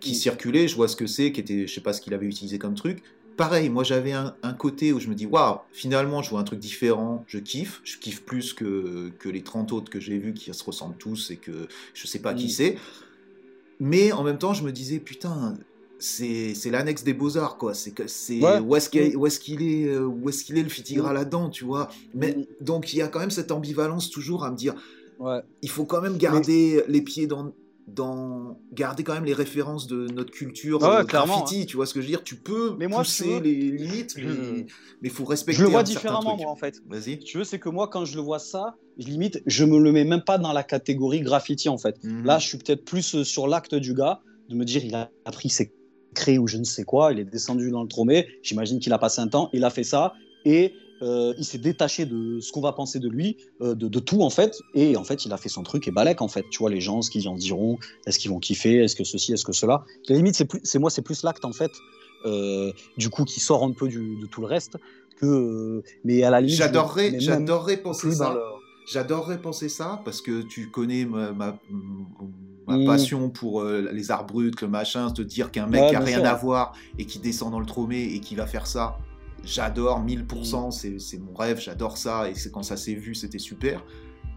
qui 0.00 0.10
Mm. 0.12 0.14
circulait, 0.14 0.68
je 0.68 0.76
vois 0.76 0.88
ce 0.88 0.96
que 0.96 1.06
c'est, 1.06 1.32
qui 1.32 1.40
était, 1.40 1.66
je 1.66 1.72
sais 1.74 1.80
pas 1.80 1.92
ce 1.92 2.00
qu'il 2.00 2.12
avait 2.14 2.26
utilisé 2.26 2.58
comme 2.58 2.74
truc. 2.74 3.02
Pareil, 3.36 3.68
moi 3.68 3.82
j'avais 3.82 4.12
un, 4.12 4.36
un 4.44 4.52
côté 4.52 4.92
où 4.92 5.00
je 5.00 5.08
me 5.08 5.14
dis, 5.14 5.26
waouh, 5.26 5.58
finalement 5.72 6.22
je 6.22 6.30
vois 6.30 6.38
un 6.40 6.44
truc 6.44 6.60
différent, 6.60 7.24
je 7.26 7.38
kiffe, 7.38 7.80
je 7.82 7.96
kiffe 7.98 8.22
plus 8.22 8.52
que, 8.52 9.10
que 9.18 9.28
les 9.28 9.42
30 9.42 9.72
autres 9.72 9.90
que 9.90 9.98
j'ai 9.98 10.18
vus 10.18 10.34
qui 10.34 10.52
se 10.54 10.62
ressemblent 10.64 10.96
tous 10.96 11.30
et 11.32 11.36
que 11.36 11.66
je 11.94 12.06
sais 12.06 12.20
pas 12.20 12.32
qui 12.34 12.46
Mm. 12.46 12.50
c'est. 12.50 12.76
Mais 13.80 14.12
en 14.12 14.22
même 14.22 14.38
temps, 14.38 14.54
je 14.54 14.62
me 14.62 14.70
disais, 14.72 14.98
putain, 15.00 15.56
c'est 15.98 16.54
l'annexe 16.70 17.02
des 17.02 17.14
beaux-arts, 17.14 17.56
quoi. 17.56 17.74
C'est 17.74 17.90
que- 17.92 18.06
c'est 18.06 18.40
Ouais. 18.40 18.58
où 18.60 18.76
est-ce 18.76 18.88
qu'il 18.90 19.14
Mm. 19.14 19.16
où 19.16 19.26
est, 19.26 19.38
qu'il 19.38 19.62
est, 19.62 19.86
euh, 19.88 20.04
où 20.06 20.28
est, 20.28 20.44
qu'il 20.44 20.58
est 20.58 20.62
le 20.62 20.68
fitigra 20.68 21.12
là-dedans, 21.12 21.48
tu 21.50 21.64
vois. 21.64 21.88
Mais 22.14 22.36
donc 22.60 22.92
il 22.92 22.98
y 22.98 23.02
a 23.02 23.08
quand 23.08 23.20
même 23.20 23.30
cette 23.30 23.50
ambivalence 23.52 24.10
toujours 24.10 24.44
à 24.44 24.50
me 24.50 24.56
dire, 24.56 24.74
Ouais. 25.18 25.40
il 25.62 25.70
faut 25.70 25.84
quand 25.84 26.00
même 26.00 26.16
garder 26.16 26.82
les 26.88 27.02
pieds 27.02 27.26
dans, 27.26 27.52
dans 27.86 28.58
garder 28.72 29.02
quand 29.04 29.14
même 29.14 29.24
les 29.24 29.34
références 29.34 29.86
de 29.86 30.06
notre 30.12 30.30
culture 30.32 30.78
Ah 30.82 30.90
ouais, 30.90 31.00
euh, 31.00 31.04
graffiti 31.04 31.66
tu 31.66 31.76
vois 31.76 31.86
ce 31.86 31.94
que 31.94 32.00
je 32.00 32.06
veux 32.06 32.10
dire? 32.10 32.24
Tu 32.24 32.36
peux 32.36 32.74
Mais 32.78 32.86
moi, 32.86 33.00
pousser 33.00 33.24
veux, 33.34 33.40
les 33.40 33.54
limites 33.54 34.14
je- 34.16 34.26
mais 34.28 34.66
il 35.02 35.10
faut 35.10 35.24
respecter 35.24 35.58
Je 35.58 35.64
le 35.64 35.70
vois 35.70 35.82
différemment, 35.82 36.36
moi, 36.36 36.48
en 36.50 36.56
fait. 36.56 36.80
vas-y 36.88 37.18
tu 37.18 37.38
veux, 37.38 37.44
c'est 37.44 37.58
que 37.58 37.68
moi, 37.68 37.88
quand 37.88 38.04
je 38.04 38.16
le 38.16 38.22
vois 38.22 38.38
ça, 38.38 38.74
je 38.98 39.06
limite, 39.06 39.42
je 39.46 39.64
me 39.64 39.78
le 39.78 39.92
mets 39.92 40.04
même 40.04 40.22
pas 40.22 40.38
dans 40.38 40.52
la 40.52 40.62
catégorie 40.62 41.20
graffiti, 41.20 41.68
en 41.68 41.78
fait. 41.78 41.96
Mhm. 42.02 42.24
Là, 42.24 42.38
je 42.38 42.46
suis 42.46 42.58
peut-être 42.58 42.84
plus 42.84 43.14
euh, 43.16 43.24
sur 43.24 43.46
l'acte 43.48 43.74
du 43.74 43.92
gars, 43.94 44.20
de 44.48 44.54
me 44.54 44.64
dire, 44.64 44.84
il 44.84 44.94
a 44.94 45.10
pris 45.32 45.48
ses 45.50 45.72
craies 46.14 46.38
ou 46.38 46.46
je 46.46 46.56
ne 46.58 46.64
sais 46.64 46.84
quoi, 46.84 47.12
il 47.12 47.18
est 47.18 47.24
descendu 47.24 47.70
dans 47.70 47.82
le 47.82 47.88
tromé, 47.88 48.28
j'imagine 48.42 48.78
qu'il 48.78 48.92
a 48.92 48.98
passé 48.98 49.20
un 49.20 49.26
temps, 49.28 49.50
il 49.52 49.64
a 49.64 49.70
fait 49.70 49.82
ça, 49.84 50.14
et 50.44 50.74
euh, 51.04 51.34
il 51.38 51.44
s'est 51.44 51.58
détaché 51.58 52.06
de 52.06 52.40
ce 52.40 52.50
qu'on 52.50 52.60
va 52.62 52.72
penser 52.72 52.98
de 52.98 53.08
lui, 53.08 53.36
euh, 53.60 53.74
de, 53.76 53.86
de 53.88 53.98
tout, 54.00 54.22
en 54.22 54.30
fait, 54.30 54.56
et 54.74 54.96
en 54.96 55.04
fait, 55.04 55.24
il 55.26 55.32
a 55.32 55.36
fait 55.36 55.48
son 55.50 55.62
truc 55.62 55.86
et 55.86 55.90
balèque, 55.92 56.22
en 56.22 56.28
fait. 56.28 56.44
Tu 56.50 56.58
vois, 56.58 56.70
les 56.70 56.80
gens, 56.80 57.02
ce 57.02 57.10
qu'ils 57.10 57.28
en 57.28 57.36
diront, 57.36 57.78
est-ce 58.06 58.18
qu'ils 58.18 58.30
vont 58.30 58.40
kiffer, 58.40 58.78
est-ce 58.82 58.96
que 58.96 59.04
ceci, 59.04 59.32
est-ce 59.34 59.44
que 59.44 59.52
cela. 59.52 59.74
À 59.74 59.84
la 60.08 60.16
limite, 60.16 60.42
c'est 60.64 60.78
moi, 60.78 60.90
c'est 60.90 61.02
plus 61.02 61.22
l'acte, 61.22 61.44
en 61.44 61.52
fait, 61.52 61.72
euh, 62.26 62.72
du 62.96 63.10
coup, 63.10 63.24
qui 63.24 63.38
sort 63.38 63.62
un 63.64 63.72
peu 63.72 63.86
du- 63.86 64.16
de 64.20 64.26
tout 64.26 64.40
le 64.40 64.46
reste, 64.46 64.78
que... 65.20 65.82
mais 66.04 66.22
à 66.24 66.30
la 66.30 66.40
limite... 66.40 66.56
j'adorerais 66.56 67.76
penser 67.76 68.10
ça 68.12 68.32
le- 68.34 68.40
j'adorerais 68.86 69.40
penser 69.40 69.68
ça 69.68 70.02
parce 70.04 70.20
que 70.20 70.42
tu 70.42 70.70
connais 70.70 71.04
ma, 71.04 71.32
ma, 71.32 71.58
ma 72.66 72.78
Mm. 72.78 72.86
passion 72.86 73.30
pour 73.30 73.60
euh, 73.60 73.88
les 73.92 74.10
arts 74.10 74.26
bruts 74.26 74.50
le 74.60 74.68
machin 74.68 75.10
te 75.10 75.22
dire 75.22 75.50
qu'un 75.50 75.66
mec 75.66 75.82
Ouais, 75.82 75.88
qui 75.90 75.96
a 75.96 76.00
rien 76.00 76.18
sûr. 76.20 76.26
à 76.26 76.34
voir 76.34 76.72
et 76.98 77.04
qui 77.06 77.18
descend 77.18 77.50
dans 77.52 77.60
le 77.60 77.66
tromé 77.66 78.02
et 78.14 78.20
qui 78.20 78.34
va 78.34 78.46
faire 78.46 78.66
ça 78.66 78.96
j'adore 79.46 80.00
Mm. 80.00 80.06
1000% 80.06 80.70
c'est 80.70 80.98
c'est 80.98 81.18
mon 81.18 81.34
rêve 81.34 81.60
j'adore 81.60 81.96
ça 81.98 82.28
et 82.30 82.34
c'est 82.34 82.50
quand 82.50 82.62
ça 82.62 82.76
s'est 82.76 82.94
vu 82.94 83.14
c'était 83.14 83.38
super 83.38 83.84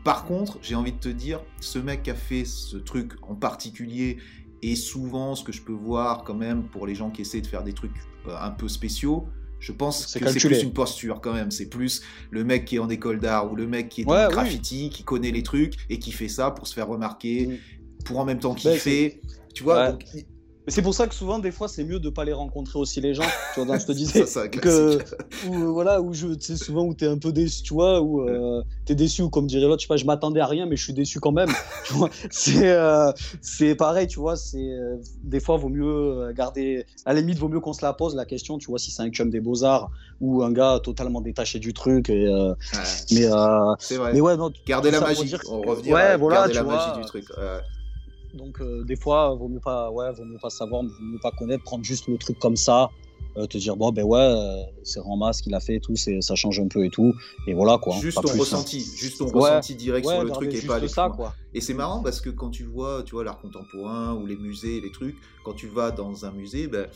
Par 0.04 0.24
contre, 0.26 0.58
j'ai 0.62 0.76
envie 0.76 0.94
de 0.94 1.00
te 1.00 1.10
dire, 1.10 1.42
ce 1.60 1.80
mec 1.80 2.04
qui 2.04 2.12
a 2.12 2.16
fait 2.16 2.46
ce 2.46 2.78
truc 2.78 3.14
en 3.24 3.36
particulier, 3.36 4.18
et 4.62 4.76
souvent 4.78 5.36
ce 5.36 5.44
que 5.44 5.52
je 5.52 5.62
peux 5.62 5.74
voir 5.74 6.24
quand 6.24 6.34
même 6.36 6.64
pour 6.64 6.88
les 6.88 6.96
gens 6.96 7.10
qui 7.10 7.24
essaient 7.24 7.42
de 7.42 7.48
faire 7.48 7.62
des 7.64 7.74
trucs 7.74 7.92
euh, 8.28 8.36
un 8.40 8.52
peu 8.52 8.70
spéciaux, 8.70 9.28
je 9.60 9.74
pense 9.74 10.08
C'est 10.08 10.20
que 10.22 10.30
c'est 10.30 10.48
plus 10.48 10.64
une 10.64 10.72
posture 10.72 11.20
quand 11.20 11.34
même. 11.34 11.52
C'est 11.52 11.68
plus 11.68 12.04
le 12.32 12.46
mec 12.46 12.64
qui 12.66 12.76
est 12.78 12.80
en 12.80 12.90
école 12.90 13.20
d'art 13.20 13.52
ou 13.52 13.56
le 13.58 13.68
mec 13.68 13.90
qui 13.90 14.02
est 14.02 14.06
dans 14.06 14.14
Ouais, 14.14 14.22
le 14.24 14.28
oui. 14.30 14.34
graffiti, 14.34 14.90
qui 14.92 15.04
connaît 15.04 15.32
les 15.32 15.44
trucs 15.44 15.74
et 15.90 16.00
qui 16.00 16.12
fait 16.14 16.30
ça 16.30 16.52
pour 16.52 16.68
se 16.68 16.74
faire 16.74 16.88
remarquer, 16.88 17.48
Mm. 17.48 18.04
pour 18.06 18.20
en 18.20 18.24
même 18.26 18.40
temps 18.40 18.54
Ben, 18.54 18.60
kiffer. 18.76 19.20
Tu 19.54 19.64
vois, 19.64 19.82
Ouais. 19.82 19.92
donc, 19.92 20.04
il- 20.14 20.26
Mais 20.68 20.74
c'est 20.74 20.82
pour 20.82 20.94
ça 20.94 21.08
que 21.08 21.16
souvent, 21.16 21.40
des 21.40 21.52
fois, 21.52 21.70
c'est 21.70 21.86
mieux 21.86 21.98
de 22.02 22.10
pas 22.10 22.26
les 22.26 22.34
rencontrer 22.34 22.78
aussi 22.78 23.00
les 23.00 23.14
gens. 23.14 23.24
Tu 23.54 23.62
vois, 23.62 23.66
dans 23.74 23.80
je 23.80 23.86
te 23.86 23.92
disais, 23.94 24.26
ça, 24.26 24.50
que 24.50 24.98
où, 25.48 25.54
euh, 25.56 25.66
voilà, 25.68 26.02
où 26.02 26.14
je, 26.14 26.28
tu 26.28 26.42
sais, 26.42 26.56
souvent 26.58 26.84
où 26.84 26.94
t'es 26.94 27.08
un 27.08 27.18
peu 27.18 27.32
déçu, 27.32 27.64
tu 27.64 27.74
vois, 27.74 28.02
où 28.02 28.28
euh, 28.28 28.62
t'es 28.84 28.94
déçu 28.94 29.22
ou 29.22 29.30
comme 29.30 29.48
dirait 29.48 29.66
l'autre, 29.66 29.80
je 29.80 29.86
sais 29.86 29.88
pas, 29.88 29.96
je 29.96 30.04
m'attendais 30.04 30.42
à 30.42 30.46
rien, 30.46 30.66
mais 30.66 30.76
je 30.76 30.84
suis 30.84 30.92
déçu 30.94 31.22
quand 31.22 31.32
même. 31.32 31.48
tu 31.86 31.94
vois, 31.94 32.10
c'est 32.30 32.70
euh, 32.70 33.14
c'est 33.42 33.76
pareil, 33.76 34.08
tu 34.08 34.20
vois, 34.20 34.36
c'est 34.36 34.58
euh, 34.58 34.98
des 35.24 35.40
fois 35.40 35.56
vaut 35.56 35.70
mieux 35.70 36.34
garder, 36.36 36.86
à 37.06 37.14
la 37.14 37.22
limite 37.22 37.38
vaut 37.40 37.48
mieux 37.48 37.62
qu'on 37.62 37.72
se 37.72 37.86
la 37.86 37.94
pose 37.94 38.14
la 38.14 38.26
question, 38.26 38.58
tu 38.58 38.68
vois, 38.70 38.78
si 38.78 38.92
c'est 38.92 39.02
un 39.04 39.10
chum 39.10 39.30
des 39.30 39.40
beaux 39.40 39.64
arts 39.64 39.90
ou 40.20 40.44
un 40.44 40.52
gars 40.52 40.82
totalement 40.84 41.22
détaché 41.22 41.60
du 41.60 41.74
truc. 41.74 42.10
Et, 42.10 42.28
Ouais, 42.28 42.54
mais 43.12 43.28
c'est 43.80 43.96
vrai. 43.96 44.12
mais 44.14 44.20
ouais, 44.20 44.36
non, 44.36 44.52
Garder 44.68 44.92
la 44.92 45.00
magie. 45.00 45.34
On 45.50 45.62
revient 45.62 45.94
Ouais, 45.94 46.02
à 46.02 46.18
voilà, 46.18 46.36
garder 46.40 46.52
tu 46.52 46.58
la 46.58 46.64
vois. 46.64 46.76
magie 46.76 47.00
du 47.00 47.06
truc. 47.06 47.26
Ouais. 47.38 47.60
Donc 48.38 48.62
euh, 48.62 48.84
des 48.84 48.96
fois, 48.96 49.34
vaut 49.36 49.48
mieux 49.50 49.60
pas, 49.60 49.90
ouais, 49.92 50.12
vaut 50.14 50.26
mieux 50.26 50.38
pas 50.42 50.50
savoir, 50.50 50.84
vaut 50.84 50.90
mieux 51.02 51.20
pas 51.20 51.32
connaître, 51.32 51.64
prendre 51.64 51.84
juste 51.84 52.08
le 52.08 52.18
truc 52.18 52.38
comme 52.40 52.56
ça, 52.56 52.90
euh, 53.36 53.48
te 53.48 53.58
dire 53.58 53.76
bon 53.76 53.92
ben 53.92 54.04
ouais, 54.04 54.20
euh, 54.20 54.64
c'est 54.84 55.00
Ramas 55.00 55.40
qu'il 55.44 55.54
a 55.56 55.60
fait 55.60 55.76
et 55.76 55.80
tout, 55.80 55.96
ça 55.96 56.36
change 56.36 56.60
un 56.60 56.68
peu 56.68 56.86
et 56.86 56.90
tout, 56.90 57.14
et 57.48 57.54
voilà 57.54 57.78
quoi. 57.78 57.96
Juste 58.00 58.18
ton 58.18 58.22
plus, 58.30 58.32
hein. 58.32 58.40
ressenti, 58.40 58.80
juste 58.96 59.18
ton 59.20 59.26
Ouais. 59.26 59.50
ressenti 59.52 59.76
direct 59.76 60.06
Ouais, 60.06 60.14
sur 60.14 60.24
le 60.24 60.30
truc 60.32 60.54
et 60.54 60.62
pas 60.62 60.76
aller 60.76 60.88
ça 60.88 61.10
quoi. 61.10 61.34
Et 61.54 61.62
c'est 61.62 61.74
marrant 61.74 62.02
parce 62.04 62.22
que 62.22 62.30
quand 62.30 62.50
tu 62.50 62.64
vois, 62.64 63.04
tu 63.04 63.16
vois 63.16 63.24
l'art 63.24 63.40
contemporain 63.40 64.14
ou 64.14 64.26
les 64.26 64.38
musées, 64.38 64.80
les 64.82 64.92
trucs, 64.92 65.18
quand 65.44 65.54
tu 65.54 65.68
vas 65.68 65.92
dans 65.92 66.26
un 66.26 66.32
musée, 66.32 66.68
ben, 66.68 66.88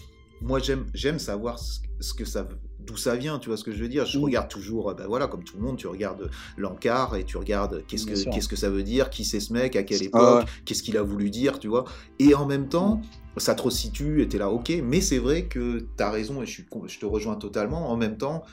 moi 0.41 0.59
j'aime 0.59 0.85
j'aime 0.93 1.19
savoir 1.19 1.59
ce, 1.59 1.80
ce 1.99 2.13
que 2.13 2.26
ça 2.26 2.47
d'où 2.86 2.98
ça 2.98 3.16
vient, 3.16 3.40
tu 3.40 3.49
vois 3.49 3.58
ce 3.58 3.64
que 3.64 3.72
je 3.72 3.82
veux 3.82 3.90
dire. 3.90 4.06
Je 4.06 4.20
regarde 4.20 4.48
toujours, 4.49 4.94
ben 4.95 5.06
voilà, 5.08 5.28
comme 5.28 5.44
tout 5.44 5.58
le 5.58 5.64
monde, 5.64 5.78
tu 5.78 5.88
regardes 5.88 6.30
l'encart 6.58 7.16
et 7.16 7.24
tu 7.24 7.38
regardes 7.38 7.84
qu'est-ce 7.88 8.06
que 8.06 8.14
qu'est-ce 8.32 8.48
que 8.48 8.56
ça 8.56 8.70
veut 8.70 8.84
dire, 8.84 9.10
qui 9.10 9.24
c'est 9.26 9.40
ce 9.40 9.53
mec, 9.53 9.76
à 9.76 9.84
quelle 9.84 9.99
Ah 10.02 10.06
époque, 10.06 10.40
ouais. 10.40 10.45
qu'est-ce 10.66 10.84
qu'il 10.84 10.98
a 10.98 11.02
voulu 11.03 11.30
dire, 11.30 11.60
tu 11.60 11.68
vois. 11.68 11.86
Et 12.20 12.34
en 12.36 12.45
même 12.45 12.68
temps, 12.68 13.02
ça 13.38 13.56
te 13.56 13.62
resitue 13.62 14.22
et 14.22 14.28
t'es 14.28 14.38
là, 14.38 14.49
ok. 14.49 14.72
Mais 14.84 15.02
c'est 15.02 15.20
vrai 15.20 15.45
que 15.45 15.86
t'as 15.98 16.10
raison 16.12 16.41
et 16.41 16.45
je 16.45 16.52
suis 16.52 16.66
je 16.88 16.99
te 16.99 17.06
rejoins 17.06 17.36
totalement. 17.36 17.90
En 17.91 17.98
même 17.98 18.18
temps. 18.18 18.44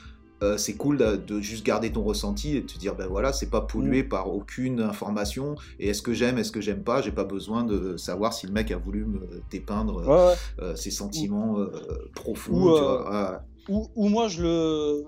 euh, 0.41 0.57
c'est 0.57 0.75
cool 0.75 0.95
de, 0.97 1.17
de 1.17 1.41
juste 1.41 1.65
garder 1.65 1.91
ton 1.91 2.01
ressenti 2.01 2.55
et 2.55 2.61
de 2.61 2.65
te 2.65 2.77
dire 2.79 2.95
ben 2.95 3.07
voilà 3.07 3.33
c'est 3.33 3.49
pas 3.49 3.59
pollué 3.59 4.03
Mm. 4.03 4.07
par 4.07 4.33
aucune 4.33 4.79
information 4.79 5.55
et 5.81 5.89
est-ce 5.89 6.01
que 6.01 6.13
j'aime 6.13 6.37
est-ce 6.37 6.53
que 6.53 6.61
j'aime 6.61 6.81
pas? 6.81 7.01
J'ai 7.01 7.11
pas 7.11 7.25
besoin 7.25 7.65
de 7.65 7.97
savoir 7.97 8.31
si 8.31 8.47
le 8.47 8.53
mec 8.53 8.71
a 8.71 8.77
voulu 8.77 9.03
me 9.03 9.19
dépeindre 9.51 9.97
euh, 9.99 10.05
Ouais, 10.05 10.27
ouais. 10.31 10.35
euh, 10.63 10.75
ses 10.77 10.91
sentiments 10.91 11.59
euh, 11.59 11.69
profonds 12.15 12.53
Ou, 12.53 12.77
tu 12.77 12.81
euh, 12.81 12.85
vois. 12.85 13.05
Ah, 13.13 13.43
Ou, 13.69 13.87
ou 13.95 14.09
moi 14.09 14.27
je 14.27 14.41
le 14.41 15.05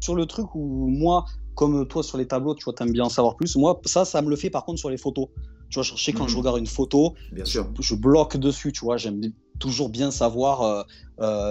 sur 0.00 0.14
le 0.14 0.26
truc 0.26 0.54
où 0.54 0.88
moi 0.88 1.24
comme 1.54 1.86
toi 1.86 2.02
sur 2.02 2.16
les 2.16 2.26
tableaux, 2.26 2.54
tu 2.54 2.64
vois, 2.64 2.72
t'aimes 2.72 2.92
bien 2.92 3.04
en 3.04 3.10
savoir 3.10 3.36
plus. 3.36 3.56
Moi 3.56 3.80
ça, 3.84 4.04
ça 4.04 4.22
me 4.22 4.30
le 4.30 4.36
fait 4.36 4.50
par 4.50 4.64
contre 4.64 4.78
sur 4.78 4.90
les 4.90 4.96
photos. 4.96 5.26
Tu 5.68 5.74
vois, 5.74 5.84
je 5.84 5.94
sais 5.94 6.12
quand 6.12 6.24
Mhm. 6.24 6.30
je 6.30 6.36
regarde 6.38 6.58
une 6.58 6.66
photo, 6.66 7.14
bien 7.30 7.44
je, 7.44 7.50
sûr 7.50 7.72
je 7.78 7.94
bloque 7.94 8.36
dessus, 8.36 8.72
tu 8.72 8.84
vois. 8.84 8.96
J'aime 8.96 9.20
toujours 9.60 9.88
bien 9.90 10.10
savoir, 10.10 10.86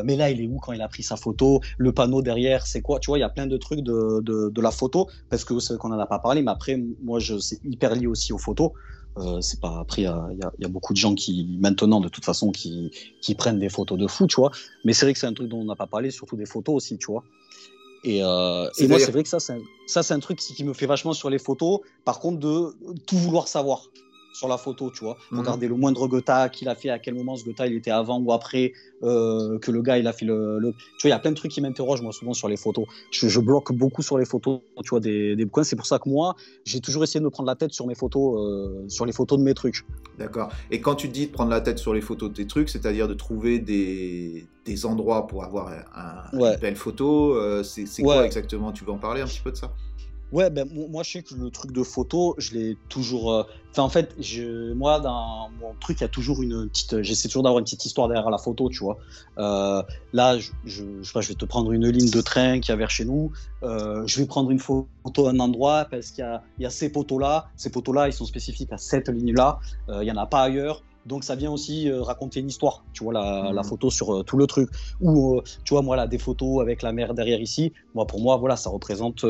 mais 0.04 0.16
là, 0.18 0.30
il 0.30 0.42
est 0.42 0.48
où 0.48 0.58
quand 0.58 0.74
il 0.74 0.82
a 0.82 0.90
pris 0.90 1.04
sa 1.04 1.16
photo, 1.16 1.62
le 1.78 1.94
panneau 1.94 2.22
derrière, 2.22 2.66
c'est 2.68 2.82
quoi, 2.82 3.00
tu 3.00 3.12
vois, 3.12 3.18
il 3.18 3.22
y 3.22 3.24
a 3.24 3.30
plein 3.30 3.48
de 3.48 3.56
trucs 3.56 3.82
de, 3.82 4.20
de, 4.22 4.62
la 4.62 4.72
photo, 4.72 5.08
parce 5.30 5.46
que 5.46 5.58
c'est 5.60 5.78
qu'on 5.78 5.90
n'en 5.90 6.00
a 6.00 6.08
pas 6.08 6.20
parlé, 6.20 6.42
mais 6.42 6.52
après, 6.52 6.78
moi, 7.02 7.20
je, 7.20 7.38
c'est 7.38 7.60
hyper 7.64 7.96
lié 7.96 8.08
aussi 8.08 8.34
aux 8.34 8.38
photos. 8.38 8.72
Euh, 9.20 9.42
c'est 9.42 9.60
pas 9.60 9.80
après, 9.80 10.04
il 10.04 10.06
y, 10.06 10.62
y, 10.62 10.66
a 10.66 10.70
beaucoup 10.70 10.94
de 10.94 10.98
gens 10.98 11.14
qui 11.14 11.58
maintenant 11.60 12.00
de 12.00 12.08
toute 12.08 12.24
façon 12.24 12.52
qui, 12.52 12.92
qui 13.22 13.36
prennent 13.36 13.60
des 13.60 13.70
photos 13.70 13.98
de 13.98 14.08
fou, 14.08 14.28
tu 14.28 14.38
vois. 14.38 14.52
Mais 14.86 14.94
c'est 14.94 15.06
vrai 15.06 15.14
que 15.14 15.20
c'est 15.20 15.28
un 15.28 15.34
truc 15.34 15.50
dont 15.50 15.60
on 15.60 15.66
n'a 15.66 15.76
pas 15.76 15.88
parlé, 15.88 16.10
surtout 16.10 16.38
des 16.38 16.46
photos 16.46 16.76
aussi, 16.76 16.98
tu 16.98 17.08
vois. 17.08 17.24
Et, 18.04 18.24
euh, 18.24 18.70
et 18.78 18.88
moi, 18.88 18.98
c'est 18.98 19.12
vrai 19.12 19.24
que 19.24 19.30
ça, 19.30 19.40
c'est 19.40 19.54
un, 19.54 19.62
ça, 19.88 20.04
c'est 20.04 20.14
un 20.14 20.20
truc 20.20 20.40
qui 20.40 20.64
me 20.64 20.74
fait 20.74 20.86
vachement 20.86 21.14
sur 21.14 21.30
les 21.30 21.40
photos. 21.40 21.82
Par 22.06 22.20
contre, 22.20 22.40
de 22.40 22.74
tout 23.06 23.18
vouloir 23.18 23.48
savoir 23.50 23.84
sur 24.40 24.48
la 24.48 24.58
photo, 24.58 24.90
tu 24.90 25.04
vois. 25.04 25.18
Mhm. 25.32 25.40
Regarder 25.40 25.68
le 25.68 25.76
moindre 25.76 26.08
Gotha 26.08 26.50
qu'il 26.50 26.70
a 26.70 26.76
fait, 26.76 26.90
à 26.90 26.98
quel 26.98 27.14
moment 27.14 27.36
ce 27.36 27.44
Gotha 27.44 27.68
il 27.68 27.76
était 27.76 27.92
avant 27.92 28.20
ou 28.20 28.32
après, 28.32 28.72
euh, 29.04 29.60
que 29.60 29.70
le 29.70 29.82
gars 29.82 29.98
il 29.98 30.08
a 30.08 30.14
fait 30.14 30.26
le, 30.26 30.60
Tu 30.98 31.08
vois, 31.08 31.10
il 31.10 31.10
y 31.10 31.12
a 31.12 31.20
plein 31.20 31.32
de 31.32 31.36
trucs 31.36 31.52
qui 31.52 31.62
m'interrogent 31.62 32.02
moi 32.02 32.14
souvent 32.14 32.34
sur 32.34 32.48
les 32.48 32.58
photos. 32.58 32.86
Je, 33.12 33.40
bloque 33.40 33.72
beaucoup 33.74 34.02
sur 34.02 34.18
les 34.18 34.26
photos, 34.26 34.60
tu 34.84 34.90
vois, 34.90 35.00
des, 35.00 35.36
des 35.36 35.46
bouquins. 35.46 35.64
C'est 35.64 35.76
pour 35.76 35.86
ça 35.86 36.00
que 36.00 36.10
moi, 36.10 36.36
j'ai 36.66 36.80
toujours 36.80 37.04
essayé 37.04 37.20
de 37.20 37.26
me 37.26 37.30
prendre 37.30 37.48
la 37.48 37.56
tête 37.56 37.74
sur 37.74 37.86
mes 37.86 37.96
photos, 37.96 38.40
euh, 38.40 38.88
sur 38.88 39.06
les 39.06 39.14
photos 39.14 39.38
de 39.38 39.44
mes 39.44 39.54
trucs. 39.54 39.86
D'accord. 40.18 40.50
Et 40.72 40.82
quand 40.82 40.96
tu 40.96 41.10
dis 41.10 41.28
de 41.28 41.32
prendre 41.32 41.52
la 41.52 41.62
tête 41.62 41.80
sur 41.80 41.94
les 41.94 42.02
photos 42.02 42.30
de 42.30 42.36
tes 42.36 42.48
trucs, 42.48 42.70
c'est-à-dire 42.70 43.08
de 43.08 43.14
trouver 43.14 43.60
des, 43.60 44.46
des 44.66 44.86
endroits 44.86 45.28
pour 45.28 45.44
avoir 45.44 45.70
un, 45.96 46.38
une 46.38 46.60
belle 46.60 46.76
photo, 46.76 47.34
euh, 47.34 47.64
c'est 47.64 48.02
quoi 48.02 48.26
exactement? 48.26 48.72
Tu 48.72 48.86
veux 48.86 48.92
en 48.92 48.98
parler 48.98 49.22
un 49.22 49.28
petit 49.28 49.42
peu 49.42 49.52
de 49.52 49.58
ça? 49.58 49.72
Ouais, 50.32 50.52
ben 50.52 50.68
moi 50.72 51.02
je 51.02 51.12
sais 51.12 51.24
que 51.24 51.34
le 51.34 51.50
truc 51.50 51.72
de 51.72 51.82
photo, 51.82 52.36
je 52.38 52.54
l'ai 52.54 52.78
toujours. 52.88 53.34
Euh, 53.34 53.44
enfin, 53.72 53.82
en 53.82 53.90
fait, 53.90 54.14
je, 54.20 54.74
moi 54.74 55.00
dans 55.00 55.50
mon 55.60 55.74
truc, 55.82 56.00
il 56.00 56.02
y 56.02 56.06
a 56.06 56.10
toujours 56.10 56.44
une 56.44 56.70
petite. 56.70 57.02
J'essaie 57.02 57.28
toujours 57.28 57.42
d'avoir 57.42 57.58
une 57.58 57.66
petite 57.66 57.84
histoire 57.84 58.08
derrière 58.08 58.30
la 58.30 58.38
photo, 58.38 58.70
tu 58.70 58.84
vois. 58.84 59.00
Euh, 59.40 59.82
là, 60.14 60.38
je, 60.38 60.52
je, 60.66 60.84
je, 61.02 61.20
je, 61.20 61.28
vais 61.28 61.34
te 61.34 61.46
prendre 61.46 61.72
une 61.72 61.88
ligne 61.88 62.12
de 62.12 62.22
train 62.22 62.60
qui 62.60 62.70
y 62.70 62.74
a 62.74 62.76
vers 62.76 62.92
chez 62.92 63.06
nous. 63.06 63.32
Euh, 63.64 64.04
je 64.06 64.20
vais 64.20 64.28
prendre 64.28 64.52
une 64.52 64.60
photo 64.60 64.88
à 65.26 65.32
un 65.32 65.40
endroit 65.40 65.88
parce 65.90 66.12
qu'il 66.12 66.24
y 66.24 66.28
a, 66.28 66.44
il 66.60 66.64
y 66.64 66.68
a 66.68 66.70
ces 66.70 66.92
poteaux-là. 66.92 67.48
Ces 67.56 67.72
poteaux-là, 67.72 68.08
ils 68.08 68.14
sont 68.14 68.26
spécifiques 68.26 68.72
à 68.72 68.78
cette 68.78 69.10
ligne-là. 69.10 69.60
il 69.88 70.02
n'y 70.02 70.12
en 70.12 70.18
a 70.18 70.28
pas 70.28 70.44
ailleurs. 70.44 70.84
Donc 71.06 71.24
ça 71.24 71.36
vient 71.36 71.50
aussi 71.50 71.90
raconter 71.92 72.42
une 72.42 72.50
histoire, 72.50 72.84
tu 72.94 73.04
vois, 73.04 73.14
la, 73.14 73.52
la 73.52 73.62
mmh. 73.62 73.64
photo 73.64 73.90
sur 73.90 74.24
tout 74.26 74.38
le 74.38 74.46
truc. 74.46 74.70
Ou, 75.02 75.42
tu 75.64 75.74
vois, 75.74 75.82
moi, 75.82 75.96
là, 75.96 76.06
des 76.06 76.20
photos 76.20 76.62
avec 76.62 76.84
la 76.84 76.92
mer 76.92 77.16
derrière 77.16 77.42
ici, 77.42 77.74
moi, 77.96 78.06
pour 78.06 78.22
moi, 78.22 78.38
voilà, 78.38 78.58
ça 78.58 78.70
représente 78.70 79.26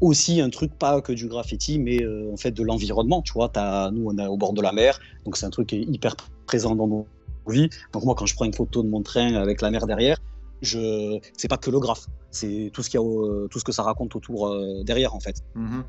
aussi 0.00 0.40
un 0.40 0.50
truc 0.50 0.72
pas 0.78 1.00
que 1.00 1.12
du 1.12 1.26
graffiti, 1.26 1.78
mais 1.78 2.02
euh, 2.02 2.32
en 2.32 2.36
fait 2.36 2.50
de 2.50 2.62
l'environnement. 2.62 3.22
Tu 3.22 3.32
vois, 3.32 3.50
as, 3.56 3.90
nous 3.92 4.06
on 4.06 4.18
est 4.18 4.26
au 4.26 4.36
bord 4.36 4.52
de 4.52 4.62
la 4.62 4.72
mer, 4.72 4.98
donc 5.24 5.36
c'est 5.36 5.46
un 5.46 5.50
truc 5.50 5.68
qui 5.68 5.76
est 5.76 5.82
hyper 5.82 6.16
présent 6.46 6.74
dans 6.74 6.86
nos 6.86 7.06
vies. 7.48 7.68
Donc 7.92 8.04
moi 8.04 8.14
quand 8.14 8.26
je 8.26 8.34
prends 8.34 8.44
une 8.44 8.54
photo 8.54 8.82
de 8.82 8.88
mon 8.88 9.02
train 9.02 9.34
avec 9.34 9.60
la 9.60 9.70
mer 9.70 9.86
derrière, 9.86 10.18
je 10.62 11.18
c'est 11.36 11.48
pas 11.48 11.58
que 11.58 11.70
le 11.70 11.78
graphe, 11.78 12.06
c'est 12.30 12.70
tout 12.72 12.82
ce 12.82 12.90
qu'il 12.90 13.00
y 13.00 13.02
a, 13.02 13.06
euh, 13.06 13.48
tout 13.50 13.58
ce 13.58 13.64
que 13.64 13.72
ça 13.72 13.82
raconte 13.82 14.14
autour 14.16 14.48
euh, 14.48 14.82
derrière 14.84 15.14
en 15.14 15.20
fait. 15.20 15.42
Mhm. 15.54 15.84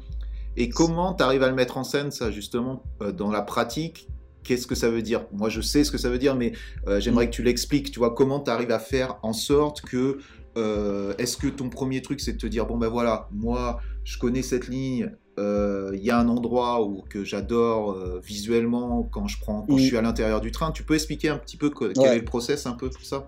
Et 0.56 0.70
comment 0.70 1.14
tu 1.14 1.24
arrives 1.24 1.44
à 1.44 1.50
le 1.50 1.56
mettre 1.56 1.78
en 1.78 1.84
scène 1.84 2.12
ça 2.12 2.32
justement 2.32 2.82
dans 3.16 3.30
la 3.30 3.44
pratique? 3.44 4.08
Qu'est-ce 4.44 4.66
que 4.66 4.76
ça 4.76 4.90
veut 4.90 5.04
dire? 5.04 5.26
Moi, 5.34 5.50
je 5.50 5.62
sais 5.62 5.84
ce 5.84 5.92
que 5.92 5.98
ça 6.00 6.10
veut 6.10 6.18
dire, 6.18 6.34
mais 6.34 6.54
j'aimerais 7.00 7.26
mm. 7.26 7.30
que 7.30 7.36
tu 7.36 7.44
l'expliques. 7.44 7.92
Tu 7.92 8.00
vois, 8.00 8.16
comment 8.16 8.40
tu 8.40 8.50
arrives 8.50 8.72
à 8.72 8.80
faire 8.80 9.18
en 9.22 9.34
sorte 9.34 9.82
que 9.82 10.20
euh, 10.58 11.14
est-ce 11.18 11.38
que 11.38 11.48
ton 11.48 11.70
premier 11.70 12.02
truc, 12.02 12.20
c'est 12.20 12.34
de 12.34 12.38
te 12.38 12.48
dire, 12.48 12.66
bon 12.66 12.78
ben 12.78 12.88
voilà, 12.88 13.30
moi, 13.32 13.80
je 14.04 14.18
connais 14.18 14.42
cette 14.42 14.68
ligne, 14.68 15.12
euh, 15.38 15.92
il 15.94 16.04
y 16.04 16.10
a 16.10 16.18
un 16.18 16.28
endroit 16.28 16.84
où, 16.84 17.04
que 17.08 17.24
j'adore 17.24 17.92
euh, 17.92 18.20
visuellement 18.24 19.08
quand, 19.12 19.28
je, 19.28 19.40
prends, 19.40 19.62
quand 19.62 19.78
je 19.78 19.84
suis 19.84 19.98
à 19.98 20.02
l'intérieur 20.02 20.42
du 20.42 20.52
train. 20.52 20.72
Tu 20.72 20.84
peux 20.84 20.96
expliquer 20.96 21.30
un 21.30 21.38
petit 21.38 21.58
peu 21.58 21.70
quel 21.70 21.92
est 21.98 22.18
le 22.18 22.26
process, 22.26 22.66
un 22.66 22.74
peu 22.74 22.90
tout 22.90 23.04
ça? 23.04 23.28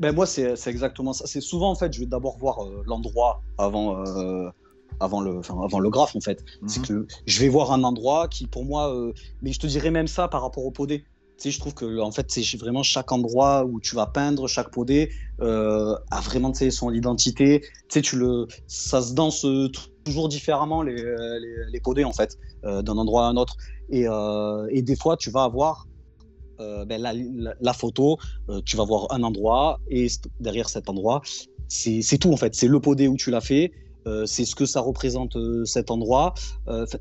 Ben 0.00 0.14
moi, 0.14 0.26
c'est 0.26 0.54
exactement 0.66 1.12
ça. 1.12 1.26
C'est 1.26 1.40
souvent, 1.40 1.70
en 1.70 1.74
fait, 1.74 1.92
je 1.92 2.00
vais 2.00 2.06
d'abord 2.06 2.38
voir 2.38 2.58
l'endroit 2.86 3.42
avant, 3.56 4.04
avant, 5.00 5.20
le, 5.20 5.40
avant 5.48 5.78
le 5.78 5.90
graphe, 5.90 6.16
en 6.16 6.20
fait. 6.20 6.44
C'est 6.66 6.80
mhm. 6.80 6.86
que 6.86 7.06
je 7.26 7.40
vais 7.40 7.48
voir 7.48 7.72
un 7.72 7.84
endroit 7.84 8.26
qui, 8.28 8.46
pour 8.46 8.64
moi, 8.64 8.94
mais 9.42 9.52
je 9.52 9.60
te 9.60 9.66
dirais 9.66 9.90
même 9.90 10.08
ça 10.08 10.28
par 10.28 10.42
rapport 10.42 10.64
au 10.64 10.70
podé 10.70 11.04
sais, 11.44 11.50
je 11.50 11.58
trouve 11.60 11.74
que 11.74 12.00
en 12.00 12.10
fait, 12.10 12.30
c'est 12.30 12.56
vraiment 12.56 12.82
chaque 12.82 13.12
endroit 13.12 13.64
où 13.64 13.80
tu 13.80 13.94
vas 13.94 14.06
peindre, 14.06 14.48
chaque 14.48 14.70
podé 14.70 15.10
euh, 15.40 15.96
a 16.10 16.20
vraiment 16.20 16.52
son 16.54 16.92
identité. 16.92 17.60
Tu 17.60 17.68
sais, 17.88 18.02
tu 18.02 18.16
le, 18.16 18.46
ça 18.66 19.02
se 19.02 19.14
danse 19.14 19.44
euh, 19.44 19.68
toujours 20.08 20.28
différemment 20.28 20.82
les, 20.82 20.96
les, 20.96 21.70
les 21.70 21.80
podés 21.80 22.04
en 22.04 22.12
fait, 22.12 22.38
euh, 22.64 22.82
d'un 22.82 22.96
endroit 22.96 23.26
à 23.26 23.28
un 23.28 23.36
autre. 23.36 23.56
Et, 23.90 24.08
euh, 24.08 24.66
et, 24.70 24.82
des 24.82 24.96
fois, 24.96 25.16
tu 25.16 25.30
vas 25.30 25.44
avoir 25.44 25.86
euh, 26.60 26.84
ben, 26.84 27.00
la, 27.00 27.12
la, 27.60 27.72
photo, 27.72 28.18
tu 28.64 28.76
vas 28.76 28.84
voir 28.84 29.06
un 29.10 29.22
endroit 29.22 29.80
et 29.88 30.08
derrière 30.40 30.68
cet 30.68 30.88
endroit, 30.88 31.22
c'est 31.68 32.18
tout 32.18 32.32
en 32.32 32.36
fait. 32.36 32.54
C'est 32.54 32.66
le 32.66 32.80
podé 32.80 33.06
où 33.06 33.16
tu 33.16 33.30
l'as 33.30 33.40
fait. 33.40 33.70
c'est 34.24 34.44
ce 34.44 34.54
que 34.56 34.66
ça 34.66 34.80
représente 34.80 35.36
cet 35.64 35.90
endroit. 35.90 36.34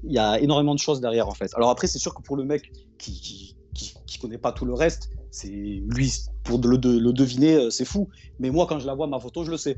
Il 0.03 0.13
y 0.13 0.19
a 0.19 0.39
énormément 0.39 0.75
de 0.75 0.79
choses 0.79 1.01
derrière 1.01 1.27
en 1.27 1.33
fait. 1.33 1.51
Alors 1.55 1.69
après, 1.71 1.87
c'est 1.87 1.99
sûr 1.99 2.13
que 2.13 2.21
pour 2.21 2.37
le 2.37 2.43
mec 2.43 2.71
qui 2.99 3.56
qui, 3.77 4.19
connaît 4.19 4.37
pas 4.37 4.51
tout 4.51 4.65
le 4.65 4.73
reste, 4.73 5.11
c'est 5.31 5.47
lui, 5.49 6.13
pour 6.43 6.59
le, 6.59 6.77
le 6.77 7.13
deviner, 7.13 7.55
euh, 7.55 7.69
c'est 7.69 7.85
fou. 7.85 8.09
Mais 8.39 8.49
moi, 8.49 8.65
quand 8.67 8.79
je 8.79 8.87
la 8.87 8.95
vois, 8.95 9.07
ma 9.07 9.19
photo, 9.19 9.43
je 9.43 9.51
le 9.51 9.57
sais. 9.57 9.77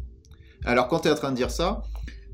Alors, 0.66 0.88
quand 0.88 1.02
tu 1.02 1.08
es 1.08 1.12
en 1.12 1.16
train 1.16 1.32
de 1.32 1.36
dire 1.36 1.52
ça, 1.52 1.84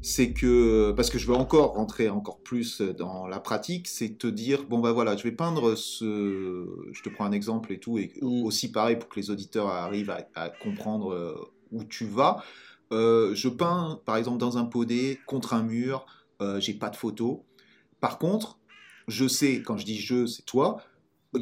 c'est 0.02 0.34
que, 0.34 0.92
parce 0.92 1.10
que 1.10 1.18
je 1.18 1.28
veux 1.28 1.36
encore 1.36 1.74
rentrer 1.74 2.10
encore 2.10 2.40
plus 2.40 2.82
dans 2.82 3.28
la 3.28 3.40
pratique, 3.40 3.88
c'est 3.88 4.18
te 4.18 4.28
dire, 4.28 4.66
bon 4.70 4.80
ben 4.80 4.92
voilà, 4.92 5.18
je 5.18 5.24
vais 5.24 5.32
peindre 5.32 5.76
ce, 5.76 6.68
je 6.92 7.02
te 7.02 7.10
prends 7.10 7.26
un 7.26 7.32
exemple 7.32 7.74
et 7.74 7.80
tout, 7.80 7.98
et 7.98 8.14
mm. 8.22 8.46
aussi 8.46 8.72
pareil 8.72 8.98
pour 8.98 9.10
que 9.10 9.20
les 9.20 9.32
auditeurs 9.32 9.68
arrivent 9.68 10.16
à, 10.36 10.50
comprendre 10.50 11.12
euh, 11.12 11.36
où 11.72 11.84
tu 11.84 12.06
vas. 12.06 12.44
Euh, 12.92 13.34
je 13.34 13.50
peins, 13.50 14.00
par 14.06 14.18
exemple, 14.18 14.38
dans 14.38 14.60
un 14.60 14.66
podé, 14.66 15.20
contre 15.26 15.54
un 15.54 15.64
mur, 15.64 16.06
j'ai 16.60 16.74
pas 16.74 16.90
de 16.90 16.96
photo. 16.96 17.46
Par 18.00 18.20
contre, 18.20 18.60
je 19.08 19.28
sais, 19.28 19.62
quand 19.62 19.78
je 19.78 19.86
dis 19.86 20.00
je, 20.00 20.26
c'est 20.26 20.44
toi, 20.44 20.82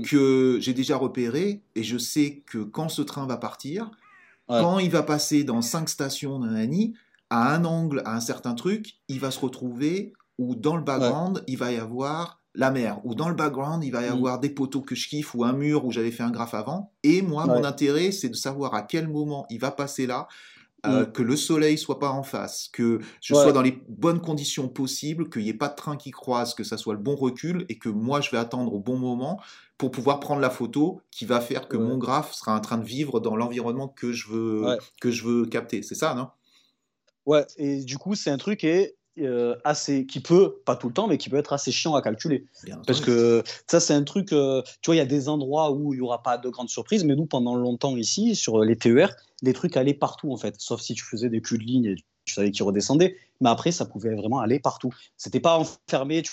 que 0.01 0.57
j'ai 0.59 0.73
déjà 0.73 0.97
repéré 0.97 1.61
et 1.75 1.83
je 1.83 1.97
sais 1.97 2.43
que 2.45 2.59
quand 2.59 2.89
ce 2.89 3.01
train 3.01 3.25
va 3.25 3.37
partir, 3.37 3.91
quand 4.47 4.79
il 4.79 4.91
va 4.91 5.03
passer 5.03 5.43
dans 5.43 5.61
cinq 5.61 5.89
stations 5.89 6.39
Nani, 6.39 6.93
à 7.29 7.53
un 7.55 7.65
angle, 7.65 8.01
à 8.05 8.15
un 8.15 8.19
certain 8.19 8.53
truc, 8.53 8.95
il 9.07 9.19
va 9.19 9.31
se 9.31 9.39
retrouver 9.39 10.13
où 10.37 10.55
dans 10.55 10.75
le 10.75 10.83
background, 10.83 11.43
il 11.47 11.57
va 11.57 11.71
y 11.71 11.77
avoir 11.77 12.41
la 12.55 12.69
mer, 12.69 12.99
ou 13.03 13.15
dans 13.15 13.29
le 13.29 13.35
background, 13.35 13.83
il 13.83 13.91
va 13.91 14.03
y 14.03 14.09
mm. 14.09 14.13
avoir 14.13 14.39
des 14.39 14.49
poteaux 14.49 14.81
que 14.81 14.93
je 14.93 15.07
kiffe, 15.07 15.33
ou 15.33 15.43
un 15.43 15.53
mur 15.53 15.85
où 15.85 15.91
j'avais 15.91 16.11
fait 16.11 16.23
un 16.23 16.29
graphe 16.29 16.53
avant. 16.53 16.91
Et 17.01 17.21
moi, 17.21 17.47
mon 17.47 17.63
intérêt, 17.63 18.11
c'est 18.11 18.29
de 18.29 18.35
savoir 18.35 18.75
à 18.75 18.83
quel 18.83 19.07
moment 19.07 19.47
il 19.49 19.59
va 19.59 19.71
passer 19.71 20.05
là, 20.05 20.27
euh, 20.85 21.05
que 21.05 21.21
le 21.21 21.35
soleil 21.35 21.77
soit 21.77 21.99
pas 21.99 22.09
en 22.09 22.23
face, 22.23 22.69
que 22.73 22.99
je 23.21 23.33
sois 23.33 23.53
dans 23.53 23.61
les 23.61 23.81
bonnes 23.87 24.19
conditions 24.19 24.67
possibles, 24.67 25.29
qu'il 25.29 25.43
n'y 25.43 25.49
ait 25.49 25.53
pas 25.53 25.69
de 25.69 25.75
train 25.75 25.95
qui 25.95 26.11
croise, 26.11 26.53
que 26.53 26.63
ça 26.63 26.77
soit 26.77 26.93
le 26.93 26.99
bon 26.99 27.15
recul 27.15 27.65
et 27.69 27.77
que 27.77 27.89
moi 27.89 28.19
je 28.19 28.31
vais 28.31 28.37
attendre 28.37 28.73
au 28.73 28.79
bon 28.79 28.97
moment 28.97 29.39
pour 29.77 29.91
pouvoir 29.91 30.19
prendre 30.19 30.41
la 30.41 30.49
photo 30.49 31.01
qui 31.09 31.25
va 31.25 31.39
faire 31.39 31.67
que 31.67 31.77
mon 31.77 31.97
graphe 31.97 32.33
sera 32.33 32.55
en 32.55 32.59
train 32.59 32.77
de 32.77 32.85
vivre 32.85 33.19
dans 33.19 33.35
l'environnement 33.35 33.87
que 33.87 34.11
je 34.11 34.27
veux 34.27 34.77
que 34.99 35.09
je 35.09 35.23
veux 35.23 35.45
capter. 35.45 35.83
C'est 35.83 35.95
ça, 35.95 36.15
non? 36.15 36.27
Ouais, 37.25 37.45
et 37.57 37.83
du 37.83 37.97
coup, 37.97 38.15
c'est 38.15 38.29
un 38.29 38.37
truc 38.37 38.65
est 38.65 38.95
euh, 39.19 39.55
assez 39.63 40.07
qui 40.07 40.19
peut 40.19 40.55
pas 40.65 40.75
tout 40.75 40.87
le 40.87 40.93
temps 40.93 41.07
mais 41.07 41.19
qui 41.19 41.29
peut 41.29 41.37
être 41.37 41.53
assez 41.53 41.71
chiant 41.71 41.93
à 41.93 42.01
calculer. 42.01 42.45
Parce 42.87 42.99
que 42.99 43.43
ça 43.67 43.79
c'est 43.79 43.93
un 43.93 44.03
truc 44.03 44.33
euh, 44.33 44.63
tu 44.81 44.87
vois 44.87 44.95
il 44.95 44.97
y 44.97 45.01
a 45.01 45.05
des 45.05 45.29
endroits 45.29 45.71
où 45.71 45.93
il 45.93 45.97
y 45.97 46.01
aura 46.01 46.23
pas 46.23 46.39
de 46.39 46.49
grandes 46.49 46.69
surprises 46.69 47.03
mais 47.03 47.15
nous 47.15 47.27
pendant 47.27 47.55
longtemps 47.55 47.95
ici 47.95 48.35
sur 48.35 48.63
les 48.63 48.75
TER 48.75 49.15
les 49.43 49.53
trucs 49.53 49.77
allaient 49.77 49.93
partout 49.93 50.31
en 50.31 50.37
fait 50.37 50.55
sauf 50.57 50.81
si 50.81 50.95
tu 50.95 51.03
faisais 51.03 51.29
des 51.29 51.41
culs 51.41 51.59
de 51.59 51.63
ligne 51.63 51.85
et 51.85 51.95
tu 52.25 52.33
savais 52.33 52.49
qu'ils 52.49 52.63
redescendaient 52.63 53.15
mais 53.41 53.49
après 53.49 53.71
ça 53.71 53.85
pouvait 53.85 54.15
vraiment 54.15 54.39
aller 54.39 54.59
partout 54.59 54.91
c'était 55.17 55.39
pas 55.39 55.57
enfermé 55.59 56.23
tu 56.23 56.31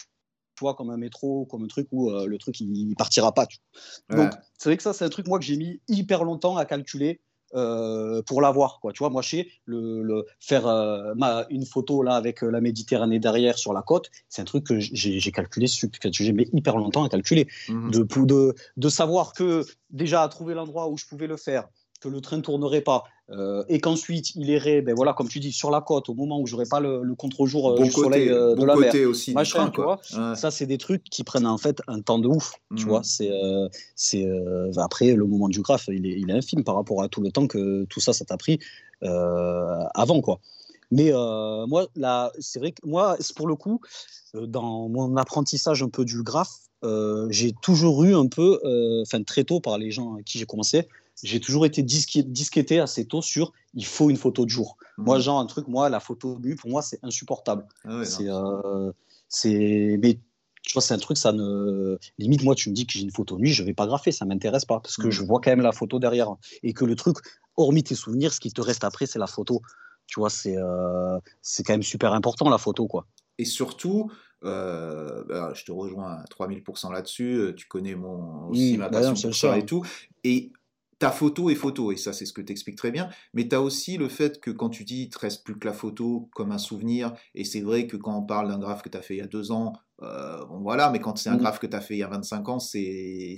vois 0.61 0.74
comme 0.74 0.91
un 0.91 0.97
métro 0.97 1.45
comme 1.47 1.65
un 1.65 1.69
truc 1.69 1.89
où 1.91 2.11
euh, 2.11 2.27
le 2.27 2.39
truc 2.39 2.61
il, 2.61 2.95
partira 2.97 3.32
pas 3.32 3.47
donc 4.09 4.32
c'est 4.57 4.70
vrai 4.70 4.77
que 4.77 4.82
ça 4.82 4.95
c'est 4.95 5.05
un 5.05 5.11
truc 5.11 5.27
moi 5.27 5.39
que 5.39 5.45
j'ai 5.45 5.57
mis 5.57 5.81
hyper 5.89 6.24
longtemps 6.24 6.57
à 6.57 6.65
calculer 6.65 7.20
euh, 7.57 8.23
pour 8.23 8.41
l'avoir. 8.41 8.78
Quoi. 8.78 8.93
Tu 8.93 9.01
vois, 9.01 9.11
moi, 9.11 9.23
chez 9.23 9.51
le, 9.65 10.05
le 10.05 10.24
faire 10.39 10.69
euh, 10.69 11.15
ma, 11.16 11.47
une 11.51 11.66
photo 11.66 12.05
là 12.05 12.15
avec 12.15 12.43
la 12.43 12.61
Méditerranée 12.61 13.19
derrière 13.19 13.59
sur 13.59 13.73
la 13.73 13.82
côte, 13.82 14.09
c'est 14.28 14.41
un 14.41 14.45
truc 14.45 14.65
que 14.65 14.78
j'ai 14.78 15.32
calculé, 15.32 15.66
que 15.66 16.11
j'ai 16.12 16.32
mis 16.32 16.49
hyper 16.53 16.77
longtemps 16.77 17.03
à 17.03 17.09
calculer. 17.09 17.49
Mmh 17.69 17.91
de, 17.91 18.24
de, 18.24 18.55
de, 18.77 18.89
savoir 18.89 19.32
que 19.32 19.65
déjà 19.91 20.23
à 20.23 20.28
trouver 20.28 20.55
l'endroit 20.55 20.89
où 20.89 20.97
je 20.97 21.07
pouvais 21.07 21.27
le 21.27 21.37
faire, 21.37 21.69
que 22.01 22.09
le 22.09 22.20
train 22.20 22.39
ne 22.39 22.43
tournerait 22.43 22.81
pas 22.81 23.05
euh, 23.31 23.62
et 23.68 23.78
qu'ensuite 23.78 24.35
il 24.35 24.48
irait, 24.48 24.82
ben 24.82 24.94
voilà, 24.94 25.12
comme 25.12 25.28
tu 25.28 25.39
dis, 25.39 25.52
sur 25.52 25.70
la 25.70 25.81
côte 25.81 26.09
au 26.09 26.14
moment 26.14 26.40
où 26.40 26.47
j'aurais 26.47 26.66
pas 26.66 26.81
le, 26.81 27.14
contre-jour 27.14 27.70
euh, 27.70 27.82
du 27.82 27.90
soleil 27.90 28.28
euh, 28.28 28.56
de 28.56 28.64
la 28.64 28.74
mer. 28.74 28.93
aussi 29.06 29.32
machin, 29.32 29.70
tu 29.70 29.81
vois. 29.81 30.01
Ça, 30.35 30.51
c'est 30.51 30.66
des 30.66 30.78
trucs 30.78 31.05
qui 31.05 31.22
prennent 31.22 31.47
en 31.47 31.59
fait 31.59 31.81
un 31.86 32.01
temps 32.01 32.18
de 32.18 32.27
ouf, 32.27 32.55
tu 32.77 32.86
mmh. 32.86 32.89
vois. 32.89 33.02
C'est, 33.05 33.31
c'est 33.94 34.27
après 34.77 35.12
le 35.12 35.27
moment 35.27 35.48
du 35.48 35.60
graphe, 35.60 35.89
il 35.89 36.06
est, 36.06 36.18
il 36.18 36.31
est 36.31 36.32
infime 36.32 36.64
par 36.64 36.74
rapport 36.74 37.02
à 37.02 37.09
tout 37.09 37.20
le 37.20 37.31
temps 37.31 37.47
que 37.47 37.85
tout 37.85 38.01
ça, 38.01 38.12
ça 38.12 38.24
t'a 38.24 38.36
pris 38.36 38.59
avant, 39.02 40.20
quoi. 40.20 40.40
Mais 40.90 41.12
moi, 41.12 41.86
là, 41.94 42.32
c'est 42.40 42.59
vrai 42.59 42.72
que 42.72 42.85
moi, 42.85 43.16
pour 43.36 43.47
le 43.47 43.55
coup, 43.55 43.81
dans 44.35 44.89
mon 44.89 45.16
apprentissage 45.16 45.82
un 45.82 45.89
peu 45.89 46.05
du 46.05 46.22
graphe, 46.24 46.56
j'ai 47.28 47.52
toujours 47.62 48.02
eu 48.02 48.14
un 48.14 48.27
peu, 48.27 48.59
enfin 49.02 49.22
très 49.22 49.44
tôt 49.44 49.60
par 49.60 49.78
les 49.78 49.93
gens 49.93 50.16
à 50.16 50.22
qui 50.22 50.39
j'ai 50.39 50.47
commencé, 50.47 50.89
j'ai 51.22 51.40
toujours 51.40 51.66
été 51.66 51.82
disquetté 51.82 52.80
assez 52.80 53.06
tôt 53.06 53.22
sur 53.22 53.52
il 53.74 53.84
faut 53.86 54.10
une 54.10 54.16
photo 54.16 54.44
de 54.44 54.51
jour. 54.51 54.76
Moi, 54.98 55.16
Mhm. 55.16 55.22
genre, 55.22 55.38
un 55.40 55.47
truc, 55.47 55.68
moi, 55.68 55.88
la 55.88 56.01
photo 56.01 56.38
nue, 56.40 56.56
pour 56.56 56.70
moi, 56.70 56.82
c'est 56.82 56.98
insupportable. 57.02 57.66
Ah 57.84 57.98
ouais, 57.98 58.05
c'est, 58.05 58.24
non. 58.24 58.60
euh, 58.88 58.92
c'est, 59.28 59.98
mais 60.02 60.18
tu 60.62 60.72
vois, 60.74 60.82
c'est 60.82 60.94
un 60.94 60.98
truc, 60.98 61.16
ça 61.16 61.32
ne. 61.32 61.97
Limite, 62.18 62.42
moi, 62.44 62.55
tu 62.55 62.68
me 62.70 62.74
dis 62.74 62.86
que 62.86 62.92
j'ai 62.92 63.02
une 63.02 63.10
photo 63.12 63.38
nue, 63.38 63.48
je 63.48 63.62
vais 63.62 63.74
pas 63.74 63.86
graffer, 63.86 64.12
ça 64.12 64.24
m'intéresse 64.24 64.64
pas, 64.64 64.80
parce 64.80 64.97
que 64.97 65.05
Mhm. 65.06 65.10
je 65.10 65.22
vois 65.22 65.40
quand 65.40 65.51
même 65.51 65.62
la 65.62 65.72
photo 65.72 65.98
derrière. 65.98 66.34
Et 66.62 66.72
que 66.72 66.84
le 66.84 66.97
truc, 66.97 67.16
hormis 67.56 67.82
tes 67.82 67.94
souvenirs, 67.94 68.32
ce 68.32 68.40
qui 68.40 68.52
te 68.52 68.60
reste 68.60 68.84
après, 68.84 69.06
c'est 69.06 69.18
la 69.18 69.26
photo. 69.26 69.62
Tu 70.06 70.18
vois, 70.20 70.30
c'est, 70.30 70.56
euh, 70.56 71.18
c'est 71.42 71.62
quand 71.62 71.72
même 71.74 71.82
super 71.82 72.12
important, 72.12 72.48
la 72.51 72.59
photo, 72.59 72.86
quoi. 72.88 73.06
Et 73.38 73.44
surtout, 73.44 74.10
euh, 74.44 75.24
bah, 75.28 75.52
je 75.55 75.64
te 75.64 75.72
rejoins 75.72 76.12
à 76.18 76.24
3000% 76.28 76.90
là-dessus. 76.90 77.55
Tu 77.56 77.66
connais 77.68 77.94
mon, 77.94 78.48
aussi 78.48 78.74
Mm, 78.74 78.80
ma 78.80 78.88
bah 78.88 78.98
passion 78.98 79.10
non, 79.10 79.16
c'est 79.16 79.28
pour 79.28 79.36
ça 79.36 79.59
et 79.59 79.64
tout. 79.64 79.84
Et 80.24 80.52
ta 81.01 81.10
photo 81.10 81.51
est 81.51 81.56
photo, 81.56 81.90
et 81.93 81.97
ça, 81.97 82.12
c'est 82.12 82.27
ce 82.27 82.32
que 82.32 82.43
tu 82.43 82.52
expliques 82.52 82.77
très 82.78 82.93
bien. 82.93 83.09
Mais 83.35 83.48
tu 83.48 83.56
as 83.56 83.62
aussi 83.62 83.97
le 83.97 84.09
fait 84.09 84.40
que 84.40 84.52
quand 84.52 84.68
tu 84.70 84.85
dis, 84.85 85.05
il 85.05 85.09
te 85.10 85.18
reste 85.18 85.44
plus 85.44 85.59
que 85.59 85.66
la 85.66 85.72
photo 85.74 86.28
comme 86.35 86.52
un 86.52 86.59
souvenir, 86.59 87.14
et 87.35 87.44
c'est 87.44 87.62
vrai 87.62 87.89
que 87.89 87.97
quand 87.97 88.16
on 88.16 88.22
parle 88.22 88.48
d'un 88.48 88.59
graphe 88.60 88.82
que 88.82 88.89
tu 88.90 88.98
as 88.98 89.02
fait 89.02 89.14
il 89.14 89.18
y 89.18 89.22
a 89.22 89.27
deux 89.27 89.51
ans, 89.51 89.72
euh, 90.02 90.44
bon 90.47 90.60
voilà, 90.60 90.90
mais 90.90 91.01
quand 91.01 91.18
c'est 91.18 91.31
un 91.31 91.36
Mm. 91.36 91.39
graphe 91.39 91.59
que 91.59 91.66
tu 91.66 91.77
as 91.77 91.81
fait 91.81 91.94
il 91.94 91.98
y 91.98 92.02
a 92.02 92.09
25 92.09 92.48
ans, 92.48 92.59
c'est 92.60 93.36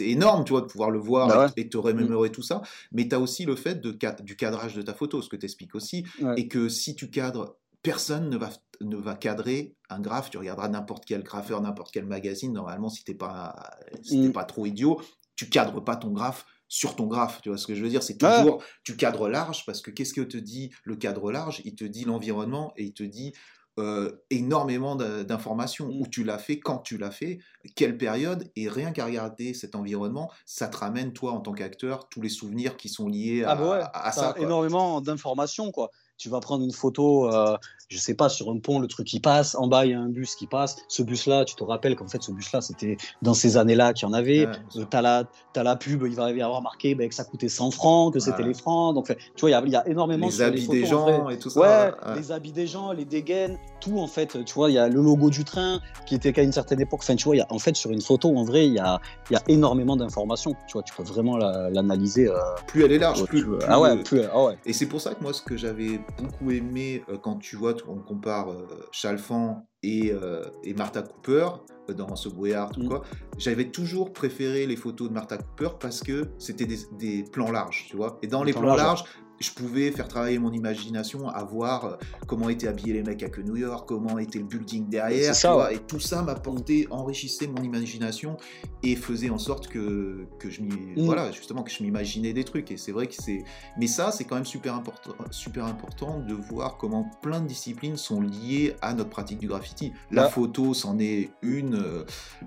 énorme, 0.00 0.44
tu 0.44 0.52
vois, 0.52 0.62
de 0.62 0.66
pouvoir 0.66 0.90
le 0.90 0.98
voir 0.98 1.28
Bah 1.28 1.50
et, 1.56 1.60
et 1.60 1.68
te 1.68 1.76
remémorer 1.76 2.30
tout 2.32 2.42
ça. 2.42 2.62
Mais 2.92 3.08
tu 3.08 3.14
as 3.14 3.20
aussi 3.20 3.44
le 3.44 3.56
fait 3.56 3.76
de, 3.80 3.96
du 4.22 4.36
cadrage 4.36 4.74
de 4.74 4.82
ta 4.82 4.94
photo, 4.94 5.22
ce 5.22 5.28
que 5.28 5.36
tu 5.36 5.44
expliques 5.46 5.74
aussi, 5.74 6.04
Ouais. 6.20 6.36
et 6.36 6.48
que 6.48 6.68
si 6.68 6.94
tu 6.94 7.10
cadres, 7.10 7.58
personne 7.82 8.28
ne 8.30 8.36
va, 8.36 8.50
ne 8.80 8.96
va 8.96 9.14
cadrer 9.14 9.76
un 9.90 10.00
graphe. 10.00 10.30
Tu 10.30 10.38
regarderas 10.38 10.68
n'importe 10.68 11.04
quel 11.06 11.22
graffeur, 11.22 11.60
n'importe 11.60 11.92
quel 11.92 12.06
magazine. 12.06 12.52
Normalement, 12.52 12.88
si 12.88 13.04
t'es 13.04 13.14
pas, 13.14 13.70
si 14.02 14.28
Mm. 14.28 14.32
pas 14.32 14.44
trop 14.44 14.66
idiot, 14.66 15.00
tu 15.36 15.48
cadres 15.48 15.80
pas 15.80 15.96
ton 15.96 16.10
graphe 16.10 16.46
sur 16.68 16.96
ton 16.96 17.06
graphe. 17.06 17.40
Tu 17.42 17.48
vois 17.48 17.58
ce 17.58 17.66
que 17.66 17.74
je 17.74 17.82
veux 17.82 17.88
dire? 17.88 18.02
C'est 18.02 18.18
toujours, 18.18 18.62
tu 18.82 18.96
cadres 18.96 19.28
large 19.28 19.64
parce 19.66 19.80
que 19.80 19.90
qu'est-ce 19.90 20.14
que 20.14 20.20
te 20.22 20.36
dit 20.36 20.72
le 20.84 20.96
cadre 20.96 21.30
large? 21.30 21.62
Il 21.64 21.76
te 21.76 21.84
dit 21.84 22.04
l'environnement 22.04 22.72
et 22.76 22.84
il 22.84 22.92
te 22.92 23.04
dit 23.04 23.32
euh, 23.78 24.10
énormément 24.30 24.96
d'informations. 24.96 25.88
Mm. 25.88 26.00
Où 26.00 26.06
tu 26.06 26.24
l'as 26.24 26.38
fait, 26.38 26.58
quand 26.58 26.78
tu 26.78 26.96
l'as 26.96 27.10
fait, 27.10 27.38
quelle 27.76 27.98
période, 27.98 28.50
et 28.56 28.68
rien 28.68 28.90
qu'à 28.90 29.04
regarder 29.04 29.52
cet 29.52 29.74
environnement, 29.74 30.30
ça 30.46 30.66
te 30.68 30.78
ramène, 30.78 31.12
toi, 31.12 31.32
en 31.32 31.40
tant 31.40 31.52
qu'acteur, 31.52 32.08
tous 32.08 32.22
les 32.22 32.30
souvenirs 32.30 32.76
qui 32.78 32.88
sont 32.88 33.06
liés 33.06 33.44
à, 33.44 33.50
Ah 33.50 33.54
bah 33.56 33.70
ouais, 33.70 33.84
à- 33.92 34.12
ça. 34.12 34.32
quoi. 34.32 34.42
énormément 34.42 35.00
d'informations 35.02 35.70
quoi. 35.72 35.90
Tu 36.18 36.28
vas 36.28 36.40
prendre 36.40 36.64
une 36.64 36.72
photo, 36.72 37.32
euh, 37.32 37.56
je 37.88 37.98
sais 37.98 38.14
pas, 38.14 38.28
sur 38.28 38.50
un 38.50 38.58
pont, 38.58 38.78
le 38.78 38.88
truc 38.88 39.06
qui 39.06 39.20
passe, 39.20 39.54
en 39.54 39.66
bas 39.66 39.84
il 39.84 39.92
y 39.92 39.94
a 39.94 40.00
un 40.00 40.08
bus 40.08 40.34
qui 40.34 40.46
passe. 40.46 40.76
Ce 40.88 41.02
bus-là, 41.02 41.44
tu 41.44 41.54
te 41.54 41.64
rappelles 41.64 41.96
qu'en 41.96 42.08
fait 42.08 42.22
ce 42.22 42.32
bus-là, 42.32 42.60
c'était 42.60 42.96
dans 43.22 43.34
ces 43.34 43.56
années-là 43.56 43.92
qu'il 43.92 44.08
y 44.08 44.10
en 44.10 44.14
avait. 44.14 44.46
Ouais. 44.46 44.52
Euh, 44.76 44.84
t'as 44.88 45.02
la, 45.02 45.24
t'as 45.52 45.62
la 45.62 45.76
pub, 45.76 46.02
il 46.06 46.14
va 46.14 46.30
y 46.32 46.42
avoir 46.42 46.62
marqué 46.62 46.94
ben, 46.94 47.08
que 47.08 47.14
ça 47.14 47.24
coûtait 47.24 47.48
100 47.48 47.70
francs, 47.70 48.14
que 48.14 48.20
c'était 48.20 48.42
les 48.42 48.54
francs. 48.54 48.94
Donc 48.94 49.06
tu 49.06 49.40
vois, 49.40 49.50
il 49.50 49.52
y 49.52 49.56
a, 49.56 49.62
il 49.64 49.72
y 49.72 49.76
a 49.76 49.86
énormément 49.88 50.26
les 50.26 50.42
habits 50.42 50.62
photos, 50.62 50.80
des 50.80 50.86
gens 50.86 51.28
et 51.28 51.38
tout 51.38 51.50
ça. 51.50 51.60
Ouais, 51.60 51.92
ouais. 52.08 52.16
les 52.16 52.32
habits 52.32 52.52
des 52.52 52.66
gens, 52.66 52.92
les 52.92 53.04
dégaines, 53.04 53.58
tout 53.80 53.98
en 53.98 54.06
fait. 54.06 54.44
Tu 54.44 54.54
vois, 54.54 54.70
il 54.70 54.74
y 54.74 54.78
a 54.78 54.88
le 54.88 55.00
logo 55.00 55.30
du 55.30 55.44
train 55.44 55.80
qui 56.06 56.14
était 56.14 56.32
qu'à 56.32 56.42
une 56.42 56.52
certaine 56.52 56.80
époque. 56.80 57.00
Enfin, 57.02 57.16
tu 57.16 57.24
vois, 57.24 57.36
il 57.36 57.38
y 57.40 57.42
a, 57.42 57.46
en 57.50 57.58
fait, 57.58 57.76
sur 57.76 57.90
une 57.90 58.00
photo, 58.00 58.36
en 58.36 58.44
vrai, 58.44 58.66
il 58.66 58.74
y 58.74 58.78
a, 58.78 59.00
il 59.30 59.34
y 59.34 59.36
a 59.36 59.42
énormément 59.48 59.96
d'informations. 59.96 60.54
Tu 60.66 60.72
vois, 60.74 60.82
tu 60.82 60.94
peux 60.94 61.02
vraiment 61.02 61.36
la- 61.36 61.70
l'analyser. 61.70 62.28
euh, 62.28 62.34
Plus 62.66 62.84
elle 62.84 62.92
est 62.92 62.98
large, 62.98 63.20
ouais, 63.22 63.26
plus, 63.26 63.46
ah 63.68 63.80
ouais, 63.80 64.02
plus, 64.02 64.22
ah 64.32 64.44
ouais. 64.44 64.58
Et 64.64 64.72
c'est 64.72 64.86
pour 64.86 65.00
ça 65.00 65.14
que 65.14 65.22
moi, 65.22 65.32
ce 65.32 65.42
que 65.42 65.56
j'avais 65.56 66.00
beaucoup 66.18 66.50
aimé 66.50 67.02
euh, 67.08 67.18
quand 67.18 67.36
tu 67.36 67.56
vois, 67.56 67.74
on 67.88 67.96
compare 67.96 68.50
euh, 68.50 68.66
Chalfant 68.92 69.66
et, 69.82 70.10
euh, 70.12 70.42
et 70.64 70.74
Martha 70.74 71.02
Cooper 71.02 71.48
dans 71.94 72.06
Art 72.08 72.72
ou 72.76 72.82
Mm. 72.82 72.88
quoi, 72.88 73.02
j'avais 73.38 73.70
toujours 73.70 74.12
préféré 74.12 74.66
les 74.66 74.76
photos 74.76 75.08
de 75.08 75.14
Martha 75.14 75.36
Cooper 75.38 75.76
parce 75.78 76.00
que 76.02 76.30
c'était 76.38 76.66
des, 76.66 76.78
des 76.98 77.22
plans 77.30 77.50
larges, 77.50 77.86
tu 77.88 77.96
vois. 77.96 78.18
Et 78.22 78.26
dans 78.26 78.42
les 78.42 78.52
plans 78.52 78.62
plans 78.62 78.74
larges, 78.74 79.00
larges, 79.00 79.04
je 79.40 79.50
pouvais 79.50 79.90
faire 79.90 80.08
travailler 80.08 80.38
mon 80.38 80.52
imagination 80.52 81.28
à 81.28 81.44
voir 81.44 81.84
euh, 81.84 81.96
comment 82.26 82.48
étaient 82.48 82.68
habillés 82.68 82.92
les 82.94 83.02
mecs 83.02 83.22
à 83.22 83.28
que 83.28 83.40
New 83.40 83.56
York, 83.56 83.86
comment 83.86 84.18
était 84.18 84.38
le 84.38 84.44
building 84.46 84.88
derrière, 84.88 85.34
ça, 85.34 85.52
vois. 85.52 85.66
ouais. 85.66 85.76
Et 85.76 85.78
tout 85.78 86.00
ça 86.00 86.22
m'apportait, 86.22 86.86
enrichissait 86.90 87.46
mon 87.46 87.62
imagination 87.62 88.36
et 88.82 88.96
faisait 88.96 89.30
en 89.30 89.38
sorte 89.38 89.68
que, 89.68 90.26
que 90.38 90.48
je 90.50 90.62
m'y, 90.62 90.72
Mm. 90.96 91.04
voilà, 91.04 91.30
justement, 91.32 91.62
que 91.62 91.70
je 91.70 91.82
m'imaginais 91.82 92.32
des 92.32 92.44
trucs. 92.44 92.70
Et 92.70 92.76
c'est 92.76 92.92
vrai 92.92 93.06
que 93.06 93.14
c'est, 93.14 93.44
mais 93.78 93.86
ça, 93.86 94.10
c'est 94.12 94.24
quand 94.24 94.36
même 94.36 94.44
super 94.46 94.74
important, 94.74 95.12
super 95.30 95.64
important 95.66 96.20
de 96.20 96.34
voir 96.34 96.76
comment 96.78 97.10
plein 97.22 97.40
de 97.40 97.46
disciplines 97.46 97.96
sont 97.96 98.20
liées 98.20 98.74
à 98.80 98.94
notre 98.94 99.10
pratique 99.10 99.38
du 99.38 99.48
graffiti. 99.48 99.92
La 100.10 100.22
Bah. 100.24 100.28
photo, 100.30 100.72
c'en 100.74 100.98
est 100.98 101.30
une. 101.42 101.74
euh, 101.74 102.04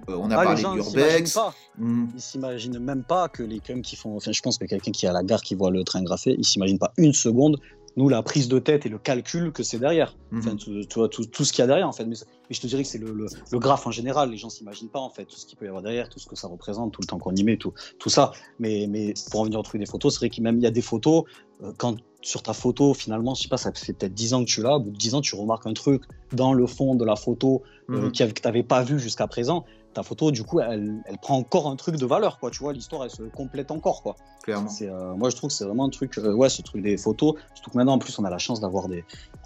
on 0.07 0.32
a 0.32 0.38
Ah, 0.40 0.44
parlé 0.44 0.61
d'Urbex. 0.64 1.38
Hmm. 1.78 2.06
Ils 2.16 2.22
s'imaginent 2.22 2.80
même 2.80 3.03
pas 3.03 3.30
que 3.30 3.44
les 3.44 3.60
cums 3.60 3.82
qui 3.82 3.95
font. 3.95 4.16
Enfin, 4.16 4.32
je 4.32 4.41
pense 4.41 4.57
que 4.57 4.66
quelqu'un 4.66 4.91
qui 4.91 5.06
est 5.06 5.10
à 5.10 5.14
la 5.14 5.24
gare 5.24 5.41
qui 5.41 5.53
voit 5.56 5.70
le 5.72 5.84
train 5.84 6.02
graffé, 6.03 6.36
il 6.38 6.45
s'imagine 6.45 6.78
pas 6.80 6.93
une 6.97 7.14
seconde. 7.14 7.60
Nous, 7.97 8.07
la 8.07 8.22
prise 8.23 8.47
de 8.47 8.60
tête 8.60 8.85
et 8.85 8.89
le 8.89 8.97
calcul 8.99 9.51
que 9.51 9.61
c'est 9.64 9.80
derrière. 9.80 10.15
Enfin, 10.34 10.51
Mhm. 10.68 10.85
vois, 10.95 11.10
tout, 11.10 11.26
tout 11.26 11.43
ce 11.43 11.51
qu'il 11.51 11.61
y 11.61 11.64
a 11.64 11.68
derrière, 11.68 11.88
en 11.88 11.91
fait. 11.91 12.06
Mais, 12.06 12.15
mais 12.49 12.56
je 12.56 12.61
te 12.61 12.68
dirais 12.68 12.84
que 12.84 12.88
c'est 12.88 12.97
le, 12.99 13.11
le, 13.11 13.26
le 13.51 13.60
graphe 13.60 13.85
en 13.88 13.91
général. 13.91 14.30
Les 14.30 14.38
gens 14.38 14.49
s'imaginent 14.49 14.89
pas, 14.89 14.99
en 14.99 15.10
fait, 15.10 15.26
tout 15.26 15.35
ce 15.35 15.45
qu'il 15.45 15.57
peut 15.57 15.65
y 15.65 15.68
avoir 15.68 15.84
derrière, 15.84 16.07
tout 16.07 16.19
ce 16.19 16.27
que 16.27 16.35
ça 16.35 16.47
représente, 16.47 16.93
tout 16.93 17.01
le 17.01 17.07
temps 17.07 17.18
qu'on 17.18 17.35
y 17.35 17.43
met, 17.43 17.57
tout, 17.57 17.73
tout 17.97 18.10
ça. 18.10 18.31
Mais, 18.60 18.88
mais 18.88 19.14
pour 19.31 19.41
en 19.41 19.43
venir 19.43 19.60
au 19.60 19.64
truc 19.64 19.81
des 19.81 19.88
photos, 19.88 20.14
c'est 20.14 20.19
vrai 20.19 20.30
qu'il 20.30 20.43
y 20.61 20.65
a 20.68 20.72
des 20.72 20.81
photos, 20.81 21.23
euh, 21.64 21.73
quand 21.77 21.97
sur 22.22 22.43
ta 22.43 22.53
photo, 22.53 22.93
finalement, 22.93 23.34
je 23.34 23.43
sais 23.43 23.47
pas, 23.49 23.57
ça 23.57 23.72
fait 23.73 23.93
peut-être 23.93 24.14
10 24.14 24.34
ans 24.34 24.43
que 24.45 24.49
tu 24.49 24.61
l'as, 24.61 24.76
au 24.76 24.80
bout 24.81 24.91
de 24.91 24.97
10 24.97 25.15
ans, 25.15 25.22
tu 25.22 25.35
remarques 25.35 25.65
un 25.68 25.73
truc 25.73 26.03
dans 26.34 26.53
le 26.53 26.68
fond 26.68 26.95
de 26.95 27.03
la 27.06 27.15
photo 27.15 27.64
euh, 27.89 28.11
qui 28.11 28.22
avait- 28.23 28.34
que 28.34 28.41
tu 28.41 28.47
n'avais 28.47 28.61
pas 28.64 28.84
vu 28.84 28.99
jusqu'à 28.99 29.26
présent, 29.27 29.65
ta 29.94 30.03
photo, 30.03 30.32
du 30.32 30.44
coup, 30.44 30.60
elle, 30.60 31.02
elle 31.06 31.18
prend 31.18 31.38
encore 31.38 31.68
un 31.68 31.76
truc 31.76 31.95
de 31.98 32.06
valeur, 32.06 32.40
quoi. 32.40 32.52
Tu 32.52 32.60
vois, 32.60 32.74
l'histoire, 32.74 33.03
elle 33.03 33.10
se 33.10 33.24
complète 33.24 33.72
encore, 33.72 34.02
quoi. 34.03 34.16
Clairement. 34.44 34.70
Euh, 34.82 35.16
moi, 35.16 35.30
je 35.30 35.36
trouve 35.36 35.49
que 35.49 35.56
c'est 35.56 35.66
vraiment 35.66 35.86
un 35.86 35.90
truc, 35.90 36.18
euh, 36.18 36.34
ouais, 36.34 36.49
ce 36.49 36.61
truc 36.61 36.82
des 36.84 36.98
photos. 36.98 37.34
Surtout 37.56 37.72
que 37.72 37.78
maintenant, 37.78 37.94
en 37.94 37.99
plus, 37.99 38.18
on 38.20 38.24
a 38.24 38.30
la 38.30 38.38
chance 38.38 38.60
d'avoir 38.60 38.88
des, 38.88 39.03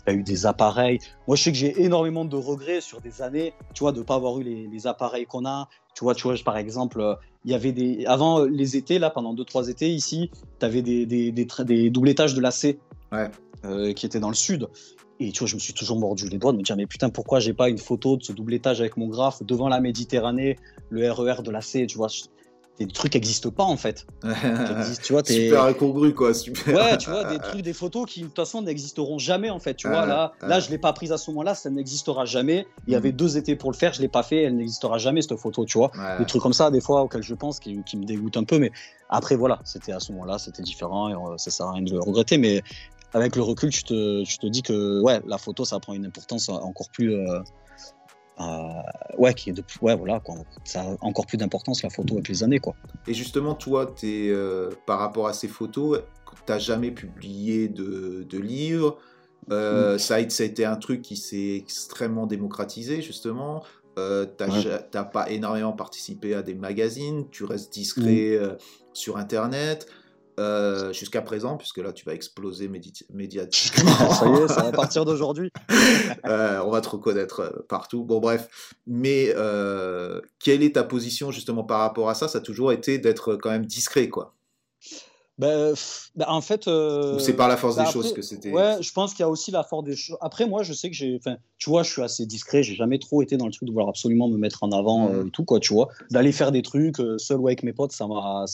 eu 0.08 0.24
des 0.24 0.46
appareils. 0.46 1.00
Moi, 1.28 1.38
je 1.38 1.44
sais 1.44 1.52
que 1.52 1.58
j'ai 1.58 1.82
énormément 1.84 2.26
de 2.26 2.36
regrets 2.36 2.82
sur 2.82 3.00
des 3.02 3.22
années, 3.22 3.54
tu 3.74 3.84
vois, 3.84 3.92
de 3.94 4.02
pas 4.02 4.16
avoir 4.16 4.38
eu 4.40 4.44
les, 4.44 4.68
les 4.68 4.88
appareils 4.88 5.26
qu'on 5.26 5.46
a. 5.46 5.70
Tu 5.96 6.04
vois, 6.04 6.14
tu 6.16 6.24
vois, 6.24 6.36
je- 6.36 6.44
par 6.44 6.58
exemple, 6.58 7.00
euh, 7.00 7.16
il 7.46 7.52
y 7.52 7.56
avait 7.56 7.72
des, 7.72 8.06
avant 8.06 8.44
les 8.44 8.76
étés, 8.78 9.00
là, 9.00 9.10
pendant 9.10 9.34
deux, 9.34 9.46
trois 9.46 9.70
étés, 9.70 9.90
ici, 9.90 10.30
tu 10.60 10.66
avais 10.66 10.82
des, 10.82 11.06
des, 11.06 11.32
des, 11.32 11.48
des 11.66 11.90
double 11.90 12.10
étages 12.10 12.34
de 12.34 12.42
lacets 12.42 12.80
Ouais. 13.12 13.30
euh, 13.66 13.94
qui 13.94 14.06
étaient 14.06 14.20
dans 14.20 14.30
le 14.30 14.36
sud. 14.36 14.68
Et 15.20 15.32
tu 15.32 15.40
vois, 15.40 15.48
je 15.48 15.56
me 15.56 15.60
suis 15.60 15.74
toujours 15.74 16.00
mordu 16.00 16.28
les 16.28 16.38
doigts 16.38 16.52
de 16.52 16.58
me 16.58 16.64
dire, 16.64 16.76
mais 16.76 16.88
putain, 16.88 17.10
pourquoi 17.10 17.40
j'ai 17.40 17.54
pas 17.54 17.70
une 17.70 17.78
photo 17.78 18.18
de 18.18 18.24
ce 18.24 18.34
double 18.34 18.54
étage 18.56 18.80
avec 18.82 18.98
mon 18.98 19.08
graphe 19.08 19.44
devant 19.44 19.70
la 19.70 19.80
Méditerranée, 19.80 20.58
le 20.90 21.10
RER 21.12 21.44
de 21.44 21.52
la 21.52 21.62
C, 21.62 21.86
tu 21.88 21.98
vois, 21.98 22.08
des 22.80 22.88
trucs 22.88 23.12
qui 23.12 23.18
n'existent 23.20 23.52
pas 23.52 23.64
en 23.64 23.78
fait. 23.78 24.08
Tu 25.04 25.14
vois, 25.14 25.24
super 25.24 25.64
incongru, 25.66 26.14
quoi. 26.16 26.34
Super. 26.34 26.74
Ouais, 26.76 26.98
tu 26.98 27.10
vois, 27.12 27.24
des 27.26 27.38
trucs, 27.38 27.62
des 27.62 27.74
photos 27.74 28.10
qui 28.10 28.22
de 28.22 28.26
toute 28.26 28.36
façon 28.36 28.64
n'existeront 28.64 29.20
jamais 29.20 29.52
en 29.52 29.60
fait. 29.60 29.76
Tu 29.76 29.88
vois, 29.88 30.02
Ah, 30.02 30.06
là, 30.08 30.34
ah. 30.42 30.48
là, 30.48 30.60
je 30.60 30.72
l'ai 30.72 30.80
pas 30.80 30.92
prise 30.94 31.12
à 31.12 31.18
ce 31.20 31.30
moment-là, 31.32 31.54
ça 31.54 31.70
n'existera 31.70 32.26
jamais. 32.26 32.66
Il 32.88 32.94
y 32.94 32.96
avait 32.96 33.12
Mhm. 33.12 33.16
deux 33.18 33.38
étés 33.38 33.56
pour 33.56 33.72
le 33.72 33.78
faire, 33.78 33.94
je 33.94 34.02
l'ai 34.02 34.08
pas 34.08 34.24
fait, 34.24 34.42
elle 34.44 34.56
n'existera 34.56 34.98
jamais 34.98 35.22
cette 35.22 35.38
photo, 35.38 35.64
tu 35.66 35.78
vois. 35.78 35.92
Des 36.18 36.26
trucs 36.26 36.42
comme 36.42 36.54
ça, 36.54 36.72
des 36.72 36.82
fois, 36.82 37.04
auxquels 37.04 37.22
je 37.24 37.36
pense, 37.36 37.60
qui, 37.60 37.80
qui 37.86 37.96
me 37.98 38.06
dégoûtent 38.06 38.38
un 38.38 38.44
peu, 38.44 38.58
mais 38.58 38.72
après, 39.10 39.36
voilà, 39.36 39.60
c'était 39.64 39.92
à 39.92 40.00
ce 40.00 40.12
moment-là, 40.14 40.40
c'était 40.40 40.64
différent 40.64 41.10
et 41.10 41.14
euh, 41.14 41.38
ça 41.38 41.52
sert 41.52 41.68
à 41.68 41.74
rien 41.74 41.84
de 41.84 41.92
le 41.92 42.00
regretter, 42.00 42.40
mais 42.40 42.64
avec 43.14 43.36
le 43.36 43.42
recul, 43.44 43.70
tu 43.70 43.84
te, 43.84 44.24
tu 44.24 44.38
te 44.38 44.48
dis 44.48 44.62
que 44.62 45.02
ouais, 45.02 45.22
la 45.28 45.38
photo, 45.38 45.66
ça 45.66 45.80
prend 45.80 45.94
une 45.94 46.06
importance 46.06 46.50
encore 46.50 46.90
plus. 46.90 47.14
euh, 47.14 47.40
euh, 48.40 48.68
ouais, 49.18 49.34
qui 49.36 49.52
est 49.52 49.54
de, 49.54 49.64
ouais, 49.82 49.96
voilà, 49.96 50.20
quoi. 50.20 50.36
ça 50.64 50.82
a 50.82 50.96
encore 51.02 51.28
plus 51.28 51.38
d'importance 51.38 51.84
la 51.84 51.92
photo 51.92 52.16
avec 52.16 52.28
les 52.30 52.44
années, 52.44 52.60
quoi. 52.60 52.74
Et 53.08 53.14
justement, 53.14 53.54
toi, 53.54 53.86
t'es, 53.86 54.30
euh, 54.30 54.72
par 54.88 54.98
rapport 55.00 55.28
à 55.28 55.34
ces 55.34 55.48
photos, 55.48 56.02
t'as 56.48 56.58
jamais 56.58 56.90
publié 56.90 57.68
de, 57.68 58.26
de 58.28 58.38
livres. 58.40 58.98
Euh, 59.52 59.98
ça, 60.00 60.16
a, 60.16 60.30
ça 60.30 60.44
a 60.44 60.46
été 60.48 60.66
un 60.66 60.78
truc 60.78 61.04
qui 61.04 61.16
s'est 61.16 61.56
extrêmement 61.58 62.26
démocratisé, 62.26 63.02
justement. 63.04 63.64
Euh, 64.00 64.26
t'as, 64.26 64.48
Ouais. 64.50 65.10
pas 65.12 65.30
énormément 65.30 65.74
participé 65.74 66.34
à 66.34 66.42
des 66.42 66.56
magazines, 66.56 67.30
tu 67.30 67.44
restes 67.44 67.72
discret 67.72 68.32
euh, 68.32 68.56
sur 68.94 69.18
Internet. 69.18 69.86
Euh, 70.40 70.94
jusqu'à 70.94 71.22
présent, 71.22 71.58
puisque 71.58 71.78
là 71.78 71.94
tu 71.94 72.06
vas 72.06 72.14
exploser 72.14 72.68
médi- 72.68 73.06
médiatiquement. 73.14 73.92
ça 74.12 74.28
y 74.28 74.34
est, 74.34 74.48
ça 74.48 74.64
va 74.64 74.72
partir 74.84 75.06
d'aujourd'hui. 75.06 75.50
Euh, 76.26 76.60
on 76.64 76.72
va 76.72 76.82
te 76.82 76.90
reconnaître 76.90 77.40
euh, 77.42 77.66
partout. 77.68 78.04
Bon, 78.04 78.20
bref. 78.20 78.74
Mais 78.88 79.34
euh, 79.36 80.22
quelle 80.40 80.64
est 80.64 80.76
ta 80.76 80.84
position 80.84 81.32
justement 81.32 81.64
par 81.64 81.80
rapport 81.80 82.10
à 82.10 82.16
ça? 82.16 82.28
Ça 82.28 82.40
a 82.40 82.42
toujours 82.42 82.72
été 82.72 82.98
d'être 82.98 83.36
quand 83.36 83.50
même 83.52 83.66
discret, 83.66 84.10
quoi. 84.10 84.34
Ben, 85.40 85.74
ben, 86.16 86.26
en 86.28 86.42
fait. 86.42 86.68
euh, 86.68 87.16
Ou 87.16 87.20
c'est 87.20 87.36
par 87.36 87.48
la 87.48 87.58
force 87.58 87.76
ben 87.76 87.84
des 87.84 87.90
après, 87.90 88.00
choses 88.02 88.14
que 88.14 88.22
c'était. 88.22 88.52
Ouais, 88.52 88.78
je 88.82 88.92
pense 88.92 89.14
qu'il 89.14 89.22
y 89.22 89.24
a 89.24 89.30
aussi 89.30 89.50
la 89.50 89.64
force 89.64 89.84
des 89.84 89.96
choses. 89.96 90.16
Après, 90.22 90.46
moi, 90.46 90.62
je 90.62 90.74
sais 90.74 90.90
que 90.92 90.96
j'ai. 90.96 91.20
Tu 91.58 91.70
vois, 91.72 91.82
je 91.82 91.92
suis 91.92 92.04
assez 92.04 92.28
discret. 92.28 92.62
J'ai 92.62 92.76
jamais 92.76 93.00
trop 93.00 93.22
été 93.24 93.36
dans 93.36 93.48
le 93.48 93.52
truc 93.52 93.68
de 93.68 93.72
vouloir 93.74 93.90
absolument 93.90 94.28
me 94.28 94.38
mettre 94.38 94.64
en 94.64 94.72
avant 94.72 95.10
Mhm. 95.10 95.16
euh, 95.16 95.26
et 95.26 95.32
tout, 95.32 95.44
quoi, 95.44 95.60
tu 95.60 95.74
vois. 95.74 95.88
D'aller 96.12 96.32
faire 96.32 96.52
des 96.52 96.62
trucs 96.62 97.00
euh, 97.00 97.18
seul 97.18 97.40
ou 97.40 97.48
avec 97.48 97.64
mes 97.64 97.74
potes, 97.74 97.94
ça 97.94 98.06
m'a, 98.08 98.46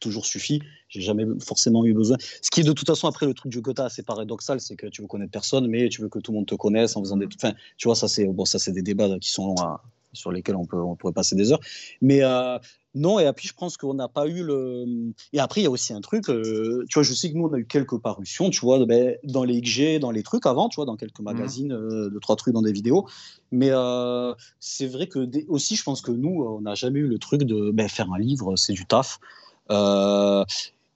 toujours 0.00 0.26
suffi. 0.26 0.60
J'ai 0.90 1.00
jamais 1.00 1.24
forcément 1.42 1.84
eu 1.86 1.94
besoin. 1.94 2.18
Ce 2.42 2.50
qui 2.50 2.60
est 2.60 2.64
de 2.64 2.72
toute 2.72 2.86
façon, 2.86 3.08
après, 3.08 3.24
le 3.24 3.32
truc 3.32 3.50
du 3.50 3.62
quota, 3.62 3.88
c'est 3.88 4.04
paradoxal, 4.04 4.60
c'est 4.60 4.76
que 4.76 4.88
tu 4.88 5.00
veux 5.00 5.08
connaître 5.08 5.32
personne, 5.32 5.66
mais 5.68 5.88
tu 5.88 6.02
veux 6.02 6.08
que 6.10 6.18
tout 6.18 6.32
le 6.32 6.36
monde 6.36 6.46
te 6.46 6.54
connaisse 6.54 6.96
en 6.96 7.00
faisant 7.00 7.16
des. 7.16 7.26
Enfin, 7.34 7.54
tu 7.78 7.88
vois, 7.88 7.94
ça, 7.96 8.08
c'est 8.08 8.26
bon, 8.26 8.44
ça, 8.44 8.58
c'est 8.58 8.72
des 8.72 8.82
débats 8.82 9.08
qui 9.20 9.30
sont 9.30 9.46
longs 9.46 9.62
à- 9.62 9.82
sur 10.16 10.32
lesquels 10.32 10.56
on, 10.56 10.66
peut, 10.66 10.80
on 10.80 10.96
pourrait 10.96 11.12
passer 11.12 11.36
des 11.36 11.52
heures. 11.52 11.60
Mais. 12.00 12.22
euh, 12.22 12.58
non, 12.96 13.18
et 13.18 13.30
puis 13.34 13.46
je 13.46 13.52
pense 13.52 13.76
qu'on 13.76 13.92
n'a 13.92 14.08
pas 14.08 14.26
eu 14.26 14.42
le. 14.42 15.12
Et 15.34 15.38
après, 15.38 15.60
il 15.60 15.64
y 15.64 15.66
a 15.66 15.70
aussi 15.70 15.92
un 15.92 16.00
truc, 16.00 16.30
euh, 16.30 16.86
tu 16.88 16.94
vois, 16.94 17.02
je 17.02 17.12
sais 17.12 17.30
que 17.30 17.36
nous, 17.36 17.44
on 17.44 17.52
a 17.52 17.58
eu 17.58 17.66
quelques 17.66 17.98
parutions, 17.98 18.48
tu 18.48 18.60
vois, 18.60 18.84
ben, 18.86 19.16
dans 19.22 19.44
les 19.44 19.60
XG, 19.60 19.98
dans 19.98 20.10
les 20.10 20.22
trucs 20.22 20.46
avant, 20.46 20.70
tu 20.70 20.76
vois, 20.76 20.86
dans 20.86 20.96
quelques 20.96 21.18
mhm. 21.18 21.26
magazines, 21.26 21.72
euh, 21.72 22.08
deux, 22.08 22.20
trois 22.20 22.36
trucs 22.36 22.54
dans 22.54 22.62
des 22.62 22.72
vidéos. 22.72 23.06
Mais 23.52 23.68
euh, 23.70 24.32
c'est 24.60 24.86
vrai 24.86 25.08
que 25.08 25.28
aussi, 25.48 25.76
je 25.76 25.82
pense 25.82 26.00
que 26.00 26.10
nous, 26.10 26.42
on 26.42 26.62
n'a 26.62 26.74
jamais 26.74 27.00
eu 27.00 27.06
le 27.06 27.18
truc 27.18 27.42
de 27.42 27.70
ben, 27.70 27.86
faire 27.86 28.10
un 28.10 28.18
livre, 28.18 28.56
c'est 28.56 28.72
du 28.72 28.86
taf. 28.86 29.20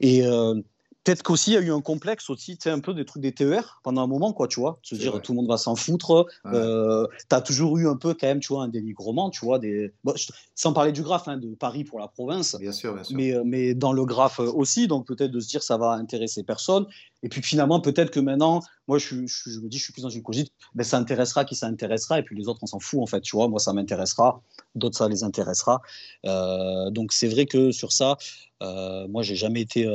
et 0.01 0.23
peut-être 1.05 1.23
qu'aussi 1.23 1.53
il 1.53 1.55
y 1.55 1.57
a 1.57 1.61
eu 1.61 1.73
un 1.73 1.81
complexe 1.81 2.29
aussi, 2.31 2.57
tu 2.57 2.65
sais, 2.65 2.71
un 2.71 2.81
peu 2.81 2.95
des 2.95 3.05
trucs 3.05 3.23
des 3.23 3.33
TER 3.33 3.81
pendant 3.83 4.03
un 4.03 4.07
moment, 4.07 4.33
quoi, 4.33 4.49
tu 4.49 4.61
vois. 4.61 4.79
Se 4.83 4.95
dire 4.95 5.21
tout 5.23 5.33
le 5.33 5.37
monde 5.37 5.49
va 5.49 5.57
s'en 5.57 5.75
foutre. 5.77 6.27
Euh, 6.47 7.07
tu 7.29 7.35
as 7.35 7.41
toujours 7.41 7.79
eu 7.79 7.89
un 7.89 7.97
peu 7.97 8.15
quand 8.15 8.27
même, 8.27 8.41
tu 8.41 8.53
vois, 8.53 8.65
un 8.65 8.69
dénigrement, 8.69 9.31
tu 9.31 9.45
vois, 9.45 9.59
des... 9.59 9.93
sans 10.55 10.73
parler 10.73 10.93
du 10.93 11.03
graphe 11.03 11.29
hein, 11.29 11.39
de 11.39 11.55
Paris 11.55 11.85
pour 11.85 11.99
la 12.01 12.09
province. 12.09 12.57
Bien 12.59 12.73
sûr, 12.73 12.95
bien 12.95 13.05
sûr. 13.05 13.17
Mais, 13.17 13.35
euh, 13.35 13.43
mais 13.45 13.75
dans 13.75 13.93
le 13.93 14.05
graphe 14.05 14.41
aussi, 14.41 14.89
donc 14.89 15.07
peut-être 15.07 15.31
de 15.31 15.41
se 15.41 15.49
dire 15.49 15.63
ça 15.63 15.77
va 15.79 15.93
intéresser 15.93 16.43
personne. 16.43 16.87
Et 17.23 17.29
puis 17.29 17.43
finalement, 17.43 17.81
peut-être 17.81 18.11
que 18.11 18.21
maintenant, 18.21 18.63
moi 18.89 18.99
je, 18.99 19.27
je, 19.27 19.61
me 19.61 19.69
dis, 19.69 19.79
je 19.79 19.85
suis 19.85 19.93
plus 19.93 20.03
dans 20.03 20.09
une 20.09 20.23
cogite, 20.23 20.53
mais 20.75 20.85
ça 20.85 20.99
intéressera 20.99 21.45
qui 21.45 21.55
ça 21.55 21.67
intéressera, 21.67 22.19
et 22.19 22.23
puis 22.23 22.37
les 22.37 22.49
autres, 22.49 22.61
on 22.63 22.67
s'en 22.67 22.81
fout 22.81 23.01
en 23.01 23.07
fait, 23.07 23.21
tu 23.21 23.37
vois. 23.37 23.49
Moi, 23.49 23.59
ça 23.59 23.73
m'intéressera, 23.73 24.43
d'autres, 24.75 24.97
ça 24.97 25.09
les 25.09 25.23
intéressera. 25.25 25.81
Euh, 26.27 26.91
donc 26.91 27.13
c'est 27.13 27.29
vrai 27.29 27.47
que 27.47 27.73
sur 27.73 27.93
ça, 27.93 28.17
moi, 28.61 29.23
j'ai 29.23 29.37
jamais 29.37 29.63
été 29.63 29.87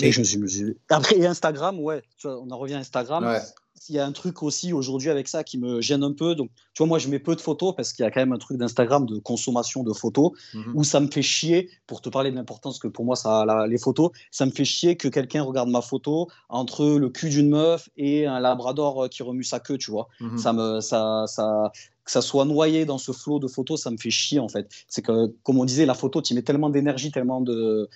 mais... 0.00 0.12
Je 0.12 0.38
me 0.38 0.76
Après, 0.88 1.24
Instagram, 1.26 1.78
ouais, 1.80 2.02
on 2.24 2.50
en 2.50 2.58
revient 2.58 2.74
à 2.74 2.78
Instagram. 2.78 3.40
Il 3.88 3.94
y 3.94 3.98
a 3.98 4.04
un 4.04 4.12
truc 4.12 4.42
aussi 4.42 4.72
aujourd'hui 4.72 5.08
avec 5.08 5.28
ça 5.28 5.44
qui 5.44 5.56
me 5.56 5.80
gêne 5.80 6.02
un 6.02 6.12
peu. 6.12 6.34
Donc, 6.34 6.50
tu 6.74 6.78
vois, 6.78 6.86
moi, 6.86 6.98
je 6.98 7.08
mets 7.08 7.20
peu 7.20 7.34
de 7.36 7.40
photos 7.40 7.74
parce 7.74 7.92
qu'il 7.92 8.02
y 8.02 8.06
a 8.06 8.10
quand 8.10 8.20
même 8.20 8.32
un 8.32 8.38
truc 8.38 8.58
d'Instagram 8.58 9.06
de 9.06 9.18
consommation 9.18 9.82
de 9.82 9.92
photos 9.92 10.32
mhm. 10.52 10.72
où 10.74 10.84
ça 10.84 11.00
me 11.00 11.06
fait 11.06 11.22
chier, 11.22 11.70
pour 11.86 12.02
te 12.02 12.08
parler 12.08 12.30
de 12.30 12.36
l'importance 12.36 12.78
que 12.78 12.88
pour 12.88 13.04
moi, 13.04 13.16
ça 13.16 13.42
a 13.42 13.66
les 13.66 13.78
photos, 13.78 14.10
ça 14.30 14.46
me 14.46 14.50
fait 14.50 14.64
chier 14.64 14.96
que 14.96 15.08
quelqu'un 15.08 15.42
regarde 15.42 15.70
ma 15.70 15.80
photo 15.80 16.28
entre 16.48 16.84
le 16.98 17.08
cul 17.08 17.30
d'une 17.30 17.50
meuf 17.50 17.88
et 17.96 18.26
un 18.26 18.40
labrador 18.40 19.04
euh, 19.04 19.08
qui 19.08 19.22
remue 19.22 19.44
sa 19.44 19.60
queue, 19.60 19.78
tu 19.78 19.90
vois. 19.90 20.08
Mhm. 20.20 20.38
Ça 20.38 20.52
me, 20.52 20.80
ça, 20.80 21.24
ça, 21.26 21.72
que 22.04 22.10
ça 22.10 22.22
soit 22.22 22.46
noyé 22.46 22.84
dans 22.84 22.98
ce 22.98 23.12
flot 23.12 23.38
de 23.38 23.48
photos, 23.48 23.82
ça 23.82 23.90
me 23.90 23.96
fait 23.96 24.10
chier 24.10 24.38
en 24.38 24.48
fait. 24.48 24.68
C'est 24.88 25.02
que, 25.02 25.26
comme 25.42 25.58
on 25.58 25.64
disait, 25.64 25.86
la 25.86 25.94
photo, 25.94 26.20
tu 26.20 26.34
mets 26.34 26.42
tellement 26.42 26.70
d'énergie, 26.70 27.10
tellement 27.10 27.40
de, 27.40 27.88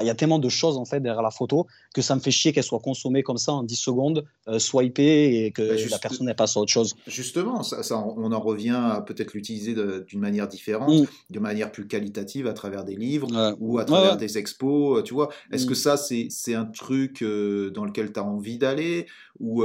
il 0.00 0.06
y 0.06 0.10
a 0.10 0.14
tellement 0.14 0.38
de 0.38 0.48
choses 0.48 0.76
en 0.76 0.84
fait 0.84 1.00
derrière 1.00 1.22
la 1.22 1.30
photo 1.30 1.66
que 1.94 2.02
ça 2.02 2.14
me 2.14 2.20
fait 2.20 2.30
chier 2.30 2.52
qu'elle 2.52 2.64
soit 2.64 2.80
consommée 2.80 3.22
comme 3.22 3.38
ça 3.38 3.52
en 3.52 3.62
10 3.62 3.76
secondes, 3.76 4.24
euh, 4.48 4.58
swipée 4.58 5.44
et 5.44 5.52
que 5.52 5.62
bah, 5.62 5.90
la 5.90 5.98
personne 5.98 6.26
n'ait 6.26 6.34
pas 6.34 6.44
à 6.44 6.58
autre 6.58 6.72
chose. 6.72 6.94
Justement, 7.06 7.62
ça, 7.62 7.98
on 7.98 8.32
en 8.32 8.40
revient 8.40 8.78
à 8.80 9.00
peut-être 9.00 9.34
l'utiliser 9.34 9.74
d'une 10.06 10.20
manière 10.20 10.48
différente, 10.48 10.94
mm. 10.94 11.06
de 11.30 11.40
manière 11.40 11.72
plus 11.72 11.86
qualitative 11.86 12.46
à 12.46 12.52
travers 12.52 12.84
des 12.84 12.96
livres 12.96 13.28
ou 13.58 13.78
à 13.78 13.84
travers 13.84 14.16
des 14.16 14.38
expos, 14.38 14.98
euh, 14.98 15.02
tu 15.02 15.14
vois. 15.14 15.30
Est-ce 15.52 15.66
que 15.66 15.72
mm. 15.72 15.74
ça, 15.74 15.96
c'est 15.96 16.54
un 16.54 16.66
truc 16.66 17.22
euh, 17.22 17.70
dans 17.70 17.84
lequel 17.84 18.12
tu 18.12 18.20
as 18.20 18.24
envie 18.24 18.58
d'aller 18.58 19.06
ou 19.38 19.64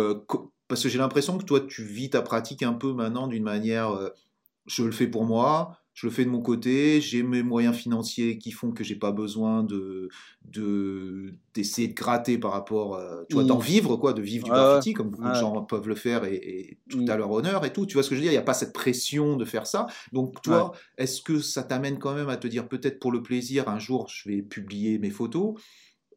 parce 0.67 0.81
que 0.81 0.89
j'ai 0.89 0.97
l'impression 0.97 1.37
que 1.37 1.43
toi, 1.43 1.61
tu 1.61 1.83
vis 1.83 2.09
ta 2.09 2.21
pratique 2.23 2.63
un 2.63 2.73
peu 2.73 2.91
maintenant 2.91 3.27
d'une 3.27 3.43
manière, 3.43 4.11
je 4.65 4.83
le 4.83 4.91
fais 4.91 5.07
pour 5.07 5.25
moi, 5.25 5.77
je 5.95 6.05
le 6.05 6.11
fais 6.11 6.25
de 6.25 6.29
mon 6.29 6.41
côté, 6.41 6.99
j'ai 6.99 7.23
mes 7.23 7.41
moyens 7.41 7.73
financiers 7.73 8.37
qui 8.37 8.51
font 8.51 8.71
que 8.71 8.83
j'ai 8.83 8.97
pas 8.97 9.13
besoin 9.13 9.63
de 9.63 10.09
d'essayer 11.53 11.87
de, 11.87 11.93
gratter 11.93 12.37
par 12.37 12.51
rapport, 12.51 12.95
euh, 12.95 13.23
tu 13.29 13.35
vois, 13.35 13.45
d'en 13.45 13.57
mmh. 13.57 13.63
vivre 13.63 13.95
quoi, 13.95 14.11
de 14.11 14.21
vivre 14.21 14.43
du 14.43 14.51
graffiti 14.51 14.93
comme 14.93 15.09
beaucoup 15.09 15.29
de 15.29 15.33
gens 15.33 15.63
peuvent 15.63 15.87
le 15.87 15.95
faire 15.95 16.25
et, 16.25 16.77
tout 16.89 17.01
mmh. 17.01 17.09
à 17.09 17.15
leur 17.15 17.31
honneur 17.31 17.65
et 17.65 17.71
tout. 17.71 17.85
Tu 17.85 17.93
vois 17.93 18.03
ce 18.03 18.09
que 18.09 18.15
je 18.15 18.19
veux 18.19 18.23
dire? 18.23 18.31
Il 18.33 18.35
n'y 18.35 18.39
a 18.39 18.43
pas 18.43 18.53
cette 18.53 18.73
pression 18.73 19.37
de 19.37 19.45
faire 19.45 19.65
ça. 19.65 19.87
Donc 20.11 20.41
toi, 20.41 20.73
est-ce 20.97 21.21
que 21.21 21.39
ça 21.39 21.63
t'amène 21.63 21.97
quand 21.97 22.13
même 22.13 22.29
à 22.29 22.35
te 22.35 22.47
dire 22.47 22.67
peut-être 22.67 22.99
pour 22.99 23.13
le 23.13 23.23
plaisir, 23.23 23.69
un 23.69 23.79
jour 23.79 24.09
je 24.09 24.29
vais 24.29 24.41
publier 24.41 24.99
mes 24.99 25.11
photos? 25.11 25.55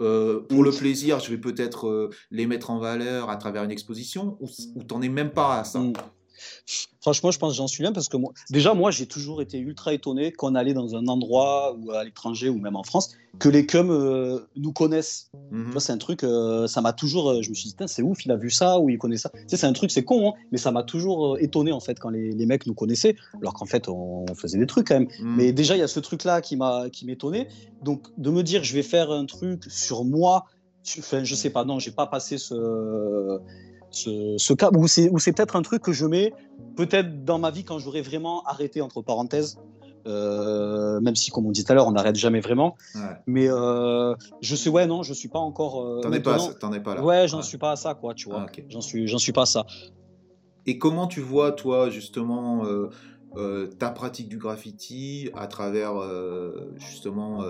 Euh, 0.01 0.41
pour 0.41 0.63
le 0.63 0.71
plaisir, 0.71 1.21
je 1.21 1.31
vais 1.31 1.39
peut-être 1.39 1.89
euh, 1.89 2.11
les 2.31 2.47
mettre 2.47 2.71
en 2.71 2.79
valeur 2.79 3.31
à 3.31 3.37
travers 3.37 3.65
une 3.65 3.71
exposition, 3.73 4.37
ou, 4.41 4.49
ou 4.77 4.85
t'en 4.85 5.03
es 5.03 5.09
même 5.09 5.31
pas 5.31 5.59
à 5.59 5.65
ça? 5.65 5.81
Franchement, 7.01 7.31
je 7.31 7.39
pense 7.39 7.53
que 7.53 7.57
j'en 7.57 7.69
suis 7.69 7.85
là 7.85 7.93
parce 7.93 8.09
que 8.09 8.17
moi, 8.17 8.33
déjà, 8.51 8.75
moi, 8.75 8.91
j'ai 8.91 9.07
toujours 9.07 9.41
été 9.41 9.59
ultra 9.59 9.95
étonné 9.95 10.33
qu'on 10.33 10.55
allait 10.55 10.75
dans 10.75 10.97
un 10.97 11.07
endroit 11.07 11.77
ou 11.79 11.93
à 11.93 12.05
l'étranger 12.05 12.49
ou 12.49 12.59
même 12.59 12.77
en 12.77 12.83
France 12.83 13.11
que 13.39 13.49
les 13.49 13.67
cums 13.67 13.91
euh, 13.91 14.41
nous 14.57 14.73
connaissent. 14.73 15.31
Mhm. 15.53 15.79
c'est 15.79 15.93
un 15.93 15.99
truc, 15.99 16.25
euh, 16.25 16.67
ça 16.67 16.81
m'a 16.81 16.93
toujours. 16.93 17.31
Euh, 17.31 17.43
je 17.43 17.51
me 17.51 17.55
suis 17.55 17.71
dit, 17.71 17.77
c'est 17.87 18.03
ouf, 18.03 18.25
il 18.25 18.33
a 18.33 18.37
vu 18.37 18.51
ça 18.51 18.81
ou 18.81 18.91
il 18.91 18.99
connaît 18.99 19.17
ça. 19.17 19.31
Tu 19.31 19.41
sais, 19.47 19.57
c'est 19.57 19.67
un 19.67 19.73
truc, 19.73 19.91
c'est 19.91 20.05
con, 20.05 20.31
hein, 20.31 20.33
mais 20.51 20.59
ça 20.59 20.71
m'a 20.71 20.83
toujours 20.83 21.39
étonné 21.39 21.73
en 21.73 21.81
fait 21.81 21.99
quand 22.01 22.11
les, 22.11 22.33
les, 22.33 22.47
mecs 22.47 22.67
nous 22.67 22.75
connaissaient, 22.75 23.17
alors 23.41 23.55
qu'en 23.55 23.67
fait, 23.67 23.89
on, 23.89 24.27
faisait 24.35 24.59
des 24.59 24.67
trucs 24.67 24.89
quand 24.89 24.99
même. 24.99 25.09
Mhm. 25.21 25.37
Mais 25.37 25.53
déjà, 25.53 25.77
il 25.77 25.81
y 25.81 25.83
a 25.83 25.89
ce 25.89 26.01
truc-là 26.01 26.41
qui 26.41 26.57
m'a 26.57 26.91
qui 26.91 27.07
m'étonnait. 27.07 27.49
Donc, 27.83 28.09
de 28.17 28.31
me 28.31 28.43
dire, 28.43 28.65
je 28.65 28.75
vais 28.75 28.83
faire 28.83 29.11
un 29.11 29.27
truc 29.27 29.65
sur 29.69 30.05
moi. 30.05 30.47
Enfin, 30.99 31.23
je 31.23 31.35
sais 31.35 31.51
pas, 31.51 31.65
non, 31.65 31.79
j'ai 31.79 31.91
pas 31.91 32.07
passé 32.07 32.39
ce 32.39 33.41
ce, 33.99 34.53
cas 34.53 34.71
où 34.75 34.87
c'est, 34.87 35.11
c'est 35.19 35.33
peut-être 35.33 35.57
un 35.57 35.63
truc 35.63 35.83
que 35.83 35.93
je 35.93 36.07
mets 36.07 36.33
peut-être 36.77 37.25
dans 37.25 37.39
ma 37.39 37.51
vie 37.51 37.65
quand 37.65 37.79
j'aurais 37.79 38.03
vraiment 38.03 38.43
arrêté, 38.45 38.81
entre 38.81 39.03
parenthèses. 39.03 39.59
Euh, 40.07 41.01
même 41.01 41.17
si, 41.17 41.31
comme 41.31 41.47
on 41.47 41.51
dit 41.51 41.65
tout 41.65 41.73
à 41.73 41.75
l'heure, 41.75 41.87
on 41.87 41.93
n'arrête 41.93 42.17
jamais 42.17 42.41
vraiment. 42.41 42.77
Mais 43.27 43.49
euh, 43.51 44.15
je 44.41 44.57
sais, 44.57 44.71
ouais, 44.71 44.87
non, 44.87 45.03
je 45.03 45.13
suis 45.13 45.29
pas 45.29 45.39
encore. 45.39 45.85
Euh, 45.85 46.01
t'en, 46.01 46.13
es 46.13 46.21
pas, 46.21 46.39
t'en 46.61 46.73
es 46.73 46.81
pas 46.81 46.95
là. 46.95 47.05
Ouais, 47.05 47.29
j'en 47.29 47.43
suis 47.43 47.59
pas 47.59 47.73
à 47.73 47.77
ça, 47.77 47.95
quoi, 47.95 48.15
tu 48.15 48.29
vois. 48.29 48.47
Ah, 48.49 48.61
j'en 48.69 48.81
suis, 48.81 49.07
j'en 49.07 49.19
suis 49.19 49.33
pas 49.33 49.43
à 49.43 49.47
ça. 49.47 49.67
Et 50.67 50.79
comment 50.79 51.07
tu 51.07 51.21
vois, 51.21 51.53
toi, 51.53 51.91
justement, 51.91 52.65
ta 53.79 53.91
pratique 53.91 54.29
du 54.29 54.39
graffiti 54.39 55.31
à 55.35 55.47
travers, 55.47 55.95
justement, 56.77 57.43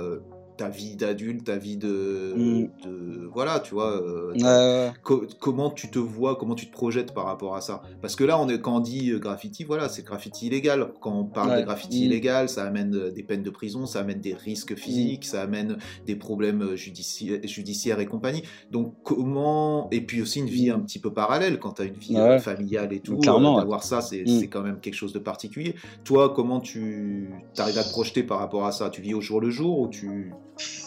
ta 0.59 0.69
vie 0.69 0.97
d'adulte, 0.97 1.45
ta 1.45 1.57
vie 1.57 1.77
de, 1.77 2.35
mm. 2.37 3.29
voilà, 3.33 3.61
tu 3.61 3.75
vois, 3.75 3.93
euh, 4.03 4.91
comment 5.39 5.71
tu 5.71 5.89
te 5.89 6.01
vois, 6.01 6.37
comment 6.37 6.57
tu 6.57 6.67
te 6.67 6.73
projettes 6.73 7.15
par 7.15 7.25
rapport 7.25 7.55
à 7.55 7.61
ça. 7.61 7.81
Parce 8.03 8.17
que 8.17 8.25
là, 8.25 8.39
on 8.39 8.49
est, 8.49 8.61
quand 8.61 8.77
on 8.77 8.81
dit 8.81 9.13
euh, 9.13 9.19
graffiti, 9.19 9.63
voilà, 9.65 9.89
c'est 9.89 10.05
graffiti 10.05 10.49
illégal. 10.49 10.89
Quand 11.01 11.13
on 11.13 11.25
parle 11.25 11.61
de 11.61 11.65
graffiti 11.65 12.01
mm. 12.01 12.05
illégal, 12.05 12.49
ça 12.49 12.65
amène 12.65 12.95
euh, 12.95 13.11
des 13.11 13.23
peines 13.23 13.45
de 13.45 13.51
prison, 13.51 13.87
ça 13.87 14.01
amène 14.01 14.21
des 14.21 14.35
risques 14.35 14.75
physiques, 14.75 15.25
mm. 15.25 15.31
ça 15.31 15.43
amène 15.43 15.79
des 16.07 16.17
problèmes 16.17 16.75
judiciaires 16.75 18.01
et 18.01 18.07
compagnie. 18.07 18.43
Donc 18.73 18.95
comment, 19.05 19.89
et 19.93 20.01
puis 20.01 20.21
aussi 20.21 20.41
une 20.41 20.47
vie 20.47 20.71
un 20.71 20.81
petit 20.81 20.99
peu 20.99 21.13
parallèle 21.13 21.61
quand 21.61 21.75
tu 21.75 21.83
as 21.83 21.85
une 21.85 21.95
vie 21.95 22.17
familiale 22.41 22.93
et 22.93 23.01
tout, 23.01 23.17
d'avoir 23.17 23.85
ça, 23.85 24.01
c'est 24.01 24.49
quand 24.49 24.63
même 24.63 24.81
quelque 24.81 24.95
chose 24.95 25.13
de 25.13 25.21
particulier. 25.21 25.77
Toi, 26.03 26.33
comment 26.35 26.61
tu 26.61 27.31
arrives 27.57 27.79
à 27.79 27.85
te 27.85 27.91
projeter 27.91 28.25
par 28.25 28.41
rapport 28.41 28.67
à 28.67 28.73
ça? 28.73 28.91
Tu 28.91 29.01
vis 29.01 29.15
au 29.15 29.21
jour 29.21 29.41
le 29.41 29.51
jour 29.51 29.79
ou 29.79 29.89
tu 29.89 30.33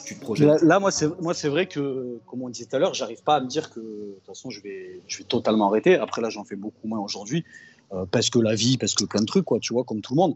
tu 0.05 0.15
te 0.15 0.21
projettes 0.21 0.61
Là, 0.61 0.79
moi, 0.79 0.91
c'est, 0.91 1.07
moi, 1.21 1.33
c'est 1.33 1.49
vrai 1.49 1.67
que, 1.67 2.19
comme 2.25 2.41
on 2.41 2.49
disait 2.49 2.65
tout 2.65 2.75
à 2.75 2.79
l'heure, 2.79 2.93
j'arrive 2.93 3.23
pas 3.23 3.35
à 3.35 3.41
me 3.41 3.47
dire 3.47 3.69
que 3.69 3.79
de 3.79 4.13
toute 4.15 4.25
façon, 4.25 4.49
je 4.49 4.61
vais, 4.61 5.01
je 5.07 5.19
vais 5.19 5.23
totalement 5.23 5.67
arrêter. 5.67 5.95
Après, 5.95 6.21
là, 6.21 6.29
j'en 6.29 6.43
fais 6.43 6.55
beaucoup 6.55 6.87
moins 6.87 6.99
aujourd'hui 6.99 7.45
euh, 7.93 8.05
parce 8.09 8.29
que 8.29 8.39
la 8.39 8.55
vie, 8.55 8.77
parce 8.77 8.93
que 8.93 9.05
plein 9.05 9.21
de 9.21 9.25
trucs, 9.25 9.45
quoi, 9.45 9.59
tu 9.59 9.73
vois, 9.73 9.83
comme 9.83 10.01
tout 10.01 10.13
le 10.13 10.17
monde. 10.17 10.35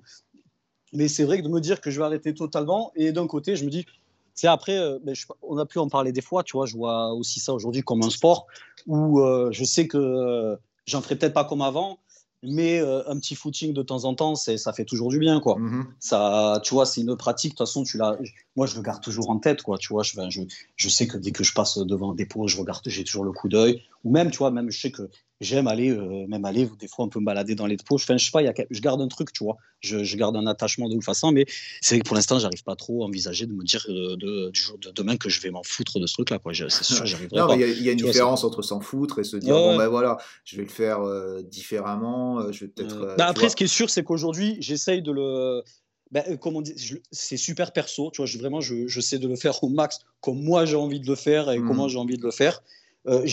Mais 0.94 1.08
c'est 1.08 1.24
vrai 1.24 1.40
que 1.40 1.44
de 1.44 1.50
me 1.50 1.60
dire 1.60 1.82
que 1.82 1.92
je 1.92 2.00
vais 2.00 2.06
arrêter 2.06 2.34
totalement, 2.34 2.92
et 2.96 3.12
d'un 3.12 3.28
côté, 3.28 3.56
je 3.56 3.66
me 3.66 3.70
dis, 3.70 3.86
c'est 4.34 4.48
après, 4.48 4.78
euh, 4.78 5.00
ben, 5.04 5.16
on 5.42 5.58
a 5.58 5.66
pu 5.66 5.80
en 5.80 5.90
parler 5.90 6.12
des 6.12 6.22
fois, 6.22 6.44
tu 6.44 6.58
vois, 6.58 6.66
je 6.66 6.76
vois 6.76 7.14
aussi 7.14 7.40
ça 7.40 7.54
aujourd'hui 7.54 7.82
comme 7.82 8.04
un 8.04 8.10
sport 8.10 8.48
où 8.88 9.22
euh, 9.22 9.50
je 9.52 9.64
sais 9.64 9.88
que 9.88 10.58
j'en 10.86 11.02
ferai 11.02 11.16
peut-être 11.16 11.34
pas 11.34 11.46
comme 11.46 11.62
avant, 11.62 12.00
mais 12.48 12.80
euh, 12.80 13.08
un 13.10 13.18
petit 13.20 13.36
footing 13.36 13.74
de 13.74 13.82
temps 13.82 14.06
en 14.06 14.16
temps, 14.16 14.36
ça 14.36 14.74
fait 14.74 14.86
toujours 14.86 15.10
du 15.10 15.20
bien, 15.20 15.40
quoi. 15.40 15.56
Mm-hmm. 15.56 15.86
Ça, 16.00 16.60
tu 16.64 16.74
vois, 16.74 16.86
c'est 16.86 17.02
une 17.02 17.16
pratique. 17.16 17.52
De 17.52 17.58
toute 17.58 17.68
façon, 17.68 17.84
tu 17.84 17.98
l'as. 17.98 18.18
Moi, 18.56 18.66
je 18.68 18.76
le 18.76 18.82
garde 18.82 19.02
toujours 19.02 19.30
en 19.30 19.38
tête, 19.38 19.62
quoi. 19.62 19.78
Tu 19.78 19.90
vois, 19.94 20.04
je, 20.04 20.14
je, 20.30 20.42
je 20.76 20.90
sais 20.90 21.08
que 21.08 21.18
dès 21.18 21.32
que 21.32 21.44
je 21.44 21.54
passe 21.54 21.78
devant 21.78 22.12
un 22.12 22.16
dépôt, 22.16 22.48
je 22.48 22.58
regarde, 22.58 22.82
j'ai 22.86 23.04
toujours 23.04 23.26
le 23.26 23.32
coup 23.32 23.50
d'œil. 23.50 23.82
Ou 24.06 24.12
même, 24.12 24.30
tu 24.30 24.38
vois, 24.38 24.52
même 24.52 24.70
je 24.70 24.80
sais 24.80 24.92
que 24.92 25.10
j'aime 25.42 25.68
aller, 25.68 25.90
euh, 25.90 26.28
même 26.28 26.46
aller, 26.46 26.70
des 26.80 26.88
fois, 26.88 27.06
on 27.06 27.10
peut 27.10 27.20
me 27.20 27.26
balader 27.26 27.56
dans 27.56 27.66
les 27.66 27.76
dépôts. 27.76 27.96
Enfin, 27.96 28.18
je 28.18 28.26
sais 28.26 28.32
pas, 28.32 28.44
y 28.44 28.48
a, 28.48 28.54
je 28.70 28.80
garde 28.80 29.02
un 29.02 29.08
truc, 29.08 29.34
tu 29.34 29.44
vois. 29.44 29.58
Je, 29.80 30.04
je 30.04 30.16
garde 30.16 30.38
un 30.38 30.46
attachement 30.46 30.88
de 30.88 30.96
ouf 30.96 31.04
façon, 31.04 31.32
mais 31.32 31.46
c'est 31.82 32.04
pour 32.04 32.16
l'instant, 32.16 32.38
j'arrive 32.38 32.64
pas 32.64 32.76
trop 32.76 33.02
à 33.02 33.08
envisager 33.08 33.48
de 33.48 33.52
me 33.52 33.64
dire 33.64 33.84
euh, 33.90 34.16
de, 34.16 34.52
du 34.52 34.62
jour 34.62 34.78
de 34.78 34.92
demain 34.92 35.18
que 35.18 35.28
je 35.30 35.42
vais 35.42 35.50
m'en 35.50 35.64
foutre 35.64 36.00
de 36.00 36.06
ce 36.06 36.14
truc-là. 36.14 36.40
C'est 36.70 36.84
sûr, 36.84 37.06
j'arriverai 37.08 37.48
pas. 37.48 37.56
Il 37.56 37.82
y, 37.82 37.90
a 37.90 37.92
une 37.94 37.98
différence 37.98 38.44
entre 38.44 38.62
s'en 38.62 38.80
foutre 38.80 39.18
et 39.18 39.24
se 39.24 39.38
dire, 39.38 39.56
bon, 39.56 39.76
ben 39.76 39.88
voilà, 39.88 40.18
je 40.44 40.56
vais 40.56 40.64
le 40.64 40.70
faire 40.70 41.02
euh, 41.02 41.42
différemment, 41.42 42.52
je 42.52 42.66
vais 42.66 42.68
peut-être. 42.68 43.16
Bah, 43.18 43.26
après, 43.26 43.50
ce 43.50 43.56
qui 43.56 43.64
est 43.64 43.68
sûr, 43.68 43.90
c'est 43.90 44.04
qu'aujourd'hui, 44.04 44.58
j'essaye 44.60 45.02
de 45.02 45.12
le. 45.12 45.64
Ben, 46.12 46.38
comme 46.38 46.56
on 46.56 46.62
dit, 46.62 46.76
c'est 47.12 47.38
super 47.38 47.74
perso, 47.74 48.12
tu 48.12 48.18
vois, 48.18 48.28
je, 48.28 48.38
vraiment, 48.38 48.62
je, 48.62 48.88
je, 48.88 49.02
sais 49.02 49.18
de 49.18 49.28
le 49.28 49.36
faire 49.36 49.64
au 49.64 49.70
max 49.70 50.00
comme 50.22 50.40
moi 50.40 50.66
j'ai 50.66 50.76
envie 50.76 51.00
de 51.00 51.08
le 51.08 51.16
faire 51.16 51.50
et 51.50 51.58
mmh. 51.58 51.68
comment 51.68 51.88
j'ai 51.88 51.98
envie 51.98 52.18
de 52.18 52.24
le 52.24 52.32
faire. 52.32 52.62
Euh, 53.08 53.26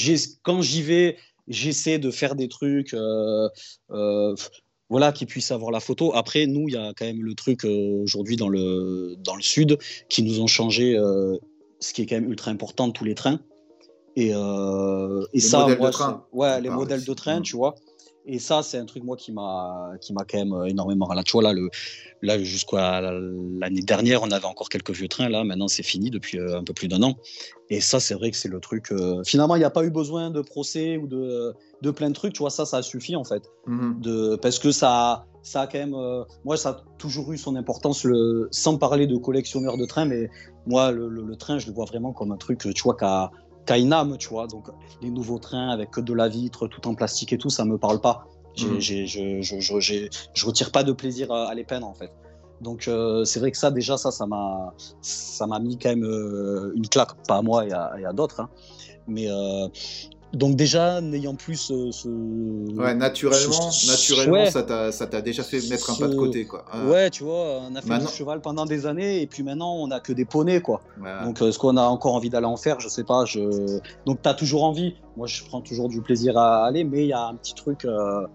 quand 0.43 0.63
j'y 0.63 0.83
vais, 0.83 1.17
j'essaie 1.49 1.99
de 1.99 2.11
faire 2.11 2.35
des 2.35 2.49
trucs 2.49 2.95
euh, 2.95 3.49
euh, 3.91 4.35
voilà, 4.89 5.13
qui 5.13 5.27
puissent 5.27 5.51
avoir 5.51 5.71
la 5.71 5.81
photo. 5.81 6.15
Après, 6.15 6.47
nous, 6.47 6.69
il 6.69 6.75
y 6.75 6.77
a 6.77 6.93
quand 6.97 7.05
même 7.05 7.23
le 7.23 7.35
truc 7.35 7.65
aujourd'hui 7.65 8.37
dans 8.37 8.49
le, 8.49 9.17
dans 9.19 9.37
le 9.37 9.43
sud 9.43 9.79
qui 10.09 10.23
nous 10.23 10.41
ont 10.41 10.47
changé, 10.47 10.95
ce 11.81 11.93
qui 11.95 12.03
est 12.03 12.07
quand 12.07 12.17
même 12.17 12.31
ultra 12.31 12.51
important, 12.51 12.91
tous 12.91 13.05
les 13.05 13.15
trains. 13.15 13.41
Et, 14.17 14.33
et 15.33 15.41
ça, 15.41 15.67
moi, 15.79 16.29
ouais, 16.33 16.61
les 16.61 16.69
modèles 16.69 17.05
de 17.05 17.15
train, 17.15 17.41
tu 17.41 17.57
vois. 17.57 17.75
Et 18.25 18.39
ça, 18.39 18.63
c'est 18.63 18.79
un 18.79 18.85
truc, 18.85 19.03
moi, 19.03 19.17
qui 19.17 19.33
m'a, 19.33 19.93
qui 20.01 20.13
m'a 20.13 20.25
quand 20.25 20.39
même 20.39 20.53
euh, 20.53 20.67
énormément. 20.67 21.13
Là, 21.13 21.23
tu 21.25 21.33
vois, 21.33 21.43
là, 21.43 21.53
le, 21.53 21.69
là 22.23 22.39
jusqu'à 22.39 23.01
l'année 23.01 23.83
dernière, 23.83 24.23
on 24.23 24.31
avait 24.31 24.45
encore 24.47 24.69
quelques 24.69 24.93
vieux 24.93 25.09
trains. 25.09 25.29
Là, 25.29 25.43
maintenant, 25.43 25.67
c'est 25.69 25.83
fini 25.83 26.09
depuis 26.11 26.39
euh, 26.39 26.59
un 26.59 26.63
peu 26.63 26.73
plus 26.73 26.87
d'un 26.87 27.03
an. 27.03 27.15
Et 27.69 27.81
ça, 27.81 27.99
c'est 27.99 28.15
vrai 28.15 28.31
que 28.31 28.37
c'est 28.37 28.49
le 28.49 28.61
truc. 28.61 28.93
Euh, 28.93 29.23
finalement, 29.25 29.57
il 29.57 29.61
n'y 29.61 29.65
a 29.65 29.71
pas 29.71 29.83
eu 29.85 29.91
besoin 29.91 30.31
de 30.31 30.41
procès 30.41 30.97
ou 30.99 31.09
de, 31.09 31.53
de 31.83 31.91
plein 31.91 32.11
de 32.11 32.15
trucs. 32.15 32.35
Tu 32.35 32.41
vois, 32.41 32.51
ça, 32.51 32.65
ça 32.65 32.77
a 32.77 32.83
suffi, 32.83 33.17
en 33.17 33.25
fait. 33.25 33.43
Mhm. 33.67 34.01
De, 34.01 34.37
parce 34.37 34.61
que 34.61 34.71
ça, 34.71 35.27
ça 35.43 35.63
a 35.63 35.67
quand 35.67 35.79
même. 35.79 35.97
moi, 36.45 36.57
ça 36.57 36.69
a 36.71 36.85
toujours 36.99 37.33
eu 37.33 37.39
son 37.39 37.57
importance, 37.57 38.05
le, 38.05 38.47
sans 38.53 38.79
parler 38.79 39.09
de 39.09 39.17
collectionneur 39.17 39.77
de 39.77 39.85
trains, 39.85 40.05
mais 40.05 40.31
moi, 40.67 40.93
le, 40.93 41.09
le- 41.09 41.25
le 41.25 41.35
train, 41.37 41.59
je 41.59 41.67
le 41.67 41.73
vois 41.73 41.87
vraiment 41.87 42.13
comme 42.13 42.31
un 42.31 42.37
truc, 42.37 42.61
tu 42.61 42.83
vois, 42.85 42.97
qui 42.97 43.05
âme, 43.71 44.17
tu 44.19 44.29
vois. 44.29 44.47
Donc, 44.47 44.69
les 45.01 45.11
nouveaux 45.11 45.39
trains 45.39 45.71
avec 45.71 45.91
que 45.91 46.01
de 46.01 46.13
la 46.13 46.29
vitre, 46.29 46.67
tout 46.69 46.87
en 46.89 46.95
plastique 46.95 47.33
et 47.33 47.39
tout, 47.39 47.51
ça 47.51 47.65
me 47.65 47.79
parle 47.79 48.01
pas. 48.01 48.27
J'ai- 48.55 49.07
je, 49.07 49.41
je, 49.41 49.61
je, 49.61 50.09
je 50.35 50.47
retire 50.47 50.71
pas 50.73 50.83
de 50.85 50.93
plaisir 50.93 51.31
à, 51.33 51.49
à 51.49 51.55
les 51.55 51.65
peindre, 51.65 51.87
en 51.87 51.95
fait. 51.95 52.11
Donc, 52.61 52.87
euh, 52.87 53.25
c'est 53.25 53.41
vrai 53.41 53.51
que 53.51 53.57
ça, 53.59 53.71
déjà, 53.71 53.97
ça, 53.97 54.11
ça 54.11 54.27
m'a, 54.27 54.73
ça 55.01 55.47
m'a 55.47 55.59
mis 55.59 55.79
quand 55.79 55.89
même 55.89 56.05
euh, 56.05 56.73
une 56.77 56.87
claque, 56.89 57.11
pas 57.27 57.37
à 57.39 57.43
moi 57.43 57.67
et 57.67 57.73
à, 57.73 57.93
à 58.09 58.13
d'autres. 58.13 58.41
hein. 58.41 58.51
Mais 59.09 59.27
euh, 59.29 59.67
donc, 60.33 60.57
déjà, 60.57 61.01
n'ayant 61.01 61.35
plus 61.35 61.57
ce. 61.57 61.91
ce- 61.91 62.09
Ouais, 62.09 62.95
naturellement, 62.95 63.71
ce- 63.71 63.91
naturellement 63.91 64.45
ouais. 64.45 64.51
ça 64.51 64.63
t'a 65.07 65.21
déjà 65.21 65.43
fait 65.43 65.61
mettre 65.69 65.91
un 65.91 65.95
pas 65.97 66.09
de 66.09 66.15
côté, 66.17 66.47
quoi. 66.47 66.65
Ouais, 66.87 67.11
tu 67.11 67.25
vois, 67.25 67.61
on 67.69 67.75
a 67.75 67.83
fait 67.83 67.89
Maintenant- 67.89 68.07
du 68.09 68.13
cheval 68.15 68.41
pendant 68.41 68.65
des 68.65 68.87
années 68.87 69.21
et 69.21 69.27
puis 69.27 69.43
maintenant 69.43 69.75
on 69.77 69.91
a 69.91 70.01
que 70.01 70.13
des 70.13 70.25
poneys 70.25 70.61
quoi. 70.63 70.81
ouais. 71.03 71.25
Donc, 71.25 71.43
euh, 71.43 71.49
est-ce 71.49 71.59
qu'on 71.59 71.77
a 71.77 71.83
encore 71.83 72.15
envie 72.15 72.31
d'aller 72.31 72.47
en 72.47 72.57
faire? 72.57 72.81
Je 72.81 72.89
sais 72.89 73.05
pas. 73.05 73.25
Je... 73.27 73.79
Donc, 74.07 74.23
tu 74.23 74.29
as 74.29 74.35
toujours 74.35 74.65
envie. 74.65 74.95
Moi, 75.17 75.27
je 75.27 75.45
prends 75.45 75.61
toujours 75.61 75.89
du 75.89 76.01
plaisir 76.01 76.37
à 76.39 76.65
aller, 76.67 76.85
mais 76.85 77.03
il 77.03 77.09
y 77.09 77.13
a 77.13 77.27
un 77.27 77.35
petit 77.35 77.55
truc. 77.55 77.85
euh, 77.85 78.27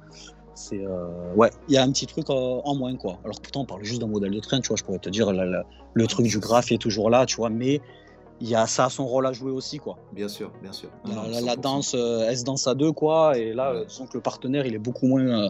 C'est 0.60 0.84
euh, 0.84 1.34
ouais, 1.36 1.52
il 1.69 1.76
y 1.76 1.78
a 1.78 1.84
un 1.84 1.91
petit 1.91 2.07
truc 2.07 2.30
en 2.32 2.74
moins 2.76 2.95
quoi. 2.95 3.19
Alors 3.24 3.40
pourtant, 3.41 3.61
on 3.61 3.65
parle 3.65 3.84
juste 3.84 4.02
d'un 4.02 4.07
modèle 4.07 4.32
de 4.32 4.40
train, 4.40 4.60
tu 4.60 4.69
vois. 4.69 4.76
Je 4.78 4.84
pourrais 4.84 4.98
te 4.98 5.07
dire 5.10 5.32
la- 5.32 5.45
la- 5.45 5.65
le 5.94 6.07
truc 6.07 6.26
du 6.26 6.40
graphe 6.40 6.72
est 6.72 6.80
toujours 6.80 7.11
là, 7.11 7.28
tu 7.28 7.36
vois. 7.36 7.52
Mais 7.52 7.80
il 8.39 8.47
y 8.49 8.55
a 8.55 8.68
ça 8.68 8.89
son 8.89 9.05
rôle 9.07 9.26
à 9.26 9.34
jouer 9.34 9.51
aussi 9.51 9.77
quoi. 9.80 9.97
Bien 10.14 10.27
sûr, 10.27 10.51
bien 10.61 10.72
sûr. 10.73 10.89
La, 11.05 11.15
Non, 11.15 11.23
non, 11.23 11.30
la- 11.30 11.41
la 11.41 11.53
100%. 11.55 11.61
danse, 11.61 11.95
euh, 11.95 12.26
elle 12.27 12.38
se 12.38 12.43
danse 12.43 12.68
à 12.68 12.76
deux 12.76 12.91
quoi. 12.91 13.38
Et 13.38 13.53
là, 13.53 13.72
Ouais. 13.73 13.80
euh, 13.80 13.85
disons 13.85 14.05
que 14.07 14.14
le 14.15 14.22
partenaire, 14.22 14.65
il 14.65 14.73
est 14.76 14.80
beaucoup 14.80 15.07
moins, 15.07 15.22
euh, 15.45 15.49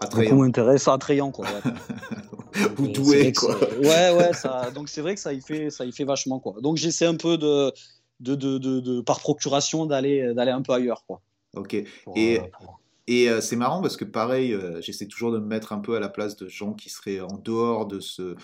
Attrayant. 0.00 0.30
beaucoup 0.30 0.36
moins 0.38 0.48
intéressant, 0.48 0.92
attrayant 0.92 1.30
quoi. 1.30 1.46
ouais. 1.46 1.72
Ou 2.78 2.88
doué, 2.88 3.32
quoi. 3.32 3.56
Ouais, 3.78 4.14
ouais, 4.14 4.32
ça, 4.34 4.70
donc 4.70 4.88
c'est 4.88 5.00
vrai 5.00 5.14
que 5.14 5.20
ça 5.20 5.32
y 5.32 5.40
fait, 5.40 5.70
ça 5.70 5.84
y 5.84 5.92
fait 5.92 6.04
vachement, 6.04 6.38
quoi. 6.38 6.54
Donc 6.60 6.76
j'essaie 6.76 7.06
un 7.06 7.16
peu 7.16 7.38
de, 7.38 7.72
de, 8.20 8.34
de, 8.34 8.58
de, 8.58 8.80
de- 8.80 9.00
par 9.00 9.20
procuration 9.20 9.86
d'aller, 9.86 10.34
d'aller 10.34 10.50
un 10.50 10.62
peu 10.62 10.72
ailleurs, 10.72 11.04
quoi. 11.06 11.20
Ok. 11.54 11.76
Pour, 12.04 12.16
Et- 12.16 12.40
euh, 12.40 12.42
pour- 12.60 12.78
Et 13.08 13.28
euh, 13.28 13.40
c'est 13.40 13.56
marrant 13.56 13.82
parce 13.82 13.96
que 13.96 14.04
pareil, 14.04 14.52
euh, 14.54 14.80
j'essaie 14.80 15.06
toujours 15.06 15.32
de 15.32 15.38
me 15.38 15.46
mettre 15.46 15.72
un 15.72 15.80
peu 15.80 15.96
à 15.96 16.00
la 16.00 16.08
place 16.08 16.36
de 16.36 16.46
gens 16.48 16.72
qui 16.72 16.88
seraient 16.88 17.20
en 17.20 17.36
dehors 17.36 17.86
de 17.86 17.98
ce, 17.98 18.36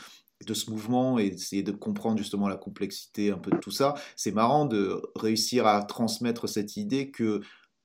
de 0.47 0.55
ce 0.55 0.71
mouvement 0.71 1.19
et 1.19 1.27
essayer 1.27 1.63
de 1.63 1.73
comprendre 1.73 2.19
justement 2.19 2.49
la 2.49 2.57
complexité 2.57 3.31
un 3.31 3.39
peu 3.39 3.51
de 3.51 3.59
tout 3.59 3.71
ça. 3.71 3.95
C'est 4.17 4.33
marrant 4.33 4.67
de 4.67 5.03
réussir 5.17 5.67
à 5.67 5.83
transmettre 5.83 6.49
cette 6.49 6.77
idée 6.77 7.11
que 7.11 7.41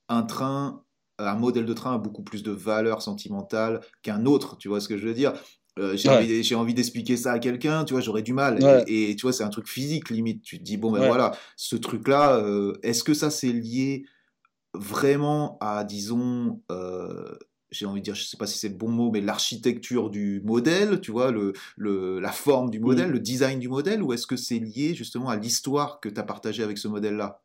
un 0.10 0.24
train, 0.24 0.84
un 1.18 1.36
modèle 1.36 1.66
de 1.66 1.74
train 1.74 1.96
a 1.96 1.98
beaucoup 1.98 2.24
plus 2.24 2.44
de 2.44 2.52
valeur 2.52 3.02
sentimentale 3.02 3.82
qu'un 4.02 4.26
autre. 4.26 4.58
Tu 4.58 4.68
vois 4.68 4.80
ce 4.80 4.88
que 4.88 4.98
je 4.98 5.08
veux 5.08 5.14
dire? 5.14 5.34
Euh, 5.80 5.98
j'ai 5.98 6.10
Ouais. 6.10 6.56
envie, 6.56 6.74
d'expliquer 6.76 7.18
ça 7.18 7.32
à 7.32 7.40
quelqu'un, 7.40 7.84
tu 7.84 7.94
vois, 7.94 8.02
j'aurais 8.02 8.22
du 8.22 8.34
mal. 8.34 8.64
Ouais. 8.64 8.84
Et, 8.88 9.10
et 9.12 9.16
tu 9.16 9.24
vois, 9.24 9.34
c'est 9.34 9.44
un 9.44 9.50
truc 9.50 9.68
physique 9.68 10.12
limite. 10.12 10.44
Tu 10.44 10.60
te 10.60 10.64
dis, 10.64 10.78
bon, 10.78 10.92
ben 10.92 11.02
Ouais. 11.02 11.08
voilà, 11.08 11.32
ce 11.56 11.76
truc-là, 11.76 12.38
euh, 12.38 12.74
est-ce 12.84 13.04
que 13.04 13.16
ça 13.16 13.32
c'est 13.32 13.52
lié 13.52 14.06
vraiment 14.76 15.58
à, 15.62 15.84
disons, 15.84 16.62
euh, 16.72 17.36
j'ai 17.74 17.86
envie 17.86 18.00
de 18.00 18.06
dire, 18.06 18.16
je 18.16 18.24
sais 18.24 18.38
pas 18.38 18.48
si 18.48 18.58
c'est 18.58 18.70
le 18.70 18.76
bon 18.76 18.90
mot, 18.90 19.12
mais 19.12 19.20
l'architecture 19.22 20.10
du 20.10 20.42
modèle, 20.46 21.02
tu 21.02 21.12
vois, 21.12 21.32
le, 21.32 21.54
le, 21.76 22.20
la 22.20 22.32
forme 22.32 22.70
du 22.70 22.80
modèle, 22.80 23.10
le 23.10 23.20
design 23.20 23.60
du 23.60 23.68
modèle, 23.68 24.02
ou 24.02 24.14
est-ce 24.14 24.28
que 24.28 24.38
c'est 24.38 24.60
lié 24.60 24.94
justement 24.96 25.30
à 25.30 25.36
l'histoire 25.36 26.00
que 26.00 26.08
tu 26.10 26.20
as 26.20 26.24
partagée 26.24 26.64
avec 26.64 26.78
ce 26.78 26.88
modèle-là? 26.88 27.42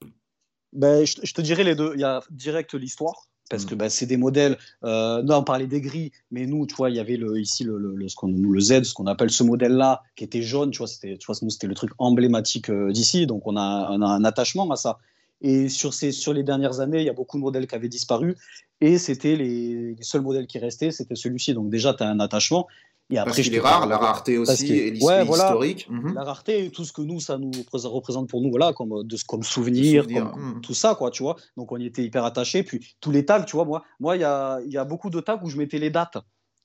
Ben, 0.73 1.05
je, 1.05 1.17
je 1.23 1.33
te 1.33 1.41
dirais 1.41 1.65
les 1.65 1.75
deux. 1.75 1.93
Il 1.95 2.01
y 2.01 2.05
a 2.05 2.21
direct 2.31 2.75
l'histoire. 2.75 3.29
Parce 3.51 3.65
Mm. 3.65 3.69
que 3.69 3.75
ben, 3.77 3.89
c'est 3.89 4.05
des 4.05 4.19
modèles. 4.19 4.59
Euh, 4.85 5.23
non, 5.23 5.37
on 5.37 5.43
parlait 5.43 5.67
des 5.67 5.81
gris, 5.81 6.13
mais 6.31 6.47
nous, 6.47 6.67
tu 6.67 6.75
vois, 6.75 6.91
il 6.91 6.97
y 6.97 7.01
avait 7.01 7.17
le, 7.17 7.41
ici 7.41 7.65
le, 7.65 7.79
le, 7.79 7.95
le- 7.97 8.07
ce 8.09 8.15
qu'on, 8.15 8.29
nous, 8.29 8.53
le 8.53 8.61
Z, 8.61 8.83
ce 8.83 8.93
qu'on 8.93 9.07
appelle 9.07 9.31
ce 9.31 9.43
modèle-là, 9.43 10.03
qui 10.17 10.25
était 10.25 10.43
jaune. 10.43 10.71
Tu 10.71 10.79
vois, 10.79 10.87
c'était, 10.87 11.17
tu 11.17 11.25
vois, 11.27 11.35
nous, 11.41 11.49
c'était 11.49 11.67
le 11.67 11.75
truc 11.75 11.93
emblématique 11.97 12.69
euh, 12.69 12.93
d'ici. 12.93 13.27
Donc, 13.27 13.47
on 13.47 13.57
a, 13.57 13.89
on 13.91 14.03
a 14.03 14.07
un 14.07 14.25
attachement 14.25 14.71
à 14.71 14.77
ça. 14.77 14.99
Et 15.41 15.69
sur, 15.69 15.95
ces, 15.95 16.11
sur 16.13 16.33
les 16.33 16.43
dernières 16.43 16.81
années, 16.81 16.99
il 16.99 17.05
y 17.05 17.11
a 17.11 17.13
beaucoup 17.13 17.37
de 17.37 17.43
modèles 17.43 17.67
qui 17.67 17.75
avaient 17.75 17.89
disparu. 17.89 18.37
Et 18.81 18.99
c'était 18.99 19.37
les, 19.37 19.95
les 19.95 20.03
seuls 20.03 20.23
modèles 20.23 20.47
qui 20.47 20.59
restaient, 20.59 20.91
c'était 20.91 21.15
celui-ci. 21.15 21.55
Donc, 21.55 21.71
déjà, 21.71 21.95
tu 21.95 22.03
as 22.03 22.09
un 22.09 22.19
attachement. 22.21 22.67
Et 23.11 23.17
après, 23.17 23.31
Parce 23.31 23.37
qu'il 23.43 23.53
je 23.53 23.57
est 23.57 23.61
rare, 23.61 23.87
la 23.87 23.97
rareté 23.97 24.37
aussi, 24.37 24.71
et 24.71 24.91
Ouais, 25.03 25.25
voilà. 25.25 25.45
l'historique. 25.45 25.89
Mhm. 25.89 26.13
la 26.15 26.25
rareté 26.25 26.67
et 26.67 26.71
tout 26.71 26.85
ce 26.85 26.93
que 26.93 27.01
nous 27.01 27.21
ça 27.21 27.39
nous 27.39 27.51
représente- 27.73 28.29
pour 28.29 28.43
nous 28.43 28.51
voilà 28.51 28.75
comme 28.75 29.03
de 29.03 29.17
comme 29.27 29.43
souvenir, 29.43 30.03
Souvenir, 30.03 30.31
comme- 30.31 30.57
mm. 30.59 30.61
tout 30.61 30.75
ça 30.75 30.95
quoi 30.95 31.11
tu 31.11 31.23
vois 31.23 31.37
donc 31.57 31.73
on 31.73 31.79
y 31.79 31.87
était 31.87 32.05
hyper 32.05 32.27
attachés 32.27 32.63
puis 32.65 32.85
tous 33.01 33.11
les 33.11 33.25
tags 33.25 33.41
tu 33.45 33.57
vois 33.57 33.65
moi 33.65 33.83
moi 33.99 34.15
il 34.17 34.21
y 34.21 34.25
a 34.25 34.61
il 34.67 34.71
y 34.71 34.77
a 34.77 34.85
beaucoup 34.85 35.09
de 35.09 35.21
tags 35.21 35.41
où 35.43 35.49
je 35.49 35.57
mettais 35.57 35.79
les 35.79 35.89
dates 35.89 36.19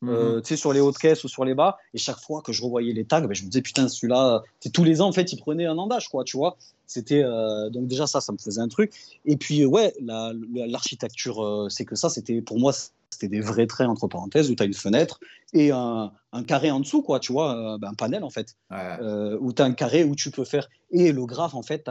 euh, 0.07 0.35
Mhm. 0.35 0.41
tu 0.41 0.47
sais 0.49 0.57
sur 0.57 0.73
les 0.73 0.79
hauts 0.79 0.91
de 0.91 0.97
caisse 0.97 1.23
ou 1.23 1.27
sur 1.27 1.45
les 1.45 1.53
bas 1.53 1.77
et 1.93 1.97
chaque 1.97 2.19
fois 2.19 2.41
que 2.41 2.51
je 2.51 2.61
revoyais 2.63 2.93
les 2.93 3.05
tags 3.05 3.21
ben, 3.21 3.33
je 3.33 3.43
me 3.43 3.49
disais 3.49 3.61
putain 3.61 3.87
celui-là 3.87 4.43
c'est 4.59 4.71
tous 4.71 4.83
les 4.83 5.01
ans 5.01 5.07
en 5.07 5.11
fait 5.11 5.31
il 5.33 5.37
prenait 5.39 5.65
un 5.65 5.77
an 5.77 5.87
d'âge 5.87 6.09
quoi 6.09 6.23
tu 6.23 6.37
vois 6.37 6.57
c'était 6.87 7.23
euh, 7.23 7.69
donc 7.69 7.87
déjà 7.87 8.05
ça 8.07 8.19
ça 8.21 8.31
me 8.33 8.37
faisait 8.37 8.61
un 8.61 8.67
truc 8.67 8.91
et 9.25 9.37
puis 9.37 9.61
euh, 9.61 9.67
ouais 9.67 9.93
la- 10.01 10.33
la- 10.53 10.67
l'architecture 10.67 11.43
euh, 11.43 11.69
c'est 11.69 11.85
que 11.85 11.95
ça 11.95 12.09
c'était 12.09 12.41
pour 12.41 12.59
moi 12.59 12.73
c'était 13.09 13.27
des 13.27 13.41
vrais 13.41 13.67
traits 13.67 13.87
entre 13.87 14.07
parenthèses 14.07 14.49
où 14.49 14.55
tu 14.55 14.63
as 14.63 14.65
une 14.65 14.73
fenêtre 14.73 15.19
et 15.53 15.71
un, 15.71 16.11
un 16.31 16.43
carré 16.43 16.71
en 16.71 16.79
dessous 16.79 17.01
quoi 17.03 17.19
tu 17.19 17.31
vois 17.31 17.77
ben, 17.79 17.89
un 17.89 17.93
panel 17.93 18.23
en 18.23 18.29
fait 18.29 18.55
Ouais. 18.71 18.97
où 19.39 19.53
tu 19.53 19.61
as 19.61 19.65
un 19.65 19.73
carré 19.73 20.03
où 20.03 20.15
tu 20.15 20.31
peux 20.31 20.45
faire. 20.45 20.67
Et 20.91 21.11
le 21.11 21.25
graphe, 21.27 21.53
en 21.53 21.61
fait, 21.61 21.87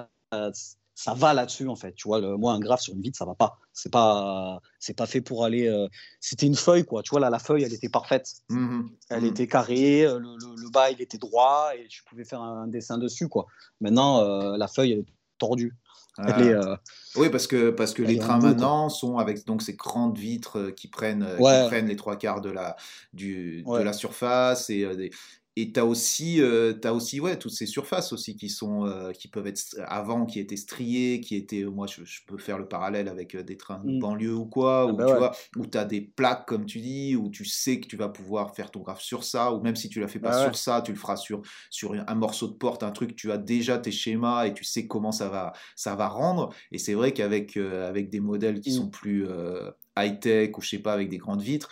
ça 0.94 1.14
va 1.14 1.32
là-dessus, 1.35 1.69
en 1.69 1.77
fait. 1.77 1.93
Tu 1.94 2.06
vois, 2.06 2.20
le- 2.20 2.36
moi, 2.36 2.52
un 2.52 2.60
graphe 2.60 2.81
sur 2.82 2.94
une 2.94 3.01
vitre, 3.01 3.16
ça 3.19 3.24
va 3.24 3.35
pas. 3.35 3.59
C'est 3.73 3.90
pas, 3.90 4.60
c'est 4.78 4.97
pas 4.97 5.06
fait 5.06 5.20
pour 5.20 5.44
aller. 5.44 5.66
euh, 5.66 5.89
C'était 6.20 6.47
une 6.47 6.55
feuille, 6.55 6.85
quoi. 6.85 7.02
Tu 7.02 7.10
vois, 7.10 7.20
là, 7.20 7.31
la 7.31 7.39
feuille, 7.39 7.62
elle 7.64 7.73
était 7.73 7.89
parfaite. 7.89 8.31
Mhm. 8.51 8.90
Elle 9.10 9.24
était 9.24 9.47
carrée, 9.47 10.05
euh, 10.05 10.19
le, 10.19 10.36
le- 10.36 10.62
le 10.62 10.70
bas, 10.70 10.90
il 10.90 11.01
était 11.01 11.19
droit 11.19 11.70
et 11.77 11.86
tu 11.89 12.02
pouvais 12.05 12.24
faire 12.24 12.43
un 12.43 12.66
dessin 12.66 12.98
dessus, 12.98 13.28
quoi. 13.28 13.47
Maintenant, 13.81 14.20
euh, 14.23 14.56
la 14.56 14.69
feuille, 14.69 14.93
elle 14.93 14.98
est 15.01 15.06
tordue. 15.39 15.74
Ouais. 16.19 16.24
Elle 16.36 16.47
est, 16.48 16.52
euh, 16.52 16.77
Oui, 17.16 17.31
parce 17.31 17.47
que, 17.47 17.70
parce 17.70 17.94
que 17.94 18.02
les 18.02 18.19
trains 18.19 18.39
maintenant 18.39 18.90
sont 18.90 19.16
avec 19.16 19.47
donc 19.47 19.62
ces 19.62 19.73
grandes 19.73 20.19
vitres 20.19 20.69
qui 20.77 20.89
prennent, 20.89 21.27
Ouais. 21.39 21.62
qui 21.62 21.69
prennent 21.69 21.86
les 21.89 21.97
trois 21.97 22.16
quarts 22.16 22.43
de 22.43 22.51
la, 22.51 22.77
du, 23.14 23.62
de 23.62 23.78
la 23.82 23.94
surface 23.94 24.69
et 24.69 24.94
des- 24.94 25.10
et 25.56 25.72
tu 25.72 25.78
as 25.80 25.84
aussi, 25.84 26.40
euh, 26.40 26.72
t'as 26.72 26.92
aussi 26.92 27.20
ouais, 27.20 27.38
toutes 27.38 27.52
ces 27.52 27.66
surfaces 27.66 28.12
aussi 28.12 28.36
qui, 28.36 28.48
sont, 28.48 28.86
euh, 28.86 29.12
qui 29.12 29.28
peuvent 29.28 29.46
être 29.46 29.60
avant, 29.86 30.24
qui 30.26 30.40
étaient 30.40 30.56
striées, 30.56 31.20
qui 31.20 31.36
étaient, 31.36 31.64
moi 31.64 31.86
je, 31.86 32.04
je 32.04 32.20
peux 32.26 32.38
faire 32.38 32.58
le 32.58 32.66
parallèle 32.68 33.08
avec 33.08 33.34
euh, 33.34 33.42
des 33.42 33.56
trains 33.58 33.84
de 33.84 33.84
Mm. 33.84 34.00
banlieue 34.00 34.34
ou 34.34 34.46
quoi, 34.46 34.86
Ah 34.86 34.92
où 34.92 34.98
bah 34.98 35.04
tu 35.04 35.14
ouais. 35.14 35.18
vois, 35.18 35.32
où 35.56 35.66
tu 35.66 35.76
as 35.76 35.84
des 35.84 36.00
plaques 36.00 36.46
comme 36.46 36.64
tu 36.64 36.80
dis, 36.80 37.16
où 37.16 37.30
tu 37.30 37.44
sais 37.44 37.80
que 37.80 37.86
tu 37.86 37.96
vas 37.96 38.08
pouvoir 38.08 38.54
faire 38.54 38.70
ton 38.70 38.80
graphe 38.80 39.02
sur 39.02 39.24
ça, 39.24 39.52
ou 39.52 39.60
même 39.62 39.76
si 39.76 39.88
tu 39.90 40.00
la 40.00 40.08
fais 40.08 40.20
pas 40.20 40.32
Bah 40.32 40.38
ouais. 40.46 40.52
sur 40.52 40.56
ça, 40.56 40.80
tu 40.82 40.92
le 40.92 40.98
feras 40.98 41.16
sur, 41.16 41.42
sur 41.70 41.92
un 41.94 42.14
morceau 42.14 42.48
de 42.48 42.54
porte, 42.54 42.82
un 42.82 42.90
truc, 42.90 43.14
tu 43.16 43.30
as 43.32 43.38
déjà 43.38 43.78
tes 43.78 43.90
schémas 43.92 44.46
et 44.46 44.54
tu 44.54 44.64
sais 44.64 44.86
comment 44.86 45.12
ça 45.12 45.28
va, 45.28 45.52
ça 45.76 45.94
va 45.96 46.08
rendre. 46.08 46.54
Et 46.70 46.78
c'est 46.78 46.94
vrai 46.94 47.12
qu'avec 47.12 47.56
euh, 47.56 47.88
avec 47.88 48.10
des 48.10 48.20
modèles 48.20 48.60
qui 48.60 48.70
Mm. 48.70 48.82
sont 48.82 48.88
plus 48.90 49.26
euh, 49.28 49.70
high-tech 49.98 50.56
ou 50.56 50.60
je 50.62 50.68
sais 50.70 50.78
pas, 50.78 50.92
avec 50.94 51.08
des 51.08 51.18
grandes 51.18 51.42
vitres, 51.42 51.70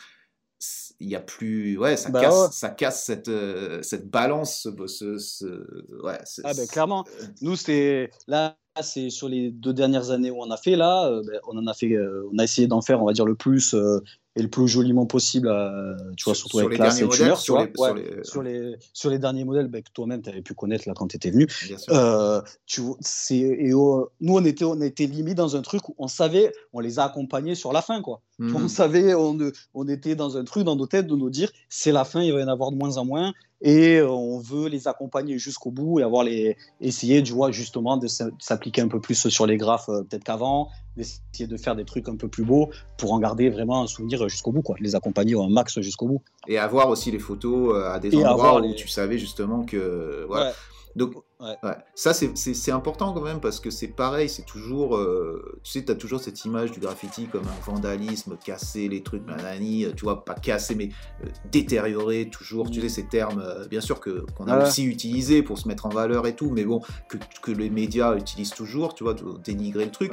il 1.00 1.08
y 1.08 1.16
a 1.16 1.20
plus. 1.20 1.78
Ouais, 1.78 1.96
ça, 1.96 2.10
Bah 2.10 2.20
casse, 2.20 2.34
ouais. 2.40 2.48
ça 2.52 2.68
casse 2.70 3.04
cette, 3.04 3.28
euh, 3.28 3.82
cette 3.82 4.10
balance. 4.10 4.68
Ce, 4.86 5.18
ce- 5.18 6.02
ouais, 6.04 6.18
c'est- 6.24 6.42
Ah 6.44 6.48
ben 6.48 6.54
c'est- 6.54 6.70
clairement. 6.72 7.04
Nous, 7.40 7.56
c'était 7.56 8.10
là, 8.26 8.56
c'est 8.82 9.10
sur 9.10 9.28
les 9.28 9.50
deux 9.50 9.72
dernières 9.72 10.10
années 10.10 10.30
où 10.30 10.36
on 10.42 10.50
a 10.50 10.56
fait 10.56 10.76
là, 10.76 11.08
euh, 11.08 11.22
ben, 11.26 11.40
on 11.48 11.56
en 11.58 11.66
a 11.66 11.74
fait, 11.74 11.92
euh, 11.92 12.28
on 12.32 12.38
a 12.38 12.44
essayé 12.44 12.66
d'en 12.68 12.80
faire, 12.82 13.02
on 13.02 13.06
va 13.06 13.12
dire 13.12 13.24
le 13.26 13.34
plus 13.34 13.74
euh, 13.74 14.00
et 14.36 14.42
le 14.42 14.48
plus 14.48 14.68
joliment 14.68 15.06
possible, 15.06 15.48
euh, 15.48 15.96
tu 16.16 16.24
vois, 16.24 16.34
Sur- 16.34 16.36
surtout 16.36 16.58
sur 16.58 16.66
avec 16.66 16.70
les 16.70 16.76
classe 16.76 17.00
et 17.00 17.04
modèles, 17.04 17.36
sur 17.36 17.54
vois. 17.56 17.64
les- 17.66 17.72
sur 17.74 17.82
Ouais, 17.82 17.94
les- 17.94 18.24
sur 18.24 18.42
les 18.42 18.76
sur 18.92 19.10
les 19.10 19.18
derniers 19.18 19.44
modèles 19.44 19.66
ben, 19.68 19.82
que 19.82 19.90
toi-même 19.92 20.22
tu 20.22 20.28
avais 20.30 20.40
pu 20.42 20.54
connaître 20.54 20.86
là 20.86 20.94
quand 20.94 21.08
tu 21.08 21.16
étais 21.16 21.30
venu. 21.30 21.46
bien 21.66 21.76
sûr. 21.78 21.92
Euh, 21.94 22.40
tu 22.66 22.80
vois, 22.82 22.96
c'est 23.00 23.36
et 23.38 23.70
euh, 23.72 24.04
nous 24.20 24.36
on 24.36 24.44
était 24.44 24.64
on 24.64 24.80
était 24.80 25.06
limite 25.06 25.36
dans 25.36 25.56
un 25.56 25.62
truc 25.62 25.88
où 25.88 25.94
on 25.98 26.06
savait, 26.08 26.52
on 26.72 26.78
les 26.80 26.98
a 27.00 27.04
accompagnés 27.06 27.54
sur 27.56 27.72
la 27.72 27.82
fin 27.82 28.00
quoi. 28.02 28.22
Mhm. 28.40 28.56
On 28.56 28.68
savait, 28.68 29.14
on, 29.14 29.38
on 29.74 29.86
était 29.86 30.14
dans 30.16 30.36
un 30.36 30.44
truc 30.44 30.64
dans 30.64 30.74
nos 30.74 30.86
têtes 30.86 31.06
de 31.06 31.14
nous 31.14 31.30
dire 31.30 31.50
c'est 31.68 31.92
la 31.92 32.04
fin, 32.04 32.22
il 32.22 32.32
va 32.32 32.40
y 32.40 32.42
en 32.42 32.48
avoir 32.48 32.72
de 32.72 32.76
moins 32.76 32.96
en 32.96 33.04
moins 33.04 33.32
et 33.62 34.00
on 34.00 34.38
veut 34.40 34.68
les 34.68 34.88
accompagner 34.88 35.38
jusqu'au 35.38 35.70
bout 35.70 36.00
et 36.00 36.02
avoir 36.02 36.24
les 36.24 36.56
essayer 36.80 37.22
tu 37.22 37.32
vois 37.34 37.50
justement 37.52 37.98
de 37.98 38.08
s'appliquer 38.38 38.80
un 38.80 38.88
peu 38.88 38.98
plus 39.00 39.28
sur 39.28 39.46
les 39.46 39.58
graphes 39.58 39.90
euh, 39.90 40.02
peut-être 40.02 40.24
qu'avant, 40.24 40.70
d'essayer 40.96 41.46
de 41.46 41.56
faire 41.58 41.76
des 41.76 41.84
trucs 41.84 42.08
un 42.08 42.16
peu 42.16 42.28
plus 42.28 42.44
beaux 42.44 42.70
pour 42.96 43.12
en 43.12 43.18
garder 43.20 43.50
vraiment 43.50 43.82
un 43.82 43.86
souvenir 43.86 44.26
jusqu'au 44.28 44.50
bout 44.52 44.62
quoi, 44.62 44.76
les 44.80 44.94
accompagner 44.96 45.34
au 45.34 45.46
max 45.48 45.78
jusqu'au 45.80 46.06
bout. 46.08 46.22
Et 46.48 46.56
avoir 46.58 46.88
aussi 46.88 47.10
les 47.10 47.18
photos 47.18 47.74
euh, 47.76 47.90
à 47.92 48.00
des 48.00 48.14
Et 48.14 48.24
endroits 48.26 48.58
où 48.58 48.62
les- 48.62 48.74
tu 48.74 48.88
savais 48.88 49.18
justement 49.18 49.64
que. 49.64 50.24
voilà. 50.26 50.46
Ouais. 50.46 50.52
Donc, 50.96 51.12
ouais. 51.40 51.76
ça, 51.94 52.12
c'est 52.12 52.72
important 52.72 53.12
quand 53.12 53.22
même 53.22 53.40
parce 53.40 53.60
que 53.60 53.70
c'est 53.70 53.88
pareil, 53.88 54.28
c'est 54.28 54.44
toujours. 54.44 54.96
Euh, 54.96 55.58
tu 55.62 55.72
sais, 55.72 55.84
tu 55.84 55.92
as 55.92 55.94
toujours 55.94 56.20
cette 56.20 56.44
image 56.44 56.72
du 56.72 56.80
graffiti 56.80 57.26
comme 57.26 57.44
un 57.44 57.64
vandalisme, 57.64 58.36
casser 58.44 58.88
les 58.88 59.02
trucs, 59.02 59.26
nanani, 59.26 59.86
tu 59.96 60.04
vois, 60.04 60.24
pas 60.24 60.34
casser, 60.34 60.74
mais 60.74 60.90
euh, 61.24 61.28
détériorer, 61.50 62.28
toujours. 62.30 62.70
Tu 62.70 62.80
sais, 62.80 62.88
ces 62.88 63.06
termes, 63.06 63.42
euh, 63.44 63.66
bien 63.68 63.80
sûr, 63.80 64.00
qu'on 64.00 64.46
a 64.46 64.66
aussi 64.66 64.84
utilisés 64.84 65.42
pour 65.42 65.58
se 65.58 65.68
mettre 65.68 65.86
en 65.86 65.90
valeur 65.90 66.26
et 66.26 66.34
tout, 66.34 66.50
mais 66.50 66.64
bon, 66.64 66.80
que, 67.08 67.16
que 67.42 67.50
les 67.50 67.70
médias 67.70 68.16
utilisent 68.16 68.50
toujours, 68.50 68.94
tu 68.94 69.04
vois, 69.04 69.14
de 69.14 69.38
dénigrer 69.42 69.86
le 69.86 69.90
truc. 69.90 70.12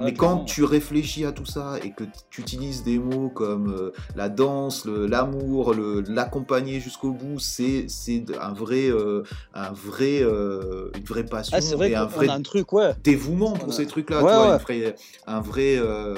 mais 0.00 0.14
quand 0.14 0.44
tu 0.44 0.64
réfléchis 0.64 1.24
à 1.24 1.32
tout 1.32 1.46
ça 1.46 1.76
et 1.82 1.92
que 1.92 2.04
tu 2.30 2.40
utilises 2.40 2.82
des 2.84 2.98
mots 2.98 3.30
comme 3.30 3.92
la 4.14 4.28
danse, 4.28 4.86
l'amour, 4.86 5.74
l'accompagner 6.08 6.80
jusqu'au 6.80 7.12
bout, 7.12 7.38
c'est 7.38 7.86
un 8.40 8.52
vrai. 8.52 8.90
un 9.54 9.72
vrai 9.72 10.22
euh, 10.70 10.90
une 10.96 11.04
vraie 11.04 11.24
passion 11.24 11.56
ah, 11.56 11.76
vrai 11.76 11.90
et 11.90 11.96
un 11.96 12.04
vrai 12.04 12.28
un 12.28 12.42
truc, 12.42 12.72
ouais. 12.72 12.92
dévouement 13.02 13.52
pour 13.52 13.72
ces 13.72 13.86
trucs-là, 13.86 14.18
un 15.26 15.40
vrai, 15.40 15.76
euh, 15.78 16.14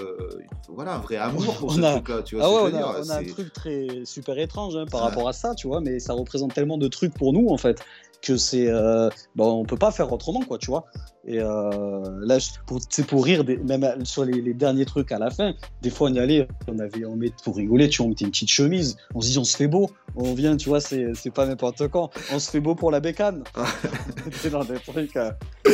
voilà, 0.68 0.94
un 0.94 0.98
vrai 0.98 1.16
amour 1.16 1.56
pour 1.56 1.72
ces 1.72 1.81
trucs-là, 1.81 2.22
tu 2.22 2.36
vois. 2.36 2.44
Ah 2.44 2.64
ouais, 2.64 2.72
on, 2.74 3.10
a, 3.10 3.18
un 3.18 3.24
truc 3.24 3.52
très 3.52 3.89
super 4.05 4.39
étrange 4.39 4.77
hein, 4.77 4.86
par 4.90 5.01
rapport 5.01 5.28
à 5.28 5.32
ça, 5.32 5.55
tu 5.55 5.66
vois, 5.66 5.81
mais 5.81 5.98
ça 5.98 6.12
représente 6.12 6.55
tellement 6.55 6.78
de 6.78 6.89
trucs 6.89 7.14
pour 7.14 7.32
nous 7.32 7.48
en 7.48 7.59
fait 7.59 7.82
que 8.23 8.37
c'est 8.37 8.69
euh, 8.69 9.09
bon, 9.35 9.61
on 9.61 9.65
peut 9.65 9.77
pas 9.77 9.91
faire 9.91 10.13
autrement 10.13 10.41
quoi 10.41 10.59
tu 10.59 10.67
vois. 10.67 10.85
Et 11.27 11.39
euh, 11.39 12.01
là 12.23 12.39
c'est 12.41 13.07
pour 13.07 13.25
rire 13.25 13.45
des, 13.45 13.59
même 13.59 14.05
sur 14.05 14.25
les, 14.25 14.55
derniers 14.55 14.87
trucs 14.87 15.13
à 15.13 15.19
la 15.19 15.31
fin 15.31 15.53
des 15.83 15.91
fois 15.91 16.09
on 16.09 16.15
y 16.15 16.19
allait 16.19 16.49
on 16.67 16.79
avait 16.79 17.05
on 17.05 17.15
met 17.15 17.31
pour 17.45 17.57
rigoler 17.57 17.91
tu 17.91 17.99
vois 17.99 18.07
on 18.07 18.09
mettait 18.11 18.25
une 18.25 18.31
petite 18.31 18.51
chemise. 18.51 18.97
On 19.15 19.21
se 19.21 19.29
dit 19.29 19.39
on 19.39 19.45
se 19.45 19.57
fait 19.57 19.69
beau. 19.69 19.91
On 20.17 20.35
vient 20.35 20.57
tu 20.57 20.69
vois 20.69 20.81
c'est 20.81 21.13
pas 21.35 21.47
n'importe 21.47 21.89
quand. 21.89 22.11
On 22.33 22.39
se 22.39 22.51
fait 22.51 22.61
beau 22.61 22.75
pour 22.75 22.91
la 22.91 23.01
bécane. 23.01 23.45
C'est 24.33 24.51
dans 24.51 24.65
des 24.65 24.79
trucs 24.79 25.17
euh. 25.17 25.31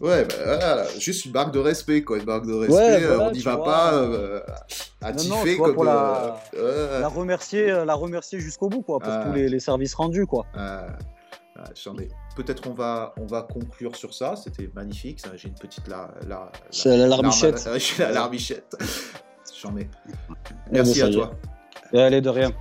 ouais 0.00 0.24
bah, 0.24 0.34
voilà, 0.44 0.84
juste 0.98 1.24
une 1.24 1.32
marque 1.32 1.54
de 1.54 1.58
respect 1.58 2.02
quoi 2.02 2.18
une 2.18 2.24
marque 2.24 2.46
de 2.46 2.52
respect 2.52 3.04
euh, 3.04 3.20
on 3.20 3.30
n'y 3.30 3.40
va 3.40 3.56
pas 3.56 4.42
à 5.00 5.12
tiffer 5.12 5.56
comme 5.56 5.74
pour 5.74 5.84
la, 5.84 6.40
la 6.54 7.08
remercier 7.08 7.66
la 7.66 7.94
remercier 7.94 8.40
jusqu'au 8.40 8.68
bout 8.68 8.82
quoi 8.82 8.98
pour 9.00 9.12
tous 9.24 9.32
les, 9.32 9.48
les, 9.48 9.60
services 9.60 9.94
rendus 9.94 10.26
quoi 10.26 10.46
Peut-être 12.36 12.68
on 12.68 12.72
va, 12.72 13.14
on 13.18 13.26
va 13.26 13.42
conclure 13.42 13.96
sur 13.96 14.14
ça. 14.14 14.36
C'était 14.36 14.70
magnifique. 14.74 15.20
J'ai 15.36 15.48
une 15.48 15.54
petite 15.54 15.86
la, 15.88 16.12
la, 16.26 16.50
la, 16.84 16.96
la 16.96 17.06
larmichette. 17.06 17.68
la 17.98 18.12
larmichette. 18.12 18.76
J'en 19.60 19.76
ai. 19.76 19.88
Merci 20.72 21.02
à 21.02 21.10
toi. 21.10 21.32
Allez, 21.92 22.20
de 22.20 22.30
rien. 22.30 22.52